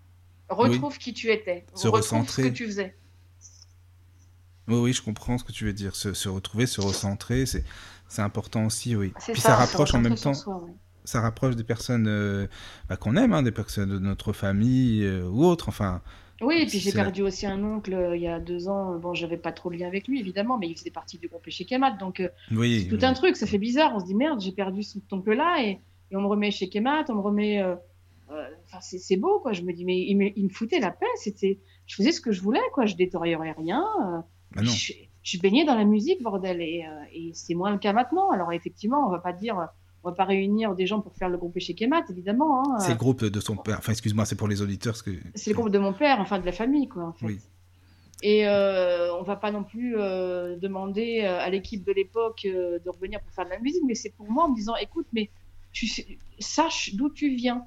retrouve 0.49 0.99
qui 0.99 1.13
tu 1.15 1.31
étais, 1.31 1.65
se 1.75 1.89
retrouve 1.89 2.01
recentrer. 2.01 2.43
ce 2.45 2.49
que 2.49 2.53
tu 2.53 2.67
faisais. 2.67 2.97
Oui, 4.69 4.77
oui, 4.77 4.93
je 4.93 5.03
comprends 5.03 5.39
ce 5.39 5.45
que 5.45 5.53
tu 5.53 5.65
veux 5.65 5.73
dire. 5.73 5.95
Se, 5.95 6.15
se 6.15 6.29
retrouver, 6.29 6.67
se 6.67 6.81
recentrer, 6.81 7.47
c'est 7.47 7.65
c'est 8.09 8.23
important 8.23 8.67
aussi, 8.67 8.95
oui. 8.97 9.13
Puis 9.33 9.41
ça, 9.41 9.57
rapproche 9.57 9.95
en 9.95 10.01
même 10.01 10.15
temps. 10.15 10.35
soi, 10.35 10.65
ça 11.05 11.21
rapproche 11.21 11.57
des 11.57 11.65
personnes 11.65 12.07
euh, 12.07 12.47
bah, 12.89 12.97
qu'on 12.97 13.17
aime, 13.17 13.33
hein, 13.33 13.43
des 13.43 13.53
personnes 13.53 13.91
de 13.91 13.99
notre 13.99 14.33
famille 14.33 15.05
euh, 15.05 15.29
ou 15.29 15.45
autres. 15.45 15.69
Enfin, 15.69 16.01
Oui, 16.41 16.61
et 16.61 16.67
puis 16.67 16.79
j'ai 16.79 16.93
perdu 16.93 17.23
aussi 17.23 17.47
un 17.47 17.63
oncle 17.63 17.93
euh, 17.93 18.17
il 18.17 18.23
y 18.23 18.29
a 18.29 18.41
deux 18.41 18.69
ans. 18.69 18.99
Bon, 18.99 19.15
j'avais 19.15 19.37
pas 19.37 19.53
trop 19.53 19.71
de 19.71 19.77
lien 19.77 19.87
avec 19.87 20.07
lui, 20.07 20.21
évidemment, 20.21 20.59
mais 20.59 20.69
il 20.69 20.77
faisait 20.77 20.91
partie 20.91 21.19
du 21.19 21.29
groupe 21.29 21.49
chez 21.49 21.65
Kemat. 21.65 21.93
Donc, 21.93 22.23
oui, 22.51 22.83
c'est 22.83 22.89
tout 22.89 23.03
oui. 23.03 23.05
un 23.05 23.15
truc, 23.15 23.37
ça 23.37 23.47
fait 23.47 23.59
bizarre. 23.59 23.93
On 23.95 24.01
se 24.01 24.07
dit 24.07 24.15
merde, 24.15 24.41
j'ai 24.41 24.53
perdu 24.53 24.83
ce 24.83 24.99
oncle-là 25.11 25.63
et, 25.65 25.81
et 26.11 26.17
on 26.17 26.21
me 26.21 26.27
remet 26.27 26.51
chez 26.51 26.69
Kemat, 26.69 27.07
on 27.09 27.15
me 27.15 27.21
remet. 27.21 27.63
Enfin, 28.67 28.81
c'est 28.81 28.99
c'est 28.99 29.17
beau, 29.17 29.41
quoi. 29.41 29.53
Je 29.53 29.63
me 29.63 29.73
dis, 29.73 29.85
mais 29.85 29.99
il 29.99 30.17
me, 30.17 30.27
il 30.37 30.45
me 30.45 30.49
foutait 30.49 30.81
la 30.81 30.91
paix. 30.91 31.07
C'était, 31.17 31.59
je 31.87 31.97
faisais 31.97 32.13
ce 32.13 32.21
que 32.21 32.33
je 32.33 32.41
voulais, 32.41 32.61
quoi. 32.73 32.87
Je 32.87 32.95
détériorais 32.97 33.53
rien. 33.53 33.85
Bah 34.55 34.63
non. 34.63 34.71
je, 34.71 34.93
je 35.23 35.39
baignais 35.39 35.65
dans 35.65 35.75
la 35.75 35.85
musique, 35.85 36.23
bordel. 36.23 36.61
Et, 36.61 36.85
euh, 36.85 37.05
et 37.13 37.31
c'est 37.35 37.55
moins 37.55 37.71
le 37.71 37.79
cas 37.79 37.93
maintenant. 37.93 38.31
Alors, 38.31 38.53
effectivement, 38.53 39.07
on 39.07 39.11
va 39.11 39.19
pas 39.19 39.33
dire, 39.33 39.69
on 40.03 40.11
va 40.11 40.15
pas 40.15 40.25
réunir 40.25 40.75
des 40.75 40.87
gens 40.87 41.01
pour 41.01 41.15
faire 41.17 41.29
le 41.29 41.39
groupe 41.39 41.59
chez 41.59 41.75
Kemat, 41.75 42.05
évidemment. 42.11 42.61
Hein. 42.61 42.79
C'est 42.79 42.93
le 42.93 42.99
groupe 42.99 43.25
de 43.25 43.41
son 43.41 43.57
père. 43.57 43.79
Enfin, 43.79 43.93
excuse-moi, 43.93 44.25
c'est 44.25 44.37
pour 44.37 44.49
les 44.49 44.63
auditeurs. 44.63 44.93
Parce 44.93 45.03
que... 45.03 45.13
C'est 45.35 45.51
le 45.51 45.57
groupe 45.57 45.71
de 45.71 45.79
mon 45.79 45.93
père, 45.93 46.21
enfin 46.21 46.39
de 46.39 46.47
la 46.47 46.53
famille, 46.53 46.89
quoi, 46.89 47.05
en 47.05 47.13
fait. 47.13 47.27
Oui. 47.27 47.39
Et 48.23 48.47
euh, 48.47 49.15
on 49.17 49.23
va 49.23 49.37
pas 49.37 49.51
non 49.51 49.65
plus 49.65 49.97
euh, 49.99 50.57
demander 50.57 51.23
euh, 51.25 51.41
à 51.41 51.51
l'équipe 51.51 51.85
de 51.85 51.93
l'époque 51.93 52.47
euh, 52.47 52.79
de 52.79 52.89
revenir 52.89 53.21
pour 53.21 53.31
faire 53.33 53.45
de 53.45 53.51
la 53.51 53.59
musique, 53.59 53.83
mais 53.87 53.95
c'est 53.95 54.15
pour 54.15 54.31
moi 54.31 54.45
en 54.45 54.51
me 54.51 54.55
disant, 54.55 54.75
écoute, 54.77 55.07
mais 55.13 55.31
tu 55.73 55.87
sache 56.39 56.95
d'où 56.95 57.11
tu 57.11 57.35
viens, 57.35 57.67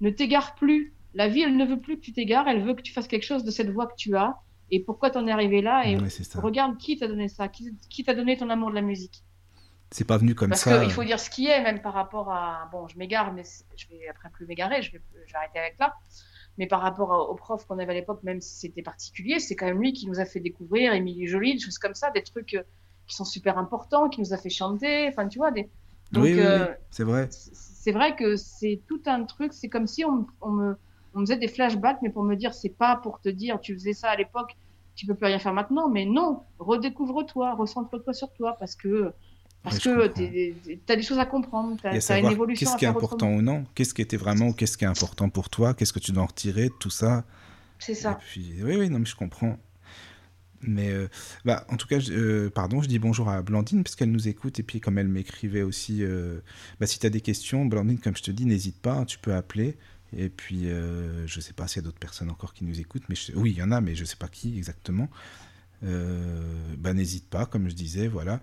ne 0.00 0.08
t'égare 0.08 0.54
plus. 0.54 0.94
La 1.12 1.28
vie, 1.28 1.42
elle 1.42 1.56
ne 1.56 1.66
veut 1.66 1.80
plus 1.80 1.96
que 1.96 2.02
tu 2.02 2.12
t'égares, 2.12 2.48
elle 2.48 2.62
veut 2.62 2.74
que 2.74 2.82
tu 2.82 2.92
fasses 2.92 3.08
quelque 3.08 3.26
chose 3.26 3.44
de 3.44 3.50
cette 3.50 3.68
voie 3.70 3.88
que 3.88 3.96
tu 3.96 4.16
as. 4.16 4.36
Et 4.70 4.80
pourquoi 4.80 5.10
t'en 5.10 5.26
es 5.26 5.30
arrivé 5.32 5.62
là 5.62 5.86
Et 5.86 5.96
Ouais, 5.96 6.10
c'est 6.10 6.24
ça. 6.24 6.40
regarde 6.40 6.76
qui 6.78 6.96
t'a 6.98 7.08
donné 7.08 7.28
ça, 7.28 7.48
qui, 7.48 7.76
qui 7.88 8.04
t'a 8.04 8.14
donné 8.14 8.36
ton 8.36 8.50
amour 8.50 8.70
de 8.70 8.74
la 8.76 8.82
musique? 8.82 9.24
C'est 9.90 10.06
pas 10.06 10.18
venu 10.18 10.34
comme 10.36 10.50
Parce 10.50 10.62
ça. 10.62 10.78
qu'il 10.80 10.92
faut 10.92 11.02
dire 11.02 11.18
ce 11.18 11.28
qui 11.30 11.48
est, 11.48 11.60
même 11.62 11.82
par 11.82 11.94
rapport 11.94 12.30
à. 12.30 12.68
Bon, 12.70 12.86
je 12.86 12.96
m'égare, 12.96 13.32
mais 13.32 13.42
je 13.76 13.88
vais 13.88 14.06
après 14.08 14.30
plus 14.30 14.46
m'égarer, 14.46 14.82
je 14.82 14.92
vais, 14.92 15.02
je 15.26 15.32
vais 15.32 15.38
arrêter 15.38 15.58
avec 15.58 15.78
là. 15.80 15.94
Mais 16.58 16.66
par 16.68 16.80
rapport 16.80 17.12
à- 17.12 17.28
au 17.30 17.34
prof 17.34 17.64
qu'on 17.66 17.78
avait 17.78 17.90
à 17.92 17.94
l'époque, 17.94 18.22
même 18.22 18.40
si 18.40 18.54
c'était 18.56 18.82
particulier, 18.82 19.40
c'est 19.40 19.56
quand 19.56 19.66
même 19.66 19.80
lui 19.80 19.92
qui 19.92 20.06
nous 20.06 20.20
a 20.20 20.24
fait 20.24 20.40
découvrir 20.40 20.92
Émilie 20.92 21.26
Jolie, 21.26 21.54
des 21.54 21.60
choses 21.60 21.78
comme 21.78 21.94
ça, 21.94 22.10
des 22.10 22.22
trucs 22.22 22.54
euh, 22.54 22.62
qui 23.06 23.16
sont 23.16 23.24
super 23.24 23.58
importants, 23.58 24.08
qui 24.08 24.20
nous 24.20 24.32
a 24.32 24.36
fait 24.36 24.50
chanter, 24.50 25.08
enfin, 25.08 25.26
tu 25.26 25.38
vois. 25.38 25.50
Des... 25.50 25.68
Donc, 26.12 26.24
oui, 26.24 26.34
oui, 26.34 26.40
euh, 26.40 26.66
oui, 26.68 26.74
c'est 26.90 27.04
vrai. 27.04 27.28
c'est 27.30 27.92
vrai 27.92 28.14
que 28.14 28.36
c'est 28.36 28.82
tout 28.86 29.02
un 29.06 29.24
truc, 29.24 29.52
c'est 29.52 29.68
comme 29.68 29.86
si 29.88 30.04
on, 30.04 30.26
on 30.40 30.50
me, 30.50 30.76
on 31.14 31.20
me 31.20 31.26
faisait 31.26 31.38
des 31.38 31.48
flashbacks, 31.48 31.98
mais 32.02 32.10
pour 32.10 32.24
me 32.24 32.36
dire, 32.36 32.54
c'est 32.54 32.76
pas 32.76 32.96
pour 32.96 33.20
te 33.20 33.28
dire, 33.28 33.60
tu 33.60 33.74
faisais 33.74 33.92
ça 33.94 34.10
à 34.10 34.16
l'époque, 34.16 34.52
tu 34.94 35.06
peux 35.06 35.14
plus 35.14 35.26
rien 35.26 35.38
faire 35.38 35.54
maintenant, 35.54 35.88
mais 35.90 36.04
non, 36.06 36.46
redécouvre-toi, 36.58 37.54
recentre-toi 37.54 38.12
sur 38.12 38.32
toi, 38.32 38.56
parce 38.58 38.76
que 38.76 39.12
parce 39.62 39.78
Ouais, 39.78 39.80
que 39.80 40.06
tu 40.08 40.82
as 40.88 40.96
des 40.96 41.02
choses 41.02 41.18
à 41.18 41.26
comprendre, 41.26 41.78
tu 41.80 42.12
as, 42.12 42.18
une 42.18 42.30
évolution 42.30 42.70
qu'est-ce 42.70 42.76
qui 42.76 42.84
est 42.84 42.88
important 42.88 43.28
autrement. 43.28 43.32
ou 43.32 43.42
non, 43.42 43.64
qu'est-ce 43.74 43.94
qui 43.94 44.02
était 44.02 44.16
vraiment 44.16 44.48
ou 44.48 44.52
qu'est-ce 44.52 44.76
qui 44.78 44.84
est 44.84 44.88
important 44.88 45.28
pour 45.30 45.48
toi, 45.50 45.74
qu'est-ce 45.74 45.92
que 45.92 45.98
tu 45.98 46.12
dois 46.12 46.22
en 46.22 46.26
retirer, 46.26 46.68
de 46.68 46.74
tout 46.74 46.90
ça? 46.90 47.24
C'est 47.78 47.94
Et 48.00 48.14
ça. 48.14 48.16
puis, 48.16 48.54
oui, 48.64 48.76
oui, 48.76 48.90
non, 48.90 49.00
mais 49.00 49.06
je 49.06 49.16
comprends. 49.16 49.58
Mais, 50.62 50.90
euh, 50.90 51.08
bah, 51.46 51.64
en 51.70 51.76
tout 51.78 51.86
cas, 51.86 52.00
je- 52.00 52.12
euh, 52.12 52.50
pardon, 52.50 52.82
je 52.82 52.88
dis 52.88 52.98
bonjour 52.98 53.30
à 53.30 53.40
Blandine, 53.42 53.82
parce 53.82 53.96
qu'elle 53.96 54.10
nous 54.12 54.28
écoute, 54.28 54.58
et 54.60 54.62
puis 54.62 54.78
comme 54.80 54.98
elle 54.98 55.08
m'écrivait 55.08 55.62
aussi, 55.62 56.02
euh, 56.04 56.40
bah, 56.78 56.86
si 56.86 56.98
tu 56.98 57.06
as 57.06 57.10
des 57.10 57.22
questions, 57.22 57.64
Blandine, 57.64 57.98
comme 57.98 58.14
je 58.16 58.22
te 58.22 58.30
dis, 58.30 58.44
n'hésite 58.44 58.78
pas, 58.80 59.04
tu 59.06 59.18
peux 59.18 59.34
appeler. 59.34 59.78
Et 60.16 60.28
puis, 60.28 60.68
euh, 60.68 61.26
je 61.26 61.40
sais 61.40 61.52
pas 61.52 61.68
s'il 61.68 61.82
y 61.82 61.84
a 61.84 61.86
d'autres 61.86 61.98
personnes 61.98 62.30
encore 62.30 62.52
qui 62.52 62.64
nous 62.64 62.80
écoutent, 62.80 63.08
mais 63.08 63.16
oui, 63.34 63.52
il 63.52 63.58
y 63.58 63.62
en 63.62 63.70
a, 63.70 63.80
mais 63.80 63.94
je 63.94 64.04
sais 64.04 64.16
pas 64.16 64.28
qui 64.28 64.56
exactement. 64.56 65.08
Euh, 65.84 66.42
bah, 66.76 66.92
n'hésite 66.92 67.28
pas, 67.28 67.46
comme 67.46 67.68
je 67.68 67.74
disais, 67.74 68.08
voilà. 68.08 68.40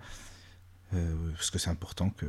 Euh, 0.94 1.14
parce 1.34 1.50
que 1.50 1.58
c'est 1.58 1.68
important 1.68 2.08
que, 2.08 2.24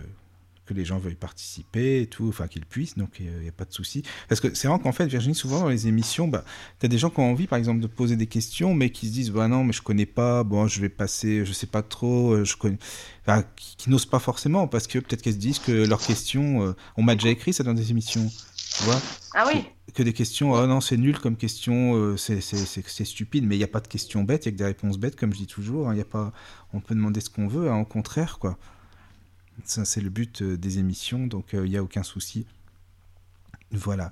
que 0.65 0.73
les 0.73 0.83
gens 0.83 0.99
veuillent 0.99 1.15
participer 1.15 2.01
et 2.01 2.07
tout, 2.07 2.27
enfin 2.27 2.49
qu'ils 2.49 2.65
puissent, 2.65 2.97
donc 2.97 3.21
il 3.21 3.31
n'y 3.39 3.47
a 3.47 3.53
pas 3.53 3.63
de 3.63 3.71
souci. 3.71 4.03
Parce 4.27 4.41
que 4.41 4.53
c'est 4.53 4.67
vrai 4.67 4.77
qu'en 4.79 4.91
fait, 4.91 5.07
Virginie, 5.07 5.35
souvent 5.35 5.61
dans 5.61 5.69
les 5.69 5.87
émissions, 5.87 6.27
bah, 6.27 6.43
tu 6.81 6.85
as 6.85 6.89
des 6.89 6.97
gens 6.97 7.09
qui 7.09 7.21
ont 7.21 7.31
envie, 7.31 7.47
par 7.47 7.57
exemple, 7.57 7.79
de 7.79 7.87
poser 7.87 8.17
des 8.17 8.27
questions, 8.27 8.73
mais 8.73 8.89
qui 8.89 9.07
se 9.07 9.13
disent, 9.13 9.31
bah 9.31 9.47
non, 9.47 9.63
mais 9.63 9.71
je 9.71 9.81
connais 9.81 10.05
pas, 10.05 10.43
bon, 10.43 10.67
je 10.67 10.81
vais 10.81 10.89
passer, 10.89 11.45
je 11.45 11.53
sais 11.53 11.67
pas 11.67 11.81
trop, 11.81 12.43
je 12.43 12.57
connais. 12.57 12.77
Qui, 13.55 13.89
n'osent 13.89 14.07
pas 14.07 14.19
forcément, 14.19 14.67
parce 14.67 14.87
que 14.87 14.99
peut-être 14.99 15.21
qu'elles 15.21 15.33
se 15.33 15.37
disent 15.37 15.59
que 15.59 15.71
leurs 15.71 16.01
questions, 16.01 16.75
on 16.97 17.03
m'a 17.03 17.15
déjà 17.15 17.29
écrit 17.29 17.53
ça 17.53 17.63
dans 17.63 17.75
des 17.75 17.91
émissions, 17.91 18.29
tu 18.77 18.83
vois 18.83 18.99
Ah 19.33 19.45
oui, 19.47 19.65
que 19.93 20.03
des 20.03 20.13
questions, 20.13 20.51
oh 20.51 20.67
non, 20.67 20.81
c'est 20.81 20.97
nul 20.97 21.19
comme 21.19 21.35
question, 21.35 21.95
euh, 21.95 22.15
c'est- 22.17 22.39
stupide, 23.05 23.45
mais 23.45 23.55
il 23.55 23.57
n'y 23.57 23.63
a 23.63 23.67
pas 23.67 23.79
de 23.81 23.87
questions 23.87 24.23
bêtes, 24.23 24.45
il 24.45 24.49
y 24.49 24.49
a 24.49 24.51
que 24.53 24.57
des 24.57 24.65
réponses 24.65 24.97
bêtes, 24.97 25.15
comme 25.15 25.33
je 25.33 25.39
dis 25.39 25.47
toujours. 25.47 25.89
hein, 25.89 25.95
il 25.95 25.97
y 25.97 26.01
a 26.01 26.05
pas, 26.05 26.31
on 26.73 26.79
peut 26.79 26.93
demander 26.95 27.19
ce 27.21 27.29
qu'on 27.29 27.47
veut, 27.47 27.69
hein, 27.71 27.79
au 27.79 27.85
contraire, 27.85 28.37
quoi. 28.39 28.57
Ça, 29.65 29.83
c'est 29.85 29.99
le 30.01 30.09
but 30.09 30.41
euh, 30.41 30.57
des 30.57 30.77
émissions, 30.79 31.27
donc 31.27 31.53
euh, 31.53 31.65
il 31.65 31.71
n'y 31.71 31.77
a 31.77 31.83
aucun 31.83 32.03
souci. 32.03 32.45
Voilà. 33.71 34.11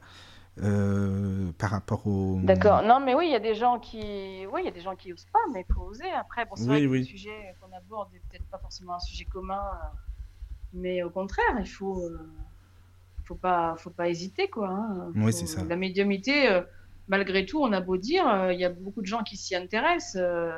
Euh, 0.64 1.52
par 1.60 1.70
rapport 1.70 2.08
au. 2.08 2.40
d'accord. 2.44 2.82
Non, 2.82 3.00
mais 3.00 3.14
oui, 3.14 3.28
il 3.28 3.32
y 3.32 3.36
a 3.36 3.40
des 3.40 3.54
gens 3.54 3.80
qui, 3.80 4.00
oui, 4.52 4.62
il 4.62 4.66
y 4.66 4.68
a 4.68 4.72
des 4.72 4.82
gens 4.82 4.96
qui 4.96 5.14
osent 5.14 5.28
pas, 5.32 5.40
mais 5.54 5.64
il 5.70 5.74
faut 5.74 5.82
oser. 5.84 6.10
Après, 6.20 6.46
bon, 6.46 6.56
c'est 6.56 6.64
Oui, 6.64 6.68
vrai 6.68 6.82
que 6.82 6.88
oui. 6.88 6.98
le 7.00 7.04
sujet 7.06 7.56
qu'on 7.62 7.72
aborde 7.78 8.12
n'est 8.12 8.22
peut-être 8.30 8.46
pas 8.48 8.58
forcément 8.58 8.96
un 8.96 9.00
sujet 9.00 9.26
commun, 9.26 9.62
mais 10.74 11.04
au 11.04 11.12
contraire, 11.12 11.46
il 11.60 11.68
faut, 11.70 12.02
faut 13.28 13.36
pas, 13.36 13.76
faut 13.78 13.90
pas 13.90 14.08
hésiter, 14.10 14.48
quoi. 14.50 14.70
hein. 14.70 15.12
Oui, 15.16 15.34
c'est 15.34 15.48
ça. 15.48 15.64
La 15.66 15.76
médiumité, 15.76 16.48
euh, 16.50 16.62
malgré 17.08 17.46
tout, 17.46 17.62
on 17.62 17.72
a 17.74 17.82
beau 17.82 17.98
dire, 17.98 18.28
euh, 18.28 18.54
il 18.54 18.60
y 18.60 18.66
a 18.66 18.70
beaucoup 18.70 19.02
de 19.02 19.08
gens 19.08 19.24
qui 19.24 19.36
s'y 19.38 19.56
intéressent. 19.56 20.16
euh, 20.22 20.52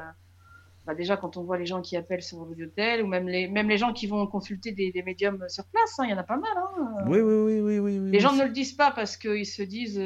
bah, 0.85 0.95
déjà, 0.95 1.17
quand 1.17 1.37
on 1.37 1.43
voit 1.43 1.57
les 1.57 1.65
gens 1.65 1.81
qui 1.81 1.97
appellent 1.97 2.21
sur 2.23 2.45
l'hôtel, 2.45 3.03
ou 3.03 3.07
même 3.07 3.27
les, 3.27 3.47
même 3.47 3.67
les 3.69 3.77
gens 3.77 3.91
qui 3.93 4.07
vont 4.07 4.25
consulter 4.27 4.71
des, 4.71 4.91
des 4.91 5.03
médiums 5.03 5.43
sur 5.49 5.65
place, 5.65 5.99
hein, 5.99 6.03
il 6.05 6.11
y 6.11 6.13
en 6.13 6.17
a 6.17 6.23
pas 6.23 6.37
mal. 6.37 6.51
Hein. 6.57 6.95
Oui, 7.07 7.19
oui, 7.19 7.33
oui, 7.33 7.59
oui, 7.59 7.79
oui. 7.79 7.99
oui, 7.99 8.11
Les 8.11 8.19
gens 8.19 8.33
ne 8.33 8.43
le 8.43 8.49
disent 8.51 8.73
pas 8.73 8.91
parce 8.91 9.17
qu'ils 9.17 9.45
se 9.45 9.61
disent 9.63 10.01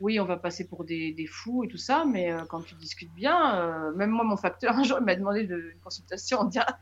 oui, 0.00 0.20
on 0.20 0.24
va 0.24 0.36
passer 0.36 0.68
pour 0.68 0.84
des, 0.84 1.12
des 1.12 1.26
fous 1.26 1.64
et 1.64 1.68
tout 1.68 1.76
ça, 1.76 2.04
mais 2.04 2.30
euh, 2.30 2.44
quand 2.48 2.62
tu 2.62 2.74
discutes 2.76 3.12
bien, 3.14 3.56
euh, 3.56 3.92
même 3.94 4.10
moi, 4.10 4.24
mon 4.24 4.36
facteur, 4.36 4.76
un 4.76 4.84
jour, 4.84 4.98
il 5.00 5.04
m'a 5.04 5.16
demandé 5.16 5.44
de, 5.44 5.72
une 5.74 5.80
consultation 5.80 6.38
en 6.38 6.44
direct. 6.44 6.76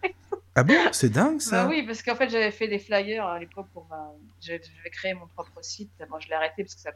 Ah 0.55 0.64
bon, 0.64 0.74
c'est 0.93 1.10
dingue 1.10 1.40
ça. 1.40 1.64
Bah 1.64 1.68
oui, 1.68 1.84
parce 1.86 2.02
qu'en 2.02 2.14
fait, 2.14 2.28
j'avais 2.28 2.51
fait 2.51 2.68
des 2.68 2.78
flyers 2.78 3.26
à 3.26 3.38
l'époque 3.38 3.68
pour 3.72 3.86
ma. 3.88 4.12
J'avais 4.40 4.60
j'avais 4.62 4.90
créé 4.90 5.14
mon 5.14 5.26
propre 5.26 5.62
site. 5.62 5.93
Bon, 6.10 6.18
je 6.18 6.28
l'ai 6.28 6.34
arrêté 6.34 6.62
parce 6.64 6.74
que 6.74 6.80
ça, 6.80 6.93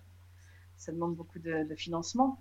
ça 0.77 0.93
demande 0.93 1.15
beaucoup 1.15 1.39
de, 1.39 1.65
de 1.69 1.75
financement. 1.75 2.39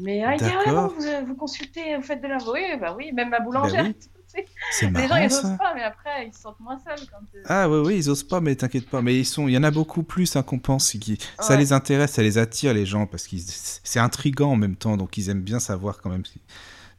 Mais 0.00 0.22
ah, 0.24 0.34
il 0.34 0.38
dit, 0.42 0.50
ah, 0.66 0.70
bon, 0.72 0.88
vous, 0.88 1.26
vous 1.26 1.34
consultez, 1.36 1.96
vous 1.96 2.02
faites 2.02 2.22
de 2.22 2.28
la. 2.28 2.38
Oui, 2.52 2.60
bah 2.80 2.94
oui, 2.96 3.12
même 3.12 3.30
ma 3.30 3.40
boulangère. 3.40 3.84
oui. 3.84 3.94
tu 3.94 4.08
sais. 4.26 4.44
C'est 4.72 4.86
Les 4.90 5.02
gens, 5.02 5.08
marrant 5.08 5.16
ils 5.22 5.32
osent 5.32 5.56
pas, 5.58 5.72
mais 5.74 5.82
après, 5.82 6.26
ils 6.26 6.34
se 6.34 6.40
sentent 6.40 6.60
moins 6.60 6.78
seuls 6.78 7.06
quand. 7.10 7.18
euh, 7.34 7.42
Ah 7.46 7.68
oui, 7.70 7.78
oui, 7.86 7.96
ils 7.98 8.10
osent 8.10 8.22
pas, 8.24 8.40
mais 8.40 8.54
t'inquiète 8.56 8.88
pas. 8.90 9.00
Mais 9.00 9.16
ils 9.18 9.24
sont, 9.24 9.48
il 9.48 9.54
y 9.54 9.58
en 9.58 9.62
a 9.62 9.70
beaucoup 9.70 10.02
plus 10.02 10.36
hein, 10.36 10.42
qu'on 10.42 10.58
pense. 10.58 10.90
Qui, 10.92 11.18
ça 11.40 11.54
Ouais. 11.54 11.58
les 11.60 11.72
intéresse, 11.72 12.12
ça 12.12 12.22
les 12.22 12.36
attire 12.36 12.74
les 12.74 12.84
gens 12.84 13.06
parce 13.06 13.26
que 13.26 13.36
c'est 13.38 14.00
intrigant 14.00 14.50
en 14.52 14.56
même 14.56 14.76
temps, 14.76 14.96
donc 14.98 15.16
ils 15.16 15.30
aiment 15.30 15.42
bien 15.42 15.60
savoir 15.60 16.00
quand 16.02 16.10
même 16.10 16.24
si- 16.26 16.40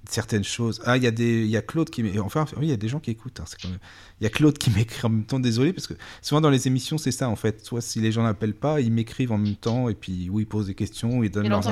certaines 0.09 0.43
choses. 0.43 0.81
Ah, 0.85 0.97
il 0.97 1.03
y 1.03 1.07
a 1.07 1.11
des, 1.11 1.41
il 1.43 1.49
y 1.49 1.57
a 1.57 1.61
Claude 1.61 1.89
qui, 1.89 2.03
enfin, 2.19 2.45
oui, 2.57 2.67
il 2.67 2.69
y 2.69 2.73
a 2.73 2.77
des 2.77 2.87
gens 2.87 2.99
qui 2.99 3.11
écoutent. 3.11 3.39
hein, 3.39 3.43
c'est 3.47 3.59
quand 3.61 3.69
même- 3.69 3.79
Il 4.19 4.23
y 4.23 4.27
a 4.27 4.29
Claude 4.29 4.57
qui 4.57 4.69
m'écrit 4.75 5.05
en 5.05 5.09
même 5.09 5.25
temps. 5.25 5.39
Désolé 5.39 5.73
parce 5.73 5.87
que 5.87 5.93
souvent 6.21 6.41
dans 6.41 6.49
les 6.49 6.67
émissions 6.67 6.97
c'est 6.97 7.11
ça 7.11 7.29
en 7.29 7.35
fait. 7.35 7.63
Soit 7.65 7.81
si 7.81 7.99
les 8.01 8.11
gens 8.11 8.23
n'appellent 8.23 8.53
pas, 8.55 8.79
ils 8.81 8.91
m'écrivent 8.91 9.31
en 9.31 9.37
même 9.37 9.55
temps 9.55 9.89
et 9.89 9.95
puis 9.95 10.29
oui, 10.29 10.43
ils 10.43 10.45
posent 10.47 10.67
des 10.67 10.75
questions, 10.75 11.23
ils 11.23 11.29
donnent 11.29 11.45
a 11.47 11.49
leurs 11.49 11.63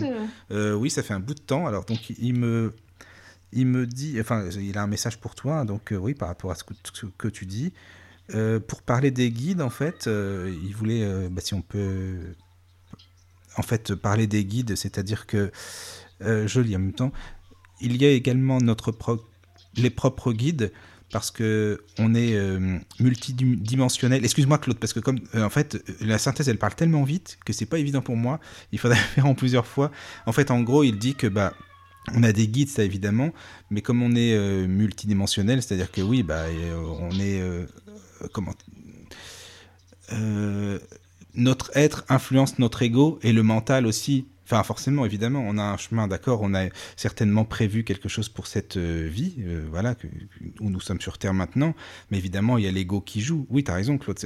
impressions. 0.00 0.12
euh 0.50 0.72
Euh, 0.72 0.74
oui, 0.74 0.90
ça 0.90 1.02
fait 1.02 1.14
un 1.14 1.20
bout 1.20 1.34
de 1.34 1.40
temps. 1.40 1.66
Alors 1.66 1.84
donc 1.84 2.10
il 2.10 2.34
me 2.38 2.72
il 3.52 3.66
me 3.66 3.84
dit, 3.86 4.16
enfin, 4.20 4.48
il 4.50 4.78
a 4.78 4.82
un 4.82 4.86
message 4.86 5.18
pour 5.18 5.34
toi, 5.34 5.64
donc 5.64 5.92
euh, 5.92 5.96
oui, 5.96 6.14
par 6.14 6.28
rapport 6.28 6.52
à 6.52 6.54
ce 6.54 6.62
que, 6.62 6.74
ce 6.92 7.06
que 7.18 7.26
tu 7.26 7.46
dis. 7.46 7.72
Euh, 8.32 8.60
pour 8.60 8.80
parler 8.82 9.10
des 9.10 9.32
guides, 9.32 9.60
en 9.60 9.70
fait, 9.70 10.06
il 10.06 10.72
voulait, 10.76 11.28
bah, 11.28 11.40
si 11.44 11.52
on 11.54 11.60
peut, 11.62 12.14
en 13.56 13.62
fait, 13.62 13.94
parler 13.96 14.28
des 14.28 14.44
guides, 14.44 14.76
c'est-à-dire 14.76 15.26
que, 15.26 15.50
euh, 16.22 16.46
je 16.46 16.60
lis 16.60 16.76
en 16.76 16.78
même 16.78 16.92
temps, 16.92 17.10
il 17.80 18.00
y 18.00 18.04
a 18.04 18.10
également 18.10 18.58
notre 18.58 18.94
les 19.76 19.90
propres 19.90 20.32
guides, 20.32 20.72
parce 21.12 21.30
que 21.30 21.84
on 21.98 22.14
est 22.14 22.34
euh, 22.34 22.78
multidimensionnel. 23.00 24.24
Excuse-moi 24.24 24.58
Claude, 24.58 24.78
parce 24.78 24.92
que 24.92 25.00
comme 25.00 25.20
euh, 25.34 25.44
en 25.44 25.50
fait 25.50 25.82
la 26.00 26.18
synthèse 26.18 26.48
elle 26.48 26.58
parle 26.58 26.74
tellement 26.74 27.02
vite 27.02 27.38
que 27.44 27.52
c'est 27.52 27.66
pas 27.66 27.78
évident 27.78 28.00
pour 28.00 28.16
moi. 28.16 28.40
Il 28.72 28.78
faudrait 28.78 28.96
faire 29.14 29.26
en 29.26 29.34
plusieurs 29.34 29.66
fois. 29.66 29.90
En 30.26 30.32
fait, 30.32 30.50
en 30.50 30.60
gros, 30.62 30.84
il 30.84 30.98
dit 30.98 31.14
que 31.14 31.26
bah 31.26 31.52
on 32.14 32.22
a 32.22 32.32
des 32.32 32.48
guides, 32.48 32.68
ça 32.68 32.82
évidemment, 32.82 33.30
mais 33.70 33.82
comme 33.82 34.02
on 34.02 34.14
est 34.14 34.34
euh, 34.34 34.66
multidimensionnel, 34.66 35.62
c'est-à-dire 35.62 35.90
que 35.90 36.00
oui, 36.00 36.22
bah 36.22 36.44
euh, 36.46 36.76
on 37.00 37.10
est 37.18 37.40
euh, 37.40 37.66
euh, 38.22 38.28
comment 38.32 38.54
euh, 40.12 40.78
notre 41.34 41.70
être 41.76 42.04
influence 42.08 42.58
notre 42.58 42.82
ego 42.82 43.18
et 43.22 43.32
le 43.32 43.42
mental 43.42 43.86
aussi. 43.86 44.26
Enfin, 44.50 44.64
forcément, 44.64 45.04
évidemment, 45.04 45.44
on 45.46 45.58
a 45.58 45.62
un 45.62 45.76
chemin, 45.76 46.08
d'accord, 46.08 46.40
on 46.42 46.54
a 46.54 46.64
certainement 46.96 47.44
prévu 47.44 47.84
quelque 47.84 48.08
chose 48.08 48.28
pour 48.28 48.48
cette 48.48 48.76
euh, 48.76 49.06
vie, 49.08 49.36
euh, 49.40 49.64
voilà, 49.70 49.94
que- 49.94 50.08
où 50.58 50.70
nous 50.70 50.80
sommes 50.80 51.00
sur 51.00 51.18
Terre 51.18 51.34
maintenant, 51.34 51.72
mais 52.10 52.18
évidemment, 52.18 52.58
il 52.58 52.64
y 52.64 52.68
a 52.68 52.72
l'ego 52.72 53.00
qui 53.00 53.20
joue. 53.20 53.46
Oui, 53.48 53.62
tu 53.62 53.70
as 53.70 53.74
raison, 53.74 53.96
Claude, 53.96 54.18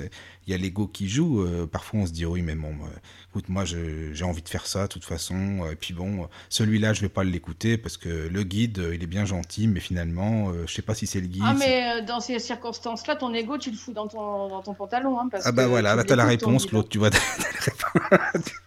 il 0.47 0.51
y 0.51 0.55
a 0.55 0.57
l'ego 0.59 0.87
qui 0.87 1.09
joue. 1.11 1.43
euh, 1.43 1.67
parfois, 1.67 2.01
on 2.01 2.07
se 2.07 2.13
dit, 2.13 2.25
oui, 2.25 2.41
mais 2.41 2.55
bon, 2.55 2.69
euh, 2.73 2.87
écoute, 3.31 3.51
moi, 3.51 3.65
j'ai 3.67 4.25
envie 4.25 4.41
de 4.43 4.49
faire 4.49 4.67
ça, 4.67 4.85
de 4.85 4.89
toute 4.89 5.05
façon, 5.05 5.69
et 5.71 5.77
puis 5.77 5.93
bon, 5.93 6.27
celui-là, 6.49 6.95
je 6.95 7.03
vais 7.03 7.09
pas 7.11 7.23
l'écouter 7.25 7.77
parce 7.77 7.99
que 7.99 8.09
le 8.09 8.43
guide, 8.45 8.83
il 8.95 9.03
est 9.03 9.07
bien 9.07 9.27
gentil, 9.27 9.67
mais 9.69 9.81
finalement, 9.81 10.53
je 10.67 10.73
sais 10.73 10.81
pas 10.83 10.95
si 10.95 11.07
c'est 11.07 11.21
le 11.21 11.27
guide. 11.27 11.43
Ah, 11.45 11.55
mais 11.59 12.03
dans 12.03 12.21
ces 12.21 12.39
circonstances-là, 12.39 13.17
ton 13.17 13.35
ego, 13.35 13.59
tu 13.59 13.71
le 13.71 13.77
fous 13.77 13.93
dans 13.93 14.09
ton, 14.09 14.49
dans 14.49 14.63
ton 14.63 14.73
pantalon. 14.73 15.21
Hein, 15.21 15.29
parce 15.31 15.47
Ah 15.47 15.53
bah 15.53 15.65
que 15.65 15.69
voilà, 15.69 15.91
tu 15.93 15.97
bah 15.99 16.05
t'as 16.05 16.17
la 16.17 16.25
l'écoutes, 16.25 16.41
ton 16.41 16.47
réponse. 16.49 16.67
Claude, 16.67 16.89
tu 16.89 16.99
vois. 16.99 17.11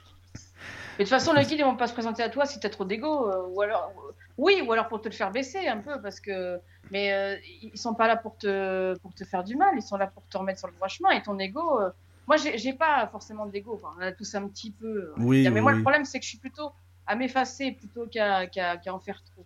Mais 0.98 1.03
de 1.06 1.10
toute 1.10 1.19
façon, 1.19 1.34
le 1.34 1.41
guide, 1.41 1.60
ils 1.60 1.64
vont 1.64 1.76
pas 1.76 1.88
se 1.88 1.94
présenter 1.94 2.24
à 2.24 2.30
toi 2.30 2.45
si 2.45 2.60
t'as 2.60 2.69
trop 2.69 2.86
d'ego. 2.86 3.30
euh, 3.30 3.48
ou 3.49 3.61
alors, 3.61 3.91
oui, 4.38 4.64
ou 4.65 4.72
alors 4.72 4.88
pour 4.88 4.99
te 5.02 5.07
le 5.07 5.14
faire 5.14 5.32
baisser 5.32 5.68
un 5.68 5.78
peu, 5.78 6.02
parce 6.02 6.19
que. 6.19 6.60
Mais 6.90 7.14
euh, 7.14 7.36
ils 7.61 7.78
sont 7.78 7.94
pas 7.94 8.07
là 8.07 8.15
pour 8.15 8.38
te 8.38 8.98
pour 8.99 9.14
te 9.14 9.24
faire 9.26 9.44
du 9.44 9.56
mal. 9.56 9.74
Ils 9.76 9.82
sont 9.82 9.98
là 9.98 10.07
pour 10.07 10.24
te 10.28 10.38
remettre 10.38 10.60
sur 10.60 10.68
le 10.69 10.74
droit 10.74 10.88
chemin. 10.88 11.11
Et 11.11 11.22
ton 11.22 11.38
ego, 11.38 11.82
euh, 11.82 11.90
moi, 12.28 12.38
j'ai 12.38 12.74
pas 12.74 13.07
forcément 13.07 13.45
d'ego. 13.45 13.80
Enfin, 13.84 13.94
on 13.98 14.02
a 14.02 14.11
tous 14.11 14.34
un 14.36 14.48
petit 14.48 14.72
peu. 14.72 14.88
euh, 14.88 15.14
Oui, 15.18 15.44
mais 15.49 15.56
oui, 15.56 15.61
moi, 15.61 15.72
oui. 15.72 15.78
le 15.78 15.84
problème, 15.84 16.06
c'est 16.06 16.18
que 16.19 16.24
je 16.26 16.30
suis 16.30 16.38
plutôt 16.40 16.72
à 17.06 17.15
m'effacer 17.15 17.74
plutôt 17.74 18.07
qu'à 18.07 18.48
qu'à 18.48 18.78
en 18.94 18.99
faire 18.99 19.22
trop. 19.24 19.45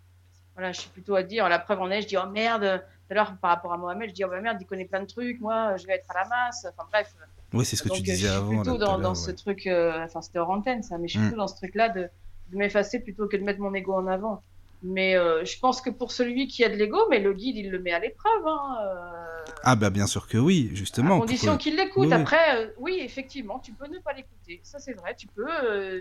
Voilà, 0.54 0.72
je 0.72 0.80
suis 0.80 0.90
plutôt 0.90 1.14
à 1.16 1.22
dire. 1.22 1.48
La 1.48 1.58
preuve 1.58 1.80
en 1.80 1.90
est, 1.90 2.02
je 2.02 2.08
dis 2.08 2.16
oh 2.16 2.26
merde. 2.26 2.84
Tout 3.08 3.12
à 3.12 3.14
l'heure, 3.14 3.36
par 3.42 3.50
rapport 3.50 3.72
à 3.72 3.76
Mohamed, 3.76 4.08
je 4.10 4.14
dis 4.14 4.24
oh 4.24 4.28
bah 4.28 4.40
merde, 4.40 4.58
il 4.60 4.66
connaît 4.66 4.84
plein 4.86 5.00
de 5.00 5.06
trucs. 5.06 5.40
Moi, 5.40 5.76
je 5.76 5.86
vais 5.86 5.94
être 5.94 6.10
à 6.10 6.22
la 6.22 6.28
masse. 6.28 6.66
Enfin 6.70 6.86
bref. 6.90 7.14
Oui, 7.54 7.64
c'est 7.64 7.76
ce 7.76 7.82
que 7.82 7.88
Donc, 7.88 7.98
tu 7.98 8.02
disais 8.02 8.16
je 8.26 8.32
suis 8.32 8.36
avant. 8.36 8.48
plutôt 8.62 8.78
dans, 8.78 9.14
ce 9.14 9.30
truc, 9.30 9.66
euh, 9.66 10.04
enfin 10.04 10.20
c'était 10.20 10.38
hors 10.38 10.50
antenne 10.50 10.82
ça, 10.82 10.98
mais 10.98 11.08
je 11.08 11.12
suis 11.12 11.20
Mm. 11.20 11.28
plutôt 11.28 11.38
dans 11.38 11.46
ce 11.48 11.56
truc-là 11.56 11.88
de, 11.90 12.08
de 12.48 12.56
m'effacer 12.56 13.00
plutôt 13.00 13.28
que 13.28 13.36
de 13.36 13.42
mettre 13.42 13.60
mon 13.60 13.74
ego 13.74 13.92
en 13.94 14.06
avant. 14.06 14.42
Mais 14.84 15.14
euh, 15.14 15.44
je 15.44 15.56
pense 15.60 15.80
que 15.80 15.90
pour 15.90 16.10
celui 16.10 16.48
qui 16.48 16.64
a 16.64 16.68
de 16.68 16.74
l'ego, 16.74 16.98
mais 17.08 17.20
le 17.20 17.32
guide 17.34 17.56
il 17.56 17.70
le 17.70 17.78
met 17.78 17.92
à 17.92 18.00
l'épreuve, 18.00 18.44
hein, 18.46 18.76
euh, 18.82 19.52
Ah 19.62 19.76
bah 19.76 19.90
bien 19.90 20.08
sûr 20.08 20.26
que 20.26 20.38
oui, 20.38 20.70
justement. 20.72 21.16
à 21.16 21.20
condition 21.20 21.56
qu'il 21.56 21.76
l'écoute. 21.76 22.08
oui. 22.08 22.12
Après, 22.12 22.56
euh, 22.64 22.68
oui 22.78 22.98
effectivement, 23.00 23.60
tu 23.60 23.74
peux 23.74 23.86
ne 23.86 23.98
pas 24.00 24.12
l'écouter, 24.12 24.60
ça 24.64 24.80
c'est 24.80 24.94
vrai. 24.94 25.14
Tu 25.16 25.28
peux, 25.28 25.46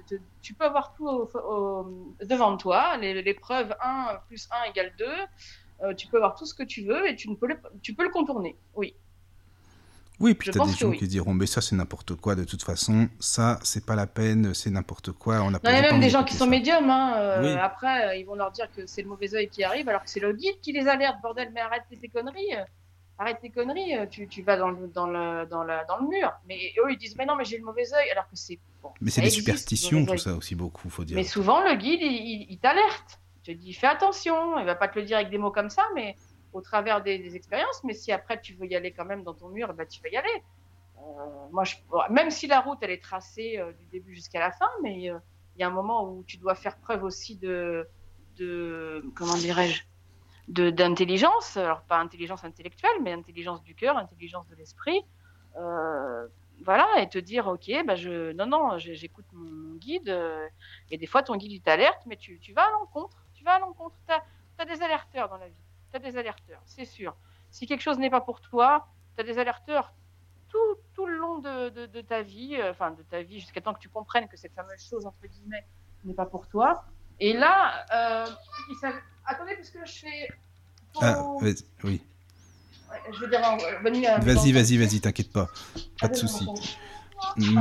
te- 0.09 0.15
tu 0.41 0.55
peux 0.55 0.65
avoir 0.65 0.93
tout 0.95 1.07
au- 1.07 1.29
au- 1.47 2.15
devant 2.23 2.57
toi, 2.57 2.97
preuves 3.35 3.75
1 3.83 4.19
plus 4.27 4.47
1 4.51 4.69
égale 4.71 4.93
2. 4.97 5.05
euh, 5.83 5.93
tu 5.95 6.07
peux 6.07 6.17
avoir 6.17 6.35
tout 6.35 6.45
ce 6.45 6.53
que 6.53 6.61
tu 6.63 6.83
veux 6.85 7.07
et 7.09 7.15
tu, 7.15 7.27
ne 7.29 7.35
peux, 7.35 7.47
le, 7.47 7.59
tu 7.81 7.95
peux 7.95 8.03
le 8.03 8.09
contourner. 8.11 8.55
Oui. 8.75 8.95
Oui, 10.21 10.33
puis 10.35 10.47
Je 10.47 10.51
t'as 10.57 10.65
des 10.65 10.71
gens 10.73 10.87
oui. 10.89 10.97
qui 10.97 11.07
diront, 11.07 11.33
mais 11.33 11.45
ça 11.47 11.61
c'est 11.61 11.75
n'importe 11.75 12.15
quoi, 12.15 12.35
de 12.35 12.43
toute 12.43 12.63
façon, 12.63 13.09
ça 13.19 13.59
c'est 13.63 13.85
pas 13.85 13.95
la 13.95 14.07
peine, 14.07 14.53
c'est 14.53 14.69
n'importe 14.69 15.11
quoi, 15.11 15.41
on 15.41 15.47
a 15.47 15.51
Non, 15.51 15.59
pas 15.59 15.71
il 15.71 15.75
y 15.75 15.85
a 15.85 15.91
même 15.91 15.99
des 15.99 16.09
gens 16.09 16.23
qui 16.23 16.35
sont 16.35 16.47
médiums. 16.47 16.89
Hein. 16.89 17.13
euh, 17.17 17.41
Oui. 17.55 17.59
Après, 17.59 18.07
euh, 18.07 18.15
ils 18.15 18.25
vont 18.25 18.35
leur 18.35 18.51
dire 18.51 18.67
que 18.75 18.85
c'est 18.85 19.01
le 19.01 19.07
mauvais 19.09 19.33
œil 19.35 19.49
qui 19.49 19.63
arrive, 19.63 19.89
alors 19.89 20.03
que 20.03 20.09
c'est 20.09 20.19
le 20.19 20.31
guide 20.33 20.59
qui 20.61 20.71
les 20.73 20.87
alerte. 20.87 21.15
Bordel, 21.21 21.51
mais 21.53 21.61
arrête 21.61 21.83
tes 21.89 22.07
conneries. 22.07 22.55
euh, 22.55 22.63
Arrête 23.19 23.39
tes 23.41 23.49
conneries. 23.51 23.93
Tu, 24.09 24.27
tu 24.27 24.41
vas 24.41 24.57
dans 24.57 24.69
le, 24.71 24.87
dans, 24.87 25.05
le, 25.05 25.45
dans, 25.45 25.63
la, 25.63 25.83
dans 25.85 25.97
le 25.97 26.07
mur. 26.07 26.31
Mais 26.47 26.73
eux, 26.83 26.91
ils 26.91 26.97
disent, 26.97 27.15
mais 27.17 27.25
non, 27.27 27.35
mais 27.35 27.45
j'ai 27.45 27.57
le 27.59 27.63
mauvais 27.63 27.91
œil. 27.93 28.09
Alors 28.11 28.23
que 28.23 28.35
c'est. 28.35 28.57
Bon, 28.81 28.89
Mais 28.99 29.11
c'est 29.11 29.21
des 29.21 29.27
existe, 29.27 29.41
superstitions, 29.45 30.05
tout 30.05 30.17
ça 30.17 30.33
aussi 30.33 30.55
beaucoup, 30.55 30.89
faut 30.89 31.03
dire. 31.03 31.15
Mais 31.17 31.23
souvent, 31.23 31.61
le 31.61 31.75
guide, 31.75 31.99
il, 32.01 32.11
il- 32.11 32.47
il 32.49 32.57
t'alerte. 32.57 33.19
Il 33.45 33.53
te 33.55 33.59
dit, 33.59 33.73
fais 33.73 33.87
attention. 33.87 34.57
Il 34.59 34.65
va 34.65 34.73
pas 34.75 34.87
te 34.87 34.97
le 34.97 35.05
dire 35.05 35.17
avec 35.17 35.29
des 35.29 35.37
mots 35.37 35.51
comme 35.51 35.69
ça, 35.69 35.83
mais 35.93 36.15
au 36.53 36.61
travers 36.61 37.01
des, 37.01 37.35
expériences. 37.35 37.83
Mais 37.83 37.93
si 37.93 38.11
après, 38.11 38.39
tu 38.41 38.53
veux 38.53 38.67
y 38.67 38.75
aller 38.75 38.91
quand 38.91 39.05
même 39.05 39.23
dans 39.23 39.33
ton 39.33 39.49
mur, 39.49 39.73
bah, 39.73 39.85
tu 39.85 40.01
vas 40.01 40.09
y 40.09 40.17
aller. 40.17 40.43
Euh, 41.01 41.47
moi, 41.51 41.63
même 42.09 42.29
si 42.29 42.47
la 42.47 42.61
route, 42.61 42.79
elle 42.81 42.91
est 42.91 43.01
tracée 43.01 43.57
euh, 43.57 43.73
du 43.73 43.85
début 43.85 44.15
jusqu'à 44.15 44.39
la 44.39 44.51
fin, 44.51 44.69
mais 44.81 45.09
euh, 45.09 45.17
il 45.55 45.61
y 45.61 45.63
a 45.63 45.67
un 45.67 45.71
moment 45.71 46.07
où 46.07 46.23
tu 46.23 46.37
dois 46.37 46.55
faire 46.55 46.77
preuve 46.77 47.03
aussi 47.03 47.35
de, 47.37 47.87
de 48.37 49.03
comment 49.15 49.35
dirais-je, 49.35 49.83
d'intelligence. 50.47 51.57
Alors 51.57 51.81
pas 51.81 51.97
intelligence 51.97 52.43
intellectuelle, 52.43 53.01
mais 53.01 53.13
intelligence 53.13 53.63
du 53.63 53.75
cœur, 53.75 53.97
intelligence 53.97 54.47
de 54.47 54.55
l'esprit. 54.55 55.01
Voilà, 56.63 56.87
et 56.99 57.09
te 57.09 57.17
dire, 57.17 57.47
ok, 57.47 57.71
bah 57.87 57.95
je, 57.95 58.33
non, 58.33 58.45
non, 58.45 58.77
j'écoute 58.77 59.25
mon, 59.33 59.77
guide. 59.77 60.15
et 60.91 60.97
des 60.99 61.07
fois, 61.07 61.23
ton 61.23 61.35
guide 61.35 61.53
il 61.53 61.61
t'alerte, 61.61 62.03
mais 62.05 62.17
tu, 62.17 62.39
tu 62.39 62.53
vas 62.53 62.61
à 62.61 62.71
l'encontre. 62.71 63.25
Tu 63.33 63.43
vas 63.43 63.55
à 63.55 63.59
l'encontre. 63.59 63.95
T'as 64.05 64.21
as 64.59 64.65
des 64.65 64.83
alerteurs 64.83 65.27
dans 65.27 65.37
la 65.37 65.47
vie. 65.47 65.55
T'as 65.91 65.99
des 65.99 66.17
alerteurs, 66.17 66.61
c'est 66.65 66.85
sûr. 66.85 67.15
Si 67.49 67.67
quelque 67.67 67.81
chose 67.81 67.97
n'est 67.99 68.09
pas 68.09 68.21
pour 68.21 68.39
toi, 68.41 68.87
t'as 69.17 69.23
des 69.23 69.37
alerteurs 69.39 69.93
tout, 70.49 70.57
tout 70.93 71.05
le 71.05 71.17
long 71.17 71.39
de, 71.39 71.69
de, 71.69 71.85
de 71.85 72.01
ta 72.01 72.21
vie, 72.21 72.55
euh, 72.55 72.71
enfin 72.71 72.91
de 72.91 73.03
ta 73.03 73.21
vie, 73.21 73.39
jusqu'à 73.39 73.61
temps 73.61 73.73
que 73.73 73.79
tu 73.79 73.89
comprennes 73.89 74.27
que 74.27 74.37
cette 74.37 74.53
fameuse 74.53 74.81
chose, 74.81 75.05
entre 75.05 75.25
guillemets, 75.27 75.65
n'est 76.03 76.13
pas 76.13 76.25
pour 76.25 76.47
toi. 76.47 76.85
Et 77.19 77.33
là, 77.33 77.85
euh, 77.93 78.25
il 78.69 78.75
attendez, 79.25 79.55
parce 79.55 79.69
que 79.69 79.85
je 79.85 79.99
fais. 79.99 80.27
Ah, 81.01 81.23
oui. 81.41 82.01
Ouais, 82.89 83.01
je 83.13 83.19
veux 83.19 83.27
dire, 83.27 83.41
euh, 83.45 83.79
bonne 83.81 83.93
nuit 83.93 84.07
à 84.07 84.17
mes 84.17 84.33
Vas-y, 84.33 84.51
vas-y, 84.51 84.77
vas-y, 84.77 84.99
t'inquiète 84.99 85.31
pas. 85.31 85.47
Pas 85.99 86.07
de 86.07 86.13
Ah, 86.13 86.17
souci. 86.17 86.45
bon, 86.45 86.53
bon. 86.55 86.61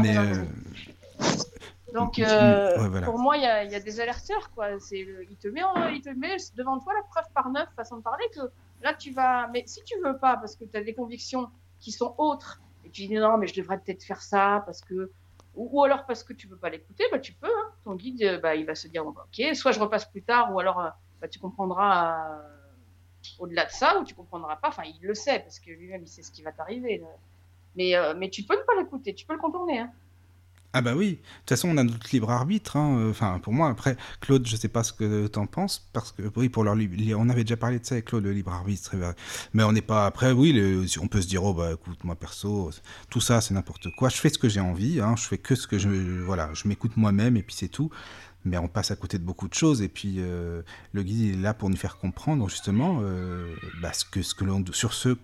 Mais 0.03 0.17
Ah, 0.17 1.31
Donc, 1.93 2.19
euh, 2.19 2.79
ouais, 2.79 2.89
voilà. 2.89 3.07
pour 3.07 3.19
moi, 3.19 3.37
il 3.37 3.41
y 3.43 3.73
y 3.73 3.75
a 3.75 3.81
des 3.81 4.01
alerteurs, 4.01 4.51
quoi. 4.53 4.79
C'est, 4.79 5.03
le- 5.03 5.25
il 5.31 5.37
te 5.37 5.49
met, 5.49 5.63
en- 5.63 5.89
il 5.89 6.01
te 6.03 6.11
met 6.11 6.37
devant 6.55 6.79
toi 6.79 6.95
la 6.95 7.03
preuve 7.03 7.25
par 7.35 7.51
neuf, 7.51 7.69
façon 7.75 7.97
de 7.97 8.03
parler, 8.03 8.25
que 8.35 8.41
là, 8.81 8.95
tu 8.95 9.13
vas. 9.13 9.49
Mais 9.49 9.65
si 9.67 9.83
tu 9.85 9.95
veux 10.05 10.19
pas, 10.19 10.37
parce 10.37 10.57
que 10.57 10.65
tu 10.65 10.77
as 10.77 10.83
des 10.83 10.95
convictions 10.95 11.51
qui 11.81 11.93
sont 11.93 12.15
autres, 12.19 12.63
et 12.85 12.91
tu 12.91 13.07
dis 13.07 13.15
non, 13.15 13.37
mais 13.39 13.47
je 13.49 13.55
devrais 13.55 13.79
peut-être 13.79 14.05
faire 14.05 14.23
ça, 14.23 14.63
parce 14.67 14.81
que. 14.83 15.13
Ou, 15.55 15.69
ou 15.81 15.83
alors 15.85 16.07
parce 16.07 16.23
que 16.23 16.33
tu 16.33 16.47
veux 16.47 16.57
pas 16.57 16.71
l'écouter, 16.71 17.03
bah, 17.11 17.19
tu 17.19 17.33
peux. 17.33 17.49
hein. 17.49 17.71
Ton 17.85 17.97
guide, 17.97 18.23
euh, 18.23 18.39
bah, 18.39 18.55
il 18.55 18.65
va 18.67 18.77
se 18.77 18.87
dire 18.87 19.05
bon, 19.05 19.11
bah, 19.11 19.27
ok, 19.27 19.55
soit 19.57 19.73
je 19.73 19.81
repasse 19.81 20.05
plus 20.09 20.23
tard, 20.23 20.55
ou 20.55 20.61
alors 20.61 20.79
euh, 20.81 20.91
bah, 21.21 21.27
tu 21.27 21.41
comprendras 21.41 22.39
euh, 22.39 22.43
au-delà 23.41 23.65
de 23.65 23.71
ça, 23.71 23.99
ou 23.99 24.05
tu 24.05 24.15
comprendras 24.15 24.57
pas. 24.57 24.69
Enfin, 24.69 24.85
il 24.85 25.01
le 25.05 25.15
sait, 25.15 25.41
parce 25.41 25.59
que 25.59 25.71
lui-même, 25.73 26.03
il 26.05 26.09
sait 26.09 26.23
ce 26.23 26.31
qui 26.31 26.43
va 26.43 26.53
t'arriver. 26.53 27.03
Mais, 27.75 27.97
euh, 27.97 28.15
mais 28.17 28.31
tu 28.31 28.45
peux 28.45 28.57
ne 28.57 28.63
pas 28.63 28.75
l'écouter, 28.79 29.15
tu 29.15 29.27
peux 29.27 29.33
le 29.33 29.41
contourner. 29.41 29.81
Hein. 29.81 29.93
Ah 30.73 30.83
bah 30.83 30.95
oui, 30.95 31.11
de 31.11 31.17
toute 31.17 31.49
façon 31.49 31.69
on 31.69 31.77
a 31.79 31.83
notre 31.83 32.09
libre 32.13 32.31
arbitre, 32.31 32.77
hein. 32.77 33.09
enfin 33.11 33.41
pour 33.41 33.53
moi, 33.53 33.69
après, 33.69 33.97
Claude, 34.21 34.47
je 34.47 34.55
sais 34.55 34.69
pas 34.69 34.85
ce 34.85 34.93
que 34.93 35.27
t'en 35.27 35.47
penses, 35.47 35.89
parce 35.93 36.13
que 36.13 36.23
oui, 36.37 36.49
pour 36.49 36.63
leur 36.63 36.77
li- 36.77 36.87
li- 36.87 37.13
on 37.13 37.29
avait 37.29 37.43
déjà 37.43 37.57
parlé 37.57 37.81
de 37.81 37.85
ça 37.85 37.97
avec 37.97 38.05
Claude, 38.05 38.23
le 38.23 38.31
libre 38.33 38.53
arbitre, 38.53 38.97
vrai. 38.97 39.17
mais 39.53 39.65
on 39.65 39.73
n'est 39.73 39.83
pas, 39.83 40.07
après, 40.07 40.31
oui, 40.31 40.87
on 41.03 41.09
peut 41.09 41.21
se 41.23 41.27
dire, 41.27 41.43
oh 41.43 41.55
bah 41.55 41.73
écoute, 41.73 42.05
moi 42.05 42.15
perso, 42.15 42.71
tout 43.11 43.21
ça 43.21 43.41
c'est 43.41 43.53
n'importe 43.53 43.89
quoi, 43.97 44.11
je 44.11 44.17
fais 44.19 44.29
ce 44.29 44.39
que 44.39 44.49
j'ai 44.49 44.61
envie, 44.61 45.01
hein, 45.01 45.17
je 45.17 45.25
fais 45.25 45.39
que 45.39 45.57
ce 45.57 45.67
que 45.67 45.77
je, 45.77 45.89
voilà, 46.23 46.51
je 46.55 46.69
m'écoute 46.69 46.97
moi-même 46.97 47.37
et 47.37 47.43
puis 47.43 47.57
c'est 47.59 47.67
tout, 47.69 47.91
mais 48.45 48.57
on 48.57 48.69
passe 48.69 48.93
à 48.93 48.97
côté 48.97 49.19
de 49.19 49.25
beaucoup 49.25 49.49
de 49.49 49.55
choses, 49.55 49.83
et 49.83 49.89
puis 49.89 50.17
euh, 50.19 50.63
le 50.93 51.03
guide 51.03 51.35
est 51.35 51.39
là 51.41 51.53
pour 51.53 51.69
nous 51.69 51.77
faire 51.77 51.99
comprendre 51.99 52.49
justement 52.49 53.01
euh, 53.03 53.53
bah, 53.83 53.93
ce 53.93 54.05
que, 54.05 54.23
ce 54.23 54.37
que 54.37 54.45
l'on, 54.45 54.65
sur 54.73 54.93
ce 54.95 55.17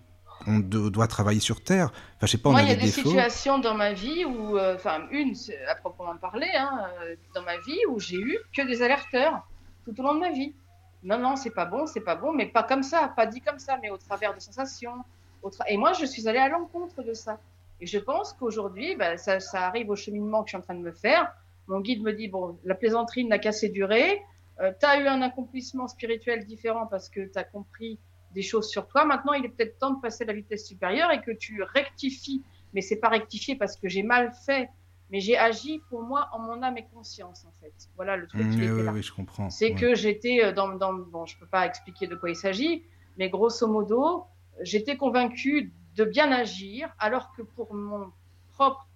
on 0.46 0.58
doit 0.58 1.06
travailler 1.08 1.40
sur 1.40 1.62
Terre, 1.62 1.90
enfin 2.16 2.26
je 2.26 2.32
sais 2.32 2.38
pas, 2.38 2.50
on 2.50 2.52
Moi, 2.52 2.62
il 2.62 2.68
y 2.68 2.72
a 2.72 2.76
des 2.76 2.86
situations 2.88 3.58
dans 3.58 3.74
ma 3.74 3.92
vie 3.92 4.24
où, 4.24 4.56
euh, 4.58 4.74
enfin, 4.76 5.06
une 5.10 5.34
à 5.68 5.74
proprement 5.76 6.16
parler, 6.16 6.50
hein, 6.56 6.88
euh, 7.02 7.16
dans 7.34 7.42
ma 7.42 7.58
vie 7.58 7.78
où 7.88 7.98
j'ai 7.98 8.16
eu 8.16 8.38
que 8.56 8.62
des 8.62 8.82
alerteurs 8.82 9.46
tout 9.84 9.98
au 9.98 10.02
long 10.02 10.14
de 10.14 10.20
ma 10.20 10.30
vie. 10.30 10.54
Non, 11.02 11.18
non, 11.18 11.36
c'est 11.36 11.50
pas 11.50 11.64
bon, 11.66 11.86
c'est 11.86 12.00
pas 12.00 12.16
bon, 12.16 12.32
mais 12.32 12.46
pas 12.46 12.62
comme 12.62 12.82
ça, 12.82 13.12
pas 13.14 13.26
dit 13.26 13.40
comme 13.40 13.58
ça, 13.58 13.78
mais 13.80 13.90
au 13.90 13.96
travers 13.96 14.34
de 14.34 14.40
sensations. 14.40 15.04
au 15.42 15.50
tra- 15.50 15.64
Et 15.68 15.76
moi, 15.76 15.92
je 15.92 16.04
suis 16.06 16.26
allée 16.28 16.38
à 16.40 16.48
l'encontre 16.48 17.02
de 17.02 17.12
ça. 17.14 17.38
Et 17.80 17.86
je 17.86 17.98
pense 17.98 18.32
qu'aujourd'hui, 18.32 18.96
bah, 18.96 19.16
ça, 19.16 19.38
ça 19.38 19.66
arrive 19.66 19.90
au 19.90 19.96
cheminement 19.96 20.42
que 20.42 20.48
je 20.48 20.52
suis 20.52 20.56
en 20.58 20.62
train 20.62 20.74
de 20.74 20.80
me 20.80 20.92
faire. 20.92 21.30
Mon 21.68 21.80
guide 21.80 22.02
me 22.02 22.12
dit 22.12 22.26
bon, 22.28 22.58
la 22.64 22.74
plaisanterie 22.74 23.24
n'a 23.24 23.38
qu'assez 23.38 23.68
duré. 23.68 24.22
Euh, 24.60 24.72
tu 24.80 24.86
as 24.86 24.98
eu 25.00 25.06
un 25.06 25.20
accomplissement 25.22 25.86
spirituel 25.86 26.44
différent 26.46 26.86
parce 26.86 27.08
que 27.10 27.20
tu 27.20 27.38
as 27.38 27.44
compris 27.44 27.98
des 28.36 28.42
choses 28.42 28.68
sur 28.70 28.86
toi. 28.86 29.04
Maintenant, 29.04 29.32
il 29.32 29.44
est 29.44 29.48
peut-être 29.48 29.78
temps 29.80 29.94
de 29.94 30.00
passer 30.00 30.22
à 30.24 30.28
la 30.28 30.34
vitesse 30.34 30.66
supérieure 30.68 31.10
et 31.12 31.22
que 31.22 31.32
tu 31.32 31.62
rectifies. 31.64 32.44
Mais 32.74 32.82
c'est 32.82 33.00
pas 33.00 33.08
rectifier 33.08 33.56
parce 33.56 33.76
que 33.76 33.88
j'ai 33.88 34.04
mal 34.04 34.32
fait 34.46 34.70
mais 35.10 35.20
j'ai 35.20 35.38
agi 35.38 35.80
pour 35.88 36.02
moi 36.02 36.28
en 36.32 36.40
mon 36.40 36.62
âme 36.62 36.78
et 36.78 36.84
conscience, 36.92 37.44
en 37.44 37.52
fait. 37.60 37.72
Voilà 37.96 38.16
le 38.16 38.26
truc 38.26 38.48
Mmh, 38.48 38.50
qui 38.50 38.58
oui, 38.58 38.64
était 38.64 38.72
oui, 38.72 38.82
là. 38.82 38.92
oui, 38.92 39.02
je 39.02 39.12
comprends. 39.12 39.50
C'est 39.50 39.72
Ouais. 39.72 39.74
que 39.74 39.94
j'étais 39.94 40.44
euh, 40.44 40.52
dans, 40.52 40.68
dans. 40.74 40.94
Bon, 40.94 41.26
je 41.26 41.38
peux 41.38 41.46
pas 41.46 41.66
expliquer 41.66 42.08
de 42.08 42.16
quoi 42.16 42.30
il 42.30 42.36
s'agit, 42.36 42.84
mais 43.16 43.30
grosso 43.30 43.68
modo, 43.68 44.24
j'étais 44.62 44.96
convaincue 44.96 45.72
de 45.94 46.04
bien 46.04 46.32
agir, 46.32 46.92
alors 46.98 47.32
que 47.32 47.42
pour 47.42 47.72
mon 47.74 48.12
propre. 48.52 48.88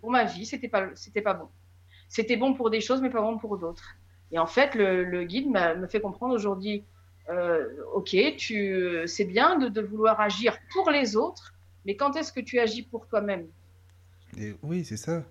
Pour 0.00 0.10
ma 0.10 0.24
vie, 0.24 0.46
c'était 0.46 0.68
pas, 0.68 0.88
c'était 0.94 1.22
pas 1.22 1.34
bon. 1.34 1.48
C'était 2.08 2.36
bon 2.36 2.54
pour 2.54 2.70
des 2.70 2.80
choses, 2.80 3.00
mais 3.00 3.10
pas 3.10 3.22
bon 3.22 3.38
pour 3.38 3.58
d'autres. 3.58 3.96
Et 4.30 4.38
en 4.38 4.46
fait, 4.46 4.74
le, 4.74 5.04
le 5.04 5.24
guide 5.24 5.48
me 5.50 5.86
fait 5.86 6.00
comprendre 6.00 6.34
aujourd'hui 6.34 6.84
euh, 7.30 7.68
ok, 7.94 8.16
tu, 8.36 9.02
c'est 9.06 9.24
bien 9.24 9.58
de, 9.58 9.68
de 9.68 9.80
vouloir 9.80 10.20
agir 10.20 10.56
pour 10.72 10.90
les 10.90 11.16
autres, 11.16 11.54
mais 11.84 11.96
quand 11.96 12.16
est-ce 12.16 12.32
que 12.32 12.40
tu 12.40 12.58
agis 12.58 12.82
pour 12.82 13.06
toi-même? 13.06 13.46
Oui, 14.62 14.84
c'est 14.84 14.96
ça. 14.96 15.22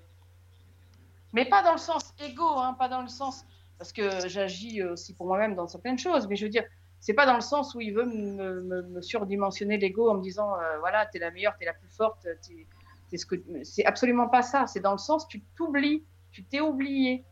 Mais 1.33 1.45
pas 1.45 1.63
dans 1.63 1.73
le 1.73 1.77
sens 1.77 2.13
égo, 2.19 2.47
hein, 2.47 2.75
pas 2.77 2.87
dans 2.87 3.01
le 3.01 3.07
sens. 3.09 3.43
Parce 3.77 3.91
que 3.91 4.27
j'agis 4.29 4.81
aussi 4.83 5.13
pour 5.13 5.27
moi-même 5.27 5.53
dans 5.55 5.67
certaines 5.67 5.99
choses, 5.99 6.27
mais 6.29 6.37
je 6.37 6.45
veux 6.45 6.49
dire, 6.49 6.63
c'est 7.01 7.13
pas 7.13 7.25
dans 7.25 7.35
le 7.35 7.41
sens 7.41 7.75
où 7.75 7.81
il 7.81 7.93
veut 7.93 8.05
me, 8.05 8.61
me- 8.61 8.81
me 8.83 9.01
surdimensionner 9.01 9.77
l'ego 9.77 10.09
en 10.09 10.15
me 10.15 10.21
disant, 10.23 10.53
euh, 10.57 10.79
voilà, 10.79 11.05
t'es 11.05 11.19
la 11.19 11.29
meilleure, 11.31 11.57
t'es 11.59 11.65
la 11.65 11.73
plus 11.73 11.89
forte, 11.89 12.25
t'es, 12.47 12.65
t'es 13.09 13.17
ce 13.17 13.25
que. 13.25 13.35
C'est 13.63 13.85
absolument 13.85 14.29
pas 14.29 14.41
ça. 14.41 14.65
C'est 14.65 14.79
dans 14.79 14.93
le 14.93 14.97
sens, 14.97 15.27
tu 15.27 15.41
t'oublies, 15.57 16.05
tu 16.31 16.45
t'es 16.45 16.61
oublié. 16.61 17.25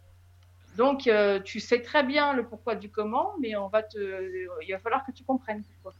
Donc, 0.77 1.07
euh, 1.07 1.39
tu 1.39 1.59
sais 1.59 1.81
très 1.81 2.03
bien 2.03 2.33
le 2.33 2.45
pourquoi 2.47 2.75
du 2.75 2.89
comment, 2.89 3.33
mais 3.39 3.55
on 3.55 3.67
va 3.67 3.83
te, 3.83 3.97
il 4.65 4.71
va 4.71 4.79
falloir 4.79 5.05
que 5.05 5.11
tu 5.11 5.23
comprennes 5.23 5.63
pourquoi. 5.63 5.93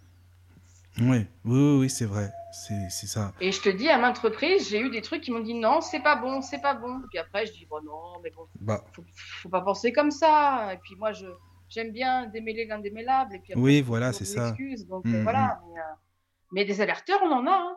Oui, 0.99 1.25
oui, 1.45 1.77
oui, 1.79 1.89
c'est 1.89 2.05
vrai. 2.05 2.31
C'est 2.51 2.89
ça. 3.07 3.33
Et 3.41 3.51
je 3.51 3.59
te 3.61 3.69
dis, 3.69 3.89
à 3.89 3.97
maintes 3.97 4.19
reprises, 4.19 4.69
j'ai 4.69 4.79
eu 4.79 4.91
des 4.91 5.01
trucs 5.01 5.21
qui 5.21 5.31
m'ont 5.31 5.39
dit 5.39 5.55
non, 5.55 5.81
c'est 5.81 6.01
pas 6.01 6.15
bon, 6.15 6.41
c'est 6.41 6.61
pas 6.61 6.75
bon. 6.75 6.99
Et 6.99 7.07
puis 7.09 7.17
après, 7.17 7.45
je 7.47 7.51
dis, 7.53 7.65
bon, 7.65 7.81
non, 7.83 8.19
mais 8.23 8.29
bon, 8.29 8.45
Bah, 8.59 8.83
faut, 8.93 9.03
faut 9.41 9.49
pas 9.49 9.61
penser 9.61 9.91
comme 9.91 10.11
ça. 10.11 10.69
Et 10.73 10.77
puis 10.77 10.95
moi, 10.95 11.11
je 11.13 11.25
j'aime 11.69 11.91
bien 11.91 12.27
démêler 12.27 12.65
l'indémêlable. 12.65 13.33
Et 13.35 13.39
puis 13.39 13.53
après, 13.53 13.63
Oui, 13.63 13.81
voilà, 13.81 14.13
c'est 14.13 14.25
ça. 14.25 14.49
excuses. 14.49 14.85
Donc 14.87 15.05
Mm, 15.05 15.23
voilà. 15.23 15.59
Mais, 15.67 15.79
euh, 15.79 15.83
mais 16.51 16.65
des 16.65 16.79
alerteurs, 16.79 17.19
on 17.23 17.31
en 17.31 17.47
a. 17.47 17.51
hein. 17.55 17.75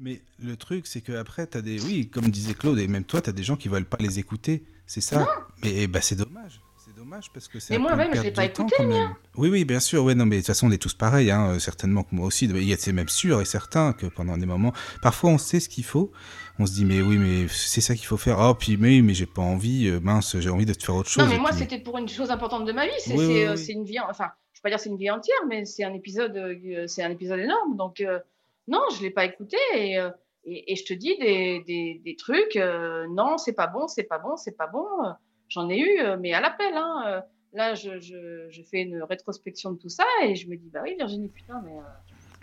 Mais 0.00 0.20
le 0.42 0.56
truc, 0.56 0.86
c'est 0.86 1.00
que 1.00 1.12
après, 1.12 1.46
t'as 1.46 1.60
des. 1.62 1.80
Oui, 1.82 2.08
comme 2.08 2.28
disait 2.28 2.54
Claude, 2.54 2.78
et 2.78 2.88
même 2.88 3.04
toi, 3.04 3.20
t'as 3.20 3.32
des 3.32 3.42
gens 3.42 3.56
qui 3.56 3.68
veulent 3.68 3.84
pas 3.86 3.98
les 4.00 4.18
écouter. 4.18 4.64
C'est 4.86 5.00
ça. 5.00 5.26
Mais 5.64 5.86
bah, 5.86 6.00
c'est 6.00 6.16
dommage. 6.16 6.60
C'est 6.84 6.94
dommage 6.94 7.30
parce 7.34 7.48
que 7.48 7.58
c'est. 7.58 7.74
Mais 7.74 7.78
moi-même, 7.78 8.14
je 8.14 8.22
l'ai 8.22 8.30
pas 8.30 8.46
temps, 8.48 8.66
écouté, 8.66 8.76
quand 8.78 8.86
même. 8.86 9.14
Oui, 9.36 9.48
oui, 9.48 9.64
bien 9.64 9.80
sûr. 9.80 10.04
Ouais, 10.04 10.14
non, 10.14 10.24
mais 10.24 10.36
de 10.36 10.40
toute 10.42 10.46
façon, 10.46 10.68
on 10.68 10.70
est 10.70 10.78
tous 10.78 10.94
pareils, 10.94 11.32
hein, 11.32 11.48
euh, 11.54 11.58
certainement 11.58 12.04
que 12.04 12.14
moi 12.14 12.26
aussi. 12.26 12.44
Il 12.44 12.62
y 12.62 12.72
a- 12.72 12.76
C'est 12.76 12.92
même 12.92 13.08
sûr 13.08 13.40
et 13.40 13.44
certain 13.44 13.92
que 13.92 14.06
pendant 14.06 14.36
des 14.38 14.46
moments, 14.46 14.72
parfois, 15.02 15.30
on 15.30 15.38
sait 15.38 15.58
ce 15.58 15.68
qu'il 15.68 15.84
faut. 15.84 16.12
On 16.60 16.66
se 16.66 16.72
dit, 16.72 16.84
mais 16.84 17.00
oui, 17.02 17.18
mais 17.18 17.48
c'est 17.48 17.80
ça 17.80 17.94
qu'il 17.96 18.06
faut 18.06 18.16
faire. 18.16 18.38
Oh, 18.38 18.54
puis, 18.54 18.76
mais, 18.76 19.00
mais 19.02 19.12
j'ai 19.14 19.26
pas 19.26 19.42
envie. 19.42 19.88
euh, 19.88 19.98
mince, 20.00 20.38
j'ai 20.38 20.48
envie 20.50 20.64
de 20.66 20.72
te 20.74 20.84
faire 20.84 20.94
autre 20.94 21.10
chose. 21.10 21.24
Non, 21.24 21.28
mais 21.30 21.38
moi, 21.38 21.50
puis- 21.50 21.58
c'était 21.58 21.80
pour 21.80 21.98
une 21.98 22.08
chose 22.08 22.30
importante 22.30 22.64
de 22.64 22.72
ma 22.72 22.86
vie. 22.86 22.92
C'est 23.00 23.14
Oui, 23.14 23.26
oui, 23.26 23.42
euh, 23.44 23.56
oui. 23.56 23.66
une 23.72 23.84
vie. 23.84 23.98
en- 23.98 24.08
Enfin, 24.08 24.30
je 24.52 24.60
vais 24.60 24.62
pas 24.62 24.68
dire 24.70 24.78
c'est 24.78 24.88
une 24.88 24.96
vie 24.96 25.10
entière, 25.10 25.36
mais 25.48 25.64
c'est 25.64 25.82
un 25.84 25.92
épisode. 25.94 26.38
c'est 26.86 27.02
un 27.02 27.10
épisode 27.10 27.40
énorme. 27.40 27.76
Donc 27.76 28.00
euh, 28.00 28.20
non, 28.68 28.80
je 28.96 29.02
l'ai 29.02 29.10
pas 29.10 29.24
écouté. 29.24 29.56
Et, 29.74 29.98
euh, 29.98 30.10
et, 30.44 30.72
et 30.72 30.76
je 30.76 30.84
te 30.84 30.94
dis 30.94 31.16
des, 31.18 31.60
des, 31.66 32.00
des 32.04 32.16
trucs. 32.16 32.56
euh, 32.56 33.06
non, 33.10 33.38
c'est 33.38 33.52
pas 33.54 33.66
bon, 33.66 33.88
c'est 33.88 34.04
pas 34.04 34.18
bon, 34.18 34.36
c'est 34.36 34.56
pas 34.56 34.66
bon. 34.66 34.86
euh, 35.04 35.10
J'en 35.48 35.68
ai 35.70 35.78
eu, 35.78 36.00
mais 36.20 36.32
à 36.32 36.40
l'appel. 36.40 36.74
Hein, 36.74 37.22
là, 37.52 37.74
je, 37.74 38.00
je, 38.00 38.46
je 38.50 38.62
fais 38.62 38.82
une 38.82 39.02
rétrospection 39.02 39.72
de 39.72 39.78
tout 39.78 39.88
ça 39.88 40.04
et 40.24 40.34
je 40.34 40.48
me 40.48 40.56
dis 40.56 40.68
bah 40.70 40.80
oui, 40.82 40.94
Virginie, 40.98 41.28
putain, 41.28 41.62
mais 41.64 41.72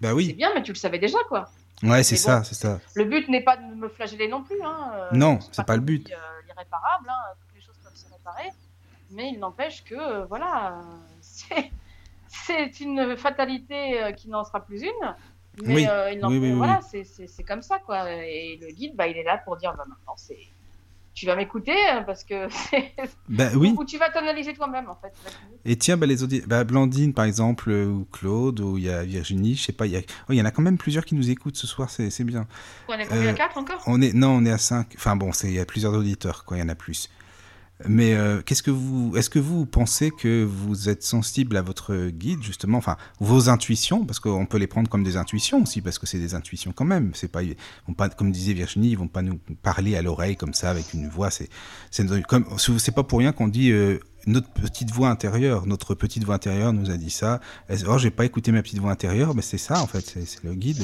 Bah 0.01 0.09
c'est 0.25 0.33
bien, 0.33 0.51
mais 0.53 0.63
tu 0.63 0.71
le 0.71 0.77
savais 0.77 0.99
déjà, 0.99 1.17
quoi. 1.27 1.49
Ouais, 1.83 2.01
c'est 2.03 2.15
ça, 2.15 2.43
c'est 2.45 2.55
ça. 2.55 2.79
Le 2.95 3.03
but 3.03 3.27
n'est 3.27 3.43
pas 3.43 3.57
de 3.57 3.75
me 3.75 3.89
flageller 3.89 4.29
non 4.29 4.41
plus. 4.43 4.55
Hein. 4.63 5.09
Non, 5.11 5.39
c'est 5.51 5.65
pas 5.65 5.73
le 5.73 5.79
comme 5.79 5.85
but. 5.87 6.05
dit, 6.05 6.13
euh, 6.13 6.17
L'irréparable, 6.47 7.09
hein, 7.09 7.33
toutes 7.41 7.55
les 7.55 7.61
choses 7.61 7.77
peuvent 7.83 7.93
se 7.95 8.05
réparer. 8.09 8.49
Mais 9.11 9.29
il 9.33 9.39
n'empêche 9.39 9.83
que, 9.83 9.95
euh, 9.95 10.25
voilà, 10.25 10.79
c'est- 11.21 12.79
une 12.79 13.15
fatalité 13.17 14.11
qui 14.17 14.29
n'en 14.29 14.43
sera 14.43 14.65
plus 14.65 14.81
une. 14.83 15.15
Mais 15.61 15.75
Oui, 15.75 15.87
euh, 15.87 16.11
il 16.11 16.25
oui, 16.25 16.37
oui, 16.39 16.49
oui, 16.51 16.57
voilà, 16.57 16.79
c'est- 16.81 17.43
comme 17.43 17.61
ça, 17.61 17.79
quoi. 17.85 18.11
Et 18.11 18.57
le 18.61 18.71
guide, 18.71 18.95
bah, 18.95 19.07
il 19.07 19.17
est 19.17 19.23
là 19.23 19.37
pour 19.37 19.57
dire, 19.57 19.73
bah, 19.77 19.83
maintenant, 19.87 20.13
c'est. 20.17 20.37
Tu 21.15 21.27
vas 21.27 21.35
m'écouter 21.35 21.75
euh, 21.93 22.01
parce 22.01 22.23
que. 22.23 22.47
Bah 23.29 23.49
oui. 23.55 23.75
Ou 23.77 23.85
tu 23.85 23.99
vas 23.99 24.09
t'analyser 24.09 24.53
toi-même, 24.53 24.89
en 24.89 24.95
fait. 24.95 25.13
Et 25.63 25.75
tiens, 25.75 25.95
bah, 25.95 26.07
les 26.07 26.23
audi- 26.23 26.41
bah, 26.47 26.63
Blandine, 26.63 27.13
par 27.13 27.25
exemple, 27.25 27.69
euh, 27.69 27.85
ou 27.85 28.07
Claude, 28.11 28.59
ou 28.61 28.77
il 28.79 28.85
y 28.85 28.89
a 28.89 29.03
Virginie, 29.03 29.53
je 29.55 29.61
sais 29.63 29.73
pas, 29.73 29.85
il 29.85 29.91
y, 29.91 29.97
a... 29.97 30.01
oh, 30.27 30.33
y 30.33 30.41
en 30.41 30.45
a 30.45 30.51
quand 30.51 30.63
même 30.63 30.77
plusieurs 30.79 31.05
qui 31.05 31.13
nous 31.13 31.29
écoutent 31.29 31.55
ce 31.55 31.67
soir, 31.67 31.89
c'est 31.91 32.23
bien. 32.23 32.47
On 32.87 32.93
est 32.93 33.05
combien 33.05 33.29
Euh, 33.29 33.33
Quatre 33.33 33.57
encore? 33.59 33.81
On 33.85 34.01
est, 34.01 34.13
non, 34.13 34.29
on 34.37 34.45
est 34.45 34.51
à 34.51 34.57
5. 34.57 34.87
Enfin 34.95 35.15
bon, 35.15 35.31
c'est- 35.33 35.47
il 35.49 35.53
y 35.53 35.59
a 35.59 35.65
plusieurs 35.65 35.93
auditeurs, 35.93 36.45
quoi, 36.45 36.57
il 36.57 36.61
y 36.61 36.63
en 36.63 36.69
a 36.69 36.75
plus. 36.75 37.09
Mais 37.87 38.13
euh, 38.13 38.41
qu'est-ce 38.41 38.63
que 38.63 38.71
vous, 38.71 39.15
est-ce 39.17 39.29
que 39.29 39.39
vous 39.39 39.65
pensez 39.65 40.11
que 40.11 40.43
vous 40.43 40.89
êtes 40.89 41.03
sensible 41.03 41.57
à 41.57 41.61
votre 41.61 42.07
guide, 42.09 42.41
justement, 42.41 42.77
enfin, 42.77 42.97
vos 43.19 43.49
intuitions, 43.49 44.05
parce 44.05 44.19
qu'on 44.19 44.45
peut 44.45 44.57
les 44.57 44.67
prendre 44.67 44.89
comme 44.89 45.03
des 45.03 45.17
intuitions 45.17 45.63
aussi, 45.63 45.81
parce 45.81 45.99
que 45.99 46.05
c'est 46.05 46.19
des 46.19 46.35
intuitions 46.35 46.71
quand 46.71 46.85
même. 46.85 47.11
C'est 47.13 47.27
pas, 47.27 47.41
pas, 47.97 48.09
comme 48.09 48.31
disait 48.31 48.53
Virginie, 48.53 48.91
ils 48.91 48.97
vont 48.97 49.07
pas 49.07 49.21
nous 49.21 49.39
parler 49.61 49.95
à 49.95 50.01
l'oreille 50.01 50.37
comme 50.37 50.53
ça 50.53 50.69
avec 50.69 50.93
une 50.93 51.09
voix. 51.09 51.29
C'est, 51.29 51.49
c'est 51.91 52.05
comme, 52.25 52.45
c'est 52.57 52.95
pas 52.95 53.03
pour 53.03 53.19
rien 53.19 53.33
qu'on 53.33 53.47
dit 53.47 53.71
euh, 53.71 53.99
notre 54.27 54.49
petite 54.49 54.91
voix 54.91 55.09
intérieure. 55.09 55.65
Notre 55.65 55.95
petite 55.95 56.23
voix 56.23 56.35
intérieure 56.35 56.73
nous 56.73 56.89
a 56.89 56.97
dit 56.97 57.11
ça. 57.11 57.41
Oh, 57.87 57.97
j'ai 57.97 58.11
pas 58.11 58.25
écouté 58.25 58.51
ma 58.51 58.61
petite 58.61 58.79
voix 58.79 58.91
intérieure, 58.91 59.35
mais 59.35 59.41
c'est 59.41 59.57
ça 59.57 59.81
en 59.81 59.87
fait, 59.87 60.17
c'est 60.25 60.43
le 60.43 60.53
guide. 60.53 60.83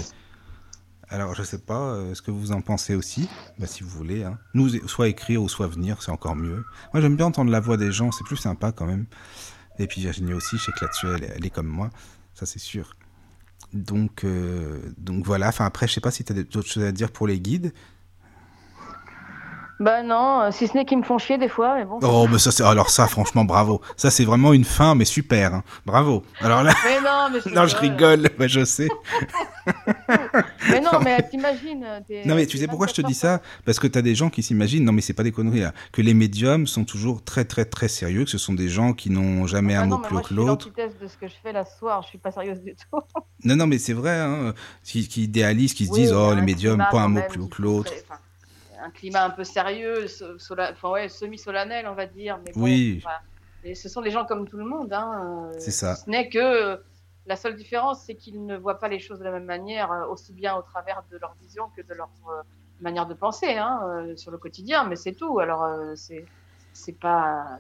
Alors, 1.12 1.34
je 1.34 1.42
sais 1.42 1.58
pas 1.58 1.94
euh, 1.94 2.14
ce 2.14 2.22
que 2.22 2.30
vous 2.30 2.52
en 2.52 2.62
pensez 2.62 2.94
aussi, 2.94 3.28
bah, 3.58 3.66
si 3.66 3.82
vous 3.84 3.90
voulez. 3.90 4.24
Hein. 4.24 4.38
Nous, 4.54 4.70
soit 4.88 5.08
écrire 5.08 5.42
ou 5.42 5.50
soit 5.50 5.68
venir, 5.68 6.02
c'est 6.04 6.12
encore 6.12 6.36
mieux. 6.36 6.64
Moi, 6.94 7.02
j'aime 7.02 7.16
bien 7.16 7.26
entendre 7.26 7.52
la 7.52 7.60
voix 7.60 7.78
des 7.78 7.92
gens, 7.92 8.12
c'est 8.12 8.24
plus 8.24 8.38
sympa 8.38 8.72
quand 8.72 8.86
même. 8.86 9.06
Et 9.80 9.88
puis 9.88 10.02
Virginie 10.02 10.34
aussi, 10.34 10.58
je 10.58 10.66
sais 10.66 10.72
que 10.72 10.86
là-dessus, 10.86 11.08
elle, 11.36 11.46
est 11.46 11.50
comme 11.50 11.68
moi, 11.68 11.90
ça 12.36 12.46
c'est 12.46 12.60
sûr. 12.60 12.96
Donc, 13.74 14.24
euh, 14.24 14.80
donc 14.98 15.26
voilà. 15.26 15.48
Enfin, 15.48 15.66
après, 15.66 15.88
je 15.88 15.94
sais 15.94 16.02
pas 16.02 16.12
si 16.12 16.24
tu 16.24 16.32
as 16.32 16.36
d'autres 16.36 16.68
choses 16.68 16.84
à 16.84 16.92
dire 16.92 17.12
pour 17.12 17.28
les 17.28 17.40
guides. 17.40 17.74
Bah 19.80 20.04
non, 20.04 20.42
euh, 20.42 20.52
si 20.52 20.68
ce 20.68 20.74
n'est 20.76 20.84
qu'ils 20.84 20.98
me 20.98 21.04
font 21.04 21.18
chier 21.18 21.38
des 21.38 21.48
fois, 21.48 21.76
mais 21.76 21.86
bon. 21.86 22.00
Oh, 22.04 22.28
mais 22.30 22.38
ça, 22.38 22.52
c'est 22.52 22.64
alors 22.64 22.90
ça, 22.90 23.08
franchement, 23.08 23.46
bravo. 23.46 23.80
Ça, 23.96 24.12
c'est 24.12 24.26
vraiment 24.26 24.52
une 24.52 24.66
fin, 24.66 24.94
mais 24.94 25.06
super. 25.06 25.54
hein. 25.54 25.64
Bravo. 25.86 26.24
Alors 26.42 26.64
là, 26.64 26.74
Mais 26.84 27.00
non, 27.00 27.30
mais 27.32 27.40
je 27.46 27.50
non, 27.56 27.66
je 27.66 27.76
rigole. 27.78 28.28
Ouais, 28.38 28.50
je 28.50 28.66
sais. 28.66 28.90
Mais 30.72 30.82
non, 30.82 31.00
mais 31.04 31.22
t'imagines. 31.30 31.86
t'es- 32.08 32.24
Non 32.26 32.36
mais 32.36 32.46
tu 32.46 32.58
t'es 32.58 32.64
sais 32.64 32.68
pourquoi 32.68 32.88
je 32.88 32.94
te 32.94 33.02
24 33.02 33.08
dis 33.08 33.14
ça? 33.18 33.42
Parce 33.66 33.80
que 33.80 33.88
tu 33.88 33.98
as 33.98 34.02
des 34.02 34.16
gens 34.16 34.30
qui 34.30 34.42
s'imaginent, 34.44 34.84
non 34.84 34.92
mais 34.92 35.02
c'est 35.02 35.14
pas 35.14 35.24
des 35.24 35.32
conneries 35.32 35.60
là, 35.62 35.74
que 35.92 36.02
les 36.02 36.14
médiums 36.14 36.66
sont 36.68 36.86
toujours 36.86 37.24
très 37.24 37.46
très 37.46 37.66
très 37.66 37.88
sérieux, 37.88 38.24
que 38.26 38.30
ce 38.32 38.38
sont 38.38 38.54
des 38.54 38.68
gens 38.70 38.94
qui 38.94 39.10
n'ont 39.10 39.46
jamais 39.48 39.76
Ah 39.76 39.82
un 39.82 39.88
non, 39.88 39.98
mot 39.98 40.02
mais 40.02 40.08
plus 40.08 40.18
haut 40.18 40.22
que 40.22 40.34
l'autre. 40.34 40.68
de 40.70 41.08
ce 41.08 41.18
que 41.18 41.28
je 41.28 41.34
fais 41.44 41.52
là 41.54 41.66
ce 41.66 41.78
soir. 41.78 42.02
Je 42.04 42.08
suis 42.10 42.18
pas 42.18 42.32
sérieuse 42.32 42.62
du 42.62 42.76
tout. 42.76 43.00
Non 43.44 43.56
non 43.56 43.68
mais 43.68 43.78
c'est 43.78 43.94
vrai, 43.94 44.20
hein, 44.20 44.54
qui, 44.84 45.08
qui 45.08 45.24
idéalisent, 45.24 45.74
qui 45.74 45.86
se 45.86 45.92
Oui, 45.92 46.00
disent 46.02 46.14
oh 46.14 46.34
les 46.34 46.42
médiums, 46.42 46.84
pas 46.92 47.02
un 47.02 47.08
mot 47.10 47.22
plus 47.30 47.42
haut 47.42 47.48
que 47.48 47.62
l'autre. 47.62 47.92
Un 48.82 48.92
climat 48.92 49.26
un 49.26 49.30
peu 49.30 49.44
sérieux, 49.44 50.08
so- 50.08 50.38
sola- 50.40 50.72
enfin, 50.72 50.90
ouais, 50.92 51.10
semi-solennel, 51.10 51.88
on 51.88 51.94
va 51.96 52.06
dire. 52.06 52.40
Mais 52.46 52.52
bon, 52.54 52.64
Oui. 52.64 53.00
voilà. 53.04 53.20
Et 53.64 53.76
ce 53.76 53.90
sont 53.90 54.02
des 54.02 54.12
gens 54.12 54.26
comme 54.26 54.48
tout 54.48 54.58
le 54.58 54.66
monde. 54.66 54.94
Hein. 54.94 55.50
euh, 55.54 55.54
C'est 55.60 55.72
ça. 55.72 55.96
Ce 55.96 56.10
n'est 56.10 56.30
que 56.30 56.38
euh, 56.40 56.78
la 57.26 57.36
seule 57.36 57.56
différence, 57.56 58.04
c'est 58.06 58.16
qu'ils 58.16 58.46
ne 58.46 58.56
voient 58.58 58.80
pas 58.80 58.88
les 58.88 59.00
choses 59.00 59.20
de 59.20 59.24
la 59.26 59.32
même 59.32 59.46
manière, 59.46 59.92
euh, 59.92 60.06
aussi 60.08 60.32
bien 60.34 60.56
au 60.56 60.62
travers 60.62 61.04
de 61.12 61.18
leur 61.18 61.34
vision 61.42 61.70
que 61.76 61.82
de 61.82 61.94
leur 61.94 62.10
manière 62.80 63.06
de 63.06 63.14
penser 63.14 63.58
hein, 63.58 64.06
sur 64.16 64.32
le 64.32 64.38
quotidien. 64.38 64.86
Mais 64.86 64.96
c'est 64.96 65.14
tout. 65.14 65.40
Alors, 65.40 65.68
c'est 65.96 66.26
c'est 66.72 66.94
pas. 67.00 67.58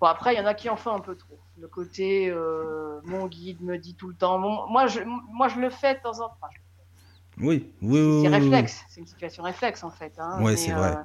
Bon, 0.00 0.06
après, 0.06 0.34
il 0.34 0.38
y 0.38 0.40
en 0.40 0.46
a 0.46 0.54
qui 0.54 0.68
en 0.70 0.76
font 0.76 0.92
un 0.94 1.00
peu 1.00 1.14
trop. 1.14 1.38
Le 1.60 1.68
côté, 1.68 2.30
euh, 2.30 3.00
mon 3.04 3.26
guide 3.26 3.60
me 3.60 3.76
dit 3.76 3.94
tout 3.94 4.08
le 4.08 4.14
temps. 4.14 4.38
Mon- 4.38 4.66
moi, 4.66 4.86
je, 4.86 5.00
moi, 5.02 5.48
je 5.48 5.60
le 5.60 5.68
fais 5.68 5.94
de 5.94 6.00
temps 6.00 6.20
en 6.20 6.28
temps. 6.30 6.36
Enfin, 6.40 6.48
je- 7.40 7.46
Oui, 7.46 7.72
oui, 7.82 7.82
c'est 7.82 7.88
oui, 7.88 8.26
oui, 8.28 8.28
oui. 8.28 8.38
réflexe. 8.50 8.84
C'est 8.88 9.00
une 9.00 9.06
situation 9.06 9.42
réflexe, 9.42 9.82
en 9.84 9.90
fait. 9.90 10.12
Hein, 10.18 10.36
Mais, 10.40 10.56
c'est 10.56 10.72
vrai. 10.72 10.96
euh, 10.96 11.02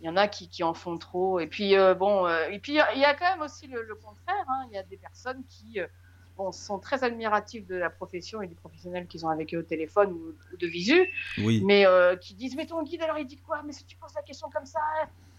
Il 0.00 0.06
y 0.06 0.08
en 0.08 0.16
a 0.16 0.26
qui, 0.28 0.48
qui 0.48 0.64
en 0.64 0.74
font 0.74 0.98
trop. 0.98 1.38
Et 1.40 1.46
puis, 1.46 1.76
euh, 1.76 1.94
bon, 1.94 2.26
euh, 2.26 2.48
et 2.50 2.58
puis 2.58 2.72
il 2.72 3.00
y 3.00 3.04
a- 3.04 3.14
quand 3.14 3.30
même 3.30 3.42
aussi 3.42 3.66
le, 3.68 3.82
le 3.82 3.94
contraire. 3.94 4.44
hein. 4.48 4.66
Il 4.70 4.74
y 4.74 4.78
a 4.78 4.82
des 4.82 4.96
personnes 4.96 5.42
qui 5.48 5.78
bon, 6.36 6.50
sont 6.50 6.78
très 6.80 7.04
admiratives 7.04 7.66
de 7.66 7.76
la 7.76 7.88
profession 7.90 8.42
et 8.42 8.48
des 8.48 8.54
professionnels 8.56 9.06
qu'ils 9.06 9.24
ont 9.26 9.28
avec 9.28 9.54
eux 9.54 9.58
au 9.58 9.62
téléphone 9.62 10.10
ou, 10.12 10.34
ou 10.52 10.56
de 10.56 10.66
visu, 10.66 11.06
Oui. 11.38 11.62
mais 11.64 11.86
qui 12.20 12.34
disent 12.34 12.56
Mais 12.56 12.66
ton 12.66 12.82
guide, 12.82 13.02
alors 13.02 13.18
il 13.18 13.26
dit 13.26 13.36
quoi? 13.36 13.62
Mais 13.64 13.72
si 13.72 13.84
tu 13.84 13.96
poses 13.96 14.14
la 14.14 14.22
question 14.22 14.48
comme 14.50 14.66
ça, 14.66 14.80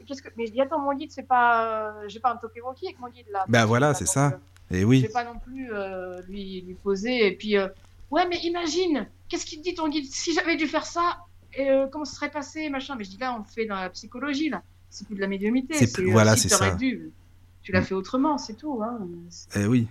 qu'est-ce 0.05 0.21
que. 0.21 0.29
Mais 0.37 0.45
je 0.45 0.51
dis 0.53 0.61
Attends, 0.61 0.79
mon 0.79 0.93
guide, 0.93 1.11
c'est 1.11 1.27
pas. 1.27 1.93
J'ai 2.07 2.19
pas 2.21 2.31
un 2.31 2.37
talkie-walkie 2.37 2.85
avec 2.87 2.99
mon 2.99 3.09
guide 3.09 3.27
là. 3.31 3.43
Bah 3.49 3.61
Je 3.61 3.65
voilà, 3.67 3.93
c'est 3.93 4.05
ça. 4.05 4.39
Et 4.71 4.81
Je 4.81 4.85
oui. 4.85 5.01
vais 5.01 5.09
pas 5.09 5.25
non 5.25 5.37
plus 5.39 5.73
euh, 5.73 6.21
lui, 6.29 6.61
lui 6.61 6.75
poser. 6.75 7.27
Et 7.27 7.35
puis, 7.35 7.57
euh, 7.57 7.67
ouais, 8.13 8.27
mais 8.27 8.37
imagine, 8.43 9.07
qu'est-ce 9.29 9.45
qu'il 9.45 9.59
te 9.59 9.63
dit 9.63 9.75
ton 9.75 9.89
guide? 9.89 10.05
Si 10.11 10.33
j'avais 10.33 10.55
dû 10.55 10.67
faire 10.67 10.85
ça, 10.85 11.17
euh, 11.59 11.87
comment 11.91 12.05
ce 12.05 12.15
serait 12.15 12.31
passé 12.31 12.69
machin? 12.69 12.95
Mais 12.97 13.03
je 13.03 13.09
dis 13.11 13.17
là, 13.17 13.37
on 13.39 13.43
fait 13.43 13.65
dans 13.65 13.75
la 13.75 13.89
psychologie 13.89 14.49
là. 14.49 14.61
C'est 14.89 15.05
plus 15.07 15.15
de 15.15 15.21
la 15.21 15.27
médiumnité. 15.27 15.73
C'est 15.73 15.91
plus- 15.91 16.11
voilà, 16.11 16.35
si 16.35 16.49
c'est 16.49 16.55
ça. 16.55 16.75
dû, 16.75 17.11
tu 17.63 17.71
l'as 17.71 17.81
Mm. 17.81 17.85
fait 17.85 17.95
autrement, 17.95 18.37
c'est 18.37 18.53
tout. 18.55 18.81
Hein. 18.83 18.99
Eh 19.55 19.65
oui. 19.65 19.87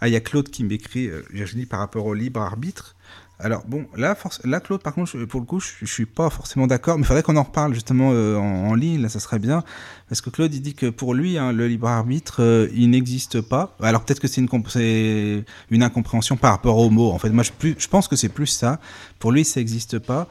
Ah, 0.00 0.08
il 0.08 0.12
y 0.12 0.16
a 0.16 0.20
Claude 0.20 0.48
qui 0.48 0.64
m'écrit, 0.64 1.08
euh, 1.08 1.22
Virginie, 1.30 1.66
par 1.66 1.80
rapport 1.80 2.06
au 2.06 2.14
libre 2.14 2.40
arbitre. 2.40 2.96
Alors 3.38 3.64
bon, 3.66 3.86
là, 3.96 4.14
force- 4.14 4.40
là 4.44 4.60
Claude, 4.60 4.82
par 4.82 4.94
contre, 4.94 5.24
pour 5.26 5.40
le 5.40 5.46
coup, 5.46 5.60
je, 5.60 5.68
je 5.82 5.86
suis 5.92 6.06
pas 6.06 6.30
forcément 6.30 6.66
d'accord, 6.66 6.96
mais 6.96 7.02
il 7.02 7.06
faudrait 7.06 7.22
qu'on 7.22 7.36
en 7.36 7.42
reparle 7.42 7.74
justement 7.74 8.10
euh, 8.12 8.36
en, 8.36 8.74
ligne, 8.74 9.02
là, 9.02 9.10
ça 9.10 9.20
serait 9.20 9.38
bien, 9.38 9.62
parce 10.08 10.22
que 10.22 10.30
Claude, 10.30 10.54
il 10.54 10.62
dit 10.62 10.74
que 10.74 10.86
pour 10.86 11.12
lui, 11.12 11.36
hein, 11.36 11.52
le 11.52 11.68
libre 11.68 11.86
arbitre, 11.86 12.42
euh, 12.42 12.68
il 12.74 12.88
n'existe 12.88 13.42
pas. 13.42 13.76
Alors 13.82 14.04
peut-être 14.04 14.20
que 14.20 14.28
c'est 14.28 14.40
une, 14.40 15.44
une 15.70 15.82
incompréhension 15.82 16.36
par 16.38 16.52
rapport 16.52 16.78
au 16.78 16.88
mot. 16.88 17.10
En 17.10 17.18
fait, 17.18 17.28
moi, 17.28 17.44
je, 17.44 17.52
plus, 17.52 17.76
je 17.78 17.88
pense 17.88 18.08
que 18.08 18.16
c'est 18.16 18.30
plus 18.30 18.46
ça. 18.46 18.80
Pour 19.18 19.32
lui, 19.32 19.44
ça 19.44 19.60
n'existe 19.60 19.98
pas. 19.98 20.28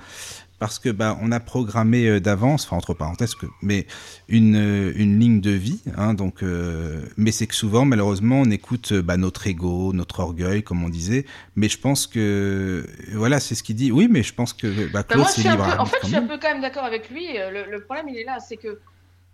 Parce 0.58 0.80
que 0.80 0.90
bah, 0.90 1.18
on 1.22 1.34
a 1.34 1.42
programmé 1.42 2.08
euh, 2.08 2.20
d'avance, 2.22 2.66
enfin 2.66 2.78
entre 2.78 2.94
parenthèses, 2.94 3.36
que, 3.36 3.46
mais 3.62 3.88
une, 4.30 4.56
euh, 4.56 4.94
une 4.96 5.20
ligne 5.20 5.42
de 5.42 5.52
vie. 5.52 5.82
Hein, 5.98 6.14
donc, 6.14 6.44
euh, 6.44 7.02
mais 7.18 7.32
c'est 7.32 7.46
que 7.46 7.56
souvent, 7.56 7.84
malheureusement, 7.84 8.40
on 8.42 8.50
écoute 8.50 8.94
bah, 8.94 9.18
notre 9.18 9.48
ego, 9.48 9.92
notre 9.92 10.22
orgueil, 10.22 10.64
comme 10.64 10.84
on 10.84 10.90
disait. 10.90 11.26
Mais 11.58 11.68
je 11.68 11.78
pense 11.78 12.08
que 12.08 12.88
voilà, 13.14 13.42
c'est 13.42 13.54
ce 13.54 13.64
qu'il 13.64 13.76
dit. 13.76 13.92
Oui, 13.92 14.08
mais 14.10 14.24
je 14.24 14.34
pense 14.34 14.54
que 14.54 14.86
bah, 14.88 15.02
Bah, 15.02 15.04
Claude, 15.04 15.28
c'est 15.28 15.44
libre 15.44 15.66
peu, 15.66 15.80
en 15.80 15.86
fait, 15.86 15.98
je 16.04 16.08
suis 16.08 16.16
un 16.16 16.26
peu 16.26 16.38
quand 16.42 16.50
même 16.50 16.62
d'accord 16.62 16.86
avec 16.86 17.10
lui. 17.10 17.28
Le, 17.34 17.70
le 17.70 17.84
problème, 17.84 18.08
il 18.08 18.18
est 18.18 18.24
là, 18.24 18.38
c'est 18.40 18.58
que 18.58 18.80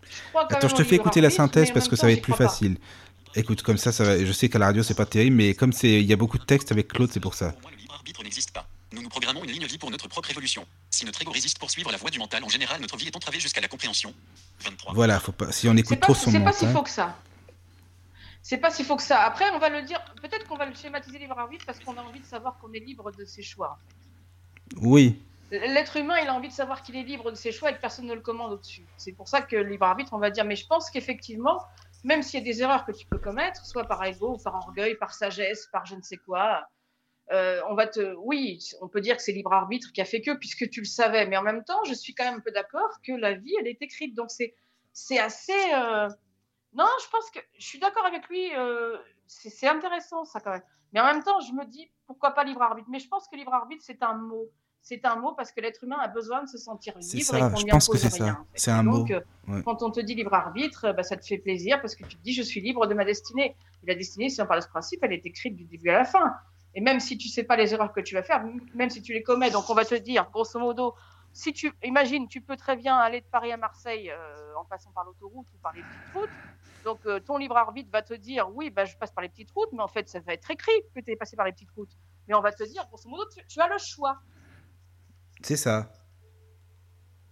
je 0.03 0.29
crois 0.29 0.47
quand 0.49 0.55
Attends, 0.55 0.67
même 0.67 0.77
je 0.77 0.83
te 0.83 0.87
fais 0.87 0.95
écouter 0.95 1.21
la 1.21 1.29
synthèse 1.29 1.69
parce 1.71 1.87
que 1.87 1.95
temps, 1.95 2.01
ça 2.01 2.07
va 2.07 2.13
être 2.13 2.21
plus 2.23 2.31
pas. 2.33 2.47
facile. 2.49 2.77
Écoute, 3.35 3.61
comme 3.61 3.77
ça, 3.77 3.91
ça 3.91 4.03
va... 4.03 4.25
je 4.25 4.31
sais 4.31 4.49
qu'à 4.49 4.57
la 4.59 4.65
radio, 4.65 4.81
c'est 4.83 4.95
pas 4.95 5.05
terrible, 5.05 5.35
mais 5.35 5.53
comme 5.53 5.71
c'est, 5.71 6.01
il 6.01 6.05
y 6.07 6.13
a 6.13 6.17
beaucoup 6.17 6.39
de 6.39 6.43
textes 6.43 6.71
avec 6.71 6.87
Claude, 6.87 7.11
c'est 7.13 7.19
pour 7.21 7.35
ça. 7.35 7.51
Pour 7.51 7.61
moi, 7.61 7.71
le 7.71 7.77
libre 7.77 7.93
arbitre 7.93 8.23
n'existe 8.23 8.51
pas. 8.51 8.67
Nous 8.93 9.01
nous 9.01 9.09
programmons 9.09 9.43
une 9.43 9.51
ligne 9.51 9.65
vie 9.65 9.77
pour 9.77 9.89
notre 9.89 10.07
propre 10.07 10.29
évolution. 10.31 10.65
Si 10.89 11.05
notre 11.05 11.21
ego 11.21 11.31
résiste 11.31 11.59
pour 11.59 11.71
suivre 11.71 11.91
la 11.91 11.97
voie 11.97 12.09
du 12.09 12.19
mental, 12.19 12.43
en 12.43 12.49
général, 12.49 12.81
notre 12.81 12.97
vie 12.97 13.07
est 13.07 13.15
entravée 13.15 13.39
jusqu'à 13.39 13.61
la 13.61 13.67
compréhension. 13.67 14.13
23. 14.61 14.93
Voilà, 14.93 15.19
faut 15.19 15.31
pas... 15.31 15.51
si 15.51 15.69
on 15.69 15.75
écoute 15.77 15.99
pas, 15.99 16.07
trop 16.07 16.13
son 16.13 16.31
c'est 16.31 16.39
pas 16.41 16.51
si 16.51 16.65
mental. 16.65 16.77
faux 16.77 16.83
que 16.83 16.89
ça. 16.89 17.15
C'est 18.43 18.57
pas 18.57 18.69
si 18.69 18.83
faux 18.83 18.97
que 18.97 19.03
ça. 19.03 19.21
Après, 19.21 19.49
on 19.51 19.59
va 19.59 19.69
le 19.69 19.83
dire. 19.83 20.03
Peut-être 20.21 20.47
qu'on 20.47 20.57
va 20.57 20.65
le 20.65 20.75
schématiser 20.75 21.19
libre 21.19 21.39
arbitre 21.39 21.65
parce 21.65 21.79
qu'on 21.79 21.95
a 21.97 22.01
envie 22.01 22.19
de 22.19 22.25
savoir 22.25 22.57
qu'on 22.59 22.73
est 22.73 22.79
libre 22.79 23.11
de 23.11 23.23
ses 23.23 23.43
choix. 23.43 23.79
Oui, 24.77 25.19
L'être 25.51 25.97
humain, 25.97 26.15
il 26.21 26.29
a 26.29 26.33
envie 26.33 26.47
de 26.47 26.53
savoir 26.53 26.81
qu'il 26.81 26.95
est 26.95 27.03
libre 27.03 27.29
de 27.29 27.35
ses 27.35 27.51
choix 27.51 27.71
et 27.71 27.75
que 27.75 27.81
personne 27.81 28.05
ne 28.05 28.13
le 28.13 28.21
commande 28.21 28.53
au-dessus. 28.53 28.85
C'est 28.95 29.11
pour 29.11 29.27
ça 29.27 29.41
que 29.41 29.57
libre 29.57 29.85
arbitre, 29.85 30.13
on 30.13 30.17
va 30.17 30.29
dire. 30.29 30.45
Mais 30.45 30.55
je 30.55 30.65
pense 30.65 30.89
qu'effectivement, 30.89 31.61
même 32.05 32.23
s'il 32.23 32.39
y 32.39 32.41
a 32.41 32.45
des 32.45 32.61
erreurs 32.61 32.85
que 32.85 32.93
tu 32.93 33.05
peux 33.05 33.17
commettre, 33.17 33.65
soit 33.65 33.83
par 33.83 34.01
ego, 34.05 34.35
ou 34.35 34.37
par 34.37 34.55
orgueil, 34.55 34.95
par 34.95 35.13
sagesse, 35.13 35.67
par 35.73 35.85
je 35.85 35.95
ne 35.95 36.01
sais 36.01 36.15
quoi, 36.15 36.65
euh, 37.31 37.61
on 37.69 37.75
va 37.75 37.87
te. 37.87 38.13
Oui, 38.19 38.59
on 38.81 38.87
peut 38.87 39.01
dire 39.01 39.15
que 39.17 39.21
c'est 39.23 39.31
libre 39.31 39.53
arbitre 39.53 39.91
qui 39.93 40.01
a 40.01 40.05
fait 40.05 40.21
que, 40.21 40.31
puisque 40.31 40.69
tu 40.69 40.81
le 40.81 40.85
savais. 40.85 41.25
Mais 41.27 41.37
en 41.37 41.43
même 41.43 41.63
temps, 41.63 41.83
je 41.85 41.93
suis 41.93 42.13
quand 42.13 42.25
même 42.25 42.35
un 42.35 42.39
peu 42.41 42.51
d'accord 42.51 42.89
que 43.05 43.13
la 43.13 43.33
vie, 43.33 43.53
elle 43.59 43.67
est 43.67 43.81
écrite. 43.81 44.15
Donc 44.15 44.31
c'est, 44.31 44.53
c'est 44.93 45.19
assez. 45.19 45.53
euh, 45.73 46.09
Non, 46.73 46.87
je 47.03 47.09
pense 47.09 47.29
que 47.31 47.39
je 47.57 47.65
suis 47.65 47.79
d'accord 47.79 48.05
avec 48.05 48.27
lui. 48.29 48.53
euh, 48.55 48.97
C'est 49.27 49.49
c'est 49.49 49.67
intéressant 49.67 50.25
ça 50.25 50.39
quand 50.41 50.51
même. 50.51 50.63
Mais 50.93 50.99
en 50.99 51.05
même 51.05 51.23
temps, 51.23 51.39
je 51.39 51.53
me 51.53 51.65
dis 51.65 51.89
pourquoi 52.05 52.31
pas 52.31 52.43
libre 52.43 52.61
arbitre? 52.61 52.89
Mais 52.91 52.99
je 52.99 53.07
pense 53.07 53.27
que 53.29 53.35
libre 53.37 53.53
arbitre, 53.53 53.83
c'est 53.85 54.03
un 54.03 54.15
mot. 54.15 54.49
C'est 54.83 55.05
un 55.05 55.15
mot 55.15 55.33
parce 55.35 55.51
que 55.51 55.61
l'être 55.61 55.83
humain 55.83 55.99
a 56.01 56.07
besoin 56.07 56.41
de 56.43 56.47
se 56.49 56.57
sentir 56.57 56.93
C'est 57.01 57.17
libre 57.17 57.29
ça, 57.29 57.37
et 57.37 57.55
je 57.55 57.65
pense 57.67 57.87
que 57.87 57.97
c'est 57.97 58.09
ça. 58.09 58.23
rien, 58.23 58.33
en 58.41 58.45
fait. 58.45 58.49
C'est 58.55 58.71
un 58.71 58.83
Donc, 58.83 59.11
mot, 59.11 59.53
ouais. 59.53 59.61
Quand 59.63 59.83
on 59.83 59.91
te 59.91 59.99
dit 59.99 60.15
libre 60.15 60.33
arbitre, 60.33 60.91
bah, 60.93 61.03
ça 61.03 61.15
te 61.17 61.23
fait 61.25 61.37
plaisir 61.37 61.79
parce 61.81 61.95
que 61.95 62.03
tu 62.03 62.17
te 62.17 62.21
dis 62.23 62.33
je 62.33 62.41
suis 62.41 62.61
libre 62.61 62.87
de 62.87 62.95
ma 62.95 63.05
destinée. 63.05 63.55
Et 63.83 63.87
la 63.87 63.93
destinée, 63.95 64.29
si 64.29 64.41
on 64.41 64.47
parle 64.47 64.59
de 64.59 64.65
ce 64.65 64.69
principe, 64.69 65.03
elle 65.03 65.13
est 65.13 65.23
écrite 65.25 65.55
du 65.55 65.65
début 65.65 65.89
à 65.89 65.99
la 65.99 66.03
fin. 66.05 66.33
Et 66.75 66.81
même 66.81 66.99
si 66.99 67.17
tu 67.17 67.27
sais 67.27 67.43
pas 67.43 67.57
les 67.57 67.73
erreurs 67.73 67.91
que 67.91 67.99
tu 67.99 68.15
vas 68.15 68.23
faire, 68.23 68.43
même 68.73 68.89
si 68.89 69.01
tu 69.01 69.13
les 69.13 69.23
commets, 69.23 69.51
donc 69.51 69.69
on 69.69 69.73
va 69.73 69.85
te 69.85 69.95
dire, 69.95 70.29
grosso 70.31 70.57
modo, 70.59 70.95
si 71.33 71.53
tu 71.53 71.71
imagines, 71.83 72.27
tu 72.27 72.41
peux 72.41 72.57
très 72.57 72.75
bien 72.75 72.97
aller 72.97 73.21
de 73.21 73.25
Paris 73.25 73.51
à 73.51 73.57
Marseille 73.57 74.09
euh, 74.09 74.53
en 74.55 74.65
passant 74.65 74.91
par 74.91 75.03
l'autoroute 75.05 75.47
ou 75.53 75.57
par 75.61 75.73
les 75.73 75.81
petites 75.81 76.13
routes. 76.13 76.29
Donc 76.83 76.99
euh, 77.05 77.19
ton 77.19 77.37
libre 77.37 77.57
arbitre 77.57 77.89
va 77.91 78.01
te 78.01 78.13
dire, 78.13 78.49
oui, 78.53 78.69
bah, 78.69 78.85
je 78.85 78.95
passe 78.97 79.11
par 79.11 79.21
les 79.21 79.29
petites 79.29 79.51
routes, 79.51 79.71
mais 79.73 79.83
en 79.83 79.87
fait, 79.87 80.09
ça 80.09 80.19
va 80.19 80.33
être 80.33 80.49
écrit 80.49 80.71
que 80.95 81.01
tu 81.01 81.11
es 81.11 81.15
passé 81.15 81.35
par 81.35 81.45
les 81.45 81.51
petites 81.51 81.71
routes. 81.71 81.95
Mais 82.27 82.35
on 82.35 82.41
va 82.41 82.51
te 82.51 82.63
dire, 82.63 82.85
grosso 82.87 83.09
modo, 83.09 83.23
tu, 83.29 83.45
tu 83.47 83.59
as 83.59 83.67
le 83.67 83.77
choix. 83.77 84.19
c'est 85.41 85.57
ça. 85.57 85.91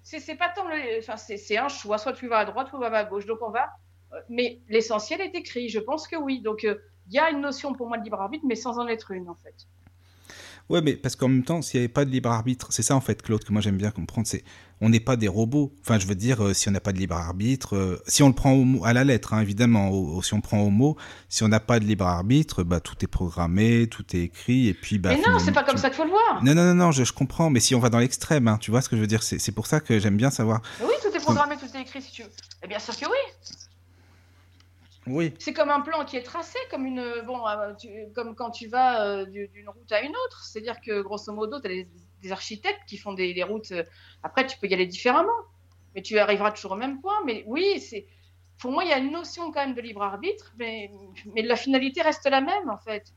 C'est 0.03 0.35
pas 0.35 0.49
tant 0.49 0.67
le, 0.67 0.97
enfin 0.99 1.17
c'est 1.17 1.57
un 1.57 1.67
choix, 1.67 1.99
soit 1.99 2.13
tu 2.13 2.27
vas 2.27 2.39
à 2.39 2.45
droite, 2.45 2.69
soit 2.69 2.79
tu 2.79 2.89
vas 2.89 2.97
à 2.97 3.03
gauche. 3.03 3.27
Donc 3.27 3.39
on 3.41 3.51
va, 3.51 3.69
euh, 4.13 4.21
mais 4.27 4.59
l'essentiel 4.67 5.21
est 5.21 5.35
écrit. 5.35 5.69
Je 5.69 5.79
pense 5.79 6.07
que 6.07 6.15
oui. 6.15 6.41
Donc 6.41 6.63
euh, 6.63 6.81
il 7.09 7.15
y 7.15 7.19
a 7.19 7.29
une 7.31 7.41
notion 7.41 7.73
pour 7.73 7.87
moi 7.87 7.97
de 7.97 8.03
libre 8.03 8.21
arbitre, 8.21 8.45
mais 8.47 8.55
sans 8.55 8.77
en 8.79 8.87
être 8.87 9.11
une 9.11 9.27
en 9.29 9.35
fait. 9.35 9.55
Ouais, 10.69 10.81
mais 10.83 10.95
parce 10.95 11.15
qu'en 11.15 11.29
même 11.29 11.43
temps, 11.43 11.63
s'il 11.63 11.79
n'y 11.79 11.85
avait 11.85 11.91
pas 11.91 12.05
de 12.05 12.11
libre 12.11 12.29
arbitre, 12.29 12.67
c'est 12.69 12.83
ça 12.83 12.95
en 12.95 13.01
fait, 13.01 13.23
Claude, 13.23 13.43
que 13.43 13.51
moi 13.51 13.59
j'aime 13.59 13.77
bien 13.77 13.89
comprendre, 13.89 14.27
c'est 14.27 14.43
on 14.81 14.89
n'est 14.89 14.99
pas 14.99 15.15
des 15.15 15.27
robots. 15.27 15.73
Enfin, 15.81 15.97
je 15.97 16.05
veux 16.05 16.13
dire, 16.13 16.45
euh, 16.45 16.53
si 16.53 16.69
on 16.69 16.71
n'a 16.71 16.79
pas 16.79 16.93
de 16.93 16.99
libre 16.99 17.15
arbitre, 17.15 17.75
euh, 17.75 17.99
si 18.07 18.21
on 18.21 18.27
le 18.27 18.35
prend 18.35 18.51
au 18.51 18.63
mot- 18.65 18.85
à 18.85 18.93
la 18.93 19.03
lettre, 19.03 19.33
hein, 19.33 19.41
évidemment, 19.41 19.89
au- 19.89 20.17
au- 20.17 20.21
si 20.21 20.35
on 20.35 20.41
prend 20.41 20.59
au 20.61 20.69
mot, 20.69 20.95
si 21.27 21.43
on 21.43 21.47
n'a 21.47 21.59
pas 21.59 21.79
de 21.79 21.85
libre 21.85 22.05
arbitre, 22.05 22.61
bah 22.61 22.79
tout 22.79 22.93
est 23.01 23.07
programmé, 23.07 23.87
tout 23.87 24.05
est 24.15 24.19
écrit, 24.19 24.67
et 24.67 24.75
puis 24.75 24.99
bah. 24.99 25.15
mais 25.17 25.21
non, 25.27 25.39
c'est 25.39 25.51
pas 25.51 25.63
comme 25.63 25.73
tu- 25.75 25.81
ça 25.81 25.89
qu'il 25.89 25.97
faut 25.97 26.03
le 26.03 26.11
voir. 26.11 26.43
Non, 26.43 26.53
non, 26.53 26.63
non, 26.65 26.75
non, 26.75 26.91
je, 26.91 27.03
je 27.03 27.13
comprends, 27.13 27.49
mais 27.49 27.59
si 27.61 27.73
on 27.73 27.79
va 27.79 27.89
dans 27.89 27.97
l'extrême, 27.97 28.47
hein, 28.47 28.59
tu 28.61 28.69
vois 28.69 28.81
ce 28.83 28.89
que 28.89 28.95
je 28.95 29.01
veux 29.01 29.07
dire, 29.07 29.23
c'est 29.23 29.51
pour 29.51 29.65
ça 29.65 29.79
que 29.79 29.97
j'aime 29.97 30.17
bien 30.17 30.29
savoir. 30.29 30.61
Mais 30.79 30.85
oui, 30.85 30.93
tout 31.01 31.17
est 31.17 31.19
programmé, 31.19 31.55
tout 31.57 31.75
est 31.75 31.81
écrit 31.81 32.03
si 32.03 32.11
tu 32.11 32.21
veux. 32.21 32.29
Et 32.63 32.67
bien 32.67 32.77
sûr 32.79 32.95
que 32.95 33.05
oui. 33.05 33.49
Oui. 35.09 35.33
C'est 35.39 35.53
comme 35.53 35.69
un 35.71 35.81
plan 35.81 36.05
qui 36.05 36.17
est 36.17 36.23
tracé, 36.23 36.57
comme 36.69 36.85
une 36.85 37.03
bon, 37.25 37.45
euh, 37.47 37.73
tu- 37.73 37.89
comme 38.13 38.35
quand 38.35 38.51
tu 38.51 38.67
vas 38.67 39.05
euh, 39.05 39.25
du- 39.25 39.47
d'une 39.49 39.67
route 39.69 39.91
à 39.91 40.01
une 40.01 40.15
autre. 40.25 40.43
C'est-à-dire 40.45 40.79
que 40.81 41.01
grosso 41.01 41.33
modo, 41.33 41.59
tu 41.59 41.65
as 41.65 41.69
des, 41.69 41.87
des 42.21 42.31
architectes 42.31 42.81
qui 42.87 42.97
font 42.97 43.13
des, 43.13 43.33
des 43.33 43.43
routes. 43.43 43.71
euh, 43.71 43.83
après, 44.23 44.45
tu 44.45 44.57
peux 44.59 44.67
y 44.67 44.73
aller 44.73 44.85
différemment, 44.85 45.39
mais 45.95 46.01
tu 46.01 46.19
arriveras 46.19 46.51
toujours 46.51 46.73
au 46.73 46.75
même 46.75 47.01
point. 47.01 47.15
Mais 47.25 47.43
oui, 47.47 47.79
c'est 47.79 48.05
pour 48.59 48.71
moi, 48.71 48.83
il 48.83 48.89
y 48.89 48.93
a 48.93 48.99
une 48.99 49.11
notion 49.11 49.51
quand 49.51 49.65
même 49.65 49.73
de 49.73 49.81
libre 49.81 50.03
arbitre, 50.03 50.53
mais, 50.59 50.91
mais 51.33 51.41
la 51.41 51.55
finalité 51.55 52.01
reste 52.01 52.29
la 52.29 52.41
même 52.41 52.69
en 52.69 52.77
fait. 52.77 53.11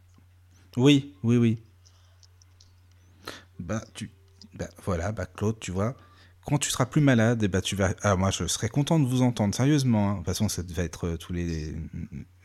Oui, 0.76 1.14
oui, 1.22 1.36
oui. 1.36 1.62
Bah, 3.58 3.80
tu... 3.94 4.10
bah, 4.54 4.68
voilà, 4.84 5.12
bah, 5.12 5.26
Claude, 5.26 5.58
tu 5.60 5.70
vois, 5.72 5.94
quand 6.44 6.58
tu 6.58 6.70
seras 6.70 6.86
plus 6.86 7.00
malade, 7.00 7.42
eh 7.42 7.48
bah, 7.48 7.60
tu 7.60 7.76
vas... 7.76 7.94
Ah, 8.02 8.16
moi, 8.16 8.30
je 8.30 8.46
serais 8.46 8.68
content 8.68 8.98
de 8.98 9.06
vous 9.06 9.22
entendre, 9.22 9.54
sérieusement. 9.54 10.08
hein. 10.08 10.12
De 10.12 10.16
toute 10.18 10.26
façon, 10.26 10.48
ça 10.48 10.62
va 10.68 10.82
être 10.82 11.06
euh, 11.06 11.16
tous 11.16 11.32
les... 11.32 11.74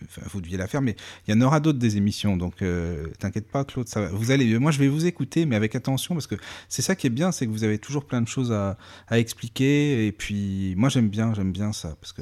Enfin, 0.04 0.22
vous 0.32 0.40
deviez 0.42 0.58
la 0.58 0.68
faire, 0.68 0.82
mais 0.82 0.96
il 1.28 1.34
y 1.34 1.38
en 1.38 1.42
aura 1.42 1.60
d'autres 1.60 1.80
des 1.80 1.98
émissions, 1.98 2.38
donc 2.38 2.62
euh, 2.62 3.08
t'inquiète 3.20 3.50
pas, 3.50 3.66
Claude, 3.66 3.88
ça 3.88 4.02
va. 4.02 4.08
Vous 4.10 4.30
allez... 4.32 4.60
Moi, 4.60 4.72
je 4.72 4.80
vais 4.80 4.88
vous 4.88 5.06
écouter, 5.08 5.46
mais 5.46 5.56
avec 5.56 5.76
attention, 5.76 6.14
parce 6.14 6.28
que 6.28 6.36
c'est 6.70 6.84
ça 6.84 6.96
qui 6.96 7.08
est 7.08 7.12
bien, 7.12 7.32
c'est 7.32 7.48
que 7.48 7.52
vous 7.52 7.64
avez 7.64 7.80
toujours 7.80 8.06
plein 8.06 8.22
de 8.22 8.28
choses 8.28 8.52
à, 8.52 8.78
à 9.08 9.18
expliquer, 9.18 10.06
et 10.06 10.12
puis 10.12 10.76
moi, 10.78 10.90
j'aime 10.90 11.10
bien, 11.10 11.34
j'aime 11.34 11.52
bien 11.52 11.74
ça, 11.74 11.96
parce 12.00 12.14
que... 12.14 12.22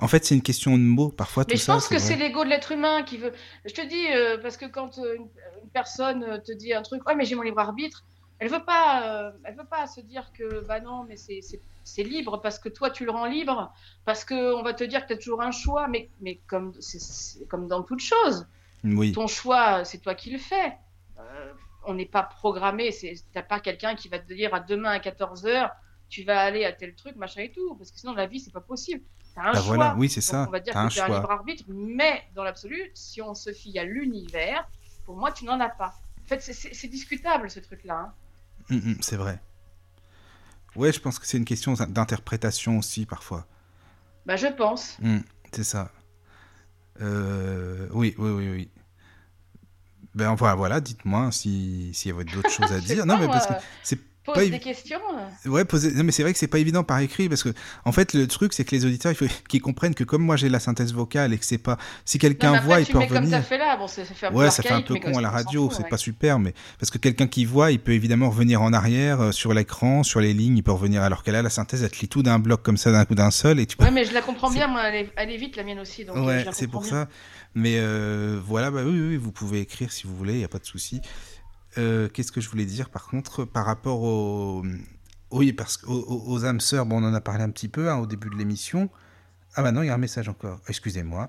En 0.00 0.08
fait, 0.08 0.24
c'est 0.24 0.34
une 0.34 0.42
question 0.42 0.72
de 0.76 0.82
mots, 0.82 1.10
parfois, 1.10 1.44
Mais 1.46 1.54
tout 1.54 1.60
je 1.60 1.64
ça, 1.64 1.74
pense 1.74 1.88
que 1.88 1.98
c'est 1.98 2.16
l'ego 2.16 2.44
de 2.44 2.48
l'être 2.48 2.72
humain 2.72 3.04
qui 3.04 3.16
veut. 3.16 3.32
Je 3.64 3.72
te 3.72 3.86
dis, 3.86 4.06
euh, 4.12 4.38
parce 4.42 4.56
que 4.56 4.66
quand 4.66 4.96
une, 4.98 5.28
personne 5.72 6.42
te 6.44 6.52
dit 6.52 6.72
un 6.74 6.82
truc, 6.82 7.06
ouais, 7.06 7.14
mais 7.14 7.24
j'ai 7.24 7.36
mon 7.36 7.42
libre 7.42 7.60
arbitre, 7.60 8.04
elle 8.38 8.48
veut 8.50 8.64
pas, 8.64 9.08
euh, 9.26 9.32
elle 9.44 9.56
veut 9.56 9.64
pas 9.66 9.86
se 9.86 10.00
dire 10.00 10.32
que, 10.32 10.60
bah 10.66 10.80
non, 10.80 11.04
mais 11.04 11.16
c'est- 11.16 11.40
libre 11.98 12.40
parce 12.40 12.58
que 12.58 12.68
toi 12.68 12.90
tu 12.90 13.04
le 13.04 13.10
rends 13.10 13.26
libre, 13.26 13.72
parce 14.04 14.24
que 14.24 14.54
on 14.54 14.62
va 14.62 14.72
te 14.74 14.84
dire 14.84 15.02
que 15.02 15.08
tu 15.08 15.12
as 15.14 15.16
toujours 15.18 15.42
un 15.42 15.50
choix, 15.50 15.86
mais, 15.88 16.08
mais 16.20 16.40
comme, 16.46 16.72
c'est- 16.80 17.46
comme 17.48 17.68
dans 17.68 17.82
toute 17.82 18.00
chose, 18.00 18.46
Oui, 18.82 19.12
ton 19.12 19.26
choix, 19.26 19.84
c'est 19.84 19.98
toi 19.98 20.14
qui 20.14 20.30
le 20.30 20.38
fais. 20.38 20.76
Euh, 21.18 21.52
on 21.86 21.94
n'est 21.94 22.06
pas 22.06 22.22
programmé, 22.22 22.90
t'as 23.32 23.42
pas 23.42 23.60
quelqu'un 23.60 23.94
qui 23.94 24.08
va 24.08 24.18
te 24.18 24.32
dire 24.32 24.52
à 24.54 24.60
demain 24.60 24.90
à 24.90 24.98
14h, 24.98 25.70
tu 26.08 26.22
vas 26.22 26.40
aller 26.40 26.64
à 26.64 26.72
tel 26.72 26.94
truc, 26.94 27.16
machin 27.16 27.42
et 27.42 27.52
tout, 27.52 27.74
parce 27.76 27.90
que 27.90 27.98
sinon 27.98 28.14
la 28.14 28.26
vie, 28.26 28.40
c'est 28.40 28.52
pas 28.52 28.60
possible. 28.60 29.02
T'as 29.34 29.42
un 29.42 29.52
bah 29.52 29.58
choix. 29.58 29.62
voilà, 29.76 29.94
oui, 29.96 30.08
c'est 30.08 30.20
ça, 30.20 30.44
on 30.48 30.50
va 30.50 30.60
dire 30.60 30.72
que 30.74 30.92
tu 30.92 31.00
as 31.00 31.04
un 31.04 31.08
libre 31.08 31.30
arbitre, 31.30 31.64
mais 31.68 32.24
dans 32.34 32.44
l'absolu, 32.44 32.90
si 32.94 33.20
on 33.22 33.34
se 33.34 33.52
fie 33.52 33.78
à 33.78 33.84
l'univers, 33.84 34.68
pour 35.06 35.16
moi, 35.16 35.32
tu 35.32 35.44
n'en 35.44 35.58
as 35.60 35.68
pas. 35.68 35.94
En 36.24 36.26
fait, 36.26 36.40
c'est 36.40 36.88
discutable 36.88 37.50
ce 37.50 37.60
truc-là. 37.60 37.94
hein. 37.94 38.14
Hum, 38.70 38.80
hum, 38.84 38.96
c'est 39.00 39.16
vrai. 39.16 39.40
Ouais, 40.76 40.92
je 40.92 41.00
pense 41.00 41.18
que 41.18 41.26
c'est 41.26 41.38
une 41.38 41.44
question 41.44 41.74
d'interprétation 41.74 42.78
aussi, 42.78 43.06
parfois. 43.06 43.46
Bah, 44.26 44.36
je 44.36 44.46
pense. 44.46 44.98
Hum, 45.02 45.22
c'est 45.52 45.64
ça. 45.64 45.92
Euh, 47.00 47.88
oui, 47.92 48.14
oui, 48.18 48.30
oui, 48.30 48.48
oui. 48.50 48.70
Ben 50.14 50.30
enfin, 50.30 50.54
voilà, 50.54 50.80
dites-moi 50.80 51.32
si 51.32 51.92
s'il 51.92 52.12
y 52.12 52.14
avait 52.14 52.24
d'autres 52.24 52.50
choses 52.56 52.72
à 52.72 52.80
dire. 52.80 53.04
Non, 53.06 53.18
mais 53.18 53.26
parce 53.26 53.46
que 53.46 53.54
c'est 53.82 53.98
Pose 54.24 54.34
pas 54.36 54.46
des 54.46 54.58
questions. 54.58 54.98
euh. 55.46 55.48
Ouais, 55.50 55.64
poser... 55.66 55.92
non, 55.92 56.02
mais 56.02 56.12
c'est 56.12 56.22
vrai 56.22 56.32
que 56.32 56.38
c'est 56.38 56.46
pas 56.48 56.58
évident 56.58 56.82
par 56.82 56.98
écrit 57.00 57.28
parce 57.28 57.42
que, 57.42 57.50
en 57.84 57.92
fait, 57.92 58.14
le 58.14 58.26
truc, 58.26 58.54
c'est 58.54 58.64
que 58.64 58.74
les 58.74 58.86
auditeurs, 58.86 59.12
il 59.12 59.14
faut 59.16 59.26
qu'ils 59.48 59.60
comprennent 59.60 59.94
que 59.94 60.04
comme 60.04 60.22
moi 60.22 60.36
j'ai 60.36 60.48
la 60.48 60.60
synthèse 60.60 60.94
vocale 60.94 61.32
et 61.34 61.38
que 61.38 61.44
c'est 61.44 61.58
pas. 61.58 61.76
Si 62.06 62.18
quelqu'un 62.18 62.58
voit, 62.60 62.80
il 62.80 62.86
peut 62.86 62.98
mets 62.98 63.06
comme 63.06 63.18
revenir. 63.18 63.38
ça 63.38 63.42
fait 63.42 63.58
là. 63.58 63.76
Bon, 63.76 63.86
ça, 63.86 64.04
fait 64.04 64.26
un 64.26 64.30
peu 64.30 64.36
Ouais, 64.36 64.50
ça 64.50 64.62
fait 64.62 64.72
un 64.72 64.80
peu 64.80 64.94
con 64.96 65.18
à 65.18 65.20
la 65.20 65.30
radio, 65.30 65.70
c'est 65.70 65.88
pas 65.88 65.98
super, 65.98 66.38
mais 66.38 66.54
parce 66.78 66.90
que 66.90 66.98
quelqu'un 66.98 67.26
qui 67.26 67.44
voit, 67.44 67.70
il 67.70 67.80
peut 67.80 67.92
évidemment 67.92 68.30
revenir 68.30 68.62
en 68.62 68.72
arrière 68.72 69.20
euh, 69.20 69.32
sur 69.32 69.52
l'écran, 69.52 70.02
sur 70.02 70.20
les 70.20 70.32
lignes, 70.32 70.56
il 70.56 70.62
peut 70.62 70.72
revenir 70.72 71.02
alors 71.02 71.22
qu'elle 71.22 71.36
a 71.36 71.42
la 71.42 71.50
synthèse, 71.50 71.82
elle 71.82 71.90
te 71.90 72.00
lit 72.00 72.08
tout 72.08 72.22
d'un 72.22 72.38
bloc 72.38 72.62
comme 72.62 72.76
ça, 72.78 72.92
d'un 72.92 73.04
coup 73.04 73.14
d'un 73.14 73.30
seul, 73.30 73.60
et 73.60 73.66
tu 73.66 73.76
peux 73.76 73.84
Ouais, 73.84 73.90
mais 73.90 74.04
je 74.04 74.14
la 74.14 74.22
comprends 74.22 74.50
bien, 74.52 74.68
moi, 74.68 74.82
elle 74.88 74.94
est, 75.06 75.10
elle 75.16 75.30
est 75.30 75.36
vite, 75.36 75.56
la 75.56 75.64
mienne 75.64 75.80
aussi. 75.80 76.04
Donc, 76.04 76.16
euh, 76.16 76.24
Ouais, 76.24 76.44
c'est 76.52 76.66
pour 76.66 76.80
bien. 76.82 76.90
ça. 76.90 77.08
Mais 77.54 77.76
euh, 77.78 78.40
voilà, 78.44 78.70
bah 78.70 78.80
oui, 78.84 78.98
oui, 78.98 79.16
vous 79.16 79.30
pouvez 79.30 79.60
écrire 79.60 79.92
si 79.92 80.06
vous 80.08 80.16
voulez, 80.16 80.32
il 80.32 80.38
n'y 80.38 80.44
a 80.44 80.48
pas 80.48 80.58
de 80.58 80.64
souci. 80.66 81.00
Euh, 81.78 82.08
Qu'est-ce 82.08 82.32
que 82.32 82.40
je 82.40 82.48
voulais 82.48 82.66
dire 82.66 82.90
par 82.90 83.06
contre 83.08 83.44
par 83.44 83.66
rapport 83.66 84.02
aux, 84.02 84.64
âmes 86.44 86.60
sœurs, 86.60 86.86
bon, 86.86 87.02
on 87.02 87.06
en 87.08 87.14
a 87.14 87.20
parlé 87.20 87.42
un 87.42 87.50
petit 87.50 87.68
peu 87.68 87.90
hein, 87.90 87.96
au 87.96 88.06
début 88.06 88.30
de 88.30 88.36
l'émission. 88.36 88.90
Ah 89.56 89.62
bah 89.62 89.72
non, 89.72 89.82
il 89.82 89.86
y 89.86 89.90
a 89.90 89.94
un 89.94 89.98
message 89.98 90.28
encore. 90.28 90.60
Excusez-moi. 90.68 91.28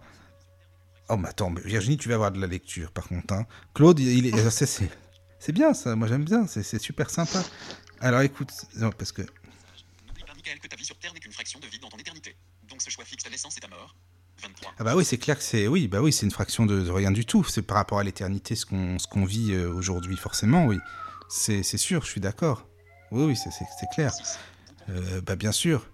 Oh, 1.09 1.17
mais 1.17 1.29
attends, 1.29 1.53
Virginie, 1.53 1.97
tu 1.97 2.09
vas 2.09 2.15
avoir 2.15 2.31
de 2.31 2.39
la 2.39 2.47
lecture 2.47 2.91
par 2.91 3.07
contre. 3.07 3.33
hein. 3.33 3.45
Claude, 3.73 3.99
il 3.99 4.25
est. 4.27 4.49
ça, 4.49 4.65
c'est- 4.65 4.89
bien 5.51 5.73
ça, 5.75 5.95
moi 5.95 6.07
j'aime 6.07 6.25
bien, 6.25 6.47
c'est 6.47 6.79
super 6.79 7.09
sympa. 7.09 7.43
Alors 7.99 8.21
écoute, 8.21 8.51
parce 8.97 9.11
que 9.11 9.21
pas, 9.21 10.59
que 10.61 10.67
ta 10.67 10.75
vie 10.75 10.85
sur 10.85 10.97
Terre 10.97 11.13
n'est 11.13 11.19
qu'une 11.19 11.31
fraction 11.31 11.59
de 11.59 11.67
vie 11.67 11.79
dans 11.79 11.89
ton 11.89 11.97
éternité. 11.97 12.35
Donc 12.67 12.81
ce 12.81 12.89
choix 12.89 13.05
fixe 13.05 13.29
naissance 13.29 13.57
et 13.57 13.67
mort. 13.67 13.95
23. 14.47 14.73
ah 14.77 14.83
bah 14.83 14.95
oui, 14.95 15.05
c'est 15.05 15.17
clair 15.17 15.37
que 15.37 15.43
c'est 15.43 15.67
oui, 15.67 15.87
bah 15.87 16.01
oui, 16.01 16.11
c'est 16.13 16.25
une 16.25 16.31
fraction 16.31 16.65
de, 16.65 16.81
de 16.81 16.91
rien 16.91 17.11
du 17.11 17.25
tout. 17.25 17.43
C'est 17.43 17.61
par 17.61 17.77
rapport 17.77 17.99
à 17.99 18.03
l'éternité 18.03 18.55
ce 18.55 18.65
qu'on 18.65 18.97
ce 18.99 19.07
qu'on 19.07 19.25
vit 19.25 19.53
euh, 19.53 19.69
aujourd'hui 19.71 20.17
forcément, 20.17 20.65
oui. 20.65 20.77
C'est 21.29 21.63
c'est 21.63 21.77
sûr, 21.77 22.03
je 22.03 22.09
suis 22.11 22.21
d'accord. 22.21 22.67
Oui, 23.11 23.23
oui, 23.25 23.35
c'est 23.35 23.51
c'est- 23.51 23.65
c'est 23.79 23.87
clair. 23.93 24.11
6. 24.13 24.39
Euh, 24.89 25.21
bah 25.21 25.35
bien 25.35 25.51
sûr. 25.51 25.87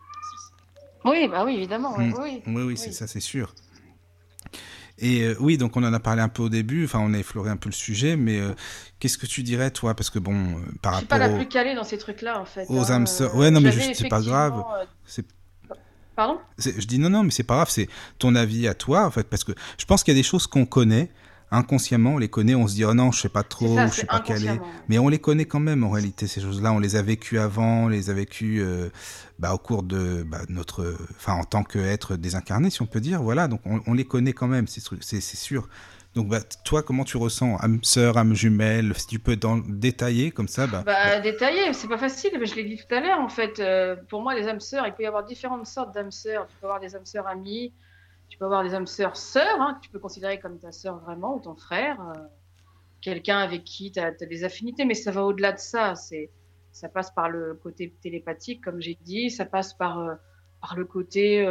Oui, 1.06 1.28
bah 1.28 1.44
oui, 1.46 1.56
évidemment. 1.56 1.96
oui, 1.98 2.06
Mm. 2.10 2.16
oui. 2.22 2.42
Oui, 2.48 2.62
oui, 2.64 2.78
c'est 2.78 2.92
ça, 2.92 3.08
c'est 3.08 3.20
sûr. 3.22 3.54
Et 5.04 5.24
euh, 5.24 5.36
oui, 5.40 5.58
donc 5.58 5.76
on 5.78 5.84
en 5.84 5.94
a 5.94 6.00
parlé 6.00 6.22
un 6.22 6.30
peu 6.30 6.44
au 6.44 6.50
début, 6.50 6.86
enfin 6.86 7.00
on 7.02 7.14
a 7.16 7.18
effleuré 7.18 7.50
un 7.50 7.58
peu 7.58 7.70
le 7.70 7.74
sujet, 7.74 8.16
mais 8.16 8.40
euh, 8.40 8.54
qu'est-ce 9.00 9.18
que 9.18 9.26
tu 9.26 9.42
dirais 9.42 9.72
toi? 9.72 9.96
Parce 9.96 10.12
que 10.12 10.20
bon, 10.20 10.36
euh, 10.36 10.62
par 10.82 10.94
Je 10.94 10.98
suis 11.00 11.08
pas 11.08 11.16
rapport 11.18 11.32
la 11.32 11.38
plus 11.40 11.48
calée 11.48 11.74
dans 11.74 11.84
ces 11.84 11.98
trucs-là, 11.98 12.40
en 12.40 12.46
fait. 12.46 12.66
aux 12.70 12.92
hein. 12.92 12.96
âmes 12.96 13.08
sœurs. 13.08 13.34
Euh, 13.34 13.40
Ouais, 13.40 13.50
non, 13.52 13.62
mais 13.62 13.72
juste, 13.72 13.96
c'est 13.96 14.10
pas 14.10 14.22
grave. 14.22 14.60
euh, 14.60 14.86
c'est- 15.08 15.26
Pardon? 16.16 16.40
Je 16.58 16.86
dis 16.86 17.00
non, 17.00 17.10
non, 17.10 17.24
mais 17.24 17.32
c'est 17.32 17.44
pas 17.44 17.56
grave, 17.56 17.70
c'est 17.70 17.88
ton 18.20 18.36
avis 18.36 18.68
à 18.68 18.74
toi, 18.74 19.06
en 19.06 19.12
fait, 19.12 19.28
parce 19.28 19.44
que 19.44 19.54
je 19.78 19.86
pense 19.86 20.04
qu'il 20.04 20.14
y 20.14 20.18
a 20.18 20.20
des 20.20 20.28
choses 20.28 20.46
qu'on 20.48 20.66
connaît, 20.66 21.10
inconsciemment, 21.52 22.12
on 22.12 22.18
les 22.18 22.30
connaît, 22.30 22.56
on 22.56 22.68
se 22.68 22.76
dit, 22.76 22.86
oh 22.86 22.94
non, 22.94 23.12
je 23.12 23.22
sais 23.22 23.30
pas 23.30 23.44
trop, 23.44 23.76
ça, 23.76 23.88
je 23.88 23.92
suis 23.92 24.02
c'est 24.02 24.08
pas 24.08 24.20
calé. 24.20 24.60
Mais 24.88 25.00
on 25.00 25.10
les 25.10 25.20
connaît 25.20 25.46
quand 25.46 25.60
même, 25.60 25.84
en 25.84 25.90
réalité, 25.90 26.28
ces 26.28 26.42
choses-là, 26.42 26.74
on 26.74 26.80
les 26.80 26.96
a 26.96 27.02
vécues 27.02 27.40
avant, 27.40 27.84
on 27.84 27.88
les 27.88 28.10
a 28.10 28.14
vécues 28.14 28.62
euh, 28.62 28.90
bah, 29.40 29.54
au 29.54 29.58
cours 29.58 29.84
de 29.84 30.24
bah, 30.24 30.42
notre... 30.50 30.96
Enfin, 31.18 31.34
en 31.34 31.44
tant 31.44 31.64
qu'être 31.64 32.16
désincarné, 32.16 32.70
si 32.70 32.82
on 32.82 32.88
peut 32.88 33.02
dire, 33.02 33.22
voilà, 33.22 33.48
donc 33.48 33.62
on, 33.66 33.82
on 33.86 33.94
les 33.94 34.06
connaît 34.06 34.34
quand 34.34 34.48
même, 34.48 34.68
c'est 34.68 35.22
sûr. 35.22 35.68
Donc, 36.14 36.28
bah, 36.28 36.40
toi, 36.66 36.84
comment 36.84 37.06
tu 37.06 37.16
ressens? 37.16 37.56
Âme 37.58 37.80
sœur, 37.84 38.18
âme 38.18 38.34
jumelle 38.34 38.94
Si 38.98 39.08
tu 39.08 39.20
peux 39.20 39.38
détailler 39.70 40.32
comme 40.32 40.50
ça, 40.50 40.68
bah, 40.68 40.84
Bah, 40.86 41.20
détaillé, 41.22 41.72
c'est 41.72 41.88
pas 41.88 41.98
facile, 41.98 42.32
mais 42.38 42.46
je 42.46 42.56
l'ai 42.56 42.66
dit 42.66 42.78
tout 42.78 42.94
à 42.94 43.00
l'heure, 43.00 43.20
en 43.20 43.30
fait. 43.30 43.60
euh, 43.60 43.96
pour 44.10 44.22
moi, 44.22 44.36
les 44.36 44.48
âmes 44.50 44.60
sœurs, 44.60 44.86
il 44.88 44.94
peut 44.94 45.04
y 45.04 45.06
avoir 45.06 45.24
différentes 45.24 45.68
sortes 45.68 45.94
d'âmes 45.94 46.12
sœurs. 46.12 46.48
Tu 46.48 46.56
peux 46.60 46.68
avoir 46.68 46.82
des 46.82 46.96
âmes 46.98 47.06
sœurs 47.06 47.28
amies, 47.28 47.74
tu 48.28 48.38
peux 48.38 48.44
avoir 48.44 48.64
des 48.64 48.74
âmes 48.74 48.88
sœurs 48.88 49.16
sœurs, 49.16 49.62
hein, 49.62 49.76
que 49.76 49.86
tu 49.86 49.90
peux 49.90 50.00
considérer 50.00 50.38
comme 50.40 50.60
ta 50.60 50.74
sœur 50.74 51.00
vraiment, 51.00 51.38
ou 51.38 51.40
ton 51.40 51.56
frère, 51.56 51.98
euh, 52.02 52.20
quelqu'un 53.00 53.38
avec 53.38 53.64
qui 53.64 53.94
tu 53.94 54.00
as, 54.02 54.12
des 54.12 54.44
affinités, 54.44 54.84
mais 54.84 54.96
ça 54.96 55.12
va 55.12 55.24
au-delà 55.24 55.54
de 55.54 55.60
ça. 55.60 55.96
C'est, 55.96 56.30
ça 56.74 56.90
passe 56.90 57.12
par 57.12 57.30
le 57.30 57.54
côté 57.54 57.94
télépathique, 58.02 58.62
comme 58.62 58.82
j'ai 58.82 58.98
dit, 59.02 59.30
ça 59.30 59.46
passe 59.46 59.74
par, 59.74 60.00
euh, 60.00 60.16
par 60.60 60.76
le 60.76 60.84
côté 60.84 61.46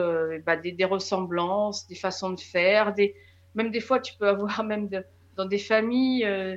bah, 0.45 0.57
des, 0.57 0.73
des 0.73 0.85
ressemblances, 0.85 1.87
des 1.89 1.95
façons 1.97 2.31
de 2.31 2.41
faire, 2.41 2.95
des, 2.95 3.17
même 3.55 3.71
des 3.71 3.81
fois, 3.81 4.01
tu 4.01 4.15
peux 4.19 4.29
avoir 4.29 4.65
même 4.65 4.89
dans 5.37 5.47
des 5.47 5.59
familles. 5.59 6.25
euh, 6.25 6.57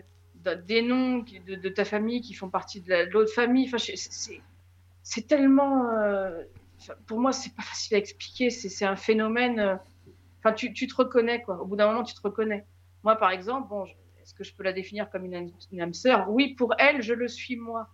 des 0.66 0.82
noms 0.82 1.20
de, 1.20 1.70
ta 1.70 1.86
famille 1.86 2.20
qui 2.22 2.34
font 2.34 2.50
partie 2.50 2.82
de 2.82 2.90
la- 2.90 3.06
de 3.06 3.12
l'autre 3.12 3.32
famille. 3.34 3.66
Enfin, 3.68 3.78
c'est- 3.78 5.28
tellement. 5.28 5.90
euh, 6.00 6.44
pour 7.08 7.20
moi, 7.20 7.32
c'est 7.34 7.56
pas 7.56 7.64
facile 7.64 7.96
à 7.96 8.00
expliquer. 8.00 8.50
C'est 8.50 8.86
un 8.86 8.96
phénomène. 8.96 9.60
euh, 9.60 9.76
Enfin, 10.44 10.54
tu, 10.54 10.74
tu 10.74 10.88
te 10.88 10.96
reconnais, 10.96 11.42
quoi. 11.44 11.62
Au 11.62 11.66
bout 11.66 11.76
d'un 11.78 11.88
moment, 11.88 12.04
tu 12.04 12.14
te 12.16 12.22
reconnais. 12.22 12.66
Moi, 13.04 13.16
par 13.18 13.32
exemple, 13.32 13.70
bon, 13.70 13.86
est-ce 14.22 14.34
que 14.34 14.44
je 14.44 14.54
peux 14.56 14.64
la 14.64 14.74
définir 14.74 15.10
comme 15.10 15.26
une, 15.26 15.36
âme- 15.36 15.94
sœur? 15.94 16.30
Oui, 16.30 16.56
pour 16.56 16.74
elle, 16.80 17.02
je 17.02 17.14
le 17.14 17.28
suis 17.30 17.56
moi. 17.58 17.90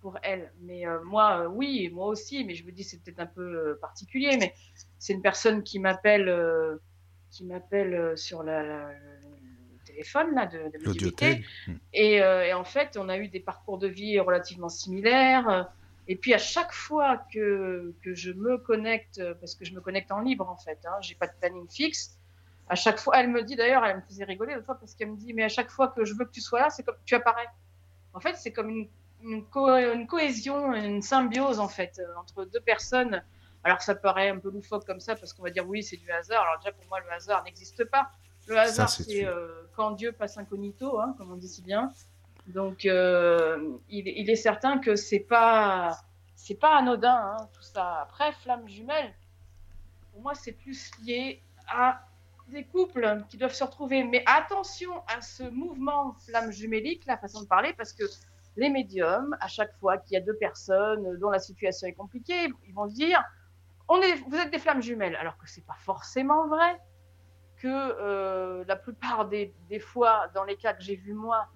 Pour 0.00 0.18
elle. 0.22 0.52
Mais 0.60 0.84
moi, 1.04 1.48
oui, 1.48 1.90
moi 1.92 2.06
aussi. 2.08 2.44
Mais 2.44 2.54
je 2.54 2.64
me 2.66 2.72
dis, 2.72 2.84
c'est 2.84 3.02
peut-être 3.02 3.20
un 3.20 3.26
peu 3.26 3.78
particulier. 3.82 4.36
Mais 4.38 4.54
c'est 4.98 5.12
une 5.14 5.22
personne 5.22 5.62
qui 5.62 5.78
m'appelle. 5.80 6.28
Qui 7.30 7.44
m'appelle 7.44 7.94
euh, 7.94 8.16
sur 8.16 8.42
la, 8.42 8.62
la- 8.62 8.92
le 8.92 9.78
téléphone 9.84 10.34
là 10.34 10.46
de, 10.46 10.58
de 10.70 10.78
l'audiothèque. 10.78 11.42
Et, 11.92 12.22
euh, 12.22 12.46
et 12.46 12.52
en 12.54 12.64
fait, 12.64 12.96
on 12.96 13.08
a 13.08 13.18
eu 13.18 13.28
des 13.28 13.40
parcours 13.40 13.78
de 13.78 13.88
vie 13.88 14.18
relativement 14.20 14.68
similaires. 14.68 15.70
Et 16.06 16.16
puis 16.16 16.34
à 16.34 16.38
chaque 16.38 16.72
fois 16.72 17.18
que, 17.32 17.94
que 18.02 18.14
je 18.14 18.32
me 18.32 18.58
connecte, 18.58 19.20
parce 19.40 19.54
que 19.54 19.64
je 19.64 19.74
me 19.74 19.80
connecte 19.80 20.10
en 20.12 20.20
libre 20.20 20.48
en 20.48 20.56
fait, 20.56 20.78
hein, 20.86 20.96
j'ai 21.00 21.14
pas 21.14 21.26
de 21.26 21.32
planning 21.40 21.68
fixe. 21.70 22.18
À 22.68 22.74
chaque 22.76 22.98
fois, 22.98 23.18
elle 23.20 23.28
me 23.30 23.42
dit 23.42 23.56
d'ailleurs, 23.56 23.84
elle 23.84 23.96
me 23.96 24.02
faisait 24.02 24.24
rigoler 24.24 24.54
l'autre 24.54 24.66
fois 24.66 24.78
parce 24.78 24.94
qu'elle 24.94 25.10
me 25.10 25.16
dit, 25.16 25.34
mais 25.34 25.44
à 25.44 25.48
chaque 25.48 25.70
fois 25.70 25.88
que 25.88 26.04
je 26.04 26.14
veux 26.14 26.24
que 26.24 26.30
tu 26.32 26.40
sois 26.40 26.60
là, 26.60 26.70
c'est 26.70 26.82
comme 26.84 26.96
tu 27.04 27.14
apparais. 27.14 27.46
En 28.12 28.20
fait, 28.20 28.36
c'est 28.36 28.52
comme 28.52 28.70
une, 28.70 28.88
une, 29.22 29.44
co- 29.48 29.68
une 29.76 30.06
cohésion, 30.06 30.74
une 30.74 31.02
symbiose 31.02 31.60
en 31.60 31.68
fait 31.68 31.98
euh, 32.00 32.14
entre 32.18 32.44
deux 32.44 32.60
personnes. 32.60 33.22
Alors 33.62 33.82
ça 33.82 33.94
paraît 33.94 34.30
un 34.30 34.38
peu 34.38 34.50
loufoque 34.50 34.86
comme 34.86 35.00
ça 35.00 35.14
parce 35.16 35.32
qu'on 35.32 35.42
va 35.42 35.50
dire 35.50 35.68
oui, 35.68 35.82
c'est 35.82 35.96
du 35.96 36.10
hasard. 36.10 36.42
Alors 36.42 36.58
déjà 36.58 36.72
pour 36.72 36.86
moi, 36.88 37.00
le 37.00 37.12
hasard 37.12 37.44
n'existe 37.44 37.84
pas. 37.84 38.10
Le 38.46 38.58
hasard, 38.58 38.88
c'est 38.88 39.24
euh, 39.26 39.62
quand 39.76 39.92
Dieu 39.92 40.12
passe 40.12 40.38
incognito, 40.38 40.98
hein, 40.98 41.14
comme 41.18 41.30
on 41.30 41.36
dit 41.36 41.48
si 41.48 41.62
bien. 41.62 41.92
Donc, 42.46 42.84
euh, 42.84 43.76
il, 43.88 44.08
il 44.08 44.28
est 44.30 44.36
certain 44.36 44.78
que 44.78 44.96
c'est 44.96 45.20
pas, 45.20 46.00
c'est 46.34 46.58
pas 46.58 46.76
anodin 46.76 47.36
hein, 47.38 47.48
tout 47.52 47.62
ça. 47.62 48.00
Après, 48.00 48.32
flamme 48.32 48.66
jumelle, 48.68 49.14
pour 50.12 50.22
moi, 50.22 50.34
c'est 50.34 50.52
plus 50.52 50.90
lié 51.04 51.42
à 51.68 52.00
des 52.48 52.64
couples 52.64 53.22
qui 53.28 53.36
doivent 53.36 53.54
se 53.54 53.62
retrouver. 53.62 54.02
Mais 54.02 54.24
attention 54.26 55.02
à 55.06 55.20
ce 55.20 55.44
mouvement 55.44 56.14
flamme 56.26 56.50
jumélique, 56.50 57.04
la 57.06 57.16
façon 57.18 57.42
de 57.42 57.46
parler, 57.46 57.72
parce 57.74 57.92
que 57.92 58.04
les 58.56 58.68
médiums, 58.68 59.36
à 59.40 59.46
chaque 59.46 59.72
fois 59.78 59.98
qu'il 59.98 60.14
y 60.14 60.16
a 60.16 60.20
deux 60.20 60.36
personnes 60.36 61.18
dont 61.18 61.30
la 61.30 61.38
situation 61.38 61.86
est 61.86 61.92
compliquée, 61.92 62.48
ils 62.66 62.74
vont 62.74 62.88
se 62.88 62.94
dire, 62.94 63.22
on 63.92 64.00
est, 64.00 64.14
vous 64.28 64.36
êtes 64.36 64.50
des 64.50 64.58
flammes 64.58 64.80
jumelles, 64.82 65.16
alors 65.16 65.36
que 65.36 65.46
c'est 65.48 65.64
pas 65.66 65.76
forcément 65.78 66.46
vrai. 66.48 66.80
Que 67.56 67.66
euh, 67.68 68.64
la 68.66 68.76
plupart 68.76 69.26
des, 69.28 69.52
des 69.68 69.80
fois, 69.80 70.28
dans 70.34 70.44
les 70.44 70.56
cas 70.56 70.72
que 70.72 70.82
j'ai 70.82 70.96
vus 70.96 71.12
moi, 71.12 71.46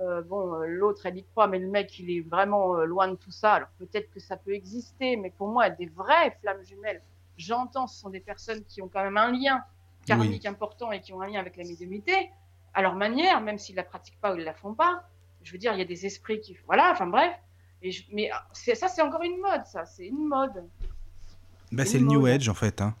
euh, 0.00 0.20
bon, 0.22 0.54
euh, 0.54 0.66
l'autre 0.66 1.06
elle 1.06 1.18
y 1.18 1.24
croit, 1.24 1.46
mais 1.46 1.60
le 1.60 1.68
mec 1.68 1.96
il 2.00 2.10
est 2.10 2.22
vraiment 2.28 2.74
loin 2.94 3.06
de 3.06 3.14
tout 3.14 3.30
ça. 3.30 3.52
Alors 3.54 3.68
peut-être 3.78 4.10
que 4.10 4.18
ça 4.18 4.36
peut 4.36 4.54
exister, 4.54 5.16
mais 5.16 5.30
pour 5.30 5.46
moi, 5.48 5.70
des 5.70 5.86
vraies 5.86 6.36
flammes 6.40 6.64
jumelles, 6.64 7.00
j'entends, 7.36 7.86
ce 7.86 8.00
sont 8.00 8.10
des 8.10 8.18
personnes 8.20 8.64
qui 8.64 8.82
ont 8.82 8.88
quand 8.88 9.04
même 9.04 9.16
un 9.16 9.30
lien 9.30 9.62
karmique 10.04 10.46
important 10.46 10.90
et 10.90 11.00
qui 11.00 11.12
ont 11.12 11.20
un 11.22 11.28
lien 11.28 11.38
avec 11.38 11.56
la 11.56 11.62
médiumnité, 11.62 12.30
à 12.74 12.82
leur 12.82 12.96
manière, 12.96 13.40
même 13.40 13.58
s'ils 13.58 13.76
la 13.76 13.84
pratiquent 13.84 14.20
pas 14.20 14.34
ou 14.34 14.38
ils 14.38 14.44
la 14.44 14.54
font 14.54 14.74
pas. 14.74 15.04
Je 15.44 15.52
veux 15.52 15.58
dire, 15.58 15.72
il 15.74 15.78
y 15.78 15.82
a 15.82 15.90
des 15.94 16.06
esprits 16.06 16.40
qui, 16.40 16.56
voilà, 16.66 16.90
enfin 16.90 17.06
bref. 17.06 17.32
Et 17.82 17.92
je- 17.92 18.04
mais 18.12 18.30
ah, 18.32 18.44
ça, 18.52 18.88
c'est 18.88 19.02
encore 19.02 19.22
une 19.22 19.38
mode, 19.40 19.64
ça, 19.66 19.84
c'est 19.84 20.06
une 20.06 20.26
mode. 20.26 20.64
Bah, 21.72 21.84
C'est 21.84 21.98
le 21.98 22.06
New. 22.06 22.26
Age 22.26 22.48
en 22.48 22.54
fait. 22.54 22.80
Hein. 22.80 22.94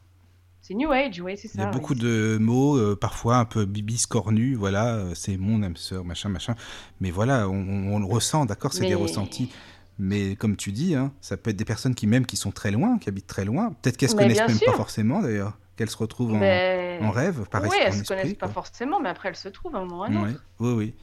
C'est 0.60 0.74
New 0.74 0.92
Age, 0.92 1.20
oui, 1.20 1.36
c'est 1.36 1.48
ça. 1.48 1.54
Il 1.56 1.60
y 1.60 1.64
a 1.64 1.70
beaucoup 1.70 1.96
de 1.96 2.38
mots, 2.40 2.76
euh, 2.76 2.96
parfois 2.96 3.36
un 3.38 3.44
peu 3.44 3.64
bibis 3.64 4.06
cornus, 4.08 4.56
voilà, 4.56 4.94
euh, 4.94 5.12
c'est 5.14 5.36
mon 5.36 5.60
âme 5.64 5.76
sœur, 5.76 6.04
machin, 6.04 6.28
machin. 6.28 6.54
Mais 7.00 7.10
voilà, 7.10 7.48
on, 7.48 7.98
le 7.98 8.04
ressent, 8.04 8.46
d'accord, 8.46 8.72
c'est 8.72 8.86
des 8.86 8.94
ressentis. 8.94 9.50
Mais 9.98 10.36
comme 10.36 10.56
tu 10.56 10.70
dis, 10.70 10.94
hein, 10.94 11.12
ça 11.20 11.36
peut 11.36 11.50
être 11.50 11.56
des 11.56 11.64
personnes 11.64 11.94
qui 11.96 12.06
même 12.06 12.26
qui 12.26 12.36
sont 12.36 12.52
très 12.52 12.70
loin, 12.70 12.98
qui 12.98 13.08
habitent 13.08 13.26
très 13.26 13.44
loin. 13.44 13.74
Peut-être 13.82 13.96
qu'elles 13.96 14.08
se 14.10 14.14
connaissent 14.14 14.38
même 14.38 14.58
pas 14.64 14.72
forcément 14.72 15.20
d'ailleurs, 15.20 15.58
qu'elles 15.76 15.90
se 15.90 15.96
retrouvent 15.96 16.32
en, 16.34 16.38
Mais- 16.38 17.00
en 17.02 17.10
rêve, 17.10 17.44
par 17.50 17.62
oui, 17.62 17.68
elles 17.80 17.88
en 17.88 17.92
se 17.92 18.00
esprit, 18.00 18.16
connaissent 18.16 18.34
pas 18.34 18.48
forcément, 18.48 19.00
mais 19.00 19.08
après 19.08 19.30
elles 19.30 19.36
se 19.36 19.48
trouvent 19.48 19.74
à 19.74 19.80
un 19.80 19.84
moment 19.84 20.00
ou 20.00 20.04
à 20.04 20.06
un 20.06 20.16
autre. 20.16 20.44
Ouais, 20.60 20.68
oui, 20.68 20.72
oui. 20.74 20.94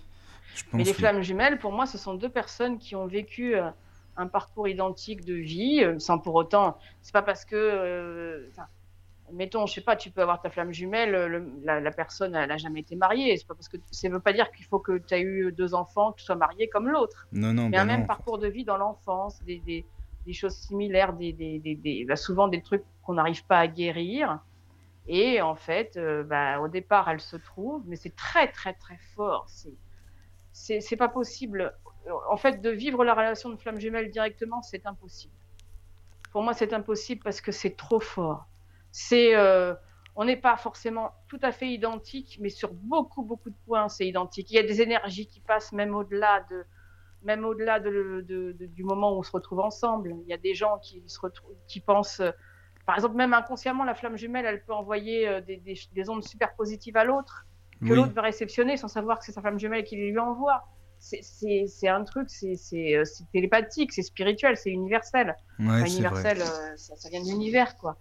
Je 0.55 0.63
pense. 0.63 0.73
Mais 0.73 0.83
les 0.83 0.93
flammes 0.93 1.21
jumelles, 1.21 1.59
pour 1.59 1.71
moi, 1.73 1.85
ce 1.85 1.97
sont 1.97 2.15
deux 2.15 2.29
personnes 2.29 2.79
qui 2.79 2.95
ont 2.95 3.07
vécu 3.07 3.55
euh, 3.55 3.69
un 4.19 4.27
parcours 4.27 4.67
identique 4.67 5.25
de 5.25 5.33
vie, 5.35 5.83
euh, 5.83 5.99
sans 5.99 6.19
pour 6.19 6.35
autant. 6.35 6.77
C'est 7.01 7.13
pas 7.13 7.23
parce 7.23 7.45
que. 7.45 7.55
euh, 7.55 8.49
mettons, 9.31 9.65
je 9.65 9.73
sais 9.75 9.81
pas, 9.81 9.95
tu 9.95 10.11
peux 10.11 10.21
avoir 10.21 10.41
ta 10.41 10.49
flamme 10.49 10.71
jumelle, 10.73 11.11
le- 11.11 11.53
la, 11.63 11.79
la 11.79 11.91
personne, 11.91 12.35
elle 12.35 12.49
n'a 12.49 12.57
jamais 12.57 12.81
été 12.81 12.95
mariée. 12.95 13.37
C'est 13.37 13.47
pas 13.47 13.55
parce 13.55 13.69
que. 13.69 13.77
Ça 13.91 14.09
veut 14.09 14.19
pas 14.21 14.33
dire 14.33 14.51
qu'il 14.51 14.65
faut 14.65 14.79
que 14.79 14.97
tu 14.99 15.13
aies 15.15 15.21
eu 15.21 15.51
deux 15.51 15.73
enfants, 15.73 16.11
que 16.13 16.19
tu 16.19 16.25
sois 16.25 16.35
marié 16.35 16.69
comme 16.69 16.89
l'autre. 16.89 17.29
Non, 17.31 17.53
non, 17.53 17.69
Mais 17.71 17.77
bah 17.77 17.83
un 17.83 17.85
même 17.85 18.05
parcours 18.05 18.39
de 18.39 18.47
vie 18.47 18.65
dans 18.65 18.77
l'enfance, 18.77 19.41
des, 19.43 19.59
des, 19.59 19.87
des 20.25 20.33
choses 20.33 20.55
similaires, 20.55 21.13
des, 21.13 22.05
bah, 22.07 22.15
souvent 22.15 22.47
des 22.47 22.61
trucs 22.63 22.85
qu'on 23.03 23.13
n'arrive 23.13 23.45
pas 23.45 23.59
à 23.59 23.67
guérir. 23.67 24.39
Et 25.07 25.41
en 25.41 25.55
fait, 25.55 25.97
euh, 25.97 26.23
bah, 26.23 26.59
au 26.61 26.67
départ, 26.69 27.09
elles 27.09 27.21
se 27.21 27.37
trouvent, 27.37 27.83
mais 27.87 27.95
c'est 27.97 28.15
très, 28.15 28.51
très, 28.51 28.73
très 28.75 28.97
fort. 29.15 29.49
C'est, 30.51 30.81
c'est 30.81 30.97
pas 30.97 31.09
possible. 31.09 31.73
En 32.29 32.37
fait, 32.37 32.61
de 32.61 32.69
vivre 32.69 33.03
la 33.03 33.13
relation 33.13 33.49
de 33.49 33.57
flamme 33.57 33.79
jumelle 33.79 34.09
directement, 34.11 34.61
c'est 34.61 34.85
impossible. 34.85 35.33
Pour 36.31 36.43
moi, 36.43 36.53
c'est 36.53 36.73
impossible 36.73 37.21
parce 37.23 37.41
que 37.41 37.51
c'est 37.51 37.75
trop 37.75 37.99
fort. 37.99 38.45
C'est, 38.91 39.35
euh, 39.35 39.73
on 40.15 40.25
n'est 40.25 40.37
pas 40.37 40.57
forcément 40.57 41.11
tout 41.27 41.39
à 41.41 41.51
fait 41.51 41.69
identique, 41.69 42.37
mais 42.41 42.49
sur 42.49 42.73
beaucoup, 42.73 43.23
beaucoup 43.23 43.49
de 43.49 43.55
points, 43.65 43.87
c'est 43.89 44.07
identique. 44.07 44.51
Il 44.51 44.55
y 44.55 44.59
a 44.59 44.63
des 44.63 44.81
énergies 44.81 45.27
qui 45.27 45.41
passent 45.41 45.71
même 45.73 45.95
au-delà 45.95 46.45
de, 46.49 46.65
même 47.23 47.45
au-delà 47.45 47.79
de, 47.79 48.23
de- 48.27 48.51
de- 48.53 48.65
du 48.67 48.83
moment 48.83 49.13
où 49.15 49.19
on 49.19 49.23
se 49.23 49.31
retrouve 49.31 49.59
ensemble. 49.59 50.15
Il 50.23 50.29
y 50.29 50.33
a 50.33 50.37
des 50.37 50.53
gens 50.55 50.77
qui, 50.79 51.03
se 51.07 51.19
retrouvent, 51.19 51.55
qui 51.67 51.79
pensent, 51.81 52.19
euh, 52.21 52.31
par 52.85 52.95
exemple, 52.95 53.15
même 53.15 53.33
inconsciemment, 53.33 53.83
la 53.83 53.95
flamme 53.95 54.17
jumelle, 54.17 54.45
elle 54.45 54.63
peut 54.63 54.73
envoyer 54.73 55.27
euh, 55.27 55.41
des, 55.41 55.57
des- 55.57 55.79
des 55.93 56.09
ondes 56.09 56.23
super 56.23 56.55
positives 56.55 56.97
à 56.97 57.03
l'autre, 57.03 57.45
que 57.85 57.93
Oui. 57.93 57.95
l'autre 57.95 58.13
va 58.13 58.21
réceptionner 58.23 58.77
sans 58.77 58.87
savoir 58.87 59.19
que 59.19 59.25
c'est 59.25 59.31
sa 59.31 59.41
flamme 59.41 59.59
jumelle 59.59 59.83
qui 59.83 59.95
les 59.97 60.11
lui 60.11 60.19
envoie. 60.19 60.67
C'est- 60.99 61.87
un 61.87 62.03
truc, 62.03 62.29
c'est 62.29 62.55
euh, 62.95 63.05
c'est 63.05 63.23
télépathique, 63.31 63.93
c'est 63.93 64.01
spirituel, 64.03 64.57
c'est 64.57 64.69
universel. 64.69 65.35
Ouais, 65.59 65.65
Enfin, 65.67 65.85
universel, 65.85 66.41
euh, 66.41 66.75
ça, 66.77 66.95
ça 66.95 67.09
vient 67.09 67.21
de 67.23 67.27
l'univers, 67.29 67.77
quoi. 67.77 67.97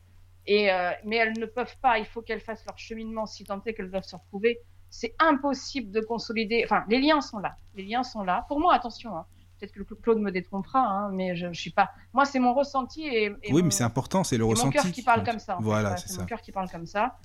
Et, 0.46 0.72
euh, 0.72 0.90
mais 1.04 1.16
elles 1.16 1.38
ne 1.38 1.46
peuvent 1.46 1.76
pas, 1.82 1.98
il 1.98 2.06
faut 2.06 2.22
qu'elles 2.22 2.40
fassent 2.40 2.64
leur 2.66 2.78
cheminement 2.78 3.26
si 3.26 3.44
tant 3.44 3.62
est 3.64 3.74
qu'elles 3.74 3.90
doivent 3.90 4.04
se 4.04 4.16
retrouver. 4.16 4.58
c'est 4.90 5.14
impossible 5.18 5.90
de 5.90 6.00
consolider. 6.00 6.62
Enfin, 6.64 6.82
les 6.88 6.98
liens 6.98 7.20
sont 7.20 7.38
là. 7.40 7.56
Les 7.74 7.82
liens 7.82 8.02
sont 8.02 8.22
là. 8.22 8.46
Pour 8.48 8.58
moi, 8.58 8.74
attention. 8.74 9.14
hein. 9.18 9.26
Peut-être 9.60 9.72
que 9.72 9.82
Claude 9.94 10.18
me 10.18 10.30
détrompera, 10.32 10.78
hein, 10.80 11.10
mais 11.12 11.36
je, 11.36 11.52
je 11.52 11.60
suis 11.60 11.70
pas. 11.72 11.90
Moi, 12.14 12.24
c'est 12.24 12.38
mon 12.38 12.54
ressenti 12.54 13.02
et, 13.06 13.24
et 13.42 13.52
Oui, 13.52 13.60
mon- 13.60 13.64
mais 13.66 13.70
c'est 13.70 13.84
important, 13.84 14.24
c'est 14.24 14.38
le 14.38 14.44
c'est 14.44 14.46
mon 14.46 14.50
ressenti. 14.52 14.72
cœur 14.78 14.90
qui 14.90 15.02
parle 15.02 15.24
comme 15.24 15.38
ça. 15.40 15.58
Voilà, 15.60 15.96
c'est 15.98 16.08
c'est 16.08 16.14
ça. 16.14 16.20
mon 16.22 16.26
cœur 16.26 16.40
qui 16.40 16.52
parle 16.52 16.70
comme 16.70 16.86
ça. 16.86 17.18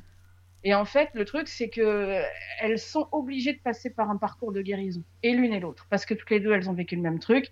Et 0.64 0.74
en 0.74 0.86
fait, 0.86 1.10
le 1.14 1.26
truc, 1.26 1.48
c'est 1.48 1.70
que 1.70 1.82
euh, 1.82 2.24
elles 2.62 2.80
sont 2.80 3.10
obligées 3.12 3.54
de 3.54 3.60
passer 3.60 3.90
par 3.90 4.10
un 4.10 4.18
parcours 4.18 4.54
de 4.54 4.62
guérison, 4.62 5.04
et 5.22 5.34
l'une 5.34 5.54
et 5.54 5.60
l'autre, 5.60 5.86
parce 5.90 6.06
que 6.06 6.14
toutes 6.14 6.30
les 6.30 6.40
deux, 6.40 6.54
elles 6.54 6.70
ont 6.70 6.74
vécu 6.74 6.96
le 6.96 7.02
même 7.02 7.20
truc. 7.20 7.52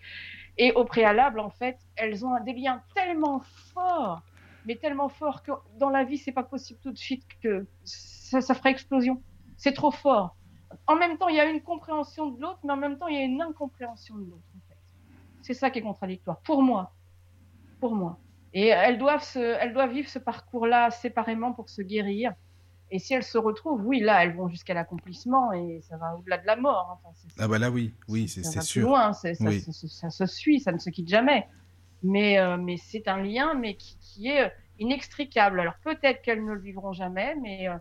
Et 0.58 0.72
au 0.74 0.86
préalable, 0.86 1.40
en 1.40 1.50
fait, 1.50 1.78
elles 1.96 2.26
ont 2.26 2.42
des 2.44 2.54
liens 2.54 2.82
tellement 2.96 3.42
forts, 3.74 4.22
mais 4.66 4.76
tellement 4.76 5.10
forts 5.10 5.44
que 5.44 5.52
dans 5.78 5.90
la 5.90 6.04
vie, 6.04 6.18
c'est 6.18 6.32
pas 6.32 6.44
possible 6.44 6.80
tout 6.82 6.92
de 6.92 6.98
suite 6.98 7.24
que 7.42 7.66
ça, 7.84 8.42
ça 8.42 8.56
explosion. 8.66 9.22
C'est 9.58 9.74
trop 9.74 9.92
fort. 9.92 10.36
En 10.88 10.96
même 10.96 11.18
temps, 11.18 11.28
il 11.28 11.36
y 11.36 11.40
a 11.40 11.46
une 11.46 11.62
compréhension 11.62 12.28
de 12.28 12.42
l'autre, 12.42 12.60
mais 12.64 12.74
en 12.74 12.78
même 12.78 12.98
temps, 12.98 13.08
il 13.08 13.16
y 13.16 13.22
a 13.22 13.24
une 13.24 13.42
incompréhension 13.42 14.16
de 14.16 14.26
l'autre. 14.30 14.44
C'est 15.42 15.54
ça 15.54 15.70
qui 15.70 15.80
est 15.80 15.82
contradictoire. 15.82 16.40
Pour 16.42 16.62
moi. 16.62 16.94
Pour 17.80 17.96
moi. 17.96 18.20
Et 18.54 18.68
elles 18.68 18.98
doivent, 18.98 19.26
elles 19.36 19.74
doivent 19.74 19.92
vivre 19.92 20.10
ce 20.10 20.20
parcours-là 20.20 20.92
séparément 20.92 21.54
pour 21.54 21.70
se 21.70 21.82
guérir. 21.82 22.34
Et 22.94 23.00
si 23.00 23.14
elles 23.14 23.24
se 23.24 23.38
retrouvent, 23.38 23.82
oui, 23.86 24.02
là, 24.02 24.24
elles 24.24 24.36
vont 24.36 24.50
jusqu'à 24.50 24.74
l'accomplissement 24.74 25.54
et 25.54 25.80
ça 25.82 25.96
va 25.98 26.16
au-delà 26.18 26.38
de 26.38 26.46
la 26.46 26.58
mort. 26.58 27.00
Enfin, 27.02 27.16
c'est- 27.16 27.42
Ah 27.42 27.48
bah 27.48 27.58
là, 27.58 27.72
oui, 27.72 27.94
oui, 28.10 28.28
c'est 28.28 28.44
sûr. 28.62 28.88
loin, 28.88 29.14
ça, 29.14 29.30
Oui. 29.40 29.62
ça- 29.62 30.10
se 30.10 30.26
suit, 30.26 30.60
ça 30.60 30.72
ne 30.74 30.78
se 30.78 30.90
quitte 30.90 31.08
jamais. 31.08 31.48
Mais, 32.04 32.38
euh, 32.40 32.58
mais 32.58 32.76
c'est 32.78 33.08
un 33.08 33.22
lien, 33.22 33.54
mais 33.54 33.76
qui, 33.76 33.98
qui 34.02 34.28
est 34.28 34.46
euh, 34.46 34.50
inextricable. 34.80 35.60
Alors 35.62 35.76
peut-être 35.84 36.22
qu'elles 36.22 36.44
ne 36.44 36.52
le 36.54 36.60
vivront 36.60 36.92
jamais, 36.92 37.36
mais 37.42 37.70
euh, 37.70 37.78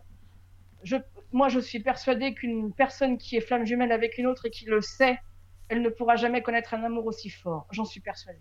je, 0.83 0.95
moi 1.33 1.49
je 1.49 1.59
suis 1.59 1.79
persuadée 1.81 2.33
qu'une 2.33 2.71
personne 2.71 3.17
qui 3.17 3.35
est 3.35 3.41
flamme 3.41 3.65
jumelle 3.65 3.91
avec 3.91 4.17
une 4.17 4.27
autre 4.27 4.45
et 4.45 4.49
qui 4.51 4.65
le 4.65 4.79
sait, 4.81 5.19
elle 5.67 5.81
ne 5.81 5.89
pourra 5.89 6.15
jamais 6.15 6.41
connaître 6.41 6.73
un 6.73 6.83
amour 6.83 7.05
aussi 7.07 7.29
fort. 7.29 7.67
J'en 7.71 7.85
suis 7.85 7.99
persuadée. 7.99 8.39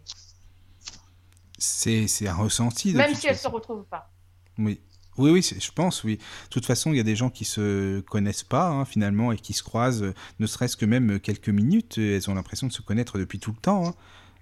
C'est 1.58 2.06
c'est 2.06 2.28
un 2.28 2.34
ressenti. 2.34 2.92
De 2.92 2.98
Même 2.98 3.14
si 3.14 3.26
elles 3.26 3.32
ne 3.32 3.36
se 3.36 3.42
façon. 3.42 3.54
retrouvent 3.54 3.84
pas. 3.86 4.10
Oui. 4.58 4.80
Oui, 5.20 5.30
oui, 5.30 5.42
je 5.42 5.70
pense, 5.72 6.04
oui. 6.04 6.16
De 6.16 6.48
toute 6.50 6.66
façon, 6.66 6.92
il 6.92 6.96
y 6.96 7.00
a 7.00 7.04
des 7.04 7.16
gens 7.16 7.30
qui 7.30 7.44
se 7.44 8.00
connaissent 8.00 8.44
pas, 8.44 8.68
hein, 8.68 8.84
finalement, 8.84 9.32
et 9.32 9.36
qui 9.38 9.52
se 9.52 9.62
croisent, 9.62 10.02
euh, 10.02 10.14
ne 10.38 10.46
serait-ce 10.46 10.76
que 10.76 10.86
même 10.86 11.20
quelques 11.20 11.48
minutes, 11.50 11.98
elles 11.98 12.30
ont 12.30 12.34
l'impression 12.34 12.66
de 12.66 12.72
se 12.72 12.82
connaître 12.82 13.18
depuis 13.18 13.38
tout 13.40 13.50
le 13.52 13.58
temps. 13.60 13.88
hein. 13.88 13.94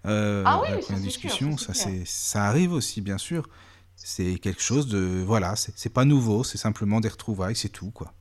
Euh, 0.07 0.43
Ah 0.47 0.61
oui, 0.63 0.83
ça, 0.83 0.95
sûr, 0.95 1.03
discussion, 1.03 1.57
ça, 1.57 1.75
ça, 1.75 2.45
arrive 2.45 2.73
aussi, 2.73 3.01
bien 3.01 3.19
sûr. 3.19 3.49
C'est 3.97 4.39
quelque 4.39 4.63
chose 4.63 4.89
de, 4.89 5.23
voilà, 5.27 5.57
c'est 5.57 5.93
pas 5.93 6.05
nouveau, 6.05 6.45
c'est 6.45 6.59
simplement 6.59 7.01
des 7.01 7.09
retrouvailles, 7.09 7.57
c'est 7.57 7.69
tout, 7.71 7.91
quoi. 7.91 8.15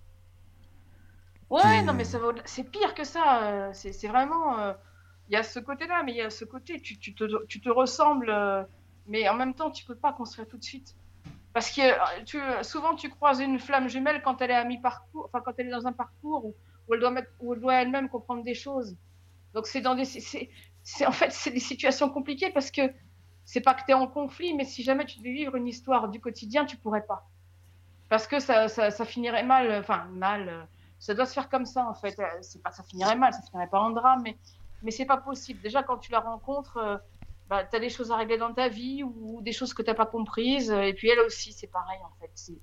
Ouais, 1.49 1.81
Et- 1.81 1.85
non, 1.85 1.93
mais 1.93 2.03
au-delà- 2.15 2.43
c'est 2.45 2.63
pire 2.69 2.93
que 2.93 3.03
ça. 3.03 3.43
euh, 3.69 3.71
C'est 3.73 4.07
vraiment. 4.07 4.59
euh, 4.59 4.73
Il 5.29 5.33
y 5.33 5.35
a 5.37 5.43
ce 5.43 5.59
côté-là, 5.59 6.03
mais 6.03 6.13
il 6.13 6.17
y 6.17 6.21
a 6.21 6.29
ce 6.29 6.45
côté, 6.45 6.81
tu, 6.81 6.97
tu 6.99 7.13
te, 7.13 7.25
tu 7.47 7.59
te 7.61 7.69
ressembles, 7.69 8.29
euh, 8.29 8.63
mais 9.07 9.27
en 9.29 9.35
même 9.35 9.53
temps, 9.55 9.71
tu 9.71 9.83
peux 9.85 9.95
pas 9.97 10.13
construire 10.13 10.47
tout 10.47 10.57
de 10.57 10.63
suite. 10.63 10.95
Parce 11.57 11.71
que 11.71 11.81
euh, 11.81 12.23
tu, 12.23 12.39
souvent, 12.61 12.93
tu 12.93 13.09
croises 13.09 13.39
une 13.39 13.57
flamme 13.57 13.89
jumelle 13.89 14.21
quand 14.21 14.43
elle 14.43 14.51
est 14.51 14.53
à 14.53 14.63
mi-parcours, 14.63 15.25
enfin, 15.25 15.41
quand 15.43 15.53
elle 15.57 15.69
est 15.69 15.71
dans 15.71 15.87
un 15.87 15.91
parcours 15.91 16.45
où, 16.45 16.93
elle 16.93 16.99
doit 17.59 17.73
elle-même 17.73 18.09
comprendre 18.09 18.43
des 18.43 18.53
choses. 18.53 18.95
Donc, 19.55 19.65
c'est 19.65 19.81
dans 19.81 19.95
des. 19.95 20.03
en 21.07 21.11
fait, 21.11 21.31
c'est 21.31 21.49
des 21.49 21.59
situations 21.59 22.11
compliquées 22.11 22.51
parce 22.51 22.69
que 22.69 22.83
c'est 23.43 23.61
pas 23.61 23.73
que 23.73 23.81
tu 23.85 23.89
es 23.89 23.95
en 23.95 24.05
conflit, 24.05 24.53
mais 24.53 24.65
si 24.65 24.83
jamais 24.83 25.03
tu 25.07 25.17
devais 25.17 25.31
vivre 25.31 25.55
une 25.55 25.67
histoire 25.67 26.09
du 26.09 26.19
quotidien, 26.19 26.63
tu 26.63 26.77
pourrais 26.77 27.07
pas. 27.07 27.27
Parce 28.07 28.27
que 28.27 28.37
ça, 28.39 28.67
finirait 29.05 29.41
mal, 29.41 29.79
enfin, 29.79 30.05
mal. 30.11 30.49
euh, 30.49 30.63
ça 30.99 31.15
doit 31.15 31.25
se 31.25 31.33
faire 31.33 31.49
comme 31.49 31.65
ça 31.65 31.87
en 31.89 31.95
fait. 31.95 32.19
Euh, 32.19 32.27
C'est 32.41 32.61
pas 32.61 32.71
ça 32.71 32.83
finirait 32.83 33.15
mal, 33.15 33.33
ça 33.33 33.41
finirait 33.41 33.67
pas 33.67 33.79
en 33.79 33.89
drame, 33.89 34.21
mais 34.23 34.37
mais 34.83 34.91
c'est 34.91 35.07
pas 35.07 35.17
possible. 35.17 35.59
Déjà 35.61 35.81
quand 35.81 35.97
tu 35.97 36.11
la 36.11 36.19
rencontres, 36.19 37.01
bah, 37.49 37.63
t'as 37.65 37.79
des 37.79 37.89
choses 37.89 38.11
à 38.11 38.17
régler 38.17 38.37
dans 38.37 38.53
ta 38.53 38.67
vie 38.69 39.03
ou 39.03 39.41
des 39.41 39.51
choses 39.53 39.73
que 39.73 39.81
t'as 39.81 39.93
pas 39.93 40.05
comprises. 40.05 40.71
Et 40.71 40.93
puis 40.93 41.09
elle 41.09 41.19
aussi, 41.21 41.53
c'est 41.53 41.67
pareil 41.67 41.99
en 42.05 42.11
fait. 42.19 42.31
C'est 42.35 42.59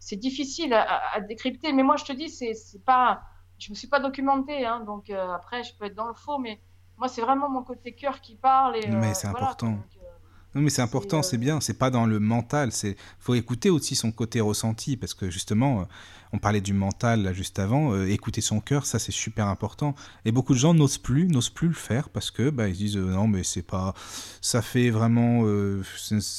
c'est 0.00 0.16
difficile 0.16 0.72
à, 0.74 1.14
à- 1.14 1.20
décrypter. 1.20 1.72
Mais 1.72 1.82
moi 1.82 1.96
je 1.96 2.04
te 2.04 2.12
dis, 2.12 2.28
c'est 2.28 2.54
c'est 2.54 2.84
pas, 2.84 3.22
je 3.58 3.70
me 3.70 3.74
suis 3.74 3.88
pas 3.88 4.00
documentée, 4.00 4.64
hein, 4.66 4.80
donc 4.80 5.10
euh, 5.10 5.32
après 5.32 5.62
je 5.64 5.74
peux 5.76 5.86
être 5.86 5.94
dans 5.94 6.06
le 6.08 6.14
faux, 6.14 6.38
mais 6.38 6.60
moi 6.96 7.08
c'est 7.08 7.20
vraiment 7.22 7.48
mon 7.50 7.62
côté 7.64 7.94
cœur 7.94 8.20
qui 8.20 8.36
parle. 8.36 8.76
Et, 8.76 8.86
Mais 8.86 9.10
euh, 9.10 9.14
c'est 9.14 9.28
voilà, 9.28 9.46
important. 9.46 9.72
Donc, 9.72 9.97
Non, 10.54 10.62
mais 10.62 10.70
c'est 10.70 10.82
important, 10.82 11.18
euh, 11.18 11.22
c'est 11.22 11.38
bien. 11.38 11.60
C'est 11.60 11.78
pas 11.78 11.90
dans 11.90 12.06
le 12.06 12.18
mental. 12.20 12.72
C'est 12.72 12.96
faut 13.18 13.34
écouter 13.34 13.70
aussi 13.70 13.94
son 13.94 14.12
côté 14.12 14.40
ressenti 14.40 14.96
parce 14.96 15.14
que 15.14 15.30
justement, 15.30 15.80
euh, 15.80 15.84
on 16.32 16.38
parlait 16.38 16.60
du 16.60 16.72
mental 16.72 17.22
là 17.22 17.32
juste 17.32 17.58
avant. 17.58 17.92
euh, 17.92 18.06
écouter 18.08 18.40
son 18.40 18.60
cœur, 18.60 18.84
ça 18.86 18.98
c'est 18.98 19.12
super 19.12 19.46
important. 19.46 19.94
Et 20.24 20.32
beaucoup 20.32 20.54
de 20.54 20.58
gens 20.58 20.74
n'osent 20.74 20.98
plus, 20.98 21.26
n'osent 21.28 21.50
plus 21.50 21.68
le 21.68 21.74
faire 21.74 22.08
parce 22.08 22.30
que 22.30 22.50
bah 22.50 22.68
ils 22.68 22.74
se 22.74 22.78
disent 22.78 22.96
euh, 22.96 23.12
non 23.12 23.26
mais 23.28 23.44
c'est 23.44 23.62
pas, 23.62 23.94
ça 24.40 24.60
fait 24.62 24.90
vraiment 24.90 25.42
euh, 25.44 25.82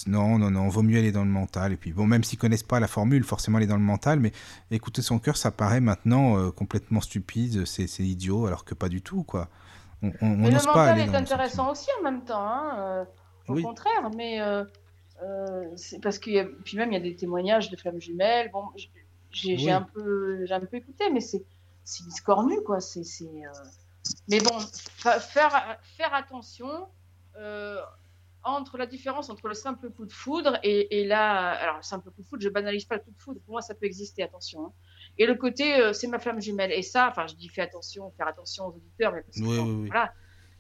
non 0.08 0.38
non 0.38 0.52
non, 0.52 0.68
vaut 0.70 0.84
mieux 0.84 0.98
aller 1.00 1.12
dans 1.12 1.24
le 1.24 1.30
mental. 1.30 1.72
Et 1.74 1.78
puis 1.78 1.92
bon, 1.94 2.06
même 2.06 2.24
s'ils 2.24 2.38
connaissent 2.40 2.64
pas 2.64 2.80
la 2.80 2.88
formule, 2.88 3.24
forcément 3.24 3.58
aller 3.58 3.68
dans 3.68 3.78
le 3.78 3.82
mental, 3.84 4.20
mais 4.20 4.32
écouter 4.72 5.02
son 5.02 5.20
cœur, 5.20 5.38
ça 5.38 5.52
paraît 5.52 5.82
maintenant 5.82 6.38
euh, 6.38 6.52
complètement 6.52 7.02
stupide, 7.02 7.66
c'est 7.66 7.88
idiot, 8.00 8.46
alors 8.48 8.66
que 8.66 8.74
pas 8.76 8.90
du 8.90 9.02
tout 9.02 9.24
quoi. 9.24 9.50
On, 10.02 10.08
on, 10.22 10.28
on 10.28 10.38
Mais 10.38 10.52
le 10.52 10.58
pas 10.60 10.94
mental 10.94 11.00
est 11.00 11.16
intéressant 11.16 11.72
aussi 11.72 11.88
en 12.00 12.04
même 12.04 12.24
temps, 12.24 12.42
hein, 12.42 12.76
euh, 12.78 13.06
au 13.50 13.56
Oui. 13.56 13.64
contraire, 13.64 14.10
mais 14.16 14.42
euh, 14.42 14.64
euh, 15.24 15.66
c'est 15.76 16.00
parce 16.02 16.20
qu'il 16.20 16.34
y 16.34 16.40
a, 16.40 16.46
puis 16.66 16.78
même 16.78 16.92
il 16.92 16.96
y 16.96 16.98
a 16.98 17.02
des 17.02 17.16
témoignages 17.16 17.70
de 17.70 17.76
flammes 17.78 18.00
jumelles. 18.02 18.50
Bon, 18.52 18.64
j'ai 19.32 19.56
Oui. 19.56 19.70
un 19.70 19.82
peu, 19.84 20.46
j'ai 20.46 20.54
un 20.54 20.60
peu 20.62 20.78
écouté, 20.78 21.10
mais 21.12 21.22
c'est 21.22 21.46
c'est 21.84 22.04
discornu 22.06 22.62
quoi. 22.64 22.80
C'est 22.80 23.02
euh, 23.24 23.52
Mais 24.28 24.40
bon, 24.40 24.58
fa- 24.74 25.20
faire 25.20 25.80
faire 25.84 26.14
attention 26.14 26.88
entre 28.44 28.78
la 28.78 28.86
différence 28.86 29.30
entre 29.30 29.48
le 29.50 29.54
simple 29.54 29.90
coup 29.92 30.06
de 30.06 30.14
foudre 30.14 30.58
et, 30.64 31.02
et 31.02 31.06
là, 31.06 31.52
alors 31.52 31.78
le 31.78 31.84
simple 31.84 32.10
coup 32.12 32.22
de 32.22 32.28
foudre, 32.28 32.42
je 32.42 32.50
banalise 32.50 32.86
pas 32.86 32.96
le 32.96 33.02
coup 33.02 33.12
de 33.12 33.18
foudre. 33.22 33.42
Pour 33.42 33.52
moi, 33.54 33.62
ça 33.62 33.76
peut 33.76 33.86
exister, 33.86 34.24
attention. 34.24 34.66
hein. 34.68 34.74
Et 35.18 35.26
le 35.26 35.36
côté, 35.36 35.76
euh, 35.82 35.92
c'est 35.94 36.08
ma 36.08 36.20
flamme 36.20 36.42
jumelle. 36.42 36.72
Et 36.72 36.82
ça, 36.82 37.10
enfin, 37.10 37.28
je 37.28 37.36
dis 37.36 37.50
fais 37.50 37.62
attention, 37.62 38.12
faire 38.12 38.28
attention 38.28 38.66
aux 38.68 38.72
auditeurs, 38.76 39.14
mais 39.14 39.22
parce 39.24 39.38
que 39.38 39.44
Oui, 39.44 39.58
bon, 39.58 39.66
oui, 39.66 39.76
oui. 39.84 39.90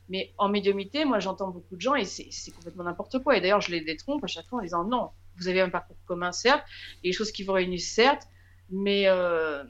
Mais 0.09 0.33
en 0.38 0.49
médiumité, 0.49 1.05
moi, 1.05 1.19
j'entends 1.19 1.49
beaucoup 1.49 1.75
de 1.75 1.81
gens 1.81 1.95
et 1.95 2.05
c'est 2.05 2.51
complètement 2.51 2.83
n'importe 2.83 3.19
quoi. 3.23 3.38
Et 3.38 3.41
d'ailleurs, 3.41 3.61
je 3.61 3.71
les 3.71 3.81
détrompe 3.81 4.23
à 4.23 4.27
chaque 4.27 4.47
fois 4.47 4.59
en 4.59 4.63
disant 4.63 4.83
non, 4.83 5.11
vous 5.38 5.47
avez 5.47 5.61
un 5.61 5.69
parcours 5.69 5.97
commun, 6.05 6.31
certes, 6.31 6.61
a 6.61 7.01
des 7.03 7.11
choses 7.11 7.31
qui 7.31 7.43
vous 7.43 7.53
réunissent, 7.53 7.93
certes, 7.93 8.27
mais, 8.69 9.07
euh, 9.07 9.63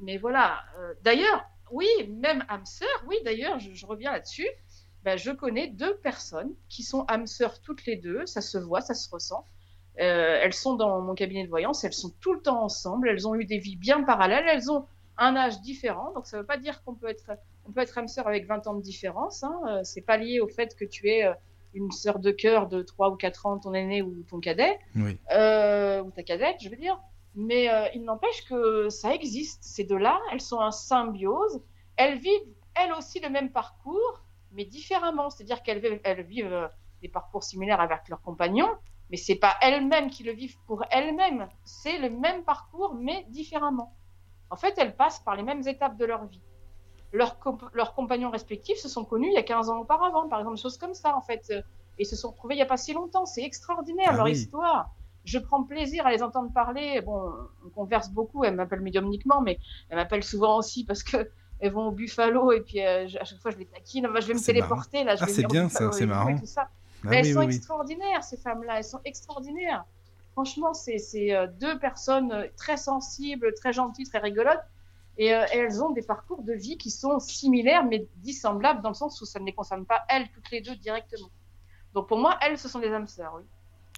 mais 0.00 0.16
voilà. 0.16 0.62
Euh, 0.78 0.94
d'ailleurs, 1.02 1.44
oui, 1.70 1.86
même 2.08 2.44
âme 2.48 2.66
sœur, 2.66 2.88
oui, 3.06 3.16
d'ailleurs, 3.24 3.58
je, 3.58 3.74
je 3.74 3.86
reviens 3.86 4.12
là-dessus. 4.12 4.48
Ben, 5.02 5.16
je 5.16 5.30
connais 5.30 5.68
deux 5.68 5.96
personnes 5.96 6.54
qui 6.68 6.82
sont 6.82 7.04
âmes 7.08 7.26
sœurs 7.26 7.60
toutes 7.62 7.86
les 7.86 7.96
deux, 7.96 8.26
ça 8.26 8.42
se 8.42 8.58
voit, 8.58 8.82
ça 8.82 8.94
se 8.94 9.08
ressent. 9.10 9.44
Euh, 9.98 10.38
elles 10.42 10.52
sont 10.52 10.74
dans 10.74 11.00
mon 11.00 11.14
cabinet 11.14 11.44
de 11.44 11.48
voyance, 11.48 11.84
elles 11.84 11.92
sont 11.92 12.12
tout 12.20 12.34
le 12.34 12.40
temps 12.40 12.62
ensemble, 12.62 13.08
elles 13.08 13.26
ont 13.26 13.34
eu 13.34 13.44
des 13.44 13.58
vies 13.58 13.76
bien 13.76 14.02
parallèles, 14.02 14.44
elles 14.48 14.70
ont 14.70 14.86
un 15.16 15.36
âge 15.36 15.60
différent, 15.60 16.12
donc 16.14 16.26
ça 16.26 16.36
ne 16.36 16.42
veut 16.42 16.46
pas 16.46 16.56
dire 16.58 16.82
qu'on 16.84 16.94
peut 16.94 17.08
être, 17.08 17.32
on 17.70 17.72
peut 17.72 17.80
être 17.82 17.96
âme 17.96 18.08
sœur 18.08 18.26
avec 18.26 18.46
20 18.46 18.66
ans 18.66 18.74
de 18.74 18.82
différence. 18.82 19.44
Hein. 19.44 19.60
Euh, 19.68 19.80
c'est 19.84 20.00
pas 20.00 20.16
lié 20.16 20.40
au 20.40 20.48
fait 20.48 20.74
que 20.74 20.84
tu 20.84 21.08
es 21.08 21.24
euh, 21.24 21.32
une 21.72 21.92
sœur 21.92 22.18
de 22.18 22.32
cœur 22.32 22.66
de 22.66 22.82
3 22.82 23.10
ou 23.10 23.16
4 23.16 23.46
ans, 23.46 23.58
ton 23.58 23.72
aîné 23.74 24.02
ou 24.02 24.24
ton 24.28 24.40
cadet, 24.40 24.76
Oui. 24.96 25.16
euh, 25.32 26.02
ou 26.02 26.10
ta 26.10 26.24
cadette, 26.24 26.56
je 26.60 26.68
veux 26.68 26.76
dire. 26.76 27.00
Mais 27.36 27.72
euh, 27.72 27.86
il 27.94 28.02
n'empêche 28.02 28.44
que 28.48 28.88
ça 28.88 29.14
existe. 29.14 29.62
Ces 29.62 29.84
deux-là, 29.84 30.18
elles 30.32 30.40
sont 30.40 30.56
en 30.56 30.72
symbiose. 30.72 31.62
Elles 31.96 32.18
vivent, 32.18 32.48
elles 32.74 32.92
aussi, 32.92 33.20
le 33.20 33.28
même 33.30 33.50
parcours, 33.52 34.20
mais 34.50 34.64
différemment. 34.64 35.30
C'est-à-dire 35.30 35.62
qu'elles 35.62 35.78
vivent, 35.78 36.00
elles 36.02 36.22
vivent 36.24 36.68
des 37.02 37.08
parcours 37.08 37.44
similaires 37.44 37.80
avec 37.80 38.08
leurs 38.08 38.20
compagnons, 38.20 38.74
mais 39.10 39.16
c'est 39.16 39.36
pas 39.36 39.54
elles-mêmes 39.62 40.10
qui 40.10 40.24
le 40.24 40.32
vivent 40.32 40.58
pour 40.66 40.84
elles-mêmes. 40.90 41.48
C'est 41.64 41.98
le 41.98 42.10
même 42.10 42.42
parcours, 42.42 42.94
mais 42.96 43.24
différemment. 43.28 43.94
En 44.50 44.56
fait, 44.56 44.74
elles 44.78 44.96
passent 44.96 45.20
par 45.20 45.36
les 45.36 45.44
mêmes 45.44 45.62
étapes 45.68 45.96
de 45.96 46.04
leur 46.04 46.24
vie. 46.26 46.42
Leurs, 47.12 47.38
comp- 47.38 47.68
leurs 47.74 47.94
compagnons 47.94 48.30
respectifs 48.30 48.78
se 48.78 48.88
sont 48.88 49.04
connus 49.04 49.28
il 49.28 49.34
y 49.34 49.38
a 49.38 49.42
15 49.42 49.68
ans 49.70 49.78
auparavant, 49.80 50.28
par 50.28 50.40
exemple, 50.40 50.58
choses 50.58 50.78
comme 50.78 50.94
ça, 50.94 51.16
en 51.16 51.20
fait. 51.22 51.42
euh, 51.50 51.62
Et 51.98 52.04
se 52.04 52.16
sont 52.16 52.30
retrouvés 52.30 52.54
il 52.54 52.58
n'y 52.58 52.62
a 52.62 52.66
pas 52.66 52.76
si 52.76 52.92
longtemps. 52.92 53.26
C'est 53.26 53.42
extraordinaire, 53.42 54.12
Ah 54.12 54.16
leur 54.16 54.26
oui. 54.26 54.32
histoire. 54.32 54.94
Je 55.24 55.38
prends 55.38 55.64
plaisir 55.64 56.06
à 56.06 56.12
les 56.12 56.22
entendre 56.22 56.52
parler. 56.52 57.00
Bon, 57.02 57.32
on 57.66 57.70
converse 57.70 58.10
beaucoup. 58.10 58.44
Elles 58.44 58.54
m'appellent 58.54 58.80
médiumniquement, 58.80 59.42
mais 59.42 59.58
elles 59.88 59.96
m'appellent 59.96 60.24
souvent 60.24 60.56
aussi 60.58 60.84
parce 60.84 61.02
que 61.02 61.16
elles 61.60 61.72
vont 61.72 61.88
au 61.88 61.92
Buffalo 61.92 62.52
et 62.52 62.62
puis 62.62 62.80
euh, 62.84 63.06
à 63.20 63.24
chaque 63.24 63.38
fois 63.40 63.50
je 63.50 63.58
les 63.58 63.66
taquine. 63.66 64.08
Bah, 64.08 64.20
je 64.20 64.28
vais 64.28 64.34
me 64.34 64.40
téléporter 64.44 65.04
là. 65.04 65.16
Je 65.16 65.24
Ah, 65.24 65.26
c'est 65.28 65.44
bien, 65.46 65.68
ça, 65.68 65.92
c'est 65.92 66.06
marrant. 66.06 66.38
tout 66.38 66.46
ça. 66.46 66.68
Ah 67.04 67.08
Mais 67.10 67.16
oui, 67.16 67.18
elles 67.18 67.26
sont 67.34 67.40
oui, 67.40 67.54
extraordinaires, 67.56 68.24
ces 68.24 68.38
femmes-là. 68.38 68.78
Elles 68.78 68.84
sont 68.84 69.00
extraordinaires. 69.04 69.84
Franchement, 70.32 70.72
c'est 70.74 70.98
c'est, 70.98 71.34
euh, 71.34 71.46
deux 71.48 71.78
personnes 71.78 72.32
euh, 72.32 72.46
très 72.56 72.76
sensibles, 72.76 73.52
très 73.54 73.72
gentilles, 73.72 74.06
très 74.08 74.18
rigolotes. 74.20 74.60
Et, 75.20 75.34
euh, 75.34 75.44
et 75.52 75.58
elles 75.58 75.82
ont 75.84 75.90
des 75.90 76.02
parcours 76.02 76.42
de 76.42 76.54
vie 76.54 76.76
qui 76.78 76.90
sont 76.90 77.20
similaires, 77.20 77.84
mais 77.84 78.08
dissemblables, 78.16 78.80
dans 78.82 78.88
le 78.88 78.94
sens 78.94 79.20
où 79.20 79.26
ça 79.26 79.38
ne 79.38 79.44
les 79.44 79.52
concerne 79.52 79.84
pas 79.84 80.02
elles 80.08 80.28
toutes 80.34 80.50
les 80.50 80.60
deux 80.62 80.74
directement. 80.76 81.28
Donc 81.94 82.08
pour 82.08 82.18
moi, 82.18 82.36
elles, 82.40 82.58
ce 82.58 82.68
sont 82.68 82.78
des 82.80 82.88
âmes 82.88 83.06
sœurs, 83.06 83.34
oui. 83.36 83.42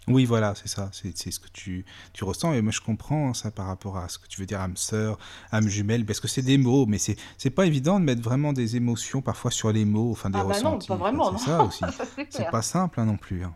Oui, 0.09 0.25
voilà, 0.25 0.57
c'est 0.57 0.67
ça. 0.67 0.91
C'est 0.93 1.17
c'est 1.17 1.31
ce 1.31 1.39
que 1.39 1.47
tu, 1.53 1.85
tu 2.13 2.25
ressens. 2.25 2.55
Et 2.55 2.61
moi, 2.61 2.73
je 2.73 2.81
comprends 2.81 3.33
ça 3.35 3.53
par 3.53 3.67
rapport 3.67 3.97
à 3.99 4.09
ce 4.09 4.19
que 4.19 4.27
tu 4.27 4.41
veux 4.41 4.47
dire, 4.47 4.61
âme 4.61 4.77
sœur, 4.77 5.17
âme 5.53 5.69
jumelle, 5.69 6.05
parce 6.05 6.19
que 6.19 6.27
c'est 6.27 6.43
des 6.43 6.59
mots, 6.59 6.87
mais 6.87 6.99
c'est 6.99 7.15
c'est 7.39 7.51
pas 7.51 7.67
évident 7.67 8.01
de 8.01 8.05
mettre 8.05 8.21
vraiment 8.21 8.53
des 8.53 8.75
émotions 8.75 9.23
parfois 9.23 9.53
sur 9.53 9.71
les 9.71 9.85
mots, 9.85 10.11
enfin 10.11 10.29
des 10.29 10.41
Ah 10.41 10.43
bah 10.43 10.61
non, 10.61 10.73
ressentis. 10.73 10.89
pas 10.89 10.95
Enfin, 10.95 11.05
vraiment, 11.05 11.27
c'est 11.27 11.33
non. 11.33 11.39
ça 11.39 11.63
aussi. 11.63 11.85
C'est 12.31 12.51
pas 12.51 12.63
simple 12.63 12.99
hein, 12.99 13.05
non 13.05 13.17
plus. 13.17 13.45
hein. 13.45 13.55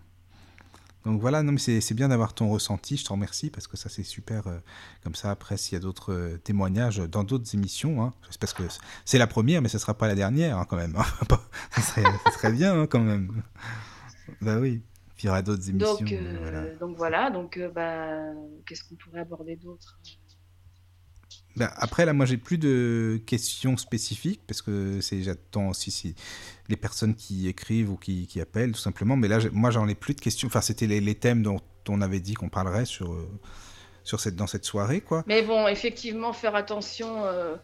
Donc 1.06 1.20
voilà, 1.20 1.44
non 1.44 1.52
mais 1.52 1.58
c'est 1.58 1.94
bien 1.94 2.08
d'avoir 2.08 2.34
ton 2.34 2.48
ressenti. 2.48 2.96
Je 2.96 3.04
te 3.04 3.12
remercie 3.12 3.48
parce 3.48 3.68
que 3.68 3.76
ça 3.76 3.88
c'est 3.88 4.02
super. 4.02 4.48
euh, 4.48 4.58
comme 5.04 5.14
ça 5.14 5.30
après, 5.30 5.56
s'il 5.56 5.74
y 5.74 5.76
a 5.76 5.80
d'autres 5.80 6.12
euh, 6.12 6.36
témoignages 6.36 6.98
dans 6.98 7.22
d'autres 7.22 7.54
émissions, 7.54 8.02
hein, 8.02 8.12
c'est 8.28 8.40
parce 8.40 8.52
que 8.52 8.64
c'est 9.04 9.16
la 9.16 9.28
première, 9.28 9.62
mais 9.62 9.68
ce 9.68 9.78
sera 9.78 9.94
pas 9.94 10.08
la 10.08 10.16
dernière 10.16 10.58
hein, 10.58 10.66
quand 10.68 10.76
même. 10.76 10.96
hein. 10.98 11.38
ça, 11.70 11.80
serait, 11.80 12.02
ça 12.24 12.30
serait 12.32 12.52
bien 12.52 12.80
hein, 12.80 12.86
quand 12.88 13.00
même. 13.00 13.42
Bah 14.40 14.58
oui. 14.58 14.82
Puis 15.14 15.24
il 15.24 15.26
y 15.26 15.28
aura 15.28 15.40
d'autres 15.40 15.70
émissions. 15.70 15.94
Donc, 15.94 16.12
euh, 16.12 16.38
voilà. 16.40 16.74
donc 16.74 16.96
voilà, 16.96 17.30
donc 17.30 17.60
bah, 17.72 18.32
qu'est-ce 18.66 18.82
qu'on 18.82 18.96
pourrait 18.96 19.20
aborder 19.20 19.54
d'autre? 19.54 20.00
Ben, 21.56 21.70
après, 21.76 22.04
là, 22.04 22.12
moi, 22.12 22.26
j'ai 22.26 22.36
plus 22.36 22.58
de 22.58 23.20
questions 23.26 23.76
spécifiques 23.76 24.42
parce 24.46 24.60
que 24.60 25.00
c'est 25.00 25.22
j'attends 25.22 25.68
aussi 25.68 25.90
si 25.90 26.14
les 26.68 26.76
personnes 26.76 27.14
qui 27.14 27.48
écrivent 27.48 27.90
ou 27.90 27.96
qui, 27.96 28.26
qui 28.26 28.40
appellent, 28.40 28.72
tout 28.72 28.80
simplement. 28.80 29.16
Mais 29.16 29.28
là, 29.28 29.38
moi, 29.52 29.70
j'en 29.70 29.88
ai 29.88 29.94
plus 29.94 30.14
de 30.14 30.20
questions. 30.20 30.48
Enfin, 30.48 30.60
c'était 30.60 30.86
les, 30.86 31.00
les 31.00 31.14
thèmes 31.14 31.42
dont 31.42 31.60
on 31.88 32.00
avait 32.02 32.20
dit 32.20 32.34
qu'on 32.34 32.48
parlerait 32.50 32.84
sur, 32.84 33.12
euh, 33.12 33.28
sur 34.04 34.20
cette, 34.20 34.36
dans 34.36 34.46
cette 34.46 34.64
soirée, 34.64 35.00
quoi. 35.00 35.24
Mais 35.26 35.42
bon, 35.42 35.66
effectivement, 35.66 36.32
faire 36.32 36.54
attention. 36.54 37.24
euh, 37.24 37.56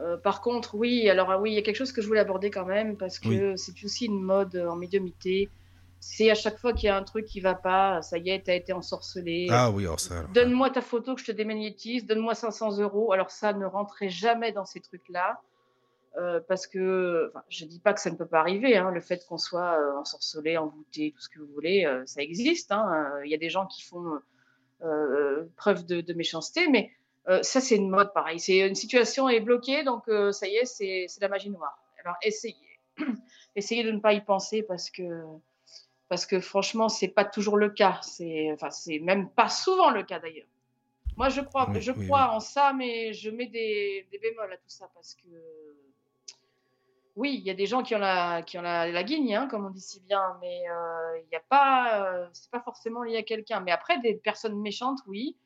euh, 0.00 0.16
par 0.16 0.40
contre, 0.40 0.74
oui, 0.74 1.08
alors 1.08 1.40
oui, 1.40 1.52
il 1.52 1.54
y 1.54 1.58
a 1.58 1.62
quelque 1.62 1.76
chose 1.76 1.92
que 1.92 2.02
je 2.02 2.06
voulais 2.06 2.20
aborder 2.20 2.50
quand 2.50 2.66
même, 2.66 2.96
parce 2.96 3.18
que 3.18 3.56
c'est 3.56 3.84
aussi 3.84 4.06
une 4.06 4.22
mode 4.22 4.56
en 4.56 4.76
médiumité. 4.76 5.48
C'est 6.04 6.30
à 6.30 6.34
chaque 6.34 6.58
fois 6.58 6.72
qu'il 6.72 6.86
y 6.86 6.88
a 6.88 6.96
un 6.96 7.04
truc 7.04 7.26
qui 7.26 7.38
va 7.40 7.54
pas, 7.54 8.02
ça 8.02 8.18
y 8.18 8.30
est, 8.30 8.42
t'as 8.46 8.56
été 8.56 8.72
ensorcelé. 8.72 9.46
Ah 9.50 9.70
oui, 9.70 9.84
alors 9.84 10.00
ça. 10.00 10.18
alors. 10.18 10.30
Donne-moi 10.30 10.70
ta 10.70 10.80
photo 10.80 11.14
que 11.14 11.20
je 11.20 11.26
te 11.26 11.32
démagnétise, 11.32 12.04
donne-moi 12.06 12.34
500 12.34 12.78
euros. 12.78 13.12
Alors 13.12 13.30
ça, 13.30 13.52
ne 13.52 13.64
rentrez 13.64 14.08
jamais 14.08 14.50
dans 14.50 14.64
ces 14.66 14.80
trucs-là. 14.80 15.40
euh, 16.18 16.40
parce 16.48 16.66
que, 16.66 17.30
enfin, 17.30 17.44
je 17.48 17.64
dis 17.66 17.78
pas 17.78 17.94
que 17.94 18.00
ça 18.00 18.10
ne 18.10 18.16
peut 18.16 18.26
pas 18.26 18.40
arriver, 18.40 18.76
hein, 18.76 18.90
le 18.90 19.00
fait 19.00 19.24
qu'on 19.28 19.38
soit 19.38 19.78
euh, 19.78 19.96
ensorcelé, 19.96 20.58
envoûté, 20.58 21.12
tout 21.14 21.20
ce 21.22 21.28
que 21.28 21.38
vous 21.38 21.46
voulez, 21.54 21.86
euh, 21.86 22.02
ça 22.04 22.20
existe. 22.20 22.72
hein. 22.72 23.10
Il 23.24 23.30
y 23.30 23.34
a 23.34 23.38
des 23.38 23.48
gens 23.48 23.66
qui 23.66 23.82
font 23.82 24.18
preuve 25.56 25.86
de, 25.86 26.00
de 26.00 26.12
méchanceté, 26.14 26.66
mais 26.68 26.90
ça 27.42 27.60
c'est 27.60 27.76
une 27.76 27.88
mode 27.88 28.12
pareil. 28.12 28.40
C'est 28.40 28.66
une 28.66 28.74
situation 28.74 29.28
est 29.28 29.38
bloquée, 29.40 29.84
donc 29.84 30.02
ça 30.32 30.48
y 30.48 30.56
est, 30.56 30.64
c'est 30.64 31.04
c'est 31.08 31.20
la 31.20 31.28
magie 31.28 31.50
noire. 31.50 31.78
Alors 32.04 32.16
essayez, 32.22 32.56
essayez 33.56 33.84
de 33.84 33.92
ne 33.92 34.00
pas 34.00 34.12
y 34.12 34.20
penser 34.20 34.62
parce 34.64 34.90
que 34.90 35.04
parce 36.12 36.26
que 36.26 36.40
franchement, 36.40 36.90
c'est 36.90 37.08
pas 37.08 37.24
toujours 37.24 37.56
le 37.56 37.70
cas. 37.70 37.98
C'est 38.02 38.50
enfin, 38.52 38.68
c'est 38.70 38.98
même 38.98 39.30
pas 39.30 39.48
souvent 39.48 39.88
le 39.90 40.02
cas 40.02 40.18
d'ailleurs. 40.18 40.46
Moi, 41.16 41.30
je 41.30 41.40
crois, 41.40 41.70
Oui, 41.70 41.80
je 41.80 41.90
oui, 41.90 42.04
crois 42.06 42.32
en 42.32 42.38
ça, 42.38 42.74
mais 42.74 43.14
je 43.14 43.30
mets 43.30 43.46
des, 43.46 44.06
des 44.12 44.18
bémols 44.18 44.52
à 44.52 44.58
tout 44.58 44.68
ça 44.68 44.90
parce 44.94 45.14
que 45.14 45.28
oui, 47.16 47.36
il 47.38 47.46
y 47.46 47.48
a 47.50 47.54
des 47.54 47.64
gens 47.64 47.82
qui 47.82 47.94
ont 47.94 47.98
la, 47.98 48.42
qui 48.42 48.58
ont 48.58 48.62
la, 48.62 48.90
la 48.90 49.02
guigne, 49.04 49.34
hein, 49.34 49.48
comme 49.48 49.64
on 49.64 49.70
dit 49.70 49.80
si 49.80 50.00
bien, 50.00 50.36
mais 50.42 50.62
euh, 50.68 51.18
il 51.22 51.28
n'y 51.30 51.36
a 51.36 51.42
pas, 51.48 52.12
euh, 52.12 52.26
c'est 52.34 52.50
pas 52.50 52.60
forcément 52.60 53.02
lié 53.04 53.16
à 53.16 53.22
quelqu'un. 53.22 53.60
Mais 53.60 53.70
après, 53.72 53.98
des 54.00 54.12
personnes 54.14 54.60
méchantes, 54.60 54.98
oui, 55.06 55.38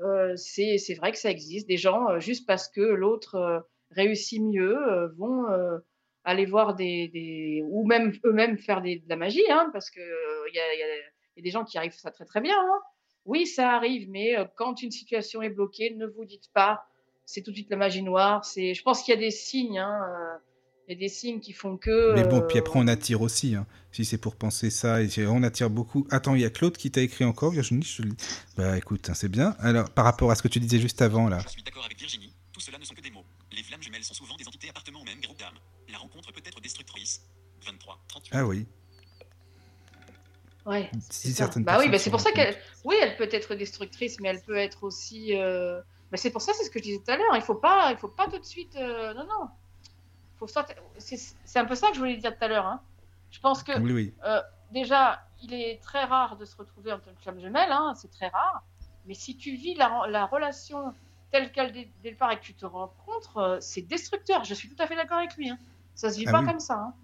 euh, 0.00 0.34
c'est 0.36 0.78
c'est 0.78 0.94
vrai 0.94 1.12
que 1.12 1.18
ça 1.18 1.30
existe. 1.30 1.68
Des 1.68 1.76
gens, 1.76 2.08
euh, 2.08 2.20
juste 2.20 2.46
parce 2.46 2.68
que 2.70 2.80
l'autre 2.80 3.34
euh, 3.34 3.60
réussit 3.90 4.40
mieux, 4.42 4.78
euh, 4.90 5.08
vont 5.18 5.46
euh, 5.50 5.78
aller 6.26 6.44
voir 6.44 6.74
des, 6.74 7.08
des 7.08 7.62
ou 7.66 7.86
même 7.86 8.12
eux-mêmes 8.24 8.58
faire 8.58 8.82
des, 8.82 8.96
de 8.96 9.08
la 9.08 9.16
magie, 9.16 9.50
hein, 9.50 9.70
parce 9.72 9.90
que 9.90 10.00
euh, 10.00 10.48
il 10.50 10.54
y, 10.56 10.58
a, 10.58 10.74
il 10.74 10.78
y, 10.80 10.82
a, 10.82 10.86
il 10.86 11.38
y 11.38 11.40
a 11.40 11.42
des 11.42 11.50
gens 11.50 11.64
qui 11.64 11.78
arrivent 11.78 11.94
ça 11.94 12.10
très 12.10 12.26
très 12.26 12.42
bien. 12.42 12.56
Hein. 12.58 12.80
Oui, 13.24 13.46
ça 13.46 13.70
arrive, 13.74 14.10
mais 14.10 14.36
euh, 14.36 14.44
quand 14.56 14.82
une 14.82 14.90
situation 14.90 15.40
est 15.40 15.50
bloquée, 15.50 15.94
ne 15.96 16.06
vous 16.06 16.24
dites 16.26 16.50
pas 16.52 16.84
c'est 17.28 17.42
tout 17.42 17.50
de 17.50 17.56
suite 17.56 17.70
la 17.70 17.76
magie 17.76 18.02
noire. 18.02 18.44
C'est, 18.44 18.72
je 18.74 18.82
pense 18.84 19.02
qu'il 19.02 19.12
y 19.12 19.16
a 19.16 19.20
des 19.20 19.32
signes. 19.32 19.80
Hein, 19.80 20.00
euh, 20.08 20.38
il 20.88 20.92
y 20.92 20.96
a 20.96 21.00
des 21.00 21.08
signes 21.08 21.40
qui 21.40 21.52
font 21.52 21.76
que. 21.76 22.14
Mais 22.14 22.22
bon, 22.22 22.38
euh, 22.38 22.46
puis 22.46 22.58
après, 22.58 22.78
on 22.78 22.86
attire 22.86 23.20
aussi. 23.20 23.56
hein. 23.56 23.66
Si 23.90 24.04
c'est 24.04 24.18
pour 24.18 24.36
penser 24.36 24.70
ça, 24.70 25.02
et 25.02 25.08
on 25.26 25.42
attire 25.42 25.68
beaucoup. 25.68 26.06
Attends, 26.12 26.36
il 26.36 26.42
y 26.42 26.44
a 26.44 26.50
Claude 26.50 26.76
qui 26.76 26.92
t'a 26.92 27.00
écrit 27.00 27.24
encore, 27.24 27.50
Virginie 27.50 27.82
je... 27.82 28.02
te 28.02 28.06
le- 28.06 28.14
Bah 28.56 28.78
écoute, 28.78 29.10
hein, 29.10 29.14
c'est 29.14 29.28
bien. 29.28 29.56
Alors, 29.58 29.90
par 29.90 30.04
rapport 30.04 30.30
à 30.30 30.36
ce 30.36 30.42
que 30.44 30.48
tu 30.48 30.60
disais 30.60 30.78
juste 30.78 31.02
avant, 31.02 31.28
là. 31.28 31.40
Je 31.44 31.48
suis 31.48 31.62
d'accord 31.64 31.84
avec 31.84 31.98
Virginie, 31.98 32.32
tout 32.52 32.60
cela 32.60 32.78
ne 32.78 32.84
sont 32.84 32.94
que 32.94 33.00
des 33.00 33.10
mots. 33.10 33.24
Les 33.50 33.64
flammes 33.64 33.82
jumelles 33.82 34.04
sont 34.04 34.14
souvent 34.14 34.36
des 34.36 34.46
entités 34.46 34.68
appartenant 34.70 35.00
au 35.00 35.04
même 35.04 35.20
groupe 35.20 35.38
d'âmes. 35.40 35.58
La 35.90 35.98
rencontre 35.98 36.32
peut 36.32 36.42
être 36.44 36.60
destructrice. 36.60 37.22
23, 37.64 37.98
38. 38.08 38.30
Ah 38.34 38.44
oui. 38.46 38.66
Ouais, 40.64 40.90
Si 41.10 41.32
certaines 41.32 41.62
Bah 41.64 41.76
oui, 41.78 41.88
bah 41.88 41.98
c'est 41.98 42.10
pour 42.10 42.20
ça 42.20 42.32
qu'elle. 42.32 42.56
Oui, 42.84 42.96
elle 43.00 43.16
peut 43.16 43.28
être 43.30 43.54
destructrice, 43.54 44.18
mais 44.20 44.28
elle 44.28 44.42
peut 44.42 44.56
être 44.56 44.82
aussi. 44.82 45.36
euh, 45.38 45.80
bah, 46.10 46.16
c'est 46.16 46.30
pour 46.30 46.42
ça, 46.42 46.52
c'est 46.54 46.64
ce 46.64 46.70
que 46.70 46.80
je 46.80 46.84
disais 46.84 46.98
tout 47.04 47.10
à 47.10 47.16
l'heure. 47.16 47.36
Il 47.36 47.42
faut 47.42 47.54
pas, 47.54 47.90
il 47.92 47.96
faut 47.96 48.08
pas 48.08 48.26
tout 48.28 48.38
de 48.38 48.44
suite. 48.44 48.74
euh, 48.76 49.14
Non, 49.14 49.24
non. 49.24 49.48
Faut 50.38 50.48
C'est 50.98 51.58
un 51.58 51.64
peu 51.64 51.74
ça 51.76 51.88
que 51.88 51.94
je 51.94 52.00
voulais 52.00 52.16
dire 52.16 52.36
tout 52.36 52.44
à 52.44 52.48
l'heure. 52.48 52.66
Hein. 52.66 52.80
Je 53.30 53.38
pense 53.40 53.62
que 53.62 53.78
Oui, 53.78 53.92
oui. 53.92 54.14
déjà, 54.72 55.22
il 55.42 55.54
est 55.54 55.80
très 55.82 56.04
rare 56.04 56.36
de 56.36 56.44
se 56.44 56.56
retrouver 56.56 56.92
en 56.92 56.98
tant 56.98 57.12
que 57.14 57.20
flamme 57.22 57.40
jumelle, 57.40 57.70
hein, 57.70 57.94
c'est 57.96 58.10
très 58.10 58.28
rare. 58.28 58.62
Mais 59.06 59.14
si 59.14 59.36
tu 59.36 59.54
vis 59.54 59.74
la, 59.74 60.02
la 60.08 60.26
relation 60.26 60.92
telle 61.30 61.52
qu'elle 61.52 61.72
dès, 61.72 61.84
dès 62.02 62.10
le 62.10 62.10
départ 62.10 62.32
et 62.32 62.38
que 62.38 62.42
tu 62.44 62.54
te 62.54 62.66
rencontres, 62.66 63.36
euh, 63.38 63.56
c'est 63.60 63.82
destructeur. 63.82 64.44
Je 64.44 64.54
suis 64.54 64.68
tout 64.68 64.80
à 64.82 64.86
fait 64.88 64.96
d'accord 64.96 65.18
avec 65.18 65.36
lui. 65.36 65.48
Hein. 65.48 65.58
Ça 65.96 66.10
se 66.10 66.18
vit 66.18 66.26
Ah 66.28 66.32
pas 66.32 66.40
oui. 66.40 66.46
comme 66.46 66.60
ça. 66.60 66.74
Hein. 66.74 66.94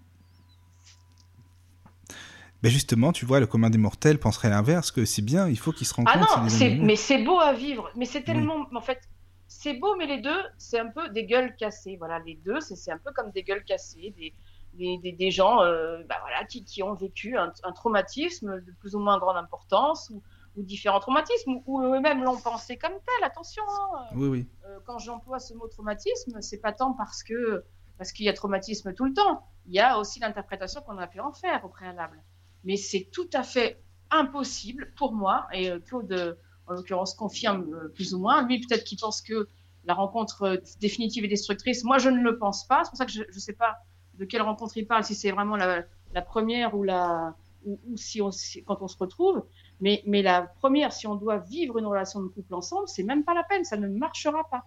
Mais 2.61 2.69
justement, 2.69 3.11
tu 3.11 3.25
vois, 3.25 3.41
le 3.41 3.47
commun 3.47 3.69
des 3.69 3.77
mortels 3.77 4.19
penserait 4.19 4.49
l'inverse, 4.49 4.89
que 4.91 5.03
c'est 5.03 5.21
bien, 5.21 5.49
il 5.49 5.59
faut 5.59 5.73
qu'ils 5.73 5.85
se 5.87 5.93
rencontrent. 5.95 6.37
Ah 6.37 6.41
non, 6.43 6.47
c'est 6.47 6.75
mais 6.75 6.95
c'est 6.95 7.21
beau 7.21 7.37
à 7.37 7.51
vivre. 7.51 7.89
Mais 7.97 8.05
c'est 8.05 8.23
tellement. 8.23 8.67
En 8.73 8.79
fait, 8.79 9.01
c'est 9.49 9.73
beau, 9.73 9.97
mais 9.97 10.05
les 10.05 10.21
deux, 10.21 10.41
c'est 10.57 10.79
un 10.79 10.87
peu 10.89 11.09
des 11.09 11.25
gueules 11.25 11.55
cassées. 11.57 11.97
Voilà, 11.97 12.19
les 12.19 12.35
deux, 12.35 12.61
c'est 12.61 12.77
c'est 12.77 12.91
un 12.91 12.97
peu 12.97 13.11
comme 13.11 13.31
des 13.31 13.43
gueules 13.43 13.65
cassées, 13.65 14.13
des, 14.17 14.33
des, 14.75 14.97
des, 14.99 15.11
des 15.11 15.29
gens 15.31 15.61
euh, 15.61 16.03
bah 16.07 16.15
voilà, 16.21 16.45
qui, 16.45 16.63
qui 16.63 16.81
ont 16.83 16.93
vécu 16.93 17.35
un, 17.37 17.51
un 17.63 17.71
traumatisme 17.73 18.61
de 18.61 18.71
plus 18.79 18.95
ou 18.95 18.99
moins 18.99 19.17
grande 19.19 19.37
importance 19.37 20.09
ou, 20.09 20.23
ou 20.55 20.63
différents 20.63 21.01
traumatismes, 21.01 21.51
ou, 21.51 21.63
ou 21.65 21.81
eux-mêmes 21.81 22.23
l'ont 22.23 22.39
pensé 22.39 22.77
comme 22.77 22.93
tel. 22.93 23.23
Attention, 23.25 23.63
hein. 23.69 24.05
Oui, 24.15 24.27
oui. 24.29 24.47
Euh, 24.65 24.79
quand 24.85 24.99
j'emploie 24.99 25.39
ce 25.39 25.53
mot 25.53 25.67
traumatisme, 25.67 26.39
c'est 26.39 26.61
pas 26.61 26.71
tant 26.71 26.93
parce 26.93 27.23
que 27.23 27.65
parce 27.97 28.11
qu'il 28.11 28.25
y 28.25 28.29
a 28.29 28.33
traumatisme 28.33 28.93
tout 28.93 29.05
le 29.05 29.13
temps. 29.13 29.47
Il 29.65 29.73
y 29.73 29.79
a 29.79 29.97
aussi 29.97 30.19
l'interprétation 30.19 30.81
qu'on 30.81 30.97
a 30.97 31.07
pu 31.07 31.19
en 31.19 31.31
faire 31.33 31.63
au 31.65 31.69
préalable. 31.69 32.21
Mais 32.63 32.77
c'est 32.77 33.09
tout 33.11 33.29
à 33.33 33.43
fait 33.43 33.81
impossible 34.11 34.93
pour 34.95 35.13
moi, 35.13 35.47
et 35.51 35.69
euh, 35.69 35.79
Claude, 35.79 36.11
euh, 36.11 36.35
en 36.67 36.73
l'occurrence, 36.73 37.13
confirme 37.13 37.73
euh, 37.73 37.87
plus 37.89 38.13
ou 38.13 38.19
moins. 38.19 38.45
Lui, 38.47 38.59
peut-être 38.61 38.83
qu'il 38.83 38.99
pense 38.99 39.21
que 39.21 39.47
la 39.85 39.93
rencontre 39.93 40.61
définitive 40.79 41.25
et 41.25 41.27
destructrice. 41.27 41.83
Moi, 41.83 41.97
je 41.97 42.09
ne 42.09 42.21
le 42.21 42.37
pense 42.37 42.65
pas. 42.65 42.83
C'est 42.85 42.91
pour 42.91 42.97
ça 42.97 43.05
que 43.05 43.11
je 43.11 43.23
ne 43.23 43.39
sais 43.39 43.53
pas 43.53 43.75
de 44.13 44.23
quelle 44.23 44.41
rencontre 44.41 44.77
il 44.77 44.87
parle, 44.87 45.03
si 45.03 45.13
c'est 45.15 45.31
vraiment 45.31 45.57
la, 45.57 45.83
première 46.21 46.73
ou 46.75 46.83
la 46.83 47.35
ou, 47.65 47.79
si 47.95 48.21
on 48.21 48.29
quand 48.65 48.81
on 48.81 48.87
se 48.87 48.97
retrouve. 48.97 49.43
Mais, 49.81 50.01
mais 50.05 50.21
la 50.21 50.43
première, 50.43 50.93
si 50.93 51.07
on 51.07 51.15
doit 51.15 51.39
vivre 51.39 51.77
une 51.77 51.85
relation 51.85 52.21
de 52.21 52.27
couple 52.27 52.53
ensemble, 52.53 52.87
c'est 52.87 53.03
même 53.03 53.25
pas 53.25 53.33
la 53.33 53.43
peine, 53.43 53.65
ça 53.65 53.75
ne 53.75 53.87
marchera 53.89 54.43
pas. 54.49 54.63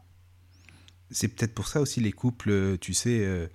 C'est 1.11 1.29
peut-être 1.29 1.55
pour 1.55 1.69
ça 1.69 1.81
aussi 1.81 2.01
les 2.01 2.13
couples, 2.13 2.51
euh, 2.51 2.77
tu 2.81 2.93
sais, 2.93 3.21
euh, 3.21 3.47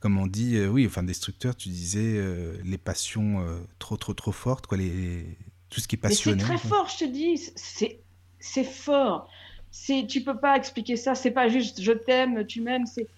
comme 0.00 0.18
on 0.18 0.26
dit, 0.26 0.56
euh, 0.56 0.68
oui, 0.68 0.86
enfin 0.86 1.02
destructeurs, 1.02 1.54
tu 1.54 1.68
disais, 1.68 2.16
euh, 2.16 2.56
les 2.64 2.78
passions 2.78 3.44
trop, 3.78 3.96
trop, 3.96 4.14
trop 4.14 4.32
fortes, 4.32 4.66
quoi, 4.66 4.78
les... 4.78 5.26
tout 5.68 5.80
ce 5.80 5.88
qui 5.88 5.96
est 5.96 6.02
Mais 6.02 6.14
c'est 6.14 6.36
très 6.36 6.56
quoi. 6.58 6.70
fort, 6.70 6.88
je 6.88 7.04
te 7.04 7.10
dis. 7.10 7.36
C'est, 7.56 8.00
c'est 8.38 8.64
fort. 8.64 9.28
C'est, 9.70 10.06
tu 10.06 10.22
peux 10.22 10.38
pas 10.38 10.56
expliquer 10.56 10.96
ça. 10.96 11.14
C'est 11.14 11.32
pas 11.32 11.48
juste 11.48 11.80
je 11.82 11.92
t'aime, 11.92 12.46
tu 12.46 12.60
m'aimes. 12.62 12.86
C'est, 12.86 13.08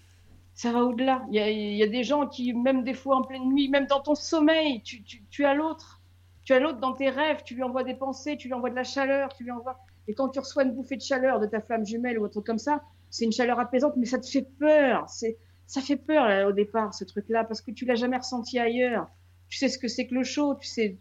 ça 0.55 0.73
va 0.73 0.85
au-delà. 0.85 1.23
Il 1.31 1.37
y 1.37 1.77
y 1.77 1.83
a 1.83 1.87
des 1.87 2.03
gens 2.03 2.27
qui, 2.27 2.55
même 2.55 2.83
des 2.83 2.95
fois 2.95 3.17
en 3.17 3.23
pleine 3.23 3.49
nuit, 3.53 3.69
même 3.69 3.87
dans 3.87 4.01
ton 4.01 4.15
sommeil, 4.15 4.83
tu, 4.83 5.03
tu, 5.03 5.23
tu 5.31 5.45
as 5.45 5.55
l'autre. 5.55 6.01
Tu 6.45 6.53
as 6.55 6.61
l'autre 6.61 6.79
dans 6.79 6.93
tes 6.93 7.11
rêves. 7.11 7.43
Tu 7.45 7.55
lui 7.55 7.63
envoies 7.63 7.85
des 7.85 7.95
pensées, 7.95 8.37
tu 8.37 8.49
lui 8.49 8.55
envoies 8.55 8.71
de 8.71 8.75
la 8.75 8.85
chaleur, 8.85 9.29
tu 9.37 9.45
lui 9.45 9.51
envoies. 9.51 9.79
Et 10.09 10.15
quand 10.15 10.29
tu 10.31 10.39
reçois 10.39 10.63
une 10.63 10.73
bouffée 10.73 10.97
de 10.97 11.03
chaleur 11.03 11.41
de 11.41 11.47
ta 11.47 11.61
flamme 11.61 11.85
jumelle 11.85 12.19
ou 12.19 12.25
autre 12.25 12.41
comme 12.41 12.59
ça, 12.59 12.83
c'est 13.11 13.25
une 13.25 13.33
chaleur 13.33 13.59
apaisante, 13.61 13.95
mais 13.97 14.07
ça 14.07 14.19
te 14.19 14.27
fait 14.29 14.47
peur. 14.59 15.09
C'est, 15.09 15.39
ça 15.67 15.81
fait 15.81 15.97
peur 15.97 16.29
là, 16.29 16.49
au 16.49 16.53
départ 16.53 16.95
ce 16.95 17.05
truc-là 17.05 17.45
parce 17.45 17.61
que 17.61 17.71
tu 17.71 17.85
l'as 17.85 17.95
jamais 17.97 18.17
ressenti 18.19 18.59
ailleurs. 18.59 19.09
Tu 19.49 19.59
sais 19.59 19.69
ce 19.69 19.79
que 19.79 19.89
c'est 19.89 20.07
que 20.07 20.15
le 20.15 20.25
chaud, 20.25 20.55
tu 20.57 20.67
sais. 20.67 20.99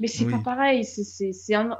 Mais 0.00 0.06
c'est 0.08 0.24
Oui. 0.24 0.30
pas 0.32 0.38
pareil. 0.38 0.84
C'est, 0.84 1.04
c'est, 1.04 1.32
c'est 1.32 1.54
un, 1.54 1.76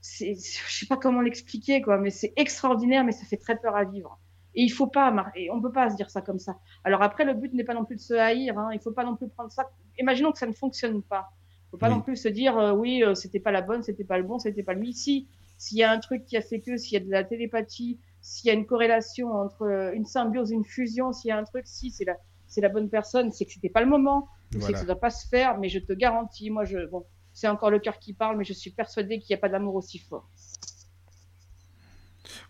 c'est, 0.00 0.34
je 0.34 0.72
sais 0.78 0.86
pas 0.86 0.96
comment 0.96 1.20
l'expliquer 1.20 1.82
quoi, 1.82 1.98
mais 1.98 2.10
c'est 2.10 2.32
extraordinaire, 2.36 3.04
mais 3.04 3.12
ça 3.12 3.24
fait 3.26 3.36
très 3.36 3.56
peur 3.58 3.76
à 3.76 3.84
vivre. 3.84 4.18
Et 4.54 4.62
il 4.62 4.70
faut 4.70 4.88
pas, 4.88 5.14
et 5.36 5.50
on 5.50 5.60
peut 5.60 5.70
pas 5.72 5.90
se 5.90 5.96
dire 5.96 6.10
ça 6.10 6.22
comme 6.22 6.38
ça. 6.40 6.58
Alors 6.84 7.02
après, 7.02 7.24
le 7.24 7.34
but 7.34 7.52
n'est 7.54 7.62
pas 7.64 7.74
non 7.74 7.84
plus 7.84 7.96
de 7.96 8.00
se 8.00 8.14
haïr. 8.14 8.58
Hein. 8.58 8.70
Il 8.72 8.80
faut 8.80 8.90
pas 8.92 9.04
non 9.04 9.14
plus 9.16 9.28
prendre 9.28 9.52
ça. 9.52 9.70
Imaginons 9.98 10.32
que 10.32 10.38
ça 10.38 10.46
ne 10.46 10.52
fonctionne 10.52 11.02
pas. 11.02 11.28
Il 11.68 11.70
faut 11.72 11.76
pas 11.78 11.88
Oui. 11.88 11.94
non 11.94 12.00
plus 12.00 12.16
se 12.16 12.28
dire 12.28 12.58
euh, 12.58 12.72
oui, 12.72 13.04
euh, 13.04 13.14
c'était 13.14 13.38
pas 13.38 13.52
la 13.52 13.62
bonne, 13.62 13.82
c'était 13.84 14.02
pas 14.04 14.18
le 14.18 14.24
bon, 14.24 14.38
c'était 14.40 14.62
pas 14.64 14.74
lui. 14.74 14.92
Si 14.92 15.28
s'il 15.56 15.76
y 15.78 15.82
a 15.84 15.90
un 15.92 15.98
truc 16.00 16.24
qui 16.24 16.36
a 16.38 16.40
fait 16.42 16.60
que, 16.60 16.76
s'il 16.78 16.94
y 16.94 16.96
a 16.96 17.04
de 17.04 17.10
la 17.10 17.22
télépathie, 17.22 17.98
s'il 18.20 18.48
y 18.48 18.50
a 18.50 18.54
une 18.54 18.66
corrélation 18.66 19.32
entre 19.32 19.62
euh, 19.62 19.92
une 19.92 20.04
symbiose, 20.04 20.50
une 20.50 20.64
fusion, 20.64 21.12
s'il 21.12 21.28
y 21.28 21.32
a 21.32 21.38
un 21.38 21.44
truc, 21.44 21.66
si 21.66 21.90
c'est 21.90 22.04
la 22.04 22.16
c'est 22.46 22.60
la 22.60 22.68
bonne 22.68 22.90
personne, 22.90 23.30
c'est 23.30 23.44
que 23.44 23.52
c'était 23.52 23.68
pas 23.68 23.80
le 23.80 23.86
moment, 23.86 24.28
c'est 24.58 24.72
que 24.72 24.78
ça 24.78 24.84
doit 24.84 24.98
pas 24.98 25.10
se 25.10 25.28
faire. 25.28 25.56
Mais 25.58 25.68
je 25.68 25.78
te 25.78 25.92
garantis, 25.92 26.50
moi 26.50 26.64
je 26.64 26.84
bon, 26.86 27.06
c'est 27.32 27.48
encore 27.48 27.70
le 27.70 27.78
cœur 27.78 27.98
qui 27.98 28.12
parle, 28.12 28.36
mais 28.36 28.44
je 28.44 28.52
suis 28.52 28.70
persuadée 28.70 29.20
qu'il 29.20 29.32
n'y 29.34 29.38
a 29.38 29.40
pas 29.40 29.48
d'amour 29.48 29.76
aussi 29.76 29.98
fort. 29.98 30.28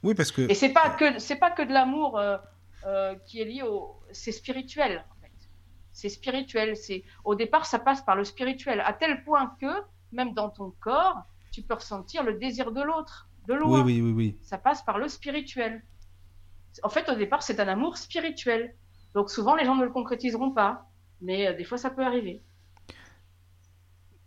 Oui, 0.03 0.15
parce 0.15 0.33
que. 0.33 0.43
Et 0.51 0.55
c'est 0.55 0.73
pas 0.73 0.91
que 0.91 1.19
c'est 1.19 1.37
pas 1.37 1.51
que 1.51 1.63
de 1.63 1.73
l'amour 1.73 2.19
euh, 2.19 2.39
euh, 2.87 3.15
qui 3.27 3.41
est 3.41 3.45
lié 3.45 3.63
au, 3.63 4.01
c'est 4.11 4.33
spirituel. 4.33 5.05
En 5.11 5.21
fait. 5.23 5.33
C'est 5.93 6.09
spirituel. 6.09 6.77
C'est 6.77 7.05
au 7.25 7.35
départ, 7.35 7.67
ça 7.67 7.79
passe 7.79 8.03
par 8.03 8.17
le 8.17 8.25
spirituel, 8.25 8.81
à 8.81 8.95
tel 8.95 9.23
point 9.23 9.55
que 9.61 9.83
même 10.13 10.33
dans 10.33 10.49
ton 10.49 10.73
corps, 10.81 11.23
tu 11.53 11.63
peux 11.63 11.75
ressentir 11.75 12.23
le 12.23 12.35
désir 12.35 12.73
de 12.73 12.83
l'autre, 12.83 13.29
de 13.59 13.65
Oui, 13.65 13.81
oui, 13.85 14.01
oui, 14.01 14.13
oui. 14.13 14.39
Ça 14.43 14.59
passe 14.59 14.83
par 14.85 14.99
le 14.99 15.09
spirituel. 15.09 15.83
En 16.83 16.89
fait, 16.89 17.09
au 17.09 17.15
départ, 17.17 17.43
c'est 17.43 17.59
un 17.61 17.69
amour 17.69 17.97
spirituel. 17.97 18.75
Donc 19.15 19.31
souvent, 19.31 19.57
les 19.57 19.65
gens 19.65 19.75
ne 19.75 19.85
le 19.85 19.91
concrétiseront 19.91 20.53
pas, 20.53 20.87
mais 21.21 21.49
euh, 21.49 21.57
des 21.57 21.65
fois, 21.65 21.79
ça 21.79 21.91
peut 21.91 22.05
arriver. 22.05 22.43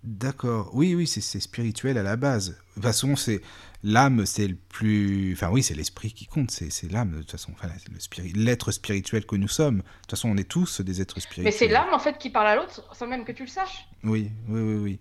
D'accord. 0.03 0.71
Oui, 0.73 0.95
oui, 0.95 1.07
c'est 1.07 1.21
spirituel 1.39 1.97
à 1.97 2.03
la 2.03 2.17
base. 2.17 2.49
De 2.49 2.73
toute 2.73 2.83
façon, 2.83 3.15
c'est 3.15 3.41
l'âme, 3.83 4.25
c'est 4.25 4.47
le 4.49 4.55
plus. 4.55 5.31
Enfin, 5.31 5.49
oui, 5.49 5.63
c'est 5.63 5.75
l'esprit 5.75 6.11
qui 6.11 6.25
compte. 6.25 6.51
C'est 6.51 6.91
l'âme, 6.91 7.11
de 7.11 7.17
toute 7.19 7.31
façon. 7.31 7.53
Enfin, 7.53 7.69
spiri- 7.99 8.33
l'être 8.35 8.71
spirituel 8.73 9.25
que 9.25 9.37
nous 9.37 9.47
sommes. 9.47 9.77
De 9.77 9.83
toute 10.01 10.11
façon, 10.11 10.27
on 10.29 10.35
est 10.35 10.49
tous 10.49 10.81
des 10.81 10.99
êtres 10.99 11.21
spirituels. 11.21 11.45
Mais 11.45 11.51
c'est 11.57 11.69
l'âme, 11.69 11.93
en 11.93 11.99
fait, 11.99 12.17
qui 12.17 12.29
parle 12.29 12.47
à 12.47 12.55
l'autre, 12.57 12.93
sans 12.93 13.07
même 13.07 13.23
que 13.23 13.31
tu 13.31 13.43
le 13.43 13.49
saches. 13.49 13.87
Oui, 14.03 14.29
oui, 14.49 14.59
oui, 14.61 14.75
oui. 14.75 14.99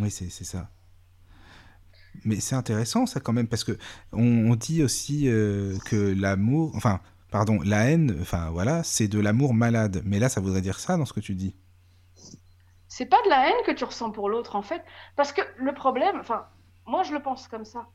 Oui, 0.00 0.10
c'est 0.10 0.28
ça. 0.30 0.68
Mais 2.24 2.40
c'est 2.40 2.54
intéressant, 2.56 3.06
ça, 3.06 3.20
quand 3.20 3.32
même, 3.32 3.48
parce 3.48 3.64
que 3.64 3.76
on, 4.12 4.54
dit 4.54 4.82
aussi 4.82 5.28
euh, 5.28 5.76
que 5.86 5.96
l'amour. 5.96 6.72
Enfin, 6.74 7.00
pardon, 7.30 7.58
la 7.64 7.90
haine, 7.90 8.16
enfin, 8.20 8.50
voilà, 8.50 8.82
c'est 8.82 9.08
de 9.08 9.20
l'amour 9.20 9.54
malade. 9.54 10.02
Mais 10.04 10.18
là, 10.18 10.28
ça 10.28 10.40
voudrait 10.40 10.60
dire 10.62 10.78
ça 10.78 10.96
dans 10.96 11.04
ce 11.04 11.12
que 11.12 11.20
tu 11.20 11.34
dis. 11.34 11.54
C'est 12.88 13.06
pas 13.06 13.22
de 13.24 13.28
la 13.28 13.48
haine 13.48 13.62
que 13.66 13.72
tu 13.72 13.84
ressens 13.84 14.10
pour 14.10 14.28
l'autre, 14.28 14.56
en 14.56 14.62
fait. 14.62 14.82
Parce 15.16 15.32
que 15.32 15.42
le 15.58 15.74
problème, 15.74 16.16
enfin, 16.20 16.46
moi, 16.86 17.02
je 17.02 17.12
le 17.12 17.22
pense 17.22 17.48
comme 17.48 17.64
ça. 17.64 17.86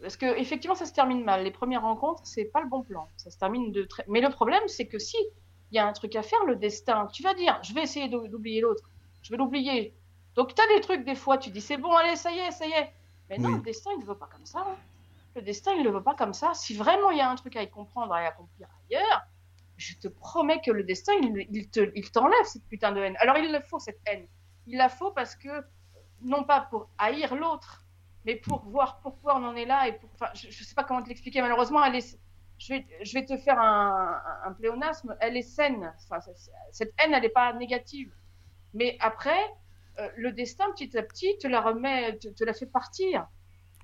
Parce 0.00 0.16
que, 0.16 0.38
effectivement, 0.38 0.74
ça 0.76 0.86
se 0.86 0.92
termine 0.92 1.24
mal. 1.24 1.42
Les 1.42 1.50
premières 1.50 1.82
rencontres, 1.82 2.22
c'est 2.24 2.44
pas 2.44 2.60
le 2.60 2.68
bon 2.68 2.82
plan. 2.82 3.08
Ça 3.16 3.30
se 3.30 3.38
termine 3.38 3.72
de 3.72 3.82
très. 3.84 4.04
Mais 4.08 4.20
le 4.20 4.28
problème, 4.28 4.62
c'est 4.68 4.86
que 4.86 4.98
si 4.98 5.16
il 5.72 5.76
y 5.76 5.78
a 5.78 5.86
un 5.86 5.92
truc 5.92 6.14
à 6.16 6.22
faire, 6.22 6.44
le 6.46 6.56
destin, 6.56 7.08
tu 7.12 7.22
vas 7.22 7.34
dire, 7.34 7.58
je 7.62 7.74
vais 7.74 7.82
essayer 7.82 8.08
d'ou- 8.08 8.28
d'oublier 8.28 8.60
l'autre. 8.60 8.88
Je 9.22 9.30
vais 9.30 9.36
l'oublier. 9.36 9.94
Donc, 10.36 10.54
tu 10.54 10.62
as 10.62 10.74
des 10.76 10.80
trucs, 10.80 11.04
des 11.04 11.14
fois, 11.14 11.38
tu 11.38 11.50
dis, 11.50 11.60
c'est 11.60 11.78
bon, 11.78 11.92
allez, 11.92 12.14
ça 12.16 12.30
y 12.30 12.38
est, 12.38 12.50
ça 12.52 12.66
y 12.66 12.70
est. 12.72 12.92
Mais 13.30 13.38
non, 13.38 13.48
Oui. 13.50 13.56
le 13.56 13.62
destin, 13.62 13.90
il 13.96 14.00
ne 14.00 14.04
veut 14.06 14.18
pas 14.18 14.28
comme 14.28 14.46
ça. 14.46 14.60
hein. 14.60 14.76
Le 15.34 15.42
destin, 15.42 15.72
il 15.74 15.82
ne 15.84 15.90
veut 15.90 16.02
pas 16.02 16.14
comme 16.14 16.32
ça. 16.32 16.54
Si 16.54 16.74
vraiment 16.74 17.10
il 17.10 17.18
y 17.18 17.20
a 17.20 17.28
un 17.30 17.34
truc 17.34 17.56
à 17.56 17.62
y 17.62 17.70
comprendre 17.70 18.16
et 18.16 18.24
à 18.24 18.28
accomplir 18.28 18.68
ailleurs, 18.90 19.22
je 19.76 19.94
te 19.96 20.08
promets 20.08 20.60
que 20.62 20.70
le 20.70 20.82
destin, 20.84 21.12
il, 21.20 21.46
il 21.50 21.68
te, 21.68 21.90
il 21.94 22.10
t'enlève 22.10 22.44
cette 22.44 22.66
putain 22.68 22.92
de 22.92 23.00
haine. 23.00 23.16
Alors, 23.20 23.36
il 23.36 23.52
le 23.52 23.60
faut, 23.60 23.78
cette 23.78 24.00
haine. 24.06 24.26
Il 24.66 24.78
la 24.78 24.88
faut 24.88 25.10
parce 25.10 25.36
que, 25.36 25.64
non 26.22 26.44
pas 26.44 26.62
pour 26.62 26.88
haïr 26.96 27.34
l'autre, 27.34 27.84
mais 28.24 28.36
pour 28.36 28.64
voir 28.64 29.00
pourquoi 29.00 29.36
on 29.38 29.44
en 29.44 29.54
est 29.54 29.66
là 29.66 29.86
et 29.86 29.92
pour, 29.98 30.08
enfin, 30.14 30.30
je, 30.34 30.50
je 30.50 30.64
sais 30.64 30.74
pas 30.74 30.82
comment 30.84 31.02
te 31.02 31.08
l'expliquer. 31.08 31.42
Malheureusement, 31.42 31.84
elle 31.84 31.96
est, 31.96 32.18
je 32.58 32.72
vais, 32.72 32.86
je 33.02 33.12
vais 33.12 33.26
te 33.26 33.36
faire 33.36 33.60
un, 33.60 34.18
un 34.44 34.52
pléonasme. 34.52 35.14
Elle 35.20 35.36
est 35.36 35.42
saine. 35.42 35.92
Enfin, 36.10 36.20
cette 36.72 36.94
haine, 36.98 37.12
elle 37.12 37.20
n'est 37.22 37.28
pas 37.28 37.52
négative. 37.52 38.10
Mais 38.72 38.96
après, 39.00 39.38
euh, 39.98 40.08
le 40.16 40.32
destin, 40.32 40.64
petit 40.72 40.96
à 40.96 41.02
petit, 41.02 41.36
te 41.38 41.46
la 41.46 41.60
remet, 41.60 42.18
te, 42.18 42.28
te 42.28 42.44
la 42.44 42.52
fait 42.52 42.66
partir. 42.66 43.26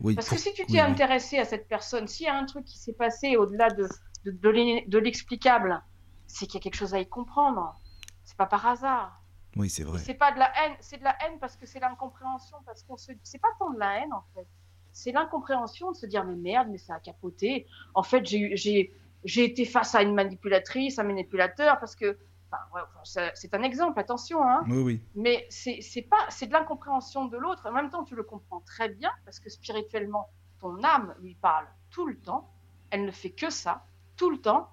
Oui. 0.01 0.15
Parce 0.15 0.29
que 0.29 0.37
si 0.37 0.53
tu 0.53 0.65
t'es 0.67 0.73
oui, 0.73 0.81
oui. 0.81 0.91
intéressé 0.91 1.39
à 1.39 1.45
cette 1.45 1.69
personne, 1.69 2.09
s'il 2.09 2.27
y 2.27 2.29
a 2.29 2.37
un 2.37 2.45
truc 2.45 2.65
qui 2.65 2.79
s'est 2.79 2.93
passé 2.93 3.37
au-delà 3.37 3.69
de, 3.71 4.99
l'explicable, 4.99 5.83
c'est 6.27 6.47
qu'il 6.47 6.55
y 6.55 6.59
a 6.59 6.63
quelque 6.63 6.77
chose 6.77 6.95
à 6.95 7.01
y 7.01 7.09
comprendre. 7.09 7.79
C'est 8.25 8.37
pas 8.37 8.47
par 8.47 8.67
hasard. 8.67 9.21
Oui, 9.57 9.69
c'est 9.69 9.85
vrai. 9.85 9.99
C'est 9.99 10.15
pas 10.15 10.33
de 10.33 10.39
la 10.39 10.51
haine, 10.59 10.77
c'est 10.81 10.97
de 10.97 11.05
la 11.05 11.17
haine 11.23 11.39
parce 11.39 11.57
que 11.57 11.67
c'est 11.67 11.81
l'incompréhension, 11.81 12.57
parce 12.65 12.83
qu'on 12.85 12.97
se, 12.97 13.13
c'est 13.23 13.41
pas 13.41 13.51
tant 13.59 13.71
de 13.71 13.79
la 13.79 13.99
haine 13.99 14.13
en 14.13 14.25
fait. 14.35 14.47
C'est 14.93 15.13
l'incompréhension 15.13 15.93
de 15.93 15.97
se 15.97 16.07
dire 16.07 16.25
mais 16.25 16.37
merde, 16.37 16.69
mais 16.71 16.79
ça 16.79 16.95
a 16.95 17.01
capoté. 17.01 17.67
En 17.95 18.03
fait, 18.03 18.25
j'ai 18.25 18.93
j'ai 19.25 19.45
été 19.45 19.65
face 19.65 19.95
à 19.95 20.03
une 20.03 20.15
manipulatrice, 20.15 20.99
un 20.99 21.05
manipulateur 21.05 21.79
parce 21.79 21.95
que, 21.95 22.19
enfin, 22.53 22.63
ouais, 22.75 23.31
c'est 23.35 23.55
un 23.55 23.63
exemple, 23.63 23.99
attention, 23.99 24.43
hein. 24.43 24.65
Oui, 24.69 24.79
oui. 24.83 25.03
Mais 25.15 25.47
c'est 25.51 26.07
pas, 26.09 26.25
c'est 26.29 26.47
de 26.47 26.53
l'incompréhension 26.53 27.25
de 27.27 27.37
l'autre. 27.37 27.67
En 27.67 27.73
même 27.73 27.91
temps, 27.91 28.05
tu 28.05 28.15
le 28.15 28.23
comprends 28.23 28.61
très 28.61 28.89
bien 28.89 29.11
parce 29.25 29.41
que 29.41 29.49
spirituellement, 29.49 30.29
ton 30.61 30.83
âme 30.85 31.15
lui 31.21 31.35
parle 31.35 31.67
tout 31.91 32.07
le 32.07 32.17
temps. 32.17 32.49
Elle 32.91 33.05
ne 33.07 33.11
fait 33.11 33.31
que 33.31 33.51
ça, 33.51 33.85
tout 34.17 34.31
le 34.31 34.39
temps. 34.39 34.71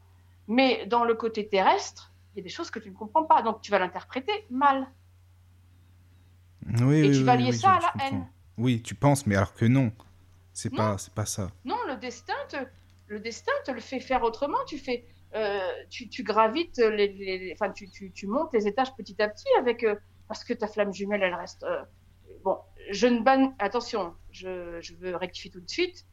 Mais 0.48 0.85
dans 0.88 1.06
le 1.06 1.14
côté 1.16 1.48
terrestre, 1.48 2.11
il 2.33 2.38
y 2.38 2.41
a 2.41 2.43
des 2.43 2.49
choses 2.49 2.69
que 2.72 2.80
tu 2.80 2.90
ne 2.90 2.95
comprends 2.95 3.24
pas. 3.24 3.41
Donc 3.41 3.61
tu 3.61 3.72
vas 3.72 3.80
l'interpréter 3.80 4.45
mal. 4.49 4.88
Oui, 6.82 6.98
Et 6.98 7.09
oui, 7.09 7.17
tu 7.17 7.24
vas 7.24 7.35
lier 7.35 7.51
oui, 7.51 7.58
ça 7.58 7.72
à 7.72 7.80
la 7.80 7.91
comprends. 7.91 8.08
haine. 8.08 8.27
Oui, 8.58 8.82
tu 8.82 8.93
penses, 8.95 9.25
mais 9.25 9.35
alors 9.35 9.53
que 9.53 9.66
non. 9.66 9.91
C'est 10.53 10.69
pas, 10.75 10.98
c'est 10.98 11.14
pas 11.14 11.25
ça. 11.25 11.49
Non, 11.64 11.77
le 11.88 11.95
destin 11.95 12.33
te, 12.49 12.58
le 13.08 13.19
destin 13.22 13.51
te 13.66 13.72
le 13.72 13.80
fait 13.80 14.01
faire 14.01 14.24
autrement. 14.24 14.58
Tu 14.67 14.77
fais, 14.77 15.06
tu, 15.90 16.09
tu 16.09 16.24
gravites 16.24 16.77
les, 16.77 17.56
tu, 18.14 18.27
montes 18.27 18.53
les 18.53 18.67
étages 18.67 18.95
petit 18.95 19.22
à 19.22 19.30
petit 19.30 19.48
avec, 19.58 19.83
euh, 19.83 19.95
parce 20.27 20.43
que 20.43 20.53
ta 20.53 20.67
flamme 20.67 20.93
jumelle, 20.93 21.24
elle 21.24 21.35
reste. 21.35 21.64
euh, 21.64 21.83
bon, 22.43 22.58
je 22.91 23.08
ne 23.08 23.19
ban, 23.22 23.53
attention, 23.59 24.16
je, 24.32 24.80
je 24.82 24.95
veux 24.95 25.16
rectifier 25.16 25.51
tout 25.51 25.61
de 25.61 25.69
suite. 25.69 26.06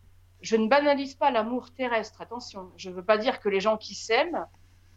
Je 0.43 0.57
ne 0.57 0.69
banalise 0.69 1.15
pas 1.15 1.31
l'amour 1.31 1.73
terrestre. 1.73 2.21
Attention, 2.21 2.71
je 2.77 2.91
veux 2.91 3.05
pas 3.05 3.19
dire 3.19 3.41
que 3.41 3.49
les 3.49 3.61
gens 3.61 3.77
qui 3.79 3.95
s'aiment, 3.95 4.47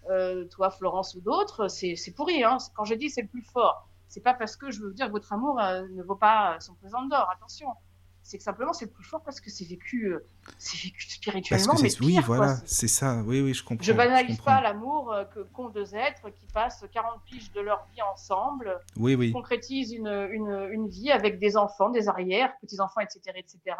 euh, 0.09 0.45
toi, 0.45 0.69
Florence 0.72 1.15
ou 1.15 1.22
d'autres, 1.22 1.67
c'est 1.67 1.95
pourri. 2.15 2.43
Hein. 2.43 2.57
Quand 2.75 2.85
je 2.85 2.95
dis 2.95 3.09
c'est 3.09 3.22
le 3.22 3.27
plus 3.27 3.43
fort, 3.43 3.88
c'est 4.07 4.22
pas 4.22 4.33
parce 4.33 4.56
que 4.57 4.72
je 4.72 4.81
veux 4.81 4.93
dire 4.93 5.07
que 5.07 5.11
votre 5.11 5.31
amour 5.33 5.59
euh, 5.59 5.88
ne 5.89 6.03
vaut 6.03 6.15
pas 6.15 6.59
son 6.59 6.73
pesant 6.75 7.06
d'or. 7.06 7.30
Attention, 7.31 7.67
c'est 8.30 8.38
que 8.38 8.43
simplement 8.43 8.74
c'est 8.74 8.85
le 8.85 8.91
plus 8.91 9.03
fort 9.03 9.24
parce 9.24 9.41
que 9.41 9.49
c'est 9.49 9.66
vécu, 9.66 10.06
euh, 10.14 10.24
c'est 10.59 10.77
vécu 10.77 11.03
Parce 11.08 11.16
spirituellement, 11.16 11.74
que 11.75 11.82
mais 11.82 12.01
oui, 12.01 12.14
quoi. 12.16 12.35
voilà, 12.38 12.56
C'est- 12.66 12.88
ça. 12.88 13.24
Oui, 13.25 13.41
oui, 13.41 13.56
je 13.56 13.64
comprends. 13.64 13.83
Je 13.83 13.91
banalise 13.91 14.38
comprends. 14.38 14.56
pas 14.58 14.61
l'amour 14.61 15.11
euh, 15.11 15.25
que 15.25 15.40
qu'ont 15.51 15.69
deux 15.69 15.95
êtres 15.95 16.30
qui 16.30 16.45
passent 16.53 16.85
40 16.91 17.24
piges 17.25 17.51
de 17.53 17.61
leur 17.61 17.88
vie 17.95 18.03
ensemble, 18.03 18.80
Oui, 18.98 19.16
oui. 19.16 19.32
concrétisent 19.32 19.91
une, 19.93 20.08
une, 20.32 20.67
une 20.72 20.88
vie 20.88 21.11
avec 21.11 21.40
des 21.40 21.58
enfants, 21.58 21.90
des 21.90 22.08
arrières, 22.08 22.53
petits-enfants, 22.61 23.01
etc., 23.01 23.19
etc. 23.35 23.75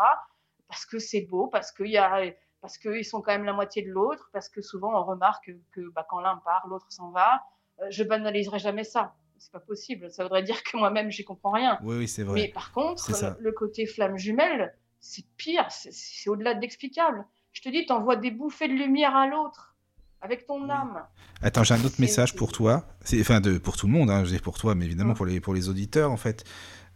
Parce 0.68 0.86
que 0.88 0.98
c'est 0.98 1.22
beau, 1.22 1.46
parce 1.48 1.72
qu'il 1.72 1.88
y 1.92 1.98
a, 1.98 2.20
parce 2.62 2.80
qu'ils 2.80 3.06
sont 3.06 3.22
quand 3.22 3.32
même 3.32 3.46
la 3.46 3.54
moitié 3.54 3.84
de 3.84 3.92
l'autre, 3.92 4.30
parce 4.34 4.50
que 4.50 4.62
souvent 4.64 5.00
on 5.00 5.04
remarque 5.04 5.52
que 5.72 5.82
bah, 5.92 6.06
quand 6.10 6.22
l'un 6.22 6.38
part, 6.38 6.66
l'autre 6.68 6.88
s'en 6.92 7.12
va. 7.12 7.42
Euh, 7.82 7.86
je 7.92 8.04
banaliserai 8.04 8.58
jamais 8.60 8.84
ça. 8.84 9.14
C'est 9.40 9.52
pas 9.52 9.60
possible. 9.60 10.12
Ça 10.12 10.24
voudrait 10.24 10.44
dire 10.44 10.62
que 10.64 10.78
moi-même 10.78 11.10
j'y 11.12 11.24
comprends 11.24 11.52
rien. 11.52 11.80
Oui, 11.84 11.98
oui, 11.98 12.08
c'est 12.08 12.24
Mais 12.24 12.30
vrai. 12.30 12.48
par 12.54 12.72
contre, 12.72 13.10
le, 13.12 13.44
le 13.44 13.52
côté 13.52 13.86
flamme 13.86 14.18
jumelle, 14.18 14.76
c'est 15.00 15.26
pire, 15.38 15.66
c'est- 15.70 16.30
au-delà 16.30 16.54
de 16.54 16.62
l'explicable. 16.62 17.26
Je 17.54 17.62
te 17.62 17.70
dis, 17.70 17.86
t'envoies 17.86 18.18
des 18.18 18.32
bouffées 18.32 18.68
de 18.68 18.74
lumière 18.74 19.16
à 19.16 19.28
l'autre, 19.28 19.76
avec 20.22 20.46
ton 20.46 20.64
Oui. 20.66 20.72
âme. 20.72 21.04
Attends, 21.42 21.64
j'ai 21.64 21.74
un 21.74 21.84
autre 21.84 22.00
message 22.00 22.36
pour 22.36 22.52
toi. 22.52 22.86
Enfin, 23.20 23.40
de, 23.42 23.58
pour 23.58 23.78
tout 23.78 23.88
le 23.88 23.94
monde, 23.94 24.12
hein, 24.12 24.24
je 24.26 24.32
dis 24.32 24.40
pour 24.40 24.58
toi, 24.58 24.76
mais 24.76 24.86
évidemment 24.86 25.12
Ouais. 25.12 25.16
pour, 25.16 25.26
les, 25.26 25.40
pour 25.40 25.54
les 25.54 25.70
auditeurs, 25.70 26.12
en 26.12 26.18
fait. 26.18 26.44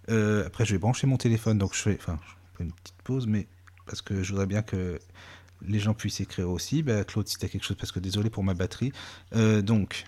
Euh, 0.09 0.45
après, 0.45 0.65
je 0.65 0.73
vais 0.73 0.79
brancher 0.79 1.07
mon 1.07 1.17
téléphone, 1.17 1.57
donc 1.57 1.73
je 1.73 1.81
fais, 1.81 1.95
enfin, 1.97 2.19
je 2.51 2.57
fais 2.57 2.63
une 2.65 2.73
petite 2.73 3.01
pause, 3.03 3.25
mais 3.25 3.47
parce 3.85 4.01
que 4.01 4.21
je 4.21 4.31
voudrais 4.31 4.47
bien 4.47 4.61
que 4.61 4.99
les 5.61 5.79
gens 5.79 5.93
puissent 5.93 6.19
écrire 6.19 6.49
aussi. 6.49 6.83
Bah, 6.83 7.05
Claude, 7.05 7.27
si 7.27 7.37
tu 7.37 7.45
as 7.45 7.49
quelque 7.49 7.63
chose, 7.63 7.77
parce 7.77 7.93
que 7.93 7.99
désolé 7.99 8.29
pour 8.29 8.43
ma 8.43 8.53
batterie. 8.53 8.91
Euh, 9.33 9.61
donc. 9.61 10.03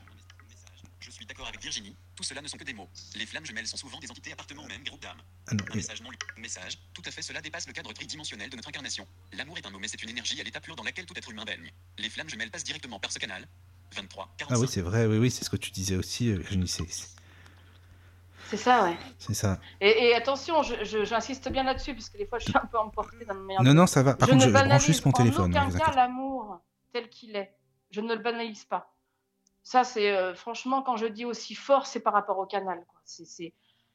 Je 1.00 1.10
suis 1.12 1.26
d'accord 1.26 1.48
avec 1.48 1.62
Virginie. 1.62 1.96
Tout 2.16 2.24
cela 2.24 2.42
ne 2.42 2.48
sont 2.48 2.58
que 2.58 2.64
des 2.64 2.74
mots. 2.74 2.90
Les 3.16 3.26
flammes 3.26 3.46
jumelles 3.46 3.68
sont 3.68 3.76
souvent 3.78 4.00
des 4.00 4.10
entités 4.10 4.32
appartenant 4.32 4.64
au 4.64 4.68
même 4.68 4.84
groupe 4.84 5.02
d'âmes. 5.02 5.22
ah 5.48 5.54
non, 5.54 5.64
Un 5.64 5.68
oui. 5.72 5.76
message 5.78 6.02
non 6.02 6.10
lu. 6.12 6.18
Message. 6.38 6.78
Tout 6.94 7.02
à 7.06 7.12
fait, 7.12 7.22
cela 7.22 7.42
dépasse 7.42 7.68
le 7.68 7.74
cadre 7.74 7.92
tridimensionnel 7.94 8.50
de 8.50 8.56
notre 8.56 8.70
incarnation. 8.70 9.06
L'amour 9.34 9.58
est 9.58 9.66
un 9.66 9.70
mot, 9.70 9.80
mais 9.80 9.88
c'est 9.90 10.02
une 10.02 10.10
énergie 10.10 10.40
à 10.40 10.44
l'état 10.44 10.62
pur 10.62 10.76
dans 10.78 10.84
laquelle 10.84 11.06
tout 11.06 11.14
être 11.18 11.30
humain 11.30 11.44
baigne. 11.44 11.72
Les 11.98 12.10
flammes 12.10 12.30
jumelles 12.30 12.52
passent 12.52 12.64
directement 12.64 13.00
par 13.00 13.12
ce 13.12 13.20
canal. 13.20 13.46
23, 13.96 14.34
45. 14.38 14.56
ah 14.56 14.60
oui, 14.60 14.68
c'est 14.72 14.82
vrai, 14.82 15.06
oui, 15.06 15.18
oui, 15.18 15.30
c'est 15.32 15.44
ce 15.44 15.50
que 15.50 15.56
tu 15.58 15.72
disais 15.72 15.96
aussi, 15.96 16.30
euh, 16.30 16.38
Virginie, 16.38 16.68
c'est, 16.68 16.90
c'est- 16.90 17.10
C'est 18.50 18.58
ça, 18.58 18.84
ouais. 18.86 18.98
c'est 19.20 19.34
ça. 19.34 19.60
Et, 19.82 20.06
et 20.08 20.16
attention, 20.16 20.62
je- 20.64 20.84
je- 20.84 21.04
j'insiste 21.04 21.50
bien 21.50 21.64
là-dessus, 21.64 21.94
parce 21.96 22.10
que 22.10 22.18
des 22.18 22.28
fois 22.28 22.40
je 22.40 22.46
suis 22.46 22.54
un 22.58 22.66
peu 22.68 22.78
emportée 22.78 23.26
dans 23.26 23.34
le 23.34 23.44
meilleur. 23.44 23.64
Non, 23.64 23.74
non, 23.74 23.88
ça 23.88 24.04
va. 24.04 24.14
Par 24.16 24.28
je 24.28 24.34
contre, 24.34 24.46
ne 24.46 24.50
je, 24.50 24.52
je 24.52 24.54
branche 24.54 24.68
banalise 24.70 24.86
juste 24.88 25.06
mon 25.06 25.12
téléphone. 25.12 25.56
en 25.58 25.66
ne 25.68 25.70
aucun 25.76 25.80
cas 25.86 25.92
l'amour 25.96 26.60
tel 26.94 27.10
qu'il 27.10 27.36
est. 27.36 27.54
Je 27.92 28.02
ne 28.02 28.14
le 28.16 28.22
banalise 28.22 28.66
pas. 28.66 28.95
Ça, 29.66 29.84
c'est 29.84 30.16
euh, 30.16 30.36
franchement, 30.36 30.84
quand 30.84 30.96
je 30.96 31.08
dis 31.08 31.26
aussi 31.26 31.56
fort, 31.56 31.88
c'est 31.88 32.00
par 32.00 32.14
rapport 32.14 32.38
au 32.38 32.46
canal. 32.46 32.86
Quoi. 32.88 33.02
C'est. 33.04 33.52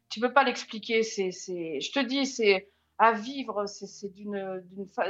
Tu 0.09 0.19
peux 0.19 0.33
pas 0.33 0.43
l'expliquer. 0.43 1.05
C'est, 1.05 1.31
c'est... 1.31 1.81
Je 1.81 1.93
te 1.93 2.01
dis, 2.01 2.27
c'est 2.27 2.69
à 2.99 3.13
vivre, 3.13 3.67
c'est, 3.67 3.87
c'est 3.87 4.09
d'une, 4.09 4.63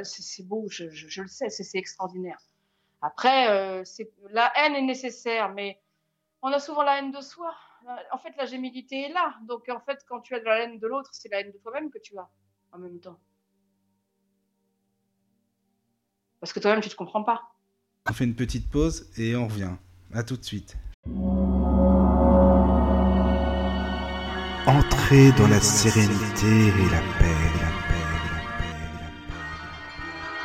c'est, 0.04 0.46
beau, 0.46 0.66
je, 0.68 0.90
je, 0.90 1.22
le 1.22 1.28
sais, 1.28 1.48
c'est, 1.48 1.78
extraordinaire. 1.78 2.38
Après, 3.00 3.48
euh, 3.48 3.82
la 4.30 4.52
haine 4.54 4.74
est 4.74 4.82
nécessaire, 4.82 5.50
mais 5.54 5.80
on 6.42 6.52
a 6.52 6.60
souvent 6.60 6.82
la 6.82 6.98
haine 6.98 7.10
de 7.10 7.22
soi. 7.22 7.54
En 8.12 8.18
fait, 8.18 8.36
la 8.36 8.44
gémilité 8.44 9.08
est 9.08 9.12
là. 9.14 9.34
Donc, 9.48 9.66
en 9.70 9.80
fait, 9.80 10.04
quand 10.06 10.20
tu 10.20 10.34
as 10.34 10.40
de 10.40 10.44
la 10.44 10.60
haine 10.60 10.78
de 10.78 10.86
l'autre, 10.86 11.08
c'est 11.14 11.30
la 11.30 11.40
haine 11.40 11.52
de 11.52 11.58
toi-même 11.58 11.90
que 11.90 11.98
tu 11.98 12.16
as 12.18 12.28
en 12.72 12.78
même 12.78 13.00
temps. 13.00 13.18
Parce 16.38 16.52
que 16.52 16.60
toi-même, 16.60 16.82
tu 16.82 16.90
te 16.90 16.96
comprends 16.96 17.24
pas. 17.24 17.54
On 18.06 18.12
fait 18.12 18.24
une 18.24 18.36
petite 18.36 18.70
pause 18.70 19.10
et 19.18 19.34
on 19.34 19.48
revient. 19.48 19.74
À 20.12 20.24
tout 20.24 20.36
de 20.36 20.44
suite. 20.44 20.76
Entrez 24.66 25.30
dans 25.38 25.46
la 25.46 25.60
sérénité 25.60 26.46
et 26.46 26.90
la 26.90 26.98
paix, 27.18 27.36
la 27.54 27.70
paix, 27.86 28.00
la 28.10 28.50
paix, 28.58 28.74
la 28.82 29.20
paix. 29.38 29.54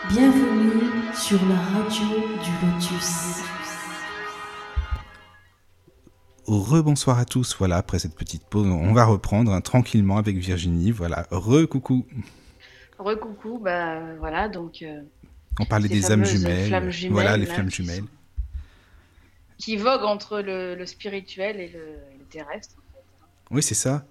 Bienvenue 0.10 1.14
sur 1.16 1.40
la 1.48 1.56
radio 1.56 2.06
du 2.44 2.52
Lotus. 2.64 3.42
Rebonsoir 6.46 7.18
à 7.18 7.26
tous, 7.26 7.56
voilà, 7.58 7.78
après 7.78 7.98
cette 7.98 8.16
petite 8.16 8.46
pause, 8.46 8.68
on 8.68 8.94
va 8.94 9.06
reprendre 9.06 9.52
hein, 9.52 9.62
tranquillement 9.62 10.18
avec 10.18 10.38
Virginie, 10.38 10.92
voilà, 10.92 11.26
re-coucou. 11.32 12.06
Recoucou, 13.00 13.60
bah 13.64 14.00
voilà, 14.20 14.48
donc 14.48 14.84
euh, 14.84 15.02
On 15.60 15.66
parlait 15.66 15.90
des 15.90 16.12
âmes 16.12 16.24
jumelles, 16.24 16.70
voilà, 17.10 17.36
les 17.36 17.48
là, 17.48 17.54
flammes 17.56 17.72
jumelles. 17.72 18.04
Qui 19.58 19.78
vogue 19.78 20.04
entre 20.04 20.42
le, 20.42 20.76
le 20.76 20.86
spirituel 20.86 21.60
et 21.60 21.68
le, 21.68 21.98
et 22.14 22.18
le 22.18 22.26
terrestre. 22.26 22.76
Oui, 23.52 23.62
c'est 23.64 23.76
ça, 23.76 24.06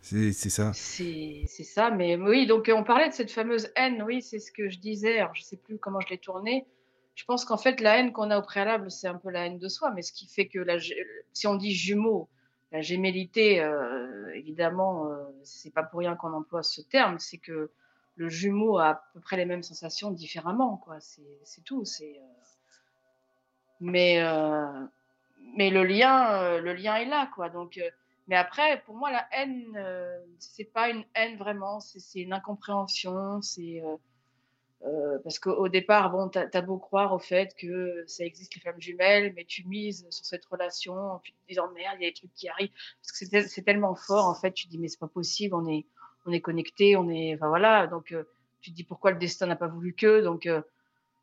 c'est 0.00 0.32
ça. 0.32 0.72
C'est 0.72 1.46
ça, 1.46 1.90
mais 1.90 2.16
oui, 2.16 2.46
donc 2.46 2.68
euh, 2.68 2.74
on 2.74 2.84
parlait 2.84 3.08
de 3.08 3.14
cette 3.14 3.30
fameuse 3.30 3.70
haine, 3.76 4.02
oui, 4.02 4.22
c'est 4.22 4.38
ce 4.38 4.52
que 4.52 4.68
je 4.68 4.78
disais, 4.78 5.18
alors 5.18 5.34
je 5.34 5.42
sais 5.42 5.56
plus 5.56 5.78
comment 5.78 6.00
je 6.00 6.08
l'ai 6.08 6.18
tourné. 6.18 6.66
Je 7.14 7.24
pense 7.24 7.44
qu'en 7.44 7.58
fait, 7.58 7.80
la 7.80 7.98
haine 7.98 8.12
qu'on 8.12 8.30
a 8.30 8.38
au 8.38 8.42
préalable, 8.42 8.90
c'est 8.90 9.08
un 9.08 9.16
peu 9.16 9.30
la 9.30 9.46
haine 9.46 9.58
de 9.58 9.68
soi, 9.68 9.90
mais 9.94 10.00
ce 10.02 10.12
qui 10.12 10.26
fait 10.26 10.48
que 10.48 10.58
la, 10.58 10.78
si 11.32 11.46
on 11.46 11.54
dit 11.56 11.74
jumeau, 11.74 12.28
la 12.72 12.80
gémellité, 12.80 13.60
euh, 13.60 14.32
évidemment, 14.34 15.06
euh, 15.06 15.16
c'est 15.42 15.74
pas 15.74 15.82
pour 15.82 15.98
rien 15.98 16.14
qu'on 16.16 16.32
emploie 16.32 16.62
ce 16.62 16.80
terme, 16.80 17.18
c'est 17.18 17.38
que 17.38 17.70
le 18.16 18.28
jumeau 18.28 18.78
a 18.78 18.88
à 18.90 19.02
peu 19.12 19.20
près 19.20 19.36
les 19.36 19.44
mêmes 19.44 19.62
sensations 19.62 20.10
différemment, 20.10 20.76
quoi. 20.76 21.00
C'est 21.00 21.40
c'est 21.44 21.64
tout. 21.64 21.84
C'est 21.84 22.18
euh, 22.18 22.44
mais 23.80 24.20
euh, 24.22 24.86
mais 25.56 25.70
le 25.70 25.84
lien, 25.84 26.32
euh, 26.42 26.60
le 26.60 26.74
lien 26.74 26.96
est 26.96 27.06
là, 27.06 27.30
quoi. 27.34 27.50
Donc, 27.50 27.78
euh, 27.78 27.90
mais 28.28 28.36
après, 28.36 28.82
pour 28.84 28.96
moi, 28.96 29.10
la 29.10 29.26
haine, 29.32 29.74
euh, 29.76 30.18
c'est 30.38 30.64
pas 30.72 30.90
une 30.90 31.04
haine 31.14 31.36
vraiment, 31.38 31.80
c'est 31.80 32.20
une 32.20 32.32
incompréhension, 32.32 33.42
c'est 33.42 33.82
euh, 34.86 35.18
parce 35.24 35.38
qu'au 35.38 35.68
départ, 35.68 36.10
bon, 36.10 36.28
t'as 36.30 36.46
as 36.52 36.62
beau 36.62 36.78
croire 36.78 37.12
au 37.12 37.18
fait 37.18 37.54
que 37.58 38.02
ça 38.06 38.24
existe 38.24 38.54
les 38.54 38.62
femmes 38.62 38.80
jumelles, 38.80 39.32
mais 39.36 39.44
tu 39.44 39.66
mises 39.68 40.06
sur 40.10 40.24
cette 40.24 40.44
relation, 40.46 41.18
tu 41.22 41.32
te 41.32 41.36
dis 41.52 41.58
oh 41.60 41.70
merde, 41.74 41.96
il 42.00 42.04
y 42.04 42.06
a 42.06 42.10
des 42.10 42.14
trucs 42.14 42.32
qui 42.34 42.48
arrivent, 42.48 42.70
parce 43.02 43.12
que 43.12 43.18
c'est 43.18 43.28
tel- 43.28 43.48
c'est 43.48 43.62
tellement 43.62 43.94
fort, 43.94 44.26
en 44.26 44.34
fait, 44.34 44.52
tu 44.52 44.66
te 44.66 44.70
dis 44.70 44.78
mais 44.78 44.88
c'est 44.88 44.98
pas 44.98 45.08
possible, 45.08 45.54
on 45.54 45.66
est 45.68 45.86
on 46.26 46.32
est 46.32 46.40
connectés, 46.40 46.96
on 46.96 47.08
est, 47.10 47.34
enfin 47.34 47.48
voilà, 47.48 47.86
donc 47.86 48.12
euh, 48.12 48.24
tu 48.62 48.70
te 48.70 48.76
dis 48.76 48.84
pourquoi 48.84 49.10
le 49.10 49.18
destin 49.18 49.46
n'a 49.46 49.56
pas 49.56 49.68
voulu 49.68 49.94
que, 49.94 50.22
donc 50.22 50.46
euh, 50.46 50.62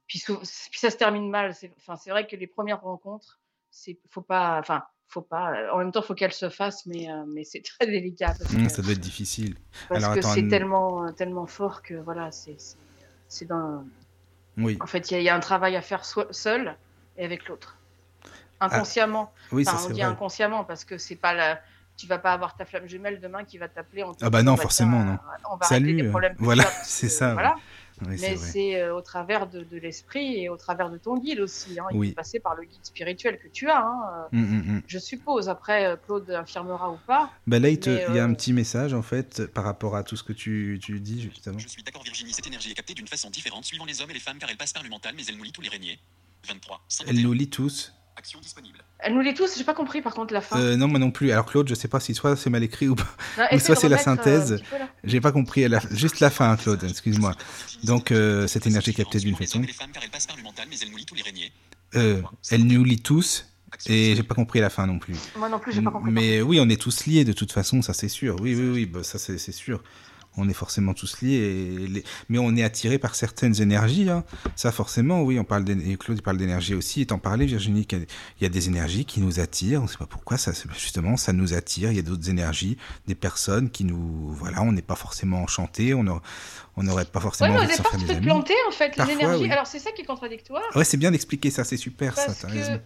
puis, 0.08 0.20
ça 0.20 0.90
se 0.90 0.96
termine 0.98 1.30
mal. 1.30 1.54
C'est 1.54 1.72
enfin, 1.78 1.96
c'est 1.96 2.10
vrai 2.10 2.28
que 2.28 2.36
les 2.36 2.48
premières 2.48 2.82
rencontres, 2.82 3.40
c'est 3.72 4.00
faut 4.10 4.22
pas, 4.22 4.60
enfin 4.60 4.84
faut 5.08 5.22
pas. 5.22 5.54
euh, 5.54 5.72
En 5.72 5.78
même 5.78 5.92
temps, 5.92 6.02
faut 6.02 6.16
qu'elles 6.16 6.34
se 6.34 6.50
fassent, 6.50 6.86
mais 6.86 7.10
euh, 7.12 7.26
mais 7.28 7.44
c'est 7.44 7.62
très 7.62 7.86
délicat 7.88 8.34
parce 8.38 8.54
que, 8.54 8.70
ça 8.70 8.82
doit 8.82 8.92
être 8.94 9.00
difficile. 9.00 9.56
parce 9.90 10.04
alors, 10.04 10.14
que 10.16 10.20
attends, 10.20 10.34
c'est 10.34 10.48
tellement 10.48 11.06
euh, 11.06 11.12
tellement 11.12 11.46
fort 11.46 11.82
que 11.82 11.96
voilà, 11.96 12.32
c'est 12.32 12.56
c'est- 12.60 12.78
c'est 13.28 13.46
dans. 13.46 13.86
Oui, 14.58 14.78
En 14.82 14.88
fait, 14.88 15.12
il 15.12 15.14
y, 15.14 15.18
a- 15.18 15.20
il 15.20 15.24
y 15.24 15.30
a 15.30 15.36
un 15.36 15.40
travail 15.40 15.76
à 15.76 15.82
faire 15.82 16.04
seul 16.06 16.76
et 17.18 17.26
avec 17.26 17.48
l'autre, 17.48 17.78
inconsciemment. 18.60 19.32
oui, 19.52 19.66
ça 19.66 19.72
enfin, 19.74 19.84
on 19.84 19.88
c'est 19.88 19.94
dit 19.94 20.02
vrai. 20.02 20.12
inconsciemment 20.12 20.64
parce 20.64 20.86
que 20.86 20.98
c'est 20.98 21.16
pas 21.16 21.34
la. 21.34 21.62
Tu 21.98 22.06
vas 22.06 22.20
pas 22.20 22.32
avoir 22.34 22.56
ta 22.56 22.66
flamme 22.66 22.88
jumelle 22.88 23.20
demain 23.20 23.44
qui 23.44 23.58
va 23.58 23.68
t'appeler 23.68 24.04
en 24.04 24.12
Ah 24.22 24.30
bah 24.30 24.44
non, 24.44 24.54
tiens, 24.56 24.64
forcément, 24.64 25.04
non. 25.04 25.18
On 25.50 25.56
va 25.58 25.66
Salut, 25.66 25.96
des 25.96 26.04
euh, 26.04 26.10
problèmes 26.10 26.36
tu 26.38 26.44
voilà, 26.44 26.64
c'est 26.84 27.10
ça, 27.10 27.36
ouais. 27.36 27.50
Oui, 28.06 28.16
Mais 28.22 28.38
c'est 28.38 28.80
euh, 28.80 28.96
au 28.96 29.02
travers 29.02 29.48
de, 29.48 29.64
de 29.64 29.78
l'esprit 29.78 30.36
et 30.44 30.50
au 30.50 30.58
travers 30.58 30.90
de 30.92 30.98
ton 30.98 31.18
guide 31.18 31.40
aussi. 31.40 31.80
Hein. 31.80 31.86
Il 31.92 31.98
Oui. 31.98 32.10
faut 32.10 32.16
passer 32.16 32.40
par 32.40 32.54
le 32.56 32.64
guide 32.66 32.84
spirituel 32.84 33.40
que 33.40 33.48
tu 33.48 33.70
as. 33.70 33.80
Hein. 33.82 34.28
Hum, 34.34 34.44
hum, 34.44 34.70
hum. 34.76 34.82
Je 34.86 35.00
suppose. 35.00 35.50
Après, 35.50 35.86
euh, 35.86 35.96
Claude 35.96 36.30
infirmera 36.30 36.92
ou 36.92 36.98
pas. 37.08 37.32
Bah 37.48 37.58
là, 37.58 37.70
il, 37.70 37.80
te- 37.80 37.90
Mais, 37.90 38.06
il 38.10 38.16
y 38.16 38.20
a 38.20 38.24
un 38.24 38.32
euh, 38.32 38.36
petit 38.36 38.54
message 38.54 38.94
en 38.94 39.02
fait 39.02 39.48
par 39.48 39.64
rapport 39.64 39.96
à 39.96 40.04
tout 40.04 40.16
ce 40.16 40.24
que 40.24 40.34
tu, 40.34 40.80
tu 40.84 41.00
dis 41.00 41.22
justement. 41.22 41.58
Je 41.58 41.68
suis 41.68 41.82
d'accord 41.82 42.04
Virginie, 42.04 42.34
cette 42.34 42.46
énergie 42.48 42.72
est 42.72 42.76
captée 42.76 42.94
d'une 42.94 43.08
façon 43.08 43.30
différente 43.32 43.66
suivant 43.66 43.86
les 43.86 44.00
hommes 44.02 44.12
et 44.12 44.14
les 44.14 44.20
femmes 44.20 44.38
car 44.38 44.50
elle 44.50 44.58
passe 44.58 44.74
par 44.74 44.84
le 44.84 44.90
mental 44.90 45.14
mais 45.16 45.24
elle 45.28 45.38
nous 45.38 45.44
lie 45.44 45.52
tous 45.52 45.62
les 45.62 45.70
régniers. 45.70 46.00
23. 46.48 46.82
Elle 47.02 47.08
51. 47.08 47.24
nous 47.24 47.34
lit 47.34 47.50
tous. 47.50 47.94
Action 48.16 48.40
disponible. 48.40 48.80
Elle 49.00 49.14
nous 49.14 49.22
les 49.22 49.34
tous. 49.34 49.58
J'ai 49.58 49.64
pas 49.64 49.74
compris 49.74 50.02
par 50.02 50.14
contre 50.14 50.34
la 50.34 50.42
fin. 50.42 50.60
Euh, 50.60 50.76
non, 50.76 50.88
moi 50.88 51.00
non 51.00 51.12
plus. 51.12 51.32
Alors 51.32 51.46
Claude, 51.46 51.68
je 51.68 51.76
sais 51.76 51.88
pas 51.88 52.00
si 52.00 52.16
soit 52.16 52.36
c'est 52.36 52.50
mal 52.50 52.64
écrit 52.64 52.88
ou 52.88 52.96
pas. 52.96 53.08
Non, 53.38 53.44
essaie 53.52 53.66
soit 53.66 53.76
c'est 53.76 53.90
la 53.90 53.98
euh, 53.98 54.00
synthèse. 54.00 54.62
J'ai 55.04 55.22
pas 55.22 55.32
compris. 55.32 55.62
Elle 55.62 55.76
a... 55.76 55.82
Juste 55.92 56.20
la 56.20 56.30
fin, 56.30 56.56
Claude. 56.58 56.84
Excuse-moi. 56.84 57.34
Donc, 57.84 58.12
euh, 58.12 58.48
cette 58.48 58.66
énergie 58.66 58.94
captée 58.94 59.20
d'une 59.20 59.36
façon. 59.36 59.62
elle 61.94 62.64
nous 62.66 62.84
lit 62.84 63.02
tous. 63.02 63.46
Et 63.86 64.16
j'ai 64.16 64.24
pas 64.24 64.34
compris 64.34 64.60
la 64.60 64.70
fin 64.70 64.88
non 64.88 64.98
plus. 64.98 65.16
Moi 65.38 65.50
non 65.50 65.60
plus, 65.60 65.72
j'ai 65.72 65.82
pas 65.82 65.92
compris. 65.92 66.12
Mais 66.12 66.42
oui, 66.42 66.60
on 66.60 66.68
est 66.70 66.82
tous 66.82 67.06
liés 67.06 67.26
de 67.26 67.34
toute 67.34 67.52
façon, 67.52 67.82
ça 67.82 67.94
c'est 67.94 68.08
sûr. 68.08 68.38
Oui, 68.42 68.56
oui, 68.56 68.70
oui, 68.70 68.86
bah, 68.86 69.04
ça 69.04 69.20
c'est 69.20 69.38
c'est 69.38 69.52
sûr. 69.52 69.84
On 70.38 70.48
est 70.50 70.54
forcément 70.54 70.94
tous 70.94 71.22
liés, 71.22 71.34
et 71.36 71.88
les- 71.88 72.04
mais 72.30 72.38
on 72.38 72.56
est 72.56 72.64
attiré 72.64 72.98
par 73.00 73.16
certaines 73.16 73.60
énergies. 73.62 74.10
hein. 74.10 74.24
Ça 74.56 74.72
forcément, 74.72 75.24
oui, 75.24 75.40
on 75.40 75.44
parle 75.44 75.66
et 75.70 75.98
Claude 75.98 76.22
parle 76.22 76.38
d'énergie 76.38 76.74
aussi. 76.76 77.02
Et 77.02 77.06
t'en 77.08 77.18
parlais, 77.20 77.46
Virginie, 77.46 77.86
qu'il 77.86 78.00
y 78.00 78.02
a- 78.04 78.06
il 78.40 78.44
y 78.44 78.46
a 78.46 78.50
des 78.50 78.68
énergies 78.68 79.06
qui 79.06 79.20
nous 79.20 79.40
attirent. 79.40 79.80
On 79.82 79.84
ne 79.84 79.90
sait 79.90 79.98
pas 79.98 80.06
pourquoi, 80.06 80.38
ça, 80.38 80.52
justement, 80.74 81.18
ça 81.18 81.34
nous 81.34 81.54
attire. 81.54 81.92
Il 81.92 81.96
y 81.96 82.00
a 82.00 82.04
d'autres 82.04 82.30
énergies, 82.30 82.78
des 83.08 83.16
personnes 83.16 83.70
qui 83.70 83.84
nous, 83.84 84.30
voilà, 84.34 84.62
on 84.62 84.72
n'est 84.72 84.82
pas 84.82 84.96
forcément 84.96 85.42
enchanté, 85.42 85.94
on 85.94 86.04
n'aurait 86.04 87.06
pas 87.06 87.20
forcément 87.20 87.54
mais 87.56 87.66
au 87.66 87.68
départ, 87.68 87.92
tu 87.98 88.06
peux 88.06 88.14
te 88.16 88.22
planter 88.22 88.54
en 88.68 88.72
fait. 88.72 88.96
Parfois, 88.96 89.14
les 89.16 89.20
énergies. 89.22 89.44
oui. 89.44 89.52
Alors 89.52 89.66
c'est 89.68 89.80
ça 89.80 89.92
qui 89.92 90.02
est 90.04 90.06
contradictoire. 90.06 90.62
Ouais, 90.76 90.84
c'est 90.84 90.98
bien 90.98 91.12
d'expliquer 91.12 91.50
ça, 91.52 91.64
c'est 91.64 91.78
super, 91.78 92.16
ça, 92.16 92.34
que. 92.48 92.54
raison. 92.54 92.82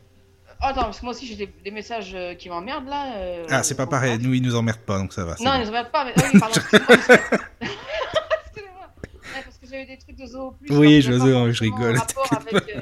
Attends, 0.64 0.84
parce 0.84 1.00
que 1.00 1.06
moi 1.06 1.14
aussi 1.14 1.26
j'ai 1.26 1.36
des, 1.36 1.48
des 1.48 1.72
messages 1.72 2.14
euh, 2.14 2.36
qui 2.36 2.48
m'emmerdent 2.50 2.88
là. 2.88 3.16
euh, 3.18 3.46
Ah, 3.50 3.64
c'est 3.64 3.76
pas 3.76 3.88
pareil, 3.88 4.20
nous, 4.20 4.34
ils 4.34 4.42
nous 4.44 4.56
emmerdent 4.56 4.80
pas, 4.86 5.00
donc 5.00 5.12
ça 5.12 5.26
va. 5.26 5.36
Non, 5.40 5.52
bon. 5.52 5.56
ils 5.58 5.62
ne 5.62 5.68
regardent 5.68 5.92
pas. 5.92 6.06
Mais... 6.06 6.14
oui, 6.18 6.40
pardon. 6.40 6.56
excusez-moi. 7.62 8.88
Ouais, 9.36 9.42
parce 9.44 9.58
que 9.58 9.68
j'avais 9.70 9.86
des 9.86 9.98
trucs 9.98 10.16
de 10.18 10.26
zoo 10.26 10.52
plus. 10.52 10.76
Oui, 10.78 11.02
je 11.02 11.12
je 11.14 11.60
rigole, 11.62 11.98
en 11.98 12.00
rapport 12.02 12.34
avec 12.48 12.70
euh, 12.76 12.82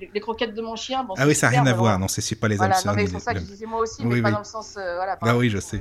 les- 0.00 0.10
les 0.12 0.20
croquettes 0.20 0.54
de 0.54 0.62
mon 0.62 0.74
chien. 0.76 1.04
Bon, 1.04 1.14
Ah 1.16 1.26
oui, 1.26 1.34
ça 1.34 1.46
n'a 1.50 1.60
rien 1.60 1.66
à 1.66 1.72
voir, 1.74 1.98
non, 1.98 2.08
c'est 2.08 2.34
pas 2.36 2.48
les 2.48 2.56
Voilà, 2.56 2.74
c'est 2.74 2.88
pour 3.12 3.20
ça 3.20 3.34
que 3.34 3.40
je 3.40 3.44
disais 3.44 3.66
moi 3.66 3.80
aussi, 3.80 4.02
Oui, 4.04 4.16
mais 4.16 4.22
pas 4.22 4.30
dans 4.32 4.38
le 4.38 4.44
sens. 4.44 4.76
euh, 4.76 4.96
voilà, 4.96 5.16
Ah 5.20 5.36
oui, 5.36 5.50
je 5.50 5.58
sais. 5.58 5.80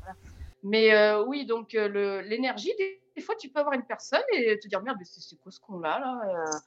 voilà. 0.00 0.16
Mais 0.62 1.14
oui, 1.26 1.46
donc 1.46 1.72
l'énergie, 1.72 2.72
des, 2.78 3.00
des 3.18 3.24
fois, 3.24 3.34
tu 3.34 3.48
peux 3.48 3.58
avoir 3.58 3.74
une 3.74 3.84
personne 3.84 4.22
et 4.32 4.58
te 4.58 4.68
dire 4.68 4.80
merde, 4.82 4.98
c'est 5.02 5.36
quoi 5.36 5.50
ce 5.50 5.60
con-là 5.60 5.98
là 5.98 6.20
euh. 6.24 6.58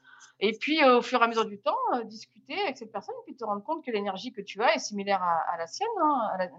Et 0.41 0.57
puis, 0.57 0.83
euh, 0.83 0.97
au 0.97 1.01
fur 1.01 1.21
et 1.21 1.23
à 1.23 1.27
mesure 1.27 1.45
du 1.45 1.59
temps, 1.59 1.77
euh, 1.93 2.03
discuter 2.03 2.59
avec 2.61 2.77
cette 2.77 2.91
personne 2.91 3.15
et 3.21 3.23
puis 3.25 3.35
te 3.38 3.45
rendre 3.45 3.63
compte 3.63 3.85
que 3.85 3.91
l'énergie 3.91 4.33
que 4.33 4.41
tu 4.41 4.61
as 4.61 4.75
est 4.75 4.80
similaire 4.80 5.23
à, 5.23 5.57
la 5.57 5.67
sienne. 5.67 5.88
hein, 6.03 6.49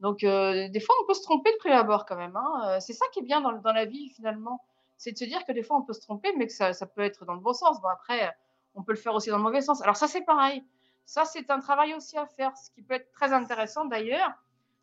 Donc, 0.00 0.20
des 0.20 0.80
fois, 0.80 0.94
on 1.02 1.06
peut 1.06 1.14
se 1.14 1.22
tromper 1.22 1.52
de 1.52 1.58
prime 1.58 1.72
abord 1.72 2.04
quand 2.04 2.16
même. 2.16 2.36
hein. 2.36 2.80
C'est 2.80 2.94
ça 2.94 3.06
qui 3.12 3.20
est 3.20 3.22
bien 3.22 3.40
dans, 3.40 3.72
la 3.72 3.84
vie 3.84 4.08
finalement. 4.10 4.64
C'est 4.96 5.12
de 5.12 5.18
se 5.18 5.24
dire 5.24 5.44
que 5.44 5.52
des 5.52 5.62
fois, 5.62 5.76
on 5.76 5.82
peut 5.82 5.92
se 5.92 6.00
tromper, 6.00 6.32
mais 6.36 6.46
que 6.46 6.52
ça 6.52 6.86
peut 6.86 7.02
être 7.02 7.24
dans 7.24 7.34
le 7.34 7.40
bon 7.40 7.52
sens. 7.52 7.80
Bon, 7.80 7.88
après, 7.88 8.34
on 8.74 8.82
peut 8.82 8.92
le 8.92 8.98
faire 8.98 9.14
aussi 9.14 9.30
dans 9.30 9.36
le 9.36 9.42
mauvais 9.44 9.60
sens. 9.60 9.82
Alors, 9.82 9.96
ça, 9.96 10.08
c'est 10.08 10.22
pareil. 10.22 10.64
Ça, 11.04 11.24
c'est 11.24 11.50
un 11.50 11.60
travail 11.60 11.94
aussi 11.94 12.18
à 12.18 12.26
faire, 12.26 12.56
ce 12.56 12.70
qui 12.70 12.82
peut 12.82 12.94
être 12.94 13.12
très 13.12 13.32
intéressant 13.32 13.84
d'ailleurs 13.84 14.32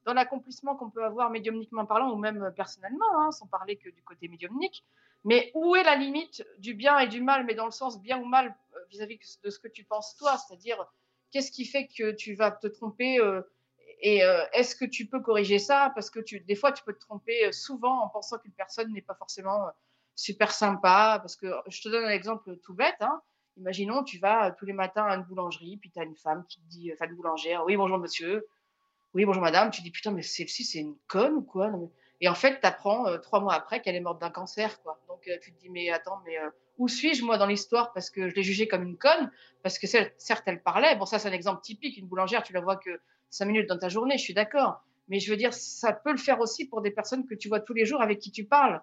dans 0.05 0.13
l'accomplissement 0.13 0.75
qu'on 0.75 0.89
peut 0.89 1.03
avoir 1.03 1.29
médiumniquement 1.29 1.85
parlant 1.85 2.11
ou 2.11 2.15
même 2.15 2.43
euh, 2.43 2.51
personnellement, 2.51 3.19
hein, 3.19 3.31
sans 3.31 3.47
parler 3.47 3.75
que 3.75 3.89
du 3.89 4.03
côté 4.03 4.27
médiumnique. 4.27 4.83
Mais 5.23 5.51
où 5.55 5.75
est 5.75 5.83
la 5.83 5.95
limite 5.95 6.45
du 6.59 6.75
bien 6.75 6.99
et 6.99 7.07
du 7.07 7.21
mal, 7.21 7.45
mais 7.45 7.55
dans 7.55 7.65
le 7.65 7.71
sens 7.71 7.99
bien 7.99 8.19
ou 8.19 8.25
mal 8.25 8.55
euh, 8.75 8.79
vis-à-vis 8.91 9.19
de 9.43 9.49
ce 9.49 9.59
que 9.59 9.67
tu 9.67 9.83
penses 9.83 10.15
toi? 10.17 10.37
C'est-à-dire, 10.37 10.85
qu'est-ce 11.31 11.51
qui 11.51 11.65
fait 11.65 11.87
que 11.87 12.11
tu 12.11 12.35
vas 12.35 12.51
te 12.51 12.67
tromper 12.67 13.19
euh, 13.19 13.41
et 14.01 14.19
est-ce 14.51 14.75
que 14.75 14.85
tu 14.85 15.07
peux 15.07 15.21
corriger 15.21 15.57
ça? 15.57 15.91
Parce 15.95 16.09
que 16.11 16.19
tu, 16.19 16.41
des 16.41 16.55
fois, 16.55 16.73
tu 16.73 16.83
peux 16.83 16.93
te 16.93 16.99
tromper 16.99 17.51
souvent 17.53 18.03
en 18.03 18.09
pensant 18.09 18.37
qu'une 18.37 18.51
personne 18.51 18.91
n'est 18.91 19.01
pas 19.01 19.15
forcément 19.15 19.69
super 20.15 20.51
sympa. 20.51 21.17
Parce 21.21 21.37
que 21.37 21.47
je 21.67 21.81
te 21.81 21.89
donne 21.89 22.03
un 22.03 22.09
exemple 22.09 22.57
tout 22.57 22.73
bête. 22.73 22.97
Hein. 22.99 23.21
Imaginons, 23.57 24.03
tu 24.03 24.19
vas 24.19 24.51
tous 24.51 24.65
les 24.65 24.73
matins 24.73 25.05
à 25.05 25.15
une 25.15 25.23
boulangerie, 25.23 25.77
puis 25.77 25.89
tu 25.89 25.99
as 25.99 26.03
une 26.03 26.17
femme 26.17 26.45
qui 26.45 26.59
te 26.59 26.67
dit, 26.67 26.91
enfin 26.93 27.05
une 27.07 27.15
boulangère, 27.15 27.63
oui, 27.65 27.77
bonjour 27.77 27.97
monsieur, 27.97 28.45
oui, 29.15 29.23
bonjour 29.23 29.41
madame. 29.41 29.71
Tu 29.71 29.81
dis, 29.81 29.91
putain, 29.91 30.11
mais 30.11 30.21
celle-ci, 30.21 30.65
c'est 30.65 30.79
une 30.79 30.97
conne 31.07 31.35
ou 31.35 31.41
quoi? 31.41 31.71
Et 32.19 32.27
en 32.27 32.35
fait, 32.35 32.59
tu 32.59 32.67
apprends 32.67 33.17
trois 33.19 33.39
mois 33.39 33.53
après 33.53 33.81
qu'elle 33.81 33.95
est 33.95 34.01
morte 34.01 34.19
d'un 34.19 34.29
cancer. 34.29 34.81
quoi. 34.81 34.99
Donc 35.07 35.25
euh, 35.29 35.37
tu 35.41 35.53
te 35.53 35.59
dis, 35.59 35.69
mais 35.69 35.89
attends, 35.89 36.19
mais 36.25 36.37
euh, 36.37 36.49
où 36.77 36.89
suis-je 36.89 37.23
moi 37.23 37.37
dans 37.37 37.45
l'histoire? 37.45 37.93
Parce 37.93 38.09
que 38.09 38.27
je 38.27 38.35
l'ai 38.35 38.43
jugée 38.43 38.67
comme 38.67 38.83
une 38.83 38.97
conne, 38.97 39.31
parce 39.63 39.79
que 39.79 39.87
certes, 39.87 40.43
elle 40.47 40.61
parlait. 40.61 40.97
Bon, 40.97 41.05
ça, 41.05 41.17
c'est 41.17 41.29
un 41.29 41.33
exemple 41.33 41.61
typique. 41.61 41.97
Une 41.97 42.07
boulangère, 42.07 42.43
tu 42.43 42.51
la 42.51 42.59
vois 42.59 42.75
que 42.75 42.99
cinq 43.29 43.45
minutes 43.45 43.69
dans 43.69 43.77
ta 43.77 43.87
journée, 43.87 44.17
je 44.17 44.23
suis 44.23 44.33
d'accord. 44.33 44.83
Mais 45.07 45.21
je 45.21 45.31
veux 45.31 45.37
dire, 45.37 45.53
ça 45.53 45.93
peut 45.93 46.11
le 46.11 46.17
faire 46.17 46.41
aussi 46.41 46.65
pour 46.65 46.81
des 46.81 46.91
personnes 46.91 47.25
que 47.25 47.35
tu 47.35 47.47
vois 47.47 47.61
tous 47.61 47.73
les 47.73 47.85
jours, 47.85 48.01
avec 48.01 48.19
qui 48.19 48.31
tu 48.31 48.43
parles. 48.43 48.81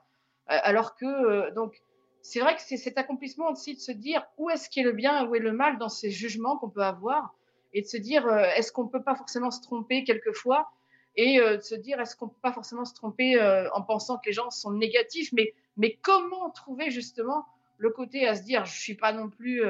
Euh, 0.50 0.58
alors 0.62 0.96
que, 0.96 1.04
euh, 1.04 1.50
donc, 1.50 1.82
c'est 2.22 2.40
vrai 2.40 2.56
que 2.56 2.62
c'est 2.62 2.78
cet 2.78 2.96
accomplissement 2.96 3.50
aussi 3.50 3.74
de 3.74 3.80
se 3.80 3.92
dire 3.92 4.24
où 4.38 4.48
est-ce 4.48 4.70
qui 4.70 4.80
est 4.80 4.84
le 4.84 4.92
bien 4.92 5.26
où 5.26 5.34
est 5.34 5.40
le 5.40 5.52
mal 5.52 5.76
dans 5.76 5.90
ces 5.90 6.10
jugements 6.10 6.56
qu'on 6.56 6.70
peut 6.70 6.84
avoir 6.84 7.34
et 7.72 7.82
de 7.82 7.86
se 7.86 7.96
dire 7.96 8.26
euh, 8.26 8.44
est-ce 8.56 8.72
qu'on 8.72 8.86
peut 8.86 9.02
pas 9.02 9.14
forcément 9.14 9.50
se 9.50 9.60
tromper 9.60 10.04
quelquefois 10.04 10.70
et 11.16 11.40
euh, 11.40 11.56
de 11.56 11.62
se 11.62 11.74
dire 11.74 12.00
est-ce 12.00 12.16
qu'on 12.16 12.28
peut 12.28 12.40
pas 12.42 12.52
forcément 12.52 12.84
se 12.84 12.94
tromper 12.94 13.40
euh, 13.40 13.70
en 13.72 13.82
pensant 13.82 14.16
que 14.16 14.26
les 14.26 14.32
gens 14.32 14.50
sont 14.50 14.72
négatifs? 14.72 15.32
Mais 15.32 15.54
mais 15.76 15.98
comment 16.02 16.50
trouver 16.50 16.90
justement 16.90 17.46
le 17.78 17.90
côté 17.90 18.26
à 18.26 18.34
se 18.34 18.42
dire 18.42 18.64
je 18.64 18.78
suis 18.78 18.94
pas 18.94 19.12
non 19.12 19.28
plus 19.28 19.62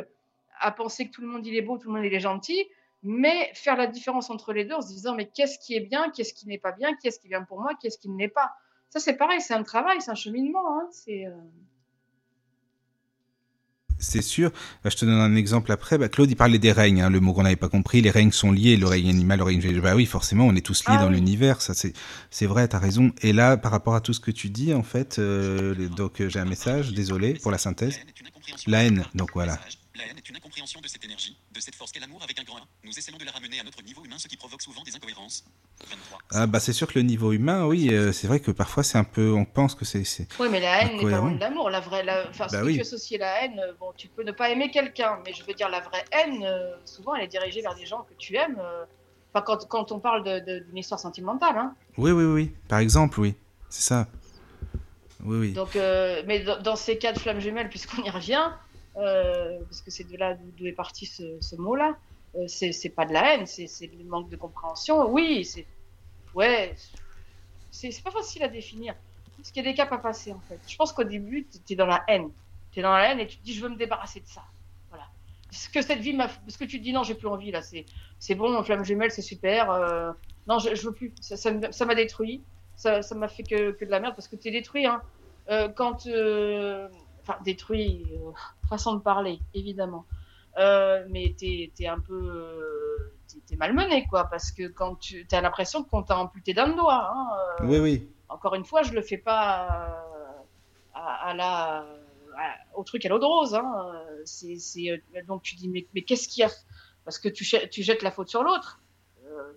à 0.58 0.70
penser 0.72 1.06
que 1.06 1.12
tout 1.12 1.22
le 1.22 1.28
monde 1.28 1.46
il 1.46 1.56
est 1.56 1.62
beau 1.62 1.78
tout 1.78 1.88
le 1.88 1.94
monde 1.94 2.04
il 2.04 2.14
est 2.14 2.20
gentil 2.20 2.66
mais 3.04 3.50
faire 3.54 3.76
la 3.76 3.86
différence 3.86 4.30
entre 4.30 4.52
les 4.52 4.64
deux 4.64 4.74
en 4.74 4.80
se 4.80 4.88
disant 4.88 5.14
mais 5.14 5.26
qu'est-ce 5.26 5.58
qui 5.58 5.74
est 5.74 5.80
bien, 5.80 6.10
qu'est-ce 6.10 6.34
qui 6.34 6.46
n'est 6.46 6.58
pas 6.58 6.72
bien, 6.72 6.94
qu'est-ce 6.96 7.18
qui 7.18 7.28
vient 7.28 7.42
pour 7.42 7.60
moi, 7.60 7.72
qu'est-ce 7.80 7.98
qui 7.98 8.08
ne 8.08 8.18
l'est 8.18 8.28
pas? 8.28 8.52
Ça, 8.90 9.00
c'est 9.00 9.16
pareil, 9.16 9.40
c'est 9.40 9.54
un 9.54 9.62
travail, 9.62 10.00
c'est 10.00 10.10
un 10.10 10.14
cheminement. 10.14 10.78
Hein, 10.78 10.86
c'est. 10.90 11.24
C'est 14.02 14.20
sûr. 14.20 14.50
Bah, 14.82 14.90
je 14.90 14.96
te 14.96 15.04
donne 15.04 15.14
un 15.14 15.36
exemple 15.36 15.70
après. 15.70 15.96
Bah, 15.96 16.08
Claude, 16.08 16.28
il 16.30 16.34
parlait 16.34 16.58
des 16.58 16.72
règnes, 16.72 17.00
hein, 17.02 17.08
le 17.08 17.20
mot 17.20 17.32
qu'on 17.32 17.44
n'avait 17.44 17.56
pas 17.56 17.68
compris. 17.68 18.02
Les 18.02 18.10
règnes 18.10 18.32
sont 18.32 18.50
liés, 18.50 18.76
le 18.76 18.86
règne 18.86 19.08
animal, 19.08 19.38
le 19.38 19.44
règne 19.44 19.60
végétal. 19.60 19.80
Bah 19.80 19.94
oui, 19.94 20.06
forcément, 20.06 20.46
on 20.46 20.54
est 20.56 20.60
tous 20.66 20.80
liés 20.88 20.94
Ah 20.98 21.02
dans 21.02 21.08
oui. 21.08 21.14
l'univers. 21.14 21.62
Ça, 21.62 21.72
c'est, 21.72 21.92
c'est 22.30 22.46
vrai, 22.46 22.66
t'as 22.66 22.78
raison. 22.80 23.12
Et 23.22 23.32
là, 23.32 23.56
par 23.56 23.70
rapport 23.70 23.94
à 23.94 24.00
tout 24.00 24.12
ce 24.12 24.20
que 24.20 24.32
tu 24.32 24.50
dis, 24.50 24.74
en 24.74 24.82
fait, 24.82 25.18
euh, 25.18 25.74
donc 25.88 26.20
euh, 26.20 26.28
j'ai 26.28 26.40
un 26.40 26.44
message, 26.44 26.92
désolé 26.92 27.34
pour 27.34 27.52
la 27.52 27.58
synthèse. 27.58 27.96
La 28.66 28.82
haine, 28.84 29.04
donc 29.14 29.30
voilà. 29.34 29.58
La 29.94 30.06
haine 30.06 30.16
est 30.16 30.26
une 30.28 30.36
incompréhension 30.36 30.80
de 30.80 30.88
cette 30.88 31.04
énergie, 31.04 31.36
de 31.52 31.60
cette 31.60 31.74
force 31.74 31.92
qu'est 31.92 32.00
l'amour 32.00 32.22
avec 32.22 32.38
un 32.40 32.44
grand 32.44 32.56
1. 32.56 32.60
Nous 32.84 32.98
essayons 32.98 33.18
de 33.18 33.24
la 33.24 33.30
ramener 33.30 33.60
à 33.60 33.62
notre 33.62 33.82
niveau 33.82 34.02
humain, 34.04 34.16
ce 34.18 34.26
qui 34.26 34.38
provoque 34.38 34.62
souvent 34.62 34.82
des 34.82 34.96
incohérences. 34.96 35.44
23. 35.86 36.18
Ah, 36.30 36.46
bah, 36.46 36.60
c'est 36.60 36.72
sûr 36.72 36.86
que 36.86 36.98
le 36.98 37.02
niveau 37.04 37.32
humain, 37.32 37.66
oui, 37.66 37.88
euh, 37.92 38.10
c'est 38.10 38.26
vrai 38.26 38.40
que 38.40 38.50
parfois 38.50 38.82
c'est 38.84 38.96
un 38.96 39.04
peu, 39.04 39.32
on 39.32 39.44
pense 39.44 39.74
que 39.74 39.84
c'est. 39.84 40.02
Oui, 40.40 40.48
mais 40.50 40.60
la 40.60 40.82
haine 40.82 40.96
n'est 40.96 41.02
pas 41.10 41.18
loin 41.18 41.32
de 41.32 41.40
l'amour. 41.40 41.68
La 41.68 41.80
vraie, 41.80 42.02
la... 42.04 42.26
enfin, 42.30 42.48
ce 42.48 42.52
Bah 42.54 42.60
que 42.62 42.66
oui. 42.66 42.74
tu 42.76 42.80
associes 42.80 43.18
la 43.18 43.44
haine, 43.44 43.58
euh, 43.60 43.72
bon, 43.78 43.92
tu 43.94 44.08
peux 44.08 44.22
ne 44.22 44.32
pas 44.32 44.48
aimer 44.48 44.70
quelqu'un, 44.70 45.18
mais 45.26 45.34
je 45.34 45.44
veux 45.44 45.52
dire, 45.52 45.68
la 45.68 45.80
vraie 45.80 46.04
haine, 46.12 46.42
euh, 46.42 46.74
souvent, 46.86 47.14
elle 47.14 47.24
est 47.24 47.28
dirigée 47.28 47.60
vers 47.60 47.74
des 47.74 47.84
gens 47.86 48.02
que 48.08 48.14
tu 48.14 48.34
aimes. 48.36 48.58
euh, 48.60 48.84
Enfin, 49.34 49.44
quand, 49.46 49.66
quand 49.68 49.92
on 49.92 49.98
parle 49.98 50.24
de- 50.24 50.40
de- 50.40 50.64
d'une 50.66 50.76
histoire 50.78 51.00
sentimentale, 51.00 51.56
hein. 51.56 51.74
Oui, 51.96 52.10
oui, 52.12 52.24
oui. 52.24 52.52
Par 52.68 52.78
exemple, 52.80 53.18
oui. 53.20 53.34
C'est 53.70 53.82
ça. 53.82 54.06
Oui, 55.24 55.38
oui. 55.38 55.52
Donc, 55.52 55.74
euh, 55.76 56.22
mais 56.26 56.40
dans, 56.40 56.60
dans 56.60 56.76
ces 56.76 56.98
cas 56.98 57.12
de 57.12 57.18
flammes 57.18 57.40
jumelles, 57.40 57.68
puisqu'on 57.70 58.02
y 58.02 58.10
revient, 58.10 58.50
parce 58.94 59.80
que 59.82 59.90
c'est 59.90 60.04
de 60.04 60.16
là 60.16 60.34
d'où 60.34 60.66
est 60.66 60.72
parti 60.72 61.06
ce, 61.06 61.40
ce 61.40 61.56
mot-là, 61.56 61.96
euh, 62.36 62.46
c'est 62.46 62.90
pas 62.90 63.04
de 63.06 63.12
la 63.12 63.34
haine, 63.34 63.46
c'est 63.46 63.66
le 63.86 64.04
manque 64.04 64.30
de 64.30 64.36
compréhension. 64.36 65.10
Oui, 65.10 65.44
c'est. 65.44 65.66
Ouais, 66.34 66.74
c'est 67.70 68.02
pas 68.02 68.10
facile 68.10 68.42
à 68.42 68.48
définir. 68.48 68.94
Parce 69.36 69.50
qu'il 69.50 69.64
y 69.64 69.68
a 69.68 69.70
des 69.70 69.76
caps 69.76 69.92
à 69.92 69.98
passer, 69.98 70.32
en 70.32 70.40
fait. 70.40 70.60
Je 70.66 70.76
pense 70.76 70.92
qu'au 70.92 71.04
début, 71.04 71.48
tu 71.48 71.72
es 71.72 71.76
dans 71.76 71.86
la 71.86 72.02
haine. 72.08 72.30
Tu 72.70 72.80
es 72.80 72.82
dans 72.82 72.92
la 72.92 73.10
haine 73.10 73.20
et 73.20 73.26
tu 73.26 73.38
te 73.38 73.42
dis, 73.42 73.54
je 73.54 73.62
veux 73.62 73.68
me 73.68 73.76
débarrasser 73.76 74.20
de 74.20 74.26
ça. 74.26 74.42
Voilà. 74.88 75.04
Ce 75.50 75.68
que 75.68 75.82
cette 75.82 75.98
vie 76.00 76.12
m'a. 76.14 76.28
Parce 76.28 76.56
que 76.56 76.64
tu 76.64 76.78
te 76.78 76.82
dis, 76.84 76.92
non, 76.92 77.02
j'ai 77.02 77.14
plus 77.14 77.28
envie, 77.28 77.50
là. 77.50 77.60
C'est 78.18 78.34
bon, 78.34 78.62
flamme 78.62 78.84
jumelle, 78.84 79.10
c'est 79.10 79.22
super. 79.22 79.70
euh, 79.70 80.12
Non, 80.46 80.58
je, 80.58 80.74
je 80.74 80.82
veux 80.86 80.92
plus. 80.94 81.14
Ça 81.20 81.84
m'a 81.86 81.94
détruit. 81.94 82.44
Ça 82.76 83.02
ça 83.02 83.14
m'a 83.14 83.28
fait 83.28 83.42
que, 83.44 83.72
que 83.72 83.84
de 83.84 83.90
la 83.90 84.00
merde 84.00 84.14
parce 84.14 84.28
que 84.28 84.36
tu 84.36 84.48
es 84.48 84.50
détruit, 84.50 84.86
hein. 84.86 85.02
Euh, 85.50 85.68
quand. 85.68 86.06
euh, 86.06 86.88
Enfin, 87.22 87.36
détruit, 87.44 88.06
euh, 88.14 88.30
façon 88.68 88.94
de 88.94 89.00
parler, 89.00 89.38
évidemment. 89.54 90.04
Euh, 90.58 91.06
mais 91.08 91.34
t'es 91.38 91.72
es 91.78 91.86
un 91.86 91.98
peu. 92.00 92.14
euh, 92.14 93.14
t'es- 93.28 93.40
T'es 93.46 93.56
malmené, 93.56 94.06
quoi, 94.06 94.24
parce 94.24 94.50
que 94.52 94.68
quand 94.68 94.96
tu 94.96 95.26
as 95.32 95.40
l'impression 95.40 95.82
qu'on 95.84 96.02
t'a 96.02 96.18
amputé 96.18 96.52
d'un 96.52 96.68
doigt. 96.76 97.10
Hein, 97.14 97.28
euh, 97.62 97.66
Oui, 97.66 97.78
oui. 97.78 98.08
encore 98.28 98.54
une 98.54 98.64
fois, 98.64 98.82
je 98.82 98.92
le 98.92 99.00
fais 99.02 99.16
pas 99.18 100.04
à, 100.94 101.28
à 101.28 101.34
la, 101.34 101.86
à- 102.36 102.56
au 102.76 102.84
truc 102.84 103.04
à 103.06 103.08
l'eau 103.08 103.18
de 103.18 103.24
rose. 103.24 103.54
Hein. 103.54 104.02
C'est- 104.26 104.56
c'est, 104.58 105.02
donc 105.26 105.42
tu 105.42 105.54
dis, 105.56 105.68
mais, 105.68 105.86
mais 105.94 106.02
qu'est-ce 106.02 106.28
qu'il 106.28 106.42
y 106.42 106.44
a? 106.44 106.50
Parce 107.04 107.18
que 107.18 107.28
tu, 107.30 107.44
jettes- 107.44 107.70
tu 107.70 107.82
jettes 107.82 108.02
la 108.02 108.10
faute 108.10 108.28
sur 108.28 108.42
l'autre. 108.42 108.78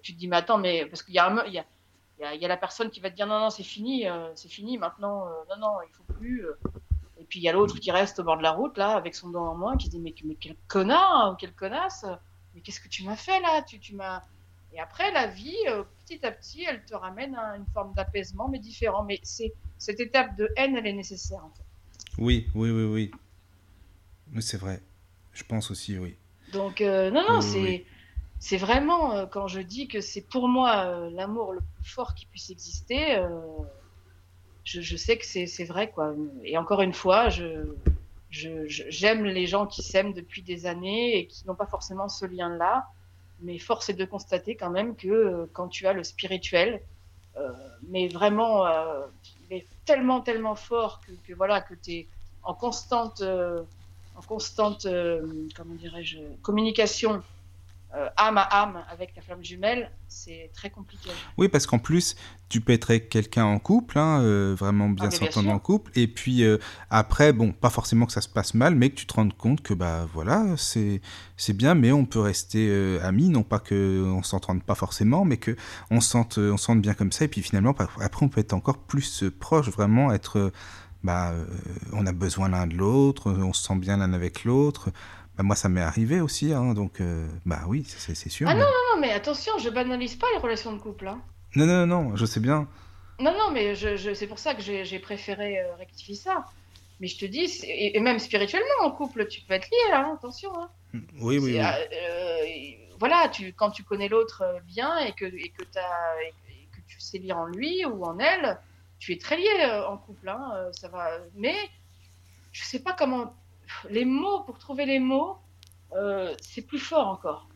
Tu 0.01 0.13
te 0.13 0.17
dis, 0.19 0.27
mais 0.29 0.37
attends, 0.37 0.57
mais 0.57 0.85
parce 0.85 1.03
qu'il 1.03 1.13
y 1.13 1.19
a, 1.19 1.27
un 1.27 1.43
il 1.45 1.53
y, 1.53 1.59
a, 1.59 1.65
il 2.17 2.21
y, 2.21 2.25
a, 2.25 2.33
il 2.35 2.41
y 2.41 2.45
a 2.45 2.47
la 2.47 2.55
personne 2.57 2.89
qui 2.89 3.01
va 3.01 3.09
te 3.09 3.15
dire, 3.15 3.27
non, 3.27 3.39
non, 3.39 3.49
c'est 3.49 3.63
fini, 3.63 4.07
euh, 4.07 4.29
c'est 4.35 4.47
fini 4.47 4.77
maintenant, 4.77 5.27
euh, 5.27 5.31
non, 5.49 5.57
non, 5.59 5.73
il 5.87 5.93
faut 5.93 6.03
plus. 6.13 6.45
euh. 6.45 6.57
Et 7.25 7.27
puis 7.27 7.39
il 7.39 7.41
y 7.41 7.49
a 7.49 7.53
l'autre 7.53 7.79
qui 7.79 7.89
reste 7.89 8.19
au 8.19 8.23
bord 8.23 8.37
de 8.37 8.43
la 8.43 8.51
route, 8.51 8.77
là, 8.77 8.91
avec 8.91 9.15
son 9.15 9.29
doigt 9.29 9.49
en 9.49 9.55
moins, 9.55 9.77
qui 9.77 9.87
se 9.87 9.91
dit, 9.91 9.99
mais, 9.99 10.13
mais 10.25 10.35
quel 10.35 10.55
connard 10.67 11.31
ou 11.33 11.35
quelle 11.37 11.53
connasse 11.55 12.05
Mais 12.53 12.61
qu'est-ce 12.61 12.79
que 12.79 12.87
tu 12.87 13.03
m'as 13.03 13.15
fait 13.15 13.39
là? 13.41 13.63
Tu, 13.63 13.79
tu 13.79 13.95
m'as... 13.95 14.21
Et 14.71 14.79
après, 14.79 15.11
la 15.11 15.25
vie, 15.25 15.55
euh, 15.69 15.83
petit 16.05 16.23
à 16.23 16.31
petit, 16.31 16.65
elle 16.69 16.85
te 16.85 16.93
ramène 16.93 17.33
à 17.33 17.55
une 17.57 17.65
forme 17.73 17.95
d'apaisement, 17.95 18.47
mais 18.47 18.59
différent. 18.59 19.03
Mais 19.03 19.19
c'est 19.23 19.53
cette 19.79 19.99
étape 19.99 20.35
de 20.37 20.47
haine, 20.55 20.77
elle 20.77 20.85
est 20.85 20.93
nécessaire. 20.93 21.43
En 21.43 21.49
fait. 21.49 21.63
Oui, 22.19 22.47
oui, 22.53 22.69
oui, 22.69 22.83
oui. 22.83 23.11
Oui, 24.35 24.43
c'est 24.43 24.57
vrai. 24.57 24.83
Je 25.33 25.43
pense 25.45 25.71
aussi, 25.71 25.97
oui. 25.97 26.15
Donc, 26.53 26.79
euh, 26.81 27.09
non, 27.09 27.23
non, 27.27 27.39
Oui, 27.39 27.43
c'est 27.43 27.59
oui. 27.59 27.85
c'est 28.37 28.57
vraiment 28.57 29.13
euh, 29.15 29.25
quand 29.25 29.47
je 29.47 29.61
dis 29.61 29.87
que 29.87 29.99
c'est 29.99 30.21
pour 30.21 30.47
moi 30.47 31.09
l'amour 31.09 31.53
le 31.53 31.61
plus 31.81 31.89
fort 31.89 32.13
qui 32.13 32.27
puisse 32.27 32.51
exister. 32.51 33.15
euh, 33.15 33.29
je, 34.65 34.81
je 34.81 34.97
sais 34.97 35.17
que 35.17 35.25
c'est 35.25 35.65
vrai, 35.65 35.91
quoi. 35.91 36.15
Et 36.43 36.57
encore 36.57 36.81
une 36.83 36.93
fois, 36.93 37.29
je- 37.29 38.65
j'aime 38.67 39.25
les 39.25 39.47
gens 39.47 39.67
qui 39.67 39.83
s'aiment 39.83 40.13
depuis 40.13 40.43
des 40.43 40.65
années 40.65 41.17
et 41.17 41.27
qui 41.27 41.47
n'ont 41.47 41.55
pas 41.55 41.67
forcément 41.67 42.09
ce 42.09 42.25
lien-là. 42.25 42.87
Mais 43.39 43.59
force 43.59 43.89
est 43.89 43.93
de 43.95 44.05
constater 44.05 44.57
quand 44.57 44.71
même 44.71 44.95
que 44.95 45.07
euh, 45.09 45.47
quand 45.53 45.67
tu 45.69 45.87
as 45.87 45.93
le 45.93 46.03
spirituel, 46.03 46.81
euh, 47.37 47.51
mais 47.89 48.07
vraiment, 48.07 48.65
euh, 48.67 49.07
il 49.49 49.57
est 49.57 49.69
tellement, 49.85 50.21
tellement 50.21 50.55
fort 50.55 51.01
que, 51.01 51.11
que 51.23 51.33
voilà, 51.33 51.61
que 51.61 51.73
tu 51.75 51.91
es 51.93 52.09
en 52.43 52.55
constante, 52.55 53.21
euh, 53.21 53.63
en 54.13 54.21
constante, 54.21 54.85
euh, 54.85 55.47
comment 55.55 55.75
dirais-je, 55.75 56.19
communication 56.41 57.23
euh, 57.97 58.09
âme 58.17 58.37
à 58.37 58.43
âme 58.43 58.83
avec 58.89 59.13
ta 59.13 59.21
flamme 59.21 59.43
jumelle, 59.43 59.89
c'est 60.07 60.51
très 60.53 60.69
compliqué. 60.69 61.09
Oui, 61.37 61.47
parce 61.47 61.65
qu'en 61.65 61.79
plus, 61.79 62.15
tu 62.49 62.59
peux 62.59 62.73
être 62.73 62.89
avec 62.89 63.07
quelqu'un 63.07 63.45
en 63.45 63.57
couple, 63.57 63.97
hein, 63.97 64.19
euh, 64.21 64.53
vraiment 64.57 64.89
bien 64.89 65.07
Ah, 65.07 65.11
s'entendre 65.11 65.49
en 65.49 65.59
couple, 65.59 65.91
et 65.95 66.07
puis 66.07 66.43
euh, 66.43 66.57
après, 66.89 67.31
bon, 67.31 67.53
pas 67.53 67.69
forcément 67.69 68.05
que 68.05 68.11
ça 68.11 68.19
se 68.19 68.27
passe 68.27 68.53
mal, 68.53 68.75
mais 68.75 68.89
que 68.89 68.95
tu 68.95 69.05
te 69.05 69.13
rendes 69.13 69.35
compte 69.37 69.61
que 69.61 69.73
bah 69.73 70.07
voilà, 70.13 70.45
c'est 70.57 70.99
c'est 71.37 71.53
bien, 71.53 71.73
mais 71.73 71.93
on 71.93 72.05
peut 72.05 72.19
rester 72.19 72.99
amis, 73.01 73.29
non 73.29 73.43
pas 73.43 73.59
que 73.59 74.03
on 74.05 74.23
s'entende 74.23 74.63
pas 74.63 74.75
forcément, 74.75 75.23
mais 75.23 75.37
que 75.37 75.55
on 75.89 76.01
se 76.01 76.09
sente 76.09 76.37
on 76.37 76.57
se 76.57 76.65
sente 76.65 76.81
bien 76.81 76.95
comme 76.95 77.13
ça, 77.13 77.25
et 77.25 77.27
puis 77.29 77.41
finalement 77.41 77.73
après 78.01 78.25
on 78.25 78.29
peut 78.29 78.41
être 78.41 78.53
encore 78.53 78.79
plus 78.79 79.23
proche, 79.39 79.69
vraiment 79.69 80.11
être 80.11 80.51
bah 81.03 81.33
on 81.93 82.05
a 82.05 82.11
besoin 82.11 82.49
l'un 82.49 82.67
de 82.67 82.75
l'autre, 82.75 83.31
on 83.31 83.53
se 83.53 83.63
sent 83.63 83.75
bien 83.75 83.97
l'un 83.97 84.11
avec 84.13 84.43
l'autre. 84.43 84.89
Bah, 85.37 85.43
moi, 85.43 85.55
ça 85.55 85.67
m'est 85.69 85.81
arrivé 85.81 86.21
aussi, 86.21 86.53
hein, 86.53 86.73
donc 86.73 87.01
euh, 87.01 87.27
bah 87.45 87.61
oui, 87.67 87.83
c'est 87.85 88.15
sûr. 88.29 88.47
Ah 88.49 88.53
mais- 88.53 88.61
non, 88.61 88.67
non, 88.93 89.01
mais 89.01 89.11
attention, 89.11 89.57
je 89.57 89.69
banalise 89.69 90.15
pas 90.15 90.27
les 90.33 90.37
relations 90.39 90.71
de 90.73 90.79
couple. 90.79 91.07
Hein. 91.07 91.21
non, 91.55 91.65
non, 91.65 91.85
non, 91.85 92.15
je 92.15 92.25
sais 92.25 92.39
bien. 92.39 92.67
Non, 93.19 93.31
non, 93.31 93.51
mais 93.51 93.75
je, 93.75 93.95
je- 93.97 94.13
c'est 94.13 94.27
pour 94.27 94.39
ça 94.39 94.55
que 94.55 94.61
j'ai 94.61 94.99
préféré 94.99 95.59
euh, 95.59 95.75
rectifier 95.75 96.15
ça. 96.15 96.45
Mais 97.01 97.07
je 97.07 97.17
te 97.17 97.25
dis, 97.25 97.43
et, 97.63 97.97
et 97.97 97.99
même 97.99 98.19
spirituellement 98.19 98.83
en 98.83 98.91
couple, 98.91 99.27
tu 99.27 99.41
peux 99.41 99.53
être 99.53 99.67
lié, 99.69 99.93
hein, 99.93 100.13
attention. 100.17 100.51
Hein. 100.57 100.69
Oui, 100.93 101.37
oui, 101.37 101.39
oui. 101.39 101.59
euh, 101.59 101.63
euh, 101.65 102.95
voilà, 102.99 103.27
tu, 103.27 103.51
quand 103.51 103.71
tu 103.71 103.83
connais 103.83 104.07
l'autre 104.07 104.43
bien 104.65 104.97
et 104.99 105.11
que, 105.11 105.25
et, 105.25 105.49
que 105.57 105.63
et, 105.63 106.33
tu 106.87 106.99
sais 107.01 107.17
lire 107.17 107.37
en 107.37 107.47
lui 107.47 107.83
ou 107.85 108.05
en 108.05 108.17
elle, 108.19 108.57
tu 108.99 109.11
es 109.11 109.17
très 109.17 109.35
lié 109.35 109.83
en 109.89 109.97
couple. 109.97 110.33
Ça 110.71 110.87
va. 110.87 111.09
Mais 111.35 111.55
je 112.53 112.63
sais 112.63 112.79
pas 112.79 112.93
comment. 112.93 113.35
Les 113.89 114.05
mots, 114.05 114.41
pour 114.43 114.57
trouver 114.57 114.85
les 114.85 114.99
mots, 114.99 115.37
euh, 115.93 116.33
c'est 116.41 116.61
plus 116.63 116.79
fort 116.79 117.07
encore. 117.07 117.47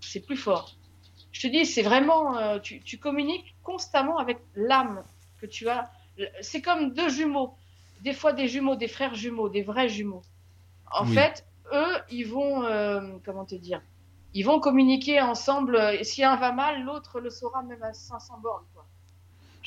C'est 0.00 0.20
plus 0.26 0.36
fort. 0.36 0.76
Je 1.32 1.42
te 1.42 1.46
dis, 1.46 1.64
c'est 1.66 1.82
vraiment. 1.82 2.36
euh, 2.36 2.58
tu, 2.58 2.80
tu 2.82 2.98
communiques 2.98 3.54
constamment 3.62 4.18
avec 4.18 4.38
l'âme 4.54 5.04
que 5.40 5.46
tu 5.46 5.68
as. 5.68 5.90
C'est 6.40 6.60
comme 6.62 6.92
deux 6.92 7.08
jumeaux. 7.08 7.54
Des 8.02 8.12
fois, 8.14 8.32
des 8.32 8.48
jumeaux, 8.48 8.76
des 8.76 8.88
frères 8.88 9.14
jumeaux, 9.14 9.48
des 9.48 9.62
vrais 9.62 9.88
jumeaux. 9.88 10.22
En 10.92 11.06
Oui. 11.06 11.14
fait, 11.14 11.46
eux, 11.72 11.96
ils 12.10 12.24
vont. 12.24 12.64
euh, 12.64 13.16
comment 13.24 13.44
te 13.44 13.54
dire 13.54 13.80
Ils 14.34 14.44
vont 14.44 14.60
communiquer 14.60 15.20
ensemble. 15.20 15.76
Et 15.98 16.04
si 16.04 16.24
un 16.24 16.36
va 16.36 16.52
mal, 16.52 16.82
l'autre 16.84 17.20
le 17.20 17.30
saura 17.30 17.62
même 17.62 17.82
à 17.82 17.92
500 17.92 18.38
bornes. 18.40 18.66
Quoi. 18.74 18.79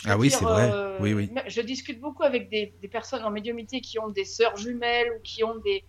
Ah 0.06 0.18
oui, 0.18 0.30
c'est 0.30 0.44
vrai. 0.44 0.70
euh, 0.72 0.98
Oui, 1.00 1.14
oui. 1.14 1.32
Je 1.48 1.62
discute 1.62 2.00
beaucoup 2.00 2.24
avec 2.24 2.50
des, 2.50 2.74
des 2.82 2.88
personnes 2.88 3.24
en 3.24 3.32
médiumité 3.32 3.80
qui 3.82 4.00
ont 4.00 4.10
des 4.10 4.26
sœurs 4.26 4.58
jumelles 4.58 5.12
ou 5.18 5.22
qui 5.22 5.44
ont 5.44 5.56
des. 5.58 5.84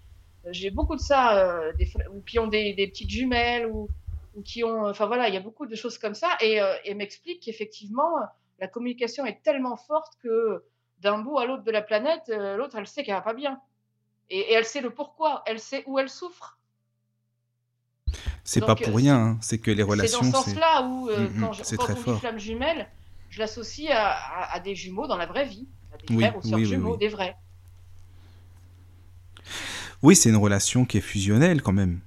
euh, 0.46 0.50
J'ai 0.52 0.70
beaucoup 0.70 0.94
de 0.96 1.00
ça, 1.00 1.38
euh, 1.38 1.72
des, 1.74 1.88
ou 2.12 2.20
qui 2.22 2.38
ont 2.38 2.46
des, 2.46 2.74
des 2.74 2.86
petites 2.88 3.10
jumelles 3.10 3.66
ou, 3.66 3.88
ou 4.36 4.42
qui 4.42 4.62
ont. 4.64 4.86
Enfin 4.86 5.06
voilà, 5.06 5.28
il 5.28 5.34
y 5.34 5.36
a 5.36 5.40
beaucoup 5.40 5.66
de 5.66 5.74
choses 5.74 5.98
comme 5.98 6.14
ça. 6.14 6.28
Et, 6.40 6.60
euh, 6.60 6.74
et 6.84 6.94
m'explique 6.94 7.40
qu'effectivement, 7.40 8.12
la 8.60 8.68
communication 8.68 9.26
est 9.26 9.42
tellement 9.42 9.76
forte 9.76 10.12
que 10.22 10.62
d'un 11.00 11.18
bout 11.18 11.38
à 11.38 11.46
l'autre 11.46 11.64
de 11.64 11.70
la 11.72 11.82
planète, 11.82 12.28
l'autre, 12.56 12.76
elle 12.78 12.86
sait 12.86 13.02
qu'elle 13.04 13.14
va 13.14 13.20
pas 13.20 13.34
bien. 13.34 13.60
Et, 14.30 14.38
et 14.38 14.52
elle 14.54 14.64
sait 14.64 14.80
le 14.80 14.90
pourquoi, 14.90 15.42
elle 15.46 15.58
sait 15.60 15.82
où 15.86 15.98
elle 15.98 16.08
souffre. 16.08 16.58
C'est 18.44 18.60
pas 18.60 18.74
pour 18.76 18.94
rien, 18.96 19.16
hein, 19.16 19.38
c'est 19.40 19.58
que 19.58 19.70
les 19.70 19.76
C'est 19.78 19.82
dans 19.84 19.88
relations, 19.90 20.22
ce 20.22 20.30
sens-là 20.30 20.82
où, 20.86 21.08
euh, 21.10 21.28
Mm, 21.30 21.36
mm, 21.36 21.40
quand, 21.40 21.52
je, 21.52 21.62
quand 21.76 21.84
très 21.84 21.92
on 21.94 21.96
dit 21.96 22.02
fort. 22.02 22.18
flamme 22.20 22.38
jumelle, 22.38 22.88
je 23.34 23.40
l'associe 23.40 23.90
à, 23.90 24.12
à- 24.12 24.54
à 24.54 24.60
des 24.60 24.74
jumeaux 24.76 25.06
dans 25.08 25.16
la 25.16 25.26
vraie 25.26 25.46
vie, 25.46 25.68
à 25.92 25.98
des 25.98 26.08
Oui, 26.10 26.16
frères 26.16 26.36
ou 26.36 26.42
sœurs 26.42 26.58
oui, 26.58 26.64
jumeaux, 26.64 26.92
oui. 26.92 26.98
des 26.98 27.08
vrais. 27.08 27.36
Oui, 30.02 30.14
c'est 30.16 30.28
une 30.30 30.36
relation 30.36 30.84
qui 30.84 30.98
est 30.98 31.00
fusionnelle 31.00 31.62
quand 31.62 31.72
même. 31.72 32.00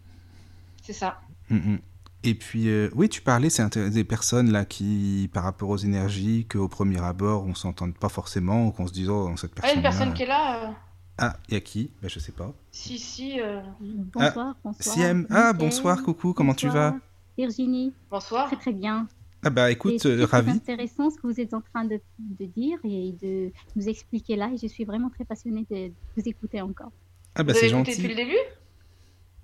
C'est 0.81 0.93
ça. 0.93 1.21
Mm, 1.49 1.55
mm. 1.57 1.79
Et 2.23 2.33
puis, 2.35 2.67
euh, 2.69 2.89
oui, 2.95 3.09
tu 3.09 3.21
parlais, 3.21 3.49
c'est 3.49 3.77
des 3.89 4.03
personnes 4.03 4.51
là 4.51 4.65
qui, 4.65 5.29
par 5.33 5.43
rapport 5.43 5.69
aux 5.69 5.77
énergies, 5.77 6.45
qu'au 6.49 6.67
premier 6.67 7.01
abord, 7.01 7.45
on 7.45 7.55
s'entende 7.55 7.93
pas 7.95 8.09
forcément, 8.09 8.67
ou 8.67 8.71
qu'on 8.71 8.87
se 8.87 8.91
dise, 8.93 9.09
oh, 9.09 9.31
cette 9.37 9.53
Ah, 9.61 9.67
il 9.67 9.67
y 9.67 9.71
a 9.71 9.73
personne. 9.73 9.77
une 9.77 9.83
personne 9.83 10.13
qui 10.13 10.23
est 10.23 10.25
là. 10.25 10.69
euh, 10.69 10.73
Ah, 11.17 11.37
il 11.49 11.53
y 11.55 11.57
a 11.57 11.61
qui? 11.61 11.91
Ben, 12.01 12.09
Je 12.09 12.19
sais 12.19 12.31
pas. 12.31 12.53
si, 12.71 12.99
si. 12.99 13.39
euh, 13.41 13.61
Bonsoir, 13.79 14.55
bonsoir. 14.63 14.95
Siem. 14.95 15.27
Ah, 15.29 15.53
bonsoir, 15.53 16.03
coucou, 16.03 16.33
comment 16.33 16.53
tu 16.53 16.69
vas? 16.69 16.91
Bonsoir. 16.91 17.01
Virginie. 17.37 17.93
Bonsoir. 18.09 18.47
Très 18.47 18.57
très 18.57 18.73
bien. 18.73 19.07
Ah 19.47 19.49
bah 19.49 19.65
C'est 19.67 19.73
écoute, 19.73 20.05
euh, 20.05 20.25
ravi. 20.25 20.51
intéressant 20.51 21.09
ce 21.09 21.15
que 21.17 21.25
vous 21.27 21.39
êtes 21.39 21.53
en 21.53 21.61
train 21.61 21.85
de, 21.85 21.99
de 22.19 22.45
dire 22.45 22.77
et 22.83 23.13
de 23.21 23.51
nous 23.77 23.87
expliquer 23.87 24.35
là. 24.35 24.49
Et 24.53 24.57
je 24.57 24.67
suis 24.67 24.83
vraiment 24.83 25.09
très 25.09 25.23
passionnée 25.25 25.65
de, 25.71 25.87
de 25.87 25.93
vous 26.17 26.23
écouter 26.27 26.59
encore. 26.61 26.91
Ah 27.35 27.43
bah 27.43 27.53
Vous 27.53 27.59
c'est 27.59 27.69
gentil. 27.69 27.91
depuis 27.95 28.09
le 28.09 28.15
début? 28.15 28.37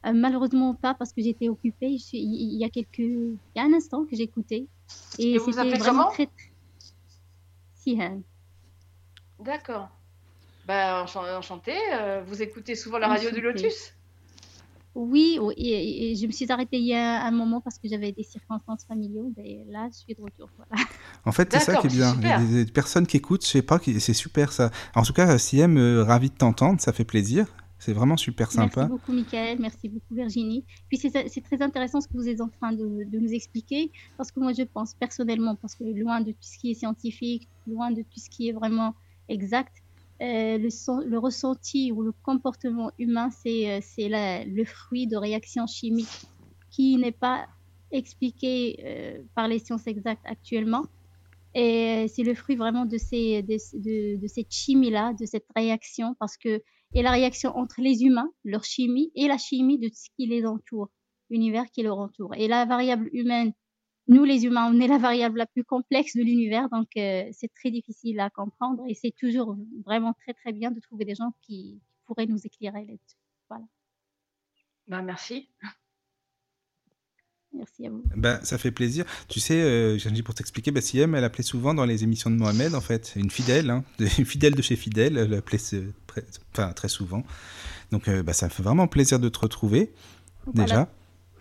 Euh, 0.06 0.12
malheureusement 0.14 0.76
pas 0.76 0.94
parce 0.94 1.14
que 1.14 1.22
j'étais 1.22 1.48
occupée. 1.48 1.98
Je 1.98 2.04
suis- 2.04 2.20
il 2.22 2.58
y 2.60 2.66
a 2.66 2.70
quelques, 2.70 3.00
il 3.00 3.38
y 3.56 3.60
a 3.60 3.64
un 3.64 3.72
instant 3.74 4.04
que 4.06 4.20
écouté 4.22 4.68
et 5.18 5.36
Et 5.36 5.40
c'était 5.40 5.78
vraiment 5.78 6.10
très. 6.10 6.26
très- 6.26 6.52
Sihan. 7.76 8.22
D'accord. 9.40 9.90
Bah, 10.68 11.04
enchan- 11.06 11.38
enchanté. 11.38 11.74
euh, 11.94 12.22
vous 12.26 12.42
écoutez 12.42 12.76
souvent 12.76 12.98
la 12.98 13.08
radio 13.08 13.32
du. 13.32 13.42
Lotus? 13.42 13.94
Oui, 14.96 15.40
oui, 15.42 15.54
et, 15.58 16.12
et 16.12 16.16
je 16.16 16.28
me 16.28 16.32
suis 16.32 16.52
arrêtée 16.52 16.78
il 16.78 16.86
y 16.86 16.94
a 16.94 17.26
un 17.26 17.32
moment 17.32 17.62
parce 17.62 17.80
que 17.80 17.88
j'avais 17.88 18.12
des 18.12 18.24
circonstances 18.24 18.86
familiales. 18.86 19.34
Et 19.38 19.64
là, 19.70 19.90
je 19.92 19.98
suis 19.98 20.14
de 20.14 20.22
retour. 20.22 20.50
Voilà. 20.58 20.84
En 21.26 21.32
fait, 21.32 21.52
c'est 21.52 21.60
ça 21.60 21.78
qui 21.78 21.88
est 21.88 21.90
bien. 21.90 22.16
Il 22.20 22.28
y 22.28 22.32
a 22.32 22.40
super. 22.40 22.48
des, 22.48 22.66
des 22.66 22.72
personnes 22.72 23.08
qui 23.08 23.18
écoutent, 23.18 23.44
je 23.44 23.50
sais 23.50 23.62
pas, 23.64 23.80
c'est 24.00 24.14
super 24.14 24.52
ça. 24.52 24.70
En 24.96 25.02
tout 25.02 25.14
cas, 25.14 25.38
Siem, 25.38 25.78
euh, 25.78 26.04
ravi 26.04 26.30
de 26.30 26.36
t'entendre, 26.36 26.80
ça 26.80 26.94
fait 26.94 27.06
plaisir. 27.06 27.48
C'est 27.80 27.92
vraiment 27.92 28.16
super 28.16 28.50
sympa. 28.50 28.88
Merci 28.88 28.92
beaucoup, 28.92 29.12
Michael. 29.12 29.58
Merci 29.60 29.90
beaucoup, 29.90 30.16
Virginie. 30.16 30.64
Puis 30.88 30.98
c'est 30.98 31.28
c'est 31.28 31.42
très 31.42 31.62
intéressant 31.62 32.00
ce 32.00 32.08
que 32.08 32.14
vous 32.14 32.30
êtes 32.30 32.40
en 32.40 32.48
train 32.48 32.72
de, 32.72 33.04
de 33.04 33.20
nous 33.20 33.34
expliquer, 33.34 33.92
parce 34.16 34.32
que 34.32 34.40
moi, 34.40 34.54
je 34.54 34.64
pense 34.64 34.94
personnellement, 34.94 35.56
parce 35.56 35.76
que 35.76 35.84
loin 35.84 36.22
de 36.22 36.32
tout 36.32 36.38
ce 36.40 36.58
qui 36.60 36.72
est 36.72 36.76
scientifique, 36.76 37.50
loin 37.68 37.92
de 37.92 38.02
tout 38.04 38.22
ce 38.22 38.30
qui 38.30 38.48
est 38.48 38.54
vraiment 38.54 38.94
exact, 39.28 39.83
euh, 40.24 40.58
le, 40.58 40.70
sen- 40.70 41.04
le 41.06 41.20
ressenti 41.20 41.92
ou 41.92 42.02
le 42.02 42.14
comportement 42.24 42.92
humain, 42.98 43.30
c'est 43.30 43.76
euh, 43.76 44.44
le 44.48 44.64
fruit 44.64 45.06
de 45.08 45.18
réactions 45.18 45.68
chimiques 45.68 46.08
qui 46.72 46.98
n'est 46.98 47.12
pas 47.12 47.46
expliqué 47.92 48.80
euh, 48.84 49.22
par 49.36 49.48
les 49.48 49.60
sciences 49.60 49.86
exactes 49.86 50.26
actuellement. 50.26 50.86
Et 51.54 52.08
c'est 52.08 52.24
le 52.24 52.34
fruit 52.34 52.56
vraiment 52.56 52.86
de, 52.86 52.98
ces, 52.98 53.44
de, 53.44 54.18
de 54.20 54.28
cette 54.28 54.52
chimie-là, 54.52 55.14
de 55.14 55.26
cette 55.26 55.46
réaction, 55.56 56.16
parce 56.20 56.38
que 56.38 56.64
et 56.96 57.02
la 57.02 57.12
réaction 57.12 57.56
entre 57.58 57.82
les 57.82 58.04
humains, 58.04 58.32
leur 58.44 58.64
chimie, 58.64 59.12
et 59.16 59.28
la 59.28 59.38
chimie 59.38 59.80
de 59.80 59.90
ce 59.94 60.10
qui 60.16 60.28
les 60.28 60.46
entoure, 60.46 60.90
l'univers 61.30 61.66
qui 61.72 61.84
leur 61.84 61.98
entoure. 61.98 62.34
Et 62.36 62.48
la 62.48 62.66
variable 62.66 63.10
humaine, 63.14 63.52
nous 64.08 64.24
les 64.24 64.46
humains, 64.46 64.70
on 64.74 64.80
est 64.82 64.88
la 64.88 64.98
variable 64.98 65.38
la 65.38 65.46
plus 65.46 65.64
complexe 65.64 66.16
de 66.16 66.22
l'univers, 66.24 66.70
donc 66.70 66.90
euh, 66.98 67.24
c'est 67.32 67.52
très 67.54 67.72
difficile 67.72 68.20
à 68.20 68.30
comprendre 68.30 68.84
et 68.88 68.94
c'est 68.96 69.14
toujours 69.18 69.56
vraiment 69.86 70.14
très 70.14 70.34
très 70.34 70.52
bien 70.52 70.72
de 70.72 70.80
trouver 70.80 71.06
des 71.06 71.16
gens 71.16 71.34
qui 71.42 71.80
pourraient 72.06 72.26
nous 72.28 72.40
éclairer 72.46 72.82
là-dessus. 72.86 73.18
Voilà, 73.50 73.64
Bah, 74.88 75.02
merci. 75.02 75.48
merci 77.54 77.86
à 77.88 77.92
vous. 77.92 78.04
Bah, 78.16 78.40
ça 78.44 78.58
fait 78.58 78.72
plaisir. 78.72 79.06
Tu 79.30 79.40
sais, 79.40 79.62
euh, 79.62 79.98
j'ai 79.98 80.12
dit 80.12 80.24
pour 80.24 80.34
t'expliquer, 80.36 80.74
Siem, 80.82 81.16
elle 81.16 81.24
appelait 81.24 81.44
souvent 81.44 81.74
dans 81.74 81.86
les 81.86 82.04
émissions 82.04 82.30
de 82.30 82.36
Mohamed, 82.36 82.76
en 82.76 82.82
fait, 82.82 83.14
une 83.16 83.30
fidèle, 83.30 83.70
hein, 83.70 83.84
de- 84.00 84.08
une 84.20 84.26
fidèle 84.26 84.56
de 84.56 84.62
chez 84.62 84.76
Fidèle, 84.76 85.18
elle 85.18 85.34
appelait 85.36 85.60
ce- 85.60 85.92
très, 86.08 86.26
enfin, 86.52 86.74
très 86.74 86.90
souvent. 86.90 87.24
Donc, 87.92 88.08
euh, 88.08 88.24
ça 88.34 88.48
me 88.48 88.52
fait 88.52 88.64
vraiment 88.64 88.88
plaisir 88.88 89.20
de 89.20 89.30
te 89.30 89.40
retrouver, 89.40 89.94
Voilà. 90.48 90.90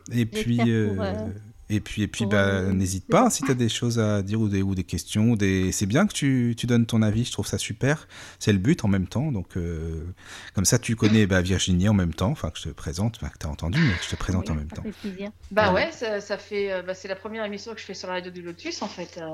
déjà. 0.06 0.18
Et 0.20 0.26
puis, 0.26 0.58
pour, 0.58 0.66
euh, 0.66 0.94
euh, 1.00 1.28
et 1.76 1.80
puis, 1.80 2.02
et 2.02 2.08
puis, 2.08 2.26
bah, 2.26 2.62
n'hésite 2.72 3.06
pas 3.08 3.30
si 3.30 3.42
tu 3.42 3.50
as 3.50 3.54
des 3.54 3.68
choses 3.68 3.98
à 3.98 4.22
dire 4.22 4.40
ou 4.40 4.48
des, 4.48 4.62
ou 4.62 4.74
des 4.74 4.84
questions. 4.84 5.30
Ou 5.32 5.36
des... 5.36 5.72
C'est 5.72 5.86
bien 5.86 6.06
que 6.06 6.12
tu, 6.12 6.54
tu 6.56 6.66
donnes 6.66 6.86
ton 6.86 7.02
avis, 7.02 7.24
je 7.24 7.32
trouve 7.32 7.46
ça 7.46 7.58
super. 7.58 8.06
C'est 8.38 8.52
le 8.52 8.58
but 8.58 8.84
en 8.84 8.88
même 8.88 9.06
temps. 9.06 9.32
Donc, 9.32 9.56
euh, 9.56 10.04
comme 10.54 10.64
ça, 10.64 10.78
tu 10.78 10.96
connais 10.96 11.26
bah, 11.26 11.40
Virginie 11.42 11.88
en 11.88 11.94
même 11.94 12.14
temps, 12.14 12.30
enfin, 12.30 12.50
que 12.50 12.58
je 12.58 12.64
te 12.64 12.68
présente, 12.70 13.18
bah, 13.20 13.28
que 13.30 13.38
tu 13.38 13.46
as 13.46 13.50
entendu, 13.50 13.78
mais 13.80 13.94
que 13.98 14.04
je 14.04 14.10
te 14.10 14.16
présente 14.16 14.50
en 14.50 14.54
même 14.54 14.68
temps. 14.68 14.82
Bah 15.50 15.72
Ouais. 15.72 15.84
ouais, 15.86 15.92
ça, 15.92 16.20
ça 16.20 16.38
fait. 16.38 16.72
euh, 16.72 16.82
bah, 16.82 16.94
c'est 16.94 17.08
la 17.08 17.16
première 17.16 17.44
émission 17.44 17.72
que 17.74 17.80
je 17.80 17.84
fais 17.84 17.94
sur 17.94 18.08
la 18.08 18.14
radio 18.14 18.30
du 18.30 18.42
Lotus 18.42 18.82
en 18.82 18.88
fait. 18.88 19.18
euh, 19.18 19.28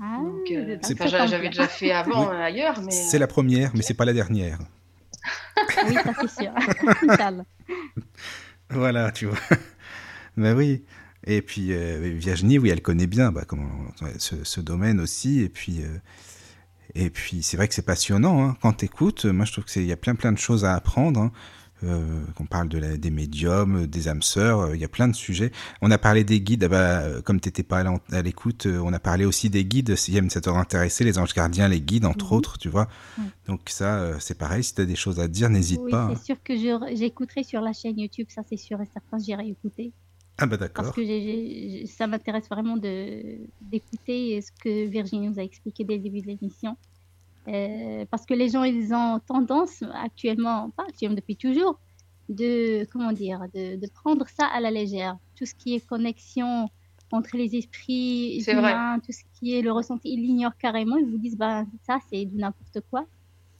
Ah, 0.00 0.18
euh, 0.50 0.76
tombe 0.78 1.26
j'avais 1.28 1.48
déjà 1.48 1.68
fait 1.68 1.92
avant 1.92 2.28
Oui. 2.28 2.34
euh, 2.34 2.42
ailleurs, 2.42 2.80
mais. 2.82 2.90
C'est 2.90 3.18
la 3.18 3.26
première, 3.26 3.72
mais 3.74 3.82
c'est 3.82 3.94
pas 3.94 4.04
la 4.04 4.12
dernière. 4.12 4.58
Oui, 5.86 5.94
ça 5.94 6.12
c'est 6.20 6.42
sûr. 6.44 6.52
Voilà, 8.70 9.12
tu 9.12 9.26
vois. 9.26 9.38
ben 10.36 10.56
oui. 10.56 10.82
Et 11.26 11.42
puis 11.42 11.72
euh, 11.72 12.12
Virginie, 12.16 12.58
oui, 12.58 12.68
elle 12.70 12.82
connaît 12.82 13.06
bien 13.06 13.32
bah, 13.32 13.44
comment, 13.46 13.68
ce, 14.18 14.44
ce 14.44 14.60
domaine 14.60 15.00
aussi. 15.00 15.40
Et 15.40 15.48
puis, 15.48 15.82
euh, 15.82 15.98
et 16.94 17.10
puis 17.10 17.42
c'est 17.42 17.56
vrai 17.56 17.66
que 17.68 17.74
c'est 17.74 17.82
passionnant 17.86 18.44
hein. 18.44 18.56
quand 18.60 18.74
tu 18.74 18.84
écoutes. 18.84 19.24
Moi, 19.24 19.44
je 19.46 19.52
trouve 19.52 19.64
qu'il 19.64 19.86
y 19.86 19.92
a 19.92 19.96
plein 19.96 20.14
plein 20.14 20.32
de 20.32 20.38
choses 20.38 20.64
à 20.64 20.74
apprendre. 20.74 21.20
Hein. 21.20 21.32
Euh, 21.82 22.24
qu'on 22.36 22.46
parle 22.46 22.68
de 22.68 22.78
la, 22.78 22.96
des 22.96 23.10
médiums, 23.10 23.86
des 23.86 24.08
âmes 24.08 24.22
sœurs, 24.22 24.60
euh, 24.60 24.74
il 24.76 24.80
y 24.80 24.84
a 24.84 24.88
plein 24.88 25.06
de 25.06 25.12
sujets. 25.14 25.50
On 25.82 25.90
a 25.90 25.98
parlé 25.98 26.24
des 26.24 26.40
guides, 26.40 26.64
ah 26.64 26.68
bah, 26.68 27.20
comme 27.22 27.40
tu 27.40 27.48
n'étais 27.48 27.64
pas 27.64 27.84
à 28.10 28.22
l'écoute, 28.22 28.66
on 28.66 28.90
a 28.94 28.98
parlé 28.98 29.26
aussi 29.26 29.50
des 29.50 29.66
guides, 29.66 29.94
si 29.96 30.18
ça 30.30 30.40
t'aurait 30.40 30.60
intéressé, 30.60 31.04
les 31.04 31.18
anges 31.18 31.34
gardiens, 31.34 31.68
les 31.68 31.82
guides, 31.82 32.06
entre 32.06 32.26
Mhm. 32.32 32.38
autres, 32.38 32.56
tu 32.58 32.70
vois. 32.70 32.88
Donc 33.46 33.68
ça, 33.68 34.18
c'est 34.18 34.38
pareil, 34.38 34.64
si 34.64 34.74
tu 34.74 34.80
as 34.80 34.86
des 34.86 34.96
choses 34.96 35.20
à 35.20 35.28
dire, 35.28 35.50
n'hésite 35.50 35.80
Oui, 35.82 35.90
pas. 35.90 36.04
hein. 36.04 36.14
c'est 36.16 36.24
sûr 36.24 36.36
que 36.42 36.54
j'écouterai 36.96 37.42
sur 37.42 37.60
la 37.60 37.74
chaîne 37.74 37.98
YouTube, 37.98 38.28
ça 38.30 38.40
c'est 38.48 38.56
sûr 38.56 38.80
et 38.80 38.86
certain, 38.90 39.18
j'irai 39.18 39.46
écouter. 39.48 39.92
Ah 40.38 40.46
bah 40.46 40.56
Parce 40.58 40.60
d'accord. 40.72 40.94
que 40.94 41.04
j'ai- 41.04 41.68
j'ai- 41.70 41.86
ça 41.86 42.06
m'intéresse 42.06 42.48
vraiment 42.48 42.76
d'écouter 42.76 44.40
ce 44.40 44.50
que 44.62 44.86
Virginie 44.86 45.28
nous 45.28 45.38
a 45.38 45.42
expliqué 45.42 45.84
dès 45.84 45.96
le 45.96 46.02
début 46.02 46.20
de 46.22 46.26
l'émission. 46.26 46.76
Euh, 47.46 48.04
parce 48.10 48.24
que 48.26 48.34
les 48.34 48.48
gens, 48.48 48.64
ils 48.64 48.92
ont 48.94 49.20
tendance 49.20 49.82
actuellement, 49.92 50.70
pas 50.70 50.84
actuellement, 50.88 51.14
depuis 51.14 51.36
toujours, 51.36 51.78
de, 52.28 52.84
comment 52.90 53.12
dire, 53.12 53.40
de, 53.54 53.76
de 53.76 53.86
prendre 53.92 54.26
ça 54.28 54.46
à 54.46 54.60
la 54.60 54.70
légère. 54.70 55.16
Tout 55.36 55.44
ce 55.46 55.54
qui 55.54 55.74
est 55.74 55.86
connexion 55.86 56.68
entre 57.12 57.36
les 57.36 57.54
esprits 57.54 58.42
humains, 58.58 58.98
tout 59.00 59.12
ce 59.12 59.22
qui 59.38 59.54
est 59.54 59.62
le 59.62 59.70
ressenti, 59.72 60.08
ils 60.14 60.20
l'ignorent 60.22 60.56
carrément. 60.56 60.96
Ils 60.96 61.06
vous 61.06 61.18
disent, 61.18 61.36
bah, 61.36 61.64
ça, 61.86 61.98
c'est 62.10 62.24
du 62.24 62.36
n'importe 62.36 62.80
quoi. 62.90 63.06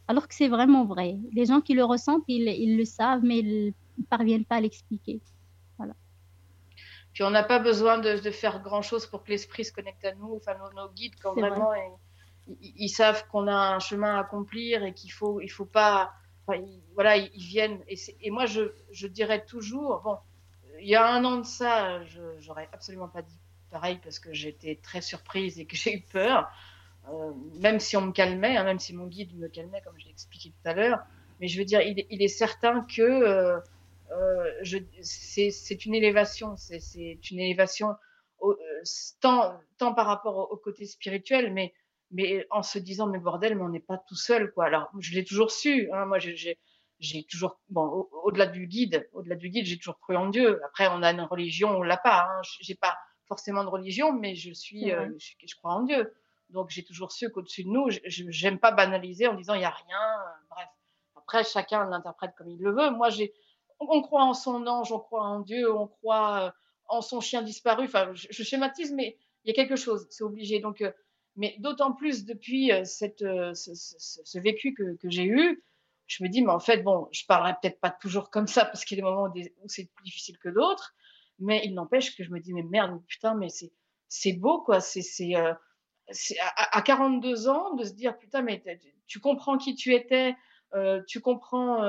Alors 0.09 0.27
que 0.29 0.35
c'est 0.35 0.49
vraiment 0.49 0.87
vrai. 0.87 1.19
Les 1.33 1.45
gens 1.47 1.61
qui 1.61 1.75
le 1.75 1.85
ressentent, 1.85 2.25
ils, 2.27 2.49
ils 2.49 2.77
le 2.77 2.85
savent, 2.85 3.23
mais 3.23 3.39
ils 3.41 3.75
ne 3.99 4.05
parviennent 4.07 4.45
pas 4.47 4.57
à 4.57 4.61
l'expliquer. 4.61 5.21
Puis 7.15 7.25
on 7.25 7.31
n'a 7.31 7.45
pas 7.45 7.61
besoin 7.61 7.99
de, 7.99 8.19
de 8.19 8.33
faire 8.33 8.61
grand 8.63 8.83
chose 8.83 9.07
pour 9.07 9.25
que 9.25 9.31
l'esprit 9.33 9.65
se 9.67 9.73
connecte 9.73 10.05
à 10.05 10.15
nous. 10.15 10.37
Enfin, 10.37 10.57
nos, 10.59 10.73
nos 10.75 10.91
guides, 10.93 11.15
quand 11.23 11.35
vrai. 11.35 11.51
vraiment 11.51 11.75
ils, 11.75 12.57
ils- 12.61 12.75
ils 12.77 12.89
savent 12.91 13.27
qu'on 13.29 13.49
a 13.49 13.55
un 13.55 13.79
chemin 13.81 14.17
à 14.17 14.21
accomplir 14.21 14.85
et 14.85 14.95
qu'il 14.95 15.13
faut, 15.13 15.41
il 15.41 15.49
faut 15.51 15.67
pas. 15.67 16.13
enfin, 16.47 16.61
ils- 16.61 16.83
voilà, 16.95 17.17
ils, 17.19 17.31
viennent. 17.37 17.83
Et, 17.89 17.97
et 18.21 18.31
moi, 18.31 18.47
je, 18.47 18.63
je 18.93 19.07
dirais 19.09 19.45
toujours, 19.47 20.03
bon, 20.03 20.19
il 20.81 20.89
y 20.89 20.95
a 20.97 21.07
un 21.09 21.25
an 21.25 21.39
de 21.39 21.45
ça, 21.47 22.05
je 22.05 22.39
j'aurais 22.39 22.69
absolument 22.73 23.09
pas 23.09 23.23
dit 23.23 23.41
pareil 23.71 23.99
parce 24.03 24.19
que 24.19 24.33
j'étais 24.33 24.81
très 24.83 25.01
surprise 25.01 25.59
et 25.61 25.67
que 25.67 25.77
j'ai 25.77 25.95
eu 25.97 26.03
peur. 26.03 26.49
Euh, 27.09 27.33
même 27.61 27.81
si 27.81 27.97
on 27.97 28.03
me 28.03 28.13
calmait, 28.13 28.57
hein, 28.57 28.65
même 28.65 28.79
si 28.79 28.95
mon 28.95 29.07
guide 29.07 29.37
me 29.39 29.49
calmait, 29.49 29.83
comme 29.83 29.99
je 29.99 30.05
l'ai 30.07 30.11
expliqué 30.11 30.51
tout 30.53 30.69
à 30.69 30.75
l'heure. 30.75 30.99
Mais 31.41 31.49
je 31.49 31.59
veux 31.59 31.65
dire, 31.65 31.81
il, 31.83 31.99
est- 32.01 32.07
il 32.11 32.23
est 32.23 32.29
certain 32.29 32.83
que 32.85 33.03
euh, 33.03 33.61
c'est 35.03 35.51
c'est 35.51 35.87
une 35.87 35.95
élévation, 35.95 36.57
c'est 36.57 37.31
une 37.31 37.41
élévation 37.41 37.89
au- 38.39 38.53
euh, 38.53 38.83
tant, 39.21 39.59
tant 39.79 39.95
par 39.95 40.07
rapport 40.07 40.37
au, 40.37 40.55
au 40.55 40.57
côté 40.57 40.87
spirituel, 40.87 41.53
mais, 41.53 41.73
mais 42.11 42.47
en 42.51 42.63
se 42.63 42.79
disant, 42.79 43.07
mais 43.07 43.19
bordel, 43.19 43.57
mais 43.57 43.63
on 43.63 43.69
n'est 43.71 43.81
pas 43.81 43.99
tout 44.09 44.17
seul, 44.17 44.53
quoi. 44.53 44.67
Alors, 44.67 44.91
je 45.01 45.15
l'ai 45.15 45.25
toujours 45.25 45.51
su, 45.51 45.89
hein, 45.93 46.07
moi, 46.07 46.19
j'ai- 46.19 46.59
toujours, 47.29 47.61
bon, 47.69 47.83
au- 47.87 48.11
au-delà 48.25 48.47
du 48.47 48.67
guide, 48.67 49.09
au-delà 49.13 49.37
du 49.37 49.49
guide, 49.51 49.67
j'ai 49.67 49.79
toujours 49.79 49.99
cru 50.01 50.17
en 50.17 50.29
Dieu. 50.29 50.61
Après, 50.65 50.89
on 50.89 51.03
a 51.03 51.11
une 51.13 51.21
religion, 51.23 51.71
on 51.79 51.83
l'a 51.83 51.97
pas. 51.99 52.27
Hein. 52.29 52.41
J'ai 52.61 52.75
pas 52.77 52.97
forcément 53.29 53.63
de 53.65 53.69
religion, 53.69 54.13
mais 54.13 54.35
je 54.35 54.53
suis, 54.53 54.91
euh, 54.93 55.09
je, 55.19 55.33
je 55.47 55.55
crois 55.57 55.73
en 55.75 55.83
Dieu. 55.83 56.15
Donc, 56.51 56.71
j'ai 56.71 56.85
toujours 56.85 57.13
su 57.13 57.31
qu'au-dessus 57.31 57.65
de 57.65 57.69
nous, 57.69 57.89
j'aime 58.07 58.59
pas 58.59 58.71
banaliser 58.71 59.27
en 59.27 59.35
disant 59.35 59.55
il 59.55 59.63
y 59.63 59.65
a 59.65 59.71
rien. 59.71 59.99
euh, 59.99 60.31
bref. 60.51 60.69
Après, 61.17 61.43
chacun 61.45 61.85
l'interprète 61.89 62.33
comme 62.37 62.49
il 62.51 62.61
le 62.61 62.71
veut. 62.73 62.91
Moi, 62.91 63.09
j'ai, 63.11 63.33
on, 63.81 64.03
croit 64.03 64.25
en 64.25 64.35
son 64.35 64.67
ange, 64.67 64.93
on 64.93 64.99
croit 64.99 65.25
en 65.25 65.41
Dieu, 65.41 65.73
on 65.73 65.87
croit 65.87 66.45
euh, 66.47 66.51
en 66.89 67.01
son 67.03 67.21
chien 67.21 67.43
disparu. 67.43 67.85
Enfin, 67.87 68.13
je, 68.15 68.43
schématise, 68.43 68.93
mais 68.93 69.19
il 69.45 69.49
y 69.49 69.51
a 69.53 69.55
quelque 69.55 69.77
chose, 69.77 70.07
c'est 70.11 70.25
obligé. 70.25 70.61
Donc, 70.61 70.81
euh, 70.81 70.93
mais 71.37 71.57
d'autant 71.59 71.93
plus 71.93 72.25
depuis 72.25 72.73
euh, 72.73 72.85
cette, 72.85 73.21
ce, 73.21 73.75
ce- 73.75 74.21
ce- 74.25 74.39
vécu 74.39 74.75
que, 74.75 74.97
que 74.97 75.11
j'ai 75.11 75.25
eu, 75.25 75.63
je 76.07 76.23
me 76.23 76.29
dis, 76.29 76.43
mais 76.43 76.53
en 76.53 76.61
fait, 76.61 76.83
bon, 76.83 77.09
je 77.13 77.25
parlerai 77.27 77.55
peut-être 77.61 77.81
pas 77.81 77.91
toujours 77.91 78.31
comme 78.31 78.47
ça 78.47 78.65
parce 78.65 78.85
qu'il 78.85 78.99
y 78.99 79.01
a 79.01 79.05
des 79.05 79.11
moments 79.11 79.25
où, 79.63 79.69
c'est 79.69 79.87
plus 79.95 80.05
difficile 80.05 80.39
que 80.39 80.49
d'autres, 80.49 80.95
mais 81.39 81.63
il 81.65 81.75
n'empêche 81.75 82.17
que 82.17 82.23
je 82.25 82.31
me 82.31 82.41
dis, 82.41 82.53
mais 82.53 82.63
merde, 82.63 83.01
putain, 83.09 83.35
mais 83.35 83.49
c'est, 83.49 83.73
c'est 84.09 84.35
beau, 84.35 84.61
quoi. 84.63 84.81
C'est, 84.81 85.03
c'est, 85.03 85.35
à, 85.35 85.59
à 86.79 86.83
42 86.83 87.49
ans 87.49 87.75
de 87.75 87.85
se 87.85 87.93
dire, 87.93 88.17
putain, 88.19 88.43
mais 88.43 88.63
tu 89.07 89.21
comprends 89.21 89.59
qui 89.59 89.75
tu 89.75 89.95
étais, 89.95 90.37
tu 91.07 91.21
comprends, 91.21 91.83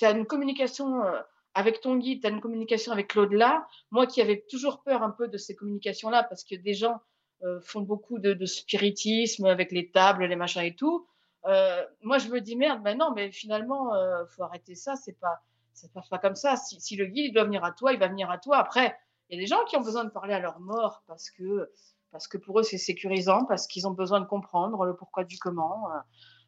tu 0.00 0.06
as 0.06 0.10
une 0.10 0.26
communication 0.26 1.04
euh, 1.04 1.20
avec 1.54 1.80
ton 1.80 1.96
guide, 1.96 2.22
tu 2.22 2.26
as 2.26 2.30
une 2.30 2.40
communication 2.40 2.90
avec 2.90 3.14
l'au-delà. 3.14 3.66
Moi 3.90 4.06
qui 4.06 4.20
avais 4.20 4.44
toujours 4.50 4.82
peur 4.82 5.02
un 5.02 5.10
peu 5.10 5.28
de 5.28 5.36
ces 5.36 5.54
communications-là, 5.54 6.24
parce 6.24 6.42
que 6.42 6.56
des 6.56 6.74
gens 6.74 7.00
euh, 7.42 7.60
font 7.62 7.80
beaucoup 7.80 8.18
de, 8.18 8.44
spiritisme 8.44 9.46
avec 9.46 9.72
les 9.72 9.90
tables, 9.90 10.24
les 10.24 10.36
machins 10.36 10.62
et 10.62 10.74
tout. 10.74 11.06
Euh, 11.46 11.82
moi, 12.02 12.18
je 12.18 12.28
me 12.28 12.40
dis 12.40 12.54
merde, 12.54 12.80
mais 12.84 12.94
non, 12.94 13.12
mais 13.14 13.30
finalement, 13.32 13.94
euh, 13.94 14.26
faut 14.26 14.42
arrêter 14.42 14.74
ça. 14.74 14.96
C'est 14.96 15.18
pas, 15.18 15.40
c'est 15.72 15.90
pas, 15.92 16.02
pas 16.10 16.18
comme 16.18 16.34
ça. 16.34 16.56
Si, 16.56 16.80
si 16.80 16.96
le 16.96 17.06
guide 17.06 17.26
il 17.26 17.32
doit 17.32 17.44
venir 17.44 17.64
à 17.64 17.72
toi, 17.72 17.92
il 17.92 17.98
va 17.98 18.08
venir 18.08 18.30
à 18.30 18.38
toi. 18.38 18.58
Après, 18.58 18.96
Il 19.28 19.36
y 19.36 19.38
a 19.38 19.42
des 19.42 19.46
gens 19.46 19.64
qui 19.64 19.76
ont 19.76 19.80
besoin 19.80 20.04
de 20.04 20.10
parler 20.10 20.34
à 20.34 20.40
leur 20.40 20.60
mort 20.60 21.02
parce 21.06 21.30
que, 21.30 21.70
parce 22.10 22.26
que 22.26 22.36
pour 22.36 22.58
eux 22.58 22.62
c'est 22.62 22.78
sécurisant, 22.78 23.44
parce 23.46 23.66
qu'ils 23.66 23.86
ont 23.86 23.92
besoin 23.92 24.20
de 24.20 24.26
comprendre 24.26 24.84
le 24.84 24.94
pourquoi 24.96 25.24
du 25.24 25.38
comment. 25.38 25.88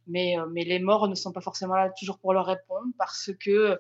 Mais, 0.07 0.37
mais 0.51 0.65
les 0.65 0.79
morts 0.79 1.09
ne 1.09 1.15
sont 1.15 1.33
pas 1.33 1.41
forcément 1.41 1.75
là 1.75 1.91
toujours 1.99 2.19
pour 2.19 2.33
leur 2.33 2.47
répondre 2.47 2.89
parce 2.99 3.31
que 3.41 3.79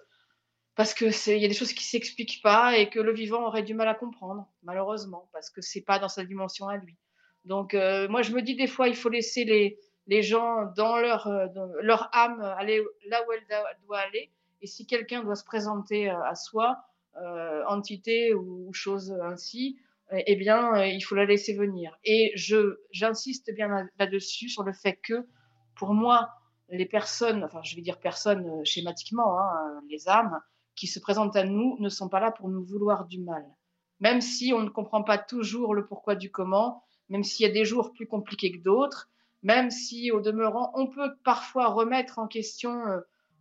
parce 0.74 0.94
que 0.94 1.06
il 1.30 1.42
y 1.42 1.44
a 1.44 1.48
des 1.48 1.54
choses 1.54 1.72
qui 1.72 1.84
s'expliquent 1.84 2.40
pas 2.42 2.78
et 2.78 2.88
que 2.88 2.98
le 3.00 3.12
vivant 3.12 3.46
aurait 3.46 3.62
du 3.62 3.74
mal 3.74 3.88
à 3.88 3.94
comprendre, 3.94 4.48
malheureusement, 4.62 5.28
parce 5.32 5.50
que 5.50 5.60
c'est 5.60 5.82
pas 5.82 5.98
dans 5.98 6.08
sa 6.08 6.24
dimension 6.24 6.68
à 6.68 6.76
lui. 6.76 6.96
Donc 7.44 7.74
moi 7.74 8.22
je 8.22 8.32
me 8.32 8.40
dis 8.40 8.54
des 8.54 8.66
fois 8.66 8.88
il 8.88 8.96
faut 8.96 9.08
laisser 9.08 9.44
les, 9.44 9.78
les 10.06 10.22
gens 10.22 10.72
dans 10.76 10.98
leur, 10.98 11.26
dans 11.54 11.70
leur 11.80 12.08
âme 12.14 12.40
aller 12.58 12.82
là 13.06 13.22
où 13.26 13.32
elle 13.32 13.46
doit 13.84 13.98
aller. 13.98 14.30
Et 14.62 14.66
si 14.66 14.86
quelqu'un 14.86 15.22
doit 15.22 15.34
se 15.34 15.44
présenter 15.44 16.08
à 16.08 16.34
soi, 16.34 16.78
euh, 17.18 17.62
entité 17.66 18.32
ou, 18.32 18.72
chose 18.72 19.14
ainsi, 19.22 19.78
euh, 20.12 20.22
eh 20.26 20.34
bien, 20.34 20.76
euh, 20.76 20.86
il 20.86 21.02
faut 21.02 21.14
la 21.14 21.26
laisser 21.26 21.54
venir. 21.54 21.94
Et 22.04 22.32
je, 22.36 22.78
j'insiste 22.90 23.52
bien 23.54 23.86
là-dessus 23.98 24.48
sur 24.48 24.62
le 24.62 24.72
fait 24.72 24.98
que, 25.02 25.26
pour 25.74 25.94
moi, 25.94 26.30
les 26.68 26.86
personnes, 26.86 27.44
enfin, 27.44 27.60
je 27.62 27.76
vais 27.76 27.82
dire 27.82 27.98
personnes 27.98 28.64
schématiquement, 28.64 29.38
hein, 29.38 29.80
les 29.88 30.08
âmes 30.08 30.40
qui 30.74 30.86
se 30.86 30.98
présentent 30.98 31.36
à 31.36 31.44
nous 31.44 31.76
ne 31.80 31.88
sont 31.88 32.08
pas 32.08 32.20
là 32.20 32.30
pour 32.30 32.48
nous 32.48 32.64
vouloir 32.64 33.06
du 33.06 33.20
mal. 33.20 33.44
Même 34.00 34.20
si 34.20 34.52
on 34.54 34.60
ne 34.60 34.70
comprend 34.70 35.02
pas 35.02 35.18
toujours 35.18 35.74
le 35.74 35.84
pourquoi 35.86 36.14
du 36.14 36.30
comment, 36.30 36.82
même 37.08 37.24
s'il 37.24 37.46
y 37.46 37.50
a 37.50 37.52
des 37.52 37.64
jours 37.64 37.92
plus 37.92 38.06
compliqués 38.06 38.52
que 38.52 38.62
d'autres, 38.62 39.10
même 39.42 39.70
si 39.70 40.10
au 40.10 40.20
demeurant, 40.20 40.72
on 40.74 40.86
peut 40.86 41.14
parfois 41.24 41.68
remettre 41.68 42.18
en 42.18 42.26
question 42.26 42.72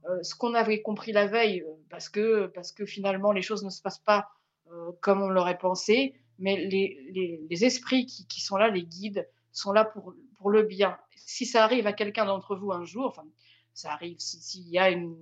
euh, 0.09 0.23
ce 0.23 0.35
qu'on 0.35 0.53
avait 0.53 0.81
compris 0.81 1.11
la 1.11 1.27
veille, 1.27 1.61
euh, 1.61 1.73
parce 1.89 2.09
que, 2.09 2.47
parce 2.47 2.71
que 2.71 2.85
finalement 2.85 3.31
les 3.31 3.43
choses 3.43 3.63
ne 3.63 3.69
se 3.69 3.81
passent 3.81 3.99
pas 3.99 4.29
euh, 4.71 4.91
comme 5.01 5.21
on 5.21 5.29
l'aurait 5.29 5.59
pensé, 5.59 6.15
mais 6.39 6.57
les, 6.57 7.45
les, 7.49 7.65
esprits 7.65 8.07
qui, 8.07 8.25
qui, 8.25 8.41
sont 8.41 8.57
là, 8.57 8.69
les 8.69 8.83
guides, 8.83 9.29
sont 9.51 9.71
là 9.71 9.85
pour, 9.85 10.15
pour 10.37 10.49
le 10.49 10.63
bien. 10.63 10.97
Si 11.25 11.45
ça 11.45 11.63
arrive 11.63 11.87
à 11.87 11.93
quelqu'un 11.93 12.25
d'entre 12.25 12.55
vous 12.55 12.71
un 12.71 12.83
jour, 12.83 13.07
enfin, 13.07 13.25
ça 13.73 13.91
arrive 13.91 14.17
s'il 14.19 14.67
y 14.67 14.79
a 14.79 14.89
une, 14.89 15.15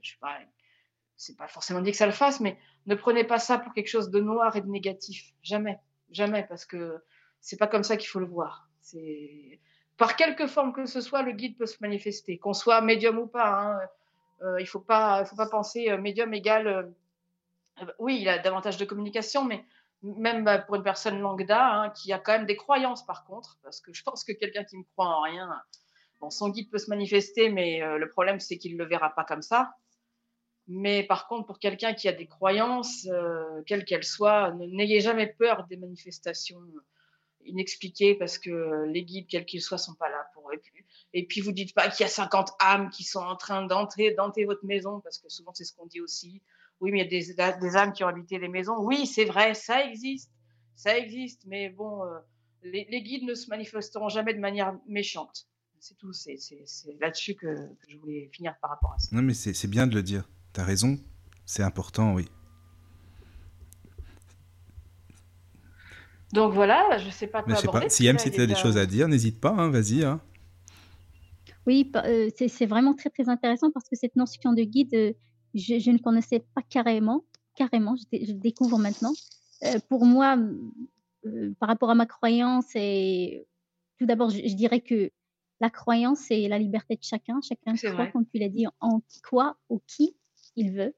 je 0.00 0.10
sais 0.10 0.18
pas, 0.20 0.38
c'est 1.16 1.36
pas 1.36 1.48
forcément 1.48 1.80
dit 1.80 1.90
que 1.90 1.96
ça 1.96 2.06
le 2.06 2.12
fasse, 2.12 2.40
mais 2.40 2.58
ne 2.86 2.94
prenez 2.94 3.24
pas 3.24 3.38
ça 3.38 3.58
pour 3.58 3.72
quelque 3.72 3.88
chose 3.88 4.10
de 4.10 4.20
noir 4.20 4.54
et 4.56 4.60
de 4.60 4.68
négatif. 4.68 5.32
Jamais, 5.42 5.78
jamais, 6.10 6.44
parce 6.46 6.64
que 6.64 7.02
c'est 7.40 7.56
pas 7.56 7.66
comme 7.66 7.84
ça 7.84 7.96
qu'il 7.96 8.08
faut 8.08 8.20
le 8.20 8.26
voir. 8.26 8.68
C'est 8.80 9.60
par 9.96 10.16
quelque 10.16 10.46
forme 10.46 10.72
que 10.72 10.86
ce 10.86 11.00
soit, 11.00 11.22
le 11.22 11.32
guide 11.32 11.56
peut 11.56 11.66
se 11.66 11.78
manifester, 11.80 12.38
qu'on 12.38 12.52
soit 12.52 12.80
médium 12.80 13.18
ou 13.18 13.26
pas. 13.26 13.48
Hein. 13.48 13.80
Euh, 14.42 14.60
il 14.60 14.66
faut 14.66 14.80
pas, 14.80 15.24
faut 15.24 15.36
pas 15.36 15.48
penser 15.48 15.90
euh, 15.90 15.98
médium 15.98 16.34
égal. 16.34 16.66
Euh, 16.66 17.86
oui, 17.98 18.18
il 18.20 18.28
a 18.28 18.38
davantage 18.38 18.76
de 18.76 18.84
communication, 18.84 19.44
mais 19.44 19.64
même 20.02 20.44
bah, 20.44 20.58
pour 20.58 20.76
une 20.76 20.82
personne 20.82 21.18
lambda 21.20 21.82
hein, 21.82 21.90
qui 21.90 22.12
a 22.12 22.18
quand 22.18 22.32
même 22.32 22.46
des 22.46 22.56
croyances 22.56 23.04
par 23.04 23.24
contre, 23.24 23.58
parce 23.62 23.80
que 23.80 23.92
je 23.92 24.02
pense 24.02 24.24
que 24.24 24.32
quelqu'un 24.32 24.64
qui 24.64 24.78
ne 24.78 24.84
croit 24.84 25.06
en 25.06 25.22
rien, 25.22 25.50
son 26.30 26.48
guide 26.48 26.70
peut 26.70 26.78
se 26.78 26.90
manifester, 26.90 27.50
mais 27.50 27.80
le 27.98 28.08
problème 28.08 28.40
c'est 28.40 28.58
qu'il 28.58 28.72
ne 28.72 28.78
le 28.78 28.88
verra 28.88 29.14
pas 29.14 29.24
comme 29.24 29.42
ça. 29.42 29.74
Mais 30.68 31.04
par 31.04 31.28
contre, 31.28 31.46
pour 31.46 31.58
quelqu'un 31.58 31.94
qui 31.94 32.08
a 32.08 32.12
des 32.12 32.26
croyances, 32.26 33.08
quelles 33.66 33.84
qu'elles 33.84 34.04
soient, 34.04 34.52
n'ayez 34.52 35.00
jamais 35.00 35.26
peur 35.26 35.66
des 35.68 35.76
manifestations 35.76 36.60
inexpliquées 37.44 38.14
parce 38.14 38.38
que 38.38 38.84
les 38.86 39.04
guides, 39.04 39.26
quels 39.28 39.46
qu'ils 39.46 39.62
soient, 39.62 39.78
sont 39.78 39.94
pas 39.94 40.08
là 40.08 40.28
pour. 40.34 40.52
Et 40.52 40.60
et 41.12 41.24
puis, 41.26 41.40
vous 41.40 41.52
dites 41.52 41.74
pas 41.74 41.88
qu'il 41.88 42.04
y 42.04 42.06
a 42.06 42.10
50 42.10 42.50
âmes 42.60 42.90
qui 42.90 43.04
sont 43.04 43.20
en 43.20 43.36
train 43.36 43.64
d'entrer, 43.64 44.10
d'entrer 44.12 44.44
votre 44.44 44.64
maison, 44.64 45.00
parce 45.00 45.18
que 45.18 45.28
souvent, 45.28 45.52
c'est 45.54 45.64
ce 45.64 45.72
qu'on 45.72 45.86
dit 45.86 46.00
aussi. 46.00 46.42
Oui, 46.80 46.90
mais 46.92 46.98
il 46.98 47.04
y 47.04 47.06
a 47.06 47.54
des, 47.54 47.60
des, 47.60 47.76
âmes 47.76 47.92
qui 47.92 48.04
ont 48.04 48.08
habité 48.08 48.38
les 48.38 48.48
maisons. 48.48 48.76
Oui, 48.78 49.06
c'est 49.06 49.24
vrai, 49.24 49.54
ça 49.54 49.84
existe. 49.84 50.30
Ça 50.74 50.96
existe. 50.96 51.42
Mais 51.46 51.70
bon, 51.70 52.04
euh, 52.04 52.18
les, 52.62 53.02
guides 53.02 53.24
ne 53.24 53.34
se 53.34 53.48
manifesteront 53.48 54.08
jamais 54.08 54.34
de 54.34 54.40
manière 54.40 54.76
méchante. 54.86 55.46
C'est 55.78 55.96
tout. 55.96 56.12
C'est 56.12 56.36
là-dessus 57.00 57.34
que, 57.34 57.46
que, 57.46 57.86
je 57.88 57.96
voulais 57.96 58.28
finir 58.32 58.54
par 58.60 58.70
rapport 58.70 58.92
à 58.92 58.98
ça. 58.98 59.08
Non, 59.12 59.22
mais 59.22 59.34
c'est 59.34 59.68
bien 59.68 59.86
de 59.86 59.94
le 59.94 60.02
dire. 60.02 60.28
Tu 60.52 60.60
as 60.60 60.64
raison. 60.64 60.98
C'est 61.44 61.62
important, 61.62 62.14
oui. 62.14 62.26
Donc 66.32 66.52
voilà, 66.52 66.98
je 66.98 67.08
sais 67.10 67.28
pas 67.28 67.42
quoi 67.42 67.56
aborder. 67.56 67.88
Si 67.88 68.04
Yam, 68.04 68.18
si 68.18 68.30
tu 68.30 68.40
as 68.40 68.46
des 68.46 68.56
choses 68.56 68.76
à 68.76 68.84
dire, 68.84 69.08
n'hésite 69.08 69.40
pas, 69.40 69.50
hein, 69.50 69.70
vas-y. 69.70 70.04
Hein. 70.04 70.20
Oui, 71.66 71.90
euh, 71.96 72.28
c'est 72.36 72.66
vraiment 72.66 72.94
très, 72.94 73.10
très 73.10 73.28
intéressant 73.28 73.70
parce 73.72 73.88
que 73.88 73.96
cette 73.96 74.16
notion 74.16 74.52
de 74.52 74.62
guide, 74.62 75.16
euh, 75.56 75.78
je, 75.78 75.90
ne 75.90 75.98
connaissais 75.98 76.40
pas 76.54 76.62
carrément, 76.62 77.24
carrément, 77.54 77.96
je, 77.96 78.32
découvre 78.32 78.78
maintenant. 78.78 79.12
Euh, 79.64 79.78
pour 79.88 80.04
moi, 80.04 80.36
par 81.58 81.68
rapport 81.68 81.90
à 81.90 81.94
ma 81.94 82.06
croyance, 82.06 82.74
et 82.74 83.46
tout 83.98 84.06
d'abord, 84.06 84.30
je, 84.30 84.54
dirais 84.54 84.80
que 84.80 85.10
la 85.60 85.70
croyance, 85.70 86.20
c'est 86.20 86.48
la 86.48 86.58
liberté 86.58 86.96
de 86.96 87.02
chacun. 87.02 87.40
Chacun 87.40 87.74
croit, 87.74 88.08
comme 88.08 88.26
tu 88.26 88.38
l'as 88.38 88.48
dit, 88.48 88.66
en 88.80 89.00
quoi 89.28 89.56
ou 89.68 89.80
qui 89.86 90.16
il 90.54 90.72
veut. 90.72 90.94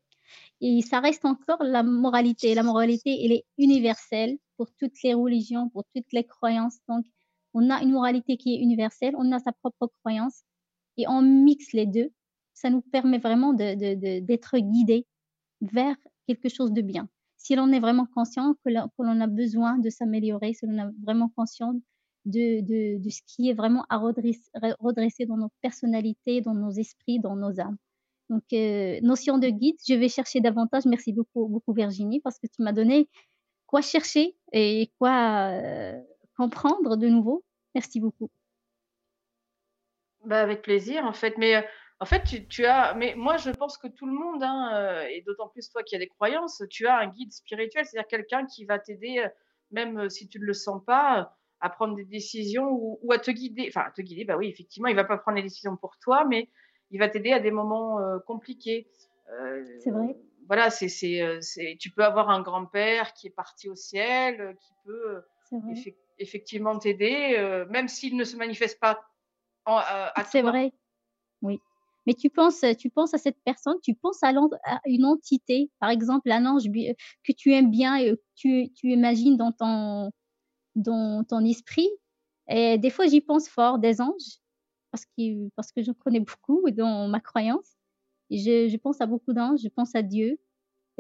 Et 0.61 0.83
ça 0.83 1.01
reste 1.01 1.25
encore 1.25 1.63
la 1.63 1.83
moralité. 1.83 2.55
La 2.55 2.63
moralité, 2.63 3.25
elle 3.25 3.33
est 3.33 3.45
universelle 3.57 4.39
pour 4.57 4.71
toutes 4.73 5.01
les 5.03 5.15
religions, 5.15 5.69
pour 5.69 5.85
toutes 5.95 6.13
les 6.13 6.25
croyances. 6.25 6.79
Donc, 6.89 7.07
on 7.55 7.71
a 7.71 7.83
une 7.83 7.93
moralité 7.93 8.37
qui 8.37 8.55
est 8.55 8.59
universelle, 8.59 9.15
on 9.17 9.33
a 9.33 9.39
sa 9.39 9.53
propre 9.53 9.91
croyance 10.01 10.43
et 10.97 11.07
on 11.09 11.23
mixe 11.23 11.73
les 11.73 11.87
deux, 11.87 12.13
ça 12.59 12.71
nous 12.71 12.81
permet 12.81 13.19
vraiment 13.19 13.53
d'être 13.53 14.59
guidé 14.59 15.07
vers 15.61 15.97
quelque 16.27 16.49
chose 16.49 16.73
de 16.73 16.83
bien. 16.83 17.09
Si 17.37 17.55
l'on 17.55 17.71
est 17.71 17.79
vraiment 17.79 18.07
conscient 18.07 18.55
que 18.65 18.71
l'on 18.99 19.21
a 19.21 19.27
besoin 19.29 19.79
de 19.79 19.91
s'améliorer, 19.91 20.55
si 20.55 20.67
l'on 20.67 20.77
est 20.77 20.93
vraiment 21.05 21.29
conscient 21.37 21.75
de, 22.25 22.99
ce 23.09 23.21
qui 23.27 23.49
est 23.49 23.55
vraiment 23.55 23.87
à 23.89 23.97
redresser, 23.97 25.27
dans 25.27 25.37
nos 25.37 25.51
personnalités, 25.63 26.41
dans 26.41 26.55
nos 26.55 26.73
esprits, 26.73 27.21
dans 27.21 27.37
nos 27.37 27.61
âmes. 27.61 27.77
Donc, 28.29 28.43
euh, 28.53 28.99
notion 29.03 29.39
de 29.39 29.49
guide, 29.49 29.77
je 29.89 29.95
vais 29.95 30.09
chercher 30.09 30.41
davantage. 30.41 30.85
Merci 30.85 31.13
beaucoup, 31.13 31.47
beaucoup 31.47 31.73
Virginie, 31.73 32.21
parce 32.21 32.39
que 32.41 32.47
tu 32.49 32.61
m'as 32.63 32.73
donné 32.73 33.09
quoi 33.67 33.81
chercher 33.83 34.37
et 34.53 34.91
quoi 34.99 35.53
euh, 35.53 35.99
comprendre 36.37 36.97
de 36.97 37.09
nouveau. 37.09 37.45
Merci 37.75 38.01
beaucoup. 38.01 38.31
Bah, 40.25 40.43
avec 40.43 40.63
plaisir, 40.63 41.07
en 41.07 41.13
fait. 41.13 41.39
Mais 41.39 41.65
en 42.01 42.05
fait, 42.05 42.47
tu, 42.49 42.65
as. 42.65 42.95
Mais 42.95 43.15
moi, 43.17 43.37
je 43.37 43.51
pense 43.51 43.77
que 43.77 43.89
tout 43.89 44.07
le 44.07 44.13
monde, 44.13 44.43
hein, 44.43 45.07
et 45.11 45.23
d'autant 45.23 45.49
plus 45.49 45.69
toi 45.69 45.83
qui 45.83 45.97
as 45.97 45.99
des 45.99 46.09
croyances, 46.09 46.63
tu 46.71 46.87
as 46.87 46.99
un 46.99 47.09
guide 47.09 47.33
spirituel, 47.33 47.85
c'est-à-dire 47.85 48.09
quelqu'un 48.09 48.47
qui 48.47 48.65
va 48.65 48.79
t'aider, 48.79 49.27
même 49.71 50.09
si 50.09 50.29
tu 50.29 50.39
ne 50.39 50.45
le 50.45 50.53
sens 50.53 50.83
pas, 50.85 51.37
à 51.61 51.71
prendre 51.71 51.97
des 51.97 52.05
décisions 52.05 52.69
ou, 52.71 53.13
à 53.13 53.19
te 53.19 53.31
guider. 53.31 53.67
Enfin, 53.69 53.87
à 53.89 53.91
te 53.91 54.01
guider, 54.01 54.25
bah 54.25 54.37
oui, 54.37 54.49
effectivement, 54.49 54.89
il 54.89 54.97
va 54.97 55.05
pas 55.05 55.19
prendre 55.19 55.37
les 55.37 55.43
décisions 55.43 55.77
pour 55.77 55.99
toi, 55.99 56.25
mais 56.25 56.49
il 56.91 56.99
va 56.99 57.09
t'aider 57.09 57.33
à 57.33 57.41
des 57.41 57.51
moments 57.51 57.99
compliqués. 58.27 58.89
c'est 59.81 59.91
vrai. 59.91 60.17
Voilà, 60.47 60.71
c'est, 60.71 60.89
c'est, 60.89 61.77
tu 61.79 61.91
peux 61.91 62.05
avoir 62.05 62.31
un 62.31 62.41
grand-père 62.41 63.13
qui 63.13 63.27
est 63.27 63.31
parti 63.31 63.69
au 63.69 63.75
ciel, 63.75 64.57
qui 64.61 64.73
peut 64.85 65.23
effectivement 66.19 66.79
t'aider, 66.79 67.65
même 67.71 67.89
s'il 67.89 68.17
ne 68.17 68.25
se 68.25 68.37
manifeste 68.37 68.79
pas 68.81 69.01
euh, 69.69 70.23
c'est 70.27 70.43
vrai, 70.43 70.73
oui. 71.43 71.61
Mais 72.09 72.15
tu 72.15 72.31
penses, 72.31 72.65
tu 72.79 72.89
penses 72.89 73.13
à 73.13 73.19
cette 73.19 73.37
personne, 73.45 73.77
tu 73.83 73.95
penses 73.95 74.23
à, 74.23 74.33
une 74.87 75.05
entité, 75.05 75.71
par 75.79 75.91
exemple 75.91 76.31
un 76.31 76.47
ange 76.47 76.65
que 76.65 77.33
tu 77.37 77.53
aimes 77.53 77.71
bien 77.71 77.97
et 77.97 78.17
que 78.43 78.67
tu, 78.75 78.91
imagines 78.91 79.37
dans 79.37 79.53
ton, 79.53 80.11
dans 80.75 81.23
ton 81.25 81.45
esprit. 81.45 81.91
Et 82.49 82.79
des 82.79 82.89
fois, 82.89 83.09
j'y 83.09 83.21
pense 83.21 83.47
fort, 83.51 83.79
des 83.79 84.01
anges, 84.01 84.41
parce 84.91 85.05
que, 85.05 85.51
parce 85.55 85.71
que 85.71 85.83
je 85.83 85.93
connais 85.93 86.21
beaucoup 86.21 86.71
dans 86.71 87.09
ma 87.09 87.21
croyance. 87.21 87.77
Je, 88.31 88.75
pense 88.79 89.03
à 89.03 89.07
beaucoup 89.07 89.35
d'anges, 89.35 89.61
je 89.63 89.69
pense 89.69 89.95
à 89.95 90.01
Dieu. 90.01 90.39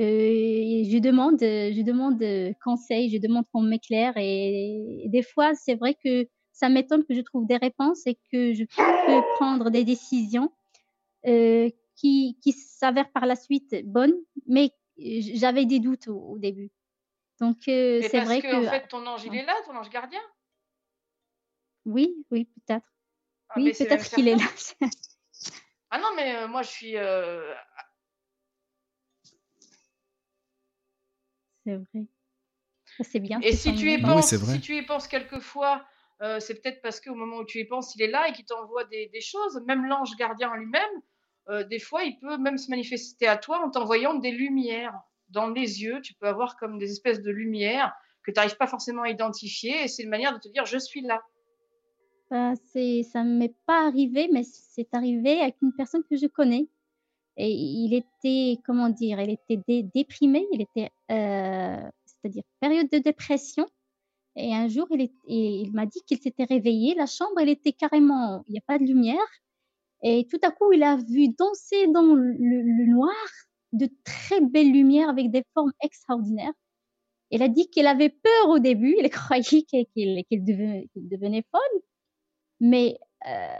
Euh, 0.00 0.04
et 0.04 0.84
je 0.92 0.98
demande, 0.98 1.38
je 1.40 1.82
demande 1.82 2.22
conseil, 2.62 3.08
je 3.08 3.16
demande 3.16 3.46
qu'on 3.50 3.62
m'éclaire. 3.62 4.12
et, 4.18 5.06
des 5.06 5.22
fois, 5.22 5.54
c'est 5.54 5.74
vrai 5.74 5.94
que 6.04 6.28
ça 6.52 6.68
m'étonne 6.68 7.04
que 7.06 7.14
je 7.14 7.22
trouve 7.22 7.46
des 7.46 7.56
réponses 7.56 8.06
et 8.06 8.18
que 8.30 8.52
je 8.52 8.64
peux 8.64 9.22
prendre 9.36 9.70
des 9.70 9.84
décisions 9.84 10.50
euh, 10.50 10.57
qui, 11.94 12.38
qui 12.42 12.52
s'avèrent 12.52 13.10
par 13.12 13.26
la 13.26 13.36
suite 13.36 13.84
bonnes, 13.84 14.14
mais 14.46 14.72
j'avais 14.96 15.66
des 15.66 15.80
doutes 15.80 16.08
au, 16.08 16.38
début. 16.38 16.70
Donc, 17.40 17.68
euh, 17.68 18.00
c'est 18.10 18.20
vrai 18.20 18.40
que. 18.42 18.66
En 18.66 18.70
fait, 18.70 18.88
ton 18.88 19.06
ange, 19.06 19.24
il 19.24 19.34
est 19.34 19.44
là, 19.44 19.54
ton 19.64 19.76
ange 19.76 19.90
gardien? 19.90 20.20
Oui, 21.84 22.14
oui, 22.30 22.44
peut-être. 22.44 22.86
Ah, 23.48 23.54
oui, 23.56 23.72
peut-être 23.72 24.10
qu'il 24.10 24.28
est 24.28 24.36
là. 24.36 24.88
ah 25.90 25.98
non, 25.98 26.08
mais 26.16 26.36
euh, 26.36 26.48
moi, 26.48 26.62
je 26.62 26.68
suis. 26.68 26.92
C'est 31.64 31.76
vrai. 31.76 32.06
C'est 33.00 33.20
bien. 33.20 33.38
Et 33.42 33.52
si 33.52 33.74
tu, 33.74 33.92
y 33.92 34.00
penses, 34.00 34.34
si 34.34 34.60
tu 34.60 34.76
y 34.76 34.82
penses 34.82 35.06
quelquefois, 35.06 35.86
euh, 36.22 36.40
c'est 36.40 36.60
peut-être 36.60 36.82
parce 36.82 37.00
qu'au 37.00 37.14
moment 37.14 37.38
où 37.38 37.44
tu 37.44 37.58
y 37.58 37.64
penses, 37.64 37.94
il 37.94 38.02
est 38.02 38.08
là 38.08 38.28
et 38.28 38.32
qu'il 38.32 38.44
t'envoie 38.44 38.84
des, 38.84 39.20
choses. 39.20 39.60
Même 39.66 39.86
l'ange 39.86 40.16
gardien 40.16 40.54
lui-même, 40.56 40.90
euh, 41.50 41.64
des 41.64 41.78
fois, 41.78 42.04
il 42.04 42.18
peut 42.18 42.36
même 42.36 42.58
se 42.58 42.70
manifester 42.70 43.26
à 43.26 43.36
toi 43.36 43.64
en 43.64 43.70
t'envoyant 43.70 44.14
des 44.14 44.30
lumières. 44.30 44.94
dans 45.30 45.50
les 45.50 45.82
yeux, 45.82 46.00
tu 46.00 46.14
peux 46.14 46.26
avoir 46.26 46.56
comme 46.56 46.78
des 46.78 46.90
espèces 46.90 47.20
de 47.20 47.30
lumière 47.30 47.92
que 48.22 48.30
tu 48.30 48.36
n'arrives 48.36 48.56
pas 48.56 48.66
forcément 48.66 49.02
à 49.02 49.10
identifier, 49.10 49.84
et 49.84 49.88
c'est 49.88 50.02
une 50.02 50.10
manière 50.10 50.32
de 50.32 50.38
te 50.38 50.48
dire 50.48 50.64
je 50.64 50.78
suis 50.78 51.02
là. 51.02 51.22
Bah, 52.30 52.52
c'est, 52.72 53.02
ça 53.02 53.24
ne 53.24 53.38
m'est 53.38 53.54
pas 53.66 53.86
arrivé, 53.86 54.28
mais 54.32 54.42
c'est 54.42 54.88
arrivé 54.92 55.40
avec 55.40 55.56
une 55.62 55.72
personne 55.72 56.02
que 56.08 56.16
je 56.16 56.26
connais. 56.26 56.68
Et 57.36 57.50
il 57.50 57.94
était, 57.94 58.60
comment 58.66 58.88
dire, 58.88 59.20
il 59.20 59.30
était 59.30 59.82
déprimé, 59.94 60.46
il 60.52 60.62
était, 60.62 60.90
euh, 61.10 61.90
c'est-à-dire 62.04 62.42
période 62.60 62.88
de 62.90 62.98
dépression. 62.98 63.66
Et 64.36 64.54
un 64.54 64.68
jour, 64.68 64.86
il, 64.90 65.10
il 65.26 65.72
m'a 65.72 65.86
dit 65.86 66.00
qu'il 66.06 66.18
s'était 66.18 66.44
réveillé. 66.44 66.94
La 66.94 67.06
chambre, 67.06 67.40
elle 67.40 67.48
était 67.48 67.72
carrément, 67.72 68.42
il 68.46 68.52
n'y 68.52 68.58
a 68.58 68.64
pas 68.66 68.78
de 68.78 68.84
lumière. 68.84 69.26
Et 70.02 70.26
tout 70.30 70.38
à 70.42 70.50
coup, 70.50 70.72
il 70.72 70.82
a 70.82 70.96
vu 70.96 71.28
danser 71.28 71.86
dans 71.88 72.14
le, 72.14 72.86
noir 72.86 73.14
de 73.72 73.88
très 74.04 74.40
belles 74.40 74.72
lumières 74.72 75.08
avec 75.08 75.30
des 75.30 75.44
formes 75.54 75.72
extraordinaires. 75.82 76.52
Il 77.30 77.42
a 77.42 77.48
dit 77.48 77.68
qu'il 77.68 77.86
avait 77.86 78.08
peur 78.08 78.48
au 78.48 78.58
début, 78.58 78.96
il 78.98 79.10
croyait 79.10 79.62
qu'il 79.62 79.84
devenait, 80.34 81.44
folle, 81.50 81.82
mais 82.60 82.98
euh, 83.26 83.58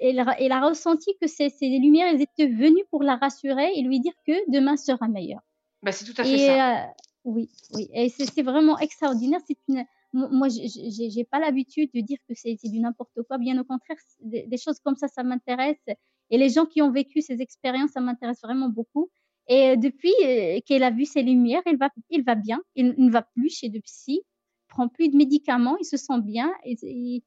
il, 0.00 0.18
a 0.52 0.66
ressenti 0.66 1.14
que 1.20 1.26
ces, 1.26 1.50
ces, 1.50 1.68
lumières, 1.68 2.08
elles 2.08 2.22
étaient 2.22 2.48
venues 2.48 2.84
pour 2.90 3.02
la 3.02 3.16
rassurer 3.16 3.72
et 3.74 3.82
lui 3.82 4.00
dire 4.00 4.14
que 4.26 4.32
demain 4.50 4.76
sera 4.76 5.08
meilleur. 5.08 5.40
Bah, 5.82 5.92
c'est 5.92 6.04
tout 6.04 6.18
à 6.18 6.24
fait 6.24 6.38
ça. 6.38 6.84
Euh, 6.84 6.86
oui, 7.24 7.50
oui, 7.74 7.88
et 7.92 8.08
c'est 8.08 8.42
vraiment 8.42 8.78
extraordinaire. 8.78 9.40
C'est 9.46 9.58
une, 9.68 9.84
moi, 10.12 10.48
j'ai 10.48 11.24
pas 11.24 11.38
l'habitude 11.38 11.90
de 11.94 12.00
dire 12.00 12.18
que 12.28 12.34
c'est 12.34 12.56
du 12.64 12.80
n'importe 12.80 13.22
quoi. 13.26 13.38
Bien 13.38 13.58
au 13.58 13.64
contraire, 13.64 13.96
des, 14.20 14.58
choses 14.58 14.78
comme 14.80 14.96
ça, 14.96 15.08
ça 15.08 15.22
m'intéresse. 15.22 15.82
Et 16.30 16.38
les 16.38 16.50
gens 16.50 16.66
qui 16.66 16.82
ont 16.82 16.90
vécu 16.90 17.20
ces 17.20 17.40
expériences, 17.40 17.92
ça 17.92 18.00
m'intéresse 18.00 18.40
vraiment 18.42 18.68
beaucoup. 18.68 19.10
Et 19.48 19.70
euh, 19.70 19.76
depuis 19.76 20.12
euh, 20.24 20.60
qu'elle 20.66 20.82
a 20.82 20.90
vu 20.90 21.04
ces 21.04 21.22
lumières, 21.22 21.62
il 21.66 21.76
va, 21.76 21.88
il 22.10 22.22
va 22.24 22.34
bien. 22.34 22.60
Il, 22.74 22.94
ne 22.96 23.10
va 23.10 23.22
plus 23.22 23.50
chez 23.50 23.68
le 23.68 23.80
psy, 23.80 24.22
prend 24.68 24.88
plus 24.88 25.08
de 25.08 25.16
médicaments, 25.16 25.76
il 25.78 25.84
se 25.84 25.96
sent 25.96 26.20
bien. 26.22 26.52
Et, 26.64 26.76
et, 26.82 27.22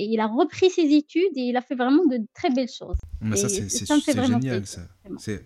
il 0.00 0.20
a 0.20 0.28
repris 0.28 0.70
ses 0.70 0.94
études 0.94 1.36
et 1.36 1.40
il 1.40 1.56
a 1.56 1.60
fait 1.60 1.74
vraiment 1.74 2.06
de 2.06 2.20
très 2.32 2.50
belles 2.50 2.68
choses. 2.68 2.98
Mais 3.20 3.36
ça, 3.36 3.48
c'est 3.48 3.68
génial. 3.68 4.62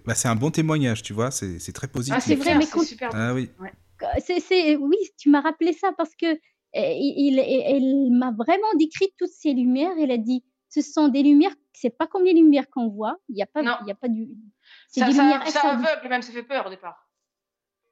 Bah, 0.05 0.15
c'est 0.15 0.29
un 0.29 0.37
bon 0.37 0.51
témoignage, 0.51 1.03
tu 1.03 1.15
vois. 1.15 1.31
C'est 1.31 1.73
très 1.73 1.89
positif. 1.89 2.15
Ah, 2.19 2.21
c'est 2.21 2.37
vrai, 2.37 2.59
mais 2.59 2.67
super. 2.67 3.11
Ah 3.15 3.33
oui. 3.33 3.49
C'est 4.21 4.77
oui, 4.77 4.97
tu 5.17 5.31
m'as 5.31 5.41
rappelé 5.41 5.73
ça 5.73 5.93
parce 5.97 6.15
que 6.17 6.39
il, 6.75 7.39
elle 7.39 8.11
m'a 8.11 8.33
vraiment 8.33 8.73
décrit 8.79 9.09
toutes 9.19 9.31
ces 9.31 9.53
lumières. 9.53 9.93
Elle 9.99 10.11
a 10.11 10.19
dit, 10.19 10.45
ce 10.69 10.81
sont 10.81 11.09
des 11.09 11.23
lumières, 11.23 11.55
c'est 11.73 11.91
pas 11.91 12.07
comme 12.07 12.25
les 12.25 12.33
lumières 12.33 12.69
qu'on 12.71 12.89
voit. 12.89 13.17
Il 13.29 13.35
n'y 13.35 13.43
a 13.43 13.47
pas, 13.47 13.61
il 13.63 13.89
y 13.89 13.91
a 13.91 13.95
pas 13.95 14.09
du. 14.09 14.29
C'est 14.89 15.05
des 15.05 15.13
lumières 15.13 15.47
ça 15.49 15.71
aveugle, 15.71 16.09
même 16.09 16.23
ça 16.23 16.33
fait 16.33 16.43
peur 16.43 16.67
au 16.67 16.71
départ. 16.71 17.09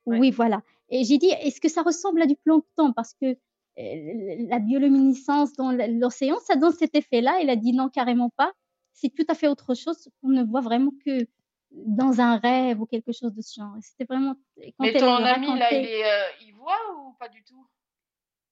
Oui, 0.07 0.31
voilà. 0.31 0.63
Et 0.89 1.05
j'ai 1.05 1.19
dit, 1.19 1.29
est-ce 1.29 1.61
que 1.61 1.69
ça 1.69 1.83
ressemble 1.83 2.23
à 2.23 2.27
du 2.27 2.37
plancton? 2.37 2.93
Parce 2.93 3.15
que 3.15 3.27
euh, 3.27 4.47
la 4.49 4.59
bioluminescence 4.59 5.55
dans 5.55 5.73
l'océan, 5.73 6.39
ça 6.41 6.57
donne 6.57 6.73
cet 6.73 6.95
effet-là. 6.95 7.39
Elle 7.41 7.51
a 7.51 7.57
dit 7.57 7.73
non, 7.73 7.89
carrément 7.89 8.31
pas. 8.31 8.53
C'est 8.93 9.11
tout 9.15 9.25
à 9.29 9.35
fait 9.35 9.49
autre 9.49 9.75
chose. 9.75 10.09
On 10.23 10.29
ne 10.29 10.43
voit 10.43 10.61
vraiment 10.61 10.93
que 11.05 11.27
dans 11.71 12.21
un 12.21 12.39
rêve 12.39 12.81
ou 12.81 12.87
quelque 12.87 13.13
chose 13.13 13.35
de 13.35 13.43
ce 13.43 13.61
genre. 13.61 13.75
C'était 13.81 14.05
vraiment. 14.05 14.35
Mais 14.81 14.93
ton 14.95 15.15
ami, 15.15 15.47
là, 15.59 15.73
il, 15.73 15.87
est, 15.87 16.05
euh, 16.05 16.27
il 16.43 16.53
voit 16.55 16.79
ou 16.99 17.13
pas 17.19 17.29
du 17.29 17.43
tout? 17.45 17.65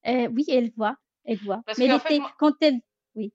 Euh, 0.08 0.28
oui, 0.28 0.44
elle 0.48 0.70
voit, 0.76 0.96
elle 1.24 1.38
voit. 1.38 1.62
Parce 1.66 1.78
Mais 1.78 1.88
quand 2.38 2.54
elle, 2.60 2.80
oui. 3.14 3.32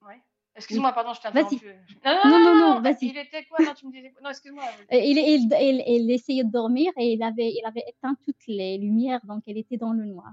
Excuse-moi, 0.55 0.91
pardon, 0.91 1.13
je 1.13 1.21
t'ai 1.21 1.27
interrompu. 1.29 1.65
Non, 2.05 2.19
non, 2.25 2.39
non, 2.39 2.55
non, 2.55 2.81
vas-y. 2.81 3.07
Il 3.07 3.17
était 3.17 3.43
quoi 3.45 3.65
Non, 3.65 3.73
tu 3.73 3.87
me 3.87 3.91
disais 3.91 4.13
Non, 4.21 4.29
excuse-moi. 4.29 4.63
Euh, 4.91 4.97
il, 4.97 5.17
il, 5.17 5.49
il, 5.59 5.83
il, 5.87 6.11
essayait 6.11 6.43
de 6.43 6.51
dormir 6.51 6.91
et 6.97 7.13
il 7.13 7.23
avait, 7.23 7.51
il 7.51 7.63
avait 7.65 7.83
éteint 7.87 8.15
toutes 8.23 8.45
les 8.47 8.77
lumières, 8.77 9.19
donc 9.25 9.43
elle 9.47 9.57
était 9.57 9.77
dans 9.77 9.93
le 9.93 10.05
noir. 10.05 10.31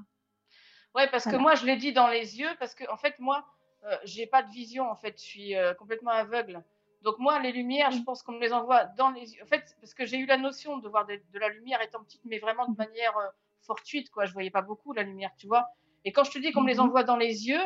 Ouais, 0.94 1.08
parce 1.10 1.24
que 1.24 1.36
moi, 1.36 1.54
je 1.54 1.64
l'ai 1.64 1.76
dit 1.76 1.92
dans 1.92 2.08
les 2.08 2.38
yeux, 2.38 2.50
parce 2.58 2.74
que 2.74 2.84
en 2.90 2.96
fait, 2.96 3.18
moi, 3.18 3.46
euh, 3.84 3.96
j'ai 4.04 4.26
pas 4.26 4.42
de 4.42 4.50
vision, 4.50 4.90
en 4.90 4.96
fait, 4.96 5.18
je 5.18 5.24
suis 5.24 5.56
euh, 5.56 5.72
complètement 5.74 6.10
aveugle. 6.10 6.62
Donc 7.02 7.18
moi, 7.18 7.38
les 7.38 7.52
lumières, 7.52 7.90
je 7.90 8.02
pense 8.02 8.22
qu'on 8.22 8.32
me 8.32 8.40
les 8.40 8.52
envoie 8.52 8.84
dans 8.84 9.10
les 9.10 9.34
yeux. 9.34 9.42
En 9.42 9.46
fait, 9.46 9.74
parce 9.80 9.94
que 9.94 10.04
j'ai 10.04 10.18
eu 10.18 10.26
la 10.26 10.36
notion 10.36 10.76
de 10.76 10.88
voir 10.88 11.06
de, 11.06 11.18
de, 11.32 11.38
la 11.38 11.48
lumière 11.48 11.80
étant 11.80 12.02
petite, 12.02 12.20
mais 12.26 12.38
vraiment 12.38 12.68
de 12.68 12.76
manière 12.76 13.14
fortuite, 13.62 14.10
quoi. 14.10 14.26
Je 14.26 14.34
voyais 14.34 14.50
pas 14.50 14.60
beaucoup 14.60 14.92
la 14.92 15.02
lumière, 15.02 15.30
tu 15.38 15.46
vois. 15.46 15.66
Et 16.04 16.12
quand 16.12 16.24
je 16.24 16.30
te 16.30 16.38
dis 16.38 16.52
qu'on 16.52 16.62
me 16.62 16.68
les 16.68 16.74
mhm. 16.74 16.80
envoie 16.80 17.04
dans 17.04 17.16
les 17.16 17.48
yeux, 17.48 17.60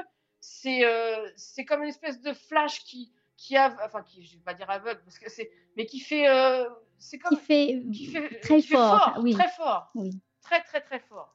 c'est 0.45 0.85
euh, 0.85 1.29
c'est 1.37 1.65
comme 1.65 1.83
une 1.83 1.89
espèce 1.89 2.21
de 2.21 2.33
flash 2.33 2.85
qui 2.85 3.11
qui 3.37 3.57
a 3.57 3.77
enfin 3.85 4.03
qui 4.03 4.23
je 4.25 4.37
vais 4.37 4.43
pas 4.43 4.55
dire 4.55 4.69
aveugle 4.69 5.01
parce 5.05 5.19
que 5.19 5.31
c'est 5.31 5.51
mais 5.77 5.87
qui 5.87 6.01
fait 6.01 6.29
euh, 6.29 6.69
c'est 6.99 7.19
comme 7.19 7.37
qui 7.37 7.43
fait, 7.43 7.83
qui 7.93 8.07
fait 8.07 8.41
très 8.41 8.61
fort, 8.61 9.15
oui. 9.21 9.33
très 9.33 9.49
fort. 9.49 9.91
Oui. 9.95 10.11
très 10.43 10.63
très 10.63 10.81
très 10.83 11.01
fort. 11.01 11.35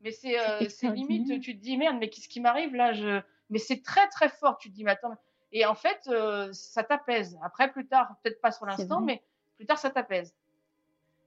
Mais 0.00 0.10
c'est 0.10 0.38
euh, 0.38 0.58
limite 0.92 1.40
tu 1.40 1.56
te 1.56 1.62
dis 1.62 1.76
merde 1.76 1.96
mais 2.00 2.08
qu'est-ce 2.08 2.28
qui 2.28 2.40
m'arrive 2.40 2.74
là 2.74 2.92
je 2.92 3.20
mais 3.50 3.58
c'est 3.58 3.82
très 3.82 4.08
très 4.08 4.28
fort 4.28 4.58
tu 4.58 4.70
te 4.70 4.74
dis 4.74 4.82
mais 4.82 4.92
attends 4.92 5.14
et 5.52 5.64
en 5.64 5.74
fait 5.74 6.10
ça 6.52 6.82
t'apaise. 6.82 7.38
Après 7.42 7.70
plus 7.70 7.86
tard 7.86 8.16
peut-être 8.22 8.40
pas 8.40 8.50
sur 8.50 8.66
l'instant 8.66 9.00
mais 9.00 9.22
plus 9.56 9.66
tard 9.66 9.78
ça 9.78 9.90
t'apaise. 9.90 10.34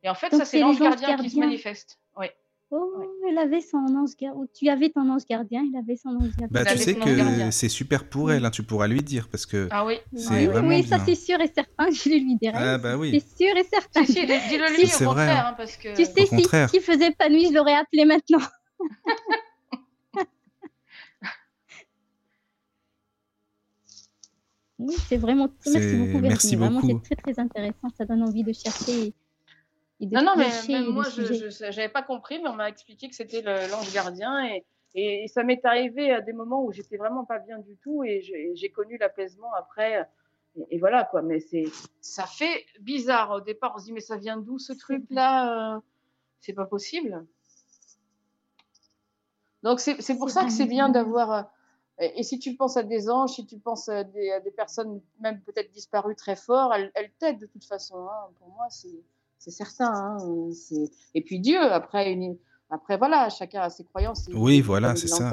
Et 0.04 0.10
en 0.10 0.16
fait 0.16 0.36
ça 0.36 0.44
c'est 0.44 0.60
l'ange 0.60 0.80
gardien 0.80 1.16
qui 1.16 1.30
se 1.30 1.40
manifeste. 1.40 2.00
Oui 2.18 2.28
Oh, 2.76 2.92
elle 3.30 3.38
avait 3.38 3.62
son 3.62 3.78
ange 3.78 4.18
gardien. 4.20 4.48
Tu 4.52 4.68
avais 4.68 4.90
ton 4.90 5.08
ange 5.08 5.28
gardien, 5.30 5.62
il 5.62 5.78
avait 5.78 5.96
son 5.96 6.10
ange 6.10 6.36
gardien. 6.36 6.48
Bah, 6.50 6.66
tu 6.66 6.80
sais 6.80 6.96
que 6.96 7.52
c'est 7.52 7.70
super 7.70 8.10
pour 8.10 8.32
elle, 8.32 8.44
hein, 8.46 8.50
tu 8.50 8.64
pourras 8.64 8.88
lui 8.88 9.04
dire 9.04 9.28
parce 9.30 9.46
que. 9.46 9.68
Ah 9.70 9.86
oui. 9.86 9.98
C'est 10.16 10.48
oui, 10.48 10.60
oui, 10.64 10.84
ça 10.84 10.98
c'est 11.06 11.14
sûr 11.14 11.40
et 11.40 11.52
certain, 11.54 11.92
je 11.92 12.10
le 12.10 12.16
lui 12.16 12.36
dirai. 12.36 12.58
Ah 12.58 12.80
bah 12.80 12.98
oui. 12.98 13.12
C'est 13.12 13.46
sûr 13.46 13.56
et 13.56 13.64
certain. 13.64 14.02
Dis-le 14.02 14.76
lui 14.76 14.86
au 14.86 14.98
contraire, 15.08 15.50
hein, 15.50 15.54
parce 15.56 15.78
que. 15.78 15.96
Tu 15.96 16.04
sais, 16.06 16.26
si, 16.26 16.44
si 16.70 16.80
faisait 16.80 17.12
pas 17.12 17.30
nuit, 17.30 17.50
je 17.50 17.54
l'aurais 17.54 17.76
appelé 17.76 18.06
maintenant. 18.06 18.42
oui, 24.80 24.96
c'est 25.08 25.18
vraiment. 25.18 25.50
Merci 25.68 25.96
beaucoup, 25.96 26.20
Merci 26.22 26.56
beaucoup. 26.56 26.72
Vraiment, 26.72 27.00
c'est 27.06 27.16
très 27.16 27.34
très 27.34 27.40
intéressant. 27.40 27.90
Ça 27.96 28.06
donne 28.06 28.24
envie 28.24 28.44
de 28.44 28.52
chercher 28.52 29.14
non, 30.00 30.22
non, 30.22 30.34
mais 30.36 30.50
même 30.70 30.90
moi, 30.90 31.06
je 31.10 31.64
n'avais 31.64 31.90
pas 31.90 32.04
compris, 32.04 32.40
mais 32.42 32.50
on 32.50 32.56
m'a 32.56 32.70
expliqué 32.70 33.10
que 33.10 33.16
c'était 33.16 33.42
l'ange 33.42 33.94
gardien. 33.94 34.46
Et, 34.46 34.66
et, 34.96 35.28
ça 35.28 35.44
m'est 35.44 35.64
arrivé 35.66 36.12
à 36.12 36.22
des 36.22 36.34
moments 36.34 36.64
où 36.64 36.72
j'étais 36.72 36.98
vraiment 36.98 37.26
pas 37.26 37.40
bien 37.40 37.60
du 37.60 37.76
tout 37.78 38.04
et 38.04 38.22
j'ai 38.22 38.70
connu 38.70 38.98
l'apaisement 38.98 39.54
après. 39.54 40.08
Et, 40.70 40.78
voilà, 40.78 41.04
quoi. 41.04 41.22
Mais 41.22 41.40
c'est 41.40 41.66
ça 42.02 42.26
fait 42.26 42.66
bizarre. 42.80 43.32
Au 43.32 43.42
départ, 43.42 43.74
on 43.76 43.80
se 43.80 43.86
dit, 43.86 43.94
mais 43.94 44.02
ça 44.02 44.18
vient 44.18 44.38
d'où 44.38 44.60
ce 44.60 44.74
truc-là 44.74 45.76
euh, 45.76 45.80
C'est 46.42 46.54
pas 46.54 46.66
possible. 46.66 47.26
Donc, 49.64 49.80
c'est 49.80 50.18
pour 50.18 50.30
ça 50.30 50.44
que 50.44 50.52
c'est 50.52 50.66
bien 50.66 50.90
d'avoir. 50.90 51.32
Euh, 52.02 52.08
et 52.16 52.24
si 52.24 52.38
tu 52.38 52.56
penses 52.56 52.76
à 52.76 52.84
des 52.84 53.10
anges, 53.10 53.32
si 53.32 53.46
tu 53.46 53.58
penses 53.58 53.88
à 53.88 54.04
des, 54.04 54.32
à 54.32 54.40
des 54.42 54.52
personnes 54.52 55.02
même 55.20 55.42
peut-être 55.42 55.72
disparues 55.72 56.16
très 56.16 56.36
fort, 56.36 56.74
elles, 56.74 56.92
elles 56.96 57.12
t'aident 57.12 57.40
de 57.40 57.46
toute 57.46 57.64
façon. 57.64 58.08
Hein. 58.08 58.30
Pour 58.40 58.50
moi, 58.50 58.68
c'est 58.70 59.04
c'est 59.44 59.52
certain. 59.52 59.92
Hein, 59.94 60.18
et 61.14 61.22
puis 61.22 61.40
Dieu, 61.40 61.60
après, 61.60 62.12
une... 62.14 62.38
après 62.70 62.98
voilà, 62.98 63.30
chacun 63.30 63.62
a 63.62 63.70
ses 63.70 63.84
croyances. 63.84 64.30
oui, 64.34 64.62
voilà, 64.62 64.96
c'est 64.96 65.08
ça. 65.08 65.32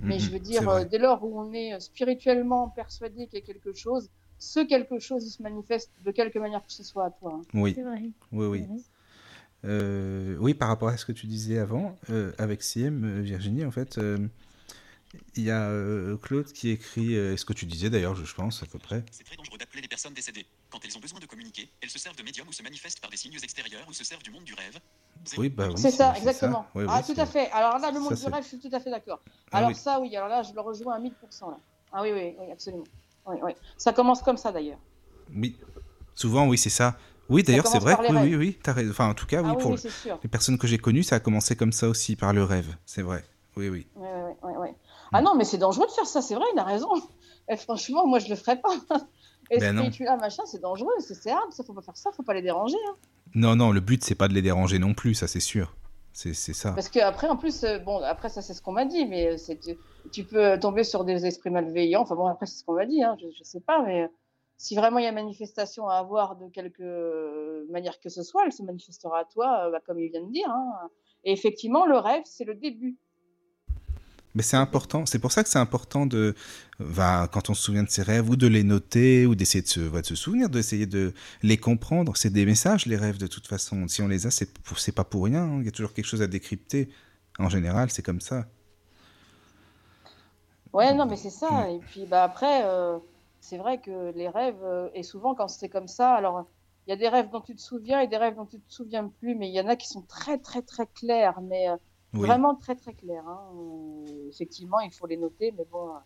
Mais 0.00 0.18
je 0.18 0.30
veux 0.30 0.38
dire, 0.38 0.68
euh, 0.68 0.84
dès 0.84 0.98
lors 0.98 1.24
où 1.24 1.40
on 1.40 1.54
est 1.54 1.72
euh, 1.72 1.80
spirituellement 1.80 2.68
persuadé 2.68 3.28
qu'il 3.28 3.38
y 3.38 3.42
a 3.42 3.46
quelque 3.46 3.72
chose, 3.72 4.10
ce 4.38 4.60
quelque 4.60 4.98
chose, 4.98 5.26
il 5.26 5.30
se 5.30 5.42
manifeste 5.42 5.90
de 6.04 6.10
quelque 6.10 6.38
manière 6.38 6.62
que 6.66 6.72
ce 6.72 6.84
soit 6.84 7.06
à 7.06 7.10
toi. 7.10 7.40
Hein. 7.40 7.42
Oui. 7.54 7.74
oui, 8.30 8.46
oui. 8.46 8.66
Euh, 9.64 10.36
oui, 10.38 10.52
par 10.52 10.68
rapport 10.68 10.88
à 10.88 10.98
ce 10.98 11.06
que 11.06 11.12
tu 11.12 11.26
disais 11.26 11.58
avant, 11.58 11.96
avec 12.36 12.62
CM, 12.62 13.22
Virginie, 13.22 13.64
en 13.64 13.70
fait, 13.70 13.98
il 15.36 15.42
y 15.42 15.50
a 15.50 15.68
euh, 15.68 16.16
Claude 16.16 16.50
qui 16.52 16.70
écrit, 16.70 17.16
euh, 17.16 17.36
ce 17.36 17.44
que 17.44 17.52
tu 17.52 17.66
disais 17.66 17.90
d'ailleurs, 17.90 18.14
je 18.14 18.34
pense, 18.34 18.62
à 18.62 18.66
peu 18.66 18.78
près. 18.78 19.04
C'est 19.10 19.24
très 19.24 19.36
dangereux 19.36 19.58
d'appeler 19.58 19.82
les 19.82 19.88
personnes 19.88 20.14
décédées. 20.14 20.46
Quand 20.70 20.78
elles 20.84 20.96
ont 20.96 21.00
besoin 21.00 21.20
de 21.20 21.26
communiquer, 21.26 21.70
elles 21.80 21.90
se 21.90 21.98
servent 21.98 22.16
de 22.16 22.22
médiums 22.22 22.48
ou 22.48 22.52
se 22.52 22.62
manifestent 22.62 23.00
par 23.00 23.10
des 23.10 23.16
signes 23.16 23.38
extérieurs 23.42 23.84
ou 23.88 23.92
se 23.92 24.04
servent 24.04 24.22
du 24.22 24.30
monde 24.30 24.44
du 24.44 24.54
rêve. 24.54 24.78
Oui, 25.38 25.48
bah 25.48 25.68
oui. 25.68 25.74
C'est 25.76 25.90
ça, 25.90 26.14
exactement. 26.16 26.66
ah, 26.88 27.02
tout 27.02 27.14
à 27.16 27.26
fait. 27.26 27.50
Alors 27.52 27.78
là, 27.78 27.90
le 27.90 28.00
monde 28.00 28.14
du 28.14 28.26
rêve, 28.26 28.42
je 28.42 28.48
suis 28.48 28.58
tout 28.58 28.70
à 28.72 28.80
fait 28.80 28.90
d'accord. 28.90 29.20
Ah 29.52 29.58
alors 29.58 29.74
ça, 29.74 30.00
oui, 30.00 30.14
alors 30.16 30.28
là, 30.28 30.42
je 30.42 30.52
le 30.52 30.60
rejoins 30.60 30.94
à 30.94 31.00
1000%. 31.00 31.10
Là. 31.50 31.58
Ah 31.92 32.02
oui, 32.02 32.10
oui, 32.12 32.34
oui, 32.38 32.52
absolument. 32.52 32.84
Oui, 33.26 33.36
oui. 33.42 33.52
Ça 33.76 33.92
commence 33.92 34.22
comme 34.22 34.36
ça 34.36 34.52
d'ailleurs. 34.52 34.78
Oui, 35.34 35.56
souvent, 36.14 36.46
oui, 36.46 36.58
c'est 36.58 36.70
ça. 36.70 36.96
Oui, 37.28 37.42
d'ailleurs, 37.42 37.66
c'est 37.66 37.78
vrai. 37.78 37.96
Oui, 38.08 38.16
oui, 38.22 38.36
oui, 38.36 38.58
as 38.66 38.90
Enfin, 38.90 39.08
en 39.08 39.14
tout 39.14 39.26
cas, 39.26 39.42
oui, 39.42 39.50
ah, 39.52 39.56
pour 39.56 39.74
les 40.22 40.28
personnes 40.28 40.58
que 40.58 40.66
j'ai 40.66 40.78
connues, 40.78 41.02
ça 41.02 41.16
a 41.16 41.20
commencé 41.20 41.56
comme 41.56 41.72
ça 41.72 41.88
aussi, 41.88 42.16
par 42.16 42.32
le 42.32 42.44
rêve. 42.44 42.76
C'est 42.86 43.02
vrai. 43.02 43.24
Oui. 43.56 43.68
oui. 43.68 43.86
Ah 45.12 45.22
non, 45.22 45.34
mais 45.34 45.44
c'est 45.44 45.58
dangereux 45.58 45.86
de 45.86 45.92
faire 45.92 46.06
ça, 46.06 46.20
c'est 46.20 46.34
vrai, 46.34 46.44
il 46.52 46.58
a 46.58 46.64
raison. 46.64 46.88
Et 47.48 47.54
eh, 47.54 47.56
franchement, 47.56 48.06
moi, 48.06 48.18
je 48.18 48.28
le 48.28 48.36
ferais 48.36 48.60
pas. 48.60 48.70
Et 49.50 49.58
ben 49.58 49.90
tu 49.90 50.06
as 50.06 50.16
machin, 50.16 50.42
c'est 50.46 50.60
dangereux, 50.60 50.92
c'est 50.98 51.30
hard, 51.30 51.52
ça 51.52 51.62
faut 51.62 51.72
pas 51.72 51.82
faire 51.82 51.96
ça, 51.96 52.10
faut 52.12 52.22
pas 52.22 52.34
les 52.34 52.42
déranger. 52.42 52.76
Hein. 52.88 52.96
Non, 53.34 53.54
non, 53.56 53.70
le 53.70 53.80
but 53.80 54.02
c'est 54.04 54.14
pas 54.14 54.28
de 54.28 54.34
les 54.34 54.42
déranger 54.42 54.78
non 54.78 54.94
plus, 54.94 55.14
ça 55.14 55.26
c'est 55.26 55.40
sûr. 55.40 55.74
C'est 56.12 56.32
ça. 56.32 56.72
Parce 56.72 56.88
qu'après, 56.88 57.28
en 57.28 57.36
plus, 57.36 57.62
euh, 57.64 57.78
bon, 57.78 58.00
après 58.02 58.30
ça 58.30 58.40
c'est 58.40 58.54
ce 58.54 58.62
qu'on 58.62 58.72
m'a 58.72 58.86
dit, 58.86 59.04
mais 59.04 59.34
euh, 59.34 59.54
tu, 59.62 59.76
tu, 60.10 60.24
peux 60.24 60.58
tomber 60.58 60.82
sur 60.82 61.04
des 61.04 61.26
esprits 61.26 61.50
malveillants. 61.50 62.00
Enfin 62.00 62.14
bon, 62.14 62.26
après 62.26 62.46
c'est 62.46 62.58
ce 62.58 62.64
qu'on 62.64 62.72
m'a 62.72 62.86
dit, 62.86 63.02
hein, 63.02 63.18
je, 63.20 63.26
je 63.36 63.44
sais 63.44 63.60
pas, 63.60 63.82
mais 63.82 64.08
si 64.56 64.74
vraiment 64.74 64.98
il 64.98 65.04
y 65.04 65.08
a 65.08 65.12
manifestation 65.12 65.88
à 65.88 65.96
avoir 65.96 66.36
de 66.36 66.48
quelque 66.48 67.66
manière 67.70 68.00
que 68.00 68.08
ce 68.08 68.22
soit, 68.22 68.44
elle 68.46 68.52
se 68.52 68.62
manifestera 68.62 69.20
à 69.20 69.24
toi, 69.24 69.66
euh, 69.66 69.70
bah, 69.70 69.80
comme 69.84 69.98
il 69.98 70.10
vient 70.10 70.22
de 70.22 70.32
dire. 70.32 70.48
hein. 70.48 70.88
Et 71.24 71.32
effectivement, 71.32 71.86
le 71.86 71.98
rêve, 71.98 72.22
c'est 72.24 72.44
le 72.44 72.54
début. 72.54 72.96
Mais 74.36 74.42
c'est 74.42 74.56
important, 74.58 75.06
c'est 75.06 75.18
pour 75.18 75.32
ça 75.32 75.42
que 75.42 75.48
c'est 75.48 75.58
important 75.58 76.06
de, 76.06 76.34
va, 76.78 77.28
quand 77.32 77.50
on 77.50 77.54
se 77.54 77.62
souvient 77.62 77.82
de 77.84 77.90
ses 77.90 78.02
rêves, 78.02 78.28
ou 78.30 78.36
de 78.36 78.46
les 78.46 78.62
noter, 78.64 79.26
ou 79.26 79.34
d'essayer 79.34 79.62
de 79.62 79.68
se, 79.68 79.80
de 79.80 80.02
se 80.06 80.14
souvenir, 80.14 80.50
d'essayer 80.50 80.86
de 80.86 81.14
les 81.42 81.56
comprendre. 81.58 82.16
C'est 82.16 82.30
des 82.30 82.46
messages, 82.46 82.86
les 82.86 82.96
rêves, 82.96 83.18
de 83.18 83.26
toute 83.26 83.46
façon. 83.48 83.88
Si 83.88 84.02
on 84.02 84.08
les 84.08 84.26
a, 84.26 84.30
c'est 84.30 84.50
c'est 84.76 84.92
pas 84.92 85.04
pour 85.04 85.24
rien. 85.24 85.42
hein. 85.44 85.58
Il 85.60 85.66
y 85.66 85.68
a 85.68 85.72
toujours 85.72 85.94
quelque 85.94 86.06
chose 86.06 86.22
à 86.22 86.28
décrypter. 86.28 86.90
En 87.38 87.48
général, 87.48 87.90
c'est 87.90 88.02
comme 88.02 88.20
ça. 88.20 88.46
Ouais, 90.72 90.94
non, 90.94 91.06
mais 91.06 91.16
c'est 91.16 91.30
ça. 91.30 91.70
Et 91.70 91.80
puis 91.80 92.06
bah, 92.06 92.24
après, 92.24 92.64
euh, 92.64 92.98
c'est 93.40 93.58
vrai 93.58 93.80
que 93.80 94.12
les 94.14 94.28
rêves, 94.28 94.62
euh, 94.64 94.88
et 94.94 95.02
souvent 95.02 95.34
quand 95.34 95.48
c'est 95.48 95.68
comme 95.68 95.88
ça, 95.88 96.14
alors 96.14 96.46
il 96.86 96.90
y 96.90 96.92
a 96.92 96.96
des 96.96 97.08
rêves 97.08 97.30
dont 97.30 97.40
tu 97.40 97.54
te 97.56 97.60
souviens 97.60 98.00
et 98.00 98.08
des 98.08 98.16
rêves 98.16 98.36
dont 98.36 98.46
tu 98.46 98.60
te 98.60 98.72
souviens 98.72 99.08
plus, 99.08 99.34
mais 99.34 99.48
il 99.48 99.54
y 99.54 99.60
en 99.60 99.68
a 99.68 99.76
qui 99.76 99.88
sont 99.88 100.02
très 100.02 100.38
très 100.38 100.62
très 100.62 100.86
clairs, 100.86 101.40
mais 101.42 101.68
euh, 101.70 101.76
Oui, 102.16 102.26
vraiment 102.26 102.54
très 102.54 102.74
très 102.74 102.92
clairs. 102.94 103.26
hein. 103.28 103.40
Euh, 103.54 104.28
effectivement, 104.28 104.80
il 104.80 104.92
faut 104.92 105.06
les 105.06 105.16
noter, 105.16 105.52
mais 105.56 105.64
bon, 105.70 105.88
euh, 105.88 105.98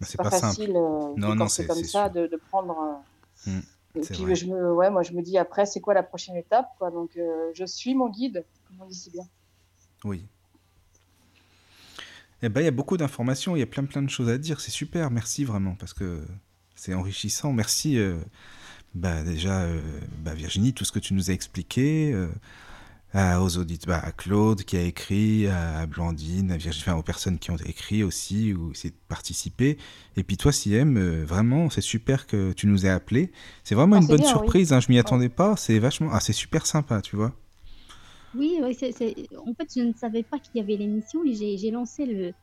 mais 0.00 0.06
c'est 0.06 0.16
pas, 0.16 0.24
pas 0.24 0.38
facile 0.40 0.70
euh, 0.76 1.14
Non, 1.16 1.34
non, 1.34 1.48
c'est 1.48 1.66
comme 1.66 1.84
ça 1.84 2.08
de, 2.08 2.26
de 2.26 2.36
prendre. 2.36 3.00
Mm, 3.46 3.58
et 3.94 4.00
puis 4.00 4.22
vrai. 4.24 4.34
je 4.34 4.46
me, 4.46 4.72
ouais, 4.72 4.90
moi 4.90 5.02
je 5.02 5.12
me 5.12 5.22
dis 5.22 5.38
après, 5.38 5.66
c'est 5.66 5.80
quoi 5.80 5.94
la 5.94 6.02
prochaine 6.02 6.36
étape, 6.36 6.68
quoi? 6.78 6.90
Donc 6.90 7.16
euh, 7.16 7.50
je 7.54 7.64
suis 7.64 7.94
mon 7.94 8.08
guide, 8.08 8.44
comme 8.66 8.80
on 8.80 8.86
dit 8.86 8.94
si 8.94 9.10
bien. 9.10 9.24
Oui. 10.04 10.24
Eh 12.42 12.48
ben, 12.48 12.60
il 12.60 12.64
y 12.64 12.68
a 12.68 12.72
beaucoup 12.72 12.96
d'informations, 12.96 13.56
il 13.56 13.60
y 13.60 13.62
a 13.62 13.66
plein 13.66 13.84
plein 13.84 14.02
de 14.02 14.10
choses 14.10 14.28
à 14.28 14.38
dire. 14.38 14.60
C'est 14.60 14.70
super, 14.70 15.10
merci 15.10 15.44
vraiment, 15.44 15.74
parce 15.74 15.92
que 15.92 16.24
c'est 16.76 16.94
enrichissant. 16.94 17.52
Merci, 17.52 17.98
euh, 17.98 18.16
bah, 18.94 19.22
déjà, 19.24 19.66
bah, 20.18 20.34
Virginie, 20.34 20.72
tout 20.72 20.84
ce 20.84 20.92
que 20.92 21.00
tu 21.00 21.14
nous 21.14 21.30
as 21.30 21.34
expliqué, 21.34 22.14
euh, 23.14 23.38
aux 23.38 23.56
auditeurs, 23.58 24.00
bah, 24.00 24.06
à 24.06 24.12
Claude 24.12 24.62
qui 24.64 24.76
a 24.76 24.82
écrit, 24.82 25.46
à 25.48 25.86
Blandine, 25.86 26.52
à 26.52 26.56
Virginie, 26.56 26.84
enfin, 26.86 26.96
aux 26.98 27.02
personnes 27.02 27.38
qui 27.38 27.50
ont 27.50 27.56
écrit 27.56 28.02
aussi 28.04 28.52
ou 28.52 28.72
essayé 28.72 28.90
de 28.90 28.96
participer. 29.08 29.78
Et 30.16 30.22
puis 30.24 30.36
toi, 30.36 30.52
Siem, 30.52 30.96
euh, 30.98 31.24
vraiment, 31.24 31.70
c'est 31.70 31.80
super 31.80 32.26
que 32.26 32.52
tu 32.52 32.66
nous 32.66 32.86
aies 32.86 32.90
appelé. 32.90 33.32
C'est 33.64 33.74
vraiment 33.74 33.96
Ah, 33.96 34.00
une 34.00 34.06
c'est 34.06 34.14
bonne 34.14 34.22
bien, 34.22 34.40
oui. 34.40 34.52
surprise, 34.52 34.72
hein, 34.72 34.80
je 34.80 34.88
m'y 34.90 34.98
attendais 34.98 35.28
pas. 35.30 35.56
C'est 35.56 35.78
vachement, 35.78 36.10
ah, 36.12 36.20
c'est 36.20 36.32
super 36.34 36.66
sympa, 36.66 37.00
tu 37.02 37.16
vois. 37.16 37.34
Oui, 38.34 38.58
oui, 38.62 38.74
c'est, 38.74 38.92
c'est- 38.92 39.14
en 39.38 39.54
fait, 39.54 39.68
je 39.74 39.80
ne 39.82 39.92
savais 39.92 40.22
pas 40.22 40.38
qu'il 40.38 40.56
y 40.56 40.60
avait 40.60 40.76
l'émission 40.76 41.24
et 41.24 41.34
j'ai 41.34 41.70
lancé 41.70 42.04
le, 42.06 42.34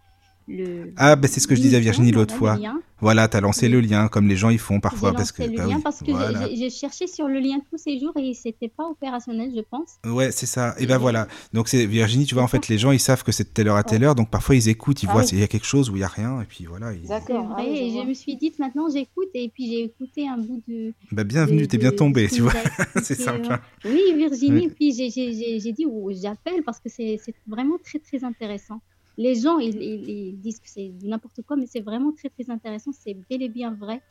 le. 0.47 0.93
Ah, 0.97 1.15
ben 1.15 1.27
c'est 1.27 1.39
ce 1.39 1.47
que 1.47 1.55
je 1.55 1.61
disais 1.61 1.77
à 1.77 1.79
Virginie 1.79 2.11
l'autre 2.11 2.35
fois. 2.35 2.57
lien. 2.57 2.79
Voilà, 3.01 3.27
t'as 3.27 3.41
lancé 3.41 3.65
Oui. 3.65 3.73
le 3.73 3.81
lien, 3.81 4.07
comme 4.07 4.27
les 4.29 4.37
gens 4.37 4.49
ils 4.49 4.57
font 4.57 4.79
parfois, 4.79 5.11
parce 5.11 5.33
que 5.33 5.41
lancé 5.41 5.51
le 5.51 5.57
bah 5.57 5.65
lien 5.67 5.75
oui, 5.75 5.81
parce 5.83 5.99
que 5.99 6.05
j'ai- 6.05 6.11
voilà. 6.13 6.47
j'ai, 6.47 6.55
j'ai 6.55 6.69
cherché 6.69 7.07
sur 7.07 7.27
le 7.27 7.39
lien 7.39 7.59
tous 7.69 7.77
ces 7.77 7.99
jours 7.99 8.13
et 8.15 8.33
c'était 8.33 8.69
pas 8.69 8.85
opérationnel, 8.85 9.51
je 9.53 9.61
pense. 9.69 9.95
Ouais, 10.05 10.31
c'est 10.31 10.45
ça. 10.45 10.75
Et 10.79 10.83
Et- 10.83 10.87
ben 10.87 10.97
voilà. 10.97 11.27
Donc 11.53 11.67
c'est 11.67 11.85
Virginie, 11.85 12.25
tu 12.25 12.35
vois, 12.35 12.43
en 12.43 12.47
fait, 12.47 12.69
les 12.69 12.77
gens 12.77 12.91
ils 12.91 12.99
savent 13.01 13.23
que 13.23 13.33
c'est 13.33 13.43
de 13.43 13.49
telle 13.49 13.67
heure 13.67 13.75
à 13.75 13.83
telle 13.83 14.03
heure, 14.05 14.15
donc 14.15 14.29
parfois 14.29 14.55
ils 14.55 14.69
écoutent, 14.69 15.03
ils 15.03 15.09
Ah 15.09 15.11
voient 15.11 15.21
oui. 15.23 15.27
s'il 15.27 15.39
y 15.39 15.43
a 15.43 15.47
quelque 15.47 15.65
chose 15.65 15.89
ou 15.89 15.97
il 15.97 15.99
y 15.99 16.03
a 16.03 16.07
rien, 16.07 16.41
et 16.41 16.45
puis 16.45 16.65
voilà. 16.65 16.93
ils- 16.93 17.05
D'accord. 17.07 17.27
C'est 17.27 17.35
Ah 17.35 17.61
vrai, 17.61 17.69
oui, 17.69 17.75
je 17.77 17.97
et 17.99 18.01
je 18.03 18.07
me 18.07 18.13
suis 18.13 18.35
dit 18.37 18.53
maintenant 18.59 18.87
j'écoute 18.89 19.29
et 19.33 19.49
puis 19.53 19.67
j'ai 19.67 19.83
écouté 19.83 20.27
un 20.29 20.37
bout 20.37 20.61
de. 20.67 20.93
Bah 21.11 21.25
bienvenue, 21.25 21.67
t'es 21.67 21.77
bien 21.77 21.91
de- 21.91 21.95
tombé, 21.97 22.23
de 22.23 22.29
ce 22.29 22.35
tu 22.35 22.41
vois. 22.43 22.53
c'est 23.03 23.15
simple. 23.19 23.59
Oui, 23.83 24.01
Virginie, 24.15 24.69
puis 24.69 24.93
j'ai- 24.93 25.09
j'ai 25.09 25.33
j'ai- 25.33 25.59
j'ai 25.59 25.73
dit 25.73 25.85
oh, 25.85 26.11
j'appelle 26.13 26.63
parce 26.65 26.79
que 26.79 26.87
c'est 26.87 27.19
c'est 27.23 27.35
vraiment 27.45 27.75
très 27.83 27.99
très 27.99 28.23
intéressant. 28.23 28.79
Les 29.17 29.35
gens 29.35 29.59
ils, 29.59 29.75
ils- 29.81 30.09
ils 30.09 30.39
disent 30.39 30.59
que 30.59 30.69
c'est 30.69 30.89
n'importe 31.03 31.41
quoi, 31.43 31.55
mais 31.57 31.67
c'est 31.67 31.81
vraiment 31.81 32.13
très 32.13 32.29
très 32.29 32.49
intéressant. 32.49 32.91
C'est 32.91 33.15
bel 33.29 33.41
et 33.43 33.49
bien 33.49 33.73
vrai 33.75 34.01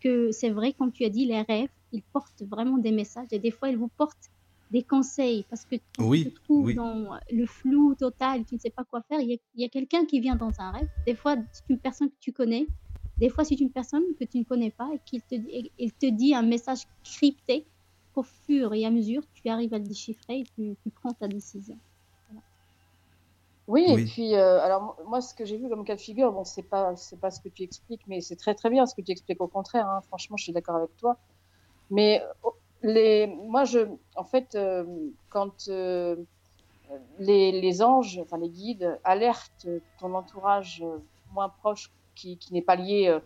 que 0.00 0.30
c'est 0.32 0.50
vrai, 0.50 0.72
comme 0.74 0.92
tu 0.92 1.04
as 1.04 1.08
dit, 1.10 1.26
les 1.26 1.42
rêves, 1.42 1.70
ils 1.92 2.02
portent 2.12 2.42
vraiment 2.42 2.78
des 2.78 2.92
messages 2.92 3.28
et 3.32 3.38
des 3.38 3.50
fois 3.50 3.70
ils 3.70 3.78
vous 3.78 3.88
portent 3.88 4.30
des 4.70 4.84
conseils 4.84 5.44
parce 5.50 5.64
que 5.64 5.76
quand 5.76 6.04
Oui, 6.08 6.22
tu 6.22 6.32
te 6.32 6.42
trouves 6.42 6.68
oui. 6.68 6.74
dans 6.74 7.18
le 7.30 7.46
flou 7.46 7.94
total, 7.94 8.44
tu 8.46 8.54
ne 8.54 8.60
sais 8.60 8.70
pas 8.70 8.84
quoi 8.84 9.02
faire, 9.02 9.20
il 9.20 9.38
y 9.54 9.64
a, 9.64 9.68
quelqu'un 9.68 10.04
qui 10.06 10.20
vient 10.20 10.36
dans 10.36 10.52
un 10.58 10.72
rêve. 10.72 10.88
Des 11.06 11.14
fois, 11.14 11.36
c'est 11.52 11.64
une 11.68 11.80
personne 11.80 12.10
que 12.10 12.16
tu 12.20 12.32
connais, 12.32 12.72
des 13.18 13.28
fois, 13.28 13.44
c'est 13.44 13.60
une 13.60 13.72
personne 13.72 14.04
que 14.18 14.24
tu 14.24 14.38
ne 14.38 14.44
connais 14.44 14.70
pas 14.70 14.88
et 14.94 15.00
qu'il 15.04 15.22
te, 15.22 15.34
dit- 15.36 15.72
il 15.78 15.92
te 15.94 16.06
dit 16.06 16.34
un 16.34 16.42
message 16.42 16.80
crypté 17.04 17.68
qu'au 18.12 18.22
fur 18.22 18.72
et 18.74 18.84
à 18.84 18.90
mesure, 18.90 19.22
tu 19.32 19.48
arrives 19.48 19.74
à 19.74 19.78
le 19.78 19.84
déchiffrer 19.86 20.40
et 20.40 20.46
tu, 20.54 20.76
tu 20.82 20.90
prends 20.90 21.14
ta 21.14 21.28
décision. 21.28 21.80
Oui, 23.66 23.86
et 23.90 23.98
puis 23.98 24.34
euh, 24.34 24.60
alors 24.60 24.82
mo- 24.82 24.96
moi 25.06 25.20
ce 25.22 25.34
que 25.34 25.44
j'ai 25.46 25.56
vu 25.56 25.68
comme 25.70 25.84
cas 25.84 25.96
de 25.96 26.00
figure, 26.00 26.32
bon 26.32 26.44
c'est 26.44 26.62
pas 26.64 26.94
c'est 26.96 27.18
pas 27.20 27.30
ce 27.30 27.40
que 27.40 27.48
tu 27.48 27.62
expliques, 27.62 28.02
mais 28.06 28.20
c'est 28.20 28.36
très 28.36 28.54
très 28.54 28.68
bien 28.70 28.84
ce 28.86 28.94
que 28.94 29.00
tu 29.02 29.10
expliques 29.12 29.40
au 29.40 29.48
contraire. 29.48 29.88
hein. 29.88 30.02
franchement, 30.08 30.36
je 30.36 30.44
suis 30.44 30.52
d'accord 30.52 30.76
avec 30.76 30.94
toi. 30.98 31.18
Mais 31.90 32.22
euh, 32.44 32.50
les 32.82 33.26
moi 33.28 33.64
je 33.64 33.80
en 34.16 34.24
fait 34.24 34.54
euh, 34.56 34.84
quand 35.30 35.68
euh, 35.68 36.16
les, 37.18 37.52
les 37.60 37.82
anges, 37.82 38.18
enfin 38.22 38.38
les 38.38 38.48
guides 38.50 38.98
alertent 39.04 39.66
ton 39.98 40.14
entourage 40.14 40.82
euh, 40.84 40.98
moins 41.30 41.48
proche 41.48 41.92
qui, 42.14 42.38
qui 42.38 42.52
n'est 42.52 42.62
pas 42.62 42.76
lié, 42.76 43.08
euh, 43.08 43.20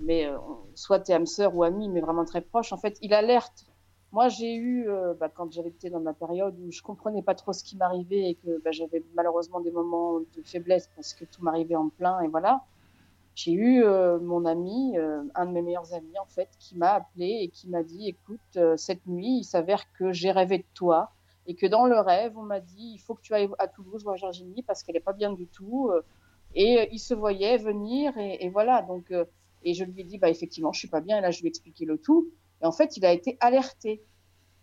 mais 0.00 0.26
euh, 0.26 0.38
soit 0.76 1.00
tes 1.00 1.14
âmes 1.14 1.26
sœurs 1.26 1.56
ou 1.56 1.64
amis, 1.64 1.90
mais 1.90 2.02
vraiment 2.02 2.26
très 2.26 2.42
proche. 2.42 2.72
En 2.74 2.78
fait, 2.78 2.98
il 3.02 3.14
alerte. 3.14 3.67
Moi, 4.12 4.28
j'ai 4.28 4.54
eu, 4.54 4.88
euh, 4.88 5.14
bah, 5.14 5.28
quand 5.28 5.52
j'avais 5.52 5.68
été 5.68 5.90
dans 5.90 6.00
ma 6.00 6.14
période 6.14 6.58
où 6.60 6.70
je 6.72 6.80
comprenais 6.82 7.22
pas 7.22 7.34
trop 7.34 7.52
ce 7.52 7.62
qui 7.62 7.76
m'arrivait 7.76 8.30
et 8.30 8.34
que 8.36 8.60
bah, 8.62 8.70
j'avais 8.72 9.04
malheureusement 9.14 9.60
des 9.60 9.70
moments 9.70 10.20
de 10.20 10.42
faiblesse 10.44 10.88
parce 10.96 11.12
que 11.14 11.24
tout 11.26 11.42
m'arrivait 11.42 11.76
en 11.76 11.90
plein 11.90 12.20
et 12.22 12.28
voilà. 12.28 12.62
J'ai 13.34 13.52
eu 13.52 13.84
euh, 13.84 14.18
mon 14.20 14.44
ami, 14.46 14.98
euh, 14.98 15.22
un 15.34 15.46
de 15.46 15.52
mes 15.52 15.62
meilleurs 15.62 15.94
amis 15.94 16.18
en 16.20 16.26
fait, 16.26 16.50
qui 16.58 16.76
m'a 16.76 16.92
appelé 16.94 17.40
et 17.42 17.48
qui 17.50 17.68
m'a 17.68 17.82
dit, 17.84 18.08
écoute, 18.08 18.40
euh, 18.56 18.76
cette 18.76 19.06
nuit, 19.06 19.38
il 19.40 19.44
s'avère 19.44 19.90
que 19.92 20.12
j'ai 20.12 20.30
rêvé 20.32 20.58
de 20.58 20.66
toi 20.74 21.12
et 21.46 21.54
que 21.54 21.66
dans 21.66 21.86
le 21.86 21.98
rêve, 22.00 22.36
on 22.38 22.42
m'a 22.42 22.60
dit, 22.60 22.92
il 22.94 22.98
faut 22.98 23.14
que 23.14 23.22
tu 23.22 23.34
ailles 23.34 23.48
à 23.58 23.68
Toulouse 23.68 24.04
voir 24.04 24.16
Virginie 24.16 24.62
parce 24.62 24.82
qu'elle 24.82 24.96
est 24.96 25.00
pas 25.00 25.12
bien 25.14 25.32
du 25.32 25.46
tout. 25.48 25.90
euh, 25.92 26.02
Et 26.54 26.88
il 26.92 26.98
se 27.00 27.14
voyait 27.14 27.58
venir 27.58 28.16
et, 28.18 28.44
et 28.44 28.50
voilà. 28.50 28.82
Donc, 28.82 29.12
et 29.64 29.74
je 29.74 29.84
lui 29.84 30.00
ai 30.00 30.04
dit, 30.04 30.18
bah 30.18 30.30
effectivement, 30.30 30.72
je 30.72 30.78
suis 30.80 30.88
pas 30.88 31.00
bien. 31.00 31.18
Et 31.18 31.20
là, 31.20 31.30
je 31.30 31.40
lui 31.40 31.46
ai 31.46 31.50
expliqué 31.50 31.84
le 31.84 31.98
tout. 31.98 32.28
Et 32.62 32.66
en 32.66 32.72
fait, 32.72 32.96
il 32.96 33.04
a 33.04 33.12
été 33.12 33.36
alerté. 33.40 34.02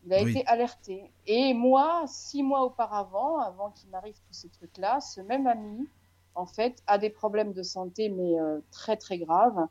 Il 0.05 0.13
a 0.13 0.23
Oui. 0.23 0.31
été 0.31 0.45
alerté. 0.47 1.11
Et 1.25 1.53
moi, 1.53 2.03
six 2.07 2.43
mois 2.43 2.63
auparavant, 2.63 3.39
avant 3.39 3.71
qu'il 3.71 3.89
m'arrive 3.89 4.15
tous 4.27 4.33
ces 4.33 4.49
trucs-là, 4.49 4.99
ce 5.01 5.21
même 5.21 5.47
ami, 5.47 5.87
en 6.35 6.45
fait, 6.45 6.83
a 6.87 6.97
des 6.97 7.09
problèmes 7.09 7.53
de 7.53 7.63
santé, 7.63 8.09
mais 8.09 8.39
euh, 8.39 8.59
très 8.71 8.97
très 8.97 9.17
graves. 9.17 9.67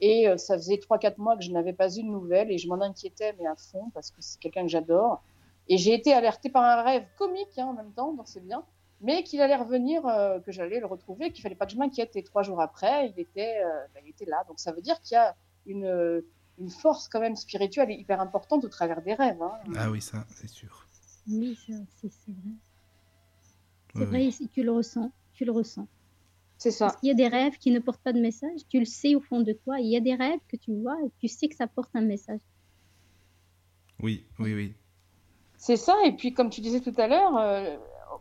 Et 0.00 0.28
euh, 0.28 0.36
ça 0.36 0.56
faisait 0.56 0.78
trois 0.78 0.98
quatre 0.98 1.18
mois 1.18 1.36
que 1.36 1.44
je 1.44 1.52
n'avais 1.52 1.72
pas 1.72 1.94
eu 1.96 2.02
de 2.02 2.08
nouvelles 2.08 2.50
et 2.50 2.58
je 2.58 2.68
m'en 2.68 2.80
inquiétais, 2.80 3.34
mais 3.38 3.46
à 3.46 3.54
fond, 3.56 3.90
parce 3.94 4.10
que 4.10 4.20
c'est 4.20 4.38
quelqu'un 4.40 4.62
que 4.62 4.68
j'adore. 4.68 5.22
Et 5.68 5.78
j'ai 5.78 5.94
été 5.94 6.12
alertée 6.12 6.50
par 6.50 6.64
un 6.64 6.82
rêve 6.82 7.06
comique 7.16 7.58
hein, 7.58 7.66
en 7.66 7.72
même 7.74 7.92
temps, 7.92 8.12
donc 8.12 8.28
c'est 8.28 8.44
bien, 8.44 8.64
mais 9.00 9.22
qu'il 9.24 9.40
allait 9.40 9.56
revenir, 9.56 10.06
euh, 10.06 10.40
que 10.40 10.52
j'allais 10.52 10.80
le 10.80 10.86
retrouver, 10.86 11.32
qu'il 11.32 11.42
fallait 11.42 11.54
pas 11.54 11.66
que 11.66 11.72
je 11.72 11.78
m'inquiète. 11.78 12.14
Et 12.16 12.22
trois 12.22 12.42
jours 12.42 12.60
après, 12.60 13.08
il 13.08 13.20
était, 13.20 13.62
bah, 13.94 14.00
il 14.04 14.10
était 14.10 14.26
là. 14.26 14.44
Donc 14.48 14.58
ça 14.58 14.72
veut 14.72 14.82
dire 14.82 15.00
qu'il 15.00 15.14
y 15.14 15.18
a 15.18 15.34
une, 15.66 16.22
une 16.58 16.70
force 16.70 17.08
quand 17.08 17.20
même 17.20 17.36
spirituelle 17.36 17.90
et 17.90 17.94
hyper 17.94 18.20
importante 18.20 18.64
au 18.64 18.68
travers 18.68 19.02
des 19.02 19.14
rêves. 19.14 19.40
Hein. 19.42 19.52
Ah 19.76 19.90
oui, 19.90 20.00
ça, 20.00 20.24
c'est 20.30 20.48
sûr. 20.48 20.86
Oui, 21.28 21.56
ça, 21.66 21.74
c'est 22.00 22.10
c'est 22.10 22.32
vrai. 22.32 22.52
C'est 23.94 23.98
Oui, 24.00 24.04
vrai, 24.06 24.18
oui. 24.18 24.32
si 24.32 24.48
tu 24.48 24.62
le 24.62 24.72
ressens, 24.72 25.10
tu 25.34 25.44
le 25.44 25.52
ressens. 25.52 25.86
C'est 26.58 26.70
ça. 26.70 26.86
Parce 26.86 27.00
qu'il 27.00 27.08
y 27.08 27.12
a 27.12 27.14
des 27.14 27.28
rêves 27.28 27.58
qui 27.58 27.70
ne 27.70 27.80
portent 27.80 28.00
pas 28.02 28.12
de 28.14 28.20
message, 28.20 28.60
tu 28.68 28.78
le 28.78 28.86
sais 28.86 29.14
au 29.14 29.20
fond 29.20 29.40
de 29.40 29.52
toi. 29.52 29.78
Il 29.80 29.86
y 29.88 29.96
a 29.96 30.00
des 30.00 30.14
rêves 30.14 30.40
que 30.48 30.56
tu 30.56 30.74
vois 30.80 30.96
et 31.04 31.10
tu 31.18 31.28
sais 31.28 31.48
que 31.48 31.54
ça 31.56 31.66
porte 31.66 31.90
un 31.94 32.00
message. 32.00 32.40
Oui, 34.02 34.26
oui, 34.38 34.54
oui. 34.54 34.74
C'est 35.58 35.76
ça. 35.76 35.94
Et 36.06 36.12
puis, 36.16 36.32
comme 36.34 36.50
tu 36.50 36.60
disais 36.60 36.80
tout 36.80 36.94
à 36.98 37.06
l'heure, 37.08 37.36
euh, 37.36 37.76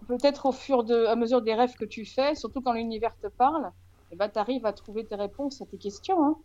peut-être 0.07 0.45
au 0.47 0.51
fur 0.51 0.83
de, 0.83 1.05
à 1.05 1.15
mesure 1.15 1.41
des 1.41 1.53
rêves 1.53 1.75
que 1.75 1.85
tu 1.85 2.05
fais, 2.05 2.35
surtout 2.35 2.61
quand 2.61 2.73
l'univers 2.73 3.15
te 3.21 3.27
parle, 3.27 3.71
eh 4.11 4.15
ben, 4.15 4.29
tu 4.29 4.39
arrives 4.39 4.65
à 4.65 4.73
trouver 4.73 5.05
tes 5.05 5.15
réponses 5.15 5.61
à 5.61 5.65
tes 5.65 5.77
questions. 5.77 6.23
Hein. 6.25 6.37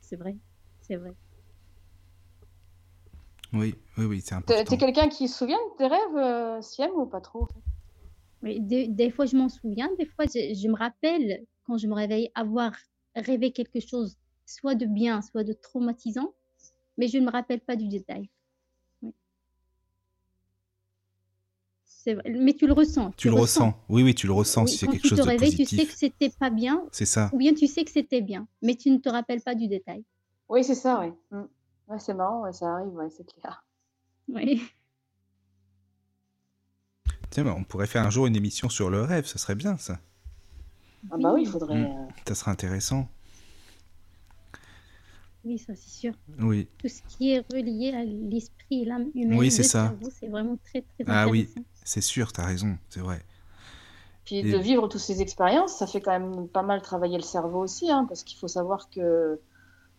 C'est 0.00 0.16
vrai, 0.16 0.36
c'est 0.86 0.96
vrai. 0.96 1.14
Oui, 3.52 3.74
oui, 3.98 4.04
oui, 4.06 4.20
c'est 4.24 4.34
important. 4.34 4.64
t'es 4.64 4.76
quelqu'un 4.76 5.08
qui 5.08 5.28
se 5.28 5.38
souvient 5.38 5.56
de 5.58 5.76
tes 5.78 5.86
rêves, 5.86 6.16
euh, 6.16 6.60
Siem, 6.60 6.90
ou 6.96 7.06
pas 7.06 7.20
trop 7.20 7.46
Oui, 8.42 8.60
des, 8.60 8.88
des 8.88 9.10
fois, 9.10 9.26
je 9.26 9.36
m'en 9.36 9.48
souviens. 9.48 9.88
Des 9.98 10.06
fois, 10.06 10.24
je, 10.26 10.54
je 10.54 10.68
me 10.68 10.76
rappelle, 10.76 11.44
quand 11.64 11.78
je 11.78 11.86
me 11.86 11.94
réveille, 11.94 12.30
avoir 12.34 12.72
rêvé 13.14 13.52
quelque 13.52 13.80
chose, 13.80 14.16
soit 14.44 14.74
de 14.74 14.86
bien, 14.86 15.22
soit 15.22 15.44
de 15.44 15.52
traumatisant, 15.52 16.34
mais 16.98 17.06
je 17.08 17.18
ne 17.18 17.26
me 17.26 17.30
rappelle 17.30 17.60
pas 17.60 17.76
du 17.76 17.86
détail. 17.88 18.28
Oui. 19.02 19.12
C'est 21.84 22.14
vrai. 22.14 22.24
Mais 22.30 22.54
tu 22.54 22.66
le 22.66 22.72
ressens. 22.72 23.12
Tu 23.16 23.28
le 23.28 23.34
ressens. 23.34 23.72
Oui, 23.88 24.02
oui, 24.02 24.14
tu 24.16 24.26
le 24.26 24.32
ressens 24.32 24.64
Oui, 24.64 24.68
si 24.70 24.78
c'est 24.78 24.86
quand 24.86 24.92
quelque 24.92 25.02
tu 25.02 25.08
chose 25.10 25.18
te 25.18 25.22
de 25.24 25.28
réveilles, 25.28 25.54
tu 25.54 25.64
sais 25.64 25.76
positif. 25.76 25.92
que 25.92 25.98
c'était 25.98 26.30
pas 26.30 26.50
bien, 26.50 26.84
C'est 26.90 27.06
ça. 27.06 27.30
ou 27.32 27.38
bien 27.38 27.54
tu 27.54 27.68
sais 27.68 27.84
que 27.84 27.90
c'était 27.92 28.20
bien, 28.20 28.48
mais 28.62 28.74
tu 28.74 28.90
ne 28.90 28.98
te 28.98 29.08
rappelles 29.08 29.42
pas 29.42 29.54
du 29.54 29.68
détail. 29.68 30.04
Oui, 30.48 30.64
c'est 30.64 30.74
ça, 30.74 31.00
oui. 31.00 31.12
Mm. 31.30 31.44
Ouais, 31.88 31.98
c'est 31.98 32.14
marrant, 32.14 32.42
ouais, 32.42 32.52
ça 32.52 32.66
arrive, 32.74 32.94
ouais, 32.94 33.10
c'est 33.10 33.24
clair. 33.26 33.64
Oui. 34.28 34.62
Tiens, 37.30 37.44
bah, 37.44 37.54
on 37.56 37.64
pourrait 37.64 37.86
faire 37.86 38.04
un 38.06 38.10
jour 38.10 38.26
une 38.26 38.36
émission 38.36 38.68
sur 38.68 38.90
le 38.90 39.02
rêve, 39.02 39.26
ça 39.26 39.38
serait 39.38 39.54
bien, 39.54 39.76
ça. 39.76 39.98
Ah 41.10 41.16
bah 41.18 41.32
oui, 41.34 41.42
il 41.42 41.48
faudrait. 41.48 41.74
Mm. 41.74 41.84
euh, 41.84 42.06
Ça 42.26 42.34
serait 42.34 42.50
intéressant. 42.50 43.08
Oui, 45.44 45.58
ça 45.58 45.74
c'est 45.76 45.90
sûr. 45.90 46.14
Oui. 46.40 46.68
Tout 46.78 46.88
ce 46.88 47.02
qui 47.02 47.32
est 47.32 47.44
relié 47.52 47.92
à 47.92 48.02
l'esprit 48.04 48.82
et 48.82 48.84
l'âme 48.86 49.10
humaine, 49.14 49.38
Oui, 49.38 49.50
c'est 49.50 49.62
ça. 49.62 49.88
cerveau, 49.88 50.08
c'est 50.18 50.28
vraiment 50.28 50.56
très 50.64 50.80
très 50.80 51.04
Ah 51.06 51.28
oui, 51.28 51.50
c'est 51.84 52.00
sûr, 52.00 52.32
t'as 52.32 52.46
raison, 52.46 52.78
c'est 52.88 53.00
vrai. 53.00 53.22
Puis 54.24 54.36
Et- 54.36 54.52
de 54.52 54.56
vivre 54.56 54.88
toutes 54.88 55.02
ces 55.02 55.20
expériences, 55.20 55.76
ça 55.76 55.86
fait 55.86 56.00
quand 56.00 56.18
même 56.18 56.48
pas 56.48 56.62
mal 56.62 56.80
travailler 56.80 57.18
le 57.18 57.22
cerveau 57.22 57.60
aussi, 57.62 57.90
hein, 57.90 58.06
parce 58.08 58.22
qu'il 58.24 58.38
faut 58.38 58.48
savoir 58.48 58.88
que 58.88 59.00
euh, 59.00 59.42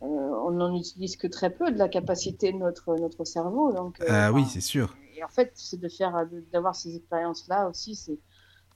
on 0.02 0.52
n'en 0.52 0.76
utilise 0.76 1.18
que 1.18 1.28
très 1.28 1.50
peu 1.54 1.72
de 1.72 1.78
la 1.78 1.90
capacité 1.90 2.52
de 2.54 2.58
notre, 2.58 2.96
notre 2.98 3.24
cerveau. 3.26 3.74
Donc, 3.74 4.02
euh, 4.02 4.06
Ah 4.08 4.32
oui, 4.32 4.46
c'est 4.52 4.62
sûr. 4.62 4.96
Et 5.16 5.24
en 5.24 5.30
fait, 5.30 5.52
c'est 5.56 5.80
de 5.80 5.90
faire, 5.90 6.14
d'avoir 6.52 6.76
ces 6.76 6.96
expériences-là 6.96 7.70
aussi, 7.70 7.96
c'est, 7.96 8.20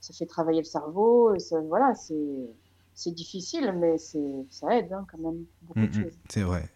ça 0.00 0.14
fait 0.14 0.26
travailler 0.26 0.60
le 0.60 0.64
cerveau. 0.66 1.34
Et 1.34 1.38
ça, 1.40 1.60
voilà, 1.60 1.94
c'est, 1.94 2.16
c'est 2.94 3.12
difficile, 3.12 3.72
mais 3.78 3.98
c'est, 3.98 4.46
ça 4.50 4.76
aide 4.78 4.92
hein, 4.92 5.06
quand 5.10 5.18
même 5.18 5.46
beaucoup 5.62 5.80
Mm, 5.82 5.88
de 5.88 5.92
mm, 6.00 6.04
choses. 6.04 6.18
c'est 6.28 6.42
vrai. 6.42 6.68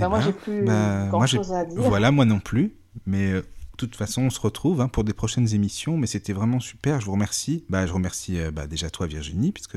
Eh 0.00 0.06
moi, 0.06 0.20
ben, 0.20 0.20
j'ai 0.20 0.32
plus 0.34 0.60
bah, 0.60 1.12
moi, 1.12 1.26
j'ai- 1.26 1.40
grand-chose 1.40 1.52
à 1.52 1.64
dire. 1.64 1.90
Voilà, 1.90 2.10
moi 2.10 2.24
non 2.24 2.40
plus. 2.40 2.74
Mais 3.06 3.32
euh, 3.32 3.40
de 3.40 3.46
toute 3.76 3.96
façon, 3.96 4.22
on 4.22 4.30
se 4.30 4.40
retrouve 4.40 4.80
hein, 4.80 4.88
pour 4.88 5.04
des 5.04 5.12
prochaines 5.14 5.54
émissions. 5.54 5.96
Mais 5.96 6.06
c'était 6.06 6.32
vraiment 6.32 6.60
super. 6.60 7.00
Je 7.00 7.06
vous 7.06 7.12
remercie. 7.12 7.64
Bah, 7.68 7.86
je 7.86 7.92
remercie 7.92 8.38
euh, 8.38 8.50
bah, 8.50 8.66
déjà 8.66 8.90
toi, 8.90 9.06
Virginie, 9.06 9.52
puisque 9.52 9.76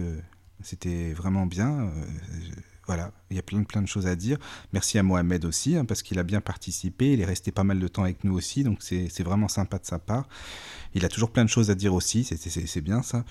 c'était 0.65 1.13
vraiment 1.13 1.45
bien. 1.45 1.85
Euh, 1.85 2.05
voilà, 2.87 3.11
il 3.31 3.35
y 3.35 3.39
a 3.39 3.41
plein, 3.41 3.63
plein 3.63 3.81
de 3.81 3.87
choses 3.87 4.05
à 4.05 4.15
dire. 4.15 4.37
Merci 4.73 4.99
à 4.99 5.03
Mohamed 5.03 5.43
aussi, 5.45 5.75
hein, 5.75 5.85
parce 5.85 6.03
qu'il 6.03 6.19
a 6.19 6.23
bien 6.23 6.39
participé. 6.41 7.13
Il 7.13 7.21
est 7.21 7.25
resté 7.25 7.51
pas 7.51 7.63
mal 7.63 7.79
de 7.79 7.87
temps 7.87 8.03
avec 8.03 8.23
nous 8.23 8.33
aussi. 8.35 8.63
Donc 8.63 8.79
c'est 8.83 9.23
vraiment 9.23 9.47
sympa 9.47 9.79
de 9.79 9.85
sa 9.85 9.97
part. 9.97 10.27
Il 10.93 11.03
a 11.05 11.09
toujours 11.09 11.31
plein 11.31 11.43
de 11.45 11.49
choses 11.49 11.71
à 11.71 11.75
dire 11.75 11.93
aussi. 11.93 12.23
c'est- 12.23 12.81
bien 12.81 13.01
ça. 13.01 13.25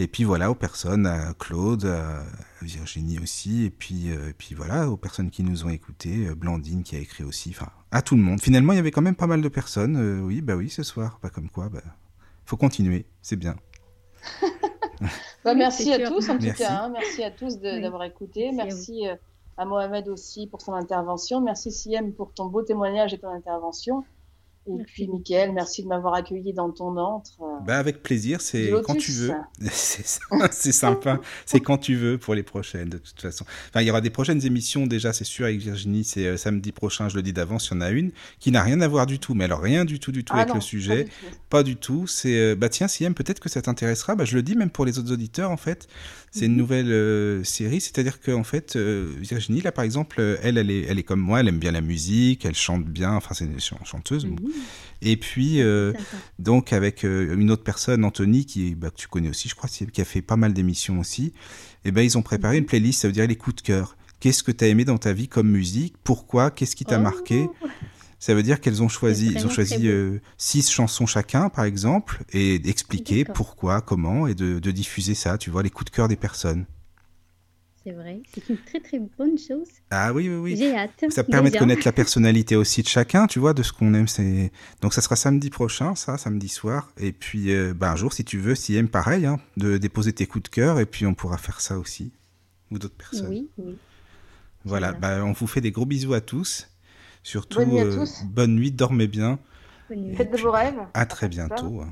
Et 0.00 0.06
puis 0.06 0.24
voilà, 0.24 0.50
aux 0.50 0.54
personnes, 0.54 1.06
à 1.06 1.32
Claude, 1.38 1.86
à 1.86 2.22
Virginie 2.62 3.18
aussi, 3.18 3.64
et 3.64 3.70
puis, 3.70 4.10
euh, 4.10 4.28
et 4.30 4.32
puis 4.32 4.54
voilà, 4.54 4.88
aux 4.90 4.96
personnes 4.96 5.30
qui 5.30 5.42
nous 5.42 5.64
ont 5.64 5.70
écoutés, 5.70 6.26
euh, 6.28 6.34
Blandine 6.36 6.82
qui 6.84 6.94
a 6.94 7.00
écrit 7.00 7.24
aussi, 7.24 7.50
enfin, 7.50 7.70
à 7.90 8.00
tout 8.02 8.14
le 8.14 8.22
monde. 8.22 8.40
Finalement, 8.40 8.72
il 8.74 8.76
y 8.76 8.78
avait 8.78 8.90
quand 8.92 9.02
même 9.02 9.16
pas 9.16 9.26
mal 9.26 9.40
de 9.42 9.48
personnes. 9.48 10.20
oui, 10.22 10.40
bah 10.42 10.54
oui, 10.54 10.68
ce 10.70 10.82
soir. 10.84 11.18
Bah 11.22 11.30
comme 11.30 11.48
quoi, 11.48 11.68
bah, 11.68 11.82
faut 12.44 12.56
continuer, 12.56 13.06
c'est 13.22 13.36
bien. 13.36 13.56
Bah, 15.00 15.08
Oui, 15.52 15.56
merci 15.56 15.92
à 15.92 15.96
sûr. 15.98 16.08
tous 16.08 16.28
en 16.28 16.34
Merci. 16.34 16.48
tout 16.50 16.56
cas. 16.58 16.72
hein. 16.82 16.88
Merci 16.90 17.22
à 17.22 17.30
tous 17.30 17.56
Oui. 17.62 17.80
d'avoir 17.80 18.04
écouté. 18.04 18.50
Merci 18.52 18.60
à 18.60 18.64
Merci, 18.64 19.08
euh, 19.08 19.14
à, 19.56 19.64
Mohamed 19.64 20.08
aussi 20.08 20.46
pour 20.46 20.60
son 20.60 20.72
intervention. 20.72 21.40
Merci 21.40 21.70
Siem 21.72 22.12
pour 22.12 22.32
ton 22.32 22.46
beau 22.46 22.62
témoignage 22.62 23.14
et 23.14 23.18
ton 23.18 23.28
intervention. 23.28 24.04
Et 24.68 24.72
Merci 24.76 24.92
puis. 24.92 25.08
Mickaël, 25.08 25.52
merci 25.52 25.82
de 25.82 25.88
m'avoir 25.88 26.14
accueilli 26.14 26.52
dans 26.52 26.70
ton 26.70 26.96
antre. 26.98 27.30
Bah 27.66 27.78
avec 27.78 28.02
plaisir, 28.02 28.40
c'est 28.40 28.70
quand 28.84 28.94
tu 28.96 29.12
veux. 29.12 29.32
C'est 30.50 30.72
sympa, 30.72 31.20
c'est 31.46 31.60
quand 31.60 31.78
tu 31.78 31.94
veux 31.96 32.18
pour 32.18 32.34
les 32.34 32.42
prochaines 32.42 32.88
de 32.90 32.98
toute 32.98 33.20
façon. 33.20 33.44
Enfin, 33.70 33.80
il 33.82 33.86
y 33.86 33.90
aura 33.90 34.00
des 34.00 34.10
prochaines 34.10 34.44
émissions 34.44 34.86
déjà, 34.86 35.12
c'est 35.12 35.24
sûr 35.24 35.46
avec 35.46 35.58
Virginie, 35.60 36.04
c'est 36.04 36.26
euh, 36.26 36.36
samedi 36.36 36.72
prochain, 36.72 37.08
je 37.08 37.16
le 37.16 37.22
dis 37.22 37.32
d'avance, 37.32 37.68
il 37.70 37.74
y 37.74 37.76
en 37.78 37.80
a 37.80 37.90
une 37.90 38.12
qui 38.38 38.50
n'a 38.50 38.62
rien 38.62 38.80
à 38.80 38.88
voir 38.88 39.06
du 39.06 39.18
tout, 39.18 39.34
mais 39.34 39.44
alors 39.44 39.60
rien 39.60 39.84
du 39.84 39.98
tout 40.00 40.12
du 40.12 40.24
tout 40.24 40.32
ah 40.36 40.40
avec 40.40 40.48
non, 40.50 40.54
le 40.56 40.60
sujet. 40.60 41.04
tout. 41.04 41.10
Pas 41.50 41.62
du 41.62 41.76
tout. 41.76 42.06
C'est 42.06 42.38
euh, 42.38 42.54
bah 42.54 42.68
tiens, 42.68 42.88
Siem, 42.88 43.14
peut-être 43.14 43.40
que 43.40 43.48
ça 43.48 43.62
t'intéressera. 43.62 44.14
Bah 44.14 44.24
je 44.24 44.36
le 44.36 44.42
dis 44.42 44.54
même 44.54 44.70
pour 44.70 44.84
les 44.84 44.98
autres 44.98 45.12
auditeurs 45.12 45.50
en 45.50 45.56
fait. 45.56 45.88
C'est 46.30 46.44
une 46.44 46.52
Mhm. 46.52 46.58
nouvelle 46.58 46.92
euh, 46.92 47.42
série, 47.44 47.80
c'est-à-dire 47.80 48.20
que 48.20 48.30
en 48.32 48.44
fait 48.44 48.76
euh, 48.76 49.10
Virginie 49.18 49.62
là 49.62 49.72
par 49.72 49.84
exemple, 49.84 50.20
elle 50.42 50.58
elle 50.58 50.70
est 50.70 50.82
elle 50.82 50.98
est 50.98 51.02
comme 51.02 51.20
moi, 51.20 51.40
elle 51.40 51.48
aime 51.48 51.58
bien 51.58 51.72
la 51.72 51.80
musique, 51.80 52.44
elle 52.44 52.54
chante 52.54 52.84
bien. 52.84 53.14
Enfin 53.14 53.34
c'est 53.34 53.44
une 53.46 53.58
ch- 53.60 53.74
chanteuse. 53.84 54.26
bon. 54.26 54.36
Et 55.00 55.16
puis 55.16 55.60
euh, 55.62 55.92
donc 56.38 56.72
avec 56.72 57.04
euh, 57.04 57.36
une 57.36 57.50
autre 57.50 57.62
personne, 57.62 58.04
Anthony, 58.04 58.46
qui 58.46 58.74
bah, 58.74 58.90
que 58.90 58.96
tu 58.96 59.06
connais 59.08 59.28
aussi, 59.28 59.48
je 59.48 59.54
crois, 59.54 59.68
qui 59.70 60.00
a 60.00 60.04
fait 60.04 60.22
pas 60.22 60.36
mal 60.36 60.52
d'émissions 60.52 60.98
aussi. 60.98 61.32
Et 61.84 61.92
ben 61.92 62.02
ils 62.02 62.18
ont 62.18 62.22
préparé 62.22 62.56
Mhm. 62.56 62.60
une 62.62 62.66
playlist, 62.66 63.00
ça 63.02 63.08
veut 63.08 63.12
dire 63.14 63.26
les 63.26 63.36
coups 63.36 63.56
de 63.56 63.62
cœur. 63.62 63.96
Qu'est-ce 64.20 64.42
que 64.42 64.50
tu 64.50 64.64
as 64.64 64.68
aimé 64.68 64.84
dans 64.84 64.98
ta 64.98 65.12
vie 65.12 65.28
comme 65.28 65.48
musique? 65.48 65.94
Pourquoi? 66.02 66.50
Qu'est-ce 66.50 66.74
qui 66.74 66.84
t'a 66.84 66.98
Oh, 66.98 67.02
marqué 67.02 67.46
ça 68.20 68.34
veut 68.34 68.42
dire 68.42 68.60
qu'elles 68.60 68.82
ont 68.82 68.88
choisi, 68.88 69.30
ils 69.32 69.46
ont 69.46 69.48
choisi 69.48 69.86
euh, 69.86 70.18
six 70.38 70.68
chansons 70.68 71.06
chacun, 71.06 71.48
par 71.50 71.64
exemple, 71.64 72.24
et 72.32 72.58
d'expliquer 72.58 73.24
pourquoi, 73.24 73.80
comment, 73.80 74.26
et 74.26 74.34
de, 74.34 74.58
de 74.58 74.70
diffuser 74.72 75.14
ça, 75.14 75.38
tu 75.38 75.50
vois, 75.50 75.62
les 75.62 75.70
coups 75.70 75.92
de 75.92 75.94
cœur 75.94 76.08
des 76.08 76.16
personnes. 76.16 76.66
C'est 77.84 77.92
vrai, 77.92 78.20
c'est 78.34 78.48
une 78.48 78.58
très 78.58 78.80
très 78.80 78.98
bonne 78.98 79.38
chose. 79.38 79.68
Ah 79.90 80.12
oui, 80.12 80.28
oui, 80.28 80.36
oui. 80.36 80.56
J'ai 80.56 80.76
hâte. 80.76 81.04
Ça 81.10 81.22
permet 81.22 81.50
de 81.50 81.58
connaître 81.58 81.82
la 81.84 81.92
personnalité 81.92 82.56
aussi 82.56 82.82
de 82.82 82.88
chacun, 82.88 83.26
tu 83.26 83.38
vois, 83.38 83.54
de 83.54 83.62
ce 83.62 83.72
qu'on 83.72 83.94
aime. 83.94 84.08
C'est 84.08 84.50
donc 84.82 84.92
ça 84.92 85.00
sera 85.00 85.16
samedi 85.16 85.48
prochain, 85.48 85.94
ça, 85.94 86.18
samedi 86.18 86.48
soir. 86.48 86.90
Et 86.98 87.12
puis, 87.12 87.54
euh, 87.54 87.74
bah, 87.74 87.92
un 87.92 87.96
jour, 87.96 88.12
si 88.12 88.24
tu 88.24 88.38
veux, 88.38 88.54
si 88.54 88.76
aime 88.76 88.88
pareil, 88.88 89.26
hein, 89.26 89.38
de 89.56 89.78
déposer 89.78 90.12
tes 90.12 90.26
coups 90.26 90.44
de 90.44 90.48
cœur, 90.48 90.80
et 90.80 90.86
puis 90.86 91.06
on 91.06 91.14
pourra 91.14 91.38
faire 91.38 91.60
ça 91.60 91.78
aussi, 91.78 92.12
ou 92.70 92.78
d'autres 92.78 92.96
personnes. 92.96 93.28
Oui, 93.28 93.48
oui. 93.58 93.76
Voilà. 94.64 94.92
Bah, 94.92 95.24
on 95.24 95.32
vous 95.32 95.46
fait 95.46 95.60
des 95.60 95.70
gros 95.70 95.86
bisous 95.86 96.14
à 96.14 96.20
tous. 96.20 96.68
Surtout, 97.22 97.58
Bonne 97.60 97.70
nuit 97.70 97.80
à 97.80 97.84
euh, 97.84 97.96
tous. 97.96 98.24
bonne 98.24 98.54
nuit, 98.54 98.70
dormez 98.72 99.06
bien. 99.06 99.38
Bonne 99.88 100.00
nuit. 100.00 100.16
Faites 100.16 100.32
de 100.32 100.36
vos 100.38 100.50
rêves. 100.50 100.80
À 100.94 101.06
très 101.06 101.28
bientôt. 101.28 101.84